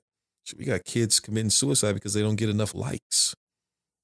we 0.58 0.64
got 0.64 0.84
kids 0.84 1.20
committing 1.20 1.50
suicide 1.50 1.92
because 1.94 2.14
they 2.14 2.22
don't 2.22 2.36
get 2.36 2.48
enough 2.48 2.74
likes. 2.74 3.34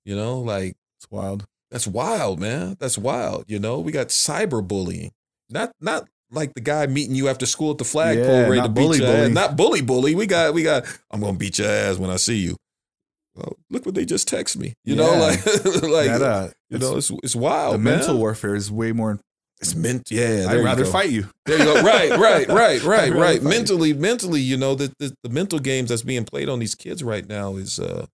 You 0.05 0.17
know, 0.17 0.39
like 0.41 0.77
It's 0.99 1.11
wild. 1.11 1.47
that's 1.71 1.87
wild, 1.87 2.41
man. 2.41 2.77
That's 2.81 2.99
wild. 2.99 3.45
You 3.49 3.59
know, 3.59 3.81
we 3.81 3.93
got 3.93 4.09
cyberbullying. 4.09 5.11
Not 5.51 5.73
not 5.81 6.09
like 6.31 6.55
the 6.55 6.61
guy 6.61 6.87
meeting 6.87 7.15
you 7.15 7.29
after 7.29 7.47
school 7.47 7.71
at 7.73 7.79
the 7.79 7.85
flagpole 7.85 8.25
Yeah, 8.27 8.43
ready 8.49 8.55
to 8.57 8.69
not 8.69 8.75
beat 8.75 8.81
bully 8.83 8.99
your 8.99 9.07
ass. 9.09 9.15
bully. 9.23 9.33
Not 9.33 9.57
bully 9.57 9.81
bully. 9.83 10.15
We 10.15 10.27
got 10.27 10.55
we 10.55 10.63
got 10.63 10.85
I'm 11.11 11.21
gonna 11.21 11.39
beat 11.39 11.59
your 11.59 11.69
ass 11.69 11.97
when 11.97 12.11
I 12.11 12.17
see 12.17 12.37
you. 12.37 12.57
Well, 13.35 13.57
look 13.71 13.87
what 13.87 13.95
they 13.95 14.05
just 14.05 14.27
text 14.29 14.57
me. 14.59 14.75
You 14.85 14.97
know, 14.97 15.13
like 15.17 15.45
like 15.47 16.07
that, 16.09 16.23
uh, 16.23 16.49
you 16.71 16.79
know, 16.79 16.97
it's 16.97 17.11
it's 17.23 17.37
wild. 17.37 17.75
the 17.75 17.79
man. 17.79 17.99
mental 17.99 18.19
warfare 18.19 18.55
is 18.57 18.71
way 18.71 18.93
more. 18.93 19.21
It's 19.61 19.75
meant. 19.75 20.11
Yeah, 20.11 20.47
I'd 20.49 20.63
rather 20.65 20.85
go. 20.85 20.91
fight 20.91 21.11
you. 21.11 21.29
There 21.47 21.59
you 21.59 21.65
go. 21.65 21.83
Right, 21.83 22.11
right, 22.19 22.49
right, 22.49 22.83
right, 22.83 23.13
right. 23.13 23.43
Mentally, 23.43 23.93
mentally, 23.93 24.41
you 24.41 24.57
know, 24.57 24.75
the, 24.75 24.93
the 24.99 25.15
the 25.23 25.29
mental 25.31 25.59
games 25.59 25.89
that's 25.89 26.03
being 26.03 26.25
played 26.25 26.49
on 26.49 26.59
these 26.59 26.75
kids 26.75 27.03
right 27.03 27.27
now 27.29 27.57
is 27.57 27.79
uh 27.81 28.07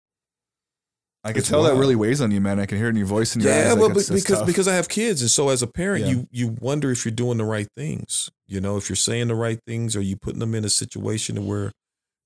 I 1.25 1.33
can 1.33 1.43
tell 1.43 1.63
that 1.63 1.75
really 1.77 1.97
weighs 1.97 2.21
on 2.21 2.31
you, 2.31 2.41
man. 2.41 2.61
I 2.61 2.67
can 2.67 2.77
hear 2.77 2.87
it 2.89 2.91
in 2.91 2.97
your 2.97 3.07
voice 3.07 3.35
and 3.35 3.43
your 3.43 3.53
yeah, 3.53 3.73
eyes. 3.73 3.77
but 3.77 3.97
it's 3.97 4.11
because 4.11 4.39
tough. 4.39 4.47
because 4.47 4.69
I 4.69 4.75
have 4.75 4.89
kids, 4.89 5.23
and 5.23 5.31
so 5.31 5.49
as 5.49 5.63
a 5.63 5.67
parent, 5.67 6.05
Yeah. 6.05 6.11
you 6.13 6.29
you 6.31 6.57
wonder 6.61 6.91
if 6.91 7.05
you're 7.05 7.13
doing 7.15 7.39
the 7.39 7.45
right 7.45 7.69
things. 7.77 8.31
You 8.47 8.61
know, 8.61 8.77
if 8.77 8.89
you're 8.91 8.97
saying 8.97 9.29
the 9.29 9.35
right 9.35 9.59
things, 9.67 9.97
or 9.97 10.03
you 10.03 10.17
putting 10.17 10.41
them 10.41 10.55
in 10.55 10.65
a 10.65 10.69
situation 10.69 11.37
to 11.37 11.41
where 11.41 11.73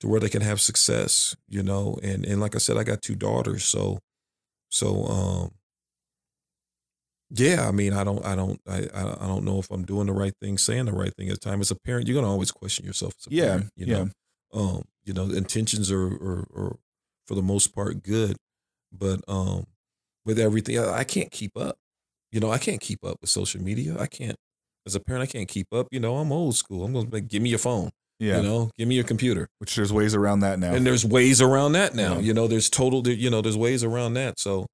to 0.01 0.09
where 0.09 0.19
they 0.21 0.29
can 0.29 0.43
have 0.43 0.61
success. 0.61 1.37
You 1.49 1.63
know, 1.63 1.99
and 2.03 2.25
and 2.25 2.41
like 2.41 2.57
I 2.57 2.59
said, 2.59 2.77
I 2.77 2.83
got 2.83 3.01
two 3.03 3.15
daughters, 3.15 3.65
so 3.65 3.99
so 4.69 5.05
um 5.07 5.51
yeah, 7.31 7.69
I 7.69 7.73
mean, 7.73 7.93
I 7.93 8.05
don't 8.05 8.25
I 8.25 8.35
don't 8.35 8.61
I 8.67 8.89
I 8.95 9.27
don't 9.27 9.45
know 9.45 9.59
if 9.59 9.71
I'm 9.71 9.85
doing 9.85 10.07
the 10.07 10.13
right 10.15 10.33
thing, 10.41 10.57
saying 10.57 10.87
the 10.87 10.93
right 10.93 11.15
thing 11.15 11.29
at 11.29 11.41
the 11.41 11.49
time. 11.51 11.61
As 11.61 11.71
a 11.71 11.77
parent, 11.77 12.09
you're 12.09 12.15
gonna 12.21 12.31
always 12.33 12.51
question 12.51 12.87
yourself. 12.87 13.15
As 13.21 13.27
a 13.27 13.35
yeah, 13.35 13.47
parent, 13.47 13.71
you 13.77 13.87
yeah. 13.87 13.99
know, 13.99 14.11
um, 14.55 14.85
you 15.05 15.13
know, 15.13 15.25
intentions 15.25 15.93
are, 15.93 16.07
are, 16.07 16.47
are 16.57 16.77
for 17.27 17.35
the 17.35 17.43
most 17.43 17.75
part 17.75 18.03
good, 18.03 18.37
but 18.93 19.21
um, 19.29 19.67
with 20.25 20.39
everything, 20.39 20.79
I, 20.79 20.99
I 20.99 21.05
can't 21.05 21.31
keep 21.31 21.57
up. 21.57 21.77
You 22.33 22.41
know, 22.41 22.51
I 22.51 22.59
can't 22.59 22.81
keep 22.81 23.05
up 23.05 23.19
with 23.21 23.31
social 23.31 23.63
media. 23.63 23.97
I 23.99 24.07
can't, 24.07 24.37
as 24.87 24.95
a 24.95 25.01
parent, 25.01 25.23
I 25.23 25.27
can't 25.27 25.49
keep 25.49 25.73
up. 25.73 25.89
You 25.91 26.01
know, 26.01 26.17
I'm 26.17 26.31
old 26.33 26.57
school. 26.57 26.85
I'm 26.85 26.93
gonna 26.93 27.09
like, 27.11 27.29
give 27.29 27.43
me 27.43 27.51
your 27.51 27.59
phone. 27.59 27.91
yeah. 28.19 28.39
You 28.39 28.43
know, 28.43 28.71
give 28.77 28.89
me 28.89 28.95
your 28.97 29.05
computer. 29.05 29.49
Which 29.59 29.77
there's 29.77 29.93
ways 29.93 30.15
around 30.15 30.41
that 30.41 30.59
now. 30.59 30.75
And 30.75 30.87
there's 30.87 31.05
ways 31.05 31.41
around 31.41 31.73
that 31.73 31.95
now. 31.95 32.15
Yeah. 32.15 32.21
You 32.21 32.35
know, 32.35 32.47
there's 32.47 32.69
total. 32.69 33.07
You 33.07 33.31
know, 33.31 33.41
there's 33.41 33.57
ways 33.57 33.83
around 33.85 34.15
that. 34.15 34.39
So, 34.39 34.67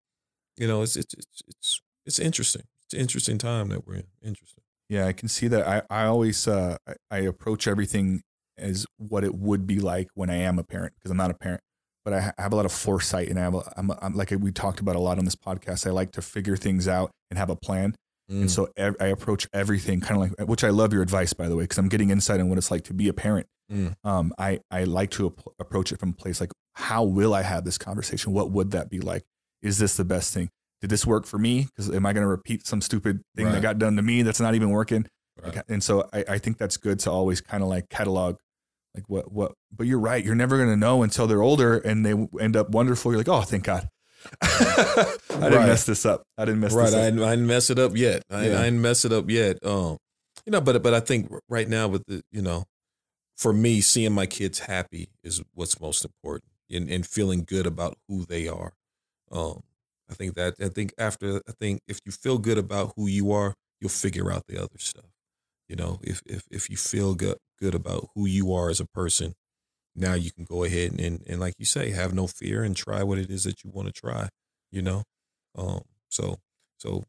you 0.56 0.66
know, 0.66 0.82
it's 0.82 0.96
it's 0.96 1.14
it's 1.14 1.42
it's 1.46 1.80
it's 2.06 2.18
interesting. 2.18 2.62
It's 2.84 2.94
an 2.94 3.00
interesting 3.00 3.38
time 3.38 3.68
that 3.68 3.86
we're 3.86 3.94
in. 3.94 4.06
Interesting. 4.22 4.62
Yeah, 4.88 5.06
I 5.06 5.12
can 5.12 5.28
see 5.28 5.48
that. 5.48 5.66
I, 5.66 5.82
I 5.90 6.04
always 6.06 6.46
uh, 6.46 6.76
I, 6.86 6.94
I 7.10 7.18
approach 7.20 7.66
everything 7.66 8.22
as 8.58 8.86
what 8.98 9.24
it 9.24 9.34
would 9.34 9.66
be 9.66 9.80
like 9.80 10.08
when 10.14 10.30
I 10.30 10.36
am 10.36 10.58
a 10.58 10.64
parent 10.64 10.94
because 10.96 11.10
I'm 11.10 11.16
not 11.16 11.30
a 11.30 11.34
parent, 11.34 11.60
but 12.04 12.12
I 12.14 12.20
ha- 12.20 12.32
have 12.38 12.52
a 12.52 12.56
lot 12.56 12.64
of 12.66 12.72
foresight 12.72 13.28
and 13.28 13.38
I 13.38 13.42
have 13.42 13.54
a, 13.54 13.72
I'm, 13.76 13.90
I'm 14.02 14.14
like 14.14 14.30
we 14.38 14.52
talked 14.52 14.80
about 14.80 14.96
a 14.96 15.00
lot 15.00 15.18
on 15.18 15.24
this 15.24 15.36
podcast. 15.36 15.86
I 15.86 15.90
like 15.90 16.12
to 16.12 16.22
figure 16.22 16.56
things 16.56 16.86
out 16.88 17.10
and 17.30 17.38
have 17.38 17.50
a 17.50 17.56
plan, 17.56 17.94
Mm. 18.30 18.40
and 18.42 18.50
so 18.50 18.68
ev- 18.78 18.96
I 19.00 19.06
approach 19.08 19.46
everything 19.52 20.00
kind 20.00 20.22
of 20.22 20.38
like 20.40 20.48
which 20.48 20.64
I 20.64 20.70
love 20.70 20.94
your 20.94 21.02
advice 21.02 21.34
by 21.34 21.46
the 21.46 21.56
way 21.56 21.64
because 21.64 21.76
I'm 21.76 21.90
getting 21.90 22.08
insight 22.08 22.40
on 22.40 22.48
what 22.48 22.56
it's 22.56 22.70
like 22.70 22.84
to 22.84 22.94
be 22.94 23.08
a 23.08 23.12
parent. 23.12 23.46
Mm. 23.70 23.94
Um, 24.02 24.32
I 24.38 24.60
I 24.70 24.84
like 24.84 25.10
to 25.12 25.26
ap- 25.26 25.44
approach 25.58 25.92
it 25.92 25.98
from 26.00 26.10
a 26.10 26.12
place 26.14 26.40
like 26.40 26.50
how 26.72 27.04
will 27.04 27.34
I 27.34 27.42
have 27.42 27.64
this 27.66 27.76
conversation? 27.76 28.32
What 28.32 28.50
would 28.50 28.70
that 28.70 28.88
be 28.88 28.98
like? 29.00 29.24
Is 29.60 29.76
this 29.78 29.96
the 29.98 30.04
best 30.06 30.32
thing? 30.32 30.48
Did 30.80 30.88
this 30.90 31.06
work 31.06 31.26
for 31.26 31.38
me? 31.38 31.64
Because 31.66 31.90
am 31.94 32.04
I 32.06 32.12
going 32.14 32.22
to 32.24 32.28
repeat 32.28 32.66
some 32.66 32.80
stupid 32.80 33.20
thing 33.36 33.44
Right. 33.46 33.52
that 33.52 33.62
got 33.62 33.78
done 33.78 33.96
to 33.96 34.02
me 34.02 34.22
that's 34.22 34.40
not 34.40 34.54
even 34.54 34.70
working? 34.70 35.06
Right. 35.42 35.54
Like, 35.56 35.64
and 35.68 35.82
so 35.84 36.08
I, 36.12 36.24
I 36.30 36.38
think 36.38 36.56
that's 36.58 36.76
good 36.78 36.98
to 37.00 37.10
always 37.10 37.40
kind 37.42 37.62
of 37.62 37.68
like 37.68 37.88
catalog 37.90 38.36
like 38.94 39.04
what 39.08 39.32
what 39.32 39.52
but 39.74 39.86
you're 39.86 39.98
right 39.98 40.24
you're 40.24 40.34
never 40.34 40.56
going 40.56 40.68
to 40.68 40.76
know 40.76 41.02
until 41.02 41.26
they're 41.26 41.42
older 41.42 41.78
and 41.78 42.04
they 42.06 42.12
end 42.40 42.56
up 42.56 42.70
wonderful 42.70 43.10
you're 43.12 43.18
like 43.18 43.28
oh 43.28 43.40
thank 43.42 43.64
god 43.64 43.88
i 44.42 45.16
didn't 45.28 45.52
Right. 45.52 45.66
mess 45.66 45.84
this 45.84 46.06
up 46.06 46.22
i 46.38 46.44
didn't 46.44 46.60
mess 46.60 46.72
right. 46.72 46.86
this 46.86 46.94
I, 46.94 46.98
up 46.98 47.04
didn't- 47.04 47.22
I 47.24 47.30
didn't 47.30 47.46
mess 47.46 47.70
it 47.70 47.78
up 47.78 47.96
yet. 47.96 48.22
I, 48.30 48.46
Yeah. 48.48 48.60
I 48.60 48.64
didn't 48.64 48.80
mess 48.82 49.04
it 49.04 49.12
up 49.12 49.28
yet. 49.28 49.58
Um, 49.64 49.98
you 50.46 50.50
know, 50.50 50.60
but 50.60 50.82
but 50.82 50.94
I 50.94 51.00
think 51.00 51.30
right 51.48 51.68
now 51.68 51.88
with 51.88 52.04
the 52.06 52.22
you 52.30 52.42
know, 52.42 52.64
for 53.36 53.52
me, 53.52 53.80
seeing 53.80 54.12
my 54.12 54.26
kids 54.26 54.60
happy 54.60 55.08
is 55.22 55.42
what's 55.54 55.80
most 55.80 56.04
important, 56.04 56.50
and 56.70 56.88
and 56.90 57.06
feeling 57.06 57.44
good 57.46 57.66
about 57.66 57.96
who 58.08 58.24
they 58.26 58.46
are. 58.48 58.72
Um, 59.32 59.62
I 60.10 60.14
think 60.14 60.34
that 60.34 60.54
I 60.60 60.68
think 60.68 60.92
after 60.98 61.40
I 61.48 61.52
think 61.58 61.80
if 61.88 61.98
you 62.04 62.12
feel 62.12 62.36
good 62.38 62.58
about 62.58 62.92
who 62.96 63.06
you 63.06 63.32
are, 63.32 63.54
you'll 63.80 63.88
figure 63.90 64.30
out 64.30 64.44
the 64.48 64.58
other 64.58 64.78
stuff. 64.78 65.06
You 65.68 65.76
know, 65.76 66.00
if 66.02 66.22
if 66.26 66.44
if 66.50 66.70
you 66.70 66.76
feel 66.76 67.14
good 67.14 67.38
good 67.58 67.74
about 67.74 68.08
who 68.14 68.26
you 68.26 68.52
are 68.52 68.70
as 68.70 68.80
a 68.80 68.86
person, 68.86 69.34
now 69.94 70.14
you 70.14 70.32
can 70.32 70.44
go 70.44 70.64
ahead 70.64 70.92
and 70.92 71.00
and, 71.00 71.24
and 71.26 71.40
like 71.40 71.54
you 71.58 71.64
say, 71.66 71.90
have 71.90 72.14
no 72.14 72.26
fear 72.26 72.62
and 72.64 72.76
try 72.76 73.02
what 73.02 73.18
it 73.18 73.30
is 73.30 73.44
that 73.44 73.64
you 73.64 73.70
want 73.70 73.88
to 73.88 73.92
try. 73.92 74.28
You 74.72 74.82
know, 74.82 75.04
um, 75.56 75.82
so 76.08 76.38
so 76.78 77.04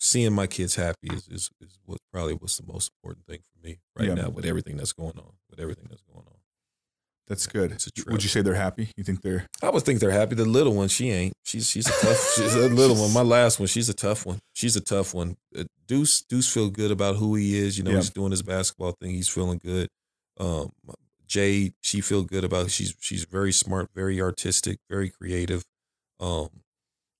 seeing 0.00 0.32
my 0.34 0.46
kids 0.46 0.76
happy 0.76 1.08
is, 1.12 1.28
is 1.28 1.50
is 1.60 1.80
what 1.84 2.00
probably 2.12 2.34
was 2.34 2.56
the 2.58 2.66
most 2.72 2.92
important 2.98 3.26
thing 3.26 3.40
for 3.52 3.60
me 3.66 3.80
right 3.96 4.12
Yeah. 4.12 4.14
now 4.14 4.30
with 4.30 4.44
everything 4.46 4.76
that's 4.76 4.92
going 4.92 5.18
on. 5.18 5.34
With 5.50 5.60
everything 5.60 5.86
that's 5.90 6.02
going 6.02 6.26
on. 6.26 6.37
That's 7.28 7.46
good 7.46 7.70
would 8.08 8.22
you 8.22 8.28
say 8.28 8.40
they're 8.42 8.54
happy 8.54 8.90
you 8.96 9.04
think 9.04 9.20
they're 9.22 9.46
I 9.62 9.70
would 9.70 9.82
think 9.82 10.00
they're 10.00 10.10
happy. 10.10 10.34
The 10.34 10.44
little 10.44 10.74
one, 10.74 10.88
she 10.88 11.10
ain't. 11.10 11.34
She's 11.44 11.68
she's 11.68 11.86
a 11.88 11.92
tough. 11.92 12.32
she's 12.36 12.54
a 12.54 12.68
little 12.68 12.96
one. 12.96 13.12
My 13.12 13.22
last 13.22 13.58
one, 13.58 13.66
she's 13.66 13.88
a 13.88 13.94
tough 13.94 14.24
one. 14.24 14.38
She's 14.54 14.76
a 14.76 14.80
tough 14.80 15.14
one. 15.14 15.36
Uh, 15.56 15.64
Deuce 15.86 16.22
Deuce 16.22 16.48
feel 16.52 16.70
good 16.70 16.90
about 16.90 17.16
who 17.16 17.34
he 17.34 17.58
is. 17.58 17.76
You 17.76 17.84
know, 17.84 17.90
Yeah. 17.90 17.96
he's 17.96 18.10
doing 18.10 18.30
his 18.30 18.42
basketball 18.42 18.94
thing. 19.00 19.10
He's 19.10 19.28
feeling 19.28 19.60
good. 19.62 19.88
Um, 20.38 20.70
Jade, 21.26 21.74
she 21.82 22.00
feel 22.00 22.22
good 22.22 22.44
about. 22.44 22.70
She's 22.70 22.94
she's 23.00 23.24
very 23.24 23.52
smart, 23.52 23.90
very 23.94 24.20
artistic, 24.20 24.78
very 24.88 25.10
creative. 25.10 25.64
Um, 26.20 26.48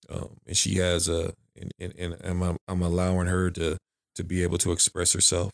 um, 0.09 0.37
and 0.47 0.57
she 0.57 0.77
has 0.77 1.09
a 1.09 1.35
and 1.61 1.73
and, 1.79 1.93
and 1.99 2.17
I'm 2.45 2.57
I'm 2.69 2.83
allowing 2.83 3.27
her 3.27 3.51
to 3.51 3.77
to 4.15 4.25
be 4.25 4.43
able 4.43 4.59
to 4.59 4.73
express 4.73 5.13
herself. 5.13 5.51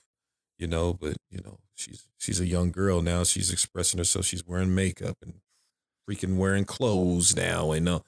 You 0.58 0.66
know, 0.68 0.92
but 0.92 1.16
you 1.30 1.40
know 1.44 1.56
she's 1.74 2.06
she's 2.18 2.40
a 2.40 2.46
young 2.46 2.70
girl 2.70 3.02
now. 3.02 3.24
She's 3.24 3.50
expressing 3.50 3.98
herself. 3.98 4.26
She's 4.26 4.46
wearing 4.46 4.74
makeup 4.74 5.16
and 5.22 5.34
freaking 6.08 6.36
wearing 6.36 6.64
clothes 6.64 7.36
now. 7.36 7.72
And 7.72 7.88
uh, 7.88 8.00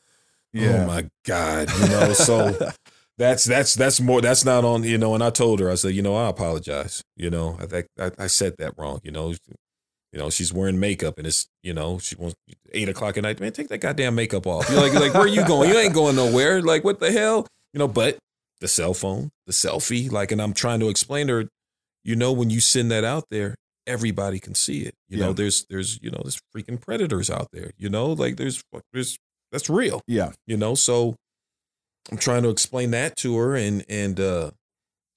oh 0.57 0.87
my 0.87 1.09
god, 1.25 1.71
you 1.81 1.89
know. 1.89 2.13
So 2.13 2.73
that's 3.19 3.45
that's 3.45 3.75
that's 3.75 4.01
more. 4.01 4.21
That's 4.21 4.45
not 4.45 4.65
on. 4.65 4.85
You 4.85 4.99
know. 4.99 5.15
And 5.15 5.23
I 5.23 5.31
told 5.31 5.61
her, 5.61 5.71
I 5.71 5.75
said, 5.75 5.95
you 5.95 6.03
know, 6.03 6.17
I 6.17 6.29
apologize. 6.29 7.03
You 7.17 7.31
know, 7.31 7.57
I 7.61 7.67
think 7.67 7.87
I, 7.99 8.11
I 8.19 8.27
said 8.27 8.55
that 8.59 8.75
wrong. 8.77 9.01
You 9.03 9.13
know. 9.13 9.35
You 10.13 10.23
know, 10.23 10.31
she's 10.31 10.51
wearing 10.51 10.81
makeup 10.81 11.19
and 11.19 11.27
it's, 11.27 11.47
you 11.63 11.75
know, 11.75 11.99
she 11.99 12.17
wants 12.17 12.37
eight 12.73 12.89
o'clock 12.89 13.19
at 13.19 13.25
night. 13.25 13.39
Man, 13.39 13.53
take 13.53 13.69
that 13.69 13.79
goddamn 13.83 14.15
makeup 14.15 14.47
off. 14.47 14.67
You're 14.71 14.81
like, 14.81 14.93
you're 14.93 15.03
like, 15.03 15.13
where 15.13 15.25
are 15.25 15.27
you 15.27 15.45
going? 15.47 15.69
You 15.69 15.77
ain't 15.77 15.93
going 15.93 16.17
nowhere. 16.17 16.63
Like, 16.63 16.85
what 16.85 17.01
the 17.01 17.13
hell? 17.13 17.47
You 17.75 17.81
know, 17.81 17.89
but 17.89 18.17
the 18.61 18.69
cell 18.69 18.95
phone, 18.95 19.31
the 19.47 19.53
selfie, 19.53 20.11
like, 20.11 20.33
and 20.33 20.41
I'm 20.41 20.55
trying 20.55 20.81
to 20.81 20.89
explain 20.89 21.27
to 21.27 21.35
her, 21.35 21.49
you 22.07 22.15
know, 22.15 22.33
when 22.33 22.51
you 22.51 22.61
send 22.61 22.91
that 22.93 23.03
out 23.05 23.24
there, 23.31 23.57
everybody 23.87 24.39
can 24.39 24.55
see 24.55 24.83
it. 24.83 24.95
You 25.09 25.19
know, 25.19 25.33
there's 25.33 25.66
there's 25.69 25.99
you 26.01 26.11
know, 26.11 26.20
there's 26.23 26.41
freaking 26.55 26.81
predators 26.81 27.31
out 27.31 27.49
there. 27.53 27.73
You 27.77 27.89
know, 27.89 28.12
like 28.12 28.37
there's 28.37 28.62
there's 28.93 29.19
that's 29.51 29.69
real. 29.69 30.01
yeah 30.07 30.33
You 30.47 30.57
know, 30.57 30.74
so 30.74 31.16
I'm 32.11 32.19
trying 32.19 32.45
to 32.45 32.51
explain 32.51 32.93
that 32.93 33.16
to 33.16 33.37
her, 33.37 33.57
and 33.57 33.85
and 33.89 34.20
uh 34.20 34.51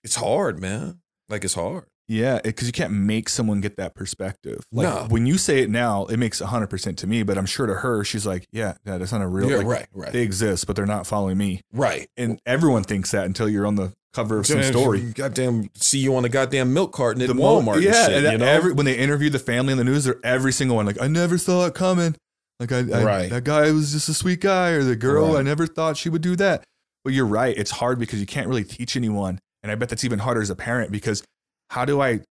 it's 0.04 0.16
hard, 0.16 0.60
man. 0.60 1.00
Like 1.30 1.44
it's 1.44 1.54
hard. 1.54 1.86
Yeah, 2.10 2.40
because 2.44 2.66
you 2.68 2.74
can't 2.74 2.92
make 2.92 3.30
someone 3.30 3.62
get 3.62 3.78
that 3.78 3.94
perspective. 3.94 4.66
Like 4.72 4.88
No. 4.88 5.06
when 5.10 5.28
you 5.28 5.38
say 5.38 5.60
it 5.62 5.70
now, 5.70 6.06
it 6.08 6.18
makes 6.18 6.40
hundred 6.40 6.68
percent 6.68 6.98
to 7.00 7.08
me. 7.08 7.22
But 7.22 7.38
I'm 7.38 7.46
sure 7.46 7.68
to 7.68 7.76
her, 7.76 8.04
she's 8.04 8.26
like, 8.26 8.48
"Yeah, 8.52 8.74
yeah 8.84 8.98
that's 8.98 9.12
not 9.12 9.22
a 9.22 9.28
real. 9.28 9.48
Yeah, 9.50 9.58
like, 9.58 9.68
right, 9.68 9.88
right, 9.94 10.12
They 10.12 10.24
exist, 10.24 10.66
but 10.66 10.76
they're 10.76 10.88
not 10.88 11.06
following 11.06 11.38
me." 11.38 11.62
right. 11.72 12.10
And 12.18 12.42
everyone 12.48 12.84
thinks 12.84 13.12
that 13.12 13.26
until 13.26 13.48
you're 13.48 13.68
on 13.68 13.76
the 13.76 13.94
cover 14.12 14.40
of 14.40 14.48
some 14.48 14.64
story. 14.64 15.02
Goddamn, 15.14 15.70
see 15.76 16.00
you 16.00 16.16
on 16.16 16.26
a 16.26 16.30
goddamn 16.30 16.74
milk 16.74 16.94
carton 16.94 17.22
at 17.22 17.28
The 17.28 17.36
Walmart. 17.36 17.82
yeah, 17.84 18.06
and 18.06 18.14
shit, 18.14 18.24
and 18.24 18.32
you 18.34 18.38
know? 18.40 18.46
every, 18.46 18.74
when 18.74 18.88
they 18.88 18.98
interview 18.98 19.30
the 19.30 19.38
family 19.38 19.72
in 19.72 19.78
the 19.78 19.84
news, 19.84 20.06
they're 20.06 20.20
every 20.24 20.52
single 20.52 20.78
one 20.78 20.88
like, 20.88 21.00
"I 21.00 21.08
never 21.08 21.38
saw 21.38 21.68
it 21.68 21.76
coming." 21.76 22.16
Like, 22.60 22.72
I, 22.72 22.80
I 22.80 23.04
Right. 23.04 23.30
that 23.30 23.44
guy 23.44 23.70
was 23.72 23.92
just 23.94 24.10
a 24.10 24.16
sweet 24.16 24.42
guy, 24.42 24.72
or 24.72 24.84
the 24.84 24.96
girl, 24.96 25.38
I 25.38 25.44
never 25.44 25.68
thought 25.68 25.96
she 25.96 26.10
would 26.10 26.24
do 26.24 26.36
that. 26.38 26.64
But 27.06 27.14
you're 27.14 27.28
right; 27.28 27.56
it's 27.56 27.70
hard 27.72 28.00
because 28.00 28.20
you 28.20 28.26
can't 28.26 28.48
really 28.48 28.64
teach 28.64 28.98
anyone, 28.98 29.38
and 29.62 29.72
I 29.72 29.76
bet 29.76 29.90
that's 29.90 30.04
even 30.04 30.18
harder 30.20 30.42
as 30.42 30.50
a 30.50 30.56
parent 30.56 30.92
because 30.92 31.22
how 31.70 31.86
do 31.86 32.02
I 32.02 32.22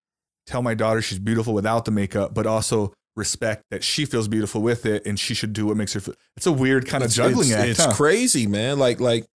tell 0.47 0.63
my 0.63 0.75
daughter 0.75 1.03
she's 1.03 1.19
beautiful 1.19 1.55
without 1.55 1.85
the 1.85 1.91
makeup, 1.91 2.35
but 2.35 2.47
also 2.47 2.93
respect 3.17 3.65
that 3.71 3.83
she 3.83 4.05
feels 4.05 4.29
beautiful 4.29 4.63
with 4.63 4.87
it, 4.87 5.05
and 5.05 5.19
she 5.19 5.35
should 5.35 5.53
do 5.53 5.67
what 5.67 5.77
makes 5.77 5.93
her 5.93 6.01
feel. 6.01 6.15
It's 6.37 6.47
a 6.47 6.53
weird 6.53 6.87
kind 6.87 7.03
of 7.03 7.11
It's- 7.11 7.17
juggling 7.17 7.49
it's, 7.49 7.57
act. 7.57 7.69
It's 7.69 7.85
huh? 7.85 7.93
crazy, 7.95 8.47
man. 8.47 8.79
Like, 8.79 9.01
like, 9.01 9.27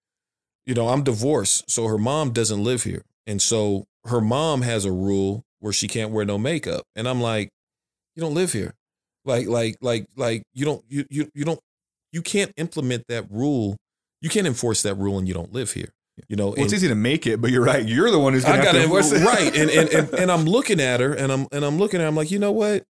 you 0.65 0.73
know, 0.73 0.87
I'm 0.89 1.03
divorced, 1.03 1.69
so 1.69 1.87
her 1.87 1.97
mom 1.97 2.31
doesn't 2.31 2.63
live 2.63 2.83
here, 2.83 3.03
and 3.27 3.41
so 3.41 3.83
her 4.05 4.21
mom 4.21 4.61
has 4.61 4.85
a 4.85 4.91
rule 4.91 5.43
where 5.59 5.73
she 5.73 5.87
can't 5.87 6.11
wear 6.11 6.23
no 6.25 6.37
makeup, 6.37 6.83
and 6.95 7.07
I'm 7.07 7.19
like, 7.21 7.49
you 8.15 8.21
don't 8.21 8.33
live 8.33 8.53
here, 8.53 8.73
like, 9.25 9.47
like, 9.47 9.75
like, 9.81 10.07
like, 10.15 10.43
you 10.53 10.63
don't, 10.65 10.83
you, 10.87 11.05
you, 11.09 11.29
you 11.33 11.43
don't, 11.43 11.59
you 12.13 12.21
can't 12.21 12.53
implement 12.57 13.03
that 13.09 13.29
rule, 13.29 13.75
you 14.21 14.29
can't 14.29 14.47
enforce 14.47 14.81
that 14.83 14.95
rule, 14.95 15.17
and 15.17 15.27
you 15.27 15.33
don't 15.33 15.51
live 15.51 15.73
here, 15.73 15.89
you 16.27 16.35
know. 16.35 16.47
Well, 16.47 16.63
it's 16.63 16.73
easy 16.73 16.87
to 16.87 16.95
make 16.95 17.27
it, 17.27 17.41
but 17.41 17.51
you're 17.51 17.63
right. 17.63 17.85
You're 17.85 18.11
the 18.11 18.19
one 18.19 18.33
who's 18.33 18.43
gonna 18.43 18.57
have 18.57 18.65
got 18.65 18.71
to 18.73 18.79
it. 19.15 19.25
right, 19.25 19.55
and, 19.55 19.69
and 19.69 19.89
and 19.89 20.13
and 20.13 20.31
I'm 20.31 20.45
looking 20.45 20.79
at 20.79 20.99
her, 20.99 21.13
and 21.13 21.31
I'm 21.31 21.47
and 21.51 21.63
I'm 21.65 21.77
looking 21.77 21.99
at 21.99 22.03
her. 22.03 22.07
I'm 22.07 22.15
like, 22.15 22.31
you 22.31 22.39
know 22.39 22.51
what? 22.51 22.83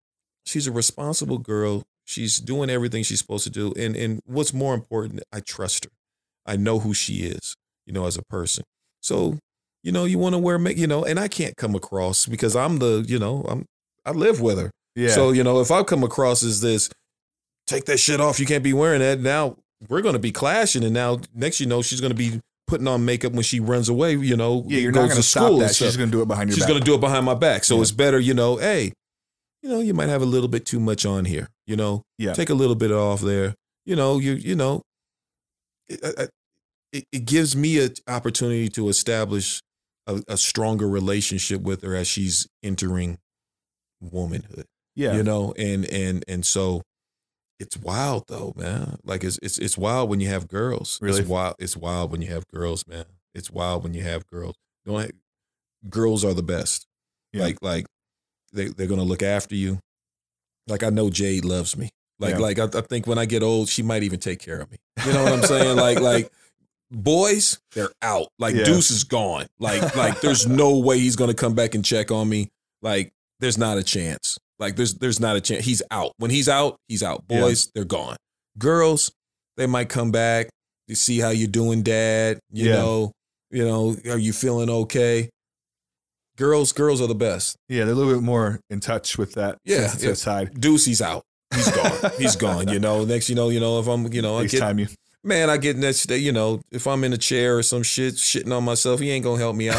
She's 0.47 0.67
a 0.67 0.73
responsible 0.73 1.39
girl. 1.39 1.83
She's 2.05 2.39
doing 2.39 2.69
everything 2.69 3.05
she's 3.05 3.21
supposed 3.21 3.45
to 3.45 3.51
do, 3.51 3.73
and 3.77 3.97
and 3.97 4.21
what's 4.27 4.53
more 4.53 4.75
important, 4.75 5.23
I 5.33 5.41
trust 5.41 5.85
her. 5.85 5.91
I 6.47 6.57
know 6.57 6.81
who 6.81 6.93
she 6.95 7.19
is, 7.25 7.55
you 7.87 7.93
know, 7.93 8.07
as 8.07 8.17
a 8.17 8.23
person. 8.23 8.65
So, 9.01 9.39
you 9.85 9.93
know, 9.93 10.05
you 10.05 10.19
want 10.19 10.35
to 10.35 10.39
wear 10.39 10.59
make, 10.59 10.77
you 10.77 10.89
know, 10.89 11.05
and 11.05 11.19
I 11.21 11.29
can't 11.29 11.57
come 11.57 11.75
across 11.77 12.27
because 12.27 12.57
I'm 12.57 12.79
the, 12.79 13.05
you 13.07 13.19
know, 13.19 13.45
I'm 13.49 13.65
I 14.05 14.11
live 14.11 14.41
with 14.41 14.59
her. 14.59 14.71
yeah. 14.97 15.11
So, 15.11 15.31
you 15.31 15.45
know, 15.45 15.61
if 15.61 15.71
I 15.71 15.85
come 15.85 16.03
across 16.03 16.43
as 16.43 16.61
this, 16.61 16.91
take 17.69 17.85
that 17.85 17.99
shit 17.99 18.21
off. 18.21 18.41
You 18.41 18.47
can't 18.47 18.65
be 18.65 18.73
wearing 18.73 18.99
that. 19.01 19.21
Now 19.21 19.57
we're 19.89 20.03
going 20.03 20.15
to 20.15 20.19
be 20.19 20.33
clashing. 20.33 20.83
And 20.83 20.93
now 20.95 21.21
next, 21.35 21.61
you 21.61 21.67
know, 21.67 21.83
she's 21.83 22.01
going 22.01 22.11
to 22.11 22.17
be 22.17 22.41
putting 22.67 22.89
on 22.89 23.05
makeup 23.05 23.33
when 23.33 23.43
she 23.43 23.61
runs 23.61 23.89
away, 23.89 24.15
you 24.15 24.37
know, 24.37 24.65
yeah, 24.67 24.79
you're 24.79 24.93
goes 24.93 25.03
not 25.03 25.09
going 25.09 25.17
to 25.17 25.23
school 25.23 25.59
stop 25.59 25.69
that. 25.69 25.75
She's 25.75 25.97
going 25.97 26.11
to 26.11 26.17
do 26.17 26.23
it 26.23 26.29
behind 26.29 26.49
your 26.51 26.57
back. 26.57 26.63
She's 26.63 26.67
going 26.67 26.81
to 26.81 26.85
do 26.85 26.95
it 26.95 27.01
behind 27.01 27.25
my 27.27 27.35
back. 27.35 27.65
So 27.65 27.77
Yeah. 27.77 27.83
it's 27.83 27.91
better, 27.93 28.19
you 28.19 28.35
know, 28.35 28.57
hey, 28.57 28.93
you 29.63 29.69
know, 29.69 29.81
you 29.81 29.95
might 29.95 30.09
have 30.09 30.23
a 30.23 30.27
little 30.27 30.49
bit 30.49 30.65
too 30.67 30.81
much 30.81 31.05
on 31.05 31.25
here, 31.25 31.49
you 31.67 31.77
know, 31.77 32.03
Yeah. 32.19 32.33
take 32.35 32.51
a 32.51 32.55
little 32.55 32.77
bit 32.77 32.91
off 32.93 33.21
there. 33.21 33.55
You 33.85 33.97
know, 33.97 34.19
you, 34.19 34.33
you 34.33 34.55
know, 34.55 34.83
it, 35.89 36.03
uh, 36.03 36.13
uh, 36.23 36.27
it, 36.93 37.05
it 37.11 37.25
gives 37.25 37.57
me 37.57 37.79
an 37.83 37.95
opportunity 38.07 38.69
to 38.71 38.89
establish 38.89 39.61
a, 40.07 40.23
a 40.29 40.37
stronger 40.37 40.89
relationship 40.89 41.63
with 41.63 41.83
her 41.83 41.95
as 41.95 42.07
she's 42.07 42.47
entering 42.63 43.19
womanhood 44.01 44.67
yeah. 44.95 45.15
you 45.15 45.23
know 45.23 45.55
and 45.57 45.85
and 45.87 46.25
and 46.27 46.45
so 46.45 46.83
it's 47.63 47.77
wild 47.77 48.25
though 48.29 48.53
man. 48.57 48.99
Like 49.05 49.23
it's 49.25 49.39
it's 49.43 49.57
it's 49.59 49.79
wild 49.79 50.11
when 50.11 50.21
you 50.21 50.29
have 50.29 50.49
girls. 50.49 50.99
Really? 51.01 51.21
it's 51.21 51.29
wild 51.29 51.55
it's 51.59 51.77
wild 51.77 52.11
when 52.11 52.21
you 52.21 52.29
have 52.29 52.47
girls 52.49 52.87
man. 52.87 53.05
It's 53.35 53.51
wild 53.51 53.83
when 53.85 53.95
you 53.95 54.03
have 54.03 54.27
girls. 54.27 54.57
Don't 54.85 55.01
have, 55.01 55.13
girls 55.89 56.25
are 56.25 56.35
the 56.35 56.43
best. 56.43 56.87
Yeah. 57.33 57.45
like 57.45 57.59
like 57.63 57.87
they, 58.53 58.67
they're 58.67 58.87
gonna 58.89 59.05
look 59.05 59.23
after 59.23 59.55
you. 59.55 59.79
Like 60.69 60.83
i 60.83 60.91
know 60.91 61.09
jade 61.09 61.45
loves 61.45 61.77
me. 61.77 61.89
Like 62.19 62.33
Yeah. 62.35 62.39
like 62.41 62.59
I, 62.59 62.65
I 62.65 62.83
think 62.83 63.07
when 63.07 63.19
i 63.19 63.25
get 63.25 63.43
old 63.43 63.69
she 63.69 63.83
might 63.83 64.03
even 64.03 64.19
take 64.21 64.41
care 64.41 64.61
of 64.61 64.71
me. 64.71 64.79
You 65.07 65.13
know 65.13 65.25
what 65.25 65.33
i'm 65.33 65.43
saying? 65.43 65.77
Like 65.77 66.01
like 66.13 66.31
boys 66.91 67.61
they're 67.75 67.93
out. 68.03 68.29
Like 68.39 68.55
Yeah. 68.55 68.65
deuce 68.65 68.91
is 68.91 69.05
gone. 69.05 69.47
Like 69.59 69.95
like 69.97 70.21
there's 70.21 70.47
no 70.47 70.77
way 70.79 70.99
he's 70.99 71.17
gonna 71.17 71.35
come 71.35 71.55
back 71.55 71.75
and 71.75 71.85
check 71.85 72.11
on 72.11 72.29
me. 72.29 72.49
Like 72.83 73.13
there's 73.41 73.59
not 73.59 73.79
a 73.79 73.83
chance. 73.83 74.39
Like 74.59 74.77
there's 74.77 74.95
there's 74.95 75.19
not 75.21 75.37
a 75.37 75.41
chance. 75.41 75.65
He's 75.65 75.83
out. 75.91 76.13
When 76.19 76.31
he's 76.31 76.49
out, 76.49 76.77
he's 76.89 77.03
out. 77.03 77.25
Yeah. 77.29 77.41
Boys, 77.41 77.71
they're 77.75 77.85
gone. 77.85 78.17
Girls, 78.59 79.11
they 79.57 79.67
might 79.67 79.89
come 79.89 80.11
back 80.11 80.49
to 80.89 80.95
see 80.95 81.19
how 81.21 81.31
you're 81.31 81.49
doing, 81.49 81.83
dad. 81.83 82.39
You 82.51 82.69
Yeah. 82.71 82.77
know, 82.77 83.13
you 83.51 83.65
know, 83.65 83.97
are 84.11 84.19
you 84.19 84.33
feeling 84.33 84.69
okay? 84.71 85.31
Girls, 86.37 86.73
girls 86.73 87.01
are 87.01 87.07
the 87.07 87.15
best. 87.15 87.57
Yeah, 87.69 87.85
they're 87.85 87.93
a 87.93 87.97
little 87.97 88.13
bit 88.15 88.23
more 88.23 88.61
in 88.71 88.81
touch 88.81 89.19
with 89.19 89.35
that 89.35 89.59
Yeah, 89.65 89.93
yeah. 89.99 90.15
side. 90.15 90.59
Deuce, 90.61 90.85
he's 90.87 91.03
out. 91.03 91.23
He's 91.55 91.71
gone. 91.71 92.11
he's 92.19 92.37
gone. 92.37 92.69
You 92.69 92.79
know. 92.87 93.05
Next, 93.05 93.29
you 93.29 93.35
know, 93.35 93.51
you 93.51 93.61
know, 93.61 93.79
if 93.81 93.87
I'm, 93.87 94.11
you 94.13 94.23
know, 94.23 94.39
I 94.39 94.47
get 94.47 94.63
FaceTime 94.63 94.81
you. 94.81 94.87
Man, 95.25 95.51
I 95.51 95.57
get 95.57 95.77
next 95.77 96.05
day. 96.07 96.19
You 96.19 96.33
know, 96.33 96.61
if 96.71 96.87
I'm 96.87 97.05
in 97.05 97.13
a 97.13 97.19
chair 97.19 97.59
or 97.59 97.63
some 97.63 97.83
shit, 97.83 98.15
shitting 98.15 98.55
on 98.57 98.65
myself, 98.65 99.01
he 99.01 99.11
ain't 99.11 99.25
gonna 99.25 99.39
help 99.39 99.57
me 99.57 99.69
out. 99.71 99.77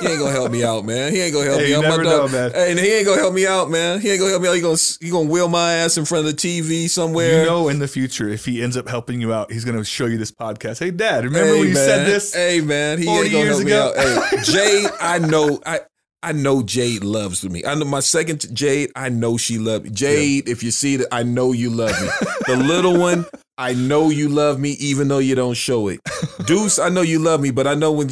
he 0.00 0.06
ain't 0.08 0.18
gonna 0.18 0.30
help 0.30 0.50
me 0.52 0.64
out, 0.64 0.84
man. 0.84 1.12
He 1.12 1.20
ain't 1.20 1.32
gonna 1.34 1.46
help 1.48 1.60
Hey, 1.60 1.68
me 1.68 1.74
out. 1.74 1.82
my 1.82 1.88
dog, 2.02 2.04
know, 2.04 2.28
man. 2.28 2.50
Hey, 2.52 2.70
and 2.70 2.78
he 2.80 2.86
ain't 2.92 3.06
gonna 3.06 3.20
help 3.20 3.34
me 3.34 3.46
out, 3.46 3.70
man. 3.70 4.00
He 4.00 4.10
ain't 4.10 4.20
gonna 4.20 4.30
help 4.30 4.42
me 4.42 4.48
out. 4.48 4.54
He 4.54 4.60
gonna 4.60 4.76
he 5.00 5.10
gonna 5.10 5.28
wheel 5.28 5.48
my 5.48 5.72
ass 5.74 5.96
in 5.96 6.04
front 6.04 6.26
of 6.26 6.36
the 6.36 6.38
TV 6.38 6.88
somewhere. 6.88 7.40
You 7.42 7.46
know, 7.46 7.68
in 7.68 7.78
the 7.78 7.88
future, 7.88 8.28
if 8.28 8.44
he 8.44 8.62
ends 8.62 8.76
up 8.76 8.88
helping 8.88 9.20
you 9.20 9.32
out, 9.32 9.50
he's 9.52 9.64
to 9.64 9.84
show 9.84 10.06
you 10.06 10.18
this 10.18 10.30
podcast. 10.32 10.78
Hey, 10.80 10.90
Dad, 10.90 11.24
remember 11.24 11.54
Hey, 11.54 11.58
when 11.60 11.68
you 11.68 11.74
man. 11.74 11.84
said 11.88 12.06
this? 12.06 12.34
Hey 12.34 12.60
man, 12.60 12.98
he 12.98 13.04
40 13.06 13.20
ain't 13.20 13.32
gonna 13.32 13.44
years 13.44 13.68
help 13.72 13.94
ago? 13.96 14.12
me 14.12 14.12
out. 14.16 14.28
Hey, 14.30 14.42
Jade, 14.84 14.90
I 15.00 15.18
know 15.18 15.60
I 15.66 15.80
I 16.22 16.32
know 16.32 16.62
Jade 16.62 17.04
loves 17.04 17.44
me. 17.44 17.64
I 17.66 17.74
know 17.74 17.84
my 17.84 18.00
second 18.00 18.46
Jade, 18.56 18.90
I 18.96 19.10
know 19.10 19.36
she 19.36 19.58
loves 19.58 19.84
me. 19.84 19.90
Jade, 19.90 20.48
if 20.48 20.62
you 20.62 20.70
see 20.70 20.96
that, 20.96 21.08
I 21.12 21.22
know 21.22 21.52
you 21.52 21.68
love 21.70 21.90
me. 22.00 22.08
the 22.46 22.56
little 22.56 22.98
one, 22.98 23.26
I 23.56 23.74
know 23.74 24.10
you 24.10 24.28
love 24.28 24.58
me, 24.58 24.70
even 24.72 25.08
though 25.08 25.18
you 25.18 25.34
don't 25.34 25.54
show 25.54 25.88
it. 25.88 26.00
Deuce, 26.46 26.78
I 26.78 26.88
know 26.88 27.02
you 27.02 27.18
love 27.18 27.40
me, 27.40 27.50
but 27.50 27.66
I 27.66 27.74
know 27.74 27.92
when 27.92 28.08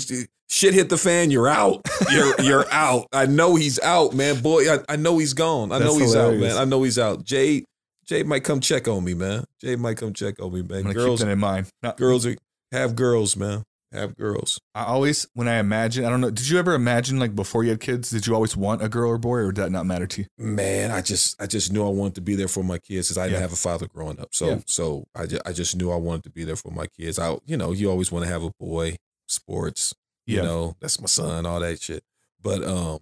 shit 0.48 0.74
hit 0.74 0.88
the 0.88 0.98
fan, 0.98 1.30
you're 1.30 1.48
out. 1.48 1.80
You're 2.10 2.40
you're 2.42 2.72
out. 2.72 3.06
I 3.12 3.26
know 3.26 3.56
he's 3.56 3.80
out, 3.80 4.14
man. 4.14 4.40
Boy, 4.40 4.72
I, 4.72 4.78
I 4.88 4.96
know 4.96 5.18
he's 5.18 5.34
gone. 5.34 5.72
I 5.72 5.78
know 5.78 5.98
he's 5.98 6.12
hilarious. 6.12 6.52
out, 6.52 6.56
man. 6.56 6.62
I 6.62 6.64
know 6.64 6.82
he's 6.82 6.98
out. 6.98 7.24
Jade, 7.24 7.64
Jade 8.06 8.26
might 8.26 8.44
come 8.44 8.60
check 8.60 8.86
on 8.86 9.02
me, 9.04 9.14
man. 9.14 9.44
Jade 9.60 9.80
might 9.80 9.96
come 9.96 10.12
check 10.12 10.40
on 10.40 10.52
me, 10.52 10.62
man. 10.62 10.82
Going 10.82 10.86
keep 10.86 10.94
Girls, 10.96 11.20
that 11.20 11.28
in 11.28 11.38
mind. 11.38 11.66
Not, 11.82 11.96
girls 11.96 12.24
are 12.26 12.36
have 12.70 12.94
girls, 12.94 13.36
man. 13.36 13.64
Have 13.92 14.16
girls. 14.16 14.58
I 14.74 14.84
always, 14.84 15.26
when 15.34 15.48
I 15.48 15.58
imagine, 15.58 16.04
I 16.06 16.08
don't 16.10 16.20
know, 16.22 16.30
did 16.30 16.48
you 16.48 16.58
ever 16.58 16.72
imagine, 16.74 17.18
like, 17.18 17.34
before 17.34 17.62
you 17.62 17.70
had 17.70 17.80
kids, 17.80 18.08
did 18.10 18.26
you 18.26 18.34
always 18.34 18.56
want 18.56 18.82
a 18.82 18.88
girl 18.88 19.10
or 19.10 19.18
boy, 19.18 19.38
or 19.40 19.52
did 19.52 19.62
that 19.64 19.70
not 19.72 19.84
matter 19.84 20.06
to 20.06 20.22
you? 20.22 20.26
Man, 20.38 20.90
I 20.90 21.02
just 21.02 21.40
I 21.42 21.46
just 21.46 21.70
knew 21.72 21.84
I 21.84 21.90
wanted 21.90 22.14
to 22.14 22.20
be 22.22 22.34
there 22.34 22.48
for 22.48 22.64
my 22.64 22.78
kids 22.78 23.08
because 23.08 23.18
I 23.18 23.24
didn't 23.24 23.34
Yeah. 23.34 23.40
have 23.42 23.52
a 23.52 23.56
father 23.56 23.86
growing 23.86 24.18
up. 24.18 24.28
So 24.34 24.48
Yeah. 24.48 24.58
so 24.66 25.04
I 25.14 25.26
just, 25.26 25.42
I 25.46 25.52
just 25.52 25.76
knew 25.76 25.90
I 25.92 25.96
wanted 25.96 26.24
to 26.24 26.30
be 26.30 26.44
there 26.44 26.56
for 26.56 26.70
my 26.70 26.86
kids. 26.86 27.18
I 27.18 27.36
you 27.44 27.56
know 27.56 27.72
you 27.72 27.90
always 27.90 28.10
want 28.10 28.24
to 28.24 28.30
have 28.30 28.42
a 28.42 28.50
boy, 28.58 28.96
sports, 29.28 29.92
you 30.26 30.42
know 30.42 30.74
that's 30.80 31.00
my 31.00 31.06
son, 31.06 31.44
all 31.46 31.60
that 31.60 31.82
shit. 31.82 32.02
But 32.40 32.64
um, 32.64 32.98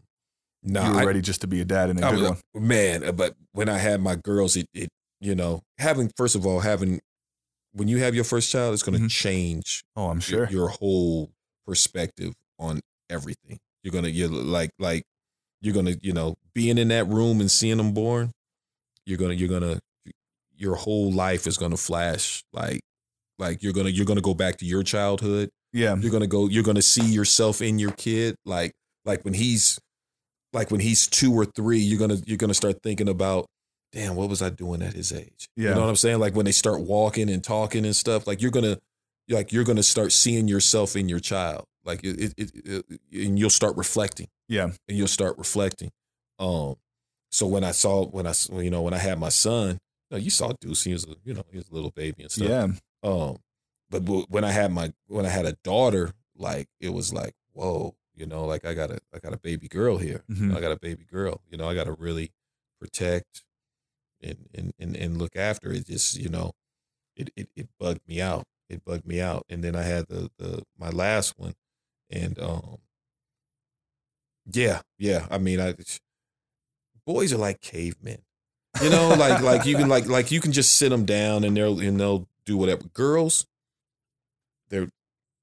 no, 0.62 0.85
you 0.87 0.95
were 0.95 1.01
I, 1.01 1.05
ready 1.05 1.21
just 1.21 1.41
to 1.43 1.47
be 1.47 1.61
a 1.61 1.65
dad 1.65 1.91
and 1.91 2.01
a 2.03 2.07
I 2.07 2.11
good 2.11 2.21
was- 2.21 2.43
one. 2.53 2.67
man. 2.67 3.05
uh, 3.05 3.12
But 3.12 3.37
when 3.53 3.69
I 3.69 3.79
had 3.79 4.01
my 4.01 4.17
girls, 4.17 4.57
it 4.57 4.67
it 4.75 4.89
you 5.21 5.35
know 5.35 5.62
having 5.79 6.11
first 6.17 6.35
of 6.35 6.45
all 6.47 6.61
having 6.61 7.01
when 7.72 7.88
you 7.88 7.98
have 7.98 8.14
your 8.14 8.24
first 8.24 8.51
child, 8.51 8.74
it's 8.74 8.82
going 8.82 8.98
to 8.98 9.05
Mhm. 9.05 9.10
change 9.10 9.84
Oh, 9.97 10.06
I'm 10.09 10.16
your- 10.18 10.20
sure. 10.22 10.51
your 10.51 10.68
whole 10.68 11.30
perspective 11.66 12.34
on 12.59 12.80
everything. 13.09 13.59
You're 13.82 13.92
gonna 13.92 14.09
you're 14.09 14.28
like 14.28 14.70
like 14.78 15.05
you're 15.62 15.72
gonna 15.74 15.94
you 16.02 16.12
know 16.12 16.36
being 16.55 16.76
in 16.78 16.88
that 16.88 17.06
room 17.09 17.40
and 17.40 17.51
seeing 17.51 17.76
them 17.78 17.92
born. 17.92 18.32
You're 19.06 19.18
gonna 19.18 19.34
you're 19.34 19.48
gonna 19.48 19.80
your 20.56 20.74
whole 20.74 21.10
life 21.12 21.47
is 21.47 21.56
gonna 21.56 21.76
flash 21.78 22.42
like 22.52 22.80
like 23.38 23.62
you're 23.62 23.72
gonna 23.72 23.88
you're 23.88 24.05
gonna 24.05 24.20
go 24.20 24.34
back 24.34 24.59
to 24.59 24.66
your 24.66 24.82
childhood. 24.82 25.51
yeah. 25.72 25.97
You're 25.97 26.10
gonna 26.12 26.26
go 26.26 26.48
you're 26.48 26.62
gonna 26.62 26.82
see 26.82 27.06
yourself 27.06 27.62
in 27.62 27.78
your 27.78 27.92
kid 27.92 28.36
like 28.44 28.72
like 29.06 29.24
when 29.24 29.32
he's 29.34 29.78
like 30.52 30.70
when 30.70 30.80
he's 30.80 31.06
two 31.06 31.32
or 31.32 31.47
three. 31.47 31.78
You're 31.78 31.98
gonna 31.98 32.18
you're 32.26 32.36
gonna 32.36 32.52
start 32.55 32.82
thinking 32.82 33.09
about. 33.09 33.47
Damn, 33.93 34.15
what 34.15 34.29
was 34.29 34.41
I 34.43 34.51
doing 34.51 34.83
at 34.83 34.93
his 34.95 35.12
age? 35.12 35.49
Yeah. 35.57 35.71
You 35.71 35.75
know 35.75 35.81
what 35.83 35.89
I'm 35.89 35.97
saying? 35.97 36.21
Like 36.21 36.35
when 36.37 36.45
they 36.47 36.53
start 36.53 36.81
walking 36.81 37.29
and 37.29 37.43
talking 37.43 37.85
and 37.85 37.95
stuff, 37.97 38.27
like 38.27 38.41
you're 38.41 38.51
gonna 38.53 38.79
like 39.29 39.53
you're 39.53 39.65
gonna 39.65 39.83
start 39.83 40.12
seeing 40.12 40.47
yourself 40.49 40.97
in 40.97 41.09
your 41.09 41.21
child 41.21 41.65
like 41.85 42.05
it, 42.05 42.35
it, 42.37 42.53
it, 42.55 42.85
it- 42.91 43.01
and 43.27 43.39
you'll 43.39 43.49
start 43.51 43.77
reflecting 43.77 44.27
Yeah. 44.49 44.65
and 44.89 44.99
you'll 44.99 45.07
start 45.09 45.39
reflecting 45.39 45.91
um 46.39 46.75
so 47.31 47.47
when 47.47 47.62
i 47.65 47.71
saw 47.71 48.05
when 48.07 48.27
I 48.27 48.35
you 48.53 48.71
know 48.71 48.83
when 48.83 48.93
i 48.93 48.99
had 48.99 49.19
my 49.21 49.29
son 49.29 49.79
you, 50.11 50.17
know, 50.17 50.17
you 50.19 50.31
saw 50.31 50.53
deuce 50.61 50.83
he 50.83 50.93
was 50.93 51.05
a, 51.05 51.15
you 51.25 51.33
know 51.33 51.45
he 51.51 51.59
was 51.59 51.69
a 51.69 51.75
little 51.75 51.91
baby 51.93 52.23
and 52.25 52.31
stuff 52.33 52.49
Yeah. 52.49 52.67
um 53.05 53.37
but 53.89 54.01
when 54.29 54.43
i 54.45 54.51
had 54.51 54.73
my 54.73 54.93
when 55.07 55.25
i 55.27 55.29
had 55.29 55.47
a 55.47 55.53
daughter 55.65 56.12
like 56.37 56.67
it 56.81 56.93
was 56.93 57.12
like 57.15 57.35
whoa 57.53 57.95
you 58.17 58.27
know 58.27 58.45
like 58.47 58.65
i 58.65 58.75
got 58.75 58.91
a 58.91 58.99
i 59.15 59.19
got 59.21 59.33
a 59.33 59.39
baby 59.39 59.69
girl 59.69 59.97
here 59.99 60.25
Mhm. 60.31 60.57
i 60.57 60.61
got 60.61 60.73
a 60.73 60.79
baby 60.79 61.05
girl 61.11 61.41
you 61.49 61.57
know 61.57 61.69
i 61.69 61.75
got 61.75 61.85
to 61.85 61.93
really 61.93 62.31
protect 62.81 63.43
and, 64.22 64.48
and 64.55 64.72
and 64.78 64.97
and 64.97 65.18
look 65.18 65.36
after 65.36 65.72
it 65.72 65.86
just 65.86 66.16
you 66.16 66.28
know 66.28 66.52
it, 67.16 67.30
it 67.36 67.48
it 67.56 67.68
bugged 67.78 68.06
me 68.09 68.20
out 68.20 68.44
it 68.68 68.84
bugged 68.84 69.06
me 69.06 69.20
out 69.20 69.44
and 69.48 69.64
then 69.64 69.74
i 69.76 69.82
had 69.82 70.06
the 70.09 70.30
the 70.38 70.62
my 70.78 70.90
last 70.90 71.38
one 71.38 71.55
and 72.10 72.38
um 72.40 72.78
Yeah, 74.52 74.82
yeah. 74.98 75.26
I 75.30 75.38
mean, 75.38 75.60
I 75.60 75.74
boys 77.06 77.32
are 77.32 77.38
like 77.38 77.60
cavemen. 77.60 78.22
You 78.82 78.90
know, 78.90 79.09
like 79.10 79.42
like 79.42 79.66
you 79.66 79.76
can 79.76 79.88
like 79.88 80.06
like 80.06 80.30
you 80.30 80.40
can 80.40 80.52
just 80.52 80.76
sit 80.76 80.90
them 80.90 81.05
down 81.05 81.44
and 81.44 81.56
they'll 81.56 81.80
and 81.80 81.98
they'll 81.98 82.28
do 82.47 82.56
whatever. 82.56 82.84
Girls, 82.92 83.47
they're 84.68 84.88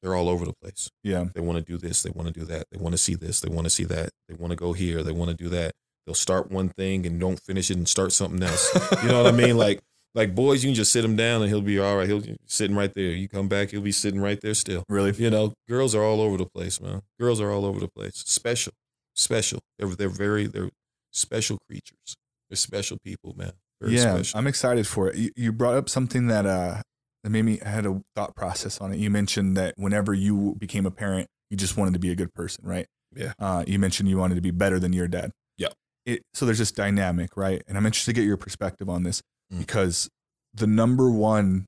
they're 0.01 0.15
all 0.15 0.29
over 0.29 0.45
the 0.45 0.53
place. 0.53 0.89
Yeah. 1.03 1.25
They 1.33 1.41
want 1.41 1.57
to 1.57 1.63
do 1.63 1.77
this, 1.77 2.03
they 2.03 2.09
want 2.11 2.27
to 2.27 2.33
do 2.39 2.45
that, 2.45 2.67
they 2.71 2.77
want 2.77 2.93
to 2.93 2.97
see 2.97 3.15
this, 3.15 3.41
they 3.41 3.49
want 3.49 3.65
to 3.65 3.69
see 3.69 3.83
that, 3.85 4.11
they 4.29 4.35
want 4.35 4.51
to 4.51 4.55
go 4.57 4.73
here, 4.73 5.03
they 5.03 5.11
want 5.11 5.31
to 5.31 5.35
do 5.37 5.49
that. 5.49 5.73
They'll 6.07 6.15
start 6.15 6.49
one 6.49 6.69
thing 6.69 7.05
and 7.05 7.19
don't 7.19 7.37
finish 7.37 7.69
it 7.69 7.75
and 7.75 7.87
start 7.87 8.13
something 8.13 8.41
else. 8.41 8.73
You 9.03 9.09
know 9.09 9.23
what 9.23 9.33
I 9.33 9.35
mean? 9.37 9.57
Like 9.67 9.81
like 10.15 10.33
boys, 10.33 10.63
you 10.63 10.69
can 10.69 10.75
just 10.75 10.91
sit 10.91 11.03
him 11.03 11.15
down 11.15 11.41
and 11.41 11.49
he'll 11.49 11.61
be 11.61 11.79
all 11.79 11.97
right. 11.97 12.07
He'll 12.07 12.21
be 12.21 12.37
sitting 12.45 12.75
right 12.75 12.91
there. 12.95 13.11
You 13.11 13.27
come 13.27 13.47
back, 13.47 13.69
he'll 13.69 13.81
be 13.81 13.91
sitting 13.91 14.19
right 14.19 14.39
there 14.41 14.53
still. 14.53 14.83
Really? 14.89 15.11
You 15.13 15.29
know, 15.29 15.53
girls 15.69 15.93
are 15.93 16.03
all 16.03 16.21
over 16.21 16.37
the 16.37 16.45
place, 16.45 16.81
man. 16.81 17.01
Girls 17.19 17.41
are 17.41 17.51
all 17.51 17.65
over 17.65 17.79
the 17.79 17.87
place. 17.87 18.23
Special, 18.25 18.73
special. 19.13 19.59
They're 19.77 19.89
they're 19.89 20.09
very 20.09 20.47
they're 20.47 20.69
special 21.11 21.57
creatures. 21.67 22.15
They're 22.49 22.55
special 22.55 22.97
people, 23.03 23.35
man. 23.37 23.51
Very 23.81 23.95
yeah, 23.95 24.13
special. 24.13 24.39
I'm 24.39 24.47
excited 24.47 24.87
for 24.87 25.09
it. 25.09 25.15
You, 25.15 25.31
you 25.35 25.51
brought 25.51 25.75
up 25.75 25.89
something 25.89 26.27
that 26.27 26.45
uh 26.45 26.81
that 27.23 27.29
made 27.29 27.43
me 27.43 27.59
I 27.61 27.69
had 27.69 27.85
a 27.85 28.01
thought 28.15 28.35
process 28.35 28.79
on 28.79 28.93
it. 28.93 28.99
You 28.99 29.09
mentioned 29.09 29.57
that 29.57 29.73
whenever 29.77 30.13
you 30.13 30.55
became 30.57 30.85
a 30.85 30.91
parent, 30.91 31.27
you 31.49 31.57
just 31.57 31.77
wanted 31.77 31.93
to 31.93 31.99
be 31.99 32.11
a 32.11 32.15
good 32.15 32.33
person, 32.33 32.65
right? 32.65 32.87
Yeah. 33.15 33.33
Uh, 33.39 33.63
you 33.67 33.79
mentioned 33.79 34.09
you 34.09 34.17
wanted 34.17 34.35
to 34.35 34.41
be 34.41 34.51
better 34.51 34.79
than 34.79 34.93
your 34.93 35.07
dad. 35.07 35.31
Yeah. 35.57 35.69
It, 36.07 36.21
so 36.33 36.45
there's 36.45 36.57
this 36.57 36.71
dynamic, 36.71 37.37
right? 37.37 37.61
And 37.67 37.77
I'm 37.77 37.85
interested 37.85 38.15
to 38.15 38.19
get 38.21 38.25
your 38.25 38.37
perspective 38.37 38.89
on 38.89 39.03
this 39.03 39.21
Mm. 39.53 39.59
because 39.59 40.09
the 40.53 40.65
number 40.67 41.11
one 41.11 41.65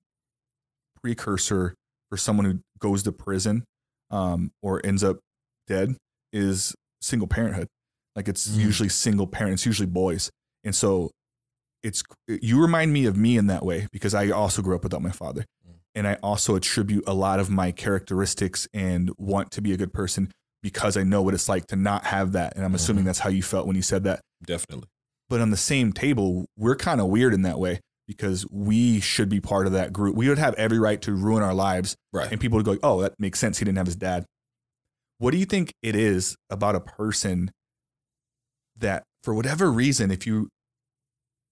precursor 1.01 1.75
for 2.09 2.17
someone 2.17 2.45
who 2.45 2.59
goes 2.79 3.03
to 3.03 3.11
prison 3.11 3.63
um, 4.11 4.51
or 4.61 4.81
ends 4.85 5.03
up 5.03 5.19
dead 5.67 5.95
is 6.33 6.73
single 7.01 7.27
parenthood. 7.27 7.67
Like 8.15 8.27
it's 8.27 8.47
Mm. 8.49 8.57
usually 8.61 8.89
single 8.89 9.27
parents, 9.27 9.65
usually 9.65 9.85
boys. 9.87 10.29
And 10.63 10.75
so 10.75 11.11
it's 11.83 12.03
you 12.27 12.59
remind 12.61 12.91
me 12.91 13.05
of 13.05 13.15
me 13.15 13.37
in 13.37 13.47
that 13.47 13.63
way 13.65 13.87
because 13.91 14.13
I 14.13 14.29
also 14.29 14.61
grew 14.61 14.75
up 14.75 14.83
without 14.83 15.01
my 15.01 15.11
father. 15.11 15.45
Mm. 15.67 15.75
And 15.95 16.07
I 16.07 16.15
also 16.15 16.55
attribute 16.55 17.03
a 17.07 17.13
lot 17.13 17.39
of 17.39 17.49
my 17.49 17.71
characteristics 17.71 18.67
and 18.73 19.11
want 19.17 19.51
to 19.51 19.61
be 19.61 19.71
a 19.73 19.77
good 19.77 19.93
person 19.93 20.31
because 20.61 20.97
I 20.97 21.03
know 21.03 21.21
what 21.21 21.33
it's 21.33 21.47
like 21.47 21.67
to 21.67 21.75
not 21.77 22.05
have 22.05 22.33
that. 22.33 22.55
And 22.57 22.65
I'm 22.65 22.75
assuming 22.75 23.03
Mhm. 23.03 23.07
that's 23.07 23.19
how 23.19 23.29
you 23.29 23.43
felt 23.43 23.67
when 23.67 23.75
you 23.77 23.81
said 23.81 24.03
that. 24.03 24.19
Definitely. 24.45 24.87
But 25.29 25.41
on 25.41 25.51
the 25.51 25.57
same 25.57 25.93
table, 25.93 26.45
we're 26.57 26.75
kind 26.75 26.99
of 26.99 27.07
weird 27.07 27.33
in 27.33 27.43
that 27.43 27.59
way 27.59 27.79
because 28.07 28.45
we 28.49 28.99
should 28.99 29.29
be 29.29 29.39
part 29.39 29.67
of 29.67 29.73
that 29.73 29.93
group. 29.93 30.15
We 30.15 30.27
would 30.27 30.39
have 30.39 30.55
every 30.55 30.79
right 30.79 30.99
to 31.03 31.13
ruin 31.13 31.43
our 31.43 31.53
lives 31.53 31.95
Right. 32.11 32.31
and 32.31 32.41
people 32.41 32.57
would 32.57 32.65
go, 32.65 32.77
"Oh, 32.81 33.01
that 33.01 33.13
makes 33.19 33.37
sense. 33.39 33.59
He 33.59 33.65
didn't 33.65 33.77
have 33.77 33.85
his 33.85 33.95
dad." 33.95 34.25
What 35.19 35.31
do 35.31 35.37
you 35.37 35.45
think 35.45 35.73
it 35.83 35.95
is 35.95 36.35
about 36.49 36.75
a 36.75 36.79
person 36.79 37.51
that, 38.77 39.03
for 39.21 39.33
whatever 39.33 39.71
reason, 39.71 40.09
if 40.11 40.25
you 40.25 40.49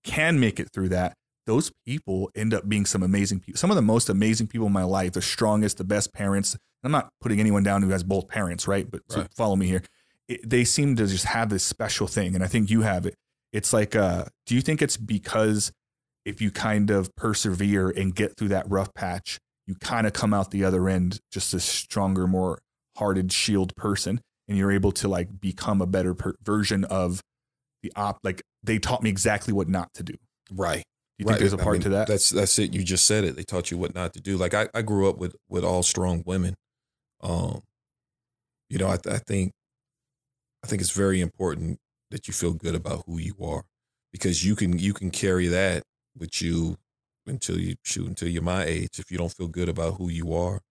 can 0.04 0.40
make 0.40 0.60
it 0.60 0.70
through 0.74 0.90
that, 0.90 1.14
those 1.46 1.72
people 1.86 2.30
end 2.36 2.54
up 2.54 2.68
being 2.68 2.86
some 2.86 3.04
amazing 3.04 3.40
people. 3.42 3.58
Some 3.58 3.70
of 3.72 3.76
the 3.76 3.82
most 3.82 4.10
amazing 4.10 4.48
people 4.48 4.68
in 4.68 4.74
my 4.74 4.84
life, 4.84 5.14
the 5.14 5.22
strongest, 5.22 5.78
the 5.78 5.84
best 5.84 6.14
parents. 6.14 6.58
I'm 6.84 6.92
not 6.92 7.10
putting 7.22 7.40
anyone 7.40 7.64
down 7.64 7.82
who 7.84 7.90
has 7.90 8.04
both 8.04 8.28
parents, 8.28 8.68
right? 8.68 8.90
But 8.90 9.02
so 9.10 9.28
follow 9.36 9.56
me 9.56 9.68
here. 9.68 9.84
It, 10.28 10.48
they 10.48 10.64
seem 10.64 10.96
to 10.98 11.08
just 11.08 11.26
have 11.26 11.50
this 11.50 11.64
special 11.64 12.08
thing, 12.08 12.36
and 12.36 12.44
I 12.44 12.48
think 12.48 12.70
you 12.70 12.82
have 12.82 13.06
it. 13.06 13.16
It's 13.54 13.72
like, 13.72 13.96
uh, 13.96 14.26
do 14.46 14.56
you 14.56 14.62
think 14.62 14.82
it's 14.82 14.98
because 14.98 15.72
if 16.26 16.42
you 16.42 16.52
kind 16.52 16.90
of 16.90 17.16
persevere 17.16 17.90
and 17.90 18.14
get 18.14 18.36
through 18.38 18.50
that 18.50 18.70
rough 18.70 18.94
patch, 18.94 19.40
you 19.66 19.76
kind 19.76 20.06
of 20.06 20.14
come 20.14 20.34
out 20.34 20.52
the 20.52 20.64
other 20.64 20.90
end 20.90 21.20
just 21.32 21.54
a 21.54 21.60
stronger, 21.60 22.28
more 22.28 22.60
hearted, 22.98 23.32
shield 23.32 23.76
person, 23.76 24.20
and 24.48 24.58
you're 24.58 24.72
able 24.72 24.92
to 24.92 25.08
like 25.08 25.40
become 25.40 25.82
a 25.82 25.86
better 25.86 26.14
per- 26.14 26.36
version 26.44 26.84
of 26.86 27.22
the 27.84 27.92
op. 27.96 28.20
Like 28.24 28.42
they 28.64 28.80
taught 28.80 29.04
me 29.04 29.10
exactly 29.10 29.54
what 29.54 29.70
not 29.70 29.94
to 29.96 30.04
do. 30.04 30.16
Right. 30.52 30.84
You 31.18 31.26
right. 31.26 31.34
think 31.34 31.40
there's 31.40 31.54
a 31.54 31.58
part 31.58 31.76
mean, 31.76 31.82
to 31.84 31.90
that? 31.90 32.08
That's 32.08 32.30
that's 32.30 32.60
it. 32.60 32.74
You 32.74 32.84
just 32.84 33.06
said 33.06 33.24
it. 33.24 33.36
They 33.36 33.44
taught 33.44 33.72
you 33.72 33.78
what 33.78 33.96
not 33.96 34.14
to 34.14 34.22
do. 34.22 34.38
Like 34.38 34.54
I, 34.54 34.68
I 34.74 34.82
grew 34.82 35.10
up 35.10 35.18
with 35.18 35.36
with 35.50 35.64
all 35.64 35.84
strong 35.84 36.24
women. 36.26 36.54
Um, 37.22 37.62
you 38.70 38.78
know, 38.78 38.88
I, 38.88 38.98
I 39.10 39.18
think 39.18 39.52
I 40.64 40.68
think 40.68 40.82
it's 40.82 40.92
very 40.92 41.22
important 41.22 41.80
that 42.12 42.28
you 42.28 42.34
feel 42.34 42.54
good 42.54 42.76
about 42.76 43.04
who 43.06 43.18
you 43.20 43.36
are 43.42 43.64
because 44.12 44.46
you 44.46 44.56
can 44.56 44.80
you 44.80 44.94
can 44.94 45.12
carry 45.12 45.48
that 45.48 45.84
with 46.18 46.42
you 46.42 46.78
until 47.26 47.60
you 47.60 47.76
shoot 47.84 48.08
until 48.08 48.28
you're 48.28 48.42
my 48.42 48.64
age. 48.64 49.00
If 49.00 49.12
you 49.12 49.18
don't 49.18 49.34
feel 49.34 49.48
good 49.48 49.70
about 49.70 49.96
who 49.96 50.10
you 50.10 50.34
are, 50.34 50.62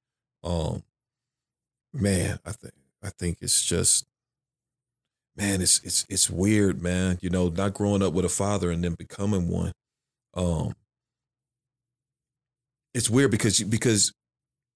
um, 0.42 0.82
man, 1.92 2.38
I 2.44 2.52
think 2.52 2.74
I 3.02 3.10
think 3.10 3.38
it's 3.40 3.64
just 3.64 4.04
man, 5.36 5.60
it's 5.60 5.80
it's 5.84 6.06
it's 6.08 6.30
weird, 6.30 6.82
man. 6.82 7.18
You 7.20 7.30
know, 7.30 7.48
not 7.48 7.74
growing 7.74 8.02
up 8.02 8.12
with 8.12 8.24
a 8.24 8.28
father 8.30 8.70
and 8.70 8.82
then 8.82 8.94
becoming 8.94 9.48
one. 9.48 9.72
Um, 10.34 10.74
it's 12.94 13.10
weird 13.10 13.30
because 13.30 13.62
because 13.62 14.12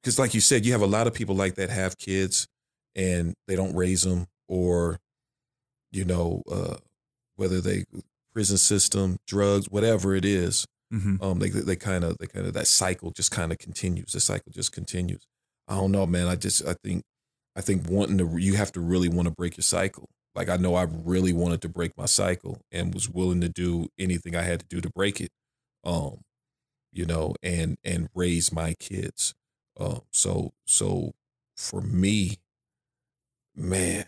because 0.02 0.18
like 0.18 0.34
you 0.34 0.40
said, 0.40 0.64
you 0.66 0.72
have 0.72 0.82
a 0.82 0.86
lot 0.86 1.06
of 1.06 1.14
people 1.14 1.34
like 1.34 1.56
that 1.56 1.70
have 1.70 1.98
kids 1.98 2.46
and 2.94 3.34
they 3.46 3.56
don't 3.56 3.74
raise 3.74 4.02
them 4.02 4.26
or 4.50 4.98
you 5.92 6.04
know 6.04 6.42
uh, 6.50 6.76
whether 7.36 7.62
they 7.62 7.84
prison 8.34 8.58
system, 8.58 9.16
drugs, 9.26 9.70
whatever 9.70 10.14
it 10.14 10.24
is. 10.24 10.66
mm-hmm. 10.92 11.22
Um, 11.22 11.38
they 11.38 11.48
they 11.48 11.76
kind 11.76 12.04
of 12.04 12.18
they 12.18 12.26
kind 12.26 12.46
of 12.46 12.52
that 12.52 12.66
cycle 12.66 13.12
just 13.12 13.30
kind 13.30 13.52
of 13.52 13.58
continues. 13.58 14.12
The 14.12 14.20
cycle 14.20 14.52
just 14.52 14.72
continues. 14.72 15.26
I 15.68 15.76
don't 15.76 15.92
know, 15.92 16.06
man. 16.06 16.26
I 16.26 16.36
just 16.36 16.66
I 16.66 16.74
think 16.84 17.04
I 17.56 17.60
think 17.62 17.88
wanting 17.88 18.18
to 18.18 18.36
you 18.38 18.56
have 18.56 18.72
to 18.72 18.80
really 18.80 19.08
want 19.08 19.26
to 19.28 19.34
break 19.34 19.56
your 19.56 19.62
cycle. 19.62 20.10
Like 20.34 20.48
I 20.48 20.56
know 20.56 20.74
I 20.74 20.86
really 20.90 21.32
wanted 21.32 21.62
to 21.62 21.68
break 21.68 21.96
my 21.96 22.06
cycle 22.06 22.60
and 22.70 22.92
was 22.92 23.08
willing 23.08 23.40
to 23.40 23.48
do 23.48 23.88
anything 23.98 24.36
I 24.36 24.42
had 24.42 24.60
to 24.60 24.66
do 24.66 24.80
to 24.80 24.90
break 24.90 25.20
it. 25.20 25.30
Um, 25.84 26.22
you 26.92 27.06
know, 27.06 27.34
and 27.42 27.78
and 27.84 28.08
raise 28.14 28.52
my 28.52 28.74
kids. 28.74 29.34
Um, 29.78 30.02
so 30.10 30.52
so 30.66 31.12
for 31.56 31.80
me, 31.80 32.38
man, 33.56 34.06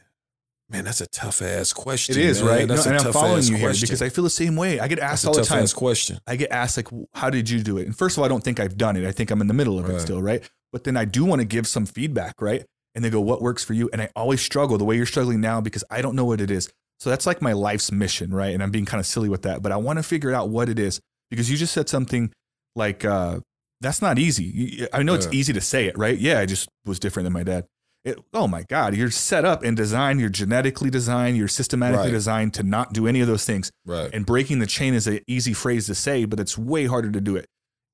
man, 0.73 0.85
that's 0.85 1.01
a 1.01 1.07
tough 1.09 1.43
ass 1.43 1.73
question. 1.73 2.17
It 2.17 2.25
is 2.25 2.41
man. 2.43 2.51
right, 2.51 2.69
That's 2.69 2.87
No, 2.87 2.91
a 2.93 2.95
and 2.95 2.99
I'm 3.01 3.05
tough 3.13 3.15
following 3.15 3.39
ass 3.39 3.49
you 3.49 3.57
here 3.57 3.69
question. 3.69 3.87
because 3.87 4.03
I 4.03 4.09
feel 4.09 4.25
the 4.25 4.31
same 4.31 4.57
way. 4.57 4.81
I 4.81 4.89
get 4.89 4.99
asked 4.99 5.25
that's 5.25 5.37
all 5.39 5.43
the 5.43 5.49
time. 5.49 5.67
question. 5.69 6.19
I 6.27 6.37
get 6.37 6.51
asked 6.51 6.77
like, 6.77 6.89
"How 7.15 7.31
did 7.31 7.49
you 7.51 7.61
do 7.63 7.79
it?" 7.79 7.87
And 7.87 7.97
first 7.97 8.17
of 8.17 8.21
all, 8.21 8.25
I 8.25 8.29
don't 8.29 8.43
think 8.43 8.59
I've 8.59 8.77
done 8.77 8.97
it. 8.97 9.07
I 9.07 9.13
think 9.13 9.31
I'm 9.31 9.41
in 9.41 9.47
the 9.47 9.55
middle 9.55 9.79
of 9.79 9.89
it 9.89 10.01
still, 10.01 10.23
right? 10.23 10.43
But 10.73 10.85
then 10.85 10.97
I 10.97 11.05
do 11.05 11.25
want 11.25 11.41
to 11.41 11.45
give 11.45 11.67
some 11.67 11.85
feedback, 11.87 12.41
right? 12.41 12.65
And 12.95 13.05
they 13.05 13.11
go, 13.11 13.21
"What 13.21 13.43
works 13.43 13.63
for 13.63 13.75
you?" 13.75 13.91
And 13.93 14.01
I 14.03 14.09
always 14.17 14.41
struggle 14.41 14.79
the 14.79 14.85
way 14.85 14.97
you're 14.97 15.07
struggling 15.07 15.41
now 15.41 15.61
because 15.61 15.85
I 15.91 16.03
don't 16.03 16.17
know 16.17 16.25
what 16.25 16.41
it 16.41 16.51
is. 16.51 16.71
So 17.01 17.11
that's 17.11 17.27
like 17.27 17.43
my 17.43 17.53
life's 17.53 17.91
mission, 17.93 18.33
right? 18.33 18.55
And 18.55 18.63
I'm 18.63 18.71
being 18.71 18.85
kind 18.87 19.01
of 19.01 19.07
silly 19.07 19.29
with 19.29 19.43
that, 19.43 19.63
but 19.63 19.73
I 19.73 19.77
want 19.77 19.99
to 19.99 20.03
figure 20.03 20.33
out 20.33 20.49
what 20.51 20.69
it 20.69 20.79
is 20.79 21.01
because 21.31 21.51
you 21.51 21.57
just 21.57 21.73
said 21.75 21.89
something 21.89 22.33
like, 22.77 23.05
uh, 23.05 23.41
"That's 23.81 24.01
not 24.01 24.19
easy." 24.19 24.87
I 24.93 25.03
know 25.03 25.15
it's 25.15 25.29
easy 25.33 25.53
to 25.53 25.61
say 25.61 25.87
it, 25.87 25.99
right? 25.99 26.17
Yeah, 26.19 26.39
I 26.39 26.47
just 26.47 26.69
was 26.87 26.99
different 26.99 27.25
than 27.27 27.33
my 27.33 27.43
dad. 27.43 27.67
It, 28.05 28.19
oh 28.35 28.49
my 28.49 28.65
God, 28.65 28.97
you're 28.97 29.11
set 29.13 29.45
up 29.45 29.63
and 29.63 29.77
designed, 29.77 30.19
you're 30.21 30.29
genetically 30.29 30.91
designed, 30.91 31.37
you're 31.37 31.47
systematically 31.47 32.07
Right. 32.07 32.11
designed 32.13 32.55
to 32.55 32.65
not 32.65 32.93
do 32.93 33.07
any 33.07 33.21
of 33.21 33.29
those 33.29 33.45
things. 33.45 33.71
Right. 33.87 34.11
And 34.13 34.27
breaking 34.27 34.59
the 34.59 34.67
chain 34.67 34.93
is 34.95 35.07
an 35.07 35.21
easy 35.29 35.53
phrase 35.53 35.87
to 35.87 35.95
say, 35.95 36.25
but 36.25 36.41
it's 36.41 36.59
way 36.59 36.87
harder 36.87 37.13
to 37.13 37.21
do 37.21 37.37
it. 37.37 37.47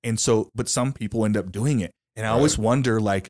And 0.03 0.19
so, 0.19 0.49
but 0.55 0.69
some 0.69 0.93
people 0.95 1.27
end 1.27 1.37
up 1.37 1.53
doing 1.53 1.81
it. 1.81 1.91
And 2.17 2.25
I 2.27 2.31
always 2.31 2.57
wonder, 2.57 3.01
like, 3.01 3.29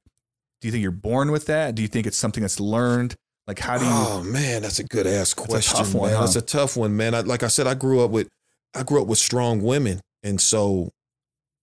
do 0.61 0.69
you 0.69 0.73
think 0.73 0.83
you're 0.83 0.91
born 0.93 1.31
with 1.33 1.47
that? 1.47 1.75
Do 1.75 1.83
you 1.83 1.89
think 1.89 2.07
it's 2.07 2.17
something 2.17 2.43
that's 2.43 2.61
learned? 2.61 3.15
Like, 3.49 3.59
how 3.59 3.79
do 3.79 3.85
you? 3.85 3.91
Oh 3.93 4.23
man, 4.23 4.63
that's 4.63 4.79
a 4.79 4.85
good 4.85 5.07
ass 5.07 5.33
a 5.33 5.37
question. 5.37 5.77
tough 5.79 5.95
one, 5.95 6.11
man. 6.11 6.17
huh? 6.19 6.25
That's 6.27 6.37
a 6.37 6.43
tough 6.43 6.77
one, 6.77 6.97
man. 6.97 7.15
I, 7.15 7.21
like 7.21 7.43
I 7.43 7.49
said, 7.49 7.67
I 7.67 7.75
grew 7.75 8.01
up 8.05 8.11
with, 8.11 8.29
I 8.75 8.83
grew 8.85 9.01
up 9.03 9.09
with 9.09 9.19
strong 9.19 9.63
women, 9.63 10.01
and 10.23 10.41
so, 10.41 10.91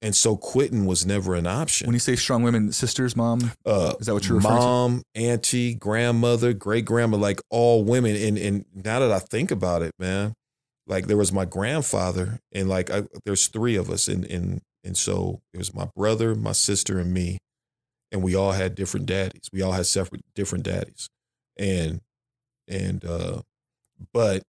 and 0.01 0.15
so 0.15 0.38
quitting 0.38 0.85
was 0.85 1.05
never 1.05 1.35
an 1.35 1.47
option. 1.47 1.88
when 1.88 1.93
you 1.93 1.99
say 1.99 2.15
strong 2.15 2.43
women, 2.43 2.72
sisters, 2.72 3.15
mom, 3.15 3.51
uh, 3.65 3.93
is 3.99 4.05
that 4.05 4.13
what 4.13 4.27
you're 4.27 4.38
referring 4.38 4.55
to? 4.55 4.61
mom, 4.61 5.03
auntie, 5.15 5.73
grandmother, 5.73 6.53
great 6.53 6.85
grandma, 6.85 7.17
like 7.17 7.41
all 7.49 7.84
women. 7.84 8.15
And 8.15 8.38
and 8.38 8.65
now 8.73 8.99
that 8.99 9.11
I 9.11 9.19
think 9.19 9.51
about 9.51 9.81
it, 9.81 9.93
man, 9.97 10.34
like 10.88 11.07
there 11.07 11.17
was 11.17 11.31
my 11.31 11.45
grandfather, 11.45 12.39
and 12.51 12.69
like 12.69 12.89
I, 12.89 13.03
there's 13.26 13.47
three 13.47 13.76
of 13.76 13.89
us, 13.89 14.07
and 14.07 14.26
and 14.26 14.61
and 14.84 14.95
so 14.95 15.41
it 15.53 15.57
was 15.57 15.73
my 15.73 15.88
brother, 15.95 16.35
my 16.35 16.51
sister, 16.51 16.99
and 16.99 17.13
me, 17.13 17.39
and 18.11 18.22
we 18.22 18.35
all 18.35 18.51
had 18.51 18.76
different 18.76 19.07
daddies. 19.07 19.49
We 19.51 19.61
all 19.61 19.72
had 19.72 19.88
separate 19.88 20.22
different 20.35 20.65
daddies, 20.65 21.09
and 21.57 22.01
and 22.67 23.03
uh, 23.03 23.41
but 24.13 24.43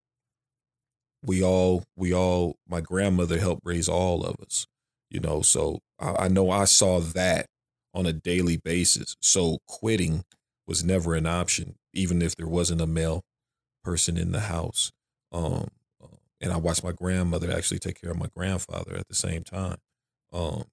we 1.24 1.43
all 1.43 1.85
we 1.97 2.12
all 2.12 2.56
my 2.68 2.81
grandmother 2.81 3.39
helped 3.39 3.62
raise 3.64 3.89
all 3.89 4.24
of 4.24 4.36
us, 4.40 4.66
you 5.11 5.20
know. 5.20 5.43
So 5.43 5.81
I, 6.01 6.24
I 6.24 6.28
know 6.28 6.51
I 6.51 6.65
saw 6.65 7.01
that 7.01 7.47
on 7.95 8.07
a 8.07 8.12
daily 8.12 8.59
basis. 8.59 9.16
So 9.20 9.59
quitting 9.66 10.24
was 10.66 10.85
never 10.85 11.15
an 11.15 11.27
option, 11.27 11.77
even 11.93 12.20
if 12.23 12.37
there 12.37 12.49
wasn't 12.49 12.81
a 12.81 12.87
male 12.87 13.23
person 13.85 14.16
in 14.16 14.33
the 14.33 14.41
house. 14.41 14.91
Um, 15.33 15.69
uh, 16.03 16.16
and 16.41 16.53
I 16.53 16.57
watched 16.57 16.85
my 16.85 16.93
grandmother 16.93 17.51
actually 17.51 17.78
take 17.78 18.01
care 18.01 18.11
of 18.11 18.19
my 18.19 18.28
grandfather 18.37 18.97
at 18.97 19.09
the 19.09 19.15
same 19.15 19.45
time. 19.45 19.77
Um, 20.33 20.65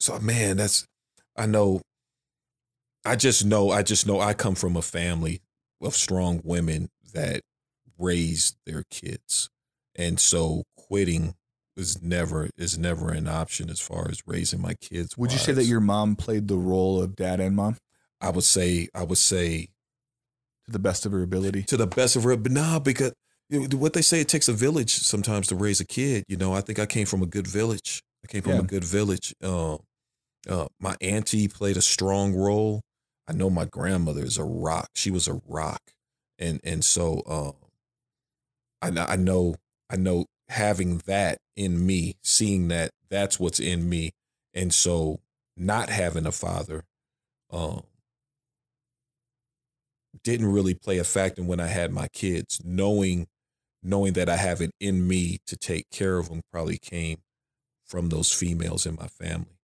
so 0.00 0.18
man, 0.20 0.56
that's 0.56 0.86
I 1.36 1.46
know. 1.46 1.82
I 3.04 3.16
just 3.16 3.44
know. 3.44 3.70
I 3.70 3.82
just 3.82 4.06
know. 4.06 4.20
I 4.20 4.34
come 4.34 4.54
from 4.54 4.76
a 4.76 4.82
family 4.82 5.40
of 5.80 5.94
strong 5.94 6.40
women 6.44 6.88
that 7.14 7.42
raised 7.98 8.56
their 8.66 8.84
kids, 8.90 9.50
and 9.94 10.18
so 10.20 10.64
quitting 10.76 11.34
is 11.78 12.02
never 12.02 12.50
is 12.58 12.76
never 12.76 13.10
an 13.12 13.28
option 13.28 13.70
as 13.70 13.80
far 13.80 14.08
as 14.10 14.22
raising 14.26 14.60
my 14.60 14.74
kids. 14.74 15.16
Would 15.16 15.32
you 15.32 15.38
say 15.38 15.52
that 15.52 15.64
your 15.64 15.80
mom 15.80 16.16
played 16.16 16.48
the 16.48 16.56
role 16.58 17.00
of 17.00 17.16
dad 17.16 17.40
and 17.40 17.56
mom 17.56 17.76
I 18.20 18.30
would 18.30 18.44
say 18.44 18.88
I 18.94 19.04
would 19.04 19.18
say 19.18 19.68
to 20.66 20.72
the 20.72 20.78
best 20.78 21.06
of 21.06 21.12
her 21.12 21.22
ability? 21.22 21.62
to 21.64 21.76
the 21.76 21.86
best 21.86 22.16
of 22.16 22.24
her, 22.24 22.36
but 22.36 22.52
nah, 22.52 22.78
because 22.78 23.12
what 23.50 23.92
they 23.94 24.02
say 24.02 24.20
it 24.20 24.28
takes 24.28 24.48
a 24.48 24.52
village 24.52 24.90
sometimes 24.90 25.46
to 25.46 25.56
raise 25.56 25.80
a 25.80 25.86
kid. 25.86 26.24
You 26.28 26.36
know, 26.36 26.52
I 26.52 26.60
think 26.60 26.78
I 26.78 26.84
came 26.86 27.06
from 27.06 27.22
a 27.22 27.26
good 27.26 27.46
village. 27.46 28.02
I 28.24 28.26
came 28.26 28.42
from 28.42 28.52
Yeah. 28.52 28.58
a 28.58 28.64
good 28.64 28.84
village. 28.84 29.34
Uh, 29.42 29.78
uh, 30.48 30.66
my 30.80 30.96
auntie 31.00 31.48
played 31.48 31.76
a 31.76 31.82
strong 31.82 32.34
role. 32.34 32.82
I 33.26 33.32
know 33.32 33.48
my 33.50 33.64
grandmother 33.64 34.24
is 34.24 34.36
a 34.36 34.44
rock. 34.44 34.88
She 34.94 35.10
was 35.10 35.28
a 35.28 35.40
rock, 35.46 35.80
and 36.38 36.60
and 36.64 36.84
so 36.84 37.20
uh, 37.26 37.52
I 38.82 39.12
I 39.12 39.16
know 39.16 39.54
I 39.90 39.96
know 39.96 40.26
having 40.48 40.98
that 41.06 41.38
in 41.58 41.84
me, 41.84 42.14
seeing 42.22 42.68
that 42.68 42.92
that's 43.10 43.40
what's 43.40 43.58
in 43.58 43.88
me, 43.88 44.12
and 44.54 44.72
so 44.72 45.20
not 45.56 45.90
having 45.90 46.24
a 46.24 46.32
father, 46.32 46.84
um, 47.50 47.82
didn't 50.22 50.52
really 50.52 50.74
play 50.74 50.98
a 50.98 51.04
factor 51.04 51.42
when 51.42 51.60
I 51.60 51.66
had 51.66 51.90
my 51.90 52.08
kids. 52.08 52.60
Knowing 52.64 53.26
knowing 53.82 54.12
that 54.14 54.28
I 54.28 54.36
have 54.36 54.60
it 54.60 54.70
in 54.80 55.06
me 55.06 55.38
to 55.46 55.56
take 55.56 55.90
care 55.90 56.18
of 56.18 56.28
them 56.28 56.42
probably 56.52 56.78
came 56.78 57.18
from 57.86 58.08
those 58.08 58.32
females 58.32 58.86
in 58.86 58.96
my 58.96 59.06
family. 59.06 59.58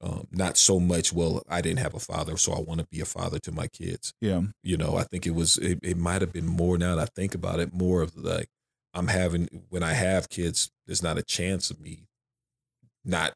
Um, 0.00 0.26
not 0.32 0.56
so 0.56 0.80
much, 0.80 1.12
well, 1.12 1.42
I 1.48 1.60
didn't 1.60 1.78
have 1.78 1.94
a 1.94 2.00
father, 2.00 2.36
so 2.36 2.52
I 2.52 2.60
want 2.60 2.80
to 2.80 2.86
be 2.90 3.00
a 3.00 3.04
father 3.04 3.38
to 3.38 3.52
my 3.52 3.68
kids. 3.68 4.12
Yeah. 4.20 4.42
You 4.64 4.76
know, 4.76 4.96
I 4.96 5.04
think 5.04 5.28
it 5.28 5.34
was, 5.34 5.58
it, 5.58 5.78
it 5.80 5.96
might 5.96 6.22
have 6.22 6.32
been 6.32 6.46
more 6.46 6.76
now 6.76 6.96
that 6.96 7.02
I 7.02 7.06
think 7.14 7.36
about 7.36 7.60
it, 7.60 7.72
more 7.72 8.02
of 8.02 8.16
like, 8.16 8.48
I'm 8.94 9.08
having, 9.08 9.64
when 9.68 9.82
I 9.82 9.94
have 9.94 10.28
kids, 10.28 10.70
there's 10.86 11.02
not 11.02 11.18
a 11.18 11.22
chance 11.22 11.70
of 11.70 11.80
me 11.80 12.04
not 13.04 13.32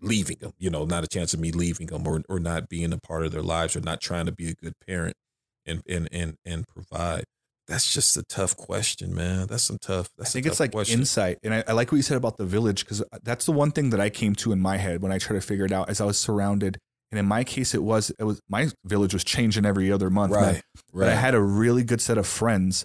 leaving 0.00 0.36
them, 0.40 0.52
you 0.58 0.70
know, 0.70 0.84
not 0.84 1.04
a 1.04 1.08
chance 1.08 1.32
of 1.34 1.40
me 1.40 1.50
leaving 1.50 1.86
them 1.86 2.06
or, 2.06 2.22
or 2.28 2.38
not 2.38 2.68
being 2.68 2.92
a 2.92 2.98
part 2.98 3.24
of 3.24 3.32
their 3.32 3.42
lives 3.42 3.74
or 3.74 3.80
not 3.80 4.00
trying 4.00 4.26
to 4.26 4.32
be 4.32 4.50
a 4.50 4.54
good 4.54 4.74
parent 4.86 5.16
and, 5.64 5.82
and, 5.88 6.08
and, 6.12 6.36
and 6.44 6.68
provide. 6.68 7.24
That's 7.66 7.94
just 7.94 8.16
a 8.18 8.22
tough 8.22 8.56
question, 8.56 9.14
man. 9.14 9.46
That's 9.46 9.62
some 9.62 9.78
tough. 9.78 10.08
I 10.08 10.10
That's 10.18 10.30
a 10.30 10.32
think 10.34 10.46
it's 10.46 10.60
like 10.60 10.72
question. 10.72 11.00
insight. 11.00 11.38
And 11.42 11.54
I, 11.54 11.64
I 11.66 11.72
like 11.72 11.90
what 11.90 11.96
you 11.96 12.02
said 12.02 12.18
about 12.18 12.36
the 12.36 12.44
village 12.44 12.84
because 12.84 13.02
that's 13.22 13.46
the 13.46 13.52
one 13.52 13.70
thing 13.70 13.88
that 13.90 14.00
I 14.00 14.10
came 14.10 14.34
to 14.36 14.52
in 14.52 14.60
my 14.60 14.76
head 14.76 15.00
when 15.00 15.10
I 15.10 15.18
tried 15.18 15.36
to 15.36 15.40
figure 15.40 15.64
it 15.64 15.72
out 15.72 15.88
as 15.88 16.00
I 16.00 16.04
was 16.04 16.18
surrounded. 16.18 16.78
And 17.10 17.18
in 17.18 17.24
my 17.24 17.42
case, 17.42 17.74
it 17.74 17.82
was, 17.82 18.12
it 18.18 18.24
was, 18.24 18.40
my 18.50 18.68
village 18.84 19.14
was 19.14 19.24
changing 19.24 19.64
every 19.64 19.90
other 19.90 20.10
month. 20.10 20.32
man. 20.32 20.42
right, 20.42 20.62
But 20.92 21.08
I 21.08 21.14
had 21.14 21.34
a 21.34 21.40
really 21.40 21.84
good 21.84 22.02
set 22.02 22.18
of 22.18 22.26
friends. 22.26 22.84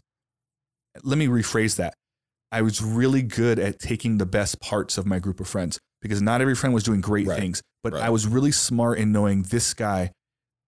Let 1.03 1.17
me 1.17 1.27
rephrase 1.27 1.75
that. 1.77 1.93
I 2.51 2.61
was 2.61 2.81
really 2.81 3.21
good 3.21 3.59
at 3.59 3.79
taking 3.79 4.17
the 4.17 4.25
best 4.25 4.59
parts 4.59 4.97
of 4.97 5.05
my 5.05 5.19
group 5.19 5.39
of 5.39 5.47
friends 5.47 5.79
because 6.01 6.21
not 6.21 6.41
every 6.41 6.55
friend 6.55 6.73
was 6.73 6.83
doing 6.83 6.99
great 7.01 7.27
Right, 7.27 7.39
things, 7.39 7.61
but 7.83 7.93
right. 7.93 8.03
I 8.03 8.09
was 8.09 8.25
really 8.25 8.51
smart 8.51 8.97
in 8.97 9.11
knowing 9.11 9.43
this 9.43 9.73
guy 9.73 10.11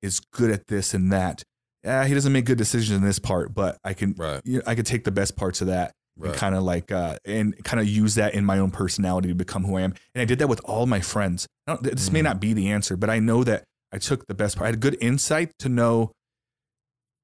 is 0.01 0.19
good 0.33 0.51
at 0.51 0.67
this 0.67 0.93
and 0.93 1.11
that. 1.11 1.43
Yeah, 1.83 2.05
he 2.05 2.13
doesn't 2.13 2.31
make 2.31 2.45
good 2.45 2.59
decisions 2.59 2.91
in 2.91 3.03
this 3.03 3.17
part, 3.17 3.53
but 3.55 3.77
I 3.83 3.93
can 3.93 4.13
right, 4.17 4.41
you 4.45 4.57
know, 4.57 4.63
I 4.67 4.75
could 4.75 4.85
take 4.85 5.03
the 5.03 5.11
best 5.11 5.35
parts 5.35 5.61
of 5.61 5.67
that 5.67 5.91
and 6.21 6.33
kind 6.35 6.53
of 6.53 6.61
like 6.61 6.91
uh 6.91 7.17
and 7.25 7.55
kind 7.63 7.79
of 7.79 7.87
use 7.87 8.13
that 8.15 8.35
in 8.35 8.45
my 8.45 8.59
own 8.59 8.69
personality 8.69 9.29
to 9.29 9.33
become 9.35 9.63
who 9.63 9.77
I 9.77 9.81
am. 9.81 9.95
And 10.13 10.21
I 10.21 10.25
did 10.25 10.37
that 10.39 10.47
with 10.47 10.61
all 10.65 10.85
my 10.85 10.99
friends. 11.01 11.47
This 11.81 12.11
may 12.11 12.19
Mhm. 12.19 12.23
not 12.25 12.39
be 12.39 12.53
the 12.53 12.69
answer, 12.69 12.95
but 12.95 13.09
I 13.09 13.17
know 13.19 13.43
that 13.43 13.63
I 13.91 13.97
took 13.97 14.27
the 14.27 14.35
best 14.35 14.57
part. 14.57 14.65
I 14.65 14.69
had 14.71 14.79
good 14.79 14.97
insight 15.01 15.51
to 15.59 15.69
know 15.69 16.11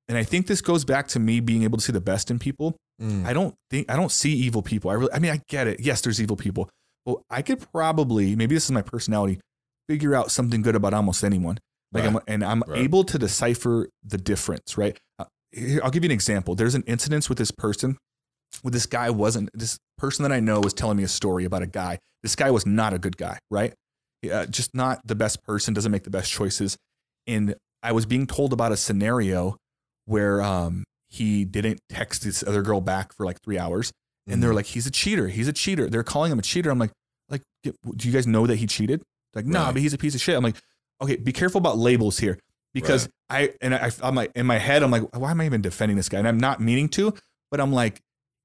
and 0.07 0.17
I 0.17 0.23
think 0.23 0.47
this 0.47 0.61
goes 0.61 0.85
back 0.85 1.07
to 1.09 1.19
me 1.19 1.39
being 1.41 1.63
able 1.63 1.77
to 1.77 1.83
see 1.83 1.91
the 1.91 2.01
best 2.01 2.31
in 2.31 2.39
people. 2.39 2.75
Mm. 3.01 3.25
I 3.25 3.33
don't 3.33 3.53
think 3.69 3.91
I 3.91 3.95
don't 3.95 4.11
see 4.11 4.33
evil 4.33 4.61
people. 4.61 4.89
I 4.89 4.95
really 4.95 5.13
I 5.13 5.19
mean 5.19 5.31
I 5.31 5.41
get 5.47 5.67
it. 5.67 5.79
Yes, 5.79 6.01
there's 6.01 6.19
evil 6.21 6.35
people. 6.35 6.69
Well, 7.05 7.21
I 7.29 7.41
could 7.41 7.59
probably 7.71 8.35
maybe 8.35 8.55
this 8.55 8.65
is 8.65 8.71
my 8.71 8.81
personality 8.81 9.39
figure 9.87 10.15
out 10.15 10.31
something 10.31 10.61
good 10.61 10.75
about 10.75 10.93
almost 10.93 11.23
anyone. 11.23 11.59
Like 11.93 12.03
Right. 12.03 12.15
I'm 12.15 12.19
and 12.27 12.43
I'm 12.43 12.63
Right. 12.67 12.79
able 12.79 13.03
to 13.05 13.17
decipher 13.17 13.87
the 14.03 14.17
difference, 14.17 14.77
right? 14.77 14.97
Uh, 15.19 15.25
here, 15.51 15.79
I'll 15.83 15.91
give 15.91 16.03
you 16.03 16.07
an 16.09 16.11
example. 16.13 16.55
There's 16.55 16.75
an 16.75 16.83
incident 16.87 17.29
with 17.29 17.37
this 17.37 17.51
person 17.51 17.97
With 18.63 18.73
this 18.73 18.85
guy 18.85 19.09
wasn't 19.09 19.49
this 19.53 19.77
person 19.97 20.23
that 20.23 20.31
I 20.31 20.39
know 20.39 20.61
was 20.61 20.73
telling 20.73 20.97
me 20.97 21.03
a 21.03 21.07
story 21.09 21.43
about 21.45 21.61
a 21.63 21.67
guy. 21.67 21.99
This 22.23 22.35
guy 22.35 22.49
was 22.49 22.65
not 22.65 22.93
a 22.93 22.97
good 22.97 23.17
guy, 23.17 23.37
right? 23.51 23.73
Uh, 24.29 24.45
just 24.47 24.73
not 24.73 25.01
the 25.05 25.15
best 25.15 25.43
person, 25.43 25.73
doesn't 25.73 25.91
make 25.91 26.03
the 26.05 26.09
best 26.09 26.31
choices. 26.31 26.77
And 27.27 27.55
I 27.83 27.91
was 27.91 28.05
being 28.05 28.25
told 28.25 28.53
about 28.53 28.71
a 28.71 28.77
scenario 28.77 29.57
where 30.05 30.41
um, 30.41 30.83
he 31.07 31.45
didn't 31.45 31.79
text 31.89 32.23
this 32.23 32.43
other 32.43 32.61
girl 32.61 32.81
back 32.81 33.13
for 33.13 33.25
like 33.25 33.41
three 33.41 33.57
hours, 33.57 33.91
and 34.27 34.41
they're 34.43 34.51
Mhm. 34.51 34.55
like, 34.55 34.65
"He's 34.67 34.85
a 34.87 34.91
cheater. 34.91 35.27
He's 35.29 35.47
a 35.47 35.53
cheater." 35.53 35.89
They're 35.89 36.03
calling 36.03 36.31
him 36.31 36.39
a 36.39 36.41
cheater. 36.41 36.69
I'm 36.69 36.79
like, 36.79 36.91
like, 37.29 37.41
do 37.63 37.73
you 38.07 38.11
guys 38.13 38.27
know 38.27 38.45
that 38.47 38.55
he 38.57 38.67
cheated? 38.67 39.01
Like, 39.33 39.45
nah, 39.45 39.65
Right. 39.65 39.73
but 39.73 39.81
he's 39.81 39.93
a 39.93 39.97
piece 39.97 40.15
of 40.15 40.21
shit. 40.21 40.35
I'm 40.35 40.43
like, 40.43 40.55
okay, 41.01 41.15
be 41.17 41.31
careful 41.31 41.59
about 41.59 41.77
labels 41.77 42.19
here 42.19 42.37
because 42.73 43.07
I 43.29 43.53
and 43.61 43.73
I, 43.75 43.91
I'm 44.01 44.15
like 44.15 44.31
in 44.35 44.45
my 44.45 44.57
head, 44.57 44.83
I'm 44.83 44.91
like, 44.91 45.03
why 45.15 45.31
am 45.31 45.41
I 45.41 45.45
even 45.45 45.61
defending 45.61 45.95
this 45.97 46.09
guy? 46.09 46.19
And 46.19 46.27
I'm 46.27 46.39
not 46.39 46.59
meaning 46.61 46.89
to, 46.89 47.13
but 47.51 47.59
I'm 47.59 47.71
like, 47.73 48.01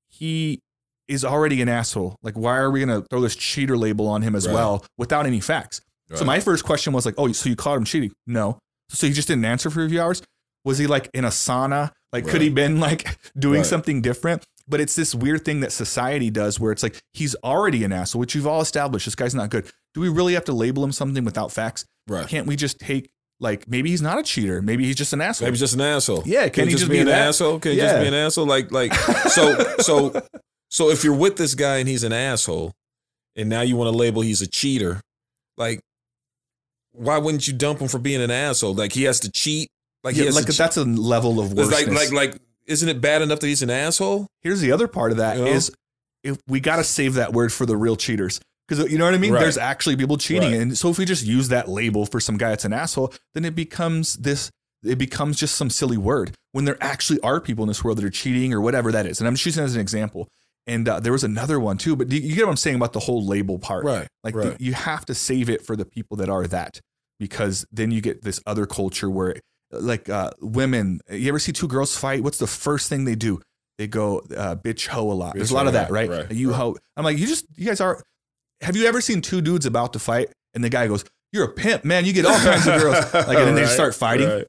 he 0.09 0.61
is 1.09 1.25
already 1.25 1.61
an 1.63 1.69
asshole. 1.69 2.17
Like, 2.23 2.37
why 2.37 2.57
are 2.59 2.71
we 2.71 2.81
gonna 2.81 3.03
throw 3.11 3.21
this 3.21 3.35
cheater 3.37 3.77
label 3.77 4.07
on 4.09 4.23
him 4.23 4.35
as 4.37 4.47
Right. 4.47 4.55
well 4.55 4.85
without 4.99 5.27
any 5.27 5.41
facts? 5.41 5.81
So 6.15 6.25
my 6.27 6.41
first 6.41 6.65
question 6.65 6.93
was 6.93 7.07
like, 7.07 7.15
oh, 7.17 7.33
so 7.33 7.49
you 7.49 7.57
caught 7.57 7.79
him 7.79 7.85
cheating? 7.85 8.13
No. 8.27 8.59
So 8.91 9.07
he 9.07 9.15
just 9.15 9.29
didn't 9.29 9.47
answer 9.47 9.71
for 9.71 9.83
a 9.83 9.89
few 9.89 9.99
hours? 10.01 10.21
Was 10.63 10.77
he 10.77 10.87
like 10.87 11.09
in 11.15 11.25
a 11.25 11.29
sauna? 11.29 11.91
Like, 12.13 12.27
could 12.27 12.43
he 12.43 12.49
been 12.51 12.79
like 12.81 13.17
doing 13.39 13.59
Right. 13.61 13.67
something 13.67 14.03
different? 14.03 14.45
But 14.69 14.81
it's 14.81 14.95
this 14.95 15.15
weird 15.15 15.45
thing 15.45 15.61
that 15.61 15.73
society 15.73 16.31
does 16.31 16.61
where 16.61 16.71
it's 16.73 16.83
like 16.83 17.01
he's 17.13 17.35
already 17.43 17.85
an 17.85 17.93
asshole, 17.93 18.21
which 18.21 18.35
you've 18.35 18.47
all 18.47 18.61
established. 18.61 19.07
This 19.07 19.15
guy's 19.15 19.35
not 19.35 19.51
good. 19.51 19.67
Do 19.95 20.01
we 20.01 20.09
really 20.09 20.35
have 20.35 20.45
to 20.45 20.53
label 20.53 20.85
him 20.85 20.93
something 20.93 21.25
without 21.25 21.51
facts? 21.53 21.85
right. 22.09 22.29
Can't 22.29 22.47
we 22.47 22.55
just 22.57 22.79
take 22.79 23.11
like 23.41 23.67
maybe 23.69 23.91
he's 23.91 24.03
not 24.03 24.19
a 24.19 24.23
cheater? 24.23 24.63
Maybe 24.63 24.85
he's 24.85 24.97
just 24.97 25.13
an 25.13 25.21
asshole. 25.21 25.47
Maybe 25.47 25.57
just 25.59 25.75
an 25.75 25.81
asshole. 25.81 26.23
Yeah, 26.27 26.43
Can, 26.45 26.51
can 26.53 26.69
he 26.69 26.75
just 26.75 26.87
be 26.89 26.95
be 26.97 27.01
an 27.01 27.07
that? 27.07 27.29
asshole? 27.29 27.59
Can 27.59 27.73
he 27.73 27.79
just 27.79 27.99
be 28.01 28.07
an 28.07 28.15
asshole? 28.15 28.47
Like, 28.47 28.71
like, 28.71 28.95
so, 28.95 29.59
so, 29.81 30.23
so 30.71 30.91
if 30.91 31.03
you're 31.05 31.17
with 31.17 31.37
this 31.37 31.55
guy 31.55 31.79
and 31.79 31.89
he's 31.89 32.05
an 32.05 32.13
asshole, 32.13 32.73
and 33.37 33.49
now 33.49 33.63
you 33.63 33.77
want 33.77 33.91
to 33.93 33.97
label 33.97 34.23
he's 34.23 34.43
a 34.43 34.47
cheater, 34.47 35.01
like, 35.57 35.81
why 36.93 37.19
wouldn't 37.19 37.47
you 37.49 37.55
dump 37.55 37.81
him 37.81 37.89
for 37.89 37.99
being 37.99 38.21
an 38.23 38.31
asshole? 38.31 38.75
Like 38.75 38.93
he 38.93 39.05
has 39.05 39.19
to 39.21 39.31
cheat. 39.31 39.71
Like 40.05 40.17
Yeah, 40.17 40.31
like 40.31 40.47
cheat. 40.47 40.57
that's 40.57 40.77
a 40.77 40.85
level 40.85 41.41
of 41.41 41.53
worseness. 41.53 41.87
like, 41.87 42.11
like, 42.11 42.13
like, 42.13 42.43
isn't 42.67 42.89
it 42.89 43.01
bad 43.01 43.23
enough 43.23 43.41
that 43.41 43.47
he's 43.47 43.63
an 43.63 43.71
asshole? 43.71 44.27
Here's 44.41 44.61
the 44.61 44.73
other 44.73 44.89
part 44.89 45.13
of 45.13 45.19
that 45.19 45.37
is 45.37 45.71
You 46.25 46.31
know? 46.31 46.35
if 46.35 46.43
we 46.47 46.61
got 46.61 46.77
to 46.77 46.85
save 46.85 47.15
that 47.15 47.33
word 47.33 47.53
for 47.53 47.67
the 47.67 47.77
real 47.77 47.97
cheaters. 47.97 48.41
Because 48.69 48.91
you 48.91 48.97
know 48.99 49.05
what 49.05 49.15
I 49.15 49.19
mean? 49.19 49.33
Right. 49.33 49.41
There's 49.41 49.59
actually 49.59 49.97
people 49.97 50.17
cheating. 50.17 50.53
Right. 50.53 50.61
And 50.61 50.79
so 50.79 50.89
if 50.89 50.99
we 50.99 51.05
just 51.05 51.25
use 51.27 51.49
that 51.49 51.69
label 51.69 52.07
for 52.07 52.21
some 52.21 52.37
guy 52.37 52.51
that's 52.51 52.65
an 52.65 52.73
asshole, 52.73 53.13
then 53.35 53.45
it 53.45 53.55
becomes 53.55 54.15
this, 54.15 54.51
it 54.85 54.99
becomes 54.99 55.39
just 55.39 55.57
some 55.57 55.69
silly 55.69 55.99
word 55.99 56.33
when 56.53 56.65
there 56.65 56.79
actually 56.81 57.21
are 57.21 57.41
people 57.41 57.65
in 57.65 57.69
this 57.69 57.83
world 57.83 57.99
that 57.99 58.05
are 58.05 58.11
cheating 58.11 58.55
or 58.55 58.61
whatever 58.61 58.93
that 58.93 59.05
is. 59.05 59.21
And 59.21 59.27
I'm 59.27 59.35
just 59.35 59.47
using 59.47 59.63
it 59.63 59.67
as 59.67 59.75
an 59.75 59.81
example. 59.81 60.29
And 60.67 60.89
uh, 60.89 61.01
there 61.01 61.13
was 61.13 61.25
another 61.25 61.59
one 61.59 61.77
too, 61.77 61.97
but 61.97 62.09
do 62.09 62.17
you 62.17 62.37
get 62.37 62.45
what 62.45 62.51
I'm 62.51 62.57
saying 62.57 62.77
about 62.77 62.93
the 62.93 63.01
whole 63.01 63.27
label 63.27 63.59
part? 63.59 63.85
Right. 63.85 64.07
Like 64.23 64.37
right. 64.37 64.57
the, 64.57 64.65
you 64.65 64.75
have 64.75 65.05
to 65.07 65.15
save 65.15 65.51
it 65.51 65.67
for 65.67 65.75
the 65.75 65.85
people 65.85 66.17
that 66.19 66.29
are 66.29 66.47
that 66.47 66.81
because 67.19 67.67
then 67.73 67.91
you 67.91 68.01
get 68.01 68.23
this 68.23 68.41
other 68.47 68.65
culture 68.65 69.11
where 69.11 69.35
like 69.73 70.09
uh, 70.09 70.31
women, 70.41 71.01
you 71.11 71.29
ever 71.29 71.39
see 71.39 71.53
two 71.53 71.69
girls 71.69 71.97
fight? 71.97 72.23
What's 72.23 72.39
the 72.39 72.47
first 72.47 72.89
thing 72.89 73.05
they 73.05 73.15
do? 73.15 73.41
They 73.79 73.87
go 73.87 74.19
uh, 74.37 74.57
bitch 74.57 74.87
hoe 74.87 75.11
a 75.11 75.15
lot. 75.15 75.35
There's 75.35 75.51
a 75.51 75.55
Bitch 75.55 75.57
lot 75.57 75.67
of 75.67 75.73
that, 75.73 75.91
right? 75.91 76.09
right, 76.09 76.23
right, 76.25 76.31
you 76.33 76.51
right. 76.51 76.57
hoe. 76.57 76.77
I'm 76.97 77.05
like, 77.05 77.19
you 77.19 77.27
just, 77.27 77.47
you 77.57 77.67
guys 77.67 77.81
are, 77.81 78.03
have 78.61 78.77
you 78.77 78.87
ever 78.87 79.01
seen 79.01 79.23
two 79.23 79.41
dudes 79.41 79.67
about 79.67 79.95
to 79.95 79.99
fight 79.99 80.29
and 80.55 80.63
the 80.63 80.69
guy 80.69 80.87
goes, 80.87 81.05
you're 81.33 81.47
a 81.47 81.53
pimp, 81.53 81.85
man. 81.85 82.05
You 82.05 82.13
get 82.13 82.27
all 82.27 82.39
kinds 82.39 82.67
of 82.67 82.81
girls. 82.81 83.13
Like, 83.15 83.39
and 83.39 83.49
then 83.49 83.55
they 83.55 83.63
just 83.63 83.75
start 83.75 83.95
fighting. 83.95 84.29
Right. 84.29 84.47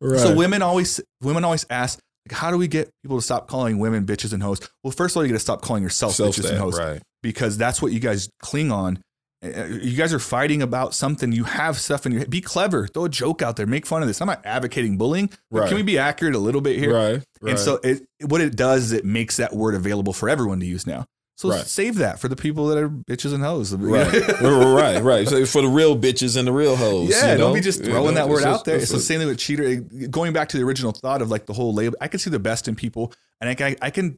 right. 0.00 0.20
So 0.20 0.34
women 0.34 0.62
always, 0.62 1.00
women 1.22 1.44
always 1.44 1.64
ask, 1.70 2.00
like, 2.28 2.36
how 2.36 2.50
do 2.50 2.58
we 2.58 2.66
get 2.66 2.90
people 3.02 3.18
to 3.18 3.22
stop 3.22 3.48
calling 3.48 3.78
women 3.78 4.04
bitches 4.04 4.32
and 4.32 4.42
hoes? 4.42 4.60
Well, 4.82 4.90
first 4.90 5.14
of 5.14 5.18
all, 5.18 5.24
you 5.24 5.30
got 5.30 5.36
to 5.36 5.40
stop 5.40 5.62
calling 5.62 5.82
yourself 5.82 6.16
bitches 6.16 6.48
and 6.48 6.58
hoes 6.58 6.78
right. 6.78 7.00
because 7.22 7.56
that's 7.56 7.80
what 7.80 7.92
you 7.92 8.00
guys 8.00 8.28
cling 8.40 8.72
on. 8.72 8.98
You 9.44 9.96
guys 9.96 10.12
are 10.14 10.18
fighting 10.18 10.62
about 10.62 10.94
something. 10.94 11.30
You 11.32 11.44
have 11.44 11.78
stuff 11.78 12.06
in 12.06 12.12
your 12.12 12.20
head. 12.20 12.30
Be 12.30 12.40
clever. 12.40 12.86
Throw 12.88 13.04
a 13.04 13.08
joke 13.08 13.42
out 13.42 13.56
there. 13.56 13.66
Make 13.66 13.84
fun 13.86 14.00
of 14.02 14.08
this. 14.08 14.20
I'm 14.20 14.26
not 14.26 14.44
advocating 14.44 14.96
bullying, 14.96 15.30
Right. 15.50 15.68
can 15.68 15.76
we 15.76 15.82
be 15.82 15.98
accurate 15.98 16.34
a 16.34 16.38
little 16.38 16.60
bit 16.60 16.78
here? 16.78 16.94
Right. 16.94 17.22
Right. 17.40 17.50
And 17.50 17.58
so 17.58 17.78
it, 17.84 18.02
what 18.26 18.40
it 18.40 18.56
does 18.56 18.84
is 18.84 18.92
it 18.92 19.04
makes 19.04 19.36
that 19.36 19.54
word 19.54 19.74
available 19.74 20.12
for 20.12 20.28
everyone 20.28 20.60
to 20.60 20.66
use 20.66 20.86
now. 20.86 21.04
So 21.36 21.50
Right. 21.50 21.66
save 21.66 21.96
that 21.96 22.20
for 22.20 22.28
the 22.28 22.36
people 22.36 22.68
that 22.68 22.78
are 22.78 22.88
bitches 22.88 23.34
and 23.34 23.42
hoes. 23.42 23.74
Right, 23.74 24.40
right, 24.40 25.02
right. 25.02 25.28
So 25.28 25.44
for 25.46 25.62
the 25.62 25.68
real 25.68 25.98
bitches 25.98 26.36
and 26.36 26.46
the 26.46 26.52
real 26.52 26.76
hoes. 26.76 27.10
Yeah, 27.10 27.32
you 27.32 27.38
don't 27.38 27.52
be 27.54 27.60
just 27.60 27.80
You 27.80 27.86
throwing 27.86 28.14
know, 28.14 28.20
that 28.20 28.28
word 28.28 28.36
it's 28.38 28.46
out 28.46 28.52
just- 28.52 28.64
there. 28.66 28.76
it's 28.76 28.90
the 28.92 29.00
same 29.00 29.18
thing 29.18 29.28
with 29.28 29.38
cheater. 29.38 29.76
Going 30.08 30.32
back 30.32 30.48
to 30.50 30.56
the 30.56 30.62
original 30.62 30.92
thought 30.92 31.20
of 31.22 31.30
like 31.30 31.46
the 31.46 31.52
whole 31.52 31.74
label, 31.74 31.96
I 32.00 32.06
can 32.08 32.20
see 32.20 32.30
the 32.30 32.38
best 32.38 32.68
in 32.68 32.76
people, 32.76 33.12
and 33.40 33.50
I 33.50 33.54
can, 33.54 33.76
I 33.82 33.90
can 33.90 34.16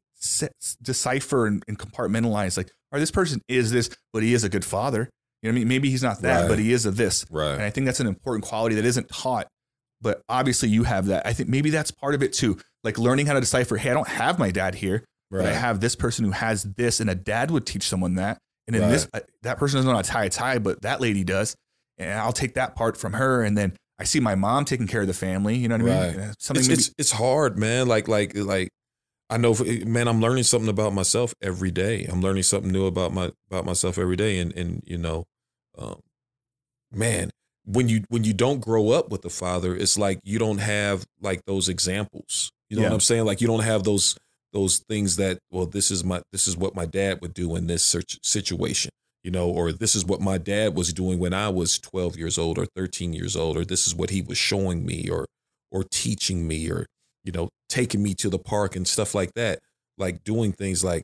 decipher 0.82 1.46
and, 1.46 1.62
and 1.68 1.78
compartmentalize. 1.78 2.56
Like, 2.56 2.70
or 2.92 2.98
this 3.00 3.10
person 3.10 3.40
is 3.48 3.70
this, 3.70 3.90
but 4.12 4.22
he 4.22 4.34
is 4.34 4.44
a 4.44 4.48
good 4.48 4.64
father. 4.64 5.08
You 5.46 5.52
know 5.52 5.56
what 5.56 5.60
I 5.60 5.60
mean? 5.60 5.68
Maybe 5.68 5.90
he's 5.90 6.02
not 6.02 6.22
that, 6.22 6.40
Right. 6.42 6.48
but 6.48 6.58
he 6.58 6.72
is 6.72 6.86
a 6.86 6.90
this. 6.90 7.24
Right. 7.30 7.52
And 7.52 7.62
I 7.62 7.70
think 7.70 7.86
that's 7.86 8.00
an 8.00 8.06
important 8.06 8.44
quality 8.44 8.74
that 8.74 8.84
isn't 8.84 9.08
taught 9.08 9.46
but 10.00 10.22
obviously 10.28 10.68
you 10.68 10.84
have 10.84 11.06
that. 11.06 11.26
I 11.26 11.32
think 11.32 11.48
maybe 11.48 11.70
that's 11.70 11.90
part 11.90 12.14
of 12.14 12.22
it 12.22 12.32
too. 12.32 12.58
Like 12.84 12.98
learning 12.98 13.26
how 13.26 13.34
to 13.34 13.40
decipher, 13.40 13.76
hey, 13.76 13.90
I 13.90 13.94
don't 13.94 14.08
have 14.08 14.38
my 14.38 14.50
dad 14.50 14.74
here, 14.74 15.04
but 15.30 15.46
I 15.46 15.52
have 15.52 15.80
this 15.80 15.96
person 15.96 16.24
who 16.24 16.30
has 16.30 16.62
this, 16.62 17.00
and 17.00 17.10
a 17.10 17.14
dad 17.14 17.50
would 17.50 17.66
teach 17.66 17.82
someone 17.88 18.14
that. 18.16 18.38
And 18.68 18.74
then 18.76 18.90
this, 18.90 19.08
uh, 19.12 19.20
that 19.42 19.58
person 19.58 19.78
doesn't 19.78 19.88
know 19.88 19.96
how 19.96 20.02
to 20.02 20.08
tie 20.08 20.24
a 20.24 20.30
tie, 20.30 20.58
but 20.58 20.82
that 20.82 21.00
lady 21.00 21.24
does. 21.24 21.56
And 21.98 22.18
I'll 22.18 22.32
take 22.32 22.54
that 22.54 22.76
part 22.76 22.96
from 22.96 23.14
her. 23.14 23.42
And 23.42 23.56
then 23.56 23.74
I 23.98 24.04
see 24.04 24.20
my 24.20 24.34
mom 24.34 24.64
taking 24.64 24.86
care 24.86 25.00
of 25.00 25.06
the 25.06 25.14
family. 25.14 25.56
You 25.56 25.68
know 25.68 25.78
what 25.78 25.90
I 25.90 26.10
mean? 26.12 26.32
Something 26.38 26.60
it's, 26.60 26.68
maybe, 26.68 26.78
it's 26.78 26.94
it's 26.98 27.12
hard, 27.12 27.58
man. 27.58 27.88
Like 27.88 28.06
like 28.08 28.36
like 28.36 28.68
I 29.30 29.38
know, 29.38 29.56
man. 29.86 30.08
I'm 30.08 30.20
learning 30.20 30.44
something 30.44 30.68
about 30.68 30.92
myself 30.92 31.32
every 31.40 31.70
day. 31.70 32.04
I'm 32.04 32.20
learning 32.20 32.42
something 32.42 32.70
new 32.70 32.86
about 32.86 33.12
my 33.14 33.32
about 33.50 33.64
myself 33.64 33.98
every 33.98 34.16
day, 34.16 34.38
and 34.38 34.52
and 34.54 34.82
you 34.84 34.98
know, 34.98 35.26
um, 35.78 36.00
man, 36.92 37.30
when 37.64 37.88
you 37.88 38.04
when 38.08 38.24
you 38.24 38.32
don't 38.32 38.60
grow 38.60 38.90
up 38.90 39.10
with 39.10 39.24
a 39.24 39.30
father, 39.30 39.74
it's 39.76 39.98
like 39.98 40.20
you 40.24 40.38
don't 40.38 40.58
have 40.58 41.04
like 41.20 41.42
those 41.46 41.68
examples. 41.68 42.50
You 42.70 42.76
know 42.76 42.82
Yeah. 42.82 42.88
what 42.90 42.94
I'm 42.94 43.00
saying? 43.00 43.24
Like 43.24 43.40
you 43.40 43.46
don't 43.46 43.60
have 43.64 43.84
those 43.84 44.16
those 44.52 44.78
things 44.88 45.16
that 45.16 45.38
well, 45.50 45.66
this 45.66 45.90
is 45.90 46.04
my 46.04 46.22
this 46.32 46.46
is 46.48 46.56
what 46.56 46.74
my 46.74 46.86
dad 46.86 47.20
would 47.22 47.34
do 47.34 47.56
in 47.56 47.66
this 47.66 47.94
situation. 48.22 48.90
You 49.24 49.32
know, 49.32 49.50
or 49.50 49.72
this 49.72 49.96
is 49.96 50.04
what 50.04 50.20
my 50.20 50.38
dad 50.38 50.76
was 50.76 50.92
doing 50.92 51.18
when 51.18 51.34
I 51.34 51.48
was 51.48 51.80
12 51.80 52.16
years 52.16 52.38
old 52.38 52.58
or 52.58 52.66
13 52.76 53.12
years 53.12 53.34
old, 53.34 53.56
or 53.56 53.64
this 53.64 53.86
is 53.86 53.94
what 53.94 54.10
he 54.10 54.22
was 54.22 54.38
showing 54.38 54.86
me, 54.86 55.08
or 55.10 55.26
or 55.72 55.84
teaching 55.90 56.46
me, 56.46 56.70
or 56.70 56.86
you 57.24 57.32
know, 57.32 57.48
taking 57.68 58.02
me 58.04 58.14
to 58.14 58.28
the 58.30 58.38
park 58.38 58.76
and 58.76 58.86
stuff 58.86 59.14
like 59.14 59.34
that. 59.34 59.58
Like 59.98 60.22
doing 60.24 60.52
things 60.52 60.84
like 60.84 61.02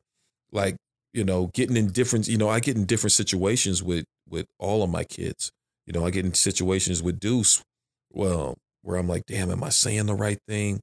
like 0.53 0.77
you 1.13 1.25
know, 1.25 1.51
getting 1.55 1.77
in 1.77 1.89
different. 1.91 2.29
You 2.29 2.39
know, 2.39 2.49
I 2.49 2.61
get 2.61 2.77
in 2.77 2.85
different 2.85 3.13
situations 3.13 3.83
with 3.83 4.05
with 4.29 4.47
all 4.59 4.83
of 4.83 4.91
my 4.91 5.05
kids. 5.05 5.51
You 5.87 5.93
know, 5.93 6.07
I 6.07 6.11
get 6.11 6.25
in 6.25 6.35
situations 6.35 7.03
with 7.03 7.19
Deuce, 7.19 7.63
well, 8.11 8.57
where 8.83 8.97
I'm 8.97 9.09
like, 9.09 9.27
damn, 9.27 9.51
am 9.51 9.65
I 9.65 9.69
saying 9.71 10.07
the 10.07 10.15
right 10.15 10.39
thing? 10.47 10.81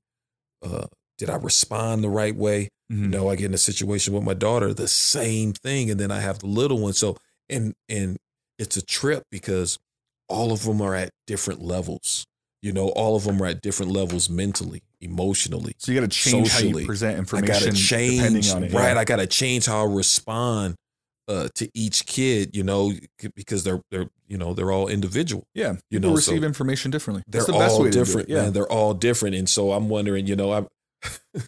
Uh, 0.62 0.88
did 1.18 1.30
I 1.30 1.36
respond 1.36 2.04
the 2.04 2.10
right 2.10 2.36
way? 2.36 2.70
You 2.90 2.98
Mhm. 2.98 3.10
know, 3.12 3.30
I 3.30 3.36
get 3.36 3.46
in 3.46 3.54
a 3.54 3.58
situation 3.58 4.14
with 4.14 4.24
my 4.24 4.34
daughter, 4.34 4.74
the 4.74 4.88
same 4.88 5.54
thing, 5.54 5.90
and 5.92 6.00
then 6.00 6.12
I 6.12 6.20
have 6.22 6.40
the 6.40 6.48
little 6.48 6.80
one. 6.80 6.94
So, 6.94 7.18
and 7.48 7.74
and 7.88 8.18
it's 8.58 8.76
a 8.78 8.82
trip 8.82 9.24
because 9.32 9.78
all 10.28 10.52
of 10.52 10.64
them 10.64 10.82
are 10.82 10.96
at 10.96 11.12
different 11.28 11.62
levels. 11.62 12.26
You 12.62 12.74
know, 12.74 12.90
all 12.90 13.16
of 13.16 13.24
them 13.24 13.42
are 13.42 13.46
at 13.46 13.62
different 13.62 13.92
levels 13.92 14.30
mentally, 14.30 14.82
emotionally. 15.00 15.74
so 15.78 15.92
you 15.92 16.00
got 16.00 16.10
to 16.12 16.16
change 16.16 16.50
how 16.52 16.60
you 16.60 16.86
present 16.86 17.16
I 17.16 17.20
information 17.20 17.54
gotta 17.70 17.72
change, 17.78 18.18
depending 18.18 18.52
on 18.52 18.64
it. 18.66 18.74
right? 18.74 18.94
yeah. 18.94 19.00
I 19.00 19.06
gotta 19.06 19.28
change 19.28 19.66
how 19.66 19.86
I 19.86 19.90
respond 19.94 20.76
uh, 21.30 21.48
to 21.56 21.70
each 21.74 22.06
kid. 22.06 22.56
You 22.56 22.64
know, 22.64 22.92
because 23.36 23.64
they're 23.64 23.82
they're 23.92 24.10
you 24.28 24.38
know 24.38 24.54
they're 24.54 24.72
all 24.74 24.90
individual. 24.90 25.46
yeah, 25.54 25.74
you 25.90 26.00
people 26.00 26.10
know, 26.10 26.16
receive 26.18 26.42
so 26.42 26.46
information 26.46 26.92
differently. 26.92 27.24
They're 27.28 27.44
the 27.46 27.54
best 27.54 27.76
all 27.76 27.84
way 27.84 27.92
to 27.92 27.92
do 27.94 28.02
it. 28.02 28.06
different, 28.06 28.30
Yeah. 28.30 28.42
man. 28.44 28.54
They're 28.54 28.72
all 28.72 28.94
different, 28.94 29.36
and 29.36 29.48
so 29.50 29.72
I'm 29.72 29.88
wondering, 29.88 30.28
you 30.28 30.36
know, 30.36 30.52
I'm 30.52 30.68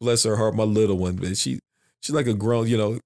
bless 0.00 0.24
her 0.24 0.36
heart, 0.36 0.54
my 0.54 0.64
little 0.64 0.98
one, 0.98 1.18
man. 1.18 1.34
She 1.34 1.60
she's 2.00 2.14
like 2.14 2.26
a 2.26 2.34
grown, 2.34 2.66
you 2.68 2.76
know, 2.76 2.98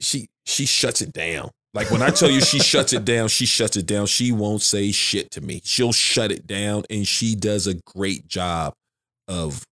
she 0.00 0.28
she 0.46 0.64
shuts 0.66 1.02
it 1.02 1.12
down. 1.12 1.50
Like 1.74 1.90
when 1.90 2.02
I 2.02 2.10
tell 2.10 2.30
you 2.30 2.40
she 2.40 2.58
shuts 2.58 2.92
it 2.92 3.04
down, 3.04 3.28
she 3.28 3.46
shuts 3.46 3.76
it 3.76 3.86
down. 3.86 4.06
She 4.06 4.32
won't 4.32 4.62
say 4.62 4.90
shit 4.90 5.30
to 5.32 5.40
me. 5.40 5.60
She'll 5.64 5.92
shut 5.92 6.32
it 6.32 6.46
down, 6.46 6.84
and 6.88 7.06
she 7.06 7.34
does 7.34 7.66
a 7.66 7.74
great 7.74 8.26
job 8.26 8.74
of 9.28 9.64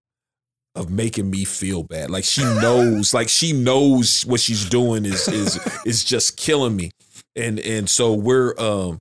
of 0.75 0.89
making 0.91 1.29
me 1.29 1.45
feel 1.45 1.83
bad. 1.83 2.09
Like 2.09 2.25
she 2.25 2.43
knows, 2.43 3.13
like 3.13 3.29
she 3.29 3.53
knows 3.53 4.25
what 4.25 4.41
she's 4.41 4.67
doing 4.67 5.05
is 5.05 5.27
is 5.29 5.57
is 5.85 6.03
just 6.03 6.35
killing 6.37 6.75
me. 6.75 6.91
And 7.35 7.59
and 7.59 7.89
so 7.89 8.13
we're 8.13 8.53
um 8.59 8.99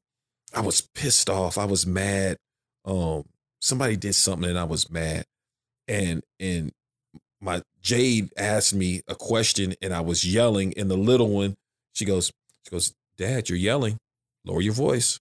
I 0.55 0.61
was 0.61 0.81
pissed 0.81 1.29
off. 1.29 1.59
I 1.59 1.65
was 1.65 1.87
mad. 1.87 2.37
Um 2.85 3.25
somebody 3.61 3.97
did 3.97 4.15
something 4.15 4.49
and 4.49 4.59
I 4.59 4.65
was 4.65 4.89
mad. 4.89 5.25
And 5.89 6.23
and 6.39 6.71
my 7.41 7.63
Jade 7.83 8.31
asked 8.39 8.73
me 8.75 9.03
a 9.09 9.17
question 9.17 9.75
and 9.83 9.93
I 9.93 10.01
was 10.01 10.25
yelling 10.25 10.75
and 10.77 10.89
the 10.89 10.97
little 10.97 11.29
one, 11.29 11.57
she 11.93 12.05
goes, 12.05 12.31
she 12.65 12.71
goes, 12.71 12.95
Dad, 13.17 13.49
you're 13.49 13.59
yelling. 13.59 13.99
Lower 14.45 14.61
your 14.61 14.73
voice. 14.73 15.19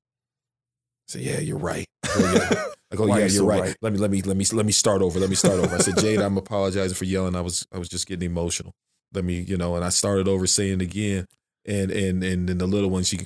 I 1.07 1.11
said, 1.13 1.21
Yeah, 1.21 1.39
you're 1.39 1.57
right. 1.57 1.85
I 2.03 2.07
go, 2.07 2.33
yeah. 2.33 2.65
I 2.91 2.95
go, 2.95 3.07
Why 3.07 3.19
yeah, 3.19 3.25
you 3.25 3.31
you're 3.33 3.39
so 3.41 3.45
right. 3.45 3.61
right? 3.61 3.75
Let 3.81 3.93
me 3.93 3.99
let 3.99 4.11
me 4.11 4.21
let 4.21 4.37
me 4.37 4.45
let 4.51 4.65
me 4.65 4.71
start 4.71 5.01
over. 5.01 5.19
Let 5.19 5.29
me 5.29 5.35
start 5.35 5.55
over. 5.55 5.75
I 5.75 5.79
said, 5.79 5.97
Jade, 5.97 6.19
I'm 6.19 6.37
apologizing 6.37 6.95
for 6.95 7.05
yelling. 7.05 7.35
I 7.35 7.41
was 7.41 7.67
I 7.73 7.77
was 7.77 7.89
just 7.89 8.07
getting 8.07 8.29
emotional. 8.29 8.73
Let 9.13 9.23
me, 9.25 9.39
you 9.39 9.57
know, 9.57 9.75
and 9.75 9.85
I 9.85 9.89
started 9.89 10.27
over 10.27 10.47
saying 10.47 10.81
again. 10.81 11.25
And 11.65 11.91
and 11.91 12.23
and 12.23 12.49
then 12.49 12.57
the 12.57 12.67
little 12.67 12.89
one, 12.89 13.03
she 13.03 13.19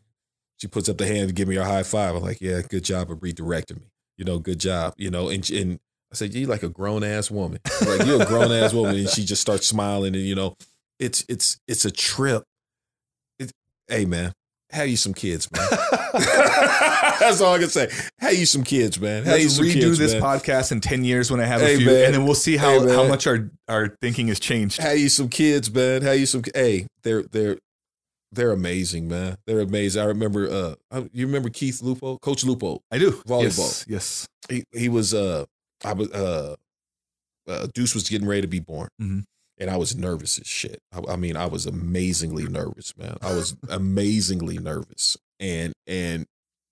she 0.58 0.68
puts 0.68 0.90
up 0.90 0.98
the 0.98 1.08
hand 1.08 1.30
to 1.30 1.34
give 1.34 1.48
me 1.48 1.58
a 1.58 1.64
high 1.64 1.84
five. 1.84 2.16
I'm 2.16 2.22
like, 2.22 2.42
yeah, 2.42 2.62
good 2.68 2.84
job 2.84 3.12
of 3.12 3.20
redirecting 3.20 3.80
me. 3.80 3.88
You 4.18 4.26
know, 4.26 4.40
good 4.40 4.60
job. 4.60 4.94
You 4.98 5.10
know, 5.10 5.30
and 5.30 5.50
and 5.50 5.80
I 6.12 6.16
said, 6.16 6.34
you 6.34 6.48
like 6.48 6.64
a 6.64 6.70
grown 6.70 7.04
ass 7.04 7.30
woman. 7.30 7.60
Like 7.86 8.06
you're 8.06 8.22
a 8.22 8.26
grown 8.26 8.52
ass 8.52 8.74
woman, 8.74 8.96
and 8.96 9.10
she 9.10 9.26
just 9.26 9.42
starts 9.42 9.68
smiling. 9.68 10.16
And 10.16 10.24
you 10.24 10.36
know, 10.36 10.56
it's 11.00 11.26
it's 11.28 11.60
it's 11.68 11.86
a 11.86 11.92
trip. 11.92 12.44
Hey 13.88 14.06
man, 14.06 14.34
have 14.72 14.88
you 14.90 14.98
some 14.98 15.14
kids, 15.14 15.50
man. 15.52 15.68
That's 17.20 17.42
all 17.42 17.54
I 17.56 17.60
can 17.60 17.70
say. 17.70 17.90
Have 18.20 18.34
you 18.34 18.46
some 18.46 18.64
kids, 18.64 19.00
man. 19.00 19.24
Have 19.24 19.40
you 19.40 19.46
Let's 19.46 19.60
redo 19.60 19.74
kids, 19.74 19.98
this 19.98 20.14
man. 20.14 20.22
podcast 20.22 20.72
in 20.72 20.82
10 20.82 21.04
years 21.04 21.32
when 21.32 21.40
I 21.40 21.46
have 21.46 21.62
Hey, 21.62 21.76
a 21.76 21.78
few, 21.78 21.86
man. 21.88 22.06
and 22.06 22.14
then 22.14 22.26
we'll 22.26 22.36
see 22.36 22.58
how, 22.58 22.80
Hey, 22.86 22.94
how 22.94 23.08
much 23.08 23.28
our, 23.28 23.50
our 23.68 23.96
thinking 24.02 24.28
has 24.28 24.40
changed. 24.40 24.80
Have 24.82 24.98
you 24.98 25.10
some 25.10 25.30
kids, 25.30 25.74
man. 25.74 26.02
Have 26.02 26.20
you 26.20 26.26
some? 26.26 26.44
Hey, 26.54 26.88
they're 27.04 27.24
they're 27.24 27.58
they're 28.32 28.52
amazing, 28.52 29.08
man. 29.08 29.38
They're 29.48 29.62
amazing. 29.62 30.02
I 30.02 30.06
remember. 30.06 30.50
Uh, 30.50 30.76
I- 30.92 31.10
you 31.14 31.26
remember 31.26 31.50
Keith 31.50 31.82
Lupo, 31.82 32.18
Coach 32.18 32.44
Lupo. 32.44 32.82
I 32.92 32.98
do. 32.98 33.12
Volleyball. 33.28 33.86
Yes. 33.86 33.86
yes. 33.88 34.28
he 34.50 34.64
he 34.74 34.90
was 34.90 35.14
uh 35.14 35.46
I 35.86 35.94
was 35.94 36.12
uh, 36.12 36.56
uh 37.48 37.68
Deuce 37.74 37.94
was 37.96 38.08
getting 38.10 38.28
ready 38.28 38.42
to 38.42 38.48
be 38.48 38.60
born. 38.60 38.90
Mhm. 39.02 39.24
And 39.60 39.70
I 39.72 39.78
was 39.78 39.96
nervous 39.96 40.38
as 40.40 40.48
shit. 40.48 40.80
I, 40.92 41.14
I 41.14 41.16
mean, 41.16 41.36
I 41.36 41.48
was 41.48 41.66
amazingly 41.66 42.48
nervous, 42.48 42.96
man. 42.98 43.18
I 43.22 43.34
was 43.34 43.56
amazingly 43.70 44.58
nervous. 44.58 45.18
And 45.40 45.74
and 45.88 46.26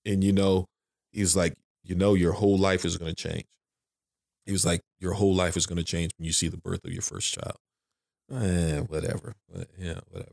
and 0.06 0.24
you 0.24 0.32
know, 0.34 0.66
he 1.12 1.22
was 1.22 1.36
like, 1.36 1.56
you 1.84 1.96
know, 1.96 2.14
your 2.14 2.34
whole 2.34 2.58
life 2.58 2.86
is 2.86 2.98
gonna 2.98 3.14
change. 3.16 3.46
He 4.46 4.52
was 4.52 4.66
like, 4.66 4.82
your 5.00 5.14
whole 5.14 5.34
life 5.34 5.58
is 5.58 5.66
gonna 5.66 5.84
change 5.84 6.12
when 6.18 6.26
you 6.26 6.34
see 6.34 6.48
the 6.48 6.58
birth 6.58 6.86
of 6.86 6.92
your 6.94 7.02
first 7.02 7.34
child. 7.34 7.58
Eh, 8.32 8.80
whatever. 8.82 9.36
Eh, 9.56 9.64
Yeah, 9.80 10.00
whatever. 10.10 10.32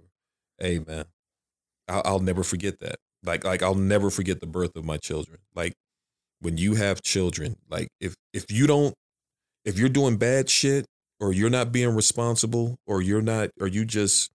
Hey 0.59 0.79
man, 0.79 1.07
I'll, 1.89 2.03
I'll 2.05 2.21
never 2.21 2.43
forget 2.43 2.81
that. 2.81 2.97
Like 3.25 3.45
like 3.45 3.63
I'll 3.63 3.75
never 3.75 4.11
forget 4.11 4.41
the 4.41 4.47
birth 4.47 4.77
of 4.77 4.85
my 4.85 4.97
children. 4.99 5.39
Like 5.55 5.75
when 6.41 6.59
you 6.59 6.75
have 6.75 7.03
children, 7.03 7.57
like 7.71 7.89
if 8.01 8.15
if 8.33 8.51
you 8.51 8.67
don't 8.67 8.95
if 9.65 9.79
you're 9.79 9.89
doing 9.89 10.17
bad 10.17 10.51
shit 10.51 10.87
or 11.23 11.33
you're 11.33 11.49
not 11.49 11.71
being 11.71 11.95
responsible 11.95 12.77
or 12.85 13.01
you're 13.01 13.23
not 13.23 13.51
or 13.61 13.69
you 13.69 13.85
just 13.85 14.31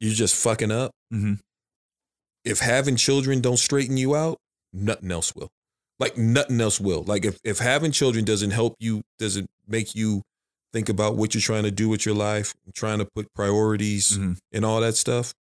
you're 0.00 0.12
just 0.12 0.34
fucking 0.34 0.72
up, 0.72 0.90
hmm 1.10 1.34
if 2.44 2.60
having 2.60 2.94
children 2.94 3.40
don't 3.40 3.56
straighten 3.56 3.96
you 3.96 4.14
out, 4.14 4.38
nothing 4.72 5.10
else 5.10 5.34
will. 5.34 5.48
Like 5.98 6.16
nothing 6.16 6.60
else 6.60 6.78
will. 6.78 7.02
Like 7.02 7.24
if 7.24 7.38
if 7.42 7.58
having 7.58 7.90
children 7.90 8.24
doesn't 8.24 8.52
help 8.52 8.74
you, 8.78 9.02
doesn't 9.18 9.48
make 9.66 9.94
you 9.94 10.22
think 10.72 10.88
about 10.88 11.16
what 11.16 11.34
you're 11.34 11.40
trying 11.40 11.64
to 11.64 11.72
do 11.72 11.88
with 11.88 12.06
your 12.06 12.14
life, 12.14 12.54
trying 12.74 12.98
to 12.98 13.04
put 13.16 13.32
priorities 13.34 14.16
hmm 14.16 14.34
and 14.52 14.64
all 14.64 14.80
that 14.80 14.96
stuff, 14.96 15.32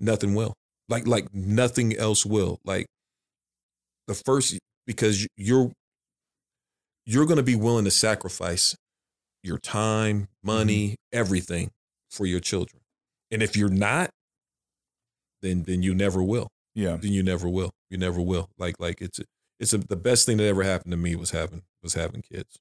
nothing 0.00 0.34
will. 0.34 0.54
Like 0.88 1.06
like 1.06 1.32
nothing 1.32 1.96
else 1.96 2.26
will. 2.26 2.58
Like 2.64 2.86
the 4.06 4.14
first 4.14 4.58
because 4.86 5.26
you're 5.36 5.72
you're 7.06 7.26
going 7.26 7.36
to 7.38 7.42
be 7.42 7.56
willing 7.56 7.84
to 7.84 7.90
sacrifice 7.90 8.76
your 9.42 9.58
time, 9.58 10.28
money, 10.42 10.96
everything 11.12 11.70
for 12.10 12.26
your 12.26 12.40
children. 12.40 12.82
And 13.30 13.42
if 13.42 13.56
you're 13.56 13.68
not, 13.68 14.10
then 15.40 15.64
then 15.64 15.82
you 15.82 15.94
never 15.94 16.22
will. 16.22 16.48
Yeah. 16.74 16.96
Then 16.96 17.12
you 17.12 17.22
never 17.22 17.48
will. 17.48 17.72
You 17.90 17.98
never 17.98 18.20
will. 18.20 18.50
Like 18.58 18.76
like 18.78 19.00
it's 19.00 19.20
it's 19.58 19.72
a, 19.72 19.78
the 19.78 19.96
best 19.96 20.26
thing 20.26 20.36
that 20.38 20.46
ever 20.46 20.62
happened 20.62 20.92
to 20.92 20.96
me 20.96 21.16
was 21.16 21.30
having 21.30 21.62
was 21.82 21.94
having 21.94 22.22
kids. 22.22 22.58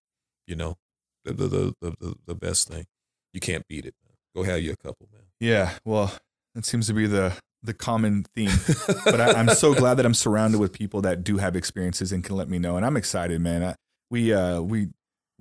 You 0.47 0.55
know, 0.55 0.77
the 1.25 1.33
the 1.33 1.47
the 1.47 1.73
the, 1.81 1.95
the, 1.99 2.15
the 2.27 2.35
best 2.35 2.67
thing. 2.67 2.85
You 3.33 3.39
can't 3.39 3.67
beat 3.67 3.85
it. 3.85 3.95
Man. 4.05 4.15
Go 4.35 4.43
have 4.43 4.61
you 4.61 4.71
a 4.71 4.77
couple, 4.77 5.07
man. 5.11 5.23
Yeah. 5.39 5.71
Well, 5.85 6.13
that 6.55 6.65
seems 6.65 6.87
to 6.87 6.93
be 6.93 7.07
the, 7.07 7.33
the 7.63 7.73
common 7.73 8.25
theme. 8.35 8.51
but 9.05 9.21
I, 9.21 9.33
I'm 9.33 9.49
so 9.49 9.73
glad 9.75 9.95
that 9.95 10.05
I'm 10.05 10.13
surrounded 10.13 10.59
with 10.59 10.73
people 10.73 11.01
that 11.01 11.23
do 11.23 11.37
have 11.37 11.55
experiences 11.55 12.11
and 12.11 12.23
can 12.23 12.35
let 12.35 12.49
me 12.49 12.59
know. 12.59 12.77
And 12.77 12.85
I'm 12.85 12.97
excited, 12.97 13.39
man. 13.41 13.63
I, 13.63 13.75
we 14.09 14.33
uh 14.33 14.61
we 14.61 14.89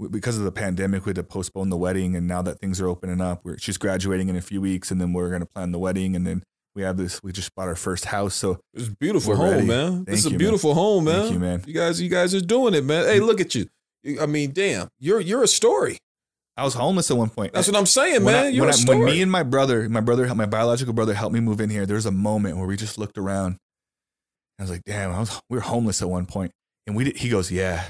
because 0.08 0.38
of 0.38 0.44
the 0.44 0.52
pandemic, 0.52 1.04
we 1.04 1.10
had 1.10 1.16
to 1.16 1.22
postpone 1.22 1.70
the 1.70 1.76
wedding, 1.76 2.16
and 2.16 2.26
now 2.26 2.42
that 2.42 2.60
things 2.60 2.80
are 2.80 2.88
opening 2.88 3.20
up, 3.20 3.40
we're 3.44 3.58
she's 3.58 3.76
graduating 3.78 4.28
in 4.28 4.36
a 4.36 4.40
few 4.40 4.60
weeks, 4.60 4.90
and 4.90 5.00
then 5.00 5.12
we're 5.12 5.30
gonna 5.30 5.46
plan 5.46 5.72
the 5.72 5.78
wedding, 5.78 6.16
and 6.16 6.26
then 6.26 6.42
we 6.74 6.82
have 6.82 6.96
this. 6.96 7.22
We 7.22 7.32
just 7.32 7.54
bought 7.54 7.68
our 7.68 7.74
first 7.76 8.06
house, 8.06 8.34
so 8.34 8.60
It's 8.74 8.88
a 8.88 8.92
beautiful 8.96 9.36
home, 9.36 9.50
ready. 9.50 9.66
man. 9.66 9.92
Thank 9.92 10.06
this 10.06 10.20
is 10.20 10.26
a 10.26 10.28
you, 10.28 10.32
man. 10.34 10.38
beautiful 10.38 10.74
home, 10.74 11.04
man. 11.04 11.20
Thank 11.22 11.32
you, 11.34 11.38
man. 11.40 11.64
You 11.66 11.74
guys, 11.74 12.00
you 12.00 12.08
guys 12.08 12.34
are 12.34 12.40
doing 12.40 12.74
it, 12.74 12.84
man. 12.84 13.04
Hey, 13.04 13.18
mm. 13.20 13.26
look 13.26 13.40
at 13.40 13.54
you. 13.54 13.66
You- 14.02 14.20
I 14.20 14.26
mean, 14.26 14.52
damn, 14.52 14.88
you're 14.98 15.20
you're 15.20 15.42
a 15.42 15.48
story. 15.48 15.98
I 16.56 16.64
was 16.64 16.74
homeless 16.74 17.10
at 17.10 17.16
one 17.16 17.30
point. 17.30 17.52
That's 17.54 17.68
what 17.68 17.76
I'm 17.76 17.86
saying, 17.86 18.22
when, 18.24 18.34
man. 18.34 18.44
I, 18.46 18.48
you're 18.48 18.66
when, 18.66 18.74
a 18.74 18.76
I- 18.76 18.84
when 18.96 19.04
me 19.04 19.22
and 19.22 19.30
my 19.32 19.42
brother, 19.42 19.88
my 19.88 20.00
brother, 20.00 20.32
my 20.34 20.46
biological 20.46 20.92
brother, 20.94 21.14
helped 21.14 21.32
me 21.34 21.40
move 21.40 21.60
in 21.60 21.70
here, 21.70 21.86
there 21.86 21.96
was 21.96 22.06
a 22.06 22.10
moment 22.10 22.56
where 22.56 22.66
we 22.66 22.76
just 22.76 22.98
looked 22.98 23.18
around. 23.18 23.56
I 24.58 24.62
was 24.62 24.70
like, 24.70 24.84
"Damn, 24.84 25.12
I 25.12 25.20
was 25.20 25.40
we 25.48 25.56
were 25.56 25.62
homeless 25.62 26.02
at 26.02 26.08
one. 26.08 26.26
And 26.86 26.96
we 26.96 27.04
did, 27.04 27.16
he 27.16 27.28
goes, 27.30 27.50
"Yeah, 27.50 27.88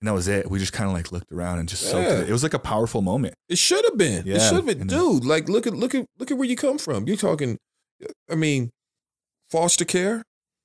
and 0.00 0.08
that 0.08 0.12
was 0.12 0.28
it. 0.28 0.50
We 0.50 0.58
just 0.58 0.72
kind 0.72 0.88
of 0.90 0.94
like 0.94 1.10
looked 1.12 1.32
around 1.32 1.58
and 1.58 1.68
just 1.68 1.82
soaked 1.90 2.08
Yeah. 2.08 2.20
it. 2.20 2.28
It 2.28 2.32
was 2.32 2.42
like 2.42 2.54
a 2.54 2.58
powerful 2.58 3.00
moment. 3.02 3.34
It 3.48 3.58
should 3.58 3.84
have 3.84 3.96
been. 3.96 4.26
Yeah. 4.26 4.36
it 4.36 4.40
should 4.40 4.56
have 4.56 4.66
been, 4.66 4.80
and- 4.82 4.90
dude. 4.90 5.24
Like, 5.24 5.48
look 5.48 5.66
at 5.66 5.74
look 5.74 5.94
at 5.94 6.06
look 6.18 6.30
at 6.30 6.36
where 6.36 6.48
you 6.48 6.56
come 6.56 6.78
from. 6.78 7.06
You're 7.08 7.16
talking. 7.16 7.58
I 8.30 8.34
mean, 8.34 8.70
foster 9.50 9.84
care. 9.84 10.22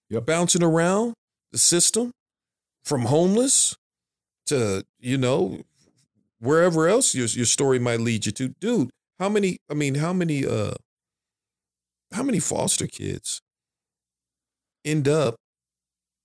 Yep. 0.10 0.26
Bouncing 0.26 0.64
around 0.64 1.14
the 1.52 1.58
system, 1.58 2.12
from 2.84 3.04
homeless 3.04 3.76
to 4.48 4.84
you 5.00 5.18
know 5.18 5.62
wherever 6.40 6.88
else 6.88 7.16
your 7.16 7.28
your 7.28 7.46
story 7.46 7.80
might 7.80 8.02
lead 8.02 8.26
you 8.26 8.32
to, 8.34 8.50
dude. 8.60 8.90
How 9.20 9.30
many? 9.30 9.58
I 9.70 9.74
mean, 9.76 9.96
how 9.96 10.12
many? 10.14 10.46
uh 10.46 10.74
How 12.12 12.24
many 12.24 12.40
foster 12.42 12.88
kids 12.88 13.40
end 14.84 15.08
up? 15.08 15.36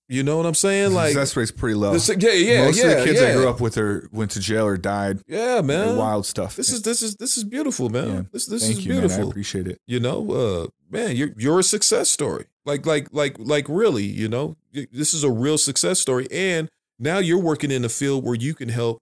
You 0.09 0.23
know 0.23 0.37
what 0.37 0.47
I'm 0.47 0.55
saying? 0.55 0.95
Like, 0.95 1.09
success 1.09 1.37
rate's 1.37 1.51
pretty 1.51 1.75
low. 1.75 1.93
the- 1.97 2.17
yeah, 2.21 2.31
yeah, 2.33 2.65
Most 2.67 2.79
yeah, 2.79 2.91
of 2.91 2.99
the 2.99 3.05
kids 3.05 3.21
yeah. 3.21 3.29
I 3.29 3.33
grew 3.33 3.49
up 3.49 3.61
with 3.61 3.77
are 3.77 4.09
went 4.13 4.31
to 4.33 4.41
jail 4.41 4.65
or 4.65 4.77
died. 4.77 5.21
Yeah, 5.27 5.63
man. 5.63 5.97
Wild 5.97 6.27
stuff. 6.27 6.55
This 6.55 6.71
is 6.71 6.83
this 6.83 7.03
is 7.03 7.17
this 7.17 7.37
is 7.37 7.43
beautiful, 7.43 7.89
man. 7.89 8.09
Yeah. 8.09 8.23
This 8.33 8.47
this 8.47 8.63
Thank 8.63 8.79
is 8.79 8.87
you, 8.87 8.93
man. 8.93 8.99
I 8.99 9.07
beautiful. 9.09 9.29
appreciate 9.31 9.67
it. 9.67 9.79
you 9.87 9.99
know, 9.99 10.31
uh, 10.31 10.67
man, 10.91 11.17
you're 11.17 11.31
you're 11.37 11.59
a 11.59 11.65
success 11.65 12.09
story. 12.09 12.47
Like 12.65 12.87
like 12.87 13.09
like 13.13 13.37
like 13.39 13.67
really, 13.69 14.05
you 14.05 14.29
know, 14.29 14.57
this 14.73 15.13
is 15.13 15.25
a 15.25 15.31
real 15.31 15.59
success 15.59 15.99
story, 15.99 16.29
and 16.31 16.69
now 16.99 17.19
you're 17.19 17.41
working 17.43 17.71
in 17.73 17.85
a 17.85 17.89
field 17.89 18.25
where 18.25 18.35
you 18.37 18.55
can 18.55 18.69
help 18.69 18.99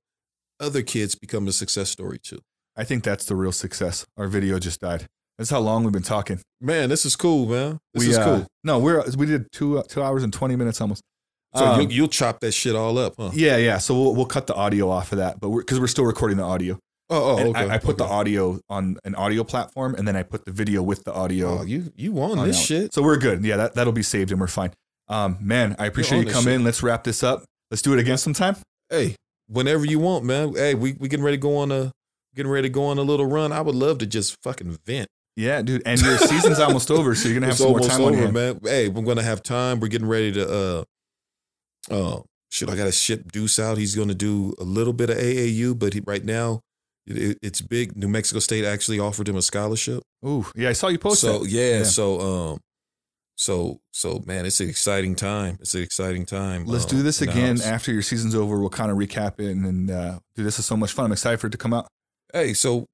other 0.59 0.83
kids 0.83 1.15
become 1.15 1.47
a 1.49 1.53
success 1.53 1.91
story 1.91 2.19
too. 2.19 2.41
I 2.77 2.85
think 2.85 3.05
that's 3.05 3.25
the 3.27 3.37
real 3.37 3.53
success. 3.53 4.07
Our 4.17 4.27
video 4.27 4.59
just 4.59 4.81
died. 4.81 5.07
That's 5.39 5.51
how 5.51 5.61
long 5.61 5.83
we've 5.83 5.93
been 5.93 6.03
talking. 6.03 6.41
Man, 6.61 6.89
this 6.89 7.05
is 7.05 7.17
cool, 7.17 7.47
man. 7.47 7.79
This 7.93 8.05
we, 8.05 8.11
is 8.11 8.19
uh, 8.19 8.25
cool. 8.25 8.47
No, 8.63 8.79
we're 8.79 9.05
we 9.17 9.27
did 9.27 9.51
two 9.53 9.79
uh, 9.79 9.83
two 9.83 10.03
hours 10.03 10.23
and 10.23 10.33
twenty 10.33 10.57
minutes 10.57 10.81
almost. 10.81 11.03
So 11.57 11.65
Um, 11.65 11.81
you'll, 11.81 11.93
you'll 11.93 12.09
chop 12.09 12.41
that 12.41 12.53
shit 12.53 12.75
all 12.75 12.99
up, 12.99 13.15
huh? 13.17 13.31
yeah, 13.35 13.57
yeah. 13.57 13.79
So 13.79 13.95
we'll 13.95 14.15
we'll 14.15 14.27
cut 14.27 14.47
the 14.47 14.55
audio 14.55 14.89
off 14.91 15.13
of 15.13 15.19
that, 15.19 15.41
but 15.41 15.51
we're 15.51 15.61
because 15.63 15.81
we're 15.81 15.87
still 15.89 16.05
recording 16.05 16.37
the 16.37 16.45
audio. 16.45 16.79
Oh, 17.11 17.35
oh, 17.35 17.37
And 17.39 17.49
okay. 17.51 17.69
I, 17.69 17.75
I 17.75 17.79
put 17.79 17.99
the 17.99 18.05
audio 18.05 18.61
on 18.71 18.97
an 19.05 19.15
audio 19.15 19.45
platform, 19.45 19.95
and 19.95 20.09
then 20.09 20.17
I 20.17 20.23
put 20.23 20.47
the 20.47 20.53
video 20.53 20.83
with 20.83 21.05
the 21.05 21.13
audio. 21.13 21.61
Oh, 21.61 21.63
you 21.63 21.93
you 21.97 22.19
on 22.23 22.39
on 22.39 22.47
this 22.47 22.59
out. 22.59 22.65
shit? 22.65 22.95
So 22.95 23.03
we're 23.03 23.19
good. 23.19 23.45
Yeah, 23.45 23.57
that 23.59 23.75
that'll 23.75 23.93
be 23.93 24.03
saved, 24.03 24.31
and 24.31 24.41
we're 24.41 24.47
fine. 24.47 24.73
Um, 25.09 25.37
man, 25.41 25.77
I 25.79 25.87
appreciate 25.87 26.27
you 26.27 26.33
coming 26.33 26.55
in. 26.55 26.65
Let's 26.65 26.83
wrap 26.83 27.05
this 27.05 27.23
up. 27.23 27.45
Let's 27.71 27.83
do 27.83 27.93
it 27.93 27.99
again 27.99 28.17
sometime. 28.19 28.57
Hey, 28.89 29.17
whenever 29.49 29.85
you 29.85 29.99
want, 29.99 30.25
man. 30.25 30.55
Hey, 30.55 30.75
we 30.75 30.95
we 30.95 31.09
getting 31.09 31.25
ready 31.25 31.37
to 31.37 31.41
go 31.43 31.57
on 31.59 31.71
a 31.71 31.93
getting 32.35 32.51
ready 32.51 32.69
to 32.69 32.73
go 32.73 32.87
on 32.87 32.99
a 32.99 33.03
little 33.03 33.27
run. 33.27 33.53
I 33.53 33.61
would 33.61 33.75
love 33.75 33.99
to 33.99 34.07
just 34.07 34.37
fucking 34.43 34.79
vent. 34.87 35.09
Yeah, 35.37 35.63
dude. 35.63 35.83
And 35.85 36.01
your 36.01 36.19
season's 36.19 36.61
almost 36.61 36.91
over, 36.91 37.15
so 37.15 37.29
you're 37.29 37.35
gonna 37.41 37.47
have 37.47 37.55
it's 37.55 37.63
some 37.63 37.71
more 37.71 37.81
time 37.81 38.03
on 38.03 38.13
over, 38.15 38.23
hand. 38.23 38.35
man. 38.35 38.61
Hey, 38.63 38.89
we're 38.89 39.03
gonna 39.03 39.23
have 39.23 39.43
time. 39.43 39.81
We're 39.81 39.89
getting 39.89 40.09
ready 40.09 40.33
to 40.33 40.49
uh 40.49 40.85
uh 41.91 42.21
shit. 42.51 42.69
I 42.69 42.77
gotta 42.77 42.93
ship 42.93 43.33
Deuce 43.33 43.59
out. 43.59 43.79
He's 43.79 43.95
gonna 43.97 44.15
do 44.15 44.55
a 44.61 44.65
little 44.65 44.93
bit 44.93 45.11
of 45.11 45.17
AAU, 45.17 45.79
but 45.79 45.95
he, 45.95 46.01
right 46.01 46.25
now 46.25 46.61
it, 47.07 47.39
it's 47.43 47.61
big. 47.61 47.97
New 47.97 48.09
Mexico 48.09 48.39
State 48.39 48.65
actually 48.65 48.99
offered 49.01 49.29
him 49.29 49.37
a 49.37 49.43
scholarship. 49.43 50.03
Ooh, 50.27 50.47
yeah, 50.55 50.69
I 50.69 50.73
saw 50.73 50.89
you 50.89 50.99
post 50.99 51.21
so 51.21 51.45
yeah, 51.45 51.79
Yeah. 51.79 51.83
so 51.85 52.21
um 52.21 52.61
so 53.37 53.81
so 53.93 54.23
man, 54.27 54.47
it's 54.47 54.61
an 54.61 54.69
exciting 54.69 55.17
time. 55.17 55.59
It's 55.61 55.75
an 55.75 55.83
exciting 55.83 56.25
time. 56.27 56.65
Let's 56.67 56.85
um, 56.85 56.91
do 56.99 57.03
this 57.03 57.21
again 57.21 57.61
after 57.61 57.93
your 57.93 58.03
season's 58.03 58.35
over. 58.37 58.61
We'll 58.61 58.71
kind 58.71 58.91
of 58.93 58.97
recap 58.97 59.41
it, 59.41 59.51
and, 59.51 59.67
and 59.67 59.91
uh, 59.91 60.19
dude, 60.37 60.47
this 60.47 60.59
is 60.61 60.67
so 60.67 60.77
much 60.77 60.93
fun. 60.93 61.07
I'm 61.07 61.13
excited 61.13 61.41
for 61.41 61.49
it 61.49 61.51
to 61.51 61.59
come 61.59 61.75
out. 61.75 61.89
Hey, 62.33 62.55
so 62.55 62.87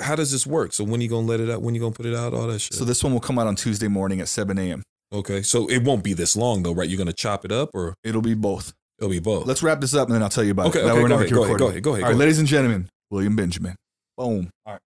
how 0.00 0.14
does 0.16 0.30
this 0.32 0.46
work? 0.46 0.72
So 0.72 0.84
when 0.84 1.00
are 1.00 1.02
you 1.02 1.08
gonna 1.08 1.26
let 1.26 1.40
it 1.40 1.50
out? 1.50 1.62
When 1.62 1.72
are 1.72 1.76
you 1.76 1.80
gonna 1.80 1.94
put 1.94 2.06
it 2.06 2.14
out? 2.14 2.34
All 2.34 2.46
that 2.48 2.58
shit. 2.60 2.74
So 2.74 2.84
this 2.84 3.02
one 3.04 3.12
will 3.12 3.20
come 3.20 3.38
out 3.38 3.46
on 3.46 3.56
Tuesday 3.56 3.88
morning 3.88 4.20
at 4.20 4.28
7 4.28 4.58
a.m. 4.58 4.82
okay, 5.12 5.42
so 5.42 5.66
it 5.68 5.82
won't 5.84 6.04
be 6.04 6.12
this 6.14 6.36
long 6.36 6.62
though, 6.62 6.72
right? 6.72 6.88
You're 6.88 6.98
gonna 6.98 7.12
chop 7.12 7.44
it 7.44 7.52
up, 7.52 7.70
or 7.74 7.94
It'll 8.04 8.22
be 8.22 8.34
both. 8.34 8.72
it'll 8.98 9.10
be 9.10 9.18
both. 9.20 9.46
Let's 9.46 9.62
wrap 9.62 9.80
this 9.80 9.94
up, 9.94 10.08
and 10.08 10.14
then 10.14 10.22
I'll 10.22 10.28
tell 10.28 10.44
you 10.44 10.52
about 10.52 10.66
Okay, 10.68 10.80
it. 10.80 10.82
That 10.84 10.90
okay, 10.90 10.96
way 10.98 11.02
we're 11.02 11.08
go 11.08 11.14
not 11.16 11.20
ahead, 11.22 11.32
go 11.32 11.42
ahead, 11.44 11.52
recording. 11.54 11.58
go 11.58 11.68
ahead, 11.70 11.82
go 11.82 11.90
ahead, 11.90 12.02
All 12.02 12.08
go 12.08 12.08
right, 12.08 12.10
ahead. 12.12 12.18
ladies 12.20 12.38
and 12.38 12.48
gentlemen, 12.48 12.88
William 13.10 13.36
Benjamin. 13.36 13.76
Boom. 14.16 14.50
All 14.66 14.72
right. 14.74 14.80